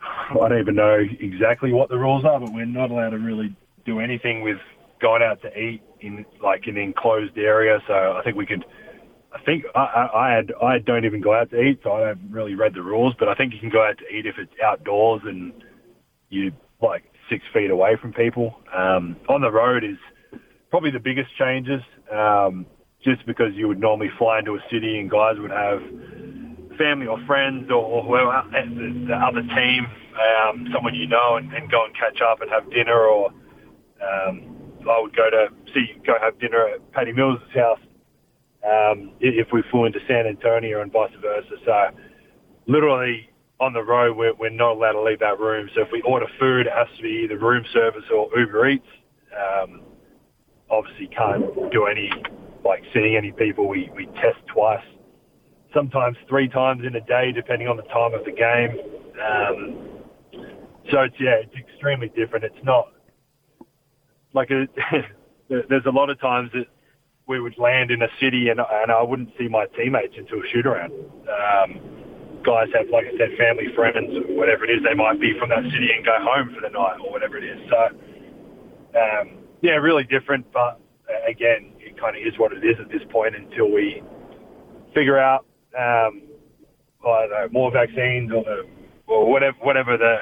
I 0.00 0.48
don't 0.48 0.60
even 0.60 0.74
know 0.74 0.98
exactly 1.20 1.72
what 1.72 1.88
the 1.88 1.98
rules 1.98 2.24
are, 2.24 2.40
but 2.40 2.52
we're 2.52 2.64
not 2.64 2.90
allowed 2.90 3.10
to 3.10 3.18
really 3.18 3.54
do 3.84 4.00
anything 4.00 4.42
with 4.42 4.58
going 5.00 5.22
out 5.22 5.40
to 5.42 5.58
eat 5.58 5.82
in 6.00 6.24
like 6.42 6.66
an 6.66 6.76
enclosed 6.76 7.36
area. 7.36 7.78
So 7.86 7.94
I 7.94 8.22
think 8.24 8.36
we 8.36 8.46
could. 8.46 8.64
I 9.30 9.42
think 9.42 9.64
I, 9.74 9.80
I, 9.80 10.28
I 10.28 10.34
had 10.34 10.52
I 10.62 10.78
don't 10.78 11.04
even 11.04 11.20
go 11.20 11.34
out 11.34 11.50
to 11.50 11.60
eat, 11.60 11.80
so 11.82 11.92
I 11.92 12.08
haven't 12.08 12.30
really 12.30 12.54
read 12.54 12.74
the 12.74 12.82
rules. 12.82 13.14
But 13.18 13.28
I 13.28 13.34
think 13.34 13.52
you 13.52 13.60
can 13.60 13.70
go 13.70 13.84
out 13.84 13.98
to 13.98 14.04
eat 14.08 14.26
if 14.26 14.36
it's 14.38 14.52
outdoors 14.64 15.22
and 15.24 15.52
you 16.30 16.52
like 16.80 17.04
six 17.28 17.44
feet 17.52 17.70
away 17.70 17.96
from 18.00 18.12
people. 18.12 18.56
Um, 18.74 19.16
on 19.28 19.40
the 19.40 19.50
road 19.50 19.84
is 19.84 19.96
probably 20.70 20.90
the 20.90 21.00
biggest 21.00 21.30
changes, 21.36 21.82
um, 22.12 22.66
just 23.04 23.24
because 23.26 23.54
you 23.54 23.68
would 23.68 23.80
normally 23.80 24.10
fly 24.18 24.40
into 24.40 24.54
a 24.54 24.60
city 24.70 24.98
and 24.98 25.10
guys 25.10 25.36
would 25.38 25.50
have 25.50 25.80
family 26.78 27.06
or 27.06 27.18
friends 27.26 27.70
or, 27.70 27.82
or 27.82 28.02
whoever 28.04 28.42
the, 28.52 29.06
the 29.08 29.14
other 29.14 29.42
team, 29.42 29.86
um, 30.14 30.68
someone 30.72 30.94
you 30.94 31.06
know, 31.06 31.36
and, 31.36 31.52
and 31.52 31.70
go 31.70 31.84
and 31.84 31.94
catch 31.94 32.20
up 32.20 32.40
and 32.40 32.50
have 32.50 32.70
dinner. 32.70 32.98
Or 32.98 33.30
um, 34.00 34.56
I 34.88 35.00
would 35.00 35.14
go 35.14 35.28
to 35.30 35.48
see 35.74 35.94
go 36.06 36.14
have 36.20 36.38
dinner 36.38 36.68
at 36.68 36.92
Patty 36.92 37.12
Mills' 37.12 37.40
house 37.54 37.80
um, 38.64 39.12
if 39.20 39.48
we 39.52 39.62
flew 39.70 39.84
into 39.84 40.00
San 40.06 40.26
Antonio 40.26 40.80
and 40.80 40.92
vice 40.92 41.12
versa. 41.20 41.56
So 41.64 41.90
literally 42.66 43.27
on 43.60 43.72
the 43.72 43.82
road, 43.82 44.16
we're, 44.16 44.34
we're 44.34 44.50
not 44.50 44.76
allowed 44.76 44.92
to 44.92 45.02
leave 45.02 45.22
our 45.22 45.36
room. 45.36 45.68
So 45.74 45.82
if 45.82 45.88
we 45.92 46.00
order 46.02 46.26
food, 46.38 46.66
it 46.66 46.72
has 46.72 46.86
to 46.96 47.02
be 47.02 47.22
either 47.24 47.38
room 47.38 47.64
service 47.72 48.04
or 48.14 48.28
Uber 48.38 48.68
Eats. 48.68 48.86
Um, 49.34 49.82
obviously 50.70 51.08
can't 51.08 51.44
do 51.72 51.86
any, 51.86 52.10
like 52.64 52.82
seeing 52.94 53.16
any 53.16 53.32
people. 53.32 53.68
We, 53.68 53.90
we 53.94 54.06
test 54.06 54.38
twice, 54.52 54.84
sometimes 55.74 56.16
three 56.28 56.48
times 56.48 56.82
in 56.86 56.94
a 56.94 57.00
day, 57.00 57.32
depending 57.32 57.68
on 57.68 57.76
the 57.76 57.82
time 57.84 58.14
of 58.14 58.24
the 58.24 58.32
game. 58.32 58.78
Um, 59.18 59.88
so 60.90 61.00
it's, 61.00 61.16
yeah, 61.18 61.42
it's 61.42 61.54
extremely 61.56 62.08
different. 62.10 62.44
It's 62.44 62.64
not 62.64 62.92
like 64.34 64.50
a, 64.50 64.68
there's 65.48 65.86
a 65.86 65.90
lot 65.90 66.10
of 66.10 66.20
times 66.20 66.50
that 66.54 66.66
we 67.26 67.40
would 67.40 67.58
land 67.58 67.90
in 67.90 68.02
a 68.02 68.08
city 68.20 68.48
and, 68.48 68.60
and 68.60 68.90
I 68.92 69.02
wouldn't 69.02 69.30
see 69.38 69.48
my 69.48 69.66
teammates 69.76 70.14
until 70.16 70.38
shoot 70.52 70.66
around. 70.66 70.92
Um, 71.28 72.07
guys 72.44 72.68
have, 72.74 72.88
like 72.90 73.06
I 73.06 73.16
said, 73.18 73.36
family, 73.38 73.66
friends, 73.74 74.14
or 74.16 74.34
whatever 74.36 74.64
it 74.64 74.70
is. 74.70 74.82
They 74.82 74.94
might 74.94 75.20
be 75.20 75.38
from 75.38 75.48
that 75.50 75.64
city 75.64 75.90
and 75.94 76.04
go 76.04 76.16
home 76.20 76.54
for 76.54 76.60
the 76.60 76.70
night 76.70 76.98
or 77.04 77.10
whatever 77.10 77.36
it 77.36 77.44
is. 77.44 77.58
So, 77.70 77.80
um, 78.98 79.38
yeah, 79.62 79.72
really 79.72 80.04
different. 80.04 80.50
But 80.52 80.80
uh, 81.08 81.30
again, 81.30 81.72
it 81.78 81.98
kind 82.00 82.16
of 82.16 82.22
is 82.22 82.38
what 82.38 82.52
it 82.52 82.64
is 82.64 82.76
at 82.80 82.90
this 82.90 83.02
point 83.10 83.34
until 83.36 83.70
we 83.70 84.02
figure 84.94 85.18
out 85.18 85.46
um, 85.76 86.22
I 87.04 87.26
don't 87.26 87.30
know, 87.30 87.48
more 87.52 87.70
vaccines 87.70 88.32
or, 88.32 88.44
the, 88.44 88.62
or 89.06 89.30
whatever, 89.30 89.56
whatever 89.62 89.96
the 89.96 90.18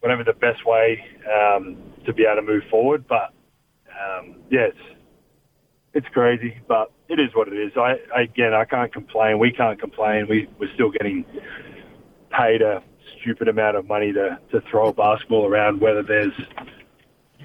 whatever 0.00 0.22
the 0.22 0.32
best 0.32 0.64
way 0.64 1.02
um, 1.26 1.76
to 2.06 2.12
be 2.12 2.24
able 2.24 2.42
to 2.42 2.46
move 2.46 2.62
forward. 2.70 3.06
But 3.08 3.34
um, 3.90 4.36
yeah, 4.50 4.68
it's 4.68 4.98
it's 5.94 6.06
crazy, 6.12 6.56
but 6.66 6.92
it 7.08 7.18
is 7.18 7.34
what 7.34 7.48
it 7.48 7.54
is. 7.54 7.72
I 7.76 7.96
again, 8.14 8.54
I 8.54 8.64
can't 8.64 8.92
complain. 8.92 9.38
We 9.38 9.52
can't 9.52 9.80
complain. 9.80 10.26
We 10.28 10.48
we're 10.58 10.72
still 10.74 10.90
getting 10.90 11.24
paid 12.30 12.62
a 12.62 12.82
stupid 13.20 13.48
amount 13.48 13.76
of 13.76 13.86
money 13.86 14.12
to 14.12 14.38
to 14.52 14.60
throw 14.70 14.88
a 14.88 14.92
basketball 14.92 15.46
around, 15.46 15.80
whether 15.80 16.02
there's 16.02 16.32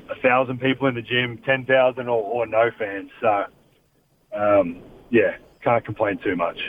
a 0.09 0.15
thousand 0.21 0.59
people 0.59 0.87
in 0.87 0.95
the 0.95 1.01
gym, 1.01 1.39
ten 1.45 1.65
thousand, 1.65 2.07
or, 2.09 2.21
or 2.21 2.45
no 2.45 2.71
fans. 2.77 3.09
So 3.21 3.45
um, 4.33 4.81
yeah, 5.09 5.37
can't 5.61 5.83
complain 5.85 6.17
too 6.17 6.35
much. 6.35 6.59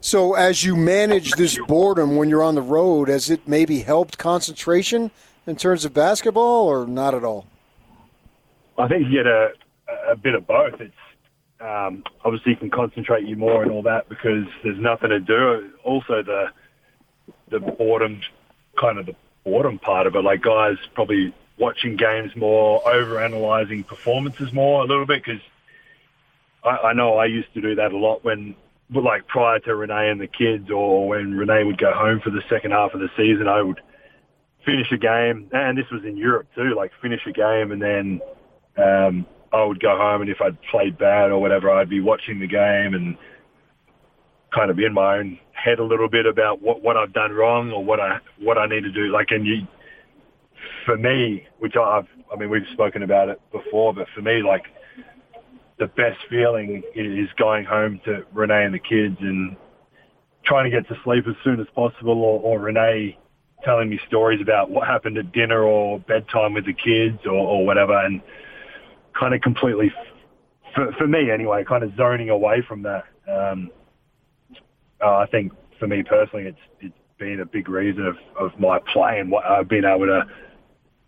So, 0.00 0.34
as 0.34 0.62
you 0.62 0.76
manage 0.76 1.32
this 1.32 1.58
boredom 1.66 2.16
when 2.16 2.28
you're 2.28 2.42
on 2.42 2.54
the 2.54 2.62
road, 2.62 3.08
has 3.08 3.30
it 3.30 3.48
maybe 3.48 3.80
helped 3.80 4.18
concentration 4.18 5.10
in 5.46 5.56
terms 5.56 5.86
of 5.86 5.94
basketball, 5.94 6.66
or 6.66 6.86
not 6.86 7.14
at 7.14 7.24
all? 7.24 7.46
I 8.76 8.86
think 8.86 9.06
you 9.06 9.12
get 9.12 9.26
a, 9.26 9.52
a 10.10 10.16
bit 10.16 10.34
of 10.34 10.46
both. 10.46 10.78
It's 10.78 10.92
um, 11.64 12.04
obviously 12.24 12.52
you 12.52 12.56
can 12.56 12.70
concentrate 12.70 13.26
you 13.26 13.36
more 13.36 13.62
and 13.62 13.72
all 13.72 13.82
that 13.82 14.08
because 14.08 14.44
there's 14.62 14.78
nothing 14.78 15.10
to 15.10 15.20
do. 15.20 15.70
Also, 15.82 16.22
the 16.22 16.50
the 17.48 17.58
boredom, 17.58 18.20
kind 18.78 18.98
of 18.98 19.06
the 19.06 19.16
boredom 19.44 19.78
part 19.78 20.06
of 20.06 20.14
it, 20.14 20.20
like 20.20 20.42
guys 20.42 20.76
probably 20.94 21.34
watching 21.58 21.96
games 21.96 22.34
more, 22.36 22.86
over 22.86 23.22
analyzing 23.22 23.82
performances 23.84 24.52
more 24.52 24.82
a 24.82 24.86
little 24.86 25.06
bit 25.06 25.22
because 25.24 25.40
I, 26.62 26.88
I 26.88 26.92
know 26.92 27.16
I 27.16 27.26
used 27.26 27.52
to 27.54 27.60
do 27.60 27.74
that 27.76 27.92
a 27.92 27.96
lot 27.96 28.24
when 28.24 28.56
like 28.90 29.26
prior 29.26 29.58
to 29.60 29.74
Renee 29.74 30.10
and 30.10 30.20
the 30.20 30.26
kids, 30.26 30.70
or 30.70 31.08
when 31.08 31.34
Renee 31.34 31.64
would 31.64 31.78
go 31.78 31.92
home 31.92 32.20
for 32.20 32.30
the 32.30 32.42
second 32.50 32.72
half 32.72 32.92
of 32.92 33.00
the 33.00 33.08
season, 33.16 33.48
I 33.48 33.62
would 33.62 33.80
finish 34.66 34.92
a 34.92 34.98
game, 34.98 35.48
and 35.52 35.78
this 35.78 35.90
was 35.90 36.04
in 36.04 36.16
Europe 36.18 36.48
too. 36.54 36.74
Like 36.76 36.92
finish 37.00 37.20
a 37.26 37.32
game, 37.32 37.72
and 37.72 37.80
then 37.80 38.20
um, 38.76 39.26
I 39.54 39.64
would 39.64 39.80
go 39.80 39.96
home, 39.96 40.20
and 40.20 40.30
if 40.30 40.40
I'd 40.40 40.60
played 40.70 40.98
bad 40.98 41.30
or 41.30 41.40
whatever, 41.40 41.70
I'd 41.70 41.88
be 41.88 42.00
watching 42.00 42.40
the 42.40 42.48
game 42.48 42.94
and 42.94 43.16
kind 44.52 44.70
of 44.70 44.78
in 44.78 44.92
my 44.92 45.18
own 45.18 45.38
head 45.52 45.78
a 45.78 45.84
little 45.84 46.08
bit 46.08 46.26
about 46.26 46.60
what 46.60 46.82
what 46.82 46.96
I've 46.96 47.12
done 47.12 47.32
wrong 47.32 47.70
or 47.70 47.84
what 47.84 48.00
I 48.00 48.18
what 48.40 48.58
I 48.58 48.66
need 48.66 48.82
to 48.82 48.92
do. 48.92 49.12
Like, 49.12 49.28
and 49.30 49.46
you, 49.46 49.66
for 50.84 50.96
me, 50.96 51.46
which 51.58 51.74
I've, 51.76 52.08
I 52.32 52.36
mean, 52.36 52.50
we've 52.50 52.66
spoken 52.72 53.02
about 53.02 53.28
it 53.28 53.40
before, 53.52 53.94
but 53.94 54.06
for 54.14 54.22
me, 54.22 54.42
like 54.42 54.64
the 55.78 55.86
best 55.86 56.18
feeling 56.28 56.82
is 56.94 57.28
going 57.36 57.64
home 57.64 58.00
to 58.04 58.24
Renee 58.32 58.64
and 58.64 58.74
the 58.74 58.78
kids 58.78 59.16
and 59.20 59.56
trying 60.44 60.70
to 60.70 60.76
get 60.76 60.88
to 60.88 60.94
sleep 61.04 61.24
as 61.28 61.34
soon 61.42 61.60
as 61.60 61.66
possible 61.74 62.22
or, 62.22 62.40
or 62.40 62.60
Renee 62.60 63.18
telling 63.64 63.88
me 63.88 63.98
stories 64.06 64.40
about 64.40 64.70
what 64.70 64.86
happened 64.86 65.16
at 65.16 65.32
dinner 65.32 65.62
or 65.62 65.98
bedtime 66.00 66.54
with 66.54 66.66
the 66.66 66.74
kids 66.74 67.18
or, 67.24 67.32
or 67.32 67.66
whatever 67.66 67.98
and 68.04 68.20
kind 69.18 69.34
of 69.34 69.40
completely, 69.40 69.92
for, 70.74 70.92
for 70.98 71.06
me 71.06 71.30
anyway, 71.30 71.64
kind 71.66 71.84
of 71.84 71.94
zoning 71.96 72.30
away 72.30 72.62
from 72.66 72.82
that. 72.82 73.04
Um, 73.28 73.70
uh, 75.02 75.16
I 75.16 75.26
think 75.26 75.52
for 75.78 75.86
me 75.86 76.02
personally, 76.02 76.46
it's, 76.46 76.58
it's 76.80 76.94
been 77.18 77.40
a 77.40 77.46
big 77.46 77.68
reason 77.68 78.06
of, 78.06 78.16
of 78.38 78.58
my 78.58 78.78
play 78.92 79.18
and 79.20 79.30
what 79.30 79.44
I've 79.44 79.68
been 79.68 79.84
able 79.84 80.06
to 80.06 80.22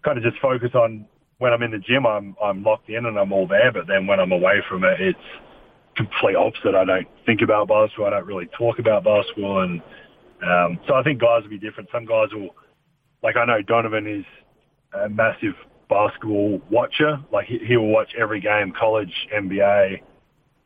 kind 0.05 0.19
of 0.19 0.25
just 0.25 0.41
focus 0.41 0.71
on 0.75 1.07
when 1.39 1.53
I'm 1.53 1.63
in 1.63 1.71
the 1.71 1.79
gym, 1.79 2.07
I'm 2.07 2.35
I'm 2.43 2.63
locked 2.63 2.89
in 2.89 3.05
and 3.07 3.19
I'm 3.19 3.33
all 3.33 3.47
there. 3.47 3.73
But 3.73 3.87
then 3.87 4.07
when 4.07 4.21
I'm 4.21 4.33
away 4.33 4.63
from 4.69 4.85
it, 4.85 5.01
it's 5.01 5.19
complete 5.97 6.37
opposite. 6.37 6.75
I 6.75 6.85
don't 6.85 7.09
think 7.25 7.43
about 7.43 7.69
basketball. 7.69 8.07
I 8.07 8.11
don't 8.11 8.27
really 8.27 8.49
talk 8.59 8.79
about 8.79 9.05
basketball, 9.05 9.63
and 9.63 9.83
um, 10.43 10.79
so 10.87 10.95
I 10.95 11.03
think 11.03 11.21
guys 11.21 11.43
will 11.43 11.51
be 11.51 11.59
different. 11.59 11.89
Some 11.93 12.07
guys 12.07 12.29
will, 12.33 12.51
like 13.23 13.37
I 13.37 13.45
know 13.45 13.61
Donovan 13.63 14.07
is 14.07 14.25
a 14.99 15.09
massive 15.09 15.55
basketball 15.89 16.61
watcher. 16.71 17.19
Like 17.33 17.47
he, 17.47 17.59
he 17.59 17.77
will 17.77 17.89
watch 17.91 18.15
every 18.19 18.41
game, 18.41 18.73
college, 18.79 19.13
NBA. 19.35 20.01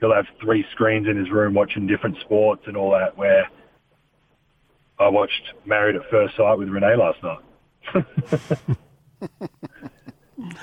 He'll 0.01 0.15
have 0.15 0.27
three 0.41 0.65
screens 0.73 1.07
in 1.09 1.17
his 1.17 1.31
room 1.31 1.55
watching 1.55 1.87
different 1.87 2.19
sports 2.21 2.63
and 2.67 2.77
all 2.77 2.91
that. 2.93 3.17
Where 3.17 3.49
I 4.99 5.09
watched 5.09 5.43
Married 5.67 5.97
at 5.97 6.03
First 6.11 6.37
Sight 6.37 6.59
with 6.59 6.69
Renee 6.69 6.97
last 6.97 7.23
night. 7.23 8.77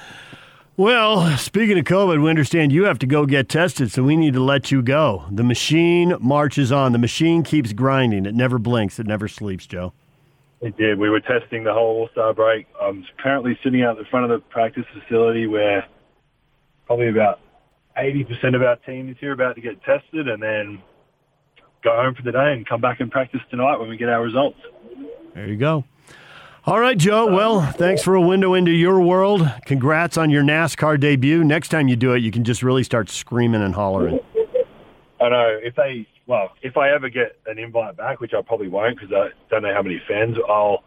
Well, 0.77 1.35
speaking 1.37 1.79
of 1.79 1.85
COVID, 1.85 2.21
we 2.21 2.29
understand 2.29 2.71
you 2.71 2.83
have 2.83 2.99
to 2.99 3.07
go 3.07 3.25
get 3.25 3.49
tested, 3.49 3.91
so 3.91 4.03
we 4.03 4.15
need 4.15 4.35
to 4.35 4.43
let 4.43 4.69
you 4.69 4.83
go. 4.83 5.25
The 5.31 5.43
machine 5.43 6.15
marches 6.19 6.71
on. 6.71 6.91
The 6.91 6.99
machine 6.99 7.41
keeps 7.41 7.73
grinding. 7.73 8.27
It 8.27 8.35
never 8.35 8.59
blinks. 8.59 8.99
It 8.99 9.07
never 9.07 9.27
sleeps, 9.27 9.65
Joe. 9.65 9.93
It 10.59 10.75
did. 10.75 10.97
We 10.97 11.09
were 11.09 11.19
testing 11.19 11.63
the 11.63 11.73
whole 11.73 12.01
All-Star 12.01 12.33
break. 12.33 12.67
I'm 12.81 13.05
currently 13.21 13.57
sitting 13.63 13.83
out 13.83 13.97
the 13.97 14.05
front 14.05 14.31
of 14.31 14.31
the 14.31 14.45
practice 14.49 14.85
facility 14.91 15.45
where 15.45 15.85
probably 16.87 17.09
about 17.09 17.39
80% 17.97 18.55
of 18.55 18.63
our 18.63 18.75
team 18.77 19.09
is 19.09 19.17
here 19.19 19.33
about 19.33 19.55
to 19.55 19.61
get 19.61 19.83
tested 19.83 20.27
and 20.27 20.41
then 20.41 20.81
go 21.83 21.95
home 21.95 22.15
for 22.15 22.23
the 22.23 22.31
day 22.31 22.53
and 22.53 22.67
come 22.67 22.81
back 22.81 22.99
and 22.99 23.11
practice 23.11 23.41
tonight 23.51 23.77
when 23.77 23.89
we 23.89 23.97
get 23.97 24.09
our 24.09 24.23
results. 24.23 24.57
There 25.35 25.47
you 25.47 25.57
go. 25.57 25.83
All 26.65 26.79
right, 26.79 26.97
Joe. 26.97 27.33
Well, 27.33 27.61
thanks 27.61 28.03
for 28.03 28.15
a 28.15 28.21
window 28.21 28.53
into 28.53 28.71
your 28.71 28.99
world. 28.99 29.49
Congrats 29.65 30.17
on 30.17 30.29
your 30.29 30.43
NASCAR 30.43 30.99
debut. 30.99 31.43
Next 31.43 31.69
time 31.69 31.87
you 31.87 31.95
do 31.95 32.13
it, 32.13 32.19
you 32.23 32.31
can 32.31 32.43
just 32.43 32.61
really 32.63 32.83
start 32.83 33.09
screaming 33.09 33.61
and 33.61 33.75
hollering. 33.75 34.19
I 35.19 35.29
know 35.29 35.59
if 35.61 35.75
they, 35.75 36.07
well, 36.25 36.51
if 36.61 36.77
I 36.77 36.91
ever 36.91 37.09
get 37.09 37.39
an 37.45 37.57
invite 37.57 37.97
back, 37.97 38.19
which 38.19 38.33
I 38.33 38.41
probably 38.41 38.67
won't 38.67 38.99
because 38.99 39.13
I 39.13 39.29
don't 39.49 39.63
know 39.63 39.73
how 39.73 39.81
many 39.81 40.01
fans, 40.07 40.37
I'll. 40.47 40.83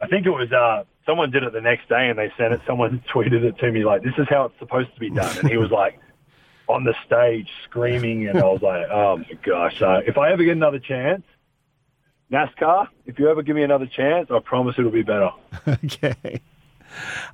I 0.00 0.06
think 0.06 0.26
it 0.26 0.30
was 0.30 0.52
uh, 0.52 0.84
someone 1.04 1.32
did 1.32 1.42
it 1.42 1.52
the 1.52 1.60
next 1.60 1.88
day 1.88 2.08
and 2.08 2.16
they 2.16 2.32
sent 2.38 2.54
it. 2.54 2.60
Someone 2.66 3.02
tweeted 3.12 3.42
it 3.42 3.58
to 3.58 3.72
me 3.72 3.84
like, 3.84 4.02
"This 4.02 4.14
is 4.16 4.26
how 4.28 4.44
it's 4.44 4.58
supposed 4.58 4.94
to 4.94 5.00
be 5.00 5.10
done," 5.10 5.38
and 5.38 5.48
he 5.48 5.56
was 5.56 5.70
like, 5.70 5.98
on 6.68 6.84
the 6.84 6.94
stage 7.06 7.48
screaming, 7.64 8.28
and 8.28 8.38
I 8.38 8.44
was 8.44 8.62
like, 8.62 8.86
oh 8.90 9.16
my 9.18 9.38
gosh! 9.42 9.80
Uh, 9.82 10.00
if 10.06 10.18
I 10.18 10.30
ever 10.30 10.44
get 10.44 10.52
another 10.52 10.78
chance, 10.78 11.22
NASCAR, 12.30 12.88
if 13.06 13.18
you 13.18 13.28
ever 13.28 13.42
give 13.42 13.56
me 13.56 13.62
another 13.62 13.86
chance, 13.86 14.30
I 14.30 14.38
promise 14.40 14.76
it'll 14.78 14.90
be 14.90 15.02
better. 15.02 15.30
okay. 15.84 16.40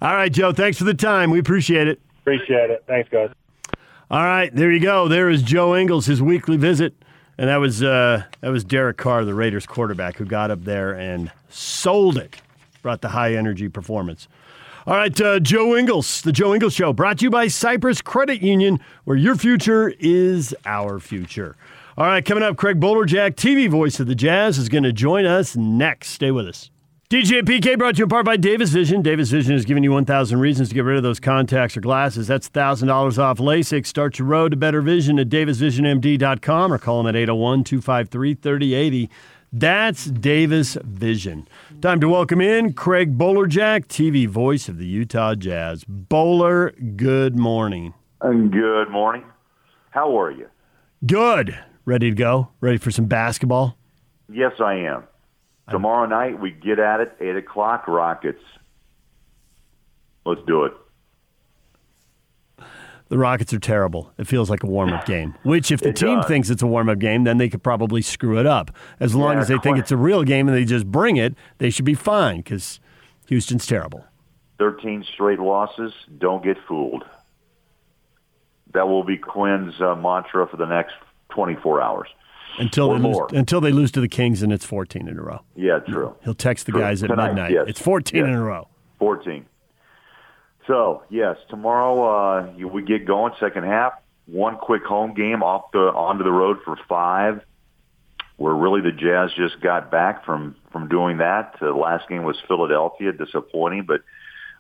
All 0.01 0.15
right, 0.15 0.33
Joe. 0.33 0.53
Thanks 0.53 0.79
for 0.79 0.85
the 0.85 0.95
time. 0.95 1.31
We 1.31 1.39
appreciate 1.39 1.89
it. 1.89 2.01
Appreciate 2.21 2.71
it. 2.71 2.85
Thanks, 2.87 3.09
guys. 3.11 3.31
All 4.11 4.23
right, 4.23 4.55
there 4.55 4.71
you 4.71 4.81
go. 4.81 5.09
There 5.09 5.31
is 5.31 5.43
Joe 5.43 5.75
Ingles, 5.75 6.07
his 6.07 6.21
weekly 6.21 6.57
visit, 6.59 6.95
and 7.39 7.49
that 7.49 7.57
was 7.57 7.83
uh, 7.83 8.25
that 8.41 8.51
was 8.51 8.63
Derek 8.63 8.99
Carr, 8.99 9.25
the 9.25 9.35
Raiders 9.35 9.67
quarterback, 9.67 10.17
who 10.17 10.25
got 10.27 10.51
up 10.51 10.65
there 10.65 10.93
and 10.93 11.31
sold 11.49 12.19
it, 12.19 12.43
brought 12.83 13.01
the 13.01 13.09
high 13.09 13.35
energy 13.35 13.69
performance. 13.69 14.29
All 14.87 14.97
right, 14.97 15.19
uh, 15.19 15.41
Joe 15.41 15.75
Ingles, 15.75 16.21
the 16.21 16.33
Joe 16.33 16.53
Ingles 16.53 16.75
Show, 16.75 16.93
brought 16.93 17.19
to 17.19 17.25
you 17.25 17.31
by 17.31 17.49
Cypress 17.49 18.03
Credit 18.03 18.43
Union, 18.43 18.79
where 19.05 19.17
your 19.17 19.37
future 19.37 19.95
is 19.99 20.55
our 20.67 21.01
future. 21.01 21.57
All 21.97 22.05
right, 22.07 22.23
coming 22.23 22.43
up, 22.43 22.57
Craig 22.59 22.79
Bolerjack, 22.79 23.37
TV 23.37 23.71
voice 23.71 23.99
of 24.01 24.07
the 24.07 24.15
Jazz, 24.15 24.59
is 24.59 24.69
going 24.69 24.85
to 24.85 24.93
join 24.93 25.25
us 25.25 25.57
next. 25.57 26.11
Stay 26.11 26.31
with 26.31 26.47
us. 26.47 26.71
DJ 27.11 27.43
PK 27.43 27.77
brought 27.79 27.97
to 27.97 27.99
you 27.99 28.05
in 28.07 28.09
part 28.09 28.25
by 28.25 28.35
Davis 28.39 28.71
Vision. 28.71 29.03
Davis 29.03 29.29
Vision 29.29 29.55
is 29.55 29.67
giving 29.67 29.85
you 29.85 29.93
1,000 29.93 30.41
reasons 30.41 30.71
to 30.71 30.75
get 30.75 30.85
rid 30.85 30.97
of 30.97 31.03
those 31.03 31.21
contacts 31.21 31.77
or 31.77 31.83
glasses. 31.83 32.27
That's 32.27 32.49
$1,000 32.49 33.19
off 33.19 33.37
LASIK. 33.39 33.87
Start 33.87 34.19
your 34.19 34.27
road 34.27 34.53
to 34.53 34.57
better 34.57 34.81
vision 34.81 35.19
at 35.19 35.29
davisvisionmd.com 35.29 36.73
or 36.73 36.79
call 36.79 37.03
them 37.03 37.09
at 37.09 37.15
801 37.15 37.65
253 37.65 38.35
3080. 38.35 39.11
That's 39.53 40.07
Davis 40.07 40.79
Vision. 40.83 41.47
Time 41.83 42.01
to 42.01 42.09
welcome 42.09 42.41
in 42.41 42.73
Craig 42.73 43.19
Bolerjack, 43.19 43.85
TV 43.87 44.27
voice 44.27 44.71
of 44.71 44.79
the 44.79 44.87
Utah 44.87 45.35
Jazz. 45.35 45.85
Bowler, 45.87 46.71
good 46.97 47.37
morning. 47.37 47.93
And 48.23 48.51
good 48.51 48.89
morning. 48.89 49.25
How 49.91 50.19
are 50.19 50.31
you? 50.31 50.49
Good. 51.05 51.59
Ready 51.85 52.09
to 52.09 52.17
go? 52.17 52.49
Ready 52.63 52.79
for 52.79 52.91
some 52.91 53.05
basketball? 53.05 53.77
Yes, 54.33 54.53
I 54.59 54.77
am. 54.77 55.05
Tomorrow 55.71 56.07
night 56.07 56.39
we 56.41 56.51
get 56.51 56.79
at 56.79 57.01
it, 57.01 57.17
eight 57.21 57.37
o'clock. 57.37 57.89
Rockets. 57.89 58.43
Let's 60.27 60.41
do 60.47 60.65
it. 60.65 60.73
The 63.09 63.19
Rockets 63.19 63.53
are 63.53 63.59
terrible. 63.59 64.13
It 64.19 64.27
feels 64.27 64.49
like 64.51 64.63
a 64.63 64.67
warm 64.67 64.93
up 64.93 65.05
game. 65.07 65.35
Which, 65.43 65.71
if 65.71 65.81
the 65.81 65.91
It 65.91 65.97
team 65.97 66.17
does. 66.21 66.27
thinks 66.27 66.51
it's 66.51 66.63
a 66.63 66.67
warm 66.67 66.89
up 66.89 66.99
game, 66.99 67.25
then 67.25 67.39
they 67.39 67.49
could 67.49 67.63
probably 67.63 68.03
screw 68.03 68.39
it 68.39 68.47
up. 68.47 68.71
As 69.01 69.15
long 69.15 69.35
Yeah, 69.35 69.41
as 69.41 69.49
they 69.49 69.59
think 69.59 69.79
it's 69.79 69.93
a 69.93 69.97
real 69.97 70.23
game 70.25 70.49
and 70.49 70.57
they 70.57 70.65
just 70.65 70.87
bring 70.91 71.17
it, 71.17 71.35
they 71.59 71.71
should 71.71 71.85
be 71.85 71.95
fine 71.95 72.39
because 72.39 72.81
Houston's 73.29 73.67
terrible. 73.67 74.05
Thirteen 74.59 75.05
straight 75.13 75.39
losses. 75.41 75.93
Don't 76.19 76.43
get 76.43 76.57
fooled. 76.67 77.05
That 78.73 78.89
will 78.89 79.05
be 79.05 79.17
Quin's 79.19 79.81
uh, 79.81 79.95
mantra 79.97 80.47
for 80.49 80.57
the 80.57 80.67
next 80.67 80.95
twenty-four 81.29 81.81
hours. 81.83 82.09
Until 82.59 82.89
they 82.91 82.95
lose, 82.99 83.03
more. 83.17 83.29
until 83.33 83.61
they 83.61 83.73
lose 83.73 83.91
to 83.93 84.01
the 84.01 84.09
Kings 84.09 84.43
and 84.43 84.53
it's 84.53 84.65
14 84.65 85.09
in 85.09 85.19
a 85.19 85.23
row. 85.23 85.41
Yeah, 85.57 85.81
true. 85.81 86.15
He'll 86.23 86.35
text 86.35 86.67
the 86.67 86.73
True. 86.73 86.81
guys 86.81 87.03
at 87.03 87.09
Tonight, 87.09 87.29
midnight. 87.29 87.51
yes. 87.53 87.65
It's 87.69 87.81
14 87.81 88.21
Yes. 88.21 88.29
in 88.29 88.35
a 88.35 88.43
row. 88.43 88.69
14. 88.99 89.45
So, 90.67 91.03
yes, 91.11 91.37
tomorrow 91.51 92.05
uh, 92.05 92.67
we 92.69 92.83
get 92.83 93.07
going 93.07 93.33
second 93.39 93.65
half. 93.65 93.93
One 94.27 94.57
quick 94.57 94.85
home 94.85 95.13
game 95.15 95.43
off 95.43 95.71
the 95.73 95.79
onto 95.81 96.25
the 96.25 96.33
road 96.33 96.59
for 96.65 96.79
five. 96.89 97.43
Where 98.37 98.55
really 98.55 98.81
the 98.81 98.91
Jazz 98.91 99.31
just 99.37 99.61
got 99.61 99.91
back 99.93 100.25
from 100.25 100.57
from 100.73 100.89
doing 100.89 101.19
that. 101.19 101.57
The 101.61 101.71
last 101.73 102.09
game 102.09 102.25
was 102.25 102.37
Philadelphia, 102.49 103.13
disappointing, 103.13 103.85
but 103.87 104.01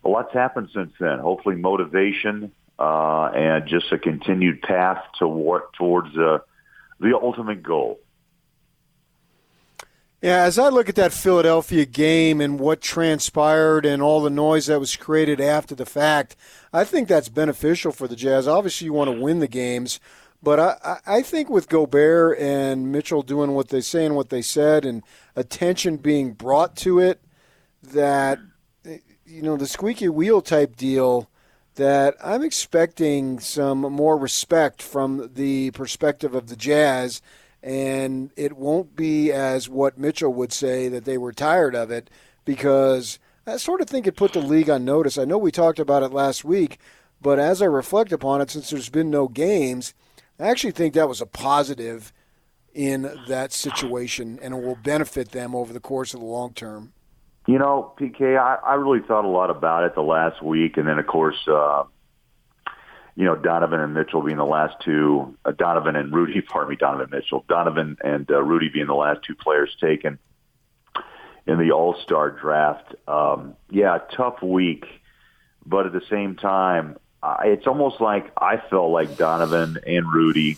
a 0.04 0.08
lot's 0.08 0.32
happened 0.32 0.68
since 0.72 0.92
then. 1.00 1.18
Hopefully, 1.18 1.56
motivation 1.56 2.52
uh, 2.78 3.30
and 3.34 3.66
just 3.66 3.90
a 3.90 3.98
continued 3.98 4.62
path 4.62 5.02
toward 5.18 5.62
towards 5.76 6.16
uh, 6.16 6.38
the 7.00 7.14
ultimate 7.14 7.62
goal. 7.62 8.00
Yeah, 10.24 10.44
as 10.44 10.58
I 10.58 10.70
look 10.70 10.88
at 10.88 10.94
that 10.94 11.12
Philadelphia 11.12 11.84
game 11.84 12.40
and 12.40 12.58
what 12.58 12.80
transpired 12.80 13.84
and 13.84 14.00
all 14.00 14.22
the 14.22 14.30
noise 14.30 14.64
that 14.66 14.80
was 14.80 14.96
created 14.96 15.38
after 15.38 15.74
the 15.74 15.84
fact, 15.84 16.34
I 16.72 16.84
think 16.84 17.08
that's 17.08 17.28
beneficial 17.28 17.92
for 17.92 18.08
the 18.08 18.16
Jazz. 18.16 18.48
Obviously, 18.48 18.86
you 18.86 18.94
want 18.94 19.10
to 19.10 19.20
win 19.20 19.40
the 19.40 19.46
games, 19.46 20.00
but 20.42 20.58
I, 20.58 20.98
I 21.06 21.20
think 21.20 21.50
with 21.50 21.68
Gobert 21.68 22.38
and 22.38 22.90
Mitchell 22.90 23.20
doing 23.20 23.52
what 23.52 23.68
they 23.68 23.82
say 23.82 24.06
and 24.06 24.16
what 24.16 24.30
they 24.30 24.40
said, 24.40 24.86
and 24.86 25.02
attention 25.36 25.98
being 25.98 26.32
brought 26.32 26.74
to 26.76 27.00
it, 27.00 27.20
that 27.82 28.38
eh, 28.86 29.00
you 29.26 29.42
know 29.42 29.58
the 29.58 29.66
squeaky 29.66 30.08
wheel 30.08 30.40
type 30.40 30.74
deal. 30.74 31.28
That 31.76 32.16
I'm 32.22 32.42
expecting 32.42 33.40
some 33.40 33.80
more 33.80 34.16
respect 34.16 34.80
from 34.80 35.30
the 35.34 35.72
perspective 35.72 36.34
of 36.34 36.46
the 36.48 36.56
Jazz 36.56 37.20
and 37.64 38.30
it 38.36 38.58
won't 38.58 38.94
be 38.94 39.32
as 39.32 39.70
what 39.70 39.98
Mitchell 39.98 40.32
would 40.34 40.52
say 40.52 40.86
that 40.88 41.06
they 41.06 41.16
were 41.16 41.32
tired 41.32 41.74
of 41.74 41.90
it 41.90 42.10
because 42.44 43.18
I 43.46 43.56
sort 43.56 43.80
of 43.80 43.88
think 43.88 44.06
it 44.06 44.16
put 44.16 44.34
the 44.34 44.40
league 44.40 44.68
on 44.68 44.84
notice. 44.84 45.16
I 45.16 45.24
know 45.24 45.38
we 45.38 45.50
talked 45.50 45.78
about 45.78 46.02
it 46.02 46.12
last 46.12 46.44
week, 46.44 46.78
but 47.22 47.38
as 47.38 47.62
I 47.62 47.66
reflect 47.66 48.12
upon 48.12 48.42
it, 48.42 48.50
since 48.50 48.68
there's 48.68 48.90
been 48.90 49.10
no 49.10 49.28
games, 49.28 49.94
I 50.38 50.48
actually 50.48 50.72
think 50.72 50.92
that 50.92 51.08
was 51.08 51.22
a 51.22 51.26
positive 51.26 52.12
in 52.74 53.18
that 53.28 53.52
situation 53.52 54.38
and 54.42 54.52
it 54.52 54.62
will 54.62 54.76
benefit 54.76 55.30
them 55.30 55.54
over 55.54 55.72
the 55.72 55.80
course 55.80 56.12
of 56.12 56.20
the 56.20 56.26
long 56.26 56.52
term. 56.52 56.92
You 57.46 57.58
know, 57.58 57.92
PK, 57.98 58.38
I, 58.38 58.54
I 58.54 58.74
really 58.74 59.00
thought 59.06 59.24
a 59.24 59.28
lot 59.28 59.50
about 59.50 59.84
it 59.84 59.94
the 59.94 60.02
last 60.02 60.42
week, 60.42 60.78
and 60.78 60.88
then 60.88 60.98
of 60.98 61.06
course, 61.06 61.36
uh, 61.46 61.84
you 63.16 63.24
know, 63.24 63.36
Donovan 63.36 63.80
and 63.80 63.94
Mitchell 63.94 64.22
being 64.22 64.38
the 64.38 64.46
last 64.46 64.74
two, 64.84 65.36
uh, 65.44 65.52
Donovan 65.52 65.94
and 65.94 66.12
Rudy, 66.12 66.40
pardon 66.48 66.70
me, 66.70 66.76
Donovan 66.76 67.08
Mitchell, 67.10 67.44
Donovan 67.48 67.96
and 68.02 68.30
uh, 68.30 68.42
Rudy 68.42 68.70
being 68.70 68.86
the 68.86 68.94
last 68.94 69.20
two 69.26 69.34
players 69.34 69.74
taken 69.80 70.18
in 71.46 71.58
the 71.58 71.72
All 71.72 71.94
Star 72.02 72.30
draft. 72.30 72.94
Um, 73.06 73.56
yeah, 73.70 73.98
tough 74.16 74.42
week, 74.42 74.86
but 75.66 75.86
at 75.86 75.92
the 75.92 76.02
same 76.10 76.36
time, 76.36 76.96
I, 77.22 77.48
it's 77.48 77.66
almost 77.66 78.00
like 78.00 78.32
I 78.36 78.56
felt 78.70 78.90
like 78.90 79.16
Donovan 79.16 79.78
and 79.86 80.12
Rudy, 80.12 80.56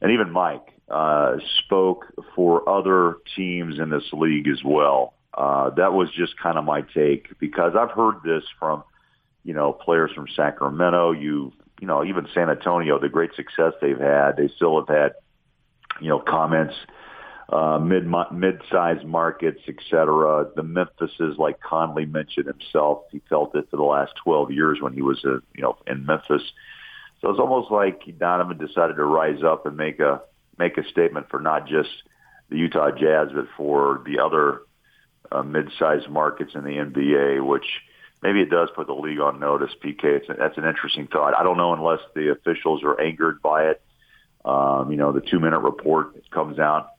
and 0.00 0.10
even 0.10 0.30
Mike, 0.30 0.72
uh, 0.88 1.36
spoke 1.64 2.06
for 2.34 2.68
other 2.68 3.18
teams 3.34 3.78
in 3.78 3.90
this 3.90 4.12
league 4.12 4.48
as 4.48 4.62
well. 4.64 5.14
Uh, 5.36 5.70
that 5.70 5.92
was 5.92 6.08
just 6.12 6.38
kind 6.38 6.56
of 6.56 6.64
my 6.64 6.80
take 6.94 7.38
because 7.38 7.74
I've 7.78 7.90
heard 7.90 8.22
this 8.24 8.42
from, 8.58 8.82
you 9.44 9.52
know, 9.52 9.72
players 9.72 10.10
from 10.14 10.26
Sacramento. 10.34 11.12
You, 11.12 11.52
you 11.80 11.86
know, 11.86 12.04
even 12.04 12.26
San 12.32 12.48
Antonio, 12.48 12.98
the 12.98 13.10
great 13.10 13.34
success 13.34 13.74
they've 13.80 13.98
had. 13.98 14.36
They 14.38 14.48
still 14.56 14.78
have 14.80 14.88
had, 14.88 15.12
you 16.00 16.08
know, 16.08 16.20
comments, 16.20 16.74
uh, 17.50 17.78
mid 17.78 18.10
mid-sized 18.32 19.04
markets, 19.04 19.60
et 19.68 19.76
cetera. 19.90 20.48
The 20.56 20.62
Memphises, 20.62 21.36
like 21.38 21.60
Conley 21.60 22.06
mentioned 22.06 22.46
himself, 22.46 23.02
he 23.12 23.20
felt 23.28 23.54
it 23.54 23.68
for 23.70 23.76
the 23.76 23.82
last 23.82 24.14
12 24.24 24.52
years 24.52 24.78
when 24.80 24.94
he 24.94 25.02
was, 25.02 25.22
uh, 25.24 25.40
you 25.54 25.62
know, 25.62 25.76
in 25.86 26.06
Memphis. 26.06 26.42
So 27.20 27.30
it's 27.30 27.40
almost 27.40 27.70
like 27.70 28.02
Donovan 28.18 28.58
decided 28.58 28.96
to 28.96 29.04
rise 29.04 29.42
up 29.42 29.66
and 29.66 29.76
make 29.76 30.00
a 30.00 30.22
make 30.58 30.78
a 30.78 30.88
statement 30.88 31.28
for 31.28 31.40
not 31.40 31.66
just 31.66 31.90
the 32.48 32.56
Utah 32.56 32.90
Jazz, 32.90 33.28
but 33.34 33.46
for 33.56 34.02
the 34.06 34.18
other 34.18 34.62
uh, 35.32 35.42
mid-sized 35.42 36.08
markets 36.08 36.52
in 36.54 36.64
the 36.64 36.70
NBA, 36.70 37.46
which 37.46 37.66
maybe 38.22 38.40
it 38.40 38.50
does 38.50 38.68
put 38.74 38.86
the 38.86 38.94
league 38.94 39.20
on 39.20 39.40
notice. 39.40 39.70
PK, 39.82 40.04
it's 40.04 40.26
that's 40.28 40.58
an 40.58 40.64
interesting 40.64 41.06
thought. 41.06 41.34
I 41.38 41.42
don't 41.42 41.56
know 41.56 41.72
unless 41.72 42.00
the 42.14 42.30
officials 42.30 42.82
are 42.84 43.00
angered 43.00 43.42
by 43.42 43.68
it. 43.70 43.82
Um, 44.44 44.90
you 44.90 44.96
know, 44.96 45.12
the 45.12 45.20
two-minute 45.20 45.58
report 45.58 46.30
comes 46.30 46.58
out 46.58 46.90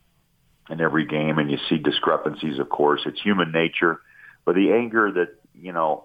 in 0.68 0.80
every 0.80 1.06
game, 1.06 1.38
and 1.38 1.50
you 1.50 1.58
see 1.68 1.78
discrepancies. 1.78 2.58
Of 2.58 2.68
course, 2.68 3.02
it's 3.06 3.20
human 3.20 3.52
nature, 3.52 4.00
but 4.44 4.54
the 4.54 4.72
anger 4.72 5.10
that 5.12 5.28
you 5.54 5.72
know 5.72 6.04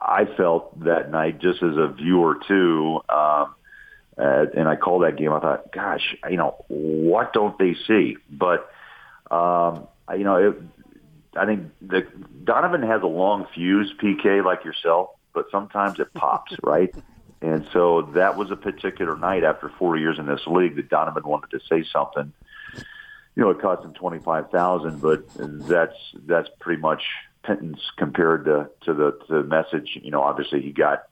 I 0.00 0.24
felt 0.36 0.84
that 0.84 1.10
night, 1.10 1.40
just 1.40 1.62
as 1.62 1.76
a 1.76 1.88
viewer 1.88 2.38
too. 2.46 3.00
Um, 3.08 3.54
uh, 4.16 4.46
and 4.56 4.68
I 4.68 4.74
called 4.74 5.04
that 5.04 5.16
game. 5.16 5.32
I 5.32 5.38
thought, 5.38 5.72
gosh, 5.72 6.16
you 6.28 6.36
know, 6.36 6.64
what 6.68 7.32
don't 7.32 7.56
they 7.56 7.76
see? 7.86 8.16
But 8.28 8.68
um, 9.30 9.86
you 10.16 10.24
know, 10.24 10.36
it, 10.36 10.56
I 11.38 11.46
think 11.46 11.70
the 11.80 12.06
Donovan 12.44 12.82
has 12.82 13.02
a 13.02 13.06
long 13.06 13.46
fuse, 13.54 13.92
PK, 14.02 14.44
like 14.44 14.64
yourself, 14.64 15.10
but 15.32 15.46
sometimes 15.50 16.00
it 16.00 16.12
pops, 16.14 16.54
right? 16.62 16.94
And 17.40 17.66
so 17.72 18.02
that 18.14 18.36
was 18.36 18.50
a 18.50 18.56
particular 18.56 19.16
night 19.16 19.44
after 19.44 19.70
40 19.78 20.00
years 20.00 20.18
in 20.18 20.26
this 20.26 20.40
league 20.46 20.76
that 20.76 20.88
Donovan 20.88 21.22
wanted 21.24 21.50
to 21.50 21.60
say 21.68 21.84
something. 21.92 22.32
You 23.36 23.44
know, 23.44 23.50
it 23.50 23.60
cost 23.60 23.84
him 23.84 23.94
25,000, 23.94 25.00
but 25.00 25.22
that's 25.68 25.94
that's 26.26 26.48
pretty 26.58 26.80
much 26.80 27.04
pittance 27.44 27.80
compared 27.96 28.46
to 28.46 28.68
to 28.82 28.94
the 28.94 29.12
to 29.28 29.42
the 29.42 29.44
message. 29.44 29.98
You 30.02 30.10
know, 30.10 30.22
obviously 30.22 30.60
he 30.60 30.72
got 30.72 31.04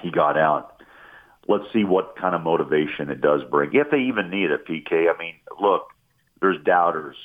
he 0.00 0.10
got 0.10 0.36
out. 0.36 0.82
Let's 1.48 1.72
see 1.72 1.84
what 1.84 2.16
kind 2.16 2.34
of 2.34 2.42
motivation 2.42 3.08
it 3.08 3.20
does 3.20 3.42
bring, 3.50 3.72
if 3.72 3.90
they 3.90 4.00
even 4.00 4.30
need 4.30 4.50
it. 4.50 4.66
PK, 4.66 5.08
I 5.08 5.16
mean, 5.16 5.36
look, 5.60 5.86
there's 6.40 6.62
doubters 6.64 7.16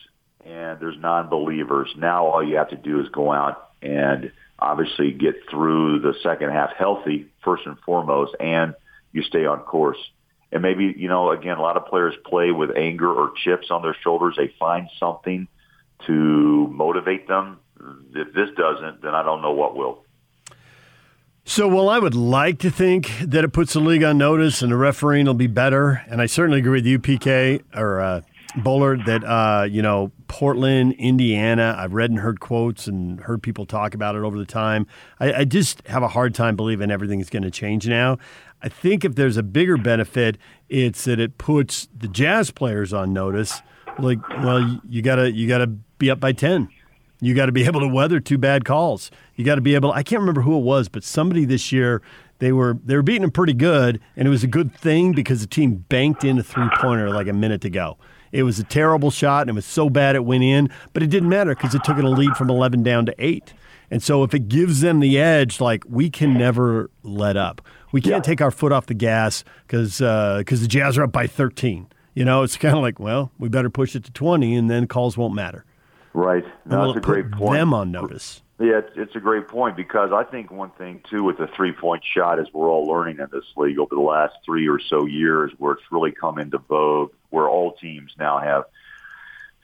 and 0.45 0.79
there's 0.79 0.97
non-believers. 0.97 1.93
Now 1.97 2.25
all 2.27 2.43
you 2.43 2.57
have 2.57 2.69
to 2.69 2.75
do 2.77 3.01
is 3.01 3.09
go 3.09 3.31
out 3.31 3.71
and 3.81 4.31
obviously 4.59 5.11
get 5.11 5.35
through 5.49 5.99
the 5.99 6.13
second 6.21 6.51
half 6.51 6.71
healthy 6.77 7.27
first 7.43 7.65
and 7.65 7.77
foremost, 7.79 8.35
and 8.39 8.75
you 9.11 9.23
stay 9.23 9.45
on 9.45 9.59
course. 9.59 9.97
and 10.51 10.61
maybe 10.61 10.93
you 10.97 11.07
know 11.07 11.31
again 11.31 11.57
a 11.57 11.61
lot 11.61 11.77
of 11.77 11.85
players 11.87 12.13
play 12.25 12.51
with 12.51 12.75
anger 12.75 13.11
or 13.11 13.31
chips 13.43 13.71
on 13.71 13.81
their 13.81 13.95
shoulders. 14.03 14.35
They 14.37 14.53
find 14.59 14.89
something 14.99 15.47
to 16.07 16.67
motivate 16.67 17.27
them. 17.27 17.59
If 18.13 18.33
this 18.33 18.49
doesn't, 18.55 19.01
then 19.01 19.15
I 19.15 19.23
don't 19.23 19.41
know 19.41 19.53
what 19.53 19.75
will. 19.75 20.03
So, 21.43 21.67
well, 21.67 21.89
I 21.89 21.97
would 21.97 22.13
like 22.13 22.59
to 22.59 22.69
think 22.69 23.11
that 23.19 23.43
it 23.43 23.51
puts 23.51 23.73
the 23.73 23.79
league 23.79 24.03
on 24.03 24.17
notice 24.19 24.61
and 24.61 24.71
the 24.71 24.77
refereeing 24.77 25.25
will 25.25 25.33
be 25.33 25.47
better. 25.47 26.03
And 26.07 26.21
I 26.21 26.27
certainly 26.27 26.59
agree 26.59 26.73
with 26.73 26.85
you, 26.85 26.99
PK 26.99 27.63
or 27.75 27.99
uh, 27.99 28.21
Bullard, 28.55 29.05
that, 29.05 29.23
uh, 29.23 29.63
you 29.63 29.81
know, 29.81 30.11
Portland, 30.27 30.93
Indiana, 30.93 31.75
I've 31.77 31.93
read 31.93 32.09
and 32.09 32.19
heard 32.19 32.39
quotes 32.39 32.87
and 32.87 33.19
heard 33.21 33.43
people 33.43 33.65
talk 33.65 33.93
about 33.93 34.15
it 34.15 34.21
over 34.21 34.37
the 34.37 34.45
time. 34.45 34.87
I, 35.19 35.33
I 35.33 35.45
just 35.45 35.85
have 35.87 36.03
a 36.03 36.07
hard 36.07 36.33
time 36.35 36.55
believing 36.55 36.91
everything's 36.91 37.29
going 37.29 37.43
to 37.43 37.51
change 37.51 37.87
now. 37.87 38.17
I 38.61 38.69
think 38.69 39.03
if 39.03 39.15
there's 39.15 39.37
a 39.37 39.43
bigger 39.43 39.77
benefit, 39.77 40.37
it's 40.69 41.05
that 41.05 41.19
it 41.19 41.37
puts 41.37 41.87
the 41.97 42.07
Jazz 42.07 42.51
players 42.51 42.93
on 42.93 43.13
notice. 43.13 43.61
Like, 43.97 44.27
well, 44.29 44.79
you 44.87 45.01
gotta 45.01 45.31
you 45.31 45.47
gotta 45.47 45.67
be 45.67 46.09
up 46.11 46.19
by 46.19 46.31
ten. 46.31 46.69
You 47.19 47.35
got 47.35 47.47
to 47.47 47.51
be 47.51 47.63
able 47.65 47.79
to 47.81 47.87
weather 47.87 48.19
two 48.19 48.37
bad 48.37 48.65
calls. 48.65 49.11
You 49.35 49.45
got 49.45 49.55
to 49.55 49.61
be 49.61 49.75
able. 49.75 49.91
I 49.91 50.03
can't 50.03 50.19
remember 50.19 50.41
who 50.41 50.57
it 50.57 50.63
was, 50.63 50.89
but 50.89 51.03
somebody 51.03 51.45
this 51.45 51.71
year 51.71 52.01
they 52.39 52.51
were 52.51 52.77
they 52.83 52.95
were 52.95 53.03
beating 53.03 53.21
them 53.21 53.31
pretty 53.31 53.53
good, 53.53 53.99
and 54.15 54.27
it 54.27 54.31
was 54.31 54.43
a 54.43 54.47
good 54.47 54.75
thing 54.75 55.13
because 55.13 55.41
the 55.41 55.47
team 55.47 55.85
banked 55.89 56.23
in 56.23 56.39
a 56.39 56.43
three 56.43 56.69
pointer 56.77 57.09
like 57.09 57.27
a 57.27 57.33
minute 57.33 57.61
to 57.61 57.69
go. 57.69 57.97
It 58.31 58.43
was 58.43 58.59
a 58.59 58.63
terrible 58.63 59.11
shot, 59.11 59.41
and 59.41 59.49
it 59.49 59.53
was 59.53 59.65
so 59.65 59.89
bad 59.89 60.15
it 60.15 60.25
went 60.25 60.43
in, 60.43 60.69
but 60.93 61.03
it 61.03 61.07
didn't 61.07 61.29
matter 61.29 61.53
because 61.53 61.75
it 61.75 61.83
took 61.83 61.97
it 61.97 62.03
a 62.03 62.09
lead 62.09 62.35
from 62.37 62.49
eleven 62.49 62.83
down 62.83 63.05
to 63.07 63.15
eight. 63.19 63.53
And 63.89 64.01
so 64.01 64.23
if 64.23 64.33
it 64.33 64.47
gives 64.47 64.79
them 64.81 65.01
the 65.01 65.19
edge, 65.19 65.59
like 65.59 65.83
we 65.87 66.09
can 66.09 66.33
never 66.33 66.89
let 67.03 67.35
up. 67.35 67.61
We 67.91 67.99
can't 67.99 68.25
yeah. 68.25 68.31
take 68.31 68.41
our 68.41 68.51
foot 68.51 68.71
off 68.71 68.85
the 68.85 68.93
gas 68.93 69.43
because 69.67 69.97
because 69.97 70.59
uh, 70.59 70.61
the 70.61 70.67
Jazz 70.67 70.97
are 70.97 71.03
up 71.03 71.11
by 71.11 71.27
thirteen. 71.27 71.87
You 72.13 72.25
know, 72.25 72.43
it's 72.43 72.57
kind 72.57 72.75
of 72.75 72.81
like, 72.81 72.99
well, 72.99 73.31
we 73.37 73.49
better 73.49 73.69
push 73.69 73.95
it 73.95 74.05
to 74.05 74.11
twenty, 74.11 74.55
and 74.55 74.69
then 74.69 74.87
calls 74.87 75.17
won't 75.17 75.33
matter. 75.33 75.65
Right. 76.13 76.45
No, 76.65 76.87
that's 76.87 76.97
a 76.97 77.01
great 77.01 77.31
point. 77.31 77.53
Them 77.53 77.73
on 77.73 77.91
notice. 77.91 78.41
Yeah, 78.61 78.77
it's, 78.77 78.91
it's 78.95 79.15
a 79.15 79.19
great 79.19 79.47
point 79.47 79.75
because 79.75 80.11
I 80.13 80.23
think 80.23 80.51
one 80.51 80.69
thing 80.69 81.01
too 81.09 81.23
with 81.23 81.39
the 81.39 81.47
three 81.47 81.71
point 81.71 82.03
shot 82.05 82.37
is 82.37 82.47
we're 82.53 82.69
all 82.69 82.85
learning 82.85 83.17
in 83.17 83.27
this 83.31 83.45
league 83.57 83.79
over 83.79 83.95
the 83.95 84.01
last 84.01 84.35
three 84.45 84.69
or 84.69 84.79
so 84.79 85.07
years 85.07 85.51
where 85.57 85.73
it's 85.73 85.91
really 85.91 86.11
come 86.11 86.37
into 86.37 86.59
vogue, 86.59 87.11
where 87.31 87.49
all 87.49 87.71
teams 87.71 88.11
now 88.19 88.37
have 88.37 88.65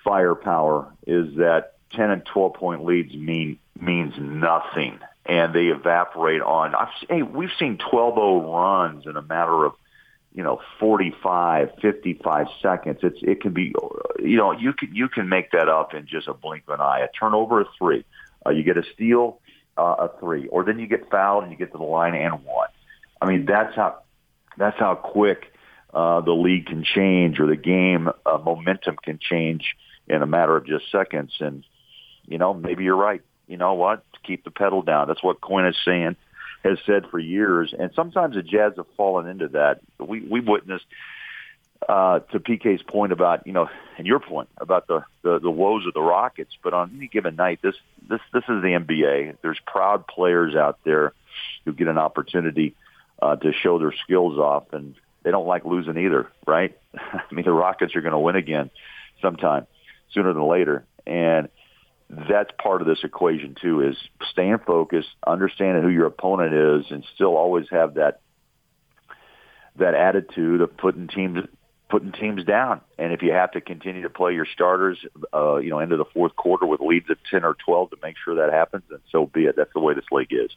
firepower. 0.04 0.92
Is 1.06 1.36
that 1.36 1.74
ten 1.92 2.10
and 2.10 2.26
twelve 2.26 2.56
point 2.56 2.86
leads 2.86 3.14
mean 3.14 3.60
means 3.80 4.16
nothing, 4.18 4.98
and 5.28 5.54
they 5.54 5.68
evaporate 5.68 6.42
on. 6.42 6.74
I've, 6.74 6.88
hey, 7.08 7.22
we've 7.22 7.54
seen 7.60 7.78
12-0 7.78 8.52
runs 8.52 9.06
in 9.06 9.16
a 9.16 9.22
matter 9.22 9.66
of 9.66 9.74
you 10.34 10.42
know 10.42 10.60
45 10.80 11.72
55 11.82 12.48
seconds 12.62 13.00
it's 13.02 13.18
it 13.24 13.42
can 13.42 13.54
be 13.54 13.74
you 14.20 14.38
know 14.38 14.52
you 14.52 14.72
can 14.74 14.94
you 14.94 15.08
can 15.10 15.30
make 15.30 15.52
that 15.52 15.68
up 15.68 15.96
in 15.96 16.06
just 16.06 16.28
a 16.28 16.34
blink 16.34 16.64
of 16.68 16.76
an 16.76 16.82
eye 16.82 17.00
a 17.00 17.08
turnover 17.08 17.62
a 17.62 17.66
three 17.80 18.06
uh, 18.48 18.52
you 18.52 18.64
get 18.64 18.78
a 18.78 18.84
steal 18.94 19.40
uh, 19.78 20.08
a 20.08 20.20
three 20.20 20.48
or 20.48 20.64
then 20.64 20.80
you 20.80 20.88
get 20.88 21.10
fouled 21.10 21.44
and 21.44 21.52
you 21.52 21.58
get 21.58 21.72
to 21.72 21.78
the 21.78 21.84
line 21.84 22.16
and 22.16 22.44
one. 22.44 22.70
I 23.22 23.28
mean 23.28 23.46
that's 23.46 23.76
how 23.76 24.00
that's 24.58 24.78
how 24.80 24.96
quick 24.96 25.54
uh, 25.94 26.22
the 26.22 26.32
league 26.32 26.68
can 26.68 26.84
change 26.84 27.40
or 27.40 27.48
the 27.48 27.56
game 27.56 28.10
uh, 28.26 28.38
momentum 28.38 28.98
can 29.02 29.20
change 29.20 29.76
in 30.08 30.22
a 30.22 30.28
matter 30.28 30.56
of 30.56 30.66
just 30.66 30.92
seconds. 30.92 31.34
And 31.40 31.64
you 32.26 32.38
know 32.38 32.54
maybe 32.54 32.84
you're 32.84 32.96
right. 32.96 33.22
You 33.48 33.58
know 33.58 33.74
what? 33.76 34.04
Keep 34.24 34.44
the 34.44 34.52
pedal 34.52 34.82
down. 34.82 35.08
That's 35.08 35.24
what 35.24 35.42
Quin 35.42 35.66
is 35.66 35.78
saying 35.86 36.18
has 36.64 36.78
said 36.86 37.06
for 37.10 37.20
years, 37.20 37.74
and 37.78 37.92
sometimes 37.96 38.36
the 38.36 38.44
Jazz 38.44 38.74
have 38.78 38.88
fallen 38.98 39.28
into 39.28 39.50
that. 39.50 39.80
We 40.00 40.22
we 40.22 40.42
witnessed 40.42 40.86
uh, 41.88 42.20
to 42.20 42.40
PK's 42.40 42.82
point 42.84 43.12
about 43.12 43.46
you 43.46 43.54
know, 43.54 43.70
and 43.98 44.06
your 44.06 44.20
point 44.20 44.50
about 44.58 44.88
the, 44.88 45.04
the 45.24 45.40
the 45.40 45.52
woes 45.52 45.86
of 45.86 45.94
the 45.94 46.02
Rockets, 46.02 46.56
but 46.64 46.74
on 46.74 46.94
any 46.98 47.08
given 47.08 47.36
night, 47.36 47.60
this 47.62 47.76
this 48.10 48.22
this 48.34 48.44
is 48.44 48.62
the 48.62 48.78
NBA. 48.80 49.38
There's 49.42 49.60
proud 49.66 50.08
players 50.08 50.56
out 50.56 50.80
there 50.84 51.14
who 51.66 51.74
get 51.74 51.88
an 51.88 51.98
opportunity 51.98 52.76
uh, 53.22 53.36
to 53.38 53.52
show 53.54 53.80
their 53.80 53.94
skills 54.04 54.38
off, 54.38 54.74
and 54.74 54.96
they 55.24 55.32
don't 55.32 55.48
like 55.48 55.66
losing 55.66 55.98
either, 55.98 56.30
right? 56.46 56.78
I 56.96 57.22
mean, 57.32 57.46
the 57.46 57.52
Rockets 57.52 57.96
are 57.96 58.02
going 58.02 58.14
to 58.14 58.20
win 58.20 58.36
again 58.36 58.70
sometime 59.22 59.68
sooner 60.14 60.34
than 60.34 60.48
later, 60.48 60.86
and 61.06 61.50
that's 62.10 62.52
part 62.62 62.82
of 62.82 62.88
this 62.88 63.00
equation 63.04 63.56
too 63.62 63.82
is 63.82 63.98
staying 64.32 64.60
focused, 64.66 65.10
understanding 65.26 65.84
who 65.84 65.90
your 65.90 66.06
opponent 66.06 66.54
is, 66.54 66.92
and 66.92 67.06
still 67.16 67.36
always 67.36 67.68
have 67.70 67.96
that 67.96 68.22
that 69.78 69.94
attitude 69.94 70.62
of 70.62 70.76
putting 70.76 71.08
teams 71.08 71.46
putting 71.90 72.12
teams 72.12 72.44
down. 72.44 72.82
And 72.98 73.14
if 73.14 73.22
you 73.22 73.32
have 73.32 73.52
to 73.52 73.62
continue 73.62 74.04
to 74.04 74.10
play 74.10 74.34
your 74.34 74.46
starters, 74.46 74.98
uh, 75.34 75.58
you 75.58 75.70
know, 75.70 75.80
into 75.80 75.98
the 75.98 76.06
fourth 76.06 76.36
quarter 76.36 76.66
with 76.66 76.82
leads 76.82 77.10
of 77.10 77.18
ten 77.30 77.44
or 77.44 77.56
twelve 77.66 77.90
to 77.92 77.98
make 78.02 78.16
sure 78.24 78.36
that 78.36 78.54
happens, 78.54 78.84
then 78.90 79.00
so 79.12 79.26
be 79.26 79.46
it. 79.46 79.56
That's 79.56 79.74
the 79.74 79.80
way 79.80 79.94
this 79.94 80.06
league 80.12 80.32
is. 80.32 80.52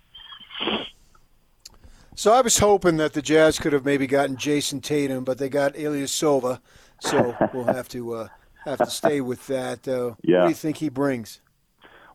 So 2.15 2.33
I 2.33 2.41
was 2.41 2.59
hoping 2.59 2.97
that 2.99 3.13
the 3.13 3.23
Jazz 3.23 3.59
could 3.59 3.73
have 3.73 3.85
maybe 3.85 4.07
gotten 4.07 4.37
Jayson 4.37 4.83
Tatum, 4.83 5.25
but 5.25 5.39
they 5.39 5.49
got 5.49 5.75
Ilyasova. 5.75 6.61
So 7.01 7.35
we'll 7.55 7.65
have 7.65 7.89
to 7.91 8.15
uh, 8.15 8.29
have 8.65 8.79
to 8.79 8.91
stay 8.91 9.21
with 9.21 9.47
that. 9.47 9.87
Uh, 9.87 10.15
yeah. 10.23 10.39
What 10.41 10.45
do 10.45 10.49
you 10.51 10.55
think 10.55 10.77
he 10.79 10.89
brings? 10.89 11.41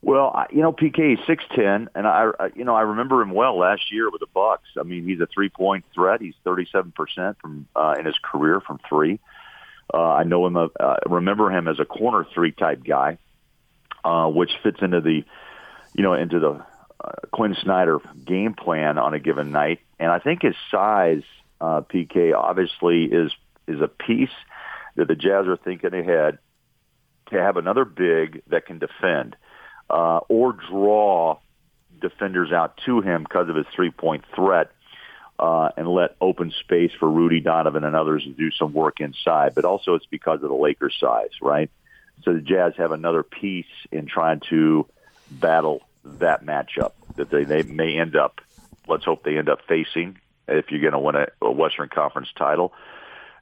Well, 0.06 0.45
you 0.51 0.61
know, 0.61 0.72
PK 0.72 1.14
is 1.14 1.19
six 1.25 1.43
ten, 1.56 1.90
and 1.95 2.06
I, 2.06 2.30
you 2.56 2.64
know, 2.64 2.75
I 2.75 2.82
remember 2.82 3.24
him 3.24 3.32
well 3.32 3.58
last 3.58 3.92
year 3.92 4.11
with 4.11 4.19
the 4.19 4.27
Bucks. 4.32 4.69
I 4.80 4.84
mean, 4.84 5.03
he's 5.03 5.19
a 5.19 5.25
three 5.25 5.50
point 5.50 5.84
threat. 5.95 6.22
He's 6.22 6.35
thirty 6.43 6.67
seven 6.72 6.92
percent 6.92 7.40
from 7.42 7.67
uh, 7.75 7.95
in 7.98 8.06
his 8.06 8.14
career 8.22 8.61
from 8.61 8.80
three. 8.88 9.19
Uh, 9.92 9.98
I 9.98 10.22
know 10.22 10.45
him. 10.45 10.58
Uh, 10.58 10.67
remember 11.08 11.50
him 11.50 11.67
as 11.67 11.80
a 11.80 11.85
corner 11.85 12.24
three 12.35 12.51
type 12.51 12.84
guy, 12.84 13.17
uh, 14.03 14.30
which 14.30 14.51
fits 14.61 14.77
into 14.80 15.01
the, 15.01 15.24
you 15.95 16.03
know, 16.03 16.14
into 16.14 16.40
the 16.40 16.64
uh, 17.03 17.11
Quin 17.32 17.56
Snyder 17.64 17.98
game 18.27 18.53
plan 18.53 19.00
on 19.00 19.16
a 19.16 19.19
given 19.19 19.51
night. 19.51 19.80
And 19.98 20.11
I 20.11 20.19
think 20.19 20.43
his 20.43 20.56
size, 20.69 21.24
uh, 21.59 21.82
PK, 21.82 22.32
obviously 22.35 23.06
is 23.06 23.32
is 23.67 23.82
a 23.82 23.88
piece 23.88 24.30
that 24.98 25.08
the 25.08 25.16
Jazz 25.16 25.48
are 25.48 25.58
thinking 25.58 25.95
ahead 25.95 26.38
to 27.32 27.42
have 27.42 27.58
another 27.58 27.85
big 27.85 28.43
that 28.50 28.67
can 28.67 28.77
defend 28.77 29.35
uh, 29.89 30.19
or 30.30 30.53
draw 30.53 31.39
defenders 32.01 32.51
out 32.51 32.77
to 32.85 33.01
him 33.01 33.23
because 33.23 33.49
of 33.49 33.55
his 33.55 33.65
three-point 33.75 34.25
threat 34.35 34.72
uh, 35.39 35.69
and 35.77 35.88
let 35.88 36.15
open 36.22 36.51
space 36.61 36.91
for 36.99 37.09
Rudy 37.09 37.39
Donovan 37.39 37.83
and 37.83 37.95
others 37.95 38.23
to 38.23 38.31
do 38.31 38.51
some 38.51 38.73
work 38.73 38.99
inside. 38.99 39.55
But 39.55 39.65
also 39.65 39.95
it's 39.95 40.05
because 40.05 40.43
of 40.43 40.49
the 40.49 40.55
Lakers' 40.55 40.95
size, 40.99 41.31
right? 41.41 41.69
So 42.23 42.33
the 42.33 42.41
Jazz 42.41 42.73
have 42.77 42.91
another 42.91 43.23
piece 43.23 43.65
in 43.91 44.05
trying 44.05 44.41
to 44.49 44.85
battle 45.30 45.81
that 46.03 46.45
matchup 46.45 46.91
that 47.15 47.30
they, 47.30 47.43
they 47.43 47.64
may 47.64 47.97
end 47.97 48.15
up, 48.15 48.41
let's 48.88 49.03
hope 49.03 49.23
they 49.23 49.38
end 49.38 49.49
up 49.49 49.59
facing 49.67 50.17
if 50.47 50.69
you're 50.69 50.81
going 50.81 50.93
to 50.93 50.99
win 50.99 51.15
a, 51.15 51.27
a 51.41 51.51
Western 51.51 51.89
Conference 51.89 52.30
title 52.38 52.73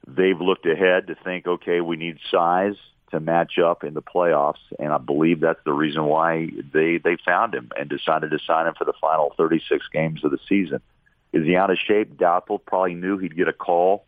they've 0.06 0.40
looked 0.40 0.66
ahead 0.66 1.06
to 1.06 1.14
think, 1.14 1.46
okay, 1.46 1.80
we 1.80 1.96
need 1.96 2.18
size 2.30 2.76
to 3.10 3.20
match 3.20 3.58
up 3.58 3.84
in 3.84 3.94
the 3.94 4.02
playoffs, 4.02 4.62
and 4.78 4.92
I 4.92 4.98
believe 4.98 5.40
that's 5.40 5.62
the 5.64 5.72
reason 5.72 6.04
why 6.04 6.50
they 6.72 6.98
they 6.98 7.16
found 7.24 7.54
him 7.54 7.70
and 7.78 7.88
decided 7.88 8.30
to 8.30 8.38
sign 8.46 8.66
him 8.66 8.74
for 8.76 8.84
the 8.84 8.94
final 9.00 9.32
36 9.36 9.86
games 9.92 10.24
of 10.24 10.30
the 10.30 10.38
season. 10.48 10.80
Is 11.32 11.44
he 11.44 11.56
out 11.56 11.70
of 11.70 11.78
shape? 11.78 12.16
Doubtful. 12.16 12.58
Probably 12.58 12.94
knew 12.94 13.18
he'd 13.18 13.36
get 13.36 13.48
a 13.48 13.52
call, 13.52 14.06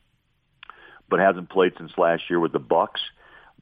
but 1.09 1.21
hasn't 1.21 1.51
played 1.51 1.73
since 1.77 1.93
last 1.99 2.31
year 2.31 2.41
with 2.41 2.53
the 2.53 2.59
Bucks. 2.59 3.01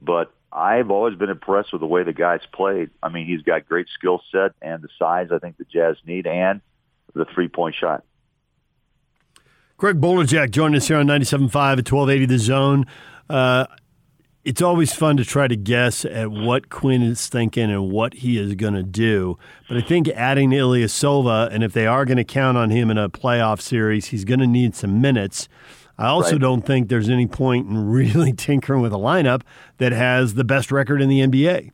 But 0.01 0.31
I've 0.51 0.91
always 0.91 1.17
been 1.17 1.29
impressed 1.29 1.73
with 1.73 1.81
the 1.81 1.87
way 1.87 2.03
the 2.03 2.13
guy's 2.13 2.45
played. 2.53 2.89
I 3.03 3.09
mean, 3.09 3.25
he's 3.25 3.41
got 3.41 3.67
great 3.67 3.87
skill 3.93 4.21
set 4.31 4.51
and 4.61 4.81
the 4.81 4.89
size 4.97 5.29
I 5.31 5.39
think 5.39 5.57
the 5.57 5.65
Jazz 5.65 5.97
need, 6.05 6.27
and 6.27 6.61
the 7.13 7.25
three 7.25 7.47
point 7.47 7.75
shot. 7.75 8.03
Craig 9.77 9.99
Bolerjack 9.99 10.51
joined 10.51 10.75
us 10.75 10.87
here 10.87 10.97
on 10.97 11.07
97.5 11.07 11.45
at 11.45 11.91
1280 11.91 12.25
The 12.27 12.37
Zone. 12.37 12.85
Uh, 13.29 13.65
it's 14.45 14.61
always 14.61 14.93
fun 14.93 15.17
to 15.17 15.25
try 15.25 15.47
to 15.47 15.55
guess 15.55 16.05
at 16.05 16.29
what 16.29 16.69
Quin 16.69 17.01
is 17.01 17.27
thinking 17.27 17.71
and 17.71 17.91
what 17.91 18.13
he 18.13 18.37
is 18.37 18.53
going 18.53 18.75
to 18.75 18.83
do. 18.83 19.39
But 19.67 19.77
I 19.77 19.81
think 19.81 20.07
adding 20.09 20.53
Ilya 20.53 20.85
Ilyasova, 20.85 21.51
and 21.51 21.63
if 21.63 21.73
they 21.73 21.87
are 21.87 22.05
going 22.05 22.17
to 22.17 22.23
count 22.23 22.55
on 22.55 22.69
him 22.69 22.91
in 22.91 22.99
a 22.99 23.09
playoff 23.09 23.59
series, 23.59 24.07
he's 24.07 24.23
going 24.23 24.39
to 24.39 24.47
need 24.47 24.75
some 24.75 25.01
minutes. 25.01 25.49
I 25.97 26.07
also 26.07 26.33
right. 26.33 26.41
don't 26.41 26.61
think 26.63 26.89
there's 26.89 27.09
any 27.09 27.25
point 27.25 27.67
in 27.67 27.87
really 27.89 28.33
tinkering 28.33 28.81
with 28.81 28.93
a 28.93 28.97
lineup 28.97 29.41
that 29.79 29.91
has 29.91 30.35
the 30.35 30.43
best 30.43 30.71
record 30.71 31.01
in 31.01 31.09
the 31.09 31.21
NBA. 31.21 31.71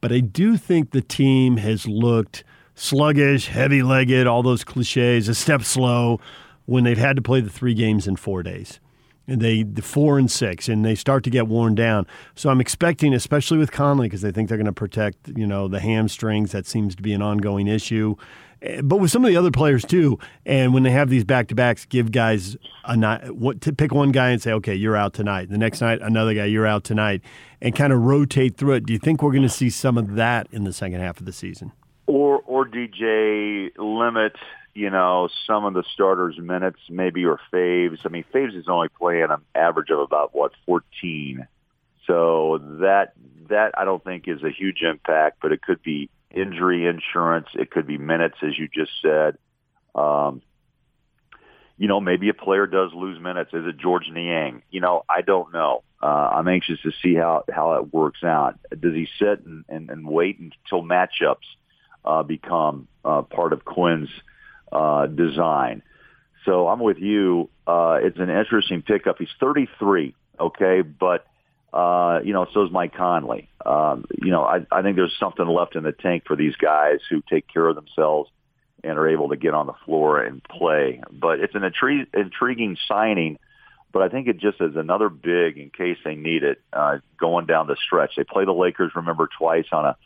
But 0.00 0.12
I 0.12 0.18
do 0.18 0.56
think 0.56 0.90
the 0.90 1.02
team 1.02 1.58
has 1.58 1.86
looked 1.86 2.42
sluggish, 2.74 3.46
heavy 3.46 3.82
legged, 3.84 4.26
all 4.26 4.42
those 4.42 4.64
cliches, 4.64 5.28
a 5.28 5.36
step 5.36 5.62
slow 5.62 6.20
when 6.66 6.82
they've 6.82 6.98
had 6.98 7.14
to 7.14 7.22
play 7.22 7.40
the 7.40 7.50
three 7.50 7.74
games 7.74 8.08
in 8.08 8.16
four 8.16 8.42
days. 8.42 8.80
They 9.28 9.62
the 9.62 9.82
four 9.82 10.18
and 10.18 10.30
six, 10.30 10.68
and 10.68 10.84
they 10.84 10.94
start 10.94 11.22
to 11.24 11.30
get 11.30 11.46
worn 11.46 11.74
down. 11.74 12.06
So 12.34 12.50
I'm 12.50 12.60
expecting, 12.60 13.12
especially 13.14 13.58
with 13.58 13.70
Conley, 13.70 14.06
because 14.06 14.22
they 14.22 14.32
think 14.32 14.48
they're 14.48 14.58
going 14.58 14.66
to 14.66 14.72
protect, 14.72 15.28
you 15.36 15.46
know, 15.46 15.68
the 15.68 15.80
hamstrings. 15.80 16.52
That 16.52 16.66
seems 16.66 16.96
to 16.96 17.02
be 17.02 17.12
an 17.12 17.22
ongoing 17.22 17.66
issue, 17.66 18.16
Eh, 18.62 18.80
But 18.82 18.96
with 18.96 19.10
some 19.10 19.24
of 19.24 19.30
the 19.30 19.36
other 19.36 19.50
players 19.50 19.84
too, 19.84 20.18
and 20.44 20.74
when 20.74 20.82
they 20.82 20.90
have 20.90 21.10
these 21.10 21.24
back 21.24 21.48
to 21.48 21.54
backs, 21.54 21.84
give 21.84 22.10
guys 22.10 22.56
a 22.84 22.96
night. 22.96 23.36
What 23.36 23.60
to 23.62 23.72
pick 23.72 23.92
one 23.92 24.12
guy 24.12 24.30
and 24.30 24.42
say, 24.42 24.52
okay, 24.52 24.74
you're 24.74 24.96
out 24.96 25.14
tonight. 25.14 25.48
The 25.50 25.58
next 25.58 25.80
night, 25.80 26.00
another 26.02 26.34
guy, 26.34 26.46
you're 26.46 26.66
out 26.66 26.84
tonight, 26.84 27.22
and 27.60 27.74
kind 27.74 27.92
of 27.92 28.00
rotate 28.00 28.56
through 28.56 28.74
it. 28.74 28.86
Do 28.86 28.92
you 28.92 28.98
think 28.98 29.22
we're 29.22 29.32
going 29.32 29.42
to 29.42 29.48
see 29.48 29.70
some 29.70 29.96
of 29.98 30.14
that 30.14 30.48
in 30.50 30.64
the 30.64 30.72
second 30.72 31.00
half 31.00 31.20
of 31.20 31.26
the 31.26 31.32
season? 31.32 31.72
or 32.06 32.40
or 32.46 32.66
DJ 32.66 33.70
limit, 33.76 34.32
you 34.74 34.90
know, 34.90 35.28
some 35.46 35.64
of 35.64 35.74
the 35.74 35.84
starters' 35.92 36.38
minutes, 36.38 36.78
maybe 36.88 37.24
or 37.24 37.40
Faves. 37.52 38.00
I 38.04 38.08
mean, 38.08 38.24
Faves 38.32 38.56
is 38.56 38.68
only 38.68 38.88
playing 38.88 39.28
an 39.30 39.42
average 39.54 39.90
of 39.90 40.00
about 40.00 40.34
what 40.34 40.52
fourteen, 40.66 41.46
so 42.06 42.58
that 42.80 43.12
that 43.48 43.72
I 43.76 43.84
don't 43.84 44.02
think 44.02 44.28
is 44.28 44.42
a 44.42 44.50
huge 44.50 44.82
impact, 44.82 45.38
but 45.40 45.52
it 45.52 45.62
could 45.62 45.82
be 45.82 46.10
injury 46.30 46.86
insurance, 46.86 47.48
it 47.54 47.70
could 47.70 47.86
be 47.86 47.98
minutes, 47.98 48.36
as 48.42 48.58
you 48.58 48.68
just 48.68 48.92
said. 49.02 49.38
Um, 49.94 50.42
you 51.76 51.88
know, 51.88 52.00
maybe 52.00 52.28
a 52.28 52.34
player 52.34 52.66
does 52.66 52.92
lose 52.92 53.20
minutes. 53.20 53.50
Is 53.54 53.64
it 53.66 53.78
Georges 53.78 54.12
Niang? 54.12 54.62
You 54.70 54.80
know, 54.80 55.04
I 55.08 55.22
don't 55.22 55.52
know. 55.52 55.82
Uh, 56.02 56.06
I'm 56.06 56.48
anxious 56.48 56.80
to 56.82 56.92
see 57.02 57.14
how 57.14 57.44
how 57.52 57.74
it 57.74 57.92
works 57.92 58.22
out. 58.22 58.58
Does 58.70 58.94
he 58.94 59.08
sit 59.18 59.44
and, 59.44 59.64
and, 59.68 59.90
and 59.90 60.06
wait 60.06 60.38
until 60.38 60.82
matchups 60.82 61.46
uh, 62.04 62.22
become 62.22 62.88
uh, 63.04 63.22
part 63.22 63.52
of 63.52 63.64
Quin's 63.64 64.10
uh, 64.72 65.06
design? 65.06 65.82
So 66.44 66.68
I'm 66.68 66.80
with 66.80 66.98
you. 66.98 67.50
Uh, 67.66 67.98
it's 68.02 68.18
an 68.18 68.30
interesting 68.30 68.82
pickup. 68.82 69.18
He's 69.18 69.28
33, 69.40 70.14
okay, 70.40 70.82
but 70.82 71.26
uh, 71.72 72.20
you 72.24 72.32
know, 72.32 72.46
so 72.54 72.64
is 72.64 72.72
Mike 72.72 72.94
Conley. 72.94 73.48
Um, 73.64 74.06
you 74.22 74.30
know, 74.30 74.44
I, 74.44 74.66
I 74.72 74.82
think 74.82 74.96
there's 74.96 75.14
something 75.20 75.46
left 75.46 75.76
in 75.76 75.82
the 75.82 75.92
tank 75.92 76.24
for 76.26 76.36
these 76.36 76.56
guys 76.56 77.00
who 77.10 77.22
take 77.28 77.46
care 77.46 77.66
of 77.66 77.74
themselves 77.74 78.30
and 78.82 78.96
are 78.98 79.08
able 79.08 79.28
to 79.30 79.36
get 79.36 79.54
on 79.54 79.66
the 79.66 79.74
floor 79.84 80.22
and 80.22 80.42
play. 80.44 81.02
But 81.10 81.40
it's 81.40 81.54
an 81.54 81.62
intri- 81.62 82.06
intriguing 82.14 82.76
signing. 82.86 83.38
But 83.92 84.02
I 84.02 84.08
think 84.08 84.28
it 84.28 84.38
just 84.38 84.60
is 84.60 84.76
another 84.76 85.08
big 85.08 85.58
in 85.58 85.70
case 85.70 85.96
they 86.04 86.14
need 86.14 86.42
it 86.42 86.60
uh, 86.72 86.98
going 87.18 87.46
down 87.46 87.66
the 87.66 87.76
stretch. 87.84 88.12
They 88.16 88.24
play 88.24 88.44
the 88.44 88.52
Lakers, 88.52 88.92
remember, 88.94 89.28
twice 89.38 89.66
on 89.72 89.86
a 89.86 89.96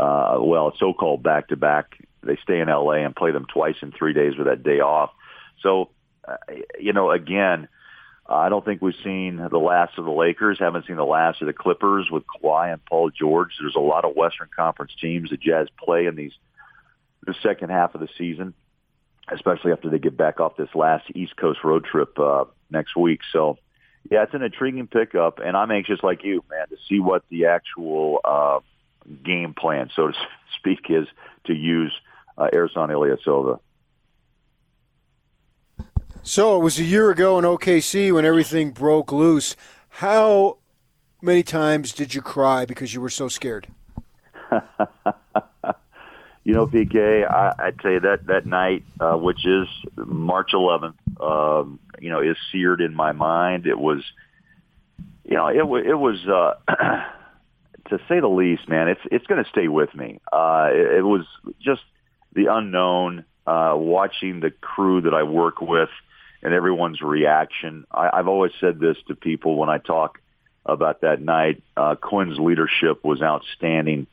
uh, 0.00 0.38
well, 0.40 0.68
a 0.68 0.72
so-called 0.78 1.22
back-to-back. 1.22 1.98
They 2.22 2.36
stay 2.42 2.60
in 2.60 2.68
LA 2.68 3.04
and 3.04 3.16
play 3.16 3.30
them 3.30 3.46
twice 3.46 3.76
in 3.82 3.92
three 3.92 4.12
days 4.12 4.36
with 4.36 4.46
that 4.46 4.62
day 4.62 4.80
off. 4.80 5.10
So, 5.62 5.90
uh, 6.26 6.36
you 6.78 6.92
know, 6.92 7.10
again, 7.10 7.68
I 8.30 8.48
don't 8.48 8.64
think 8.64 8.80
we've 8.80 8.94
seen 9.02 9.36
the 9.36 9.58
last 9.58 9.98
of 9.98 10.04
the 10.04 10.10
Lakers. 10.10 10.58
Haven't 10.60 10.86
seen 10.86 10.96
the 10.96 11.04
last 11.04 11.40
of 11.42 11.46
the 11.46 11.52
Clippers 11.52 12.10
with 12.10 12.22
Kawhi 12.26 12.72
and 12.72 12.84
Paul 12.84 13.10
George. 13.10 13.56
There's 13.60 13.74
a 13.74 13.80
lot 13.80 14.04
of 14.04 14.14
Western 14.14 14.48
Conference 14.54 14.92
teams 15.00 15.30
the 15.30 15.36
Jazz 15.36 15.68
play 15.82 16.06
in 16.06 16.14
these 16.14 16.32
the 17.26 17.34
second 17.42 17.70
half 17.70 17.94
of 17.94 18.00
the 18.00 18.08
season, 18.16 18.54
especially 19.30 19.72
after 19.72 19.90
they 19.90 19.98
get 19.98 20.16
back 20.16 20.40
off 20.40 20.56
this 20.56 20.74
last 20.74 21.04
East 21.14 21.36
Coast 21.36 21.62
road 21.64 21.84
trip 21.84 22.18
uh, 22.18 22.44
next 22.70 22.96
week. 22.96 23.20
So, 23.32 23.58
yeah, 24.10 24.22
it's 24.22 24.32
an 24.32 24.42
intriguing 24.42 24.86
pickup, 24.86 25.38
and 25.38 25.56
I'm 25.56 25.70
anxious 25.70 26.00
like 26.02 26.24
you, 26.24 26.42
man, 26.48 26.68
to 26.68 26.76
see 26.88 27.00
what 27.00 27.24
the 27.28 27.46
actual 27.46 28.20
uh, 28.24 28.60
game 29.22 29.54
plan, 29.54 29.90
so 29.94 30.08
to 30.08 30.14
speak, 30.56 30.86
is 30.88 31.06
to 31.44 31.52
use 31.52 31.92
uh, 32.38 32.48
Ersan 32.52 32.88
Ilyasova. 32.90 33.60
So 36.22 36.56
it 36.56 36.62
was 36.62 36.78
a 36.78 36.84
year 36.84 37.10
ago 37.10 37.38
in 37.38 37.44
OKC 37.44 38.12
when 38.12 38.24
everything 38.24 38.70
broke 38.72 39.10
loose. 39.10 39.56
How 39.88 40.58
many 41.22 41.42
times 41.42 41.92
did 41.92 42.14
you 42.14 42.20
cry 42.20 42.64
because 42.64 42.94
you 42.94 43.00
were 43.00 43.10
so 43.10 43.28
scared? 43.28 43.68
you 46.44 46.52
know, 46.54 46.66
PK, 46.66 47.28
I, 47.28 47.54
I 47.58 47.70
tell 47.70 47.92
you 47.92 48.00
that 48.00 48.26
that 48.26 48.46
night, 48.46 48.84
uh, 49.00 49.16
which 49.16 49.46
is 49.46 49.66
March 49.96 50.50
11th, 50.52 50.94
um, 51.20 51.78
you 52.00 52.10
know, 52.10 52.20
is 52.20 52.36
seared 52.52 52.80
in 52.80 52.94
my 52.94 53.12
mind. 53.12 53.66
It 53.66 53.78
was, 53.78 54.02
you 55.24 55.36
know, 55.36 55.48
it 55.48 55.66
wa- 55.66 55.78
it 55.78 55.98
was 55.98 56.26
uh, 56.26 56.54
to 57.88 57.98
say 58.08 58.20
the 58.20 58.28
least, 58.28 58.68
man. 58.68 58.88
It's 58.88 59.00
it's 59.10 59.26
going 59.26 59.42
to 59.42 59.48
stay 59.48 59.68
with 59.68 59.94
me. 59.94 60.20
Uh, 60.32 60.68
it, 60.72 60.98
it 60.98 61.02
was 61.02 61.26
just 61.60 61.82
the 62.32 62.46
unknown, 62.46 63.24
uh, 63.46 63.74
watching 63.76 64.40
the 64.40 64.50
crew 64.50 65.02
that 65.02 65.14
I 65.14 65.22
work 65.24 65.60
with 65.60 65.90
and 66.42 66.54
everyone's 66.54 67.00
reaction. 67.00 67.86
I, 67.90 68.10
I've 68.12 68.28
always 68.28 68.52
said 68.60 68.80
this 68.80 68.96
to 69.08 69.14
people 69.14 69.56
when 69.56 69.68
I 69.68 69.78
talk 69.78 70.20
about 70.64 71.02
that 71.02 71.20
night. 71.20 71.62
Uh, 71.76 71.94
Quin's 71.96 72.38
leadership 72.38 73.04
was 73.04 73.22
outstanding. 73.22 74.06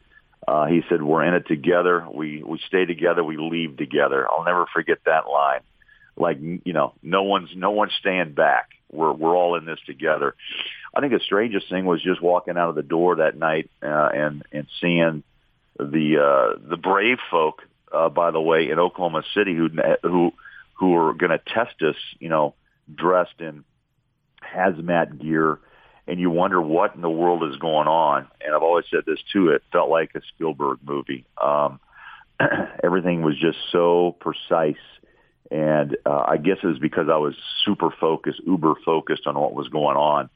Uh, 0.48 0.66
he 0.66 0.82
said, 0.90 1.02
"We're 1.02 1.24
in 1.24 1.34
it 1.34 1.48
together. 1.48 2.06
We 2.12 2.42
we 2.44 2.60
stay 2.68 2.86
together. 2.86 3.24
We 3.24 3.38
leave 3.38 3.78
together." 3.78 4.26
I'll 4.30 4.46
never 4.46 4.66
forget 4.74 5.00
that 5.06 5.28
line. 5.28 5.62
Like 6.16 6.40
you 6.40 6.74
know, 6.74 6.94
no 7.04 7.24
one's 7.24 7.50
no 7.56 7.72
one's 7.72 7.94
staying 8.00 8.34
back. 8.34 8.70
We're 8.92 9.12
we're 9.12 9.36
all 9.36 9.56
in 9.56 9.66
this 9.66 9.80
together. 9.86 10.36
I 10.96 11.02
think 11.02 11.14
the 11.14 11.20
strangest 11.20 11.70
thing 11.70 11.86
was 11.86 12.02
just 12.02 12.22
walking 12.22 12.58
out 12.58 12.70
of 12.70 12.76
the 12.76 12.84
door 12.84 13.18
that 13.18 13.38
night 13.38 13.70
uh, 13.84 14.10
and 14.14 14.44
and 14.52 14.68
seeing 14.80 15.24
the 15.78 16.18
uh, 16.18 16.60
the 16.70 16.78
brave 16.78 17.18
folk. 17.30 17.62
Uh, 17.91 18.09
by 18.09 18.32
the 18.32 18.41
way, 18.41 18.69
in 18.69 18.80
Oklahoma 18.80 19.24
City, 19.33 19.56
who 19.56 19.69
who 20.03 20.33
who 20.74 20.95
are 20.95 21.14
going 21.14 21.32
to 21.32 21.40
test 21.40 21.82
us, 21.82 21.95
you 22.19 22.30
know, 22.30 22.53
dressed 22.93 23.40
in 23.40 23.64
hazmat 24.43 25.22
gear, 25.22 25.59
and 26.07 26.19
you 26.19 26.30
wonder 26.30 26.61
what 26.61 26.95
in 26.95 27.01
the 27.01 27.09
world 27.09 27.43
is 27.49 27.57
going 27.57 27.88
on. 27.88 28.27
And 28.41 28.53
I've 28.53 28.61
always 28.61 28.85
said 28.91 29.03
this 29.06 29.19
too: 29.32 29.49
it 29.49 29.64
felt 29.72 29.90
like 29.90 30.11
a 30.16 30.22
Spielberg 30.33 30.80
movie. 30.83 31.25
Um, 31.41 31.80
everything 32.83 33.22
was 33.22 33.40
just 33.40 33.57
so 33.72 34.16
precise, 34.19 34.75
and 35.49 35.95
uh, 36.06 36.25
I 36.27 36.38
guess 36.38 36.57
it 36.61 36.67
was 36.67 36.80
because 36.80 37.07
I 37.09 37.17
was 37.17 37.35
super 37.66 37.90
focused, 37.90 38.41
uber 38.45 38.75
focused 38.85 39.27
on 39.27 39.35
what 39.35 39.53
was 39.53 39.69
going 39.69 39.98
on. 39.98 40.30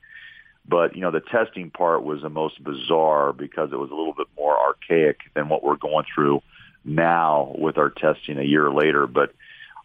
But 0.65 0.95
you 0.95 1.01
know, 1.01 1.11
the 1.11 1.21
testing 1.21 1.69
part 1.69 2.03
was 2.03 2.21
the 2.21 2.29
most 2.29 2.63
bizarre 2.63 3.33
because 3.33 3.71
it 3.73 3.77
was 3.77 3.91
a 3.91 3.95
little 3.95 4.13
bit 4.13 4.27
more 4.37 4.57
archaic 4.57 5.19
than 5.33 5.49
what 5.49 5.63
we're 5.63 5.75
going 5.75 6.05
through 6.13 6.41
now 6.83 7.55
with 7.57 7.77
our 7.77 7.89
testing 7.89 8.37
a 8.37 8.43
year 8.43 8.71
later. 8.71 9.07
But 9.07 9.33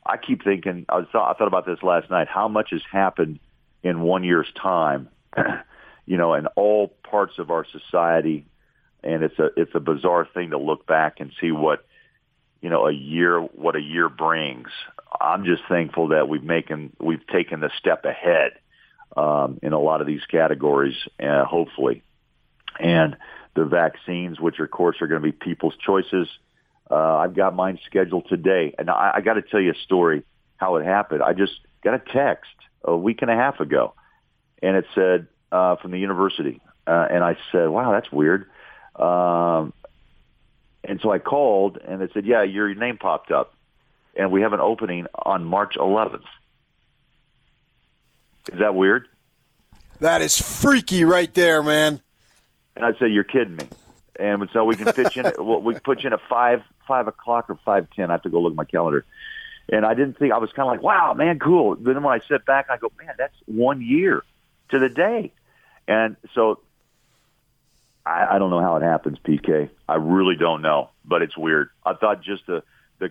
I 0.05 0.17
keep 0.17 0.45
thinking, 0.45 0.87
I, 0.89 0.97
was, 0.97 1.07
I 1.13 1.35
thought 1.35 1.49
about 1.49 1.67
this 1.67 1.83
last 1.83 2.11
night, 2.11 2.29
how 2.29 2.49
much 2.49 2.71
has 2.71 2.83
happened 2.91 3.41
in 3.83 4.01
one 4.01 4.25
year's 4.25 4.51
time, 4.61 5.09
you 6.07 6.17
know, 6.17 6.35
in 6.35 6.47
all 6.49 6.89
parts 6.89 7.39
of 7.39 7.51
our 7.51 7.67
society. 7.71 8.47
And 9.03 9.23
it's 9.23 9.39
a, 9.39 9.51
it's 9.57 9.75
a 9.75 9.81
bizarre 9.81 10.27
thing 10.33 10.51
to 10.51 10.59
look 10.59 10.87
back 10.87 11.21
and 11.21 11.33
see 11.41 11.53
what, 11.53 11.85
you 12.61 12.71
know, 12.71 12.87
a 12.87 12.93
year, 12.93 13.41
what 13.41 13.77
a 13.77 13.81
year 13.81 14.09
brings. 14.09 14.69
I'm 15.21 15.45
just 15.45 15.63
thankful 15.69 16.09
that 16.09 16.29
we've 16.29 16.43
making, 16.43 16.93
we've 17.01 17.27
taken 17.27 17.61
the 17.61 17.71
step 17.79 18.05
ahead, 18.05 18.53
um, 19.17 19.59
in 19.63 19.73
a 19.73 19.79
lot 19.79 20.01
of 20.01 20.07
these 20.07 20.25
categories, 20.31 20.97
uh, 21.21 21.45
hopefully. 21.45 22.03
And 22.79 23.17
the 23.55 23.65
vaccines, 23.65 24.39
which 24.39 24.59
of 24.59 24.71
course 24.71 24.97
are 25.01 25.07
going 25.07 25.23
to 25.23 25.27
be 25.27 25.33
people's 25.33 25.77
choices, 25.85 26.29
uh, 26.91 27.17
I've 27.17 27.35
got 27.35 27.55
mine 27.55 27.79
scheduled 27.87 28.29
today, 28.29 28.75
and 28.79 28.91
I, 28.91 29.13
I 29.17 29.21
got 29.21 29.35
to 29.35 29.43
tell 29.43 29.61
you 29.61 29.73
a 29.73 29.79
story 29.85 30.23
how 30.57 30.77
it 30.77 30.85
happened. 30.85 31.23
I 31.23 31.33
just 31.33 31.55
got 31.83 31.95
a 31.95 31.99
text 32.13 32.51
a 32.85 32.97
week 32.97 33.23
and 33.23 33.31
a 33.31 33.35
half 33.35 33.61
ago, 33.61 33.95
and 34.63 34.77
it 34.77 34.87
said 34.95 35.27
uh, 35.51 35.77
from 35.77 35.91
the 35.91 35.99
university, 35.99 36.61
uh, 36.87 37.09
and 37.11 37.25
I 37.25 37.37
said, 37.51 37.69
"Wow, 37.69 37.93
that's 37.93 38.11
weird." 38.13 38.49
Um, 38.95 39.73
and 40.85 41.01
so 41.03 41.11
I 41.11 41.19
called, 41.19 41.79
and 41.79 42.01
they 42.01 42.09
said, 42.15 42.25
"Yeah, 42.25 42.43
your 42.43 42.73
name 42.75 42.99
popped 42.99 43.33
up, 43.33 43.55
and 44.15 44.31
we 44.31 44.43
have 44.43 44.53
an 44.53 44.61
opening 44.61 45.07
on 45.15 45.45
March 45.45 45.75
11th." 45.77 46.23
Is 48.53 48.61
that 48.61 48.77
weird? 48.77 49.09
That 49.99 50.23
is 50.23 50.41
freaky 50.41 51.05
right 51.05 51.33
there, 51.35 51.65
man. 51.65 52.01
And 52.77 52.85
I 52.85 52.93
said, 52.99 53.11
"You're 53.11 53.25
kidding 53.25 53.57
me." 53.57 53.67
And 54.19 54.49
so 54.53 54.65
we 54.65 54.77
can 54.77 54.93
pitch 54.93 55.17
in. 55.17 55.33
we 55.65 55.75
put 55.81 56.05
you 56.05 56.07
in 56.07 56.13
at 56.13 56.21
five 56.29 56.63
five 56.87 57.09
o'clock 57.09 57.51
or 57.51 57.59
five 57.65 57.89
ten. 57.95 58.11
I 58.11 58.15
have 58.15 58.23
to 58.23 58.31
go 58.31 58.41
look 58.41 58.53
at 58.53 58.57
my 58.57 58.65
calendar. 58.65 59.05
And 59.69 59.85
I 59.85 59.95
didn't 59.95 60.19
think 60.19 60.33
I 60.33 60.39
was 60.39 60.53
kind 60.53 60.69
of 60.69 60.73
like, 60.75 60.83
wow, 60.83 61.13
man, 61.15 61.41
cool. 61.41 61.75
Then 61.75 62.01
when 62.03 62.15
I 62.15 62.25
sit 62.29 62.45
back, 62.47 62.67
I 62.71 62.77
go, 62.77 62.93
man, 62.99 63.15
that's 63.19 63.35
one 63.47 63.83
year 63.83 64.23
to 64.71 64.79
the 64.79 64.89
day. 64.89 65.33
And 65.89 66.15
so 66.35 66.61
I, 68.05 68.37
I 68.37 68.39
don't 68.39 68.51
know 68.51 68.61
how 68.61 68.77
it 68.77 68.83
happens, 68.83 69.19
PK. 69.19 69.69
I 69.89 69.95
really 69.97 70.37
don't 70.37 70.63
know, 70.63 70.91
but 71.05 71.23
it's 71.23 71.37
weird. 71.37 71.71
I 71.85 71.95
thought 71.95 72.23
just 72.23 72.47
the 72.47 72.63
the 72.99 73.11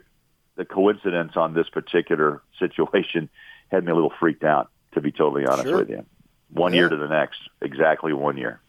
the 0.56 0.64
coincidence 0.66 1.34
on 1.36 1.54
this 1.54 1.68
particular 1.70 2.42
situation 2.60 3.30
had 3.70 3.84
me 3.84 3.92
a 3.92 3.96
little 3.96 4.14
freaked 4.20 4.44
out. 4.44 4.70
To 4.94 5.02
be 5.02 5.12
totally 5.12 5.46
honest 5.46 5.68
Sure. 5.68 5.80
with 5.80 5.90
you, 5.90 6.06
one 6.54 6.72
Yeah. 6.72 6.82
year 6.82 6.90
to 6.90 6.96
the 6.96 7.10
next, 7.10 7.40
exactly 7.62 8.14
one 8.14 8.38
year. 8.38 8.62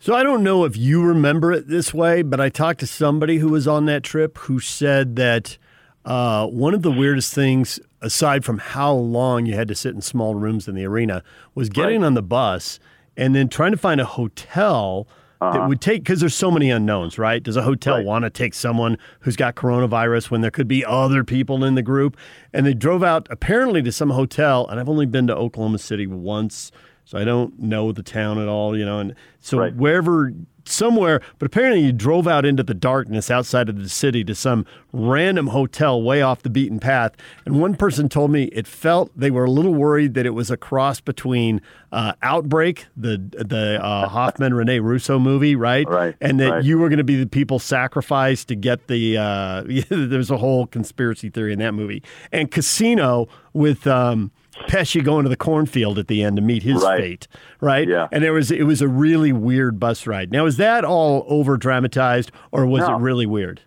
So 0.00 0.14
I 0.14 0.22
don't 0.22 0.44
know 0.44 0.64
if 0.64 0.76
you 0.76 1.02
remember 1.02 1.52
it 1.52 1.66
this 1.68 1.92
way, 1.92 2.22
but 2.22 2.40
I 2.40 2.48
talked 2.50 2.80
to 2.80 2.86
somebody 2.86 3.38
who 3.38 3.48
was 3.48 3.66
on 3.66 3.86
that 3.86 4.04
trip 4.04 4.38
who 4.38 4.60
said 4.60 5.16
that 5.16 5.58
uh, 6.04 6.46
one 6.46 6.72
of 6.72 6.82
the 6.82 6.90
weirdest 6.92 7.34
things, 7.34 7.80
aside 8.00 8.44
from 8.44 8.58
how 8.58 8.92
long 8.92 9.44
you 9.46 9.54
had 9.54 9.66
to 9.68 9.74
sit 9.74 9.94
in 9.94 10.00
small 10.00 10.34
rooms 10.36 10.68
in 10.68 10.76
the 10.76 10.84
arena, 10.84 11.24
was 11.54 11.68
getting 11.68 12.04
on 12.04 12.14
the 12.14 12.22
bus 12.22 12.78
and 13.16 13.34
then 13.34 13.48
trying 13.48 13.72
to 13.72 13.76
find 13.76 14.00
a 14.00 14.04
hotel 14.04 15.08
that 15.40 15.46
Uh-huh. 15.46 15.68
would 15.68 15.80
take 15.80 16.02
because 16.02 16.18
there's 16.20 16.34
so 16.34 16.50
many 16.50 16.68
unknowns, 16.70 17.16
right? 17.18 17.40
Does 17.42 17.56
a 17.56 17.62
hotel 17.62 18.02
want 18.04 18.24
to 18.24 18.30
take 18.30 18.54
someone 18.54 18.98
who's 19.20 19.36
got 19.36 19.54
coronavirus 19.54 20.30
when 20.32 20.40
there 20.40 20.50
could 20.50 20.66
be 20.66 20.84
other 20.84 21.22
people 21.22 21.64
in 21.64 21.74
the 21.76 21.82
group? 21.82 22.16
And 22.52 22.66
they 22.66 22.74
drove 22.74 23.04
out 23.04 23.28
apparently 23.30 23.80
to 23.82 23.92
some 23.92 24.10
hotel, 24.10 24.66
and 24.68 24.80
I've 24.80 24.88
only 24.88 25.06
been 25.06 25.26
to 25.28 25.36
Oklahoma 25.36 25.78
City 25.78 26.06
once, 26.08 26.72
so 27.08 27.16
I 27.16 27.24
don't 27.24 27.58
know 27.58 27.90
the 27.90 28.02
town 28.02 28.38
at 28.38 28.48
all, 28.48 28.76
you 28.76 28.84
know. 28.84 28.98
And 28.98 29.14
so 29.40 29.70
wherever 29.70 30.30
somewhere, 30.66 31.22
but 31.38 31.46
apparently 31.46 31.80
you 31.80 31.90
drove 31.90 32.28
out 32.28 32.44
into 32.44 32.62
the 32.62 32.74
darkness 32.74 33.30
outside 33.30 33.70
of 33.70 33.82
the 33.82 33.88
city 33.88 34.22
to 34.24 34.34
some 34.34 34.66
random 34.92 35.46
hotel 35.46 36.02
way 36.02 36.20
off 36.20 36.42
the 36.42 36.50
beaten 36.50 36.78
path. 36.78 37.12
And 37.46 37.62
one 37.62 37.76
person 37.76 38.10
told 38.10 38.30
me 38.30 38.44
it 38.52 38.66
felt 38.66 39.10
they 39.16 39.30
were 39.30 39.46
a 39.46 39.50
little 39.50 39.72
worried 39.72 40.12
that 40.12 40.26
it 40.26 40.34
was 40.34 40.50
a 40.50 40.58
cross 40.58 41.00
between 41.00 41.62
uh, 41.92 42.12
Outbreak, 42.20 42.84
the 42.94 43.16
the 43.16 43.82
uh, 43.82 44.06
Hoffman 44.10 44.52
Rene 44.52 44.80
Russo 44.80 45.18
movie, 45.18 45.56
right? 45.56 45.88
Right, 45.88 46.14
And 46.20 46.38
that 46.40 46.50
right. 46.50 46.62
you 46.62 46.78
were 46.78 46.90
going 46.90 46.98
to 46.98 47.04
be 47.04 47.16
the 47.16 47.26
people 47.26 47.58
sacrificed 47.58 48.48
to 48.48 48.54
get 48.54 48.86
the. 48.88 49.16
Uh, 49.16 49.64
there's 49.88 50.30
a 50.30 50.36
whole 50.36 50.66
conspiracy 50.66 51.30
theory 51.30 51.54
in 51.54 51.58
that 51.60 51.72
movie. 51.72 52.02
And 52.32 52.50
Casino 52.50 53.28
with. 53.54 53.86
Um, 53.86 54.30
Pesci 54.66 55.02
going 55.02 55.22
to 55.24 55.28
the 55.28 55.36
cornfield 55.36 55.98
at 55.98 56.08
the 56.08 56.22
end 56.22 56.36
to 56.36 56.42
meet 56.42 56.62
his 56.62 56.82
Right. 56.82 57.00
fate, 57.00 57.28
right? 57.60 57.88
Yeah. 57.88 58.08
And 58.12 58.22
there 58.22 58.32
was 58.32 58.50
it 58.50 58.64
was 58.64 58.82
a 58.82 58.88
really 58.88 59.32
weird 59.32 59.78
bus 59.80 60.06
ride. 60.06 60.30
Now, 60.32 60.46
is 60.46 60.56
that 60.58 60.84
all 60.84 61.24
over 61.28 61.56
dramatized, 61.56 62.30
or 62.52 62.66
was 62.66 62.86
No. 62.86 62.96
it 62.96 63.00
really 63.00 63.26
weird? 63.26 63.60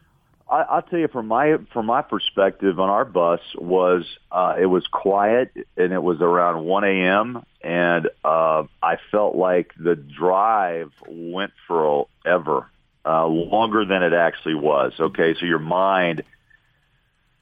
I, 0.49 0.63
I'll 0.63 0.81
tell 0.81 0.99
you 0.99 1.07
from 1.07 1.27
my 1.27 1.57
from 1.71 1.85
my 1.85 2.01
perspective 2.01 2.79
on 2.79 2.89
our 2.89 3.05
bus 3.05 3.39
was 3.55 4.05
uh, 4.31 4.55
it 4.59 4.65
was 4.65 4.85
quiet 4.87 5.51
and 5.77 5.93
it 5.93 6.03
was 6.03 6.19
around 6.21 6.65
1 6.65 6.83
a.m. 6.83 7.43
and 7.61 8.09
uh, 8.25 8.63
I 8.83 8.97
felt 9.11 9.35
like 9.35 9.71
the 9.79 9.95
drive 9.95 10.91
went 11.07 11.53
forever, 11.67 12.67
uh, 13.05 13.25
longer 13.27 13.85
than 13.85 14.03
it 14.03 14.11
actually 14.13 14.55
was. 14.55 14.91
Okay, 14.99 15.35
so 15.39 15.45
your 15.45 15.59
mind, 15.59 16.23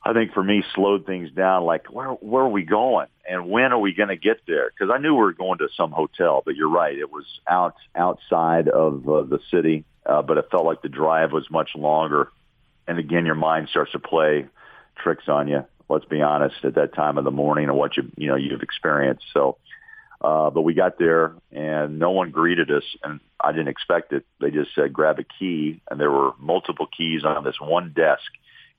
I 0.10 0.14
think 0.14 0.34
for 0.34 0.44
me, 0.44 0.64
slowed 0.74 1.06
things 1.06 1.32
down. 1.32 1.64
Like 1.64 1.88
where 1.94 2.10
where 2.10 2.44
are 2.44 2.50
we 2.50 2.64
going 2.64 3.08
and 3.30 3.50
when 3.50 3.72
are 3.72 3.80
we 3.80 3.94
going 3.94 4.10
to 4.10 4.18
get 4.18 4.42
there? 4.48 4.72
Because 4.72 4.94
I 4.94 5.00
knew 5.00 5.14
we 5.14 5.22
were 5.22 5.34
going 5.34 5.60
to 5.60 5.68
some 5.76 5.92
hotel, 5.92 6.42
but 6.44 6.56
you're 6.56 6.70
right, 6.70 6.98
it 6.98 7.12
was 7.12 7.26
out 7.48 7.76
outside 7.96 8.68
of 8.68 9.08
uh, 9.08 9.24
the 9.24 9.40
city, 9.52 9.86
uh, 10.06 10.22
but 10.22 10.38
it 10.38 10.48
felt 10.50 10.66
like 10.66 10.82
the 10.82 10.90
drive 10.90 11.32
was 11.32 11.46
much 11.52 11.72
longer 11.76 12.30
and 12.90 12.98
again, 12.98 13.28
your 13.28 13.36
mind 13.36 13.70
starts 13.70 13.92
to 13.92 14.00
play 14.00 14.48
tricks 14.98 15.26
on 15.28 15.48
you. 15.48 15.64
Let's 15.88 16.06
be 16.06 16.22
honest, 16.22 16.56
at 16.64 16.74
that 16.74 16.96
time 16.96 17.20
of 17.20 17.24
the 17.24 17.32
morning 17.32 17.70
and 17.70 17.78
what 17.78 17.96
you 17.96 18.12
you 18.18 18.28
know 18.28 18.36
you've 18.36 18.64
experienced. 18.64 19.26
So, 19.32 19.58
uh, 20.22 20.50
but 20.50 20.64
we 20.64 20.74
got 20.74 20.98
there 20.98 21.34
and 21.52 22.00
no 22.00 22.10
one 22.12 22.32
greeted 22.32 22.72
us, 22.72 22.84
and 23.04 23.20
I 23.40 23.52
didn't 23.52 23.68
expect 23.68 24.12
it. 24.12 24.26
They 24.42 24.50
just 24.50 24.74
said 24.74 24.92
grab 24.92 25.20
a 25.20 25.24
key, 25.24 25.82
and 25.90 26.00
there 26.00 26.12
were 26.12 26.32
multiple 26.40 26.88
keys 26.96 27.24
on 27.24 27.44
this 27.44 27.62
one 27.62 27.94
desk 27.96 28.26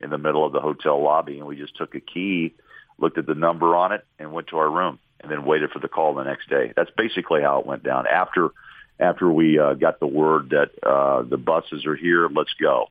in 0.00 0.10
the 0.10 0.18
middle 0.18 0.44
of 0.44 0.52
the 0.52 0.60
hotel 0.60 1.02
lobby, 1.02 1.38
and 1.38 1.46
we 1.46 1.56
just 1.56 1.76
took 1.76 1.94
a 1.94 2.00
key, 2.00 2.54
looked 2.98 3.18
at 3.18 3.26
the 3.26 3.34
number 3.34 3.76
on 3.76 3.92
it, 3.92 4.04
and 4.18 4.32
went 4.32 4.48
to 4.48 4.58
our 4.58 4.70
room, 4.70 4.98
and 5.20 5.30
then 5.30 5.44
waited 5.44 5.70
for 5.70 5.78
the 5.78 5.88
call 5.88 6.14
the 6.14 6.24
next 6.24 6.48
day. 6.48 6.72
That's 6.76 6.90
basically 6.96 7.42
how 7.42 7.60
it 7.60 7.66
went 7.66 7.82
down. 7.82 8.06
After 8.06 8.50
after 8.98 9.30
we 9.30 9.58
uh, 9.58 9.74
got 9.74 9.98
the 9.98 10.06
word 10.06 10.50
that 10.50 10.70
uh, 10.86 11.22
the 11.22 11.38
buses 11.38 11.86
are 11.86 11.96
here, 11.96 12.28
let's 12.28 12.52
go 12.60 12.88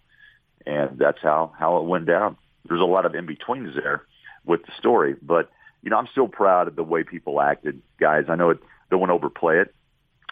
and 0.66 0.98
that's 0.98 1.20
how 1.22 1.52
how 1.58 1.78
it 1.78 1.86
went 1.86 2.06
down. 2.06 2.38
There's 2.68 2.82
a 2.82 2.86
lot 2.86 3.06
of 3.06 3.16
in 3.16 3.26
betweens 3.26 3.76
there 3.76 4.04
with 4.46 4.66
the 4.66 4.72
story, 4.78 5.16
but 5.22 5.50
you 5.82 5.90
know 5.90 5.98
I'm 5.98 6.08
still 6.12 6.28
proud 6.28 6.68
of 6.68 6.76
the 6.76 6.84
way 6.84 7.04
people 7.04 7.42
acted, 7.42 7.82
guys. 8.00 8.26
I 8.30 8.36
know 8.36 8.52
it 8.52 8.60
don't 8.92 9.00
want 9.00 9.10
to 9.10 9.16
overplay 9.16 9.60
it, 9.60 9.74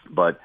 but 0.08 0.40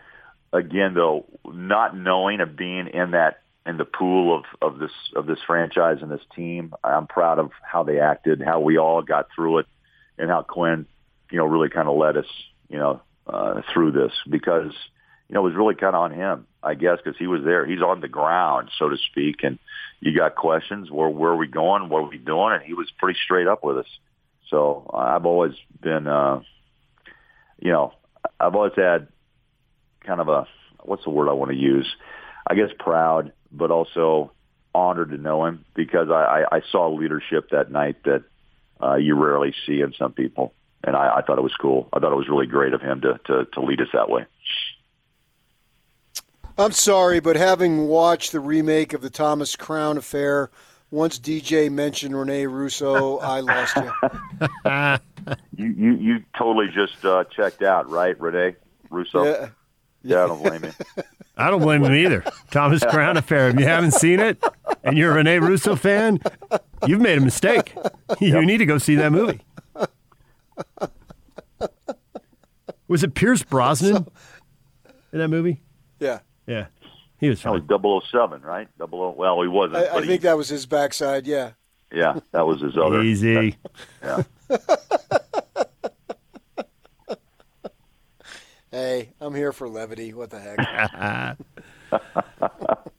again 0.52 0.94
though, 0.94 1.26
not 1.46 1.96
knowing 1.96 2.42
of 2.42 2.56
being 2.56 2.88
in 2.88 3.12
that 3.12 3.42
in 3.66 3.78
the 3.78 3.86
pool 3.86 4.36
of 4.36 4.44
of 4.62 4.80
this 4.80 4.92
of 5.16 5.26
this 5.26 5.40
franchise 5.46 6.00
and 6.02 6.12
this 6.12 6.26
team, 6.36 6.74
I'm 6.84 7.08
proud 7.08 7.40
of 7.40 7.52
how 7.62 7.84
they 7.84 8.00
acted, 8.00 8.42
how 8.42 8.60
we 8.60 8.78
all 8.78 9.02
got 9.02 9.28
through 9.34 9.60
it, 9.60 9.66
and 10.18 10.30
how 10.30 10.42
Quin, 10.42 10.86
you 11.32 11.38
know, 11.38 11.46
really 11.46 11.70
kind 11.70 11.88
of 11.88 11.98
led 11.98 12.18
us, 12.18 12.26
you 12.70 12.78
know, 12.78 13.02
uh, 13.28 13.62
through 13.74 13.92
this 13.92 14.12
because 14.30 14.74
you 15.30 15.36
know 15.36 15.42
it 15.42 15.50
was 15.50 15.56
really 15.56 15.76
kind 15.76 15.96
of 15.96 16.02
on 16.02 16.12
him. 16.12 16.48
I 16.62 16.76
guess, 16.76 17.00
because 17.04 17.20
he 17.20 17.28
was 17.28 17.44
there. 17.44 17.66
He's 17.66 17.82
on 17.82 18.00
the 18.00 18.08
ground, 18.08 18.70
so 18.80 18.88
to 18.88 18.98
speak, 18.98 19.44
and 19.44 19.60
you 20.00 20.16
got 20.16 20.36
questions. 20.36 20.90
Where 20.90 21.10
where 21.10 21.32
are 21.32 21.38
we 21.38 21.48
going? 21.48 21.90
What 21.90 22.04
are 22.04 22.10
we 22.10 22.18
doing? 22.18 22.54
And 22.54 22.64
he 22.64 22.74
was 22.74 22.90
pretty 22.98 23.20
straight 23.24 23.48
up 23.48 23.64
with 23.64 23.80
us. 23.80 23.88
So 24.50 24.90
uh, 24.94 24.98
I've 24.98 25.26
always 25.26 25.54
been, 25.82 26.08
uh, 26.08 26.42
you 27.60 27.72
know, 27.72 27.94
I've 28.40 28.56
always 28.56 28.74
had 28.76 29.08
kind 30.06 30.22
of 30.22 30.30
a 30.30 30.48
what's 30.84 31.04
the 31.04 31.10
word 31.10 31.30
I 31.30 31.34
want 31.34 31.52
to 31.52 31.58
use? 31.58 31.88
I 32.46 32.56
guess 32.56 32.70
proud, 32.78 33.32
but 33.54 33.72
also 33.72 34.32
honored 34.76 35.12
to 35.12 35.18
know 35.18 35.46
him 35.46 35.64
because 35.76 36.10
I, 36.10 36.46
I, 36.52 36.58
I 36.58 36.62
saw 36.72 36.90
leadership 36.90 37.50
that 37.52 37.72
night 37.72 37.98
that 38.04 38.24
uh, 38.82 38.96
you 38.96 39.16
rarely 39.16 39.54
see 39.66 39.82
in 39.82 39.94
some 39.94 40.12
people, 40.12 40.54
and 40.84 40.96
I, 40.96 41.18
I 41.18 41.22
thought 41.22 41.38
it 41.38 41.44
was 41.44 41.56
cool. 41.56 41.88
I 41.94 42.00
thought 42.00 42.12
it 42.12 42.16
was 42.16 42.28
really 42.28 42.48
great 42.48 42.74
of 42.74 42.82
him 42.82 43.02
to 43.02 43.20
to, 43.26 43.46
to 43.46 43.62
lead 43.62 43.82
us 43.82 43.90
that 43.94 44.10
way. 44.10 44.26
I'm 46.58 46.72
sorry, 46.72 47.20
but 47.20 47.36
having 47.36 47.88
watched 47.88 48.32
the 48.32 48.40
remake 48.40 48.94
of 48.94 49.02
the 49.02 49.10
Thomas 49.10 49.56
Crown 49.56 49.98
affair, 49.98 50.52
once 50.92 51.18
DJ 51.18 51.72
mentioned 51.72 52.16
Rene 52.16 52.46
Russo, 52.46 53.18
I 53.18 53.40
lost 53.40 53.76
you. 53.78 55.00
You 55.56 55.68
you, 55.68 55.92
you 55.94 56.24
totally 56.38 56.68
just 56.68 57.06
uh, 57.06 57.24
checked 57.26 57.62
out, 57.62 57.90
right, 57.90 58.20
Rene 58.20 58.56
Russo? 58.90 59.24
Yeah. 59.24 59.50
Yeah, 60.04 60.26
I 60.26 60.28
don't 60.28 60.44
blame 60.44 60.64
you. 60.66 60.74
I 61.36 61.50
don't 61.50 61.62
blame 61.62 61.84
him 61.84 61.94
either. 61.94 62.24
Thomas 62.52 62.84
Crown 62.86 63.18
Affair. 63.18 63.50
If 63.50 63.60
you 63.60 63.66
haven't 63.66 63.92
seen 63.94 64.20
it 64.20 64.42
and 64.84 64.98
you're 64.98 65.12
a 65.12 65.16
Rene 65.16 65.40
Russo 65.40 65.76
fan, 65.76 66.20
you've 66.88 67.02
made 67.02 67.18
a 67.18 67.22
mistake. 67.22 67.74
You 68.20 68.46
need 68.46 68.60
to 68.60 68.66
go 68.66 68.78
see 68.78 68.96
that 68.96 69.12
movie. 69.12 69.42
Was 72.88 73.04
it 73.04 73.16
Pierce 73.16 73.42
Brosnan 73.44 74.08
in 75.12 75.20
that 75.20 75.30
movie? 75.30 75.62
Yeah. 76.00 76.20
Yeah. 76.46 76.68
He 77.20 77.30
was 77.30 77.42
That 77.42 77.68
was 77.68 78.04
007, 78.12 78.42
right? 78.42 78.68
Double 78.78 79.02
O. 79.02 79.10
Well, 79.18 79.42
he 79.42 79.48
wasn't. 79.48 79.78
I, 79.78 79.88
I 79.88 79.94
but 79.94 80.04
he- 80.04 80.10
think 80.10 80.22
that 80.24 80.38
was 80.38 80.50
his 80.50 80.66
backside, 80.66 81.26
yeah. 81.26 81.52
yeah, 81.92 82.20
that 82.32 82.46
was 82.46 82.62
his 82.62 82.78
other. 82.78 83.02
Easy. 83.02 83.56
Yeah. 84.04 84.24
Hey, 88.74 89.12
I'm 89.22 89.36
here 89.36 89.52
for 89.52 89.70
levity. 89.70 90.16
What 90.16 90.32
the 90.32 90.40
heck? 90.40 90.58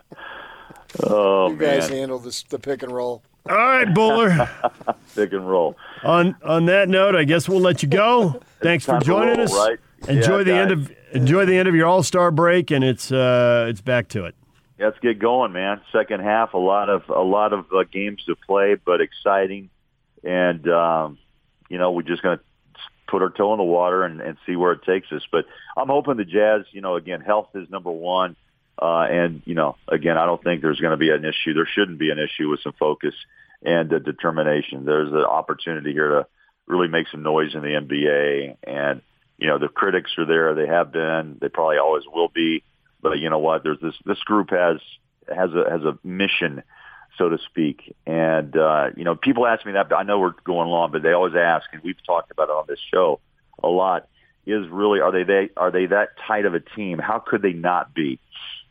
oh 1.03 1.51
you 1.51 1.57
guys 1.57 1.91
man, 1.91 1.99
handle 1.99 2.21
this 2.21 2.45
the 2.45 2.61
pick 2.61 2.85
and 2.85 2.93
roll. 2.93 3.25
All 3.51 3.57
right, 3.57 3.93
Bowler. 3.93 4.49
pick 5.17 5.33
and 5.33 5.51
roll. 5.51 5.77
On 6.05 6.37
on 6.45 6.67
that 6.67 6.89
note, 6.89 7.17
I 7.17 7.25
guess 7.25 7.49
we'll 7.49 7.59
let 7.59 7.83
you 7.83 7.89
go. 7.89 8.41
Thanks 8.63 8.85
for 8.85 9.01
joining 9.01 9.39
roll, 9.39 9.47
us. 9.47 9.53
right? 9.53 9.79
Enjoy 10.09 10.39
Yeah, 10.39 10.45
the 10.45 10.55
end 10.55 10.71
of 10.71 10.93
enjoy 11.11 11.45
the 11.45 11.57
end 11.57 11.67
of 11.67 11.75
your 11.75 11.89
All 11.89 12.05
Star 12.05 12.31
break, 12.31 12.71
and 12.71 12.85
it's 12.85 13.11
uh 13.11 13.67
it's 13.69 13.81
back 13.81 14.07
to 14.11 14.27
it. 14.27 14.37
Let's 14.79 15.01
get 15.01 15.19
going, 15.19 15.51
man. 15.53 15.81
Second 15.91 16.21
half, 16.21 16.55
a 16.55 16.59
lot 16.59 16.89
of 16.89 17.03
a 17.09 17.23
lot 17.23 17.53
of 17.53 17.67
uh, 17.73 17.83
games 17.91 18.23
to 18.27 18.37
play, 18.37 18.77
but 18.77 19.01
exciting, 19.01 19.71
and 20.23 20.69
um, 20.69 21.19
you 21.69 21.79
know 21.79 21.91
we're 21.91 22.03
just 22.03 22.23
going 22.23 22.39
to 22.39 22.45
put 23.15 23.23
our 23.23 23.31
toe 23.31 23.53
in 23.53 23.59
the 23.59 23.65
water 23.65 24.03
and, 24.03 24.21
and 24.21 24.37
see 24.45 24.57
where 24.57 24.73
it 24.73 24.83
takes 24.83 25.13
us. 25.13 25.23
But 25.31 25.45
I'm 25.77 25.87
hoping 25.87 26.17
the 26.17 26.25
Jazz, 26.25 26.65
you 26.73 26.81
know, 26.81 26.97
again, 26.97 27.21
health 27.21 27.51
is 27.55 27.71
number 27.71 27.93
one, 27.93 28.35
uh, 28.77 29.07
and 29.09 29.41
you 29.45 29.55
know, 29.55 29.77
again, 29.87 30.19
I 30.19 30.27
don't 30.27 30.43
think 30.43 30.63
there's 30.63 30.81
going 30.81 30.91
to 30.91 30.97
be 30.97 31.11
an 31.11 31.25
issue. 31.25 31.55
There 31.55 31.69
shouldn't 31.73 32.01
be 32.01 32.11
an 32.11 32.19
issue 32.19 32.49
with 32.49 32.59
some 32.65 32.73
focus 32.73 33.15
and 33.63 33.93
uh, 33.93 34.01
determination. 34.01 34.85
There's 34.85 35.13
an 35.13 35.19
opportunity 35.19 35.93
here 35.93 36.09
to 36.09 36.27
really 36.67 36.89
make 36.89 37.07
some 37.07 37.23
noise 37.23 37.55
in 37.55 37.63
the 37.63 37.69
NBA, 37.69 38.57
and 38.65 39.01
you 39.39 39.47
know, 39.47 39.59
the 39.59 39.69
critics 39.69 40.11
are 40.19 40.27
there. 40.27 40.57
They 40.57 40.67
have 40.67 40.91
been. 40.91 41.39
They 41.41 41.49
probably 41.49 41.79
always 41.79 42.03
will 42.13 42.31
be. 42.35 42.65
But 43.01 43.21
you 43.21 43.31
know 43.31 43.39
what? 43.39 43.63
There's 43.63 43.81
this. 43.81 43.95
This 44.05 44.19
group 44.25 44.51
has 44.51 44.79
has 45.29 45.51
a 45.55 45.71
has 45.71 45.83
a 45.83 45.97
mission, 46.03 46.65
so 47.19 47.29
to 47.29 47.39
speak. 47.47 47.95
And 48.07 48.57
uh, 48.57 48.91
you 48.97 49.05
know, 49.05 49.15
people 49.15 49.47
ask 49.47 49.65
me 49.65 49.73
that. 49.73 49.93
I 49.93 50.03
know 50.03 50.19
we're 50.19 50.35
going 50.45 50.69
long, 50.69 50.91
but 50.93 51.03
they 51.03 51.13
always 51.13 51.35
ask, 51.35 51.67
and 51.73 51.83
we've 51.83 52.03
talked 52.07 52.31
about 52.31 52.49
it 52.49 52.53
on 52.53 52.65
this 52.69 52.81
show 52.93 53.21
a 53.63 53.69
lot. 53.69 54.09
Is 54.47 54.69
really 54.69 55.01
are 55.01 55.13
they 55.13 55.25
they 55.25 55.51
are 55.57 55.71
they 55.71 55.87
that 55.87 56.11
tight 56.27 56.45
of 56.45 56.55
a 56.55 56.61
team? 56.61 56.99
How 56.99 57.19
could 57.19 57.41
they 57.41 57.53
not 57.53 57.95
be 57.95 58.19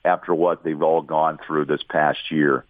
after 0.05 0.33
what 0.33 0.63
they've 0.63 0.81
all 0.81 1.01
gone 1.01 1.39
through 1.45 1.65
this 1.65 1.81
past 1.87 2.19
year? 2.29 2.65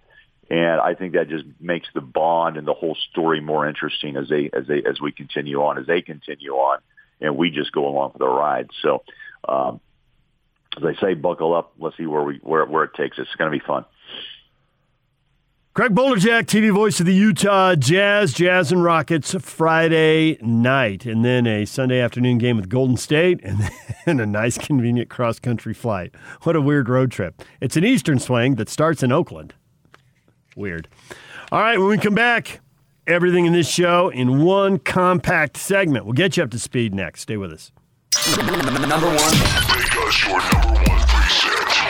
And 0.50 0.80
I 0.80 0.94
think 0.94 1.14
that 1.14 1.30
just 1.30 1.46
makes 1.60 1.88
the 1.94 2.02
bond 2.02 2.58
and 2.58 2.68
the 2.68 2.74
whole 2.74 2.96
story 3.12 3.42
more 3.42 3.68
interesting 3.68 4.16
as 4.16 4.30
they 4.30 4.50
as 4.54 4.68
they 4.68 4.84
as 4.84 5.02
we 5.02 5.12
continue 5.12 5.62
on, 5.64 5.78
as 5.78 5.88
they 5.88 6.02
continue 6.02 6.52
on, 6.52 6.80
and 7.20 7.36
we 7.36 7.50
just 7.50 7.72
go 7.72 7.88
along 7.88 8.12
for 8.12 8.20
the 8.20 8.28
ride. 8.28 8.70
So, 8.82 9.04
um, 9.48 9.82
as 10.78 10.84
I 10.84 11.00
say, 11.02 11.14
buckle 11.14 11.54
up. 11.54 11.74
Let's 11.80 11.98
see 11.98 12.06
where 12.06 12.24
we 12.24 12.40
where 12.44 12.66
where 12.66 12.84
it 12.84 12.94
takes 12.94 13.18
us. 13.20 13.26
It's 13.28 13.36
going 13.36 13.52
to 13.52 13.58
be 13.58 13.66
fun. 13.66 13.86
Craig 15.74 15.96
Bolerjack, 15.96 16.44
TV 16.44 16.72
voice 16.72 17.00
of 17.00 17.08
the 17.08 17.16
Utah 17.16 17.74
Jazz, 17.74 18.32
Jazz 18.32 18.72
and 18.72 18.84
Rockets 18.84 19.34
Friday 19.42 20.38
night, 20.40 21.08
and 21.08 21.26
then 21.26 21.48
a 21.48 21.66
Sunday 21.66 22.00
afternoon 22.00 22.38
game 22.38 22.58
with 22.58 22.70
Golden 22.70 22.96
State, 22.96 23.40
and 23.42 23.58
then 24.06 24.20
a 24.20 24.28
nice, 24.28 24.56
convenient 24.56 25.10
cross 25.10 25.40
country 25.40 25.74
flight. 25.74 26.14
What 26.44 26.56
a 26.56 26.62
weird 26.62 26.90
road 26.90 27.10
trip. 27.10 27.42
It's 27.60 27.76
an 27.76 27.84
Eastern 27.84 28.20
swing 28.20 28.54
that 28.56 28.70
starts 28.70 29.02
in 29.02 29.12
Oakland. 29.12 29.56
Weird. 30.56 30.88
All 31.52 31.62
right, 31.62 31.80
when 31.80 31.88
we 31.88 31.98
come 31.98 32.14
back, 32.14 32.60
everything 33.08 33.48
in 33.48 33.54
this 33.54 33.68
show 33.68 34.10
in 34.10 34.44
one 34.44 34.78
compact 34.78 35.58
segment. 35.58 36.06
We'll 36.06 36.14
get 36.14 36.38
you 36.38 36.44
up 36.44 36.52
to 36.52 36.60
speed 36.60 36.94
next. 36.94 37.22
Stay 37.22 37.38
with 37.38 37.52
us. 37.52 37.72
Number 38.38 39.08
one. 39.08 40.53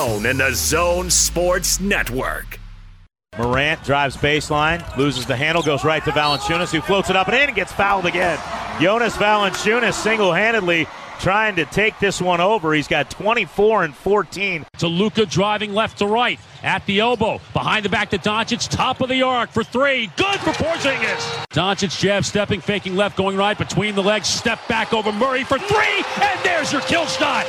and 0.00 0.40
the 0.40 0.50
Zone 0.54 1.10
Sports 1.10 1.78
Network. 1.78 2.58
Morant 3.36 3.84
drives 3.84 4.16
baseline, 4.16 4.96
loses 4.96 5.26
the 5.26 5.36
handle, 5.36 5.62
goes 5.62 5.84
right 5.84 6.02
to 6.04 6.10
Valanciunas, 6.10 6.72
who 6.72 6.80
floats 6.80 7.10
it 7.10 7.16
up 7.16 7.28
and 7.28 7.36
in 7.36 7.48
and 7.48 7.54
gets 7.54 7.70
fouled 7.70 8.06
again. 8.06 8.38
Jonas 8.80 9.14
Valanciunas 9.16 9.92
single-handedly 9.92 10.86
trying 11.20 11.54
to 11.56 11.66
take 11.66 11.98
this 11.98 12.18
one 12.18 12.40
over. 12.40 12.72
He's 12.72 12.88
got 12.88 13.10
24 13.10 13.84
and 13.84 13.94
14. 13.94 14.64
To 14.78 14.88
Luka 14.88 15.26
driving 15.26 15.74
left 15.74 15.98
to 15.98 16.06
right 16.06 16.40
at 16.62 16.84
the 16.86 17.00
elbow, 17.00 17.38
behind 17.52 17.84
the 17.84 17.90
back 17.90 18.08
to 18.10 18.18
Doncic, 18.18 18.70
top 18.70 19.02
of 19.02 19.10
the 19.10 19.20
arc 19.20 19.50
for 19.50 19.62
three. 19.62 20.10
Good 20.16 20.40
for 20.40 20.52
Porzingis. 20.52 21.46
Doncic 21.50 22.00
jab 22.00 22.24
stepping, 22.24 22.62
faking 22.62 22.96
left, 22.96 23.18
going 23.18 23.36
right 23.36 23.56
between 23.56 23.94
the 23.94 24.02
legs, 24.02 24.28
step 24.28 24.66
back 24.66 24.94
over 24.94 25.12
Murray 25.12 25.44
for 25.44 25.58
three, 25.58 26.04
and 26.22 26.40
there's 26.42 26.72
your 26.72 26.80
kill 26.82 27.04
shot. 27.04 27.46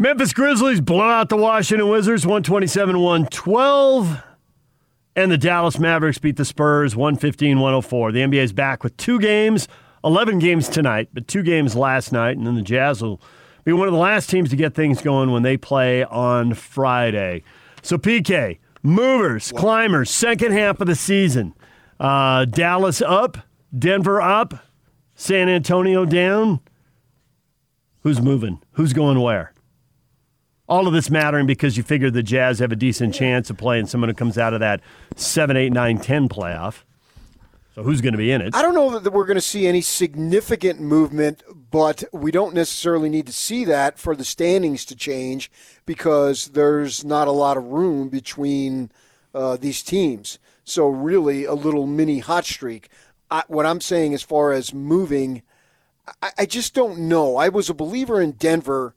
Memphis 0.00 0.32
Grizzlies 0.32 0.80
blow 0.80 1.08
out 1.08 1.28
the 1.28 1.36
Washington 1.36 1.88
Wizards 1.88 2.24
127 2.24 3.00
112. 3.00 4.22
And 5.16 5.32
the 5.32 5.36
Dallas 5.36 5.80
Mavericks 5.80 6.18
beat 6.18 6.36
the 6.36 6.44
Spurs 6.44 6.94
115 6.94 7.58
104. 7.58 8.12
The 8.12 8.20
NBA 8.20 8.34
is 8.34 8.52
back 8.52 8.84
with 8.84 8.96
two 8.96 9.18
games, 9.18 9.66
11 10.04 10.38
games 10.38 10.68
tonight, 10.68 11.08
but 11.12 11.26
two 11.26 11.42
games 11.42 11.74
last 11.74 12.12
night. 12.12 12.36
And 12.36 12.46
then 12.46 12.54
the 12.54 12.62
Jazz 12.62 13.02
will 13.02 13.20
be 13.64 13.72
one 13.72 13.88
of 13.88 13.92
the 13.92 13.98
last 13.98 14.30
teams 14.30 14.50
to 14.50 14.56
get 14.56 14.72
things 14.72 15.02
going 15.02 15.32
when 15.32 15.42
they 15.42 15.56
play 15.56 16.04
on 16.04 16.54
Friday. 16.54 17.42
So, 17.82 17.98
PK, 17.98 18.58
movers, 18.84 19.50
climbers, 19.50 20.12
second 20.12 20.52
half 20.52 20.80
of 20.80 20.86
the 20.86 20.94
season. 20.94 21.54
Uh, 21.98 22.44
Dallas 22.44 23.02
up, 23.02 23.38
Denver 23.76 24.22
up, 24.22 24.64
San 25.16 25.48
Antonio 25.48 26.04
down. 26.04 26.60
Who's 28.02 28.20
moving? 28.20 28.62
Who's 28.74 28.92
going 28.92 29.20
where? 29.20 29.52
All 30.68 30.86
of 30.86 30.92
this 30.92 31.10
mattering 31.10 31.46
because 31.46 31.76
you 31.76 31.82
figure 31.82 32.10
the 32.10 32.22
Jazz 32.22 32.58
have 32.58 32.72
a 32.72 32.76
decent 32.76 33.14
chance 33.14 33.48
of 33.50 33.56
playing 33.56 33.86
someone 33.86 34.08
who 34.08 34.14
comes 34.14 34.36
out 34.36 34.52
of 34.52 34.60
that 34.60 34.80
7, 35.16 35.56
8, 35.56 35.72
9, 35.72 35.98
10 35.98 36.28
playoff. 36.28 36.82
So 37.74 37.82
who's 37.84 38.00
going 38.00 38.12
to 38.12 38.18
be 38.18 38.32
in 38.32 38.40
it? 38.40 38.54
I 38.56 38.62
don't 38.62 38.74
know 38.74 38.98
that 38.98 39.12
we're 39.12 39.24
going 39.24 39.36
to 39.36 39.40
see 39.40 39.66
any 39.66 39.80
significant 39.80 40.80
movement, 40.80 41.42
but 41.70 42.02
we 42.12 42.30
don't 42.30 42.54
necessarily 42.54 43.08
need 43.08 43.26
to 43.28 43.32
see 43.32 43.64
that 43.66 43.98
for 43.98 44.16
the 44.16 44.24
standings 44.24 44.84
to 44.86 44.96
change 44.96 45.50
because 45.86 46.46
there's 46.48 47.04
not 47.04 47.28
a 47.28 47.32
lot 47.32 47.56
of 47.56 47.64
room 47.64 48.08
between 48.08 48.90
uh, 49.32 49.56
these 49.56 49.82
teams. 49.82 50.38
So 50.64 50.88
really, 50.88 51.44
a 51.44 51.54
little 51.54 51.86
mini 51.86 52.18
hot 52.18 52.44
streak. 52.44 52.88
I, 53.30 53.44
what 53.46 53.64
I'm 53.64 53.80
saying 53.80 54.12
as 54.12 54.22
far 54.22 54.52
as 54.52 54.74
moving, 54.74 55.42
I, 56.20 56.30
I 56.38 56.46
just 56.46 56.74
don't 56.74 56.98
know. 57.08 57.36
I 57.36 57.48
was 57.48 57.70
a 57.70 57.74
believer 57.74 58.20
in 58.20 58.32
Denver 58.32 58.94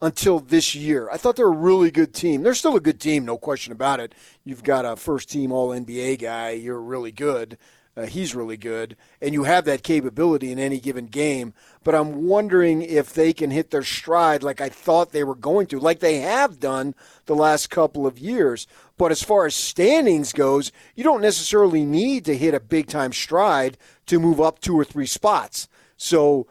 until 0.00 0.40
this 0.40 0.74
year. 0.74 1.08
I 1.10 1.16
thought 1.16 1.36
they're 1.36 1.46
a 1.46 1.50
really 1.50 1.90
good 1.90 2.14
team. 2.14 2.42
They're 2.42 2.54
still 2.54 2.76
a 2.76 2.80
good 2.80 3.00
team, 3.00 3.24
no 3.24 3.36
question 3.36 3.72
about 3.72 4.00
it. 4.00 4.14
You've 4.44 4.62
got 4.62 4.84
a 4.84 4.96
first 4.96 5.30
team 5.30 5.52
All 5.52 5.70
NBA 5.70 6.20
guy. 6.20 6.50
You're 6.50 6.80
really 6.80 7.12
good. 7.12 7.58
Uh, 7.98 8.06
he's 8.06 8.32
really 8.32 8.56
good, 8.56 8.96
and 9.20 9.34
you 9.34 9.42
have 9.42 9.64
that 9.64 9.82
capability 9.82 10.52
in 10.52 10.58
any 10.60 10.78
given 10.78 11.06
game. 11.06 11.52
But 11.82 11.96
I'm 11.96 12.26
wondering 12.28 12.80
if 12.80 13.12
they 13.12 13.32
can 13.32 13.50
hit 13.50 13.72
their 13.72 13.82
stride 13.82 14.44
like 14.44 14.60
I 14.60 14.68
thought 14.68 15.10
they 15.10 15.24
were 15.24 15.34
going 15.34 15.66
to, 15.68 15.80
like 15.80 15.98
they 15.98 16.18
have 16.18 16.60
done 16.60 16.94
the 17.26 17.34
last 17.34 17.70
couple 17.70 18.06
of 18.06 18.16
years. 18.16 18.68
But 18.96 19.10
as 19.10 19.24
far 19.24 19.46
as 19.46 19.56
standings 19.56 20.32
goes, 20.32 20.70
you 20.94 21.02
don't 21.02 21.20
necessarily 21.20 21.84
need 21.84 22.24
to 22.26 22.36
hit 22.36 22.54
a 22.54 22.60
big 22.60 22.86
time 22.86 23.12
stride 23.12 23.76
to 24.06 24.20
move 24.20 24.40
up 24.40 24.60
two 24.60 24.78
or 24.78 24.84
three 24.84 25.06
spots. 25.06 25.66
So 25.96 26.46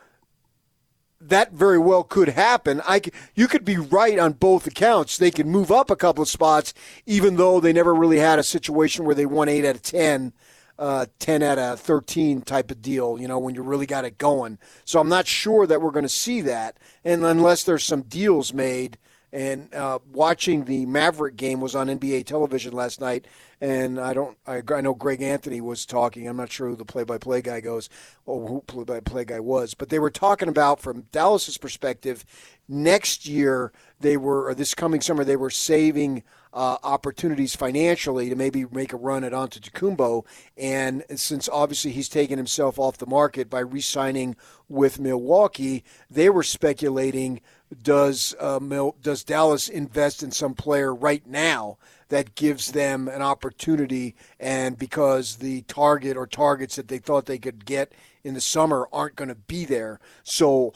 that 1.30 1.51
very 1.53 1.77
well 1.77 2.03
could 2.03 2.30
happen. 2.30 2.81
I 2.88 3.01
you 3.35 3.47
could 3.47 3.65
be 3.65 3.77
right 3.77 4.17
on 4.19 4.33
both 4.33 4.67
accounts. 4.67 5.17
They 5.17 5.31
could 5.31 5.47
move 5.47 5.72
up 5.72 5.89
a 5.89 5.95
couple 5.95 6.22
of 6.22 6.30
spots, 6.30 6.73
even 7.06 7.35
though 7.35 7.59
they 7.59 7.73
never 7.73 7.93
really 7.93 8.19
had 8.19 8.39
a 8.39 8.43
situation 8.43 9.06
where 9.06 9.15
they 9.15 9.25
won 9.25 9.49
eight 9.49 9.65
out 9.65 9.75
of 9.75 9.81
ten, 9.81 10.33
uh, 10.77 11.07
ten 11.19 11.43
out 11.43 11.57
of 11.57 11.80
thirteen 11.80 12.41
type 12.41 12.72
of 12.72 12.81
deal. 12.81 13.19
You 13.19 13.27
know, 13.27 13.39
when 13.39 13.56
you 13.56 13.61
really 13.61 13.85
got 13.85 14.06
it 14.06 14.17
going. 14.17 14.57
So 14.85 14.99
I'm 14.99 15.09
not 15.09 15.27
sure 15.27 15.67
that 15.67 15.81
we're 15.81 15.91
going 15.91 16.03
to 16.03 16.09
see 16.09 16.41
that, 16.41 16.77
and 17.03 17.25
unless 17.25 17.64
there's 17.64 17.85
some 17.85 18.03
deals 18.03 18.53
made. 18.53 18.97
And 19.33 19.73
uh, 19.73 19.99
watching 20.14 20.65
the 20.65 20.85
Maverick 20.85 21.35
game 21.35 21.59
was 21.59 21.75
on 21.75 21.88
NBA 21.88 22.25
television 22.25 22.72
last 22.72 23.01
night, 23.01 23.27
and 23.59 23.99
I 23.99 24.14
don't. 24.14 24.38
I, 24.47 24.61
I 24.73 24.81
know 24.81 24.93
Greg 24.93 25.22
Anthony 25.22 25.59
was 25.59 25.85
talking. 25.85 26.27
I'm 26.27 26.38
not 26.38 26.51
sure 26.51 26.69
who 26.69 26.77
the 26.77 26.85
play-by-play 26.85 27.41
guy 27.41 27.59
goes, 27.59 27.89
or 28.25 28.47
who 28.47 28.61
play-by-play 28.61 29.25
guy 29.25 29.41
was, 29.41 29.73
but 29.73 29.89
they 29.89 29.99
were 29.99 30.09
talking 30.09 30.47
about 30.47 30.80
from 30.80 31.07
Dallas's 31.11 31.57
perspective. 31.57 32.23
Next 32.69 33.25
year, 33.25 33.73
they 33.99 34.15
were, 34.15 34.47
or 34.47 34.53
this 34.53 34.73
coming 34.73 35.01
summer, 35.01 35.23
they 35.23 35.35
were 35.35 35.49
saving 35.49 36.23
uh, 36.53 36.77
opportunities 36.83 37.56
financially 37.56 38.30
to 38.30 38.35
maybe 38.35 38.65
make 38.72 38.91
a 38.91 38.97
run 38.97 39.23
at 39.23 39.31
Antetokounmpo. 39.31 40.25
And 40.57 41.03
since 41.15 41.47
obviously 41.47 41.91
he's 41.91 42.09
taken 42.09 42.38
himself 42.38 42.80
off 42.80 42.97
the 42.97 43.06
market 43.06 43.49
by 43.49 43.59
re-signing 43.59 44.35
with 44.67 44.99
Milwaukee, 44.99 45.83
they 46.09 46.30
were 46.30 46.43
speculating 46.43 47.41
does 47.82 48.36
uh, 48.40 48.60
Mil- 48.62 48.96
does 49.02 49.24
Dallas 49.24 49.68
invest 49.68 50.24
in 50.24 50.32
some 50.32 50.54
player 50.54 50.94
right 50.94 51.26
now 51.28 51.78
that 52.10 52.36
gives 52.36 52.72
them 52.72 53.08
an 53.08 53.22
opportunity 53.22 54.16
and 54.40 54.78
because 54.78 55.38
the 55.38 55.62
target 55.64 56.16
or 56.16 56.26
targets 56.26 56.78
that 56.78 56.88
they 56.88 57.00
thought 57.00 57.26
they 57.26 57.38
could 57.38 57.66
get 57.66 57.92
in 58.24 58.34
the 58.34 58.42
summer 58.42 58.88
aren't 58.94 59.16
going 59.16 59.28
to 59.28 59.36
be 59.36 59.66
there. 59.66 60.00
So 60.24 60.74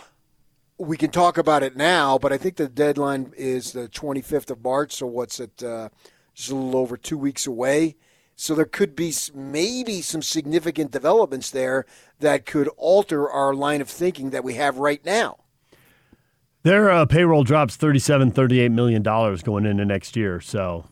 we 0.78 0.98
can 0.98 1.11
talk 1.11 1.38
about 1.38 1.64
it 1.64 1.78
now, 1.78 2.18
but 2.18 2.34
I 2.34 2.38
think 2.38 2.56
the 2.58 2.68
deadline 2.68 3.34
is 3.38 3.72
the 3.72 3.88
25th 3.88 4.50
of 4.50 4.64
March. 4.64 4.94
So 4.94 5.06
what's 5.08 5.40
it? 5.40 5.64
Uh, 5.64 5.90
just 6.34 6.52
a 6.52 6.56
little 6.56 6.80
over 6.80 6.98
two 6.98 7.18
weeks 7.18 7.45
away. 7.45 7.95
So 8.36 8.56
there 8.56 8.66
could 8.66 8.95
be 8.95 9.14
maybe 9.36 10.02
some 10.02 10.22
significant 10.22 10.92
developments 10.92 11.52
there 11.52 11.86
that 12.20 12.45
could 12.45 12.68
alter 12.78 13.30
our 13.30 13.53
line 13.53 13.82
of 13.82 13.90
thinking 13.90 14.32
that 14.32 14.44
we 14.44 14.56
have 14.56 14.78
right 14.78 15.03
now. 15.06 15.41
Their 16.64 16.91
uh, 16.91 17.06
payroll 17.06 17.43
drops 17.43 17.75
37, 17.75 18.31
38 18.31 18.69
million 18.69 19.01
dollars 19.01 19.41
going 19.41 19.65
into 19.65 19.83
next 19.85 20.15
year. 20.15 20.40
So 20.40 20.85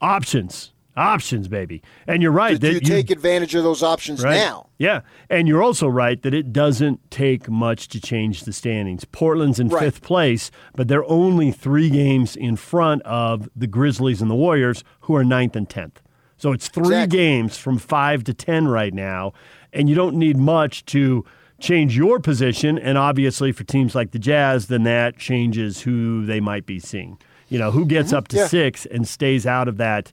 options, 0.00 0.72
options, 0.96 1.48
baby. 1.48 1.82
And 2.06 2.22
you're 2.22 2.32
right. 2.32 2.58
Do 2.60 2.68
you 2.72 2.80
that 2.80 2.84
take 2.86 3.10
advantage 3.10 3.54
of 3.54 3.64
those 3.64 3.82
options 3.82 4.22
right? 4.22 4.34
now? 4.34 4.68
Yeah, 4.78 5.00
and 5.30 5.48
you're 5.48 5.62
also 5.62 5.88
right 5.88 6.20
that 6.22 6.34
it 6.34 6.52
doesn't 6.52 7.10
take 7.10 7.48
much 7.48 7.88
to 7.88 8.00
change 8.00 8.44
the 8.44 8.52
standings. 8.52 9.04
Portland's 9.06 9.60
in 9.60 9.68
Right. 9.68 9.84
fifth 9.84 10.02
place, 10.02 10.50
but 10.74 10.88
they're 10.88 11.08
only 11.08 11.50
three 11.52 11.88
games 11.88 12.36
in 12.36 12.56
front 12.56 13.02
of 13.02 13.48
the 13.56 13.66
Grizzlies 13.66 14.20
and 14.20 14.30
the 14.30 14.34
Warriors, 14.34 14.82
who 15.02 15.14
are 15.14 15.24
ninth 15.24 15.56
and 15.56 15.68
tenth. 15.68 16.00
So 16.36 16.50
it's 16.52 16.68
three 16.68 16.86
Exactly. 16.88 17.18
games 17.18 17.56
from 17.56 17.78
five 17.78 18.24
to 18.24 18.34
ten 18.34 18.66
right 18.66 18.92
now, 18.92 19.32
and 19.72 19.88
you 19.88 19.94
don't 19.94 20.16
need 20.16 20.36
much 20.36 20.84
to 20.86 21.24
change 21.62 21.96
your 21.96 22.18
position. 22.20 22.78
And 22.78 22.98
obviously, 22.98 23.52
for 23.52 23.64
teams 23.64 23.94
like 23.94 24.10
the 24.10 24.18
Jazz, 24.18 24.66
then 24.66 24.82
that 24.82 25.16
changes 25.16 25.80
who 25.80 26.26
they 26.26 26.40
might 26.40 26.66
be 26.66 26.78
seeing. 26.78 27.16
You 27.48 27.58
know, 27.58 27.70
who 27.70 27.86
gets 27.86 28.12
up 28.12 28.28
to 28.28 28.36
Yeah. 28.36 28.46
six 28.48 28.84
and 28.86 29.06
stays 29.08 29.46
out 29.46 29.68
of 29.68 29.76
that. 29.78 30.12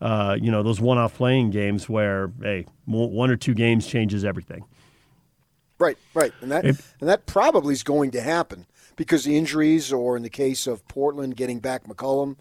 Uh, 0.00 0.36
you 0.40 0.50
know, 0.50 0.62
those 0.62 0.80
one-off 0.80 1.14
playing 1.14 1.50
games 1.50 1.88
where 1.88 2.32
hey, 2.40 2.66
one 2.86 3.30
or 3.30 3.36
two 3.36 3.54
games 3.54 3.86
changes 3.86 4.24
everything. 4.24 4.64
Right, 5.78 5.96
right, 6.14 6.32
and 6.42 6.50
that 6.50 6.64
It- 6.64 6.76
and 7.00 7.08
that 7.08 7.26
probably 7.26 7.72
is 7.72 7.82
going 7.82 8.10
to 8.12 8.20
happen 8.20 8.66
because 8.96 9.24
the 9.24 9.36
injuries, 9.36 9.92
or 9.92 10.16
in 10.16 10.22
the 10.22 10.28
case 10.30 10.66
of 10.66 10.86
Portland, 10.88 11.36
getting 11.36 11.58
back 11.58 11.84
McCollum, 11.86 12.36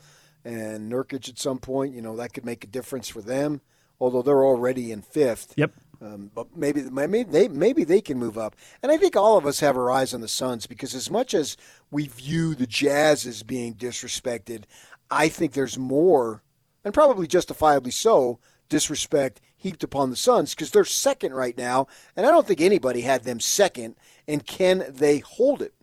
and 0.46 0.92
Nurkic 0.92 1.30
at 1.30 1.38
some 1.38 1.58
point. 1.60 1.94
You 1.94 2.02
know 2.02 2.16
that 2.18 2.34
could 2.34 2.46
make 2.46 2.64
a 2.64 2.68
difference 2.68 3.08
for 3.10 3.22
them, 3.22 3.62
although 4.00 4.22
they're 4.22 4.44
already 4.44 4.92
in 4.92 5.02
fifth. 5.02 5.54
Yep. 5.58 5.72
Um, 6.02 6.32
but 6.34 6.56
maybe 6.56 6.84
maybe 6.84 7.24
they 7.24 7.48
maybe 7.50 7.84
they 7.84 8.00
can 8.00 8.18
move 8.18 8.38
up. 8.38 8.56
And 8.82 8.92
I 8.92 8.98
think 8.98 9.16
all 9.16 9.38
of 9.38 9.46
us 9.46 9.60
have 9.60 9.76
our 9.76 9.92
eyes 9.92 10.14
on 10.14 10.22
the 10.22 10.30
Suns 10.30 10.66
because 10.66 10.96
as 10.96 11.12
much 11.12 11.34
as 11.34 11.58
we 11.92 12.08
view 12.08 12.56
the 12.56 12.68
Jazz 12.68 13.26
as 13.26 13.44
being 13.44 13.74
disrespected, 13.74 14.64
I 15.12 15.28
think 15.28 15.52
there's 15.52 15.78
more, 15.78 16.42
and 16.86 16.94
probably 16.94 17.28
justifiably 17.28 17.92
so, 17.92 18.40
disrespect 18.70 19.42
heaped 19.58 19.84
upon 19.84 20.10
the 20.10 20.16
Suns 20.16 20.56
because 20.56 20.72
they're 20.72 20.86
second 20.86 21.34
right 21.34 21.58
now, 21.58 21.88
and 22.16 22.26
I 22.26 22.32
don't 22.32 22.48
think 22.48 22.62
anybody 22.62 23.02
had 23.02 23.24
them 23.24 23.42
second. 23.42 23.96
And 24.26 24.46
can 24.46 24.86
they 24.88 25.20
hold 25.20 25.62
it? 25.62 25.74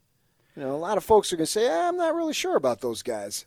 You 0.57 0.63
know, 0.63 0.75
a 0.75 0.79
lot 0.79 0.97
of 0.97 1.05
folks 1.05 1.31
are 1.31 1.37
going 1.37 1.45
to 1.47 1.53
say, 1.53 1.67
eh, 1.67 1.89
"I'm 1.89 1.99
not 1.99 2.15
really 2.15 2.33
sure 2.33 2.57
about 2.57 2.81
those 2.81 3.03
guys." 3.03 3.45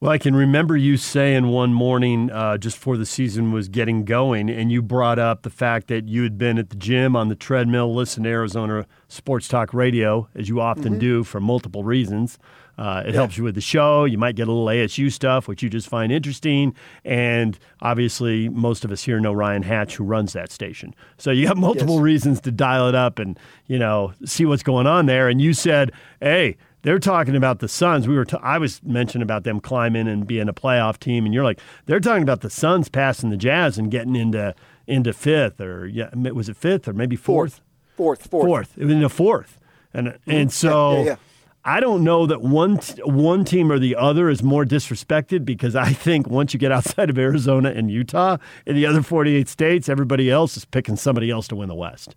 Well, 0.00 0.12
I 0.12 0.18
can 0.18 0.36
remember 0.36 0.76
you 0.76 0.96
saying 0.96 1.48
one 1.48 1.74
morning 1.74 2.30
uh, 2.30 2.56
just 2.56 2.76
before 2.76 2.96
the 2.96 3.04
season 3.06 3.50
was 3.50 3.68
getting 3.68 4.04
going, 4.04 4.48
and 4.48 4.70
you 4.70 4.80
brought 4.80 5.18
up 5.18 5.42
the 5.42 5.50
fact 5.50 5.88
that 5.88 6.06
you 6.06 6.22
had 6.22 6.38
been 6.38 6.56
at 6.56 6.70
the 6.70 6.76
gym 6.76 7.16
on 7.16 7.28
the 7.28 7.34
treadmill, 7.34 7.92
listening 7.92 8.24
to 8.24 8.30
Arizona 8.30 8.86
Sports 9.08 9.48
Talk 9.48 9.74
Radio, 9.74 10.28
as 10.36 10.48
you 10.48 10.60
often 10.60 10.84
Mm-hmm. 10.92 10.98
do 11.00 11.24
for 11.24 11.40
multiple 11.40 11.82
reasons. 11.82 12.38
Uh, 12.78 13.02
it 13.04 13.08
Yeah. 13.08 13.14
helps 13.14 13.36
you 13.36 13.42
with 13.42 13.56
the 13.56 13.60
show. 13.60 14.04
You 14.04 14.18
might 14.18 14.36
get 14.36 14.46
a 14.46 14.52
little 14.52 14.66
ASU 14.68 15.10
stuff, 15.10 15.48
which 15.48 15.64
you 15.64 15.68
just 15.68 15.88
find 15.88 16.12
interesting. 16.12 16.74
And 17.04 17.58
obviously, 17.82 18.48
most 18.48 18.84
of 18.84 18.92
us 18.92 19.02
here 19.02 19.18
know 19.18 19.32
Ryan 19.32 19.64
Hatch, 19.64 19.96
who 19.96 20.04
runs 20.04 20.32
that 20.34 20.52
station. 20.52 20.94
So 21.16 21.32
you 21.32 21.48
got 21.48 21.56
multiple 21.68 21.96
Yes. 21.96 22.02
reasons 22.04 22.40
to 22.42 22.52
dial 22.52 22.88
it 22.88 22.94
up 22.94 23.18
and 23.18 23.36
you 23.66 23.80
know 23.80 24.12
see 24.24 24.44
what's 24.46 24.62
going 24.62 24.86
on 24.86 25.06
there. 25.06 25.28
And 25.28 25.40
you 25.40 25.54
said, 25.54 25.90
"Hey, 26.20 26.56
they're 26.82 26.98
talking 26.98 27.34
about 27.36 27.58
the 27.58 27.68
Suns. 27.68 28.06
We 28.06 28.14
were. 28.14 28.24
T- 28.24 28.36
I 28.42 28.58
was 28.58 28.80
mentioning 28.82 29.22
about 29.22 29.44
them 29.44 29.60
climbing 29.60 30.06
and 30.08 30.26
being 30.26 30.48
a 30.48 30.52
playoff 30.52 30.98
team, 30.98 31.24
and 31.24 31.34
you're 31.34 31.44
like, 31.44 31.60
they're 31.86 32.00
talking 32.00 32.22
about 32.22 32.40
the 32.40 32.50
Suns 32.50 32.88
passing 32.88 33.30
the 33.30 33.36
Jazz 33.36 33.78
and 33.78 33.90
getting 33.90 34.16
into 34.16 34.54
into 34.86 35.12
fifth 35.12 35.60
or 35.60 35.86
yeah, 35.86 36.10
was 36.14 36.48
it 36.48 36.56
fifth 36.56 36.88
or 36.88 36.92
maybe 36.92 37.16
fourth? 37.16 37.60
Fourth, 37.96 38.28
fourth, 38.28 38.46
Fourth. 38.46 38.78
It 38.78 38.84
was 38.84 38.94
into 38.94 39.08
fourth, 39.08 39.58
and 39.92 40.08
mm-hmm. 40.08 40.30
and 40.30 40.52
so. 40.52 40.98
Yeah, 40.98 41.04
yeah. 41.04 41.16
I 41.64 41.80
don't 41.80 42.02
know 42.02 42.24
that 42.24 42.40
one 42.40 42.78
t- 42.78 43.02
one 43.02 43.44
team 43.44 43.70
or 43.70 43.78
the 43.78 43.94
other 43.96 44.30
is 44.30 44.42
more 44.42 44.64
disrespected 44.64 45.44
because 45.44 45.76
I 45.76 45.92
think 45.92 46.26
once 46.26 46.54
you 46.54 46.60
get 46.60 46.72
outside 46.72 47.10
of 47.10 47.18
Arizona 47.18 47.70
and 47.70 47.90
Utah 47.90 48.38
in 48.64 48.74
the 48.74 48.86
other 48.86 49.02
48 49.02 49.48
states, 49.48 49.88
everybody 49.88 50.30
else 50.30 50.56
is 50.56 50.64
picking 50.64 50.96
somebody 50.96 51.30
else 51.30 51.46
to 51.48 51.56
win 51.56 51.68
the 51.68 51.74
West. 51.74 52.14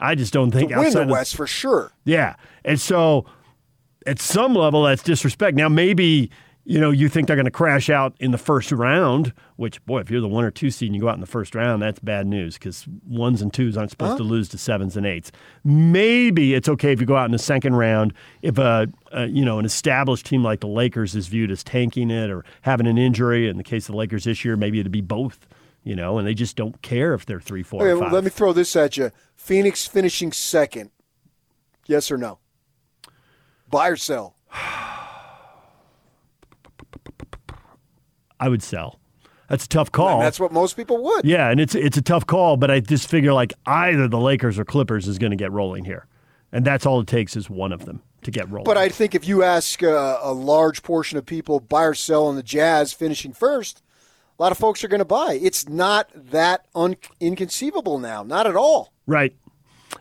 I 0.00 0.16
just 0.16 0.34
don't 0.34 0.50
think 0.50 0.70
to 0.70 0.76
win 0.76 0.86
outside 0.86 0.98
the 0.98 1.02
of- 1.04 1.10
West 1.10 1.36
for 1.36 1.46
sure. 1.46 1.92
yeah. 2.04 2.34
And 2.62 2.78
so 2.78 3.24
at 4.06 4.20
some 4.20 4.54
level, 4.54 4.82
that's 4.84 5.02
disrespect. 5.02 5.56
Now, 5.56 5.68
maybe, 5.68 6.30
you 6.64 6.78
know, 6.78 6.90
you 6.90 7.08
think 7.08 7.26
they're 7.26 7.36
going 7.36 7.44
to 7.46 7.50
crash 7.50 7.90
out 7.90 8.14
in 8.20 8.30
the 8.30 8.38
first 8.38 8.70
round, 8.72 9.32
which, 9.56 9.84
boy, 9.86 10.00
if 10.00 10.10
you're 10.10 10.20
the 10.20 10.28
one 10.28 10.44
or 10.44 10.50
two 10.50 10.70
seed 10.70 10.88
and 10.88 10.94
you 10.94 11.00
go 11.02 11.08
out 11.08 11.14
in 11.14 11.20
the 11.20 11.26
first 11.26 11.54
round, 11.54 11.82
that's 11.82 11.98
bad 11.98 12.26
news 12.26 12.54
because 12.54 12.86
ones 13.06 13.42
and 13.42 13.52
twos 13.52 13.76
aren't 13.76 13.90
supposed 13.90 14.12
Huh? 14.12 14.18
to 14.18 14.22
lose 14.24 14.48
to 14.50 14.58
sevens 14.58 14.96
and 14.96 15.04
eights. 15.06 15.32
Maybe 15.64 16.54
it's 16.54 16.68
okay 16.68 16.92
if 16.92 17.00
you 17.00 17.06
go 17.06 17.16
out 17.16 17.24
in 17.26 17.32
the 17.32 17.38
second 17.38 17.74
round 17.76 18.12
if 18.42 18.58
a, 18.58 18.88
a, 19.12 19.26
you 19.26 19.44
know, 19.44 19.58
an 19.58 19.64
established 19.64 20.26
team 20.26 20.42
like 20.44 20.60
the 20.60 20.68
Lakers 20.68 21.14
is 21.14 21.28
viewed 21.28 21.50
as 21.50 21.64
tanking 21.64 22.10
it 22.10 22.30
or 22.30 22.44
having 22.62 22.86
an 22.86 22.98
injury. 22.98 23.48
In 23.48 23.56
the 23.56 23.64
case 23.64 23.88
of 23.88 23.92
the 23.92 23.98
Lakers 23.98 24.24
this 24.24 24.44
year, 24.44 24.56
maybe 24.56 24.80
it'd 24.80 24.92
be 24.92 25.00
both, 25.00 25.46
you 25.82 25.96
know, 25.96 26.18
and 26.18 26.26
they 26.26 26.34
just 26.34 26.56
don't 26.56 26.80
care 26.82 27.14
if 27.14 27.26
they're 27.26 27.40
three, 27.40 27.62
four, 27.62 27.86
Okay, 27.88 28.00
five. 28.00 28.12
let 28.12 28.24
me 28.24 28.30
throw 28.30 28.52
this 28.52 28.76
at 28.76 28.96
you. 28.96 29.10
Phoenix 29.34 29.86
finishing 29.86 30.30
second. 30.32 30.90
Yes 31.86 32.10
or 32.10 32.16
no? 32.18 32.38
Buy 33.70 33.88
or 33.88 33.96
sell? 33.96 34.36
I 38.40 38.48
would 38.48 38.62
sell. 38.62 38.98
That's 39.48 39.64
a 39.64 39.68
tough 39.68 39.90
call. 39.90 40.18
And 40.18 40.22
that's 40.22 40.38
what 40.38 40.52
most 40.52 40.76
people 40.76 41.02
would. 41.02 41.24
Yeah, 41.24 41.50
and 41.50 41.58
it's 41.60 41.74
it's 41.74 41.96
a 41.96 42.02
tough 42.02 42.24
call, 42.26 42.56
but 42.56 42.70
I 42.70 42.78
just 42.80 43.08
figure 43.08 43.32
like 43.32 43.52
either 43.66 44.06
the 44.06 44.18
Lakers 44.18 44.58
or 44.58 44.64
Clippers 44.64 45.08
is 45.08 45.18
going 45.18 45.30
to 45.30 45.36
get 45.36 45.50
rolling 45.50 45.84
here, 45.84 46.06
and 46.52 46.64
that's 46.64 46.86
all 46.86 47.00
it 47.00 47.08
takes 47.08 47.36
is 47.36 47.50
one 47.50 47.72
of 47.72 47.84
them 47.84 48.00
to 48.22 48.30
get 48.30 48.48
rolling. 48.48 48.64
But 48.64 48.76
I 48.76 48.88
think 48.88 49.14
if 49.14 49.26
you 49.26 49.42
ask 49.42 49.82
uh, 49.82 50.18
a 50.22 50.32
large 50.32 50.82
portion 50.84 51.18
of 51.18 51.26
people 51.26 51.58
buy 51.58 51.82
or 51.84 51.94
sell 51.94 52.26
on 52.26 52.36
the 52.36 52.44
Jazz 52.44 52.92
finishing 52.92 53.32
first, 53.32 53.82
a 54.38 54.42
lot 54.42 54.52
of 54.52 54.58
folks 54.58 54.84
are 54.84 54.88
going 54.88 55.00
to 55.00 55.04
buy. 55.04 55.38
It's 55.42 55.68
not 55.68 56.10
that 56.14 56.66
un- 56.74 56.96
inconceivable 57.18 57.98
now. 57.98 58.22
Not 58.22 58.46
at 58.46 58.54
all. 58.54 58.92
right, 59.06 59.34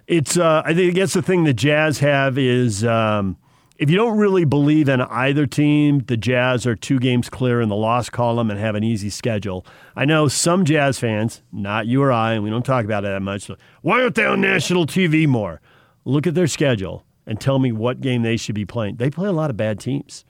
it's 0.05 0.37
uh, 0.37 0.61
I 0.63 0.75
think 0.75 0.91
I 0.91 0.93
guess 0.93 1.13
the 1.13 1.23
thing 1.23 1.43
the 1.43 1.55
Jazz 1.55 1.97
have 1.99 2.37
is 2.37 2.83
um, 2.85 3.35
if 3.79 3.89
you 3.89 3.95
don't 3.95 4.17
really 4.17 4.43
believe 4.43 4.89
in 4.89 4.99
either 4.99 5.47
team, 5.47 5.99
the 5.99 6.17
Jazz 6.17 6.67
are 6.67 6.75
two 6.75 6.99
games 6.99 7.29
clear 7.29 7.61
in 7.61 7.69
the 7.69 7.77
loss 7.77 8.09
column 8.09 8.51
and 8.51 8.59
have 8.59 8.75
an 8.75 8.83
easy 8.83 9.09
schedule. 9.09 9.65
I 9.95 10.03
know 10.03 10.27
some 10.27 10.65
Jazz 10.65 10.99
fans, 10.99 11.41
not 11.53 11.87
you 11.87 12.03
or 12.03 12.11
I, 12.11 12.33
and 12.33 12.43
we 12.43 12.49
don't 12.49 12.65
talk 12.65 12.83
about 12.83 13.05
it 13.05 13.07
that 13.07 13.21
much. 13.21 13.49
Why 13.81 14.01
aren't 14.01 14.15
they 14.15 14.25
on 14.25 14.41
national 14.41 14.85
TV 14.85 15.25
more? 15.25 15.61
Look 16.03 16.27
at 16.27 16.35
their 16.35 16.45
schedule 16.45 17.05
and 17.25 17.39
tell 17.39 17.57
me 17.57 17.71
what 17.71 18.01
game 18.01 18.21
they 18.21 18.35
should 18.35 18.53
be 18.53 18.65
playing. 18.65 18.97
They 18.97 19.09
play 19.09 19.29
a 19.29 19.31
lot 19.31 19.49
of 19.49 19.55
bad 19.55 19.79
teams. 19.79 20.25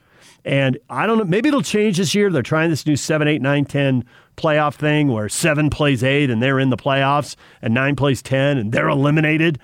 And 0.46 0.78
I 0.88 1.08
don't 1.08 1.18
know, 1.18 1.24
maybe 1.24 1.50
it'll 1.50 1.64
change 1.64 1.98
this 1.98 2.14
year. 2.14 2.30
They're 2.30 2.44
trying 2.44 2.70
this 2.70 2.86
new 2.86 2.96
7, 2.96 3.28
8, 3.28 3.42
9, 3.42 3.66
10 3.66 4.06
playoff 4.38 4.76
thing 4.76 5.08
where 5.08 5.28
7 5.28 5.72
plays 5.72 6.04
8 6.04 6.30
and 6.30 6.40
they're 6.40 6.60
in 6.60 6.70
the 6.70 6.78
playoffs 6.78 7.36
and 7.64 7.74
9 7.74 7.96
plays 7.96 8.22
10 8.22 8.60
and 8.60 8.72
they're 8.72 8.90
eliminated. 8.90 9.60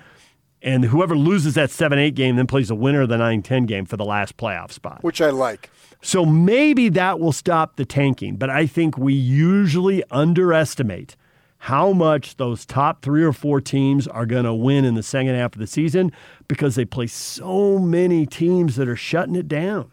And 0.62 0.86
whoever 0.86 1.16
loses 1.16 1.54
that 1.54 1.70
7 1.70 1.98
8 1.98 2.14
game 2.14 2.36
then 2.36 2.46
plays 2.46 2.68
the 2.68 2.74
winner 2.74 3.02
of 3.02 3.08
the 3.08 3.18
9 3.18 3.42
10 3.42 3.66
game 3.66 3.84
for 3.86 3.96
the 3.96 4.04
last 4.04 4.36
playoff 4.36 4.72
spot. 4.72 5.02
Which 5.02 5.20
I 5.20 5.30
like. 5.30 5.70
So 6.02 6.24
maybe 6.24 6.88
that 6.90 7.20
will 7.20 7.32
stop 7.32 7.76
the 7.76 7.84
tanking. 7.84 8.36
But 8.36 8.50
I 8.50 8.66
think 8.66 8.96
we 8.96 9.14
usually 9.14 10.02
underestimate 10.10 11.16
how 11.58 11.92
much 11.92 12.36
those 12.36 12.64
top 12.64 13.02
three 13.02 13.24
or 13.24 13.32
four 13.32 13.60
teams 13.60 14.06
are 14.06 14.26
going 14.26 14.44
to 14.44 14.54
win 14.54 14.84
in 14.84 14.94
the 14.94 15.02
second 15.02 15.34
half 15.34 15.54
of 15.54 15.58
the 15.58 15.66
season 15.66 16.12
because 16.48 16.74
they 16.74 16.84
play 16.84 17.06
so 17.06 17.78
many 17.78 18.26
teams 18.26 18.76
that 18.76 18.88
are 18.88 18.96
shutting 18.96 19.34
it 19.34 19.48
down. 19.48 19.90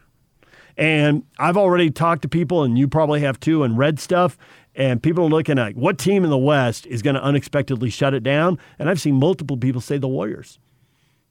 And 0.78 1.24
I've 1.38 1.58
already 1.58 1.92
talked 1.92 2.24
to 2.24 2.28
people, 2.28 2.64
and 2.64 2.78
you 2.78 2.88
probably 2.88 3.22
have 3.22 3.40
too, 3.40 3.64
and 3.64 3.78
read 3.78 4.00
stuff. 4.00 4.38
And 4.76 5.04
people 5.04 5.26
are 5.26 5.30
looking 5.30 5.60
at 5.60 5.76
what 5.76 5.98
team 6.00 6.24
in 6.24 6.30
the 6.30 6.38
West 6.38 6.88
is 6.88 7.02
going 7.02 7.16
to 7.16 7.24
unexpectedly 7.24 7.90
shut 7.90 8.14
it 8.14 8.24
down. 8.24 8.58
And 8.80 8.90
I've 8.90 9.00
seen 9.00 9.16
multiple 9.16 9.58
people 9.58 9.82
say 9.82 9.98
the 9.98 10.08
Warriors, 10.08 10.58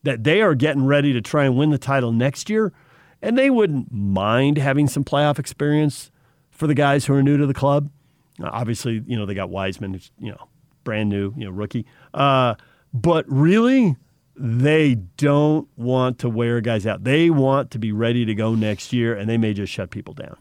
that 0.05 0.25
they 0.25 0.43
are 0.43 0.55
getting 0.55 0.85
ready 0.85 1.13
to 1.13 1.21
try 1.21 1.45
and 1.45 1.57
win 1.57 1.71
the 1.71 1.79
title 1.79 2.13
next 2.13 2.49
year. 2.49 2.73
And 3.21 3.37
they 3.37 3.51
wouldn't 3.51 3.93
mind 3.93 4.59
having 4.59 4.89
some 4.89 5.05
playoff 5.05 5.39
experience 5.39 6.11
for 6.51 6.67
the 6.67 6.75
guys 6.75 7.07
who 7.07 7.15
are 7.15 7.23
new 7.23 7.37
to 7.37 7.47
the 7.47 7.55
club. 7.55 7.91
Obviously, 8.43 9.03
you 9.07 9.17
know, 9.17 9.27
they 9.27 9.35
got 9.35 9.51
Wiseman, 9.51 9.95
who's, 9.95 10.11
you 10.19 10.31
know, 10.31 10.49
brand 10.85 11.09
new, 11.09 11.33
you 11.37 11.45
know, 11.45 11.51
rookie. 11.51 11.87
Uh, 12.15 12.55
but 12.93 13.25
really, 13.29 13.97
they 14.37 14.95
don't 15.17 15.69
want 15.77 16.19
to 16.21 16.29
wear 16.29 16.61
guys 16.61 16.87
out. 16.87 17.05
They 17.05 17.31
want 17.31 17.71
to 17.73 17.79
be 17.79 17.93
ready 17.93 18.25
to 18.25 18.35
go 18.35 18.55
next 18.55 18.93
year, 18.93 19.15
and 19.15 19.29
they 19.29 19.39
may 19.39 19.53
just 19.53 19.73
shut 19.73 19.91
people 19.91 20.15
down. 20.15 20.37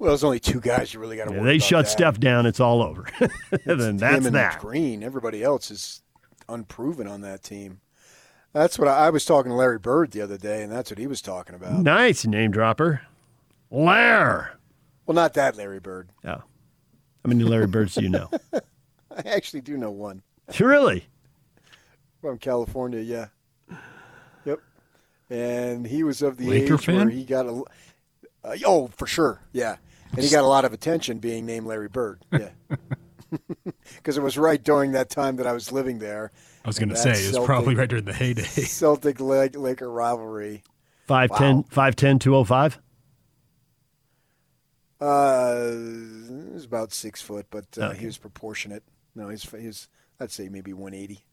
Well, 0.00 0.08
there's 0.08 0.24
only 0.24 0.40
two 0.40 0.60
guys 0.60 0.94
you 0.94 0.98
really 0.98 1.18
got 1.18 1.28
to 1.28 1.34
Yeah, 1.34 1.42
they 1.42 1.58
shut 1.58 1.84
that. 1.84 1.90
Steph 1.90 2.18
down, 2.18 2.46
it's 2.46 2.58
all 2.58 2.82
over. 2.82 3.04
then 3.66 3.98
that's 3.98 4.30
that. 4.30 4.58
Green. 4.58 5.02
Everybody 5.02 5.42
else 5.42 5.70
is 5.70 6.00
unproven 6.48 7.06
on 7.06 7.20
that 7.20 7.42
team. 7.42 7.82
That's 8.54 8.78
what 8.78 8.88
I, 8.88 9.08
I 9.08 9.10
was 9.10 9.26
talking 9.26 9.50
to 9.50 9.56
Larry 9.56 9.78
Bird 9.78 10.12
the 10.12 10.22
other 10.22 10.38
day, 10.38 10.62
and 10.62 10.72
that's 10.72 10.90
what 10.90 10.96
he 10.96 11.06
was 11.06 11.20
talking 11.20 11.54
about. 11.54 11.74
Nice 11.74 12.24
name 12.24 12.50
dropper. 12.50 13.02
Lair. 13.70 14.58
Well, 15.04 15.14
not 15.14 15.34
that 15.34 15.58
Larry 15.58 15.80
Bird. 15.80 16.08
Oh. 16.24 16.28
How 16.30 16.44
many 17.26 17.44
Larry 17.44 17.66
Birds 17.66 17.94
do 17.94 18.02
you 18.02 18.08
know? 18.08 18.30
I 18.54 18.62
actually 19.26 19.60
do 19.60 19.76
know 19.76 19.90
one 19.90 20.22
really? 20.58 21.04
from 22.22 22.38
California. 22.38 23.00
Yeah. 23.00 23.26
Yep. 24.46 24.60
And 25.28 25.86
he 25.86 26.04
was 26.04 26.22
of 26.22 26.38
the 26.38 26.48
Laker 26.48 26.74
age 26.76 26.88
where 26.88 27.10
he 27.10 27.24
got 27.24 27.44
a. 27.44 27.62
Uh, 28.42 28.56
oh, 28.64 28.88
for 28.96 29.06
sure. 29.06 29.42
Yeah. 29.52 29.76
And 30.12 30.22
he 30.24 30.30
got 30.30 30.42
a 30.44 30.46
lot 30.46 30.64
of 30.64 30.72
attention 30.72 31.18
being 31.18 31.46
named 31.46 31.66
Larry 31.66 31.88
Bird. 31.88 32.24
Yeah. 32.32 32.50
Because 33.94 34.16
it 34.16 34.22
was 34.24 34.36
right 34.36 34.60
during 34.60 34.90
that 34.92 35.08
time 35.08 35.36
that 35.36 35.46
I 35.46 35.52
was 35.52 35.70
living 35.70 36.00
there. 36.00 36.32
I 36.64 36.68
was 36.68 36.80
going 36.80 36.88
to 36.88 36.96
say 36.96 37.12
that 37.12 37.22
it 37.32 37.38
was 37.38 37.46
probably 37.46 37.76
right 37.76 37.88
during 37.88 38.04
the 38.04 38.12
heyday. 38.12 38.42
Celtic 38.42 39.20
Lake, 39.20 39.56
Laker 39.56 39.88
rivalry. 39.88 40.64
5'10, 41.08 41.68
5'10, 41.68 42.18
205? 42.20 42.78
Uh, 45.00 45.70
he 45.70 46.52
was 46.52 46.64
about 46.64 46.92
six 46.92 47.22
foot, 47.22 47.46
but 47.50 47.66
uh, 47.78 47.86
Okay. 47.90 47.98
he 48.00 48.06
was 48.06 48.18
proportionate. 48.18 48.82
No, 49.14 49.28
he's 49.28 49.48
he's 49.50 49.88
I'd 50.18 50.30
say 50.30 50.48
maybe 50.48 50.72
one 50.72 50.92
eighty. 50.92 51.24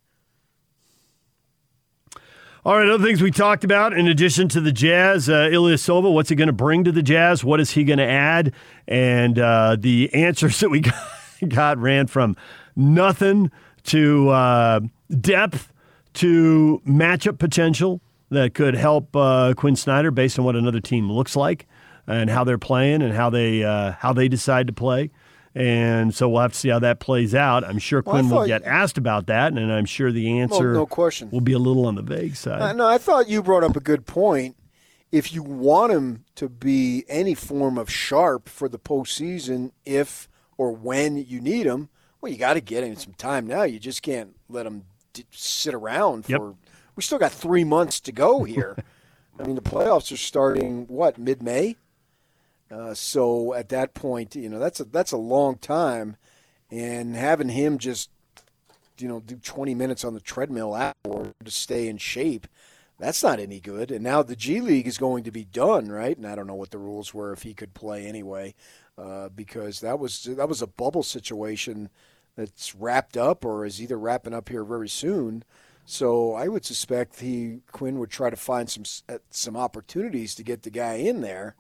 All 2.68 2.78
right, 2.78 2.90
other 2.90 3.02
things 3.02 3.22
we 3.22 3.32
talked 3.32 3.64
about 3.64 3.94
in 3.94 4.10
addition 4.10 4.50
to 4.50 4.60
the 4.60 4.74
Jazz, 4.74 5.30
uh, 5.30 5.48
Ilyasova, 5.50 6.14
what's 6.14 6.28
he 6.28 6.36
going 6.36 6.48
to 6.48 6.54
bring 6.54 6.84
to 6.84 6.92
the 6.92 7.02
Jazz? 7.02 7.42
What 7.42 7.62
is 7.62 7.72
he 7.72 7.86
going 7.86 8.00
to 8.00 8.06
add? 8.06 8.52
And 8.90 9.40
uh, 9.40 9.78
the 9.80 10.14
answers 10.14 10.60
that 10.60 10.68
we 10.68 10.82
got, 10.82 11.02
got 11.48 11.78
ran 11.78 12.08
from 12.08 12.36
nothing 12.76 13.52
to 13.84 14.28
uh, 14.32 14.82
depth 15.22 15.72
to 16.16 16.82
matchup 16.86 17.40
potential 17.40 18.02
that 18.32 18.54
could 18.54 18.76
help 18.76 19.16
uh, 19.16 19.54
Quin 19.56 19.78
Snyder 19.78 20.12
based 20.12 20.38
on 20.38 20.44
what 20.44 20.58
another 20.58 20.82
team 20.82 21.10
looks 21.10 21.38
like. 21.38 21.68
and 22.06 22.30
how 22.30 22.44
they're 22.44 22.58
playing 22.58 23.02
and 23.02 23.14
how 23.14 23.30
they 23.30 23.64
uh, 23.64 23.94
how 23.94 24.12
they 24.12 24.28
decide 24.28 24.68
to 24.68 24.74
play. 24.74 25.10
And 25.58 26.14
so 26.14 26.30
we'll 26.30 26.44
have 26.44 26.54
to 26.54 26.60
see 26.60 26.70
how 26.70 26.78
that 26.80 27.00
plays 27.00 27.34
out. 27.34 27.64
I'm 27.64 27.80
sure 27.80 28.04
Well, 28.06 28.14
Quin 28.14 28.30
will 28.30 28.46
get 28.46 28.62
asked 28.64 29.00
about 29.00 29.26
that, 29.26 29.54
and 29.54 29.72
I'm 29.74 29.86
sure 29.86 30.12
the 30.12 30.40
answer 30.40 30.74
no 30.74 30.86
question. 30.86 31.32
will 31.32 31.42
be 31.42 31.54
a 31.54 31.58
little 31.58 31.88
on 31.88 31.96
the 31.96 32.04
vague 32.04 32.36
side. 32.36 32.62
Uh, 32.62 32.74
no, 32.74 32.86
I 32.86 33.00
thought 33.00 33.28
you 33.28 33.42
brought 33.42 33.64
up 33.64 33.76
a 33.76 33.80
good 33.80 34.06
point. 34.06 34.56
If 35.12 35.34
you 35.34 35.42
want 35.42 35.92
him 35.92 36.26
to 36.36 36.48
be 36.48 37.06
any 37.10 37.34
form 37.34 37.80
of 37.80 37.90
sharp 37.90 38.48
for 38.50 38.70
the 38.70 38.78
postseason, 38.78 39.72
if 39.84 40.30
or 40.60 40.72
when 40.74 41.18
you 41.18 41.42
need 41.42 41.66
him, 41.66 41.90
well, 42.22 42.32
you 42.32 42.38
got 42.38 42.54
to 42.54 42.62
get 42.62 42.84
him 42.84 42.96
some 42.96 43.14
time 43.14 43.48
now. 43.48 43.64
You 43.64 43.80
just 43.80 44.04
can't 44.04 44.36
let 44.50 44.68
him 44.68 44.84
d- 45.14 45.26
sit 45.32 45.74
around 45.74 46.26
for. 46.26 46.32
Yep. 46.32 46.42
We 46.96 47.02
still 47.02 47.18
got 47.18 47.32
three 47.32 47.64
months 47.64 48.00
to 48.02 48.12
go 48.12 48.44
here. 48.44 48.78
I 49.40 49.44
mean, 49.44 49.56
the 49.56 49.62
playoffs 49.62 50.12
are 50.12 50.18
starting 50.18 50.86
what 50.88 51.18
mid 51.18 51.42
May. 51.42 51.78
Uh, 52.70 52.94
so 52.94 53.54
at 53.54 53.70
that 53.70 53.94
point, 53.94 54.36
you 54.36 54.50
know 54.50 54.60
that's 54.60 54.80
a 54.80 54.86
that's 54.86 55.12
a 55.12 55.18
long 55.18 55.58
time, 55.58 56.18
and 56.70 57.16
having 57.16 57.50
him 57.50 57.78
just 57.78 58.10
you 58.98 59.08
know 59.08 59.20
do 59.20 59.36
20 59.36 59.76
minutes 59.76 60.04
on 60.04 60.14
the 60.14 60.20
treadmill 60.20 60.76
afterward 60.76 61.34
to 61.44 61.52
stay 61.52 61.88
in 61.88 61.98
shape 61.98 62.48
that's 63.00 63.22
not 63.22 63.40
any 63.40 63.60
good. 63.60 63.92
And 63.92 64.04
now 64.04 64.24
the 64.24 64.36
g 64.36 64.60
league 64.60 64.88
is 64.88 64.98
going 64.98 65.24
to 65.24 65.32
be 65.32 65.46
done 65.46 65.90
right? 65.90 66.18
And 66.18 66.26
i 66.26 66.36
don't 66.36 66.48
know 66.48 66.56
what 66.56 66.72
the 66.72 66.78
rules 66.78 67.14
were 67.14 67.32
if 67.32 67.44
he 67.44 67.54
could 67.54 67.74
play 67.74 68.06
anyway 68.06 68.56
uh, 68.98 69.30
because 69.30 69.82
that 69.82 70.00
was 70.00 70.24
that 70.24 70.50
was 70.50 70.62
a 70.62 70.68
bubble 70.68 71.04
situation 71.04 71.90
that's 72.36 72.76
wrapped 72.76 73.18
up 73.18 73.46
or 73.46 73.66
is 73.66 73.82
either 73.82 73.98
wrapping 73.98 74.34
up 74.34 74.50
here 74.50 74.64
very 74.64 74.90
soon. 74.90 75.44
So 75.86 76.34
i 76.34 76.48
would 76.48 76.66
suspect 76.66 77.20
he 77.20 77.60
Quin 77.72 78.00
would 78.00 78.10
try 78.10 78.30
to 78.30 78.36
find 78.36 78.70
some 78.70 78.84
uh, 79.08 79.20
some 79.30 79.56
opportunities 79.56 80.36
to 80.36 80.44
get 80.44 80.64
the 80.64 80.70
guy 80.70 80.96
in 80.96 81.22
there 81.22 81.56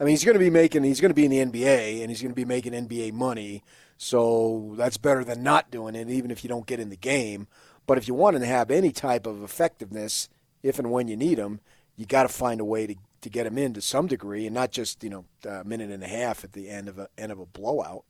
I 0.00 0.04
mean, 0.04 0.12
he's 0.12 0.24
going 0.24 0.34
to 0.34 0.40
be 0.40 0.48
making, 0.48 0.82
he's 0.82 1.00
going 1.00 1.10
to 1.10 1.14
be 1.14 1.26
in 1.26 1.30
the 1.30 1.60
NBA 1.60 2.00
and 2.00 2.08
he's 2.08 2.22
going 2.22 2.32
to 2.32 2.36
be 2.36 2.46
making 2.46 2.72
NBA 2.72 3.12
money. 3.12 3.62
So 3.98 4.72
that's 4.78 4.96
better 4.96 5.22
than 5.22 5.42
not 5.42 5.70
doing 5.70 5.94
it, 5.94 6.08
even 6.08 6.30
if 6.30 6.42
you 6.42 6.48
don't 6.48 6.66
get 6.66 6.80
in 6.80 6.88
the 6.88 6.96
game. 6.96 7.46
But 7.86 7.98
if 7.98 8.08
you 8.08 8.14
want 8.14 8.38
to 8.38 8.46
have 8.46 8.70
any 8.70 8.92
type 8.92 9.26
of 9.26 9.42
effectiveness, 9.42 10.30
if 10.62 10.78
and 10.78 10.90
when 10.90 11.08
you 11.08 11.18
need 11.18 11.38
him, 11.38 11.60
you 11.96 12.06
got 12.06 12.22
to 12.22 12.30
find 12.30 12.62
a 12.62 12.64
way 12.64 12.86
to, 12.86 12.94
to 13.20 13.28
get 13.28 13.46
him 13.46 13.58
in 13.58 13.74
to 13.74 13.82
some 13.82 14.06
degree 14.06 14.46
and 14.46 14.54
not 14.54 14.70
just, 14.70 15.04
you 15.04 15.10
know, 15.10 15.26
a 15.46 15.64
minute 15.64 15.90
and 15.90 16.02
a 16.02 16.08
half 16.08 16.44
at 16.44 16.54
the 16.54 16.70
end 16.70 16.88
of 16.88 16.98
a, 16.98 17.08
end 17.18 17.30
of 17.30 17.38
a 17.38 17.44
blowout. 17.44 18.04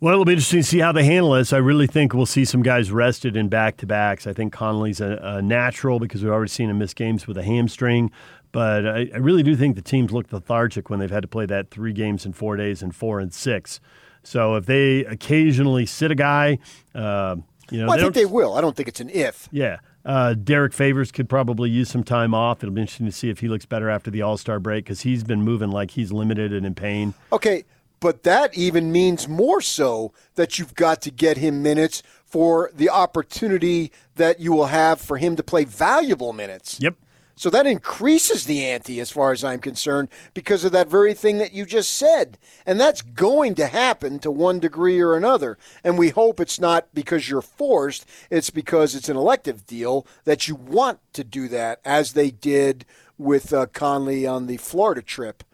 Well, 0.00 0.12
it'll 0.12 0.24
be 0.24 0.32
interesting 0.32 0.60
to 0.60 0.66
see 0.66 0.78
how 0.78 0.92
they 0.92 1.04
handle 1.04 1.32
this. 1.32 1.52
I 1.52 1.56
really 1.56 1.88
think 1.88 2.14
we'll 2.14 2.26
see 2.26 2.44
some 2.44 2.62
guys 2.62 2.92
rested 2.92 3.36
in 3.36 3.48
back 3.48 3.78
to 3.78 3.86
backs. 3.86 4.28
I 4.28 4.32
think 4.32 4.52
Conley's 4.52 5.00
a, 5.00 5.18
a 5.22 5.42
natural 5.42 5.98
because 5.98 6.22
we've 6.22 6.32
already 6.32 6.50
seen 6.50 6.70
him 6.70 6.78
miss 6.78 6.94
games 6.94 7.26
with 7.26 7.36
a 7.36 7.42
hamstring. 7.42 8.12
But 8.52 8.86
I, 8.86 9.10
I 9.12 9.18
really 9.18 9.42
do 9.42 9.56
think 9.56 9.74
the 9.74 9.82
teams 9.82 10.12
look 10.12 10.32
lethargic 10.32 10.88
when 10.88 11.00
they've 11.00 11.10
had 11.10 11.22
to 11.22 11.28
play 11.28 11.46
that 11.46 11.70
three 11.70 11.92
games 11.92 12.24
in 12.24 12.32
four 12.32 12.56
days 12.56 12.80
and 12.82 12.94
four 12.94 13.18
and 13.18 13.34
six. 13.34 13.80
So 14.22 14.54
if 14.54 14.66
they 14.66 15.04
occasionally 15.04 15.84
sit 15.84 16.10
a 16.10 16.14
guy, 16.14 16.58
uh, 16.94 17.36
you 17.70 17.78
know, 17.80 17.86
well, 17.86 17.94
I 17.94 17.96
they 17.96 18.02
think 18.04 18.14
they 18.14 18.24
will. 18.26 18.54
I 18.54 18.60
don't 18.60 18.76
think 18.76 18.88
it's 18.88 19.00
an 19.00 19.10
if. 19.10 19.48
yeah. 19.50 19.78
Uh, 20.04 20.32
Derrick 20.32 20.72
Favors 20.72 21.12
could 21.12 21.28
probably 21.28 21.68
use 21.68 21.90
some 21.90 22.02
time 22.02 22.32
off. 22.32 22.62
It'll 22.62 22.74
be 22.74 22.80
interesting 22.80 23.04
to 23.04 23.12
see 23.12 23.28
if 23.28 23.40
he 23.40 23.48
looks 23.48 23.66
better 23.66 23.90
after 23.90 24.10
the 24.10 24.22
All 24.22 24.38
Star 24.38 24.58
break 24.58 24.84
because 24.86 25.02
he's 25.02 25.22
been 25.22 25.42
moving 25.42 25.70
like 25.70 25.90
he's 25.90 26.12
limited 26.12 26.50
and 26.52 26.64
in 26.64 26.74
pain. 26.74 27.12
Okay, 27.30 27.64
but 28.00 28.22
that 28.22 28.56
even 28.56 28.92
means 28.92 29.28
more 29.28 29.60
so 29.60 30.12
that 30.34 30.58
you've 30.58 30.74
got 30.74 31.02
to 31.02 31.10
get 31.10 31.36
him 31.36 31.62
minutes 31.62 32.02
for 32.24 32.70
the 32.74 32.90
opportunity 32.90 33.90
that 34.16 34.40
you 34.40 34.52
will 34.52 34.66
have 34.66 35.00
for 35.00 35.16
him 35.16 35.36
to 35.36 35.42
play 35.42 35.64
valuable 35.64 36.32
minutes. 36.32 36.78
Yep. 36.80 36.94
So 37.38 37.50
that 37.50 37.68
increases 37.68 38.46
the 38.46 38.64
ante 38.64 38.98
as 38.98 39.12
far 39.12 39.30
as 39.30 39.44
I'm 39.44 39.60
concerned 39.60 40.08
because 40.34 40.64
of 40.64 40.72
that 40.72 40.88
very 40.88 41.14
thing 41.14 41.38
that 41.38 41.52
you 41.52 41.64
just 41.64 41.92
said. 41.92 42.36
And 42.66 42.80
that's 42.80 43.00
going 43.00 43.54
to 43.54 43.68
happen 43.68 44.18
to 44.20 44.30
one 44.30 44.58
degree 44.58 45.00
or 45.00 45.14
another. 45.14 45.56
And 45.84 45.96
we 45.96 46.08
hope 46.08 46.40
it's 46.40 46.58
not 46.58 46.92
because 46.92 47.28
you're 47.28 47.40
forced, 47.40 48.04
it's 48.28 48.50
because 48.50 48.96
it's 48.96 49.08
an 49.08 49.16
elective 49.16 49.66
deal 49.66 50.04
that 50.24 50.48
you 50.48 50.56
want 50.56 50.98
to 51.12 51.22
do 51.22 51.46
that, 51.46 51.80
as 51.84 52.14
they 52.14 52.32
did 52.32 52.84
with 53.16 53.52
uh, 53.52 53.66
Conley 53.66 54.26
on 54.26 54.48
the 54.48 54.56
Florida 54.56 55.00
trip 55.00 55.44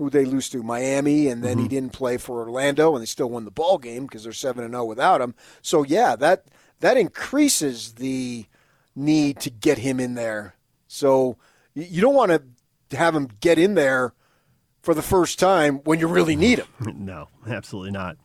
who 0.00 0.08
they 0.08 0.24
lose 0.24 0.48
to 0.48 0.62
Miami, 0.62 1.28
and 1.28 1.44
then 1.44 1.58
he 1.58 1.64
mm-hmm. 1.64 1.74
didn't 1.74 1.92
play 1.92 2.16
for 2.16 2.40
Orlando, 2.40 2.94
and 2.94 3.02
they 3.02 3.06
still 3.06 3.28
won 3.28 3.44
the 3.44 3.50
ball 3.50 3.76
game 3.76 4.06
because 4.06 4.24
they're 4.24 4.32
seven 4.32 4.64
and 4.64 4.72
zero 4.72 4.86
without 4.86 5.20
him. 5.20 5.34
So 5.60 5.82
yeah, 5.82 6.16
that 6.16 6.46
that 6.80 6.96
increases 6.96 7.92
the 7.92 8.46
need 8.96 9.40
to 9.40 9.50
get 9.50 9.76
him 9.76 10.00
in 10.00 10.14
there. 10.14 10.54
So 10.88 11.36
you 11.74 12.00
don't 12.00 12.14
want 12.14 12.32
to 12.32 12.96
have 12.96 13.14
him 13.14 13.28
get 13.40 13.58
in 13.58 13.74
there 13.74 14.14
for 14.80 14.94
the 14.94 15.02
first 15.02 15.38
time 15.38 15.80
when 15.84 16.00
you 16.00 16.08
really 16.08 16.34
need 16.34 16.60
him. 16.60 16.68
no, 17.04 17.28
absolutely 17.46 17.90
not. 17.90 18.16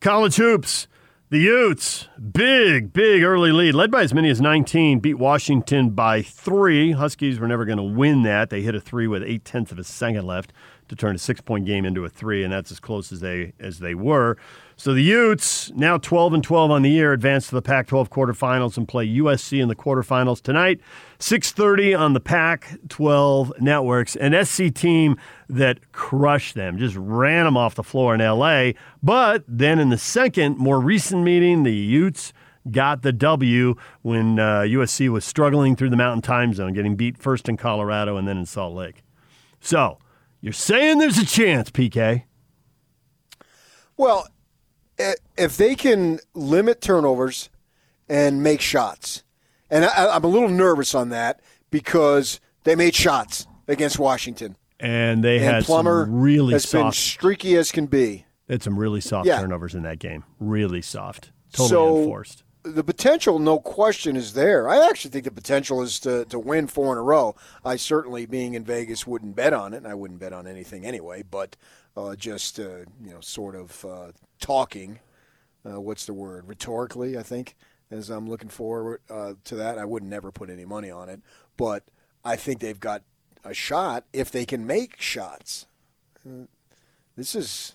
College 0.00 0.36
hoops. 0.36 0.88
The 1.30 1.40
Utes, 1.40 2.08
big, 2.32 2.94
big 2.94 3.22
early 3.22 3.52
lead, 3.52 3.74
led 3.74 3.90
by 3.90 4.00
as 4.00 4.14
many 4.14 4.30
as 4.30 4.40
19, 4.40 5.00
beat 5.00 5.18
Washington 5.18 5.90
by 5.90 6.22
three. 6.22 6.92
Huskies 6.92 7.38
were 7.38 7.46
never 7.46 7.66
going 7.66 7.76
to 7.76 7.84
win 7.84 8.22
that. 8.22 8.48
They 8.48 8.62
hit 8.62 8.74
a 8.74 8.80
three 8.80 9.06
with 9.06 9.22
eight 9.22 9.44
tenths 9.44 9.70
of 9.70 9.78
a 9.78 9.84
second 9.84 10.26
left 10.26 10.54
to 10.88 10.96
turn 10.96 11.14
a 11.14 11.18
six 11.18 11.40
point 11.40 11.64
game 11.66 11.84
into 11.84 12.04
a 12.04 12.08
three, 12.08 12.42
and 12.44 12.52
that's 12.52 12.70
as 12.70 12.80
close 12.80 13.12
as 13.12 13.20
they 13.20 13.52
as 13.60 13.78
they 13.78 13.94
were. 13.94 14.36
So 14.76 14.94
the 14.94 15.02
Utes, 15.02 15.72
now 15.72 15.98
12 15.98 16.34
and 16.34 16.44
12 16.44 16.70
on 16.70 16.82
the 16.82 16.90
year, 16.90 17.12
advance 17.12 17.48
to 17.48 17.56
the 17.56 17.62
Pac-12 17.62 18.10
quarterfinals 18.10 18.76
and 18.76 18.86
play 18.86 19.08
USC 19.08 19.60
in 19.60 19.66
the 19.66 19.74
quarterfinals 19.74 20.40
tonight. 20.40 20.80
6:30 21.18 21.98
on 21.98 22.12
the 22.12 22.20
Pac-12 22.20 23.60
networks. 23.60 24.14
An 24.16 24.44
SC 24.44 24.72
team 24.72 25.16
that 25.48 25.92
crushed 25.92 26.54
them, 26.54 26.78
just 26.78 26.94
ran 26.96 27.44
them 27.44 27.56
off 27.56 27.74
the 27.74 27.82
floor 27.82 28.14
in 28.14 28.20
LA. 28.20 28.72
But 29.02 29.42
then 29.48 29.80
in 29.80 29.88
the 29.88 29.98
second, 29.98 30.58
more 30.58 30.80
recent 30.80 31.22
meeting, 31.22 31.64
the 31.64 31.74
Utes 31.74 32.32
got 32.70 33.02
the 33.02 33.12
W 33.12 33.74
when 34.02 34.38
uh, 34.38 34.60
USC 34.60 35.08
was 35.08 35.24
struggling 35.24 35.74
through 35.74 35.90
the 35.90 35.96
Mountain 35.96 36.22
Time 36.22 36.52
Zone, 36.52 36.72
getting 36.72 36.96
beat 36.96 37.18
first 37.18 37.48
in 37.48 37.56
Colorado 37.56 38.16
and 38.16 38.28
then 38.28 38.38
in 38.38 38.46
Salt 38.46 38.74
Lake. 38.74 39.02
So 39.60 39.98
you're 40.40 40.52
saying 40.52 40.98
there's 40.98 41.18
a 41.18 41.26
chance, 41.26 41.70
PK? 41.70 42.24
Well, 43.96 44.28
if 45.36 45.56
they 45.56 45.74
can 45.74 46.20
limit 46.34 46.80
turnovers 46.80 47.50
and 48.08 48.42
make 48.42 48.60
shots, 48.60 49.24
and 49.70 49.84
I, 49.84 50.14
I'm 50.14 50.24
a 50.24 50.28
little 50.28 50.48
nervous 50.48 50.94
on 50.94 51.08
that 51.10 51.40
because 51.70 52.40
they 52.64 52.74
made 52.74 52.94
shots 52.94 53.46
against 53.66 53.98
Washington. 53.98 54.56
And 54.80 55.24
they 55.24 55.36
and 55.36 55.44
had 55.44 55.64
Plummer 55.64 56.04
some 56.06 56.14
really 56.20 56.52
has 56.52 56.64
been 56.66 56.82
soft. 56.84 56.96
streaky 56.96 57.56
as 57.56 57.72
can 57.72 57.86
be. 57.86 58.24
They 58.46 58.54
had 58.54 58.62
some 58.62 58.78
really 58.78 59.00
soft 59.00 59.26
Yeah. 59.26 59.40
turnovers 59.40 59.74
in 59.74 59.82
that 59.82 59.98
game. 59.98 60.24
Really 60.38 60.80
soft. 60.82 61.32
Totally 61.52 61.68
so 61.68 61.98
unforced. 61.98 62.44
The 62.62 62.84
potential, 62.84 63.38
no 63.38 63.58
question, 63.58 64.16
is 64.16 64.32
there. 64.32 64.68
I 64.68 64.88
actually 64.88 65.10
think 65.10 65.24
the 65.24 65.30
potential 65.30 65.82
is 65.82 65.98
to, 66.00 66.24
to 66.26 66.38
win 66.38 66.66
four 66.66 66.92
in 66.92 66.98
a 66.98 67.02
row. 67.02 67.36
I 67.64 67.76
certainly, 67.76 68.26
being 68.26 68.54
in 68.54 68.64
Vegas, 68.64 69.06
wouldn't 69.06 69.36
bet 69.36 69.52
on 69.52 69.74
it, 69.74 69.78
and 69.78 69.86
I 69.86 69.94
wouldn't 69.94 70.20
bet 70.20 70.32
on 70.32 70.46
anything 70.46 70.84
anyway. 70.84 71.22
But 71.28 71.56
uh, 71.96 72.16
just 72.16 72.58
uh, 72.58 72.80
you 73.02 73.10
know, 73.10 73.20
sort 73.20 73.54
of 73.54 73.84
uh, 73.84 74.12
talking. 74.40 74.98
Uh, 75.64 75.80
what's 75.80 76.06
the 76.06 76.14
word? 76.14 76.48
Rhetorically, 76.48 77.18
I 77.18 77.22
think, 77.22 77.56
as 77.90 78.10
I'm 78.10 78.28
looking 78.28 78.48
forward 78.48 79.00
uh, 79.10 79.34
to 79.44 79.54
that. 79.56 79.78
I 79.78 79.84
would 79.84 80.02
never 80.02 80.30
put 80.30 80.50
any 80.50 80.64
money 80.64 80.90
on 80.90 81.08
it, 81.08 81.20
but 81.56 81.84
I 82.24 82.36
think 82.36 82.60
they've 82.60 82.78
got 82.78 83.02
a 83.44 83.54
shot 83.54 84.04
if 84.12 84.30
they 84.30 84.44
can 84.44 84.66
make 84.66 85.00
shots. 85.00 85.66
Uh, 86.26 86.46
This 87.16 87.34
is 87.34 87.74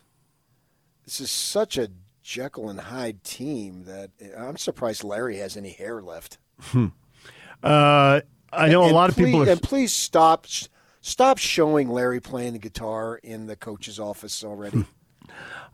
this 1.05 1.19
is 1.19 1.29
such 1.29 1.77
a 1.77 1.89
Jekyll 2.23 2.69
and 2.69 2.79
Hyde 2.79 3.23
team 3.23 3.83
that 3.85 4.09
I'm 4.37 4.57
surprised 4.57 5.03
Larry 5.03 5.37
has 5.37 5.57
any 5.57 5.71
hair 5.71 6.01
left. 6.01 6.37
Hmm. 6.61 6.87
Uh, 7.61 8.21
I 8.51 8.69
know 8.69 8.83
And 8.83 8.91
a 8.91 8.95
lot 8.95 9.09
of 9.09 9.15
please- 9.15 9.25
people 9.25 9.43
are. 9.43 9.49
And 9.49 9.61
please 9.61 9.91
stop 9.91 10.47
stop 11.01 11.37
showing 11.37 11.89
Larry 11.89 12.19
playing 12.21 12.53
the 12.53 12.59
guitar 12.59 13.17
in 13.23 13.47
the 13.47 13.55
coach's 13.55 13.99
office 13.99 14.43
already. 14.43 14.85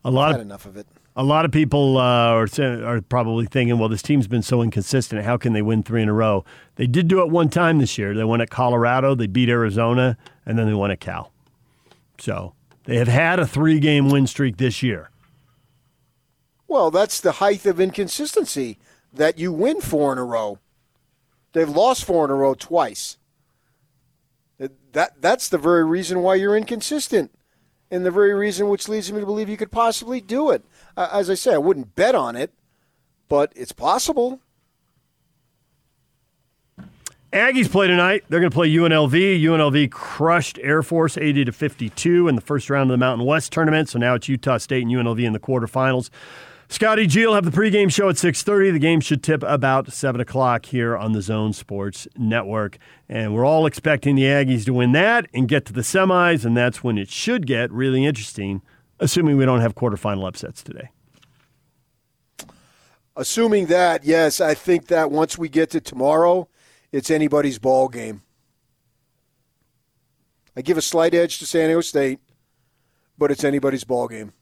A 0.03 0.11
lot 0.11 0.31
Had 0.31 0.39
of 0.39 0.45
enough 0.45 0.65
of 0.65 0.77
it. 0.77 0.87
A 1.15 1.23
lot 1.23 1.43
of 1.43 1.51
people 1.51 1.97
uh, 1.97 2.01
are 2.01 2.47
are 2.61 3.01
probably 3.01 3.45
thinking, 3.45 3.77
well, 3.77 3.89
this 3.89 4.01
team's 4.01 4.27
been 4.27 4.41
so 4.41 4.61
inconsistent. 4.61 5.23
How 5.25 5.35
can 5.37 5.51
they 5.53 5.61
win 5.61 5.83
three 5.83 6.01
in 6.01 6.07
a 6.09 6.13
row? 6.13 6.45
They 6.75 6.87
did 6.87 7.07
do 7.09 7.21
it 7.21 7.29
one 7.29 7.49
time 7.49 7.79
this 7.79 7.97
year. 7.97 8.13
They 8.15 8.23
won 8.23 8.39
at 8.41 8.49
Colorado, 8.49 9.15
they 9.15 9.27
beat 9.27 9.49
Arizona, 9.49 10.17
and 10.45 10.57
then 10.57 10.67
they 10.67 10.73
won 10.73 10.91
at 10.91 10.99
Cal. 11.01 11.31
So 12.19 12.53
they 12.85 12.95
have 12.95 13.09
had 13.09 13.39
a 13.39 13.45
three 13.45 13.79
game 13.79 14.09
win 14.09 14.25
streak 14.27 14.57
this 14.57 14.81
year. 14.81 15.09
Well, 16.69 16.91
that's 16.91 17.19
the 17.19 17.33
height 17.33 17.65
of 17.65 17.79
inconsistency 17.79 18.77
that 19.11 19.39
you 19.39 19.51
win 19.51 19.81
four 19.81 20.13
in 20.13 20.19
a 20.19 20.23
row. 20.23 20.59
They've 21.53 21.67
lost 21.67 22.05
four 22.05 22.23
in 22.25 22.31
a 22.31 22.35
row 22.35 22.53
twice. 22.53 23.17
That 24.91 25.21
that's 25.21 25.49
the 25.49 25.57
very 25.57 25.83
reason 25.83 26.21
why 26.21 26.35
you're 26.35 26.55
inconsistent, 26.57 27.31
and 27.91 28.05
the 28.05 28.11
very 28.11 28.33
reason 28.33 28.69
which 28.69 28.87
leads 28.87 29.11
me 29.11 29.19
to 29.19 29.25
believe 29.25 29.49
you 29.49 29.57
could 29.57 29.71
possibly 29.71 30.21
do 30.21 30.51
it. 30.51 30.63
As 30.95 31.29
I 31.29 31.35
say, 31.35 31.53
I 31.53 31.59
wouldn't 31.59 31.95
bet 31.95 32.15
on 32.15 32.35
it, 32.35 32.51
but 33.27 33.51
it's 33.55 33.71
possible. 33.71 34.39
Aggies 37.31 37.69
play 37.69 37.85
tonight. 37.85 38.23
They're 38.29 38.39
going 38.39 38.49
to 38.49 38.55
play 38.55 38.69
UNLV. 38.69 39.41
UNLV 39.43 39.91
crushed 39.91 40.57
Air 40.63 40.81
Force 40.81 41.17
80 41.17 41.45
to 41.45 41.51
52 41.51 42.27
in 42.27 42.33
the 42.33 42.41
first 42.41 42.69
round 42.71 42.89
of 42.89 42.93
the 42.93 42.97
Mountain 42.97 43.27
West 43.27 43.51
tournament. 43.51 43.89
So 43.89 43.99
now 43.99 44.15
it's 44.15 44.27
Utah 44.27 44.57
State 44.57 44.83
and 44.83 44.91
UNLV 44.91 45.23
in 45.23 45.33
the 45.33 45.39
quarterfinals. 45.39 46.09
Scotty 46.71 47.07
G 47.07 47.25
will 47.25 47.33
have 47.33 47.45
the 47.45 47.51
pregame 47.51 47.91
show 47.91 48.09
at 48.09 48.15
6.30. 48.15 48.71
The 48.73 48.79
game 48.79 49.01
should 49.01 49.23
tip 49.23 49.41
about 49.41 49.91
7 49.91 50.21
o'clock 50.21 50.67
here 50.67 50.95
on 50.95 51.13
the 51.13 51.21
Zone 51.21 51.51
Sports 51.51 52.07
Network. 52.15 52.77
And 53.09 53.33
we're 53.33 53.43
all 53.43 53.65
expecting 53.65 54.15
the 54.15 54.21
Aggies 54.21 54.65
to 54.65 54.73
win 54.73 54.91
that 54.91 55.25
and 55.33 55.47
get 55.47 55.65
to 55.65 55.73
the 55.73 55.81
semis, 55.81 56.45
and 56.45 56.55
that's 56.55 56.83
when 56.83 56.99
it 56.99 57.09
should 57.09 57.47
get 57.47 57.71
really 57.71 58.05
interesting, 58.05 58.61
assuming 58.99 59.35
we 59.35 59.45
don't 59.45 59.61
have 59.61 59.73
quarterfinal 59.73 60.27
upsets 60.27 60.61
today. 60.61 60.91
Assuming 63.15 63.65
that, 63.65 64.05
yes, 64.05 64.39
I 64.39 64.53
think 64.53 64.87
that 64.87 65.09
once 65.09 65.39
we 65.39 65.49
get 65.49 65.71
to 65.71 65.81
tomorrow, 65.81 66.47
it's 66.91 67.09
anybody's 67.09 67.57
ball 67.57 67.87
game. 67.87 68.21
I 70.55 70.61
give 70.61 70.77
a 70.77 70.83
slight 70.83 71.15
edge 71.15 71.39
to 71.39 71.47
San 71.47 71.69
Diego 71.69 71.81
State, 71.81 72.19
but 73.17 73.31
it's 73.31 73.43
anybody's 73.43 73.83
ball 73.83 74.07
game. 74.07 74.33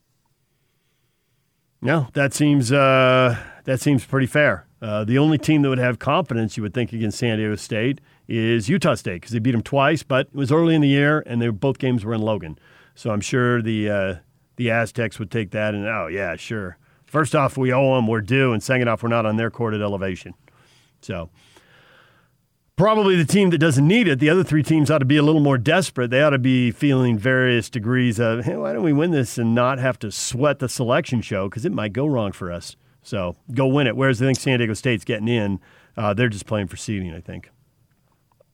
No, 1.80 2.08
that 2.14 2.34
seems 2.34 2.72
uh, 2.72 3.36
that 3.64 3.80
seems 3.80 4.04
pretty 4.04 4.26
fair. 4.26 4.66
Uh, 4.80 5.04
the 5.04 5.18
only 5.18 5.38
team 5.38 5.62
that 5.62 5.68
would 5.68 5.78
have 5.78 5.98
confidence, 5.98 6.56
you 6.56 6.62
would 6.62 6.74
think, 6.74 6.92
against 6.92 7.18
San 7.18 7.38
Diego 7.38 7.56
State 7.56 8.00
is 8.26 8.68
Utah 8.68 8.94
State 8.94 9.14
because 9.14 9.32
they 9.32 9.38
beat 9.38 9.52
them 9.52 9.62
twice, 9.62 10.02
but 10.02 10.26
it 10.26 10.34
was 10.34 10.52
early 10.52 10.74
in 10.74 10.80
the 10.80 10.88
year, 10.88 11.22
and 11.26 11.40
they 11.40 11.48
both 11.48 11.78
games 11.78 12.04
were 12.04 12.14
in 12.14 12.22
Logan. 12.22 12.58
So 12.94 13.10
I'm 13.10 13.20
sure 13.20 13.62
the 13.62 13.90
uh, 13.90 14.14
the 14.56 14.70
Aztecs 14.70 15.18
would 15.18 15.30
take 15.30 15.52
that 15.52 15.74
and 15.74 15.86
oh 15.86 16.08
yeah, 16.08 16.36
sure. 16.36 16.78
First 17.06 17.34
off, 17.34 17.56
we 17.56 17.72
owe 17.72 17.94
them, 17.94 18.06
we're 18.06 18.20
due, 18.20 18.52
and 18.52 18.62
second 18.62 18.88
off, 18.88 19.02
we're 19.02 19.08
not 19.08 19.24
on 19.24 19.36
their 19.36 19.50
court 19.50 19.72
at 19.72 19.80
elevation. 19.80 20.34
So 21.00 21.30
probably 22.78 23.16
the 23.16 23.26
team 23.26 23.50
that 23.50 23.58
doesn't 23.58 23.86
need 23.86 24.08
it. 24.08 24.20
The 24.20 24.30
other 24.30 24.44
three 24.44 24.62
teams 24.62 24.90
ought 24.90 24.98
to 24.98 25.04
be 25.04 25.16
a 25.16 25.22
little 25.22 25.40
more 25.40 25.58
desperate. 25.58 26.10
They 26.10 26.22
ought 26.22 26.30
to 26.30 26.38
be 26.38 26.70
feeling 26.70 27.18
various 27.18 27.68
degrees 27.68 28.18
of, 28.18 28.44
hey, 28.44 28.56
why 28.56 28.72
don't 28.72 28.84
we 28.84 28.92
win 28.92 29.10
this 29.10 29.36
and 29.36 29.54
not 29.54 29.78
have 29.78 29.98
to 29.98 30.12
sweat 30.12 30.60
the 30.60 30.68
selection 30.68 31.20
show 31.20 31.48
because 31.48 31.66
it 31.66 31.72
might 31.72 31.92
go 31.92 32.06
wrong 32.06 32.32
for 32.32 32.50
us. 32.50 32.76
So 33.02 33.36
go 33.52 33.66
win 33.66 33.86
it. 33.86 33.96
Whereas 33.96 34.22
I 34.22 34.26
think 34.26 34.38
San 34.38 34.58
Diego 34.60 34.74
State's 34.74 35.04
getting 35.04 35.28
in. 35.28 35.60
Uh, 35.96 36.14
they're 36.14 36.28
just 36.28 36.46
playing 36.46 36.68
for 36.68 36.76
seeding, 36.76 37.12
I 37.12 37.20
think. 37.20 37.50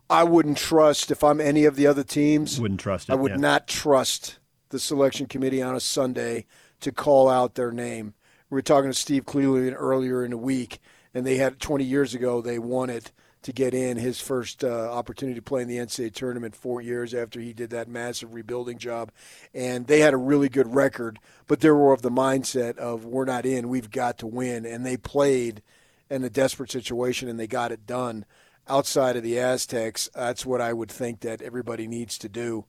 I 0.09 0.25
wouldn't 0.25 0.57
trust 0.59 1.11
if 1.11 1.23
I'm 1.23 1.41
any 1.41 1.67
of 1.67 1.77
the 1.77 1.87
other 1.87 2.03
teams. 2.03 2.59
Wouldn't 2.59 2.81
trust 2.81 3.11
it. 3.11 3.13
I 3.13 3.17
would 3.17 3.33
yeah. 3.33 3.37
not 3.37 3.69
trust 3.69 4.39
the 4.71 4.79
selection 4.79 5.27
committee 5.27 5.61
on 5.61 5.75
a 5.75 5.81
Sunday 5.81 6.47
to 6.81 6.91
call 6.91 7.29
out 7.29 7.55
their 7.55 7.73
name. 7.73 8.15
We 8.49 8.57
were 8.57 8.63
talking 8.63 8.91
to 8.91 8.99
Steve 8.99 9.27
Cleveland 9.27 9.77
earlier 9.79 10.25
in 10.25 10.31
the 10.31 10.39
week, 10.39 10.79
and 11.13 11.27
they 11.27 11.37
had 11.37 11.61
20 11.61 11.85
years 11.85 12.15
ago 12.15 12.41
they 12.41 12.59
won 12.59 12.89
it 12.89 13.13
to 13.45 13.53
get 13.53 13.75
in 13.75 13.99
his 13.99 14.21
first 14.21 14.65
uh, 14.65 14.91
opportunity 14.91 15.39
to 15.39 15.43
play 15.43 15.61
in 15.61 15.69
the 15.69 15.77
NCAA 15.77 16.15
tournament 16.15 16.57
four 16.57 16.81
years 16.81 17.13
after 17.13 17.39
he 17.41 17.53
did 17.53 17.71
that 17.71 17.89
massive 17.89 18.33
rebuilding 18.33 18.79
job. 18.79 19.13
And 19.53 19.87
they 19.87 20.01
had 20.01 20.15
a 20.15 20.19
really 20.19 20.49
good 20.49 20.75
record, 20.75 21.19
but 21.47 21.61
they 21.61 21.71
were 21.71 21.93
of 21.93 22.01
the 22.01 22.11
mindset 22.11 22.79
of 22.79 23.05
we're 23.05 23.27
not 23.27 23.45
in, 23.45 23.69
we've 23.69 23.91
got 23.91 24.17
to 24.19 24.27
win. 24.27 24.65
And 24.65 24.85
they 24.85 24.97
played 24.97 25.63
in 26.09 26.25
a 26.25 26.31
desperate 26.31 26.71
situation 26.71 27.29
and 27.29 27.39
they 27.39 27.47
got 27.47 27.71
it 27.71 27.87
done. 27.87 28.25
Outside 28.67 29.15
of 29.15 29.23
the 29.23 29.39
Aztecs, 29.39 30.09
that's 30.15 30.47
what 30.47 30.63
I 30.63 30.73
would 30.73 30.91
think 30.91 31.21
that 31.21 31.43
everybody 31.43 31.87
needs 31.87 32.17
to 32.19 32.31
do. 32.31 32.65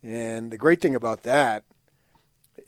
And 0.00 0.52
the 0.52 0.58
great 0.58 0.80
thing 0.80 0.94
about 0.94 1.24
that, 1.24 1.64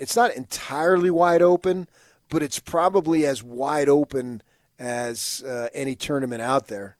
it's 0.01 0.17
not 0.17 0.35
entirely 0.35 1.11
wide 1.11 1.43
open, 1.43 1.89
but 2.29 2.43
it's 2.43 2.59
probably 2.59 3.25
as 3.25 3.41
wide 3.41 3.89
open 3.89 4.43
as 4.81 5.45
uh, 5.47 5.69
any 5.73 5.95
tournament 5.95 6.43
out 6.43 6.67
there. 6.67 6.97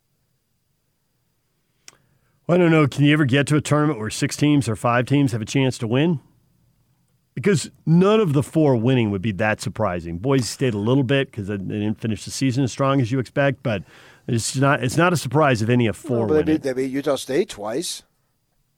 I 2.51 2.57
don't 2.57 2.71
know. 2.71 2.87
Can 2.89 3.05
you 3.05 3.13
ever 3.13 3.25
get 3.25 3.47
to 3.49 3.57
a 3.57 3.61
tournament 3.61 3.99
where 4.01 4.11
six 4.11 4.37
teams 4.37 4.69
or 4.69 4.75
five 4.77 5.07
teams 5.07 5.33
have 5.33 5.41
a 5.41 5.47
chance 5.47 5.79
to 5.79 5.87
win? 5.87 6.21
Because 7.35 7.71
none 7.87 8.19
of 8.21 8.33
the 8.33 8.43
four 8.43 8.75
winning 8.77 9.11
would 9.13 9.23
be 9.23 9.33
that 9.33 9.61
surprising. 9.61 10.19
Boise 10.19 10.45
State 10.45 10.75
a 10.75 10.79
little 10.79 11.05
bit 11.05 11.31
because 11.31 11.47
they 11.47 11.57
didn't 11.57 12.01
finish 12.01 12.25
the 12.25 12.31
season 12.31 12.65
as 12.65 12.73
strong 12.73 13.01
as 13.01 13.13
you 13.13 13.19
expect, 13.21 13.63
but 13.63 13.85
it's 14.27 14.57
not. 14.57 14.83
It's 14.83 14.97
not 14.97 15.13
a 15.13 15.17
surprise 15.17 15.63
if 15.63 15.69
any 15.69 15.87
of 15.87 15.97
four 15.97 16.27
well, 16.27 16.29
win. 16.29 16.37
they, 16.47 16.53
beat, 16.55 16.63
they 16.63 16.73
beat 16.73 16.91
Utah 16.91 17.17
State 17.17 17.51
twice. 17.51 18.03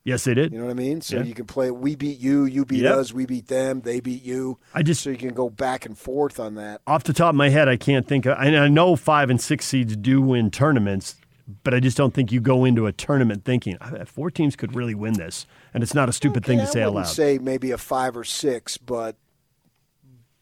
Yes, 0.04 0.24
they 0.24 0.34
did. 0.34 0.52
You 0.52 0.58
know 0.58 0.64
what 0.64 0.72
I 0.72 0.74
mean? 0.74 1.00
So 1.00 1.16
Yeah. 1.16 1.22
you 1.22 1.34
can 1.34 1.46
play. 1.46 1.70
We 1.70 1.94
beat 1.94 2.18
you. 2.18 2.44
You 2.44 2.64
beat 2.64 2.82
Yep. 2.82 2.94
us. 2.96 3.12
We 3.12 3.24
beat 3.24 3.46
them. 3.46 3.80
They 3.82 4.00
beat 4.00 4.24
you. 4.24 4.58
I 4.74 4.82
just 4.82 5.00
so 5.00 5.10
you 5.10 5.16
can 5.16 5.32
go 5.32 5.48
back 5.48 5.86
and 5.86 5.96
forth 5.96 6.40
on 6.40 6.56
that. 6.56 6.80
Off 6.86 7.04
the 7.04 7.12
top 7.12 7.30
of 7.30 7.36
my 7.36 7.48
head, 7.50 7.68
I 7.68 7.76
can't 7.76 8.06
think. 8.06 8.26
Of, 8.26 8.36
I 8.36 8.68
know 8.68 8.96
five 8.96 9.30
and 9.30 9.40
six 9.40 9.64
seeds 9.64 9.96
do 9.96 10.20
win 10.20 10.50
tournaments, 10.50 11.16
but 11.64 11.74
I 11.74 11.80
just 11.80 11.96
don't 11.96 12.14
think 12.14 12.32
you 12.32 12.40
go 12.40 12.64
into 12.64 12.86
a 12.86 12.92
tournament 12.92 13.44
thinking 13.44 13.76
"Ah, 13.80 14.04
four 14.06 14.30
teams 14.30 14.56
could 14.56 14.74
really 14.74 14.94
win 14.94 15.14
this, 15.14 15.46
and 15.74 15.82
it's 15.82 15.94
not 15.94 16.08
a 16.08 16.12
stupid 16.12 16.44
thing 16.44 16.58
to 16.58 16.66
say 16.66 16.82
I 16.82 16.86
out 16.86 16.94
loud. 16.94 17.06
say 17.06 17.38
maybe 17.38 17.70
a 17.70 17.78
five 17.78 18.16
or 18.16 18.24
six, 18.24 18.76
but 18.78 19.16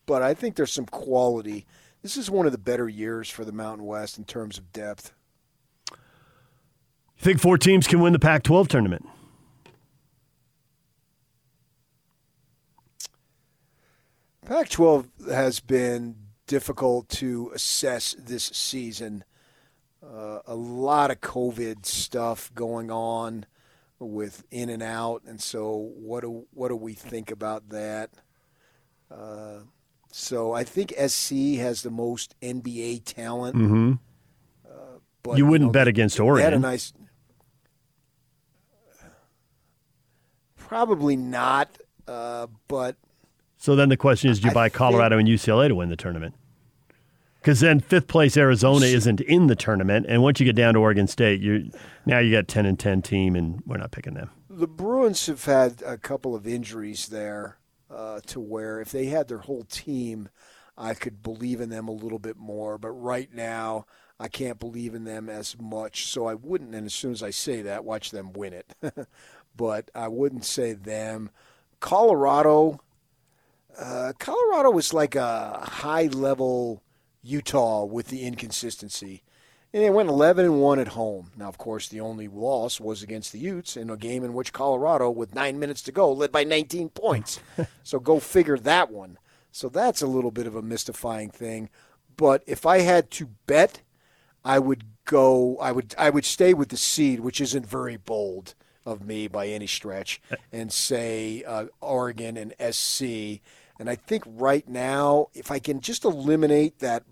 but 0.06 0.22
I 0.22 0.34
think 0.34 0.56
there's 0.56 0.72
some 0.72 0.86
quality. 0.86 1.66
This 2.02 2.16
is 2.16 2.30
one 2.30 2.46
of 2.46 2.52
the 2.52 2.58
better 2.58 2.88
years 2.88 3.28
for 3.28 3.44
the 3.44 3.52
Mountain 3.52 3.86
West 3.86 4.18
in 4.18 4.24
terms 4.24 4.58
of 4.58 4.72
depth. 4.72 5.12
You 5.90 5.96
think 7.18 7.40
four 7.40 7.58
teams 7.58 7.86
can 7.86 8.00
win 8.00 8.14
the 8.14 8.18
Pac-12 8.18 8.68
tournament? 8.68 9.06
Pac-12 14.46 15.30
has 15.30 15.60
been 15.60 16.16
difficult 16.46 17.08
to 17.10 17.52
assess 17.54 18.16
this 18.18 18.44
season. 18.44 19.24
Uh, 20.10 20.40
a 20.46 20.54
lot 20.54 21.10
of 21.10 21.20
COVID 21.20 21.86
stuff 21.86 22.50
going 22.54 22.90
on 22.90 23.46
with 23.98 24.44
in 24.50 24.68
and 24.68 24.82
out, 24.82 25.22
and 25.26 25.40
so 25.40 25.92
what 25.94 26.22
do 26.22 26.46
what 26.52 26.68
do 26.68 26.76
we 26.76 26.94
think 26.94 27.30
about 27.30 27.68
that? 27.68 28.10
Uh, 29.10 29.60
so 30.10 30.52
I 30.52 30.64
think 30.64 30.92
SC 30.92 31.58
has 31.58 31.82
the 31.82 31.90
most 31.90 32.34
NBA 32.40 33.04
talent. 33.04 33.56
Mm-hmm. 33.56 33.92
But, 35.22 35.36
you 35.36 35.46
wouldn't 35.46 35.68
know, 35.68 35.72
bet 35.72 35.88
against 35.88 36.16
They 36.16 36.24
had 36.24 36.28
a 36.28 36.42
Oregon. 36.42 36.62
nice. 36.62 36.92
Probably 40.56 41.16
not, 41.16 41.68
uh, 42.06 42.46
but 42.68 42.96
So 43.58 43.74
then 43.74 43.88
the 43.88 43.96
question 43.96 44.30
is, 44.30 44.38
do 44.38 44.48
you 44.48 44.54
buy 44.54 44.68
Colorado 44.68 45.18
and 45.18 45.26
UCLA 45.26 45.68
to 45.68 45.74
win 45.74 45.88
the 45.88 45.96
tournament? 45.96 46.34
Because 47.40 47.60
then 47.60 47.80
fifth 47.80 48.06
place 48.06 48.36
Arizona 48.36 48.84
isn't 48.86 49.20
in 49.22 49.46
the 49.46 49.56
tournament, 49.56 50.06
and 50.08 50.22
once 50.22 50.40
you 50.40 50.46
get 50.46 50.56
down 50.56 50.74
to 50.74 50.80
Oregon 50.80 51.06
State, 51.06 51.40
you 51.40 51.70
now 52.04 52.18
you 52.18 52.30
got 52.30 52.48
ten 52.48 52.66
and 52.66 52.78
ten 52.78 53.00
team, 53.00 53.34
and 53.34 53.62
we're 53.66 53.78
not 53.78 53.92
picking 53.92 54.14
them. 54.14 54.30
the 54.48 54.68
Bruins 54.68 55.26
have 55.26 55.44
had 55.44 55.82
a 55.82 55.96
couple 55.96 56.34
of 56.34 56.46
injuries 56.46 57.08
there 57.08 57.56
uh, 57.90 58.20
to 58.26 58.40
where 58.40 58.80
if 58.80 58.92
they 58.92 59.06
had 59.06 59.28
their 59.28 59.38
whole 59.38 59.64
team, 59.64 60.28
I 60.76 60.94
could 60.94 61.22
believe 61.22 61.60
in 61.60 61.70
them 61.70 61.88
a 61.88 61.92
little 61.92 62.18
bit 62.18 62.36
more. 62.36 62.76
But 62.78 62.90
right 62.90 63.32
now, 63.32 63.86
I 64.18 64.28
can't 64.28 64.58
believe 64.58 64.94
in 64.94 65.04
them 65.04 65.30
as 65.30 65.56
much. 65.58 66.06
So 66.08 66.26
I 66.26 66.34
wouldn't, 66.34 66.74
and 66.74 66.86
as 66.86 66.94
soon 66.94 67.12
as 67.12 67.22
I 67.22 67.30
say 67.30 67.62
that, 67.62 67.84
watch 67.84 68.10
them 68.10 68.34
win 68.34 68.52
it. 68.52 68.74
but 69.56 69.90
I 69.94 70.08
wouldn't 70.08 70.44
say 70.44 70.74
them. 70.74 71.30
Colorado, 71.80 72.80
uh, 73.78 74.12
Colorado 74.18 74.70
was 74.70 74.92
like 74.92 75.14
a 75.14 75.60
high 75.62 76.06
level 76.08 76.82
Utah 77.22 77.84
with 77.84 78.08
the 78.08 78.22
inconsistency. 78.22 79.22
And 79.72 79.84
they 79.84 79.90
went 79.90 80.08
11 80.08 80.44
and 80.44 80.60
1 80.60 80.78
at 80.80 80.88
home. 80.88 81.30
Now, 81.36 81.48
of 81.48 81.56
course, 81.58 81.88
the 81.88 82.00
only 82.00 82.26
loss 82.26 82.80
was 82.80 83.02
against 83.02 83.32
the 83.32 83.38
Utes 83.38 83.76
in 83.76 83.88
a 83.88 83.96
game 83.96 84.24
in 84.24 84.34
which 84.34 84.52
Colorado, 84.52 85.10
with 85.10 85.34
nine 85.34 85.60
minutes 85.60 85.82
to 85.82 85.92
go, 85.92 86.12
led 86.12 86.32
by 86.32 86.42
19 86.42 86.88
points. 86.88 87.38
so 87.84 88.00
go 88.00 88.18
figure 88.18 88.58
that 88.58 88.90
one. 88.90 89.16
So 89.52 89.68
that's 89.68 90.02
a 90.02 90.08
little 90.08 90.32
bit 90.32 90.46
of 90.48 90.56
a 90.56 90.62
mystifying 90.62 91.30
thing. 91.30 91.70
But 92.16 92.42
if 92.46 92.66
I 92.66 92.80
had 92.80 93.10
to 93.12 93.28
bet, 93.46 93.82
I 94.44 94.58
would 94.58 94.84
go. 95.04 95.56
I 95.58 95.72
would. 95.72 95.94
I 95.98 96.10
would 96.10 96.24
stay 96.24 96.54
with 96.54 96.68
the 96.68 96.76
seed, 96.76 97.20
which 97.20 97.40
isn't 97.40 97.66
very 97.66 97.96
bold 97.96 98.54
of 98.86 99.04
me 99.04 99.28
by 99.28 99.46
any 99.46 99.66
stretch, 99.66 100.20
and 100.52 100.72
say 100.72 101.44
uh, 101.44 101.66
Oregon 101.80 102.36
and 102.36 102.54
SC. 102.74 103.40
And 103.80 103.88
I 103.88 103.94
think 103.94 104.24
right 104.26 104.68
now, 104.68 105.28
if 105.32 105.50
I 105.50 105.58
can 105.58 105.80
just 105.80 106.04
eliminate 106.04 106.80
that 106.80 107.02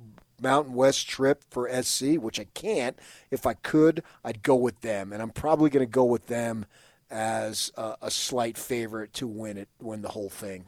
Mountain 0.40 0.74
West 0.74 1.08
trip 1.08 1.42
for 1.48 1.66
SC, 1.82 2.16
which 2.18 2.38
I 2.38 2.44
can't, 2.52 2.98
if 3.30 3.46
I 3.46 3.54
could, 3.54 4.02
I'd 4.22 4.42
go 4.42 4.54
with 4.54 4.82
them. 4.82 5.10
And 5.10 5.22
I'm 5.22 5.30
probably 5.30 5.70
going 5.70 5.84
to 5.84 5.90
go 5.90 6.04
with 6.04 6.26
them 6.26 6.66
as 7.10 7.72
a, 7.78 7.96
a 8.02 8.10
slight 8.10 8.58
favorite 8.58 9.14
to 9.14 9.26
win 9.26 9.56
it, 9.56 9.68
win 9.80 10.02
the 10.02 10.10
whole 10.10 10.28
thing. 10.28 10.66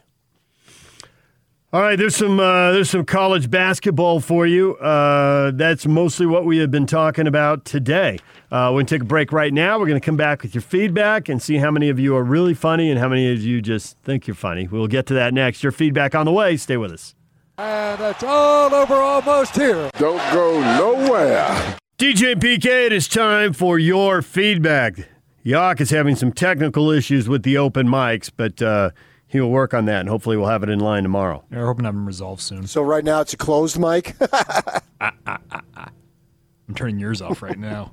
All 1.72 1.80
right, 1.80 1.94
there's 1.94 2.16
some 2.16 2.40
uh, 2.40 2.72
there's 2.72 2.90
some 2.90 3.04
college 3.04 3.48
basketball 3.48 4.18
for 4.18 4.44
you. 4.44 4.74
Uh, 4.78 5.52
that's 5.52 5.86
mostly 5.86 6.26
what 6.26 6.44
we 6.44 6.58
have 6.58 6.72
been 6.72 6.84
talking 6.84 7.28
about 7.28 7.64
today. 7.64 8.18
Uh, 8.50 8.70
we're 8.72 8.80
gonna 8.80 8.86
take 8.86 9.02
a 9.02 9.04
break 9.04 9.30
right 9.30 9.54
now. 9.54 9.78
We're 9.78 9.86
gonna 9.86 10.00
come 10.00 10.16
back 10.16 10.42
with 10.42 10.52
your 10.52 10.62
feedback 10.62 11.28
and 11.28 11.40
see 11.40 11.58
how 11.58 11.70
many 11.70 11.88
of 11.88 12.00
you 12.00 12.16
are 12.16 12.24
really 12.24 12.54
funny 12.54 12.90
and 12.90 12.98
how 12.98 13.08
many 13.08 13.32
of 13.32 13.40
you 13.40 13.62
just 13.62 13.96
think 13.98 14.26
you're 14.26 14.34
funny. 14.34 14.66
We'll 14.66 14.88
get 14.88 15.06
to 15.06 15.14
that 15.14 15.32
next. 15.32 15.62
Your 15.62 15.70
feedback 15.70 16.16
on 16.16 16.26
the 16.26 16.32
way. 16.32 16.56
Stay 16.56 16.76
with 16.76 16.90
us. 16.90 17.14
And 17.56 18.00
it's 18.00 18.24
all 18.24 18.74
over 18.74 18.94
almost 18.94 19.54
here. 19.54 19.92
Don't 19.96 20.32
go 20.32 20.60
nowhere. 20.76 21.76
DJ 21.98 22.34
PK, 22.34 22.86
it 22.86 22.92
is 22.92 23.06
time 23.06 23.52
for 23.52 23.78
your 23.78 24.22
feedback. 24.22 25.08
Yak 25.44 25.80
is 25.80 25.90
having 25.90 26.16
some 26.16 26.32
technical 26.32 26.90
issues 26.90 27.28
with 27.28 27.44
the 27.44 27.56
open 27.56 27.86
mics, 27.86 28.28
but 28.36 28.60
uh, 28.60 28.90
he 29.30 29.40
will 29.40 29.50
work 29.50 29.72
on 29.74 29.84
that, 29.84 30.00
and 30.00 30.08
hopefully 30.08 30.36
we'll 30.36 30.48
have 30.48 30.64
it 30.64 30.68
in 30.68 30.80
line 30.80 31.04
tomorrow. 31.04 31.44
Yeah, 31.52 31.58
we're 31.58 31.66
hoping 31.66 31.84
to 31.84 31.88
have 31.88 31.94
them 31.94 32.04
resolved 32.04 32.42
soon. 32.42 32.66
So 32.66 32.82
right 32.82 33.04
now 33.04 33.20
it's 33.20 33.32
a 33.32 33.36
closed 33.36 33.78
mic. 33.78 34.16
I'm 35.00 36.74
turning 36.74 36.98
yours 36.98 37.22
off 37.22 37.40
right 37.40 37.58
now. 37.58 37.92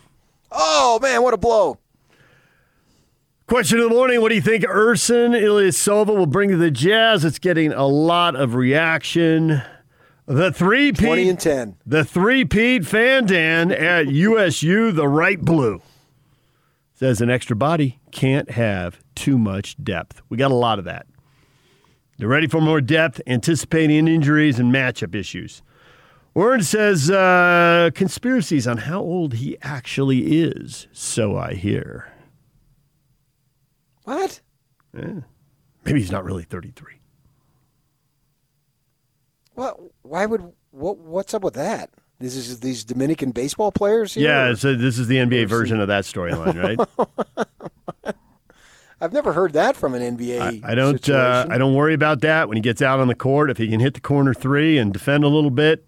oh 0.50 0.98
man, 1.02 1.22
what 1.22 1.34
a 1.34 1.36
blow! 1.36 1.76
Question 3.46 3.80
of 3.80 3.90
the 3.90 3.94
morning: 3.94 4.22
What 4.22 4.30
do 4.30 4.34
you 4.34 4.40
think 4.40 4.64
Ersan 4.64 5.38
Ilyasova 5.38 6.16
will 6.16 6.24
bring 6.24 6.48
to 6.50 6.56
the 6.56 6.70
Jazz? 6.70 7.22
It's 7.22 7.38
getting 7.38 7.70
a 7.74 7.86
lot 7.86 8.34
of 8.34 8.54
reaction. 8.54 9.60
The 10.24 10.50
three 10.52 10.92
Pete, 10.92 11.06
20 11.06 11.28
and 11.28 11.40
10. 11.40 11.76
The 11.84 12.04
three 12.04 12.46
Pete 12.46 12.82
Fandan 12.82 13.78
at 13.78 14.08
USU, 14.12 14.92
the 14.92 15.08
right 15.08 15.40
blue, 15.40 15.82
says 16.94 17.20
an 17.20 17.28
extra 17.28 17.56
body 17.56 17.97
can't 18.12 18.50
have 18.50 19.00
too 19.14 19.38
much 19.38 19.82
depth. 19.82 20.22
We 20.28 20.36
got 20.36 20.50
a 20.50 20.54
lot 20.54 20.78
of 20.78 20.84
that. 20.86 21.06
They're 22.18 22.28
ready 22.28 22.48
for 22.48 22.60
more 22.60 22.80
depth, 22.80 23.20
anticipating 23.26 24.08
injuries 24.08 24.58
and 24.58 24.74
matchup 24.74 25.14
issues. 25.14 25.62
Warren 26.34 26.62
says 26.62 27.10
uh, 27.10 27.90
conspiracies 27.94 28.66
on 28.66 28.78
how 28.78 29.00
old 29.00 29.34
he 29.34 29.56
actually 29.62 30.40
is. 30.42 30.88
So 30.92 31.36
I 31.36 31.54
hear. 31.54 32.12
What? 34.04 34.40
Yeah. 34.96 35.20
Maybe 35.84 36.00
he's 36.00 36.12
not 36.12 36.24
really 36.24 36.44
33. 36.44 36.94
What? 39.54 39.78
Why 40.02 40.26
would 40.26 40.52
what? 40.70 40.98
What's 40.98 41.34
up 41.34 41.42
with 41.42 41.54
that? 41.54 41.90
This 42.20 42.34
is 42.34 42.60
these 42.60 42.84
Dominican 42.84 43.30
baseball 43.30 43.70
players. 43.70 44.14
Here, 44.14 44.28
Yeah, 44.28 44.54
so 44.54 44.74
this 44.74 44.98
is 44.98 45.06
the 45.06 45.16
NBA 45.16 45.46
version 45.46 45.80
of 45.80 45.88
that 45.88 46.04
storyline, 46.04 46.78
right? 48.06 48.14
I've 49.00 49.12
never 49.12 49.32
heard 49.32 49.52
that 49.52 49.76
from 49.76 49.94
an 49.94 50.16
NBA. 50.16 50.64
I 50.64 50.74
don't. 50.74 51.08
Uh. 51.08 51.46
I 51.48 51.58
don't 51.58 51.74
worry 51.74 51.94
about 51.94 52.20
that 52.22 52.48
when 52.48 52.56
he 52.56 52.60
gets 52.60 52.82
out 52.82 52.98
on 52.98 53.06
the 53.06 53.14
court. 53.14 53.50
If 53.50 53.58
he 53.58 53.68
can 53.68 53.78
hit 53.78 53.94
the 53.94 54.00
corner 54.00 54.34
three 54.34 54.76
and 54.78 54.92
defend 54.92 55.22
a 55.22 55.28
little 55.28 55.50
bit, 55.50 55.86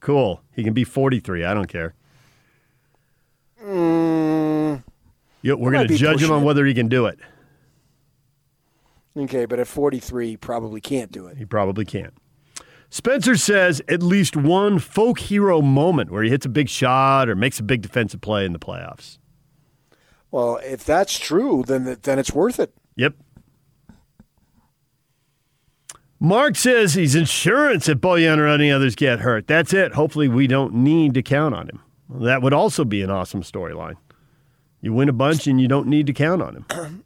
cool. 0.00 0.40
He 0.54 0.64
can 0.64 0.72
be 0.72 0.84
forty-three. 0.84 1.44
I 1.44 1.52
don't 1.52 1.68
care. 1.68 1.94
Mm, 3.62 4.82
we're 5.42 5.72
going 5.72 5.88
to 5.88 5.96
judge 5.96 6.22
him 6.22 6.30
on 6.30 6.44
whether 6.44 6.64
he 6.64 6.72
can 6.72 6.88
do 6.88 7.06
it. 7.06 7.18
okay, 9.16 9.44
but 9.44 9.58
at 9.58 9.66
43, 9.66 10.28
he 10.28 10.36
probably 10.36 10.80
can't 10.80 11.10
do 11.10 11.26
it. 11.26 11.36
He 11.36 11.44
probably 11.44 11.84
can't. 11.84 12.14
Spencer 12.90 13.36
says 13.36 13.82
at 13.88 14.02
least 14.02 14.36
one 14.36 14.78
folk 14.78 15.18
hero 15.18 15.60
moment 15.60 16.10
where 16.10 16.22
he 16.22 16.30
hits 16.30 16.46
a 16.46 16.48
big 16.48 16.68
shot 16.68 17.28
or 17.28 17.34
makes 17.34 17.58
a 17.58 17.62
big 17.62 17.82
defensive 17.82 18.20
play 18.20 18.44
in 18.44 18.52
the 18.52 18.58
playoffs. 18.58 19.18
Well, 20.30 20.58
if 20.62 20.84
that's 20.84 21.18
true, 21.18 21.64
then 21.66 21.98
then 22.02 22.18
it's 22.18 22.32
worth 22.32 22.60
it. 22.60 22.72
Yep. 22.96 23.14
Mark 26.18 26.56
says 26.56 26.94
he's 26.94 27.14
insurance 27.14 27.88
if 27.88 27.98
Bojan 27.98 28.38
or 28.38 28.46
any 28.46 28.70
others 28.70 28.94
get 28.94 29.20
hurt. 29.20 29.46
That's 29.46 29.72
it. 29.72 29.92
Hopefully, 29.92 30.28
we 30.28 30.46
don't 30.46 30.74
need 30.74 31.14
to 31.14 31.22
count 31.22 31.54
on 31.54 31.68
him. 31.68 31.82
That 32.08 32.40
would 32.40 32.54
also 32.54 32.84
be 32.84 33.02
an 33.02 33.10
awesome 33.10 33.42
storyline. 33.42 33.96
You 34.80 34.92
win 34.92 35.08
a 35.08 35.12
bunch 35.12 35.46
and 35.46 35.60
you 35.60 35.68
don't 35.68 35.88
need 35.88 36.06
to 36.06 36.12
count 36.12 36.42
on 36.42 36.56
him. 36.56 37.04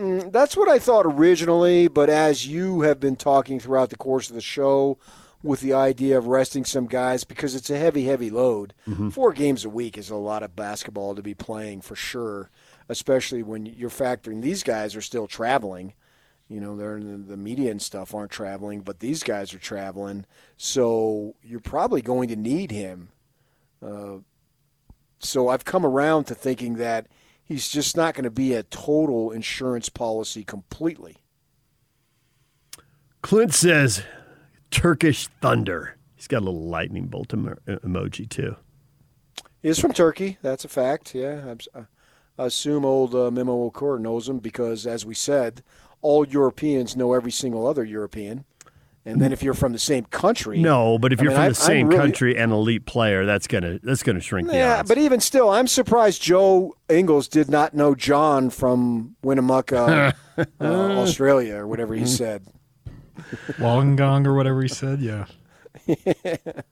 Mm, 0.00 0.32
that's 0.32 0.56
what 0.56 0.68
I 0.68 0.78
thought 0.78 1.04
originally, 1.04 1.86
but 1.86 2.08
as 2.08 2.46
you 2.46 2.80
have 2.82 2.98
been 3.00 3.16
talking 3.16 3.60
throughout 3.60 3.90
the 3.90 3.96
course 3.96 4.30
of 4.30 4.34
the 4.34 4.40
show 4.40 4.98
with 5.42 5.60
the 5.60 5.72
idea 5.74 6.16
of 6.16 6.26
resting 6.26 6.64
some 6.64 6.86
guys 6.86 7.24
because 7.24 7.54
it's 7.54 7.70
a 7.70 7.78
heavy, 7.78 8.04
heavy 8.04 8.30
load. 8.30 8.72
Mhm. 8.86 9.12
Four 9.12 9.32
games 9.32 9.64
a 9.64 9.70
week 9.70 9.98
is 9.98 10.08
a 10.10 10.16
lot 10.16 10.42
of 10.42 10.56
basketball 10.56 11.14
to 11.14 11.22
be 11.22 11.34
playing 11.34 11.82
for 11.82 11.94
sure, 11.96 12.50
especially 12.88 13.42
when 13.42 13.66
you're 13.66 13.90
factoring 13.90 14.40
these 14.42 14.62
guys 14.62 14.96
are 14.96 15.00
still 15.02 15.26
traveling. 15.26 15.92
You 16.48 16.60
know, 16.60 16.76
they're 16.76 16.96
in 16.96 17.10
the, 17.26 17.28
the 17.32 17.36
media 17.36 17.70
and 17.70 17.80
stuff 17.80 18.14
aren't 18.14 18.32
traveling, 18.32 18.80
but 18.80 19.00
these 19.00 19.22
guys 19.22 19.52
are 19.54 19.58
traveling. 19.58 20.24
So 20.56 21.34
you're 21.42 21.60
probably 21.60 22.02
going 22.02 22.28
to 22.28 22.36
need 22.36 22.70
him. 22.70 23.10
Uh, 23.84 24.18
so 25.20 25.48
I've 25.48 25.64
come 25.64 25.84
around 25.86 26.24
to 26.24 26.34
thinking 26.34 26.74
that 26.76 27.06
he's 27.50 27.68
just 27.68 27.96
not 27.96 28.14
going 28.14 28.22
to 28.24 28.30
be 28.30 28.54
a 28.54 28.62
total 28.62 29.32
insurance 29.32 29.88
policy 29.88 30.44
completely. 30.44 31.16
Clint 33.22 33.52
says 33.52 34.02
Turkish 34.70 35.26
thunder. 35.42 35.96
He's 36.14 36.28
got 36.28 36.38
a 36.42 36.44
little 36.44 36.68
lightning 36.68 37.08
bolt 37.08 37.34
emo- 37.34 37.56
emoji 37.66 38.28
too. 38.28 38.54
He 39.60 39.68
is 39.68 39.80
from 39.80 39.92
Turkey. 39.92 40.38
That's 40.42 40.64
a 40.64 40.68
fact. 40.68 41.12
Yeah, 41.14 41.54
s- 41.58 41.68
I 42.38 42.44
assume 42.46 42.84
old 42.84 43.14
uh, 43.14 43.30
Memo 43.32 43.68
Okur 43.68 43.98
knows 44.00 44.28
him 44.28 44.38
because, 44.38 44.86
as 44.86 45.04
we 45.04 45.14
said, 45.14 45.62
all 46.02 46.26
Europeans 46.26 46.96
know 46.96 47.12
every 47.12 47.32
single 47.32 47.66
other 47.66 47.84
European. 47.84 48.44
And 49.06 49.20
then 49.20 49.32
if 49.32 49.42
you're 49.42 49.54
from 49.54 49.72
the 49.72 49.78
same 49.78 50.04
country, 50.04 50.58
No, 50.60 50.98
but 50.98 51.12
if 51.12 51.20
I 51.20 51.22
you're 51.22 51.30
mean, 51.32 51.36
from 51.38 51.44
I- 51.44 51.48
the 51.48 51.54
same 51.54 51.86
I'm 51.86 51.88
really- 51.88 52.00
country 52.00 52.36
and 52.36 52.52
elite 52.52 52.84
player, 52.84 53.24
that's 53.24 53.46
gonna 53.46 53.78
that's 53.82 54.02
gonna 54.02 54.20
shrink 54.20 54.48
the 54.48 54.54
Yeah, 54.56 54.80
odds. 54.80 54.88
but 54.88 54.98
even 54.98 55.20
still, 55.20 55.48
I'm 55.48 55.66
surprised 55.66 56.20
Joe 56.22 56.74
Ingles 56.88 57.26
did 57.26 57.48
not 57.48 57.72
know 57.74 57.94
John 57.94 58.50
from 58.50 59.16
Winnemucca, 59.22 60.14
uh, 60.38 60.64
Australia, 60.64 61.56
or 61.56 61.66
whatever 61.66 61.94
he 61.94 62.04
said. 62.06 62.44
Wollongong 63.58 64.26
or 64.26 64.34
whatever 64.34 64.60
he 64.62 64.68
said. 64.68 65.00
Yeah. 65.00 65.26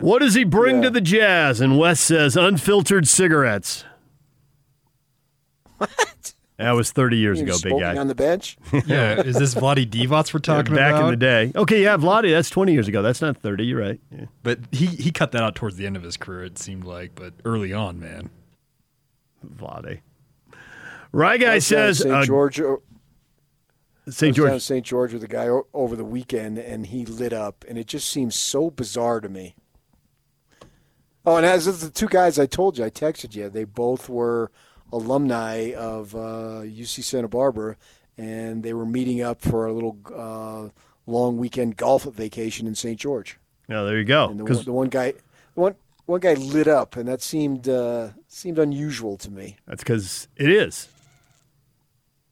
What 0.00 0.20
does 0.20 0.34
he 0.34 0.44
bring 0.44 0.80
to 0.82 0.90
the 0.90 1.00
Jazz? 1.00 1.60
And 1.60 1.76
Wes 1.76 1.98
says 1.98 2.36
unfiltered 2.36 3.08
cigarettes. 3.08 3.84
What? 5.78 6.34
That 6.58 6.72
was 6.72 6.90
30 6.90 7.16
years 7.18 7.40
ago, 7.40 7.56
big 7.62 7.78
guy. 7.78 7.96
on 7.96 8.08
the 8.08 8.16
bench. 8.16 8.58
Yeah. 8.86 9.20
Is 9.20 9.36
this 9.38 9.54
Vlade 9.54 9.88
Divac 9.88 10.34
we're 10.34 10.40
talking 10.40 10.74
back 10.74 10.90
about? 10.90 10.98
Back 10.98 11.04
in 11.04 11.10
the 11.10 11.16
day. 11.16 11.52
Okay, 11.54 11.82
yeah, 11.84 11.96
Vlade, 11.96 12.30
that's 12.32 12.50
20 12.50 12.72
years 12.72 12.88
ago. 12.88 13.00
That's 13.00 13.22
not 13.22 13.36
30. 13.36 13.64
You're 13.64 13.80
right. 13.80 14.00
Yeah. 14.10 14.24
But 14.42 14.58
he, 14.72 14.86
he 14.86 15.12
cut 15.12 15.30
that 15.32 15.42
out 15.42 15.54
towards 15.54 15.76
the 15.76 15.86
end 15.86 15.96
of 15.96 16.02
his 16.02 16.16
career, 16.16 16.44
it 16.44 16.58
seemed 16.58 16.82
like. 16.84 17.14
But 17.14 17.34
early 17.44 17.72
on, 17.72 18.00
man. 18.00 18.30
Vlade. 19.46 20.00
Right 21.12 21.40
I 21.40 21.44
guy 21.44 21.54
was 21.54 21.68
down 21.68 21.88
in 21.88 21.94
says 21.94 21.98
St. 22.00 22.12
uh, 22.14 22.24
George. 22.24 22.56
St. 22.56 22.76
was 24.08 24.18
down 24.18 24.32
George. 24.34 24.62
St. 24.62 24.84
George 24.84 25.12
with 25.14 25.22
a 25.22 25.28
guy 25.28 25.48
o- 25.48 25.68
over 25.72 25.94
the 25.94 26.04
weekend, 26.04 26.58
and 26.58 26.86
he 26.86 27.06
lit 27.06 27.32
up, 27.32 27.64
and 27.68 27.78
it 27.78 27.86
just 27.86 28.08
seems 28.08 28.34
so 28.34 28.68
bizarre 28.68 29.20
to 29.20 29.28
me. 29.28 29.54
Oh, 31.24 31.36
and 31.36 31.46
as 31.46 31.68
of 31.68 31.80
the 31.80 31.90
two 31.90 32.08
guys 32.08 32.36
I 32.38 32.46
told 32.46 32.78
you, 32.78 32.84
I 32.84 32.90
texted 32.90 33.34
you, 33.36 33.48
they 33.48 33.64
both 33.64 34.08
were 34.08 34.50
alumni 34.92 35.72
of 35.74 36.14
uh, 36.14 36.62
UC 36.64 37.02
Santa 37.04 37.28
Barbara, 37.28 37.76
and 38.16 38.62
they 38.62 38.72
were 38.74 38.86
meeting 38.86 39.20
up 39.22 39.40
for 39.40 39.66
a 39.66 39.72
little 39.72 39.96
uh, 40.14 40.68
long 41.10 41.36
weekend 41.38 41.76
golf 41.76 42.04
vacation 42.04 42.66
in 42.66 42.74
St. 42.74 42.98
George. 42.98 43.38
Oh, 43.70 43.84
there 43.84 43.98
you 43.98 44.04
go. 44.04 44.28
And 44.30 44.40
the, 44.40 44.44
one, 44.44 44.64
the 44.64 44.72
one 44.72 44.88
guy, 44.88 45.14
one 45.54 45.74
one 46.06 46.20
guy 46.20 46.34
lit 46.34 46.66
up, 46.68 46.96
and 46.96 47.06
that 47.08 47.20
seemed 47.20 47.68
uh, 47.68 48.08
seemed 48.28 48.58
unusual 48.58 49.16
to 49.18 49.30
me. 49.30 49.56
That's 49.66 49.82
because 49.82 50.26
it 50.36 50.50
is. 50.50 50.88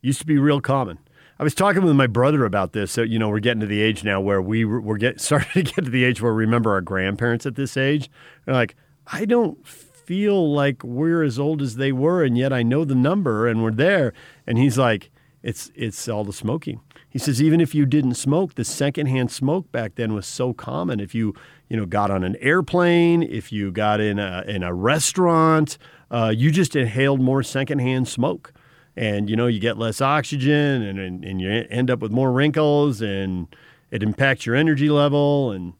Used 0.01 0.21
to 0.21 0.27
be 0.27 0.39
real 0.39 0.61
common. 0.61 0.99
I 1.39 1.43
was 1.45 1.55
talking 1.55 1.83
with 1.83 1.95
my 1.97 2.07
brother 2.07 2.45
about 2.47 2.73
this. 2.73 2.93
So, 2.93 3.03
you 3.03 3.19
know, 3.19 3.29
we're 3.29 3.41
getting 3.41 3.61
to 3.61 3.67
the 3.67 3.83
age 3.83 4.03
now 4.05 4.21
where 4.21 4.41
we 4.41 4.65
were- 4.65 4.81
we're 4.81 4.97
get 4.97 5.21
starting 5.21 5.53
to 5.53 5.63
get 5.75 5.85
to 5.85 5.91
the 5.91 6.05
age 6.05 6.23
where 6.23 6.33
we 6.33 6.45
remember 6.45 6.73
our 6.73 6.81
grandparents 6.81 7.45
at 7.45 7.57
this 7.57 7.77
age. 7.77 8.09
They're 8.45 8.55
like, 8.55 8.75
I 9.07 9.25
don't 9.27 9.59
feel 10.07 10.53
like 10.53 10.85
we're 10.85 11.23
as 11.23 11.39
old 11.39 11.61
as 11.61 11.77
they 11.77 11.93
were, 11.93 12.23
and 12.23 12.39
yet 12.39 12.53
I 12.53 12.63
know 12.63 12.85
the 12.85 12.95
number 12.95 13.47
and 13.47 13.63
we're 13.63 13.73
there. 13.73 14.13
And 14.47 14.57
he's 14.57 14.79
like, 14.79 15.11
it's 15.43 15.71
it's 15.75 16.09
all 16.09 16.25
the 16.25 16.33
smoking. 16.33 16.81
He 17.09 17.19
says 17.19 17.41
even 17.43 17.61
if 17.61 17.75
you 17.75 17.87
didn't 17.87 18.15
smoke, 18.15 18.55
the 18.55 18.65
secondhand 18.65 19.31
smoke 19.31 19.71
back 19.73 19.95
then 19.97 20.15
was 20.15 20.27
so 20.27 20.53
common. 20.53 21.01
If 21.01 21.15
you 21.15 21.35
you 21.69 21.77
know 21.77 21.87
got 21.87 22.11
on 22.11 22.25
an 22.25 22.37
airplane, 22.41 23.23
if 23.23 23.53
you 23.53 23.71
got 23.71 24.01
in 24.01 24.19
a 24.19 24.45
in 24.47 24.63
a 24.63 24.73
restaurant, 24.73 25.79
uh, 26.11 26.33
you 26.35 26.51
just 26.51 26.75
inhaled 26.75 27.21
more 27.21 27.43
secondhand 27.43 28.09
smoke, 28.09 28.53
and 28.97 29.29
you 29.31 29.37
know 29.37 29.47
you 29.47 29.61
get 29.61 29.79
less 29.79 30.01
oxygen, 30.01 30.83
and, 30.83 30.99
and 30.99 31.25
and 31.25 31.41
you 31.41 31.49
end 31.71 31.91
up 31.91 32.01
with 32.01 32.13
more 32.13 32.33
wrinkles, 32.33 33.01
and 33.01 33.47
it 33.91 34.03
impacts 34.03 34.47
your 34.47 34.57
energy 34.57 34.91
level. 34.91 35.53
And 35.53 35.75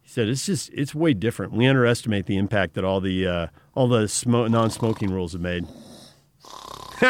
he 0.00 0.08
said 0.08 0.28
it's 0.28 0.46
just 0.46 0.70
it's 0.74 0.94
way 0.94 1.14
different. 1.14 1.52
We 1.52 1.66
underestimate 1.66 2.26
the 2.26 2.36
impact 2.36 2.74
that 2.74 2.84
all 2.84 3.00
the 3.00 3.26
uh, 3.26 3.46
all 3.74 3.88
the 3.88 4.04
smo- 4.04 4.50
non-smoking 4.50 5.10
rules 5.10 5.32
have 5.32 5.42
made. 5.42 5.66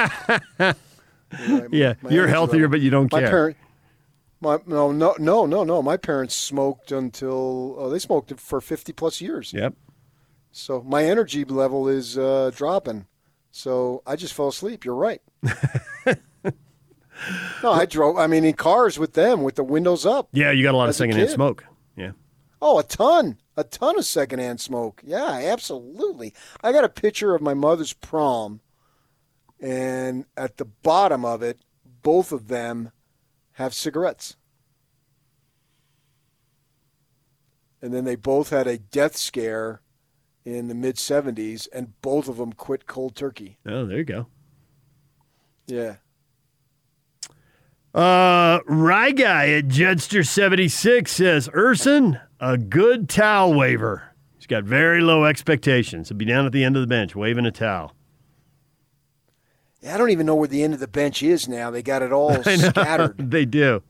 yeah, 1.70 1.94
My 2.02 2.10
you're 2.10 2.26
healthier, 2.26 2.68
but 2.68 2.80
you 2.80 2.90
don't 2.90 3.10
my 3.12 3.20
care. 3.20 3.30
Parent, 3.30 3.56
my 4.40 4.58
no 4.66 4.92
no 4.92 5.14
no 5.18 5.46
no 5.46 5.64
no. 5.64 5.82
My 5.82 5.96
parents 5.96 6.34
smoked 6.34 6.92
until 6.92 7.76
oh, 7.78 7.90
they 7.90 7.98
smoked 7.98 8.38
for 8.40 8.60
fifty 8.60 8.92
plus 8.92 9.20
years. 9.20 9.52
Yep. 9.52 9.74
So 10.50 10.82
my 10.82 11.04
energy 11.04 11.44
level 11.44 11.88
is 11.88 12.18
uh, 12.18 12.50
dropping. 12.54 13.06
So 13.50 14.02
I 14.06 14.16
just 14.16 14.34
fell 14.34 14.48
asleep. 14.48 14.84
You're 14.84 14.94
right. 14.94 15.22
no, 17.62 17.72
I 17.72 17.86
drove. 17.86 18.18
I 18.18 18.26
mean, 18.26 18.44
in 18.44 18.54
cars 18.54 18.98
with 18.98 19.14
them 19.14 19.42
with 19.42 19.56
the 19.56 19.64
windows 19.64 20.06
up. 20.06 20.28
Yeah, 20.32 20.50
you 20.50 20.62
got 20.62 20.74
a 20.74 20.76
lot 20.76 20.84
of 20.84 20.90
As 20.90 20.96
a 20.96 20.98
secondhand 20.98 21.30
smoke. 21.30 21.64
Yeah. 21.96 22.12
Oh, 22.60 22.78
a 22.78 22.82
ton, 22.82 23.38
A 23.56 23.64
ton 23.64 23.98
of 23.98 24.04
secondhand 24.04 24.60
smoke. 24.60 25.02
Yeah, 25.04 25.30
absolutely. 25.44 26.32
I 26.62 26.72
got 26.72 26.84
a 26.84 26.88
picture 26.88 27.34
of 27.34 27.42
my 27.42 27.54
mother's 27.54 27.92
prom, 27.92 28.60
and 29.60 30.24
at 30.36 30.56
the 30.56 30.64
bottom 30.64 31.24
of 31.24 31.42
it, 31.42 31.60
both 32.02 32.32
of 32.32 32.48
them 32.48 32.92
have 33.52 33.74
cigarettes. 33.74 34.36
And 37.82 37.92
then 37.92 38.04
they 38.04 38.16
both 38.16 38.50
had 38.50 38.66
a 38.66 38.78
death 38.78 39.16
scare 39.16 39.82
in 40.44 40.68
the 40.68 40.74
mid 40.74 40.96
70s, 40.96 41.68
and 41.72 42.00
both 42.00 42.28
of 42.28 42.36
them 42.36 42.52
quit 42.52 42.86
cold 42.86 43.14
turkey. 43.14 43.58
Oh, 43.66 43.84
there 43.84 43.98
you 43.98 44.04
go. 44.04 44.26
Yeah. 45.66 45.96
Uh, 47.94 48.60
Rye 48.66 49.10
Guy 49.10 49.50
at 49.50 49.66
Jedster76 49.66 51.08
says, 51.08 51.48
Ersan, 51.48 52.20
a 52.42 52.58
good 52.58 53.08
towel 53.08 53.54
waver. 53.54 54.10
He's 54.36 54.48
got 54.48 54.64
very 54.64 55.00
low 55.00 55.24
expectations. 55.24 56.08
He'll 56.08 56.18
be 56.18 56.24
down 56.24 56.44
at 56.44 56.50
the 56.50 56.64
end 56.64 56.76
of 56.76 56.82
the 56.82 56.88
bench 56.88 57.14
waving 57.14 57.46
a 57.46 57.52
towel. 57.52 57.94
Yeah, 59.80 59.94
I 59.94 59.98
don't 59.98 60.10
even 60.10 60.26
know 60.26 60.34
where 60.34 60.48
the 60.48 60.64
end 60.64 60.74
of 60.74 60.80
the 60.80 60.88
bench 60.88 61.22
is 61.22 61.48
now. 61.48 61.70
They 61.70 61.82
got 61.82 62.02
it 62.02 62.12
all 62.12 62.42
scattered. 62.42 63.14
they 63.30 63.44
do. 63.44 63.82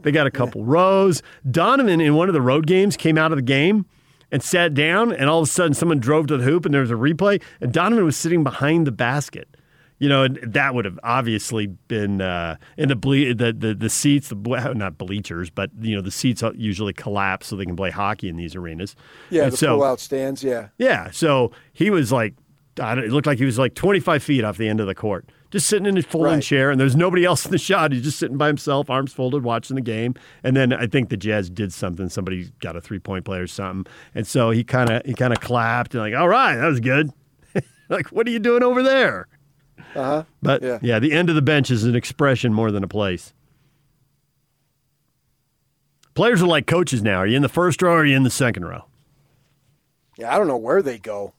They 0.00 0.10
got 0.10 0.26
a 0.26 0.30
couple 0.32 0.64
rows. 0.64 1.22
Donovan 1.48 2.00
in 2.00 2.16
one 2.16 2.28
of 2.28 2.32
the 2.32 2.40
road 2.40 2.66
games 2.66 2.96
came 2.96 3.16
out 3.16 3.30
of 3.30 3.38
the 3.38 3.42
game 3.42 3.86
and 4.32 4.42
sat 4.42 4.74
down, 4.74 5.12
and 5.12 5.30
all 5.30 5.40
of 5.40 5.48
a 5.48 5.50
sudden 5.50 5.74
someone 5.74 6.00
drove 6.00 6.26
to 6.26 6.36
the 6.36 6.44
hoop 6.44 6.64
and 6.64 6.74
there 6.74 6.80
was 6.80 6.90
a 6.90 6.94
replay, 6.94 7.40
and 7.60 7.72
Donovan 7.72 8.04
was 8.04 8.16
sitting 8.16 8.42
behind 8.42 8.86
the 8.86 8.92
basket. 8.92 9.56
You 9.98 10.10
know, 10.10 10.24
and 10.24 10.38
that 10.42 10.74
would 10.74 10.84
have 10.84 10.98
obviously 11.02 11.68
been 11.68 12.20
uh, 12.20 12.56
in 12.76 12.90
the, 12.90 12.96
ble- 12.96 13.34
the 13.34 13.54
the 13.56 13.74
the 13.74 13.88
seats, 13.88 14.28
the 14.28 14.36
not 14.76 14.98
bleachers, 14.98 15.48
but 15.48 15.70
you 15.80 15.96
know 15.96 16.02
the 16.02 16.10
seats 16.10 16.42
usually 16.54 16.92
collapse 16.92 17.46
so 17.46 17.56
they 17.56 17.64
can 17.64 17.76
play 17.76 17.90
hockey 17.90 18.28
in 18.28 18.36
these 18.36 18.54
arenas. 18.54 18.94
Yeah, 19.30 19.44
And 19.44 19.52
the 19.52 19.56
so, 19.56 19.76
pull-out 19.76 20.00
stands. 20.00 20.44
Yeah. 20.44 20.68
yeah, 20.76 21.10
so 21.12 21.50
he 21.72 21.88
was 21.88 22.12
like, 22.12 22.34
I 22.78 22.94
don't, 22.94 23.04
it 23.04 23.10
looked 23.10 23.26
like 23.26 23.38
he 23.38 23.46
was 23.46 23.58
like 23.58 23.74
25 23.74 24.22
feet 24.22 24.44
off 24.44 24.58
the 24.58 24.68
end 24.68 24.80
of 24.80 24.86
the 24.86 24.94
court, 24.94 25.30
just 25.50 25.66
sitting 25.66 25.86
in 25.86 25.96
his 25.96 26.04
folding 26.04 26.32
Right. 26.34 26.42
chair, 26.42 26.70
and 26.70 26.78
there's 26.78 26.94
nobody 26.94 27.24
else 27.24 27.46
in 27.46 27.50
the 27.50 27.56
shot. 27.56 27.92
He's 27.92 28.02
just 28.02 28.18
sitting 28.18 28.36
by 28.36 28.48
himself, 28.48 28.90
arms 28.90 29.14
folded, 29.14 29.44
watching 29.44 29.76
the 29.76 29.80
game. 29.82 30.14
And 30.44 30.54
then 30.54 30.74
I 30.74 30.86
think 30.88 31.08
the 31.08 31.16
Jazz 31.16 31.48
did 31.48 31.72
something. 31.72 32.10
Somebody 32.10 32.50
got 32.60 32.76
a 32.76 32.82
three 32.82 32.98
point 32.98 33.24
play 33.24 33.38
or 33.38 33.46
something, 33.46 33.90
and 34.14 34.26
so 34.26 34.50
he 34.50 34.62
kind 34.62 34.90
of 34.90 35.06
he 35.06 35.14
kind 35.14 35.32
of 35.32 35.40
clapped 35.40 35.94
and 35.94 36.02
like, 36.02 36.14
all 36.14 36.28
right, 36.28 36.56
that 36.56 36.66
was 36.66 36.80
good. 36.80 37.10
like, 37.88 38.08
what 38.08 38.26
are 38.26 38.30
you 38.30 38.38
doing 38.40 38.62
over 38.62 38.82
there? 38.82 39.26
Uh 39.94 40.04
huh. 40.04 40.24
But 40.42 40.62
Yeah. 40.62 40.78
yeah, 40.82 40.98
the 40.98 41.12
end 41.12 41.28
of 41.28 41.34
the 41.34 41.42
bench 41.42 41.70
is 41.70 41.84
an 41.84 41.94
expression 41.96 42.52
more 42.52 42.70
than 42.70 42.82
a 42.84 42.88
place. 42.88 43.32
Players 46.14 46.42
are 46.42 46.46
like 46.46 46.66
coaches 46.66 47.02
now. 47.02 47.16
Are 47.18 47.26
you 47.26 47.36
in 47.36 47.42
the 47.42 47.48
first 47.48 47.82
row 47.82 47.92
or 47.92 47.98
are 48.00 48.04
you 48.06 48.16
in 48.16 48.22
the 48.22 48.30
second 48.30 48.64
row? 48.64 48.84
Yeah, 50.16 50.34
I 50.34 50.38
don't 50.38 50.46
know 50.48 50.56
where 50.56 50.80
they 50.82 50.98
go. 50.98 51.34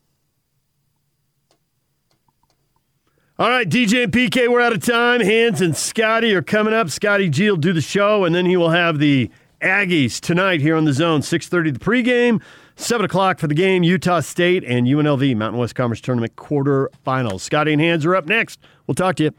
All 3.40 3.49
right, 3.49 3.69
DJ 3.69 4.03
and 4.06 4.11
PK, 4.11 4.48
we're 4.49 4.61
out 4.61 4.74
of 4.74 4.83
time. 4.83 5.22
Hans 5.22 5.61
and 5.61 5.75
Scotty 5.75 6.33
are 6.33 6.41
coming 6.41 6.74
up. 6.74 6.90
Scotty 6.90 7.30
G 7.30 7.49
will 7.49 7.57
do 7.57 7.72
the 7.72 7.82
show, 7.82 8.25
and 8.25 8.33
then 8.33 8.48
he 8.48 8.57
will 8.57 8.72
have 8.72 8.98
the 8.98 9.30
Aggies 9.61 10.19
tonight 10.19 10.59
here 10.59 10.75
on 10.75 10.85
the 10.85 10.93
zone. 10.93 11.22
6.30 11.22 11.74
the 11.74 11.80
pregame, 11.80 12.41
7 12.77 13.06
o'clock 13.06 13.39
for 13.39 13.47
the 13.47 13.56
game. 13.56 13.83
Utah 13.83 14.19
State 14.19 14.64
and 14.64 14.88
UNLV 14.88 15.35
Mountain 15.35 15.59
West 15.59 15.75
Conference 15.75 15.99
Tournament 15.99 16.35
quarterfinals. 16.35 17.41
Scotty 17.41 17.73
and 17.73 17.81
Hans 17.81 18.06
are 18.06 18.15
up 18.15 18.27
next. 18.27 18.59
We'll 18.85 18.95
talk 18.95 19.15
to 19.17 19.23
you. 19.23 19.31